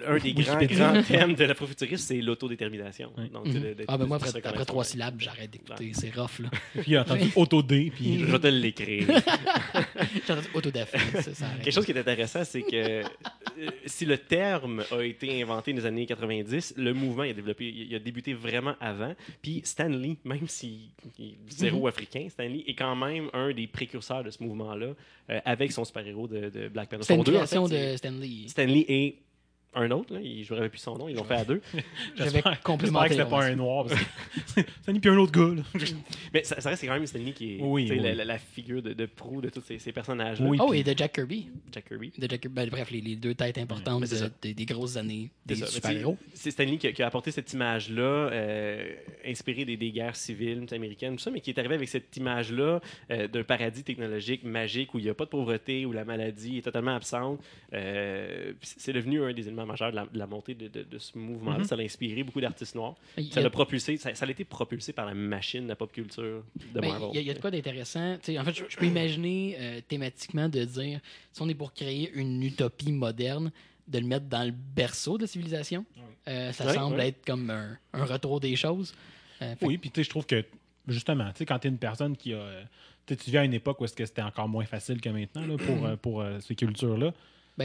un 0.06 0.18
des 0.18 0.32
grands, 0.32 0.56
grands 0.64 1.02
thèmes 1.02 1.34
de 1.34 1.44
l'afrofuturisme, 1.44 2.02
c'est 2.06 2.20
l'autodétermination. 2.22 3.12
Donc, 3.32 3.46
Mhm. 3.46 3.52
de- 3.52 3.58
de- 3.74 3.84
Ah, 3.88 3.98
ben 3.98 4.06
moi, 4.06 4.16
après, 4.16 4.64
trois 4.64 4.84
syllabes, 4.84 5.16
j'arrête 5.20 5.50
d'écouter. 5.50 5.90
C'est 5.94 6.14
rough, 6.14 6.38
là. 6.38 6.48
Puis 6.74 6.84
il 6.92 6.96
a 6.96 7.02
entendu 7.02 7.30
auto-D. 7.36 7.92
Puis 7.94 8.20
Je 8.20 8.24
vais 8.24 8.38
te 8.38 8.46
l'écrire. 8.46 9.06
J'ai 10.26 10.32
entendu 10.32 10.48
arrête. 11.44 11.62
Quelque 11.62 11.72
chose 11.74 11.84
qui 11.84 11.92
est 11.92 11.98
intéressant, 11.98 12.44
c'est 12.44 12.62
que 12.62 12.76
euh, 12.76 13.02
si 13.86 14.04
le 14.06 14.16
terme 14.18 14.84
a 14.90 15.02
été 15.02 15.42
inventé 15.42 15.72
dans 15.72 15.78
les 15.80 15.86
années 15.86 16.06
90, 16.06 16.74
le 16.76 16.92
mouvement 16.94 17.24
il 17.24 17.30
a, 17.30 17.34
développé, 17.34 17.68
il 17.68 17.94
a 17.94 17.98
débuté 17.98 18.32
vraiment 18.34 18.74
avant. 18.80 19.14
Puis 19.42 19.60
Stanley, 19.64 20.16
même 20.24 20.46
s'il 20.48 20.90
est 21.18 21.34
zéro 21.48 21.80
Mhm. 21.82 21.86
africain, 21.88 22.26
Stanley 22.30 22.64
est 22.66 22.74
quand 22.74 22.94
même 22.96 23.28
un 23.32 23.52
des 23.52 23.66
précurseurs 23.66 24.19
de 24.22 24.30
ce 24.30 24.42
mouvement-là 24.42 24.94
euh, 25.30 25.40
avec 25.44 25.72
son 25.72 25.84
super-héros 25.84 26.28
de, 26.28 26.48
de 26.50 26.68
Black 26.68 26.88
Panther. 26.88 27.02
C'était 27.02 27.16
une 27.16 27.24
deux, 27.24 27.32
en 27.34 27.36
création 27.38 27.66
fait, 27.66 27.92
de 27.92 27.96
Stanley. 27.96 28.48
Stanley 28.48 28.84
et 28.88 29.18
un 29.74 29.90
autre, 29.92 30.12
là, 30.14 30.20
il- 30.20 30.42
je 30.44 30.50
ne 30.52 30.56
me 30.56 30.60
rappelle 30.62 30.70
plus 30.70 30.78
son 30.80 30.96
nom, 30.96 31.08
ils 31.08 31.14
l'ont 31.14 31.24
fait 31.24 31.34
à 31.34 31.44
deux. 31.44 31.60
J'avais 32.16 32.42
complémenté. 32.64 33.08
que 33.10 33.14
c'était 33.14 33.28
pas 33.30 33.44
un 33.44 33.54
noir. 33.54 33.86
ni 34.88 34.98
puis 35.00 35.10
un 35.10 35.16
autre 35.16 35.32
gars. 35.32 35.54
là. 35.54 35.80
Mais 36.34 36.42
ça, 36.44 36.60
ça 36.60 36.70
reste 36.70 36.84
quand 36.84 36.92
même 36.94 37.06
Stanley 37.06 37.32
qui 37.32 37.54
est 37.54 37.58
Oui, 37.60 37.86
oui. 37.90 37.98
La, 38.00 38.14
la- 38.14 38.24
la 38.24 38.38
figure 38.38 38.82
de, 38.82 38.92
de 38.92 39.06
proue 39.06 39.40
de 39.40 39.48
tous 39.48 39.60
ces, 39.60 39.78
ces 39.78 39.92
personnages-là. 39.92 40.46
Oui. 40.46 40.58
Oh, 40.60 40.72
et 40.72 40.82
de 40.82 40.92
Jack 40.96 41.12
Kirby. 41.12 41.48
Jack 41.72 41.86
Kirby. 41.88 42.12
De 42.18 42.28
Jack 42.28 42.40
Kirby. 42.40 42.54
Ben, 42.54 42.68
bref, 42.68 42.90
les, 42.90 43.00
les 43.00 43.16
deux 43.16 43.34
têtes 43.34 43.58
importantes 43.58 44.02
de- 44.02 44.30
des- 44.42 44.54
des 44.54 44.64
grosses 44.64 44.96
années 44.96 45.30
C'est 45.48 45.54
des 45.60 45.66
super-héros. 45.66 46.16
Stanley 46.34 46.76
qui 46.78 46.86
a, 46.88 46.92
qui 46.92 47.02
a 47.02 47.06
apporté 47.06 47.30
cette 47.30 47.52
image-là, 47.52 48.02
euh, 48.02 48.92
inspirée 49.26 49.64
des, 49.64 49.76
des 49.76 49.90
guerres 49.92 50.16
civiles 50.16 50.66
américaines, 50.72 51.14
tout 51.16 51.22
ça, 51.22 51.30
mais 51.30 51.40
qui 51.40 51.50
est 51.50 51.58
arrivé 51.58 51.74
avec 51.76 51.88
cette 51.88 52.16
image-là 52.16 52.80
euh, 53.10 53.28
d'un 53.28 53.44
paradis 53.44 53.84
technologique 53.84 54.42
magique 54.44 54.94
où 54.94 54.98
il 54.98 55.04
n'y 55.04 55.10
a 55.10 55.14
pas 55.14 55.24
de 55.26 55.30
pauvreté, 55.30 55.86
où 55.86 55.92
la 55.92 56.04
maladie 56.04 56.58
est 56.58 56.62
totalement 56.62 56.94
absente. 56.96 57.40
Euh, 57.72 58.52
c'est 58.62 58.92
devenu 58.92 59.22
un 59.22 59.32
des 59.32 59.42
éléments 59.42 59.59
majeurs 59.66 59.90
de 59.90 59.96
la, 59.96 60.06
de 60.06 60.18
la 60.18 60.26
montée 60.26 60.54
de, 60.54 60.68
de- 60.68 60.82
de 60.82 60.98
ce 60.98 61.16
mouvement-là. 61.18 61.58
Mhm. 61.58 61.64
Ça 61.64 61.74
a 61.74 61.78
inspiré 61.80 62.22
beaucoup 62.22 62.40
d'artistes 62.40 62.74
noirs. 62.74 62.94
Ça 63.30 63.40
l'a 63.40 63.50
propulsé, 63.50 63.96
ça, 63.96 64.14
ça 64.14 64.26
a 64.26 64.30
été 64.30 64.44
propulsé 64.44 64.92
par 64.92 65.06
la 65.06 65.14
machine 65.14 65.64
de 65.64 65.68
la 65.68 65.76
pop 65.76 65.92
culture 65.92 66.42
de 66.74 66.80
Ben, 66.80 66.88
Marvel. 66.88 67.08
Il 67.12 67.14
y, 67.16 67.18
a- 67.18 67.20
il 67.22 67.26
y 67.26 67.30
a 67.30 67.34
de 67.34 67.40
quoi 67.40 67.50
d'intéressant. 67.50 68.14
En 68.14 68.18
fait, 68.44 68.54
je, 68.54 68.64
je 68.68 68.76
peux 68.76 68.86
imaginer 68.86 69.56
euh, 69.58 69.80
thématiquement 69.86 70.48
de 70.48 70.64
dire 70.64 71.00
si 71.32 71.42
on 71.42 71.48
est 71.48 71.54
pour 71.54 71.72
créer 71.72 72.10
une 72.14 72.42
utopie 72.42 72.92
moderne, 72.92 73.50
de 73.88 73.98
le 73.98 74.06
mettre 74.06 74.26
dans 74.26 74.44
le 74.44 74.52
berceau 74.52 75.16
de 75.16 75.22
la 75.22 75.26
civilisation. 75.28 75.84
Euh, 76.28 76.52
ça 76.52 76.66
Oui, 76.66 76.74
semble 76.74 76.96
oui. 76.96 77.06
être 77.06 77.24
comme 77.26 77.50
un, 77.50 77.76
un 77.92 78.04
retour 78.04 78.38
des 78.38 78.54
choses. 78.54 78.94
Euh, 79.42 79.54
Oui, 79.62 79.78
puis 79.78 79.90
tu 79.90 80.00
sais, 80.00 80.04
je 80.04 80.10
trouve 80.10 80.26
que, 80.26 80.44
justement, 80.86 81.28
tu 81.32 81.38
sais, 81.38 81.46
quand 81.46 81.58
tu 81.58 81.66
es 81.66 81.70
une 81.70 81.78
personne 81.78 82.16
qui 82.16 82.32
a. 82.34 82.44
tu 83.06 83.16
viens 83.30 83.40
à 83.40 83.44
une 83.44 83.54
époque 83.54 83.80
où 83.80 83.84
est-ce 83.84 83.96
que 83.96 84.04
c'était 84.06 84.22
encore 84.22 84.48
moins 84.48 84.64
facile 84.66 85.00
que 85.00 85.08
maintenant 85.08 85.44
là, 85.46 85.56
pour, 85.56 85.96
pour 86.02 86.24
ces 86.40 86.54
cultures-là. 86.54 87.12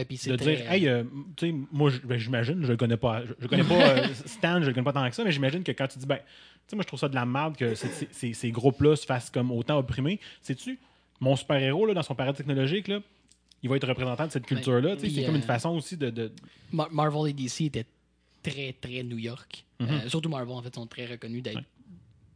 Ben, 0.04 0.16
De 0.32 0.36
dire, 0.36 0.70
hey, 0.72 0.88
euh, 0.88 1.04
tu 1.36 1.48
sais, 1.50 1.54
moi, 1.72 1.90
ben, 2.04 2.18
j'imagine, 2.18 2.62
je 2.64 2.70
le 2.72 2.76
connais 2.76 2.96
pas, 2.96 3.24
je, 3.24 3.32
je 3.38 3.46
connais 3.46 3.64
pas 3.64 3.74
euh, 3.98 4.06
Stan, 4.26 4.60
je 4.60 4.66
le 4.66 4.72
connais 4.72 4.84
pas 4.84 4.92
tant 4.92 5.08
que 5.08 5.14
ça, 5.14 5.24
mais 5.24 5.32
j'imagine 5.32 5.62
que 5.64 5.72
quand 5.72 5.86
tu 5.88 5.98
dis, 5.98 6.06
ben, 6.06 6.16
tu 6.18 6.22
sais, 6.68 6.76
moi, 6.76 6.82
je 6.82 6.86
trouve 6.88 7.00
ça 7.00 7.08
de 7.08 7.14
la 7.14 7.24
merde 7.26 7.56
que 7.56 7.74
ces- 7.74 7.88
ces- 7.88 8.08
ces, 8.10 8.32
ces 8.34 8.50
groupes-là 8.50 8.96
se 8.96 9.06
fassent 9.06 9.30
comme 9.30 9.50
autant 9.52 9.78
opprimés. 9.78 10.20
Sais-tu, 10.42 10.78
mon 11.20 11.36
super-héros, 11.36 11.86
là, 11.86 11.94
dans 11.94 12.02
son 12.02 12.14
paradis 12.14 12.38
technologique, 12.38 12.88
là, 12.88 13.00
il 13.62 13.68
va 13.70 13.76
être 13.76 13.88
représentant 13.88 14.26
de 14.26 14.32
cette 14.32 14.46
culture-là. 14.46 14.96
tu 14.96 15.00
sais, 15.02 15.06
puis, 15.06 15.14
c'est 15.16 15.24
comme 15.24 15.34
euh, 15.34 15.38
une 15.38 15.44
façon 15.44 15.70
aussi 15.70 15.96
de. 15.96 16.10
de- 16.10 16.32
Mar- 16.72 16.92
Marvel 16.92 17.30
et 17.30 17.32
DC 17.32 17.62
étaient 17.62 17.86
très, 18.42 18.74
très 18.80 19.02
New 19.02 19.18
York. 19.18 19.64
Mhm. 19.80 19.88
Euh, 19.90 20.08
surtout 20.08 20.28
Marvel, 20.28 20.54
en 20.54 20.62
fait, 20.62 20.74
sont 20.74 20.86
très 20.86 21.06
reconnus 21.06 21.42
d'être 21.42 21.62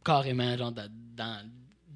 carrément 0.03 0.57
genre 0.57 0.71
dans, 0.71 0.89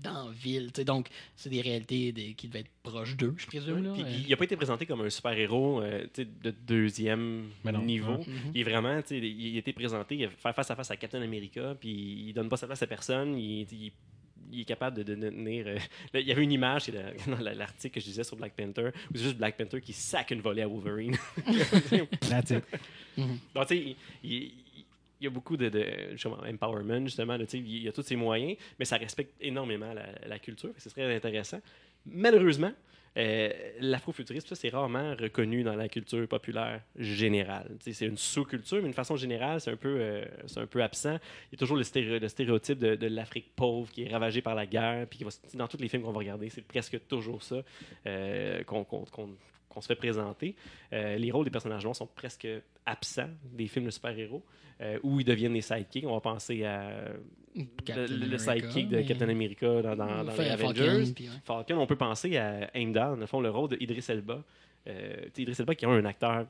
dans, 0.04 0.28
la 0.28 0.32
ville. 0.32 0.72
tu 0.72 0.82
sais. 0.82 0.86
Donc, 0.86 1.08
c'est 1.36 1.50
des 1.50 1.62
réalités 1.62 2.12
des- 2.12 2.34
qui 2.34 2.48
devaient 2.48 2.60
être 2.62 2.72
proches 2.84 3.16
d'eux, 3.16 3.34
je 3.38 3.48
présume. 3.48 3.84
là. 3.84 3.94
Puis, 3.94 4.04
Euh, 4.04 4.18
il 4.26 4.30
n'a 4.30 4.36
pas 4.38 4.44
été 4.46 4.56
présenté 4.56 4.86
comme 4.86 5.02
un 5.02 5.10
super-héros 5.10 5.82
euh, 5.82 6.06
de 6.18 6.52
deuxième 6.68 7.50
non. 7.64 7.82
niveau. 7.82 8.18
Mhm. 8.20 8.52
Il 8.54 8.62
est 8.62 8.64
vraiment, 8.64 9.02
tu 9.02 9.08
sais, 9.10 9.18
il 9.18 9.26
il 9.48 9.56
a 9.56 9.60
été 9.60 9.74
présenté, 9.74 10.16
il 10.16 10.26
a 10.26 10.30
fait 10.30 10.54
face 10.54 10.70
à 10.72 10.76
face 10.76 10.92
à 10.92 10.98
Captain 10.98 11.22
America, 11.22 11.76
puis 11.80 11.90
il 12.28 12.34
donne 12.34 12.50
pas 12.50 12.58
sa 12.58 12.68
place 12.68 12.82
à 12.84 12.88
personne. 12.88 13.38
Il, 13.38 13.62
il- 13.72 13.92
il 14.52 14.62
est 14.62 14.66
capable 14.66 14.98
de, 14.98 15.04
de- 15.04 15.16
de 15.20 15.30
tenir. 15.32 15.66
euh, 15.68 15.76
là, 16.14 16.20
il 16.20 16.28
y 16.28 16.32
avait 16.32 16.44
une 16.44 16.52
image 16.52 16.90
dans 17.28 17.40
la- 17.40 17.56
l'article 17.56 17.96
que 17.96 18.00
je 18.00 18.06
disais 18.06 18.24
sur 18.24 18.38
Black 18.38 18.54
Panther, 18.56 18.90
où 19.12 19.18
c'est 19.18 19.24
juste 19.24 19.38
Black 19.38 19.58
Panther 19.58 19.82
qui 19.82 19.92
sac 19.92 20.30
une 20.32 20.42
volée 20.42 20.62
à 20.62 20.68
Wolverine. 20.68 21.18
That's 22.30 22.52
it. 22.52 22.64
Donc, 23.18 23.68
tu 23.68 23.76
sais, 23.76 23.78
il, 23.84 23.96
il- 24.32 24.52
il 25.20 25.26
y 25.26 25.28
a 25.28 25.30
beaucoup 25.30 25.58
de, 25.58 25.72
justement, 26.12 26.38
empowerment, 26.48 27.06
justement. 27.06 27.38
il 27.54 27.84
y 27.84 27.88
a 27.88 27.92
tous 27.92 28.02
ces 28.04 28.16
moyens, 28.16 28.58
mais 28.80 28.86
ça 28.86 28.98
respecte 28.98 29.34
énormément 29.42 29.94
la, 29.94 30.40
culture. 30.40 30.72
C'est 30.78 30.90
très 30.90 31.16
intéressant. 31.16 31.60
Malheureusement, 32.06 32.72
euh, 33.18 33.50
l'afrofuturisme, 33.80 34.56
c'est 34.56 34.70
rarement 34.70 35.16
reconnu 35.16 35.64
dans 35.64 35.76
la 35.76 35.88
culture 35.88 36.28
populaire 36.28 36.82
générale. 36.98 37.72
C'est 37.80 38.06
une 38.06 38.18
sous-culture, 38.18 38.78
mais 38.78 38.84
d'une 38.84 38.94
façon 38.94 39.16
générale, 39.16 39.62
c'est 39.62 39.72
un, 39.72 39.78
peu, 39.78 39.98
euh, 40.00 40.26
un 40.58 40.68
peu 40.68 40.84
absent. 40.84 41.18
Il 41.50 41.54
y 41.54 41.56
a 41.56 41.58
toujours 41.58 41.78
le, 41.78 41.84
stéré- 41.84 42.20
le 42.20 42.28
stéréotype 42.28 42.78
de, 42.78 43.08
l'Afrique 43.08 43.52
pauvre 43.56 43.90
qui 43.92 44.04
est 44.04 44.12
ravagée 44.12 44.42
par 44.42 44.54
la 44.54 44.66
guerre, 44.66 45.08
puis 45.08 45.20
qui 45.20 45.24
va, 45.24 45.30
dans 45.54 45.68
tous 45.68 45.78
les 45.78 45.88
films 45.88 46.04
qu'on 46.04 46.12
va 46.12 46.20
regarder, 46.20 46.50
c'est 46.50 46.66
presque 46.66 47.08
toujours 47.08 47.42
ça 47.42 47.64
euh, 48.06 48.64
qu'on 48.64 48.84
qu'on- 48.84 49.06
qu'on 49.76 49.82
se 49.82 49.88
fait 49.88 49.96
présenter. 49.96 50.56
Euh, 50.94 51.18
les 51.18 51.30
rôles 51.30 51.46
des 51.46 51.52
personnages 51.52 51.84
noirs 51.84 51.96
sont 51.96 52.08
presque 52.08 52.48
absents 52.86 53.30
des 53.54 53.68
films 53.68 53.86
de 53.86 53.92
super-héros, 53.92 54.44
euh, 54.82 54.98
où 55.04 55.20
ils 55.20 55.26
deviennent 55.26 55.54
des 55.54 55.62
sidekicks. 55.62 56.06
On 56.08 56.14
va 56.14 56.22
penser 56.22 56.64
à 56.64 56.90
le, 57.56 58.38
sidekick 58.38 58.90
de 58.90 59.02
Captain 59.02 59.30
America 59.30 59.82
dans, 59.82 59.96
dans, 59.96 60.24
les 60.24 60.50
Avengers. 60.50 61.14
ouais. 61.20 61.30
Falcon, 61.44 61.78
on 61.78 61.86
peut 61.86 61.96
penser 61.96 62.38
à 62.38 62.70
Heimdall, 62.74 63.12
dans 63.12 63.16
le 63.16 63.26
fond, 63.26 63.42
le 63.42 63.50
rôle 63.50 63.78
d'Idris 63.78 64.06
Elba. 64.08 64.44
Euh, 64.88 65.26
Idris 65.38 65.56
Elba 65.60 65.76
qui 65.76 65.86
est 65.86 65.88
un 65.88 66.06
acteur 66.06 66.48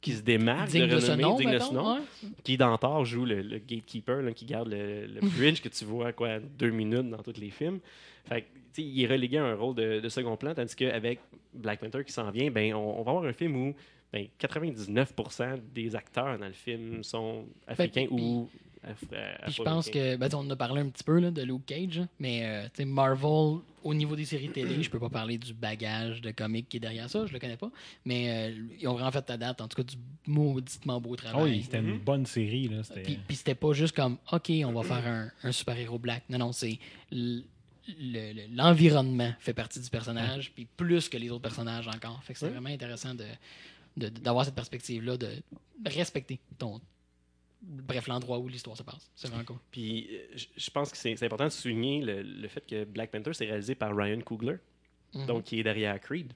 qui 0.00 0.12
se 0.12 0.22
démarque, 0.22 0.70
Digne 0.70 0.88
de 0.88 0.98
ce 0.98 1.12
renommée, 1.12 1.22
nom, 1.22 1.36
digne 1.36 1.52
de 1.52 1.58
ce 1.58 1.64
mettons, 1.70 1.74
nom, 1.74 1.94
ouais. 1.94 2.28
qui 2.42 2.56
dans 2.56 2.76
Thor 2.76 3.04
joue 3.04 3.24
le, 3.24 3.40
le 3.40 3.58
gatekeeper 3.58 4.20
là, 4.20 4.32
qui 4.32 4.46
garde 4.46 4.68
le, 4.68 5.06
le 5.06 5.20
bridge 5.38 5.60
que 5.62 5.68
tu 5.68 5.84
vois 5.84 6.12
quoi 6.12 6.40
deux 6.40 6.70
minutes 6.70 7.08
dans 7.08 7.22
tous 7.22 7.38
les 7.40 7.50
films. 7.50 7.78
Fait 8.24 8.46
il 8.78 9.02
est 9.02 9.06
relégué 9.06 9.38
à 9.38 9.44
un 9.44 9.54
rôle 9.54 9.74
de, 9.74 10.00
de 10.00 10.08
second 10.08 10.36
plan, 10.36 10.54
tandis 10.54 10.74
qu'avec 10.76 11.20
Black 11.54 11.80
Panther 11.80 12.04
qui 12.04 12.12
s'en 12.12 12.30
vient, 12.30 12.50
ben, 12.50 12.74
on, 12.74 13.00
on 13.00 13.02
va 13.02 13.10
avoir 13.10 13.24
un 13.24 13.32
film 13.32 13.56
où 13.56 13.74
ben, 14.12 14.26
99% 14.40 15.60
des 15.74 15.96
acteurs 15.96 16.38
dans 16.38 16.46
le 16.46 16.52
film 16.52 17.02
sont 17.02 17.44
africains 17.66 18.06
puis- 18.06 18.14
ou 18.24 18.48
Puis 18.84 19.52
je 19.52 19.62
pense 19.62 19.88
que, 19.88 20.16
ben, 20.16 20.28
on 20.34 20.38
en 20.38 20.50
a 20.50 20.56
parlé 20.56 20.80
un 20.80 20.88
petit 20.88 21.04
peu 21.04 21.20
là, 21.20 21.30
de 21.30 21.42
Luke 21.42 21.64
Cage, 21.66 21.98
hein, 21.98 22.08
mais 22.18 22.42
euh, 22.78 22.84
Marvel, 22.84 23.60
au 23.84 23.94
niveau 23.94 24.16
des 24.16 24.24
séries 24.24 24.48
télé, 24.50 24.82
je 24.82 24.90
peux 24.90 24.98
pas 24.98 25.08
parler 25.08 25.38
du 25.38 25.54
bagage 25.54 26.20
de 26.20 26.30
comics 26.32 26.68
qui 26.68 26.78
est 26.78 26.80
derrière 26.80 27.08
ça, 27.08 27.24
je 27.26 27.32
le 27.32 27.38
connais 27.38 27.56
pas, 27.56 27.70
mais 28.04 28.50
euh, 28.50 28.58
ils 28.80 28.88
ont 28.88 28.94
vraiment 28.94 29.12
fait 29.12 29.22
ta 29.22 29.36
date, 29.36 29.60
en 29.60 29.68
tout 29.68 29.76
cas 29.76 29.84
du 29.84 29.94
mauditement 30.26 31.00
beau 31.00 31.14
travail. 31.14 31.42
oui, 31.44 31.62
c'était 31.62 31.78
une 31.78 31.98
bonne 31.98 32.26
série. 32.26 32.66
Là. 32.68 32.82
Puis, 33.04 33.18
puis 33.26 33.36
c'était 33.36 33.54
pas 33.54 33.72
juste 33.72 33.94
comme, 33.94 34.18
OK, 34.32 34.50
on 34.64 34.72
va 34.72 34.82
faire 34.82 35.06
un, 35.06 35.30
un 35.44 35.52
super-héros 35.52 35.98
black. 36.00 36.24
Non, 36.28 36.38
non, 36.38 36.52
c'est 36.52 36.78
l- 37.88 37.94
le- 38.12 38.32
le- 38.32 38.56
l'environnement 38.56 39.32
fait 39.40 39.54
partie 39.54 39.80
du 39.80 39.88
personnage, 39.90 40.52
puis 40.54 40.66
plus 40.76 41.08
que 41.08 41.16
les 41.16 41.30
autres 41.30 41.42
personnages 41.42 41.88
encore. 41.88 42.22
Fait 42.24 42.32
que 42.32 42.38
c'est 42.38 42.46
Ouais. 42.46 42.52
vraiment 42.52 42.68
intéressant 42.70 43.14
de 43.14 43.26
d'avoir 43.96 44.46
cette 44.46 44.54
perspective-là, 44.54 45.18
de 45.18 45.28
respecter 45.84 46.38
ton. 46.58 46.80
Bref, 47.60 48.06
l'endroit 48.08 48.38
où 48.38 48.48
l'histoire 48.48 48.76
se 48.76 48.82
passe. 48.82 49.10
C'est 49.14 49.28
vraiment 49.28 49.44
cool. 49.44 49.58
Puis 49.70 50.08
je- 50.56 50.70
pense 50.70 50.90
que 50.90 50.96
c'est 50.96 51.22
important 51.22 51.44
de 51.44 51.50
souligner 51.50 52.00
le, 52.02 52.22
le 52.22 52.48
fait 52.48 52.66
que 52.66 52.84
Black 52.84 53.10
Panther 53.10 53.34
c'est 53.34 53.44
réalisé 53.44 53.74
par 53.74 53.94
Ryan 53.94 54.20
Coogler, 54.22 54.56
Mhm. 55.14 55.26
donc 55.26 55.44
qui 55.44 55.60
est 55.60 55.62
derrière 55.62 56.00
Creed. 56.00 56.32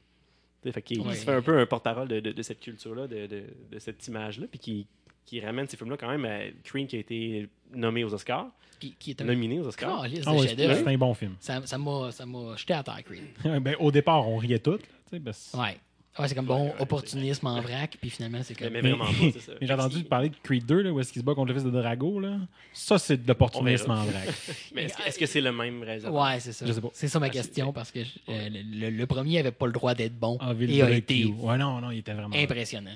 Fait 0.70 0.82
qu'il 0.82 1.00
Ouais. 1.00 1.14
se 1.14 1.24
fait 1.24 1.32
un 1.32 1.40
peu 1.42 1.58
un 1.58 1.64
porte-parole 1.66 2.08
de, 2.08 2.20
de- 2.20 2.32
de 2.32 2.42
cette 2.42 2.60
culture-là, 2.60 3.06
de, 3.06 3.26
de- 3.26 3.44
de 3.70 3.78
cette 3.78 4.06
image-là, 4.06 4.46
puis 4.48 4.58
qui, 4.58 4.86
qui 5.26 5.40
ramène 5.40 5.66
ces 5.68 5.76
films-là 5.76 5.96
quand 5.98 6.08
même 6.08 6.24
à 6.24 6.38
Creed 6.64 6.86
qui 6.86 6.96
a 6.96 7.00
été 7.00 7.48
nommé 7.74 8.04
aux 8.04 8.14
Oscars, 8.14 8.46
Qui, 8.80 8.94
qui 8.98 9.10
est 9.10 9.20
un 9.20 9.24
nominé 9.24 9.60
aux 9.60 9.66
Oscars. 9.66 10.02
calice 10.02 10.22
Ah 10.24 10.32
ouais, 10.34 10.48
c'est 10.56 10.86
un 10.88 10.96
bon 10.98 11.12
film. 11.14 11.34
Ça 11.40 11.60
m'a 11.60 12.12
ça 12.12 12.26
m'a 12.26 12.56
jeté 12.56 12.74
à 12.74 12.82
terre, 12.82 13.02
Creed. 13.04 13.22
ben, 13.62 13.74
au 13.80 13.90
départ, 13.90 14.26
on 14.28 14.36
riait 14.38 14.58
toutes. 14.60 14.82
là, 14.82 14.88
tu 15.10 15.16
sais, 15.16 15.20
parce- 15.20 15.52
Ouais. 15.54 15.76
Ouais, 16.18 16.28
c'est 16.28 16.34
comme 16.34 16.46
bon 16.46 16.62
Ouais, 16.68 16.70
ouais, 16.70 16.80
opportunisme 16.80 17.46
en 17.46 17.60
vrac, 17.60 17.98
puis 18.00 18.08
finalement, 18.08 18.38
c'est 18.42 18.58
Mais, 18.58 18.64
comme. 18.68 18.72
mais 18.72 18.80
Mais- 18.80 18.88
vraiment 18.92 19.04
pas, 19.04 19.12
c'est 19.34 19.38
ça. 19.40 19.52
Mais 19.60 19.66
j'ai 19.66 19.74
entendu 19.74 20.02
parler 20.04 20.30
de 20.30 20.34
Creed 20.42 20.64
2, 20.64 20.80
là, 20.80 20.90
où 20.90 20.98
est-ce 20.98 21.12
qu'il 21.12 21.20
se 21.20 21.26
bat 21.26 21.34
contre 21.34 21.48
le 21.52 21.54
fils 21.58 21.64
de 21.64 21.70
Drago. 21.70 22.20
Là. 22.20 22.38
Ça, 22.72 22.98
c'est 22.98 23.22
de 23.22 23.28
l'opportunisme 23.28 23.90
en 23.90 24.02
vrac. 24.02 24.24
Mais 24.74 24.84
est-ce 25.06 25.18
que- 25.18 25.26
c'est 25.26 25.42
le 25.42 25.52
même 25.52 25.82
réalisateur? 25.82 26.14
Ouais, 26.18 26.40
c'est 26.40 26.52
ça. 26.52 26.64
Je 26.64 26.72
sais 26.72 26.80
pas. 26.80 26.88
C'est 26.94 27.08
ça 27.08 27.20
ma 27.20 27.28
question, 27.28 27.70
parce 27.70 27.90
que 27.92 27.98
euh, 28.30 28.48
le, 28.50 28.88
le 28.88 29.06
premier 29.06 29.40
avait 29.40 29.50
pas 29.52 29.66
le 29.66 29.72
droit 29.72 29.94
d'être 29.94 30.18
bon 30.18 30.38
ville 30.54 30.70
et 30.70 30.80
a 30.80 30.86
de 30.86 30.92
été 30.94 31.26
Ouais, 31.26 31.58
non, 31.58 31.82
non, 31.82 31.90
il 31.90 31.98
était 31.98 32.14
vraiment. 32.14 32.34
impressionnant. 32.34 32.92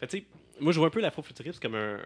Fait 0.00 0.06
que, 0.06 0.10
tu 0.12 0.18
sais, 0.20 0.24
moi, 0.60 0.72
je 0.72 0.78
vois 0.78 0.88
un 0.88 0.90
peu 0.90 1.00
l'afrofuturisme 1.00 1.60
comme 1.60 1.74
un, 1.74 1.98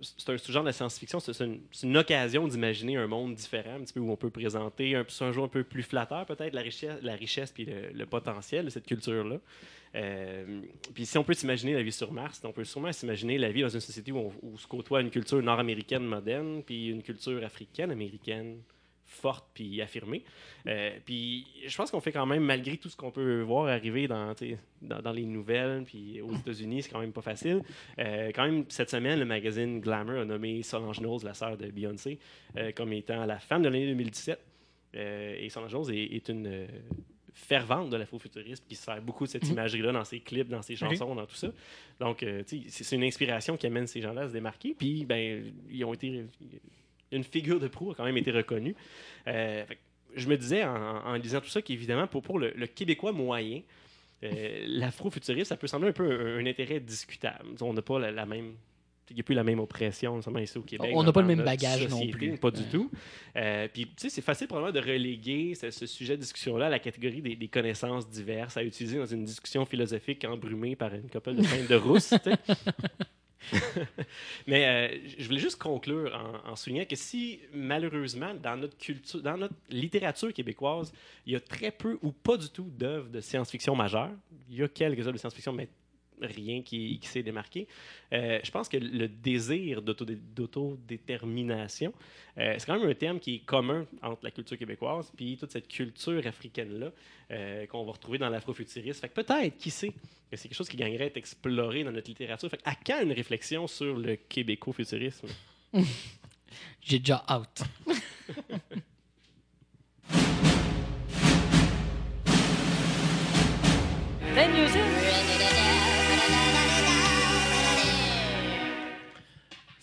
c'est 0.00 0.30
un 0.30 0.38
sous-genre 0.38 0.62
de 0.62 0.68
la 0.68 0.72
science-fiction. 0.72 1.20
C'est 1.20 1.82
une, 1.82 1.96
occasion 1.96 2.46
d'imaginer 2.46 2.96
un 2.96 3.06
monde 3.06 3.34
différent, 3.34 3.76
un 3.76 3.80
petit 3.80 3.92
peu 3.92 4.00
où 4.00 4.10
on 4.10 4.16
peut 4.16 4.30
présenter 4.30 4.94
un, 4.94 5.04
un 5.20 5.32
jour 5.32 5.44
un 5.44 5.48
peu 5.48 5.64
plus 5.64 5.82
flatteur, 5.82 6.26
peut-être, 6.26 6.54
la 6.54 6.62
richesse, 6.62 6.98
la 7.02 7.14
richesse 7.14 7.52
puis 7.52 7.64
le, 7.64 7.90
le 7.92 8.06
potentiel 8.06 8.64
de 8.64 8.70
cette 8.70 8.86
culture-là. 8.86 9.38
Euh, 9.94 10.60
puis 10.94 11.06
si 11.06 11.16
on 11.18 11.24
peut 11.24 11.34
s'imaginer 11.34 11.74
la 11.74 11.82
vie 11.82 11.92
sur 11.92 12.12
Mars, 12.12 12.40
on 12.44 12.52
peut 12.52 12.64
sûrement 12.64 12.92
s'imaginer 12.92 13.38
la 13.38 13.50
vie 13.50 13.62
dans 13.62 13.68
une 13.68 13.80
société 13.80 14.12
où, 14.12 14.18
on, 14.18 14.32
où 14.42 14.58
se 14.58 14.66
côtoie 14.66 15.00
une 15.00 15.10
culture 15.10 15.42
nord-américaine 15.42 16.04
moderne, 16.04 16.62
puis 16.64 16.88
une 16.88 17.02
culture 17.02 17.42
africaine-américaine 17.44 18.58
forte 19.08 19.46
puis 19.54 19.80
affirmée. 19.80 20.22
Euh, 20.66 20.90
puis 21.04 21.46
je 21.66 21.76
pense 21.76 21.90
qu'on 21.90 22.00
fait 22.00 22.12
quand 22.12 22.26
même, 22.26 22.44
malgré 22.44 22.76
tout 22.76 22.88
ce 22.88 22.96
qu'on 22.96 23.10
peut 23.10 23.40
voir 23.40 23.66
arriver 23.66 24.06
dans, 24.06 24.34
les 25.12 25.24
nouvelles, 25.24 25.82
puis 25.84 26.20
aux 26.20 26.34
États-Unis, 26.34 26.82
c'est 26.82 26.90
quand 26.90 27.00
même 27.00 27.12
pas 27.12 27.22
facile. 27.22 27.62
Euh, 27.98 28.30
quand 28.34 28.44
même, 28.44 28.64
cette 28.68 28.90
semaine, 28.90 29.18
le 29.18 29.24
magazine 29.24 29.80
Glamour 29.80 30.20
a 30.20 30.24
nommé 30.24 30.62
Solange 30.62 31.00
Knowles, 31.00 31.24
la 31.24 31.34
sœur 31.34 31.56
de 31.56 31.70
Beyoncé, 31.70 32.18
euh, 32.56 32.70
comme 32.72 32.92
étant 32.92 33.24
la 33.24 33.38
femme 33.38 33.62
de 33.62 33.68
l'année 33.68 33.86
2017. 33.86 34.38
Euh, 34.96 35.36
et 35.38 35.48
Solange 35.48 35.72
Knowles 35.72 35.94
est, 35.94 36.14
est 36.14 36.28
une 36.28 36.68
fervente 37.38 37.90
de 37.90 37.96
l'afrofuturisme 37.96 38.64
qui 38.68 38.74
se 38.74 38.82
sert 38.82 39.00
beaucoup 39.00 39.24
de 39.24 39.30
cette 39.30 39.48
imagerie-là 39.48 39.92
dans 39.92 40.04
ses 40.04 40.20
clips, 40.20 40.48
dans 40.48 40.62
ses 40.62 40.74
chansons, 40.76 41.14
dans 41.14 41.26
tout 41.26 41.36
ça. 41.36 41.48
Donc, 42.00 42.22
euh, 42.22 42.42
c'est 42.46 42.96
une 42.96 43.04
inspiration 43.04 43.56
qui 43.56 43.66
amène 43.66 43.86
ces 43.86 44.00
gens-là 44.00 44.22
à 44.22 44.28
se 44.28 44.32
démarquer. 44.32 44.74
Puis, 44.76 45.04
ben, 45.04 45.52
ils 45.70 45.84
ont 45.84 45.94
été. 45.94 46.24
Une 47.12 47.24
figure 47.24 47.58
de 47.60 47.68
proue 47.68 47.90
a 47.92 47.94
quand 47.94 48.04
même 48.04 48.16
été 48.16 48.30
reconnue. 48.30 48.74
Euh, 49.26 49.64
fait 49.64 49.78
je 50.16 50.26
me 50.28 50.36
disais 50.38 50.64
en, 50.64 50.74
en 51.06 51.14
lisant 51.14 51.40
tout 51.40 51.50
ça 51.50 51.60
qu'évidemment, 51.60 52.06
pour, 52.06 52.22
pour 52.22 52.38
le, 52.38 52.50
le 52.56 52.66
Québécois 52.66 53.12
moyen, 53.12 53.60
euh, 54.24 54.64
l'afrofuturisme, 54.66 55.44
ça 55.48 55.56
peut 55.56 55.66
sembler 55.66 55.90
un 55.90 55.92
peu 55.92 56.10
un, 56.10 56.38
un 56.38 56.46
intérêt 56.46 56.80
discutable. 56.80 57.44
On 57.60 57.72
n'a 57.74 57.82
pas 57.82 57.98
la, 57.98 58.10
la 58.10 58.26
même. 58.26 58.54
Il 59.10 59.14
n'y 59.14 59.20
a 59.20 59.22
plus 59.22 59.34
la 59.34 59.44
même 59.44 59.58
oppression, 59.60 60.16
notamment 60.16 60.38
ici 60.40 60.58
au 60.58 60.62
Québec. 60.62 60.90
On 60.94 61.02
n'a 61.02 61.12
pas 61.12 61.22
le 61.22 61.28
même 61.28 61.42
bagage 61.42 61.82
non 61.84 61.96
société, 61.96 62.10
plus. 62.12 62.36
Pas 62.38 62.50
du 62.50 62.64
tout. 62.64 62.90
Euh, 63.36 63.66
Puis, 63.72 63.86
tu 63.86 63.92
sais, 63.96 64.10
c'est 64.10 64.20
facile 64.20 64.48
probablement 64.48 64.78
de 64.78 64.86
reléguer 64.86 65.54
ce, 65.54 65.70
ce 65.70 65.86
sujet 65.86 66.16
de 66.16 66.20
discussion-là 66.20 66.66
à 66.66 66.68
la 66.68 66.78
catégorie 66.78 67.22
des, 67.22 67.34
des 67.34 67.48
connaissances 67.48 68.08
diverses 68.10 68.58
à 68.58 68.62
utiliser 68.64 68.98
dans 68.98 69.06
une 69.06 69.24
discussion 69.24 69.64
philosophique 69.64 70.26
embrumée 70.26 70.76
par 70.76 70.92
une 70.94 71.08
couple 71.08 71.36
de 71.36 71.42
peintes 71.42 71.68
de 71.70 71.74
rousse. 71.76 72.12
Mais 74.46 74.66
euh, 74.66 74.98
je 75.18 75.26
voulais 75.26 75.38
juste 75.38 75.58
conclure 75.58 76.14
en, 76.14 76.50
en 76.50 76.56
soulignant 76.56 76.84
que 76.84 76.96
si, 76.96 77.40
malheureusement, 77.52 78.34
dans 78.34 78.56
notre 78.56 78.76
culture, 78.76 79.22
dans 79.22 79.36
notre 79.36 79.54
littérature 79.70 80.32
québécoise, 80.32 80.92
il 81.26 81.32
y 81.32 81.36
a 81.36 81.40
très 81.40 81.70
peu 81.70 81.98
ou 82.02 82.12
pas 82.12 82.36
du 82.36 82.48
tout 82.50 82.70
d'œuvres 82.70 83.08
de 83.08 83.20
science-fiction 83.20 83.74
majeures, 83.74 84.10
il 84.50 84.56
y 84.56 84.62
a 84.62 84.68
quelques 84.68 85.00
œuvres 85.00 85.12
de 85.12 85.18
science-fiction, 85.18 85.52
mais 85.52 85.68
rien 86.20 86.62
qui, 86.62 86.98
qui 86.98 87.08
s'est 87.08 87.22
démarqué. 87.22 87.66
Euh, 88.12 88.40
je 88.42 88.50
pense 88.50 88.68
que 88.68 88.76
le 88.76 89.08
désir 89.08 89.82
d'autodé- 89.82 90.18
d'autodétermination, 90.34 91.92
euh, 92.38 92.54
c'est 92.58 92.66
quand 92.66 92.78
même 92.78 92.88
un 92.88 92.94
terme 92.94 93.18
qui 93.20 93.36
est 93.36 93.38
commun 93.44 93.86
entre 94.02 94.24
la 94.24 94.30
culture 94.30 94.56
québécoise 94.58 95.10
puis 95.16 95.36
toute 95.36 95.50
cette 95.50 95.68
culture 95.68 96.26
africaine-là 96.26 96.90
euh, 97.30 97.66
qu'on 97.66 97.84
va 97.84 97.92
retrouver 97.92 98.18
dans 98.18 98.28
l'afrofuturisme. 98.28 99.00
Fait 99.00 99.08
que 99.08 99.20
peut-être, 99.22 99.56
qui 99.58 99.70
sait, 99.70 99.90
que 100.30 100.36
c'est 100.36 100.48
quelque 100.48 100.56
chose 100.56 100.68
qui 100.68 100.76
gagnerait 100.76 101.04
à 101.04 101.06
être 101.06 101.16
exploré 101.16 101.84
dans 101.84 101.92
notre 101.92 102.08
littérature. 102.08 102.48
Fait 102.50 102.56
que 102.58 102.62
à 102.68 102.74
quand 102.74 103.02
une 103.02 103.12
réflexion 103.12 103.66
sur 103.66 103.96
le 103.96 104.16
québéco-futurisme? 104.16 105.28
J'ai 106.80 106.98
déjà 106.98 107.24
out. 107.30 107.62
Then 114.34 114.54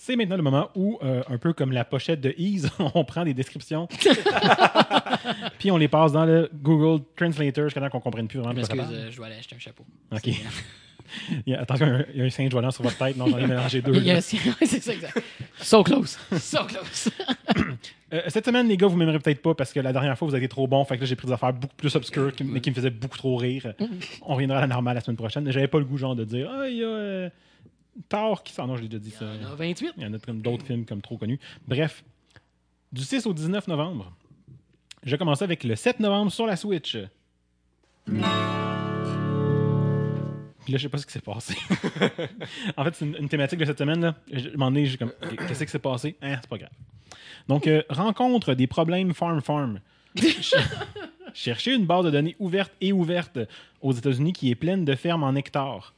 C'est 0.05 0.15
maintenant 0.15 0.35
le 0.37 0.43
moment 0.43 0.69
où, 0.75 0.99
euh, 1.01 1.23
un 1.29 1.39
peu 1.39 1.51
comme 1.53 1.71
la 1.71 1.83
pochette 1.83 2.21
de 2.21 2.31
Ease, 2.37 2.69
on 2.93 3.03
prend 3.03 3.25
des 3.25 3.33
descriptions, 3.33 3.87
puis 5.57 5.71
on 5.71 5.77
les 5.77 5.87
passe 5.87 6.11
dans 6.11 6.25
le 6.25 6.47
Google 6.53 7.03
Translator 7.15 7.63
jusqu'à 7.65 7.81
temps 7.81 7.89
qu'on 7.89 8.01
comprenne 8.01 8.27
plus 8.27 8.37
Je 8.37 8.43
vraiment 8.43 8.63
ça 8.63 8.75
m'excuse, 8.75 8.95
euh, 8.99 9.09
je 9.09 9.17
dois 9.17 9.25
aller 9.25 9.37
acheter 9.37 9.55
un 9.55 9.59
chapeau. 9.59 9.83
Ok. 10.11 10.27
Il 11.47 11.53
y 11.53 11.55
a, 11.55 11.61
attention, 11.61 12.03
il 12.13 12.19
y 12.19 12.21
a 12.23 12.25
un- 12.25 12.29
singe 12.31 12.51
volant 12.51 12.71
sur 12.71 12.83
votre 12.83 12.97
tête. 12.97 13.15
Non, 13.15 13.27
j'en 13.27 13.37
ai 13.37 13.45
mélangé 13.47 13.79
deux. 13.81 13.93
Il 13.95 14.03
y 14.03 14.09
a 14.11 14.15
là. 14.15 14.19
un- 14.19 14.49
ouais, 14.49 14.65
c'est 14.65 14.81
ça, 14.81 14.91
exact. 14.93 15.21
So 15.59 15.83
close. 15.83 16.17
So 16.39 16.65
close. 16.65 17.09
Euh, 18.13 18.21
cette 18.27 18.45
semaine, 18.45 18.67
les 18.67 18.77
gars, 18.77 18.85
vous 18.85 18.95
m'aimerez 18.95 19.17
peut-être 19.19 19.41
pas 19.41 19.55
parce 19.55 19.73
que 19.73 19.79
la 19.79 19.91
dernière 19.91 20.15
fois, 20.17 20.27
vous 20.27 20.35
avez 20.35 20.45
été 20.45 20.51
trop 20.51 20.67
bon. 20.67 20.85
Fait 20.85 20.95
que 20.95 21.01
là, 21.01 21.07
j'ai 21.07 21.15
pris 21.15 21.25
des 21.25 21.33
affaires 21.33 21.51
beaucoup 21.53 21.75
plus 21.75 21.93
obscures, 21.95 22.33
qui- 22.35 22.43
mais 22.43 22.61
qui 22.61 22.69
me 22.69 22.75
faisaient 22.75 22.91
beaucoup 22.91 23.17
trop 23.17 23.35
rire. 23.35 23.73
On 24.21 24.35
reviendra 24.35 24.59
à 24.59 24.61
la 24.61 24.67
normale 24.67 24.93
la 24.95 25.01
semaine 25.01 25.17
prochaine. 25.17 25.51
J'avais 25.51 25.67
pas 25.67 25.79
le 25.79 25.85
goût, 25.85 25.97
genre, 25.97 26.15
de 26.15 26.23
dire 26.23 26.47
Ah, 26.53 26.67
il 26.69 26.77
y 26.77 26.83
a 26.83 27.29
Thor 28.09 28.43
qui 28.43 28.53
sort. 28.53 28.67
Non, 28.67 28.75
je 28.77 28.81
l'ai 28.83 28.87
déjà 28.89 28.99
dit 28.99 29.11
ça. 29.11 29.25
Il 29.35 29.41
y 29.41 29.45
en 29.45 29.51
a 29.51 29.55
28. 29.55 29.93
Il 29.97 30.03
y 30.03 30.05
en 30.05 30.13
a 30.13 30.19
comme 30.19 30.41
d'autres 30.41 30.65
films 30.65 30.85
comme 30.85 31.01
trop 31.01 31.17
connus. 31.17 31.39
Bref, 31.67 32.03
du 32.91 33.03
6 33.03 33.25
au 33.25 33.33
19 33.33 33.67
novembre, 33.67 34.11
je 35.03 35.11
vais 35.11 35.17
commencer 35.17 35.43
avec 35.43 35.63
le 35.63 35.75
7 35.75 35.99
novembre 35.99 36.31
sur 36.31 36.45
la 36.45 36.55
Switch. 36.55 36.97
Puis 40.63 40.73
là, 40.73 40.77
je 40.79 40.83
sais 40.83 40.89
pas 40.89 40.97
ce 40.97 41.05
qui 41.05 41.13
s'est 41.13 41.19
passé. 41.21 41.55
en 42.77 42.83
fait, 42.83 42.95
c'est 42.95 43.05
une, 43.05 43.15
une 43.19 43.29
thématique 43.29 43.59
de 43.59 43.65
cette 43.65 43.77
semaine. 43.77 44.01
Là. 44.01 44.15
Je, 44.31 44.49
moment 44.49 44.71
donné, 44.71 44.85
j'ai 44.87 44.97
comme, 44.97 45.11
qu'est-ce 45.47 45.63
qui 45.63 45.69
s'est 45.71 45.77
passé? 45.79 46.15
Hein, 46.23 46.37
c'est 46.41 46.49
pas 46.49 46.57
grave. 46.57 46.71
Donc, 47.47 47.67
euh, 47.67 47.83
rencontre 47.89 48.55
des 48.55 48.65
problèmes 48.65 49.13
Farm 49.13 49.41
Farm. 49.41 49.79
Ch- 50.15 50.55
Cherchez 51.35 51.75
une 51.75 51.85
base 51.85 52.05
de 52.05 52.11
données 52.11 52.35
ouverte 52.39 52.71
et 52.81 52.93
ouverte 52.93 53.37
aux 53.81 53.91
États-Unis 53.91 54.33
qui 54.33 54.49
est 54.49 54.55
pleine 54.55 54.85
de 54.85 54.95
fermes 54.95 55.23
en 55.23 55.35
hectares. 55.35 55.93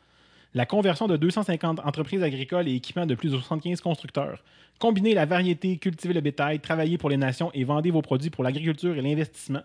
La 0.57 0.65
conversion 0.65 1.05
de 1.05 1.17
250 1.17 1.81
entreprises 1.85 2.23
agricoles 2.23 2.67
et 2.67 2.73
équipements 2.73 3.05
de 3.05 3.13
plus 3.13 3.29
de 3.29 3.37
75 3.37 3.79
constructeurs. 3.79 4.43
Combinez 4.79 5.13
la 5.13 5.27
variété, 5.27 5.77
cultivez 5.77 6.15
le 6.15 6.21
bétail, 6.21 6.59
travaillez 6.59 6.97
pour 6.97 7.11
les 7.11 7.17
nations 7.17 7.51
et 7.53 7.63
vendez 7.63 7.91
vos 7.91 8.01
produits 8.01 8.31
pour 8.31 8.43
l'agriculture 8.43 8.97
et 8.97 9.03
l'investissement. 9.03 9.61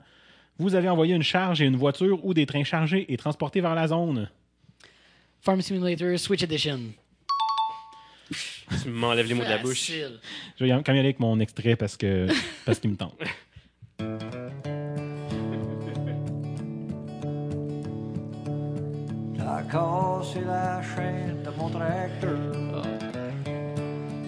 Vous 0.58 0.74
avez 0.74 0.90
envoyé 0.90 1.14
une 1.14 1.22
charge 1.22 1.62
et 1.62 1.64
une 1.64 1.76
voiture 1.76 2.22
ou 2.26 2.34
des 2.34 2.44
trains 2.44 2.62
chargés 2.62 3.10
et 3.10 3.16
transportés 3.16 3.62
vers 3.62 3.74
la 3.74 3.88
zone. 3.88 4.28
Farm 5.40 5.62
Simulator 5.62 6.18
Switch 6.18 6.42
Edition. 6.42 6.80
Tu 8.82 8.90
m'enlèves 8.90 9.28
les 9.28 9.34
mots 9.34 9.44
de 9.44 9.48
la 9.48 9.58
bouche. 9.62 9.92
Je 10.58 10.64
vais 10.64 10.68
quand 10.68 10.88
même 10.88 10.98
aller 10.98 10.98
avec 10.98 11.20
mon 11.20 11.40
extrait 11.40 11.74
parce 11.74 11.96
que 11.96 12.26
parce 12.66 12.80
qu'il 12.80 12.90
me 12.90 12.96
tente. 12.96 13.18
cassé 19.72 20.40
la 20.44 20.82
chaîne 20.82 21.42
de 21.42 21.50
mon 21.58 21.70
tracteur. 21.70 22.82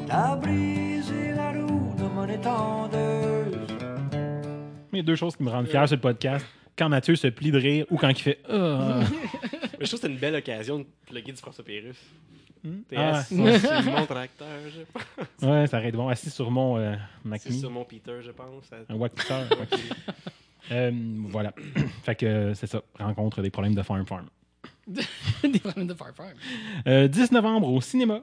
T'as 0.06 0.36
brisé 0.36 1.32
la 1.34 1.52
roue 1.52 1.94
de 1.98 2.04
mon 2.04 2.26
étendeuse. 2.26 3.58
Mais 4.90 4.94
il 4.94 4.96
y 4.98 5.00
a 5.00 5.02
deux 5.02 5.16
choses 5.16 5.36
qui 5.36 5.42
me 5.42 5.50
rendent 5.50 5.66
fier 5.68 5.86
sur 5.86 5.96
le 5.96 6.00
podcast. 6.00 6.46
Quand 6.78 6.88
Mathieu 6.88 7.14
se 7.14 7.26
plie 7.28 7.50
de 7.50 7.58
rire 7.58 7.84
ou 7.90 7.98
quand 7.98 8.08
il 8.08 8.18
fait 8.18 8.38
Ah. 8.48 9.00
Mais 9.78 9.84
je 9.86 9.90
trouve 9.90 10.00
que 10.00 10.06
c'est 10.06 10.12
une 10.12 10.18
belle 10.18 10.34
occasion 10.36 10.78
de 10.78 10.86
plugger 11.06 11.32
du 11.32 11.38
François 11.38 11.64
Pérus. 11.64 11.96
T'es 12.88 12.96
Ah, 12.96 13.18
assis 13.18 13.36
sur 13.36 13.82
mon 13.92 14.06
tracteur, 14.06 14.48
je 14.74 14.80
pense. 14.90 15.48
Ouais, 15.50 15.66
ça 15.66 15.76
arrête 15.76 15.94
bon. 15.94 16.08
Assis 16.08 16.30
sur 16.30 16.50
mon 16.50 16.78
euh, 16.78 16.94
Mac 17.22 17.42
C'est 17.42 17.50
Mini. 17.50 17.60
sur 17.60 17.70
mon 17.70 17.84
Peter, 17.84 18.20
je 18.22 18.30
pense. 18.30 18.64
Ça- 18.64 18.76
Un 18.88 18.94
Wackpeter. 18.96 19.42
Euh, 20.72 20.90
voilà. 21.28 21.52
fait 22.04 22.14
que 22.14 22.24
euh, 22.24 22.54
c'est 22.54 22.66
ça. 22.66 22.80
Rencontre 22.98 23.42
des 23.42 23.50
problèmes 23.50 23.74
de 23.74 23.82
Farm 23.82 24.06
Farm. 24.06 24.24
Des 25.42 25.58
problèmes 25.58 25.86
de 25.86 25.94
Farm 25.94 26.14
Farm. 26.14 26.32
Euh, 26.86 27.08
10 27.08 27.32
novembre 27.32 27.70
au 27.72 27.80
cinéma. 27.80 28.22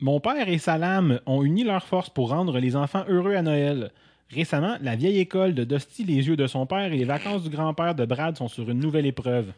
Mon 0.00 0.20
père 0.20 0.48
et 0.48 0.58
Salam 0.58 1.20
ont 1.26 1.42
uni 1.42 1.64
leurs 1.64 1.86
forces 1.86 2.10
pour 2.10 2.30
rendre 2.30 2.58
les 2.58 2.76
enfants 2.76 3.04
heureux 3.08 3.34
à 3.34 3.42
Noël. 3.42 3.90
Récemment, 4.30 4.76
la 4.80 4.96
vieille 4.96 5.18
école 5.18 5.54
de 5.54 5.64
Dusty 5.64 6.04
les 6.04 6.26
yeux 6.28 6.36
de 6.36 6.46
son 6.46 6.66
père 6.66 6.92
et 6.92 6.96
les 6.96 7.04
vacances 7.04 7.42
du 7.44 7.48
grand-père 7.50 7.94
de 7.94 8.04
Brad 8.04 8.36
sont 8.36 8.48
sur 8.48 8.68
une 8.68 8.80
nouvelle 8.80 9.06
épreuve. 9.06 9.52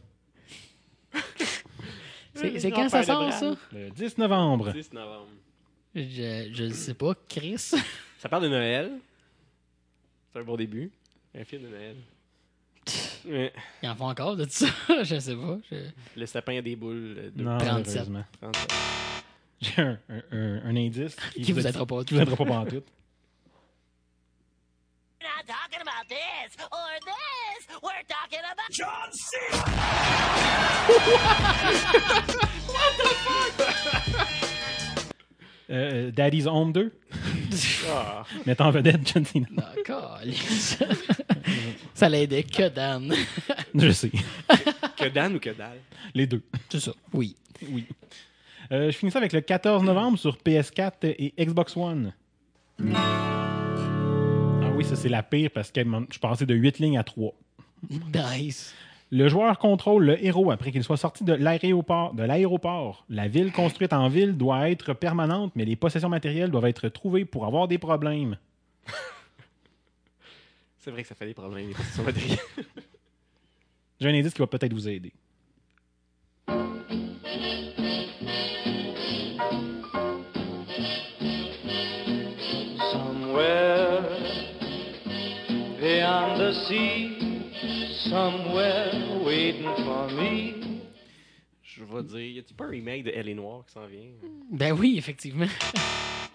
C'est 2.35 2.60
c'est 2.60 2.70
quand 2.70 2.89
ça 2.89 3.02
sort, 3.02 3.32
ça? 3.32 3.56
Le 3.72 3.90
10 3.90 4.18
novembre. 4.18 4.70
10 4.72 4.93
novembre. 4.93 5.26
Je, 5.97 6.51
je 6.52 6.68
sais 6.72 6.94
pas. 6.94 7.12
Chris? 7.28 7.72
Ça 8.18 8.28
parle 8.28 8.44
de 8.44 8.48
Noël. 8.48 8.93
C'est 10.32 10.39
un 10.39 10.44
bon 10.44 10.55
début. 10.55 10.93
Un 11.36 11.43
film 11.43 11.62
de 11.62 11.68
Noël. 11.68 11.97
Ouais. 13.27 13.52
Il 13.82 13.89
en 13.89 13.94
faut 13.94 14.05
encore 14.05 14.36
de 14.36 14.47
ça? 14.48 14.66
je 15.02 15.19
sais 15.19 15.35
pas. 15.36 15.59
Je- 15.70 15.77
Le 16.20 16.27
sapin 16.27 16.59
a 16.59 16.62
des 16.62 16.77
boules. 16.77 17.15
euh, 17.19 17.31
de 17.35 17.43
Non, 17.43 17.59
37. 17.59 18.09
malheureusement. 18.09 18.24
37. 18.40 18.73
J'ai 19.60 19.82
un, 19.82 19.98
un- 20.09 20.23
un- 20.32 20.60
un 20.66 20.77
indice 20.77 21.16
Qui 21.35 21.52
vous 21.52 21.66
aidera 21.66 21.85
pas. 21.86 22.05
qui 22.05 22.15
vous 22.15 22.20
aidera 22.20 22.36
pas 22.36 22.44
pantoute. 22.44 22.86
We're 25.20 25.28
not 25.28 25.47
talking 25.47 25.81
about 25.81 26.09
this 26.09 26.56
Euh, 35.70 36.10
Daddy's 36.10 36.46
Home 36.46 36.72
2, 36.72 36.92
Ah. 37.90 38.24
mettant 38.46 38.66
en 38.66 38.70
vedette 38.70 39.06
John 39.12 39.24
Cena. 39.24 39.46
D'accord. 39.50 40.18
ça 41.94 42.08
l'aidait 42.08 42.42
que 42.42 42.68
Dan. 42.68 43.12
Je 43.74 43.90
sais. 43.90 44.10
Que 44.96 45.08
Dan 45.08 45.36
ou 45.36 45.38
que 45.38 45.50
dalle? 45.50 45.78
Les 46.14 46.26
deux. 46.26 46.42
C'est 46.70 46.80
ça. 46.80 46.92
Oui. 47.12 47.36
Oui. 47.70 47.84
Euh, 48.72 48.90
je 48.90 48.96
finis 48.96 49.10
ça 49.12 49.18
avec 49.18 49.32
le 49.32 49.40
14 49.40 49.82
novembre 49.82 50.18
sur 50.18 50.36
PS4 50.38 50.92
et 51.02 51.32
Xbox 51.38 51.76
One. 51.76 52.12
Ah 52.92 54.70
oui, 54.74 54.84
ça 54.84 54.96
c'est 54.96 55.08
la 55.08 55.22
pire 55.22 55.50
parce 55.52 55.70
que 55.70 55.82
je 55.82 56.06
suis 56.10 56.20
passé 56.20 56.46
de 56.46 56.54
8 56.54 56.78
lignes 56.78 56.98
à 56.98 57.04
3. 57.04 57.32
Nice. 58.14 58.74
Le 59.10 59.26
joueur 59.28 59.59
contrôle 59.59 60.05
le 60.05 60.22
héros 60.22 60.51
après 60.51 60.70
qu'il 60.70 60.85
soit 60.85 60.98
sorti 60.98 61.24
de 61.24 61.32
l'aéroport. 61.32 62.12
De 62.12 62.22
l'aéroport. 62.22 63.06
La 63.09 63.26
ville 63.26 63.52
construite 63.52 63.94
en 63.94 64.09
ville 64.09 64.36
doit 64.36 64.68
être 64.68 64.93
permanente, 64.93 65.52
mais 65.55 65.64
les 65.64 65.76
possessions 65.76 66.10
matérielles 66.10 66.51
doivent 66.51 66.66
être 66.66 66.89
trouvées 66.89 67.24
pour 67.24 67.47
avoir 67.47 67.68
des 67.68 67.78
problèmes. 67.78 68.36
C'est 70.78 70.90
vrai 70.90 71.02
que 71.02 71.09
ça 71.09 71.14
fait 71.14 71.26
des 71.26 71.35
problèmes, 71.35 71.68
les 71.68 71.74
positions 71.74 72.02
matérielles. 72.02 72.39
J'ai 74.01 74.09
un 74.09 74.14
indice 74.14 74.35
qui 74.35 74.40
va 74.40 74.47
peut-être 74.47 74.74
vous 74.74 74.89
aider. 74.89 75.12
Somewhere 82.93 84.02
beyond 85.80 86.39
the 86.39 86.52
sea, 86.52 87.07
somewhere 88.09 88.90
waiting 89.24 89.68
for 89.85 90.10
me. 90.12 90.55
Je 91.62 91.85
vais 91.85 92.02
dire, 92.02 92.36
y 92.36 92.39
a-tu 92.39 92.55
pas 92.55 92.64
un 92.64 92.70
remake 92.70 93.05
de 93.05 93.12
Elle 93.14 93.28
est 93.28 93.35
Noire 93.35 93.64
qui 93.66 93.72
s'en 93.74 93.86
vient? 93.86 94.09
Ben 94.51 94.72
oui, 94.72 94.97
effectivement. 94.98 95.47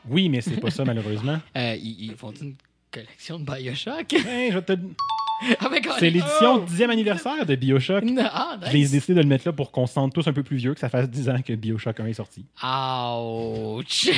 Oui, 0.08 0.30
mais 0.30 0.42
c'est 0.42 0.60
pas 0.60 0.70
ça 0.72 0.84
malheureusement. 0.86 1.40
Euh, 1.58 1.76
ils, 1.76 2.06
ils 2.12 2.16
font 2.16 2.32
une 2.32 2.56
collection 2.92 3.40
de 3.40 3.46
Bioshock. 3.46 4.14
Hey, 4.28 4.52
je 4.52 4.58
vais 4.60 4.62
te- 4.62 5.66
Avec 5.66 5.88
C'est 6.00 6.10
l'édition 6.10 6.64
10e 6.66 6.90
anniversaire 6.90 7.46
de 7.46 7.56
Bioshock. 7.56 8.04
Ah, 8.20 8.58
J'ai 8.72 8.80
nice. 8.80 8.92
décidé 8.92 9.16
de 9.16 9.22
le 9.22 9.28
mettre 9.28 9.48
là 9.48 9.54
pour 9.54 9.72
qu'on 9.72 9.88
se 9.88 9.94
sente 9.94 10.14
tous 10.14 10.28
un 10.28 10.34
peu 10.34 10.44
plus 10.44 10.58
vieux, 10.58 10.74
que 10.74 10.80
ça 10.80 10.90
fasse 10.90 11.10
10 11.10 11.30
ans 11.30 11.42
que 11.42 11.54
Bioshock 11.54 12.00
1 12.00 12.06
est 12.08 12.14
sorti. 12.14 12.46
Ouch. 12.64 14.10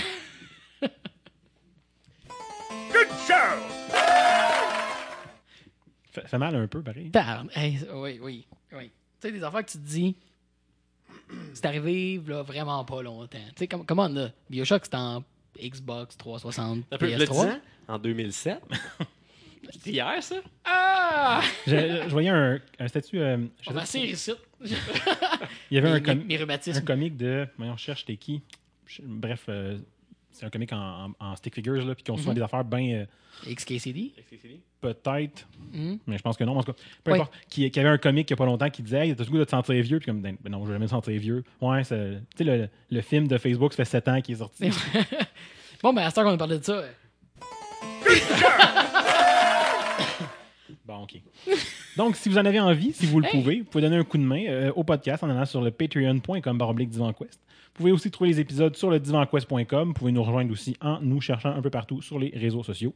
Fait, 6.16 6.28
fait 6.28 6.38
mal 6.38 6.56
un 6.56 6.68
peu, 6.68 6.82
pareil. 6.82 7.12
Tarn. 7.12 7.50
Hey, 7.56 7.80
oui, 7.94 8.20
oui, 8.22 8.46
oui. 8.74 8.86
Tu 9.22 9.28
sais, 9.28 9.32
des 9.32 9.44
affaires 9.44 9.66
que 9.66 9.72
tu 9.72 9.78
te 9.78 9.84
dis, 9.88 10.16
c'est 11.54 11.66
arrivé 11.66 12.22
là, 12.28 12.42
vraiment 12.42 12.84
pas 12.86 13.02
longtemps. 13.02 13.38
Tu 13.50 13.54
sais, 13.58 13.68
comme, 13.68 13.86
comment 13.86 14.08
on 14.10 14.18
a 14.18 14.30
Bioshock, 14.50 14.86
c'était 14.86 14.98
en 14.98 15.24
Xbox 15.62 16.18
360, 16.18 16.84
Un 16.92 16.98
peu, 16.98 17.06
le 17.10 17.18
10 17.18 17.24
PS3. 17.26 17.46
ans, 17.52 17.60
en 17.88 18.00
2007. 18.00 18.62
C'était 19.72 19.92
hier, 19.94 20.22
ça? 20.22 20.36
Ah! 20.64 21.42
Je, 21.66 21.72
je 22.04 22.10
voyais 22.12 22.30
un, 22.30 22.60
un 22.78 22.88
statut. 22.88 23.20
euh, 23.20 23.38
je 23.62 23.72
On 23.72 23.86
sais 23.86 24.00
ici. 24.02 24.32
il 24.62 24.72
y 25.72 25.78
avait 25.80 25.90
un, 25.90 25.94
Mes, 25.96 26.04
com- 26.04 26.18
mes- 26.20 26.24
mes 26.26 26.36
un 26.36 26.40
rhumatismes. 26.40 26.84
comique 26.86 27.18
de. 27.18 27.48
Voyons, 27.58 27.74
on 27.74 27.78
cherche, 27.78 28.02
c'était 28.02 28.16
qui 28.18 28.44
Bref, 29.02 29.46
euh, 29.50 29.80
c'est 30.36 30.46
un 30.46 30.50
comique 30.50 30.74
en, 30.74 31.12
en- 31.20 31.26
en 31.32 31.36
stick 31.36 31.56
figures, 31.56 31.86
là, 31.86 31.96
puis 31.96 32.04
qui 32.04 32.12
ont 32.12 32.18
souvent 32.18 32.32
Mhm. 32.32 32.36
des 32.36 32.42
affaires 32.42 32.64
bien. 32.64 33.06
XKCD. 33.50 34.14
peut-être, 34.82 35.48
Mhm. 35.74 35.98
mais 36.08 36.18
je 36.18 36.22
pense 36.22 36.38
que 36.38 36.44
non. 36.44 36.58
En 36.58 36.64
tout 36.64 36.72
cas, 36.74 36.80
peu 37.04 37.14
importe. 37.14 37.34
Qui, 37.50 37.70
qui 37.72 37.80
avait 37.80 37.90
un 37.90 37.98
comique 37.98 38.30
il 38.30 38.34
n'y 38.34 38.36
a 38.36 38.38
pas 38.38 38.46
longtemps 38.46 38.70
qui 38.70 38.84
disait 38.84 39.08
Hey, 39.08 39.16
T'as-tu 39.16 39.30
le 39.30 39.34
goût 39.34 39.40
de 39.40 39.44
te 39.46 39.50
sentir 39.50 39.82
vieux? 39.82 39.98
Puis 40.00 40.06
comme, 40.06 40.22
ben, 40.22 40.38
ben 40.42 40.50
non, 40.52 40.62
je 40.62 40.68
vais 40.68 40.74
jamais 40.76 40.86
me 40.86 40.90
sentir 40.90 41.20
vieux. 41.20 41.44
Ouais, 41.60 41.84
c'est- 41.84 42.20
tu 42.38 42.38
sais, 42.38 42.44
le, 42.44 42.70
le 42.92 43.02
film 43.02 43.28
de 43.28 43.38
Facebook, 43.38 43.74
ça 43.74 43.78
fait 43.78 43.86
7 43.92 44.08
ans 44.08 44.22
qu'il 44.22 44.36
est 44.36 44.40
sorti. 44.40 44.70
Bon, 45.84 45.94
ben, 45.94 46.04
à 46.04 46.10
ce 46.10 46.16
temps 46.16 46.24
qu'on 46.24 46.34
a 46.34 46.38
parlé 46.38 46.58
de 46.60 46.64
ça, 46.64 46.74
euh, 46.74 46.90
Bon, 50.86 51.04
OK. 51.04 51.20
Donc, 51.98 52.16
si 52.16 52.30
vous 52.30 52.38
en 52.38 52.46
avez 52.46 52.60
envie, 52.60 52.94
si 52.94 53.06
vous 53.06 53.20
le 53.20 53.26
Hey! 53.28 53.32
pouvez, 53.32 53.60
vous 53.60 53.66
pouvez 53.66 53.82
donner 53.84 53.98
un 53.98 54.04
coup 54.04 54.18
de 54.18 54.24
main 54.24 54.44
euh, 54.48 54.72
au 54.76 54.84
podcast 54.84 55.24
en 55.24 55.30
allant 55.30 55.46
sur 55.46 55.62
le 55.62 55.72
patreon.com 55.72 56.58
baroblique 56.58 56.90
divanquest. 56.90 57.40
Vous 57.76 57.80
pouvez 57.84 57.92
aussi 57.92 58.10
trouver 58.10 58.30
les 58.30 58.40
épisodes 58.40 58.74
sur 58.78 58.90
le 58.90 59.00
divanquest.com. 59.02 59.88
Vous 59.90 59.94
pouvez 59.94 60.12
nous 60.14 60.24
rejoindre 60.24 60.50
aussi 60.52 60.78
en 60.80 61.00
nous 61.02 61.20
cherchant 61.20 61.50
un 61.50 61.62
peu 61.62 61.70
partout 61.70 62.02
sur 62.02 62.18
les 62.18 62.32
réseaux 62.34 62.64
sociaux. 62.64 62.94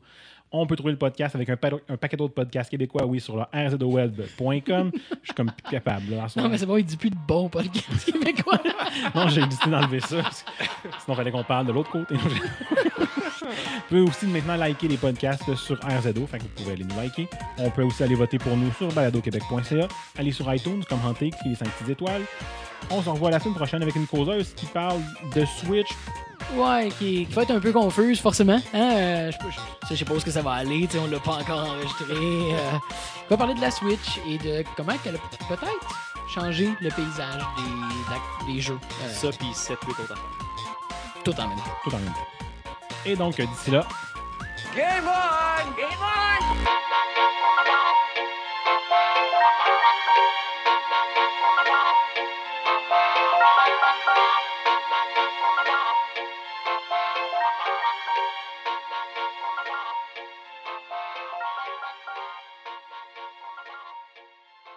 On 0.52 0.66
peut 0.66 0.78
trouver 0.78 0.94
le 0.94 0.98
podcast 0.98 1.36
avec 1.36 1.50
un, 1.50 1.58
pa- 1.58 1.70
un 1.90 1.98
paquet 1.98 2.16
d'autres 2.18 2.34
podcasts 2.34 2.72
québécois, 2.72 3.06
oui, 3.06 3.20
sur 3.20 3.36
le 3.36 3.44
rzoweb.com. 3.54 4.92
Je 4.94 5.26
suis 5.26 5.34
comme 5.36 5.52
plus 5.52 5.70
capable. 5.70 6.12
Là, 6.12 6.28
Non, 6.38 6.48
mais 6.50 6.58
c'est 6.58 6.66
bon, 6.66 6.78
il 6.78 6.86
dit 6.86 6.96
plus 6.98 7.10
de 7.10 7.18
bons 7.28 7.50
podcasts 7.50 8.12
québécois. 8.12 8.58
Non, 9.14 9.28
j'ai 9.28 9.46
décidé 9.46 9.70
d'enlever 9.70 10.00
ça. 10.00 10.08
Sinon, 10.32 10.94
il 11.10 11.16
fallait 11.16 11.32
qu'on 11.32 11.44
parle 11.44 11.68
de 11.68 11.72
l'autre 11.74 11.92
côté. 11.92 12.16
Vous 13.50 13.82
pouvez 13.90 14.02
aussi 14.02 14.26
maintenant 14.28 14.56
liker 14.56 14.88
les 14.88 14.98
podcasts 14.98 15.54
sur 15.56 15.78
RZO. 15.78 16.28
Fait 16.28 16.38
que 16.38 16.44
vous 16.44 16.50
pouvez 16.56 16.74
aller 16.74 16.84
nous 16.84 16.96
liker. 16.96 17.28
On 17.58 17.70
peut 17.70 17.84
aussi 17.84 18.04
aller 18.04 18.16
voter 18.16 18.38
pour 18.38 18.56
nous 18.58 18.72
sur 18.74 18.92
baladoquebec.ca. 18.94 19.88
Aller 20.18 20.32
sur 20.32 20.54
iTunes, 20.54 20.84
commenter, 20.88 21.30
cliquer 21.32 21.50
les 21.50 21.56
5 21.56 21.70
petites 21.70 21.90
étoiles. 21.90 22.22
On 22.90 23.02
se 23.02 23.10
revoit 23.10 23.30
la 23.32 23.40
semaine 23.40 23.56
prochaine 23.56 23.82
avec 23.82 23.96
une 23.96 24.08
causeuse 24.08 24.54
qui 24.56 24.66
parle 24.68 25.02
de 25.36 25.46
Switch. 25.46 25.90
Ouais, 26.56 26.90
qui, 26.98 27.26
qui 27.28 27.34
va 27.34 27.44
être 27.44 27.52
un 27.52 27.60
peu 27.60 27.72
confuse, 27.72 28.20
forcément. 28.20 28.60
Hein? 28.74 28.92
euh, 28.96 29.32
je, 29.32 29.38
je- 29.52 29.88
je 29.92 29.96
sais 29.96 30.06
pas 30.06 30.14
où 30.16 30.20
ce 30.20 30.26
que 30.26 30.32
ça 30.32 30.42
va 30.42 30.54
aller, 30.54 30.88
on 31.00 31.08
l'a 31.12 31.20
pas 31.20 31.34
encore 31.34 31.60
enregistré. 31.70 32.06
euh. 32.16 32.58
on 33.26 33.30
va 33.30 33.38
parler 33.38 33.54
de 33.54 33.62
la 33.62 33.70
Switch 33.70 34.20
et 34.28 34.38
de 34.40 34.64
comment 34.76 34.94
qu'elle 35.04 35.16
a 35.16 35.20
peut-être 35.48 35.88
changé 36.34 36.70
le 36.82 36.90
paysage 36.90 37.42
des, 38.48 38.62
jeux. 38.62 38.80
euh, 39.04 39.14
Ça, 39.14 39.30
puis 39.38 39.48
7, 39.54 39.78
8 39.86 39.92
autres 40.04 40.16
tout 41.24 41.34
en 41.40 41.48
même 41.50 41.58
temps. 41.58 41.64
Tout 41.84 41.90
en 41.94 41.98
même 42.00 42.06
temps. 42.08 42.39
Et 43.06 43.16
donc, 43.16 43.36
d'ici 43.36 43.72
là. 43.72 43.86
Game 44.76 45.06
on! 45.06 45.78
Game 45.78 45.90
on! 46.02 46.89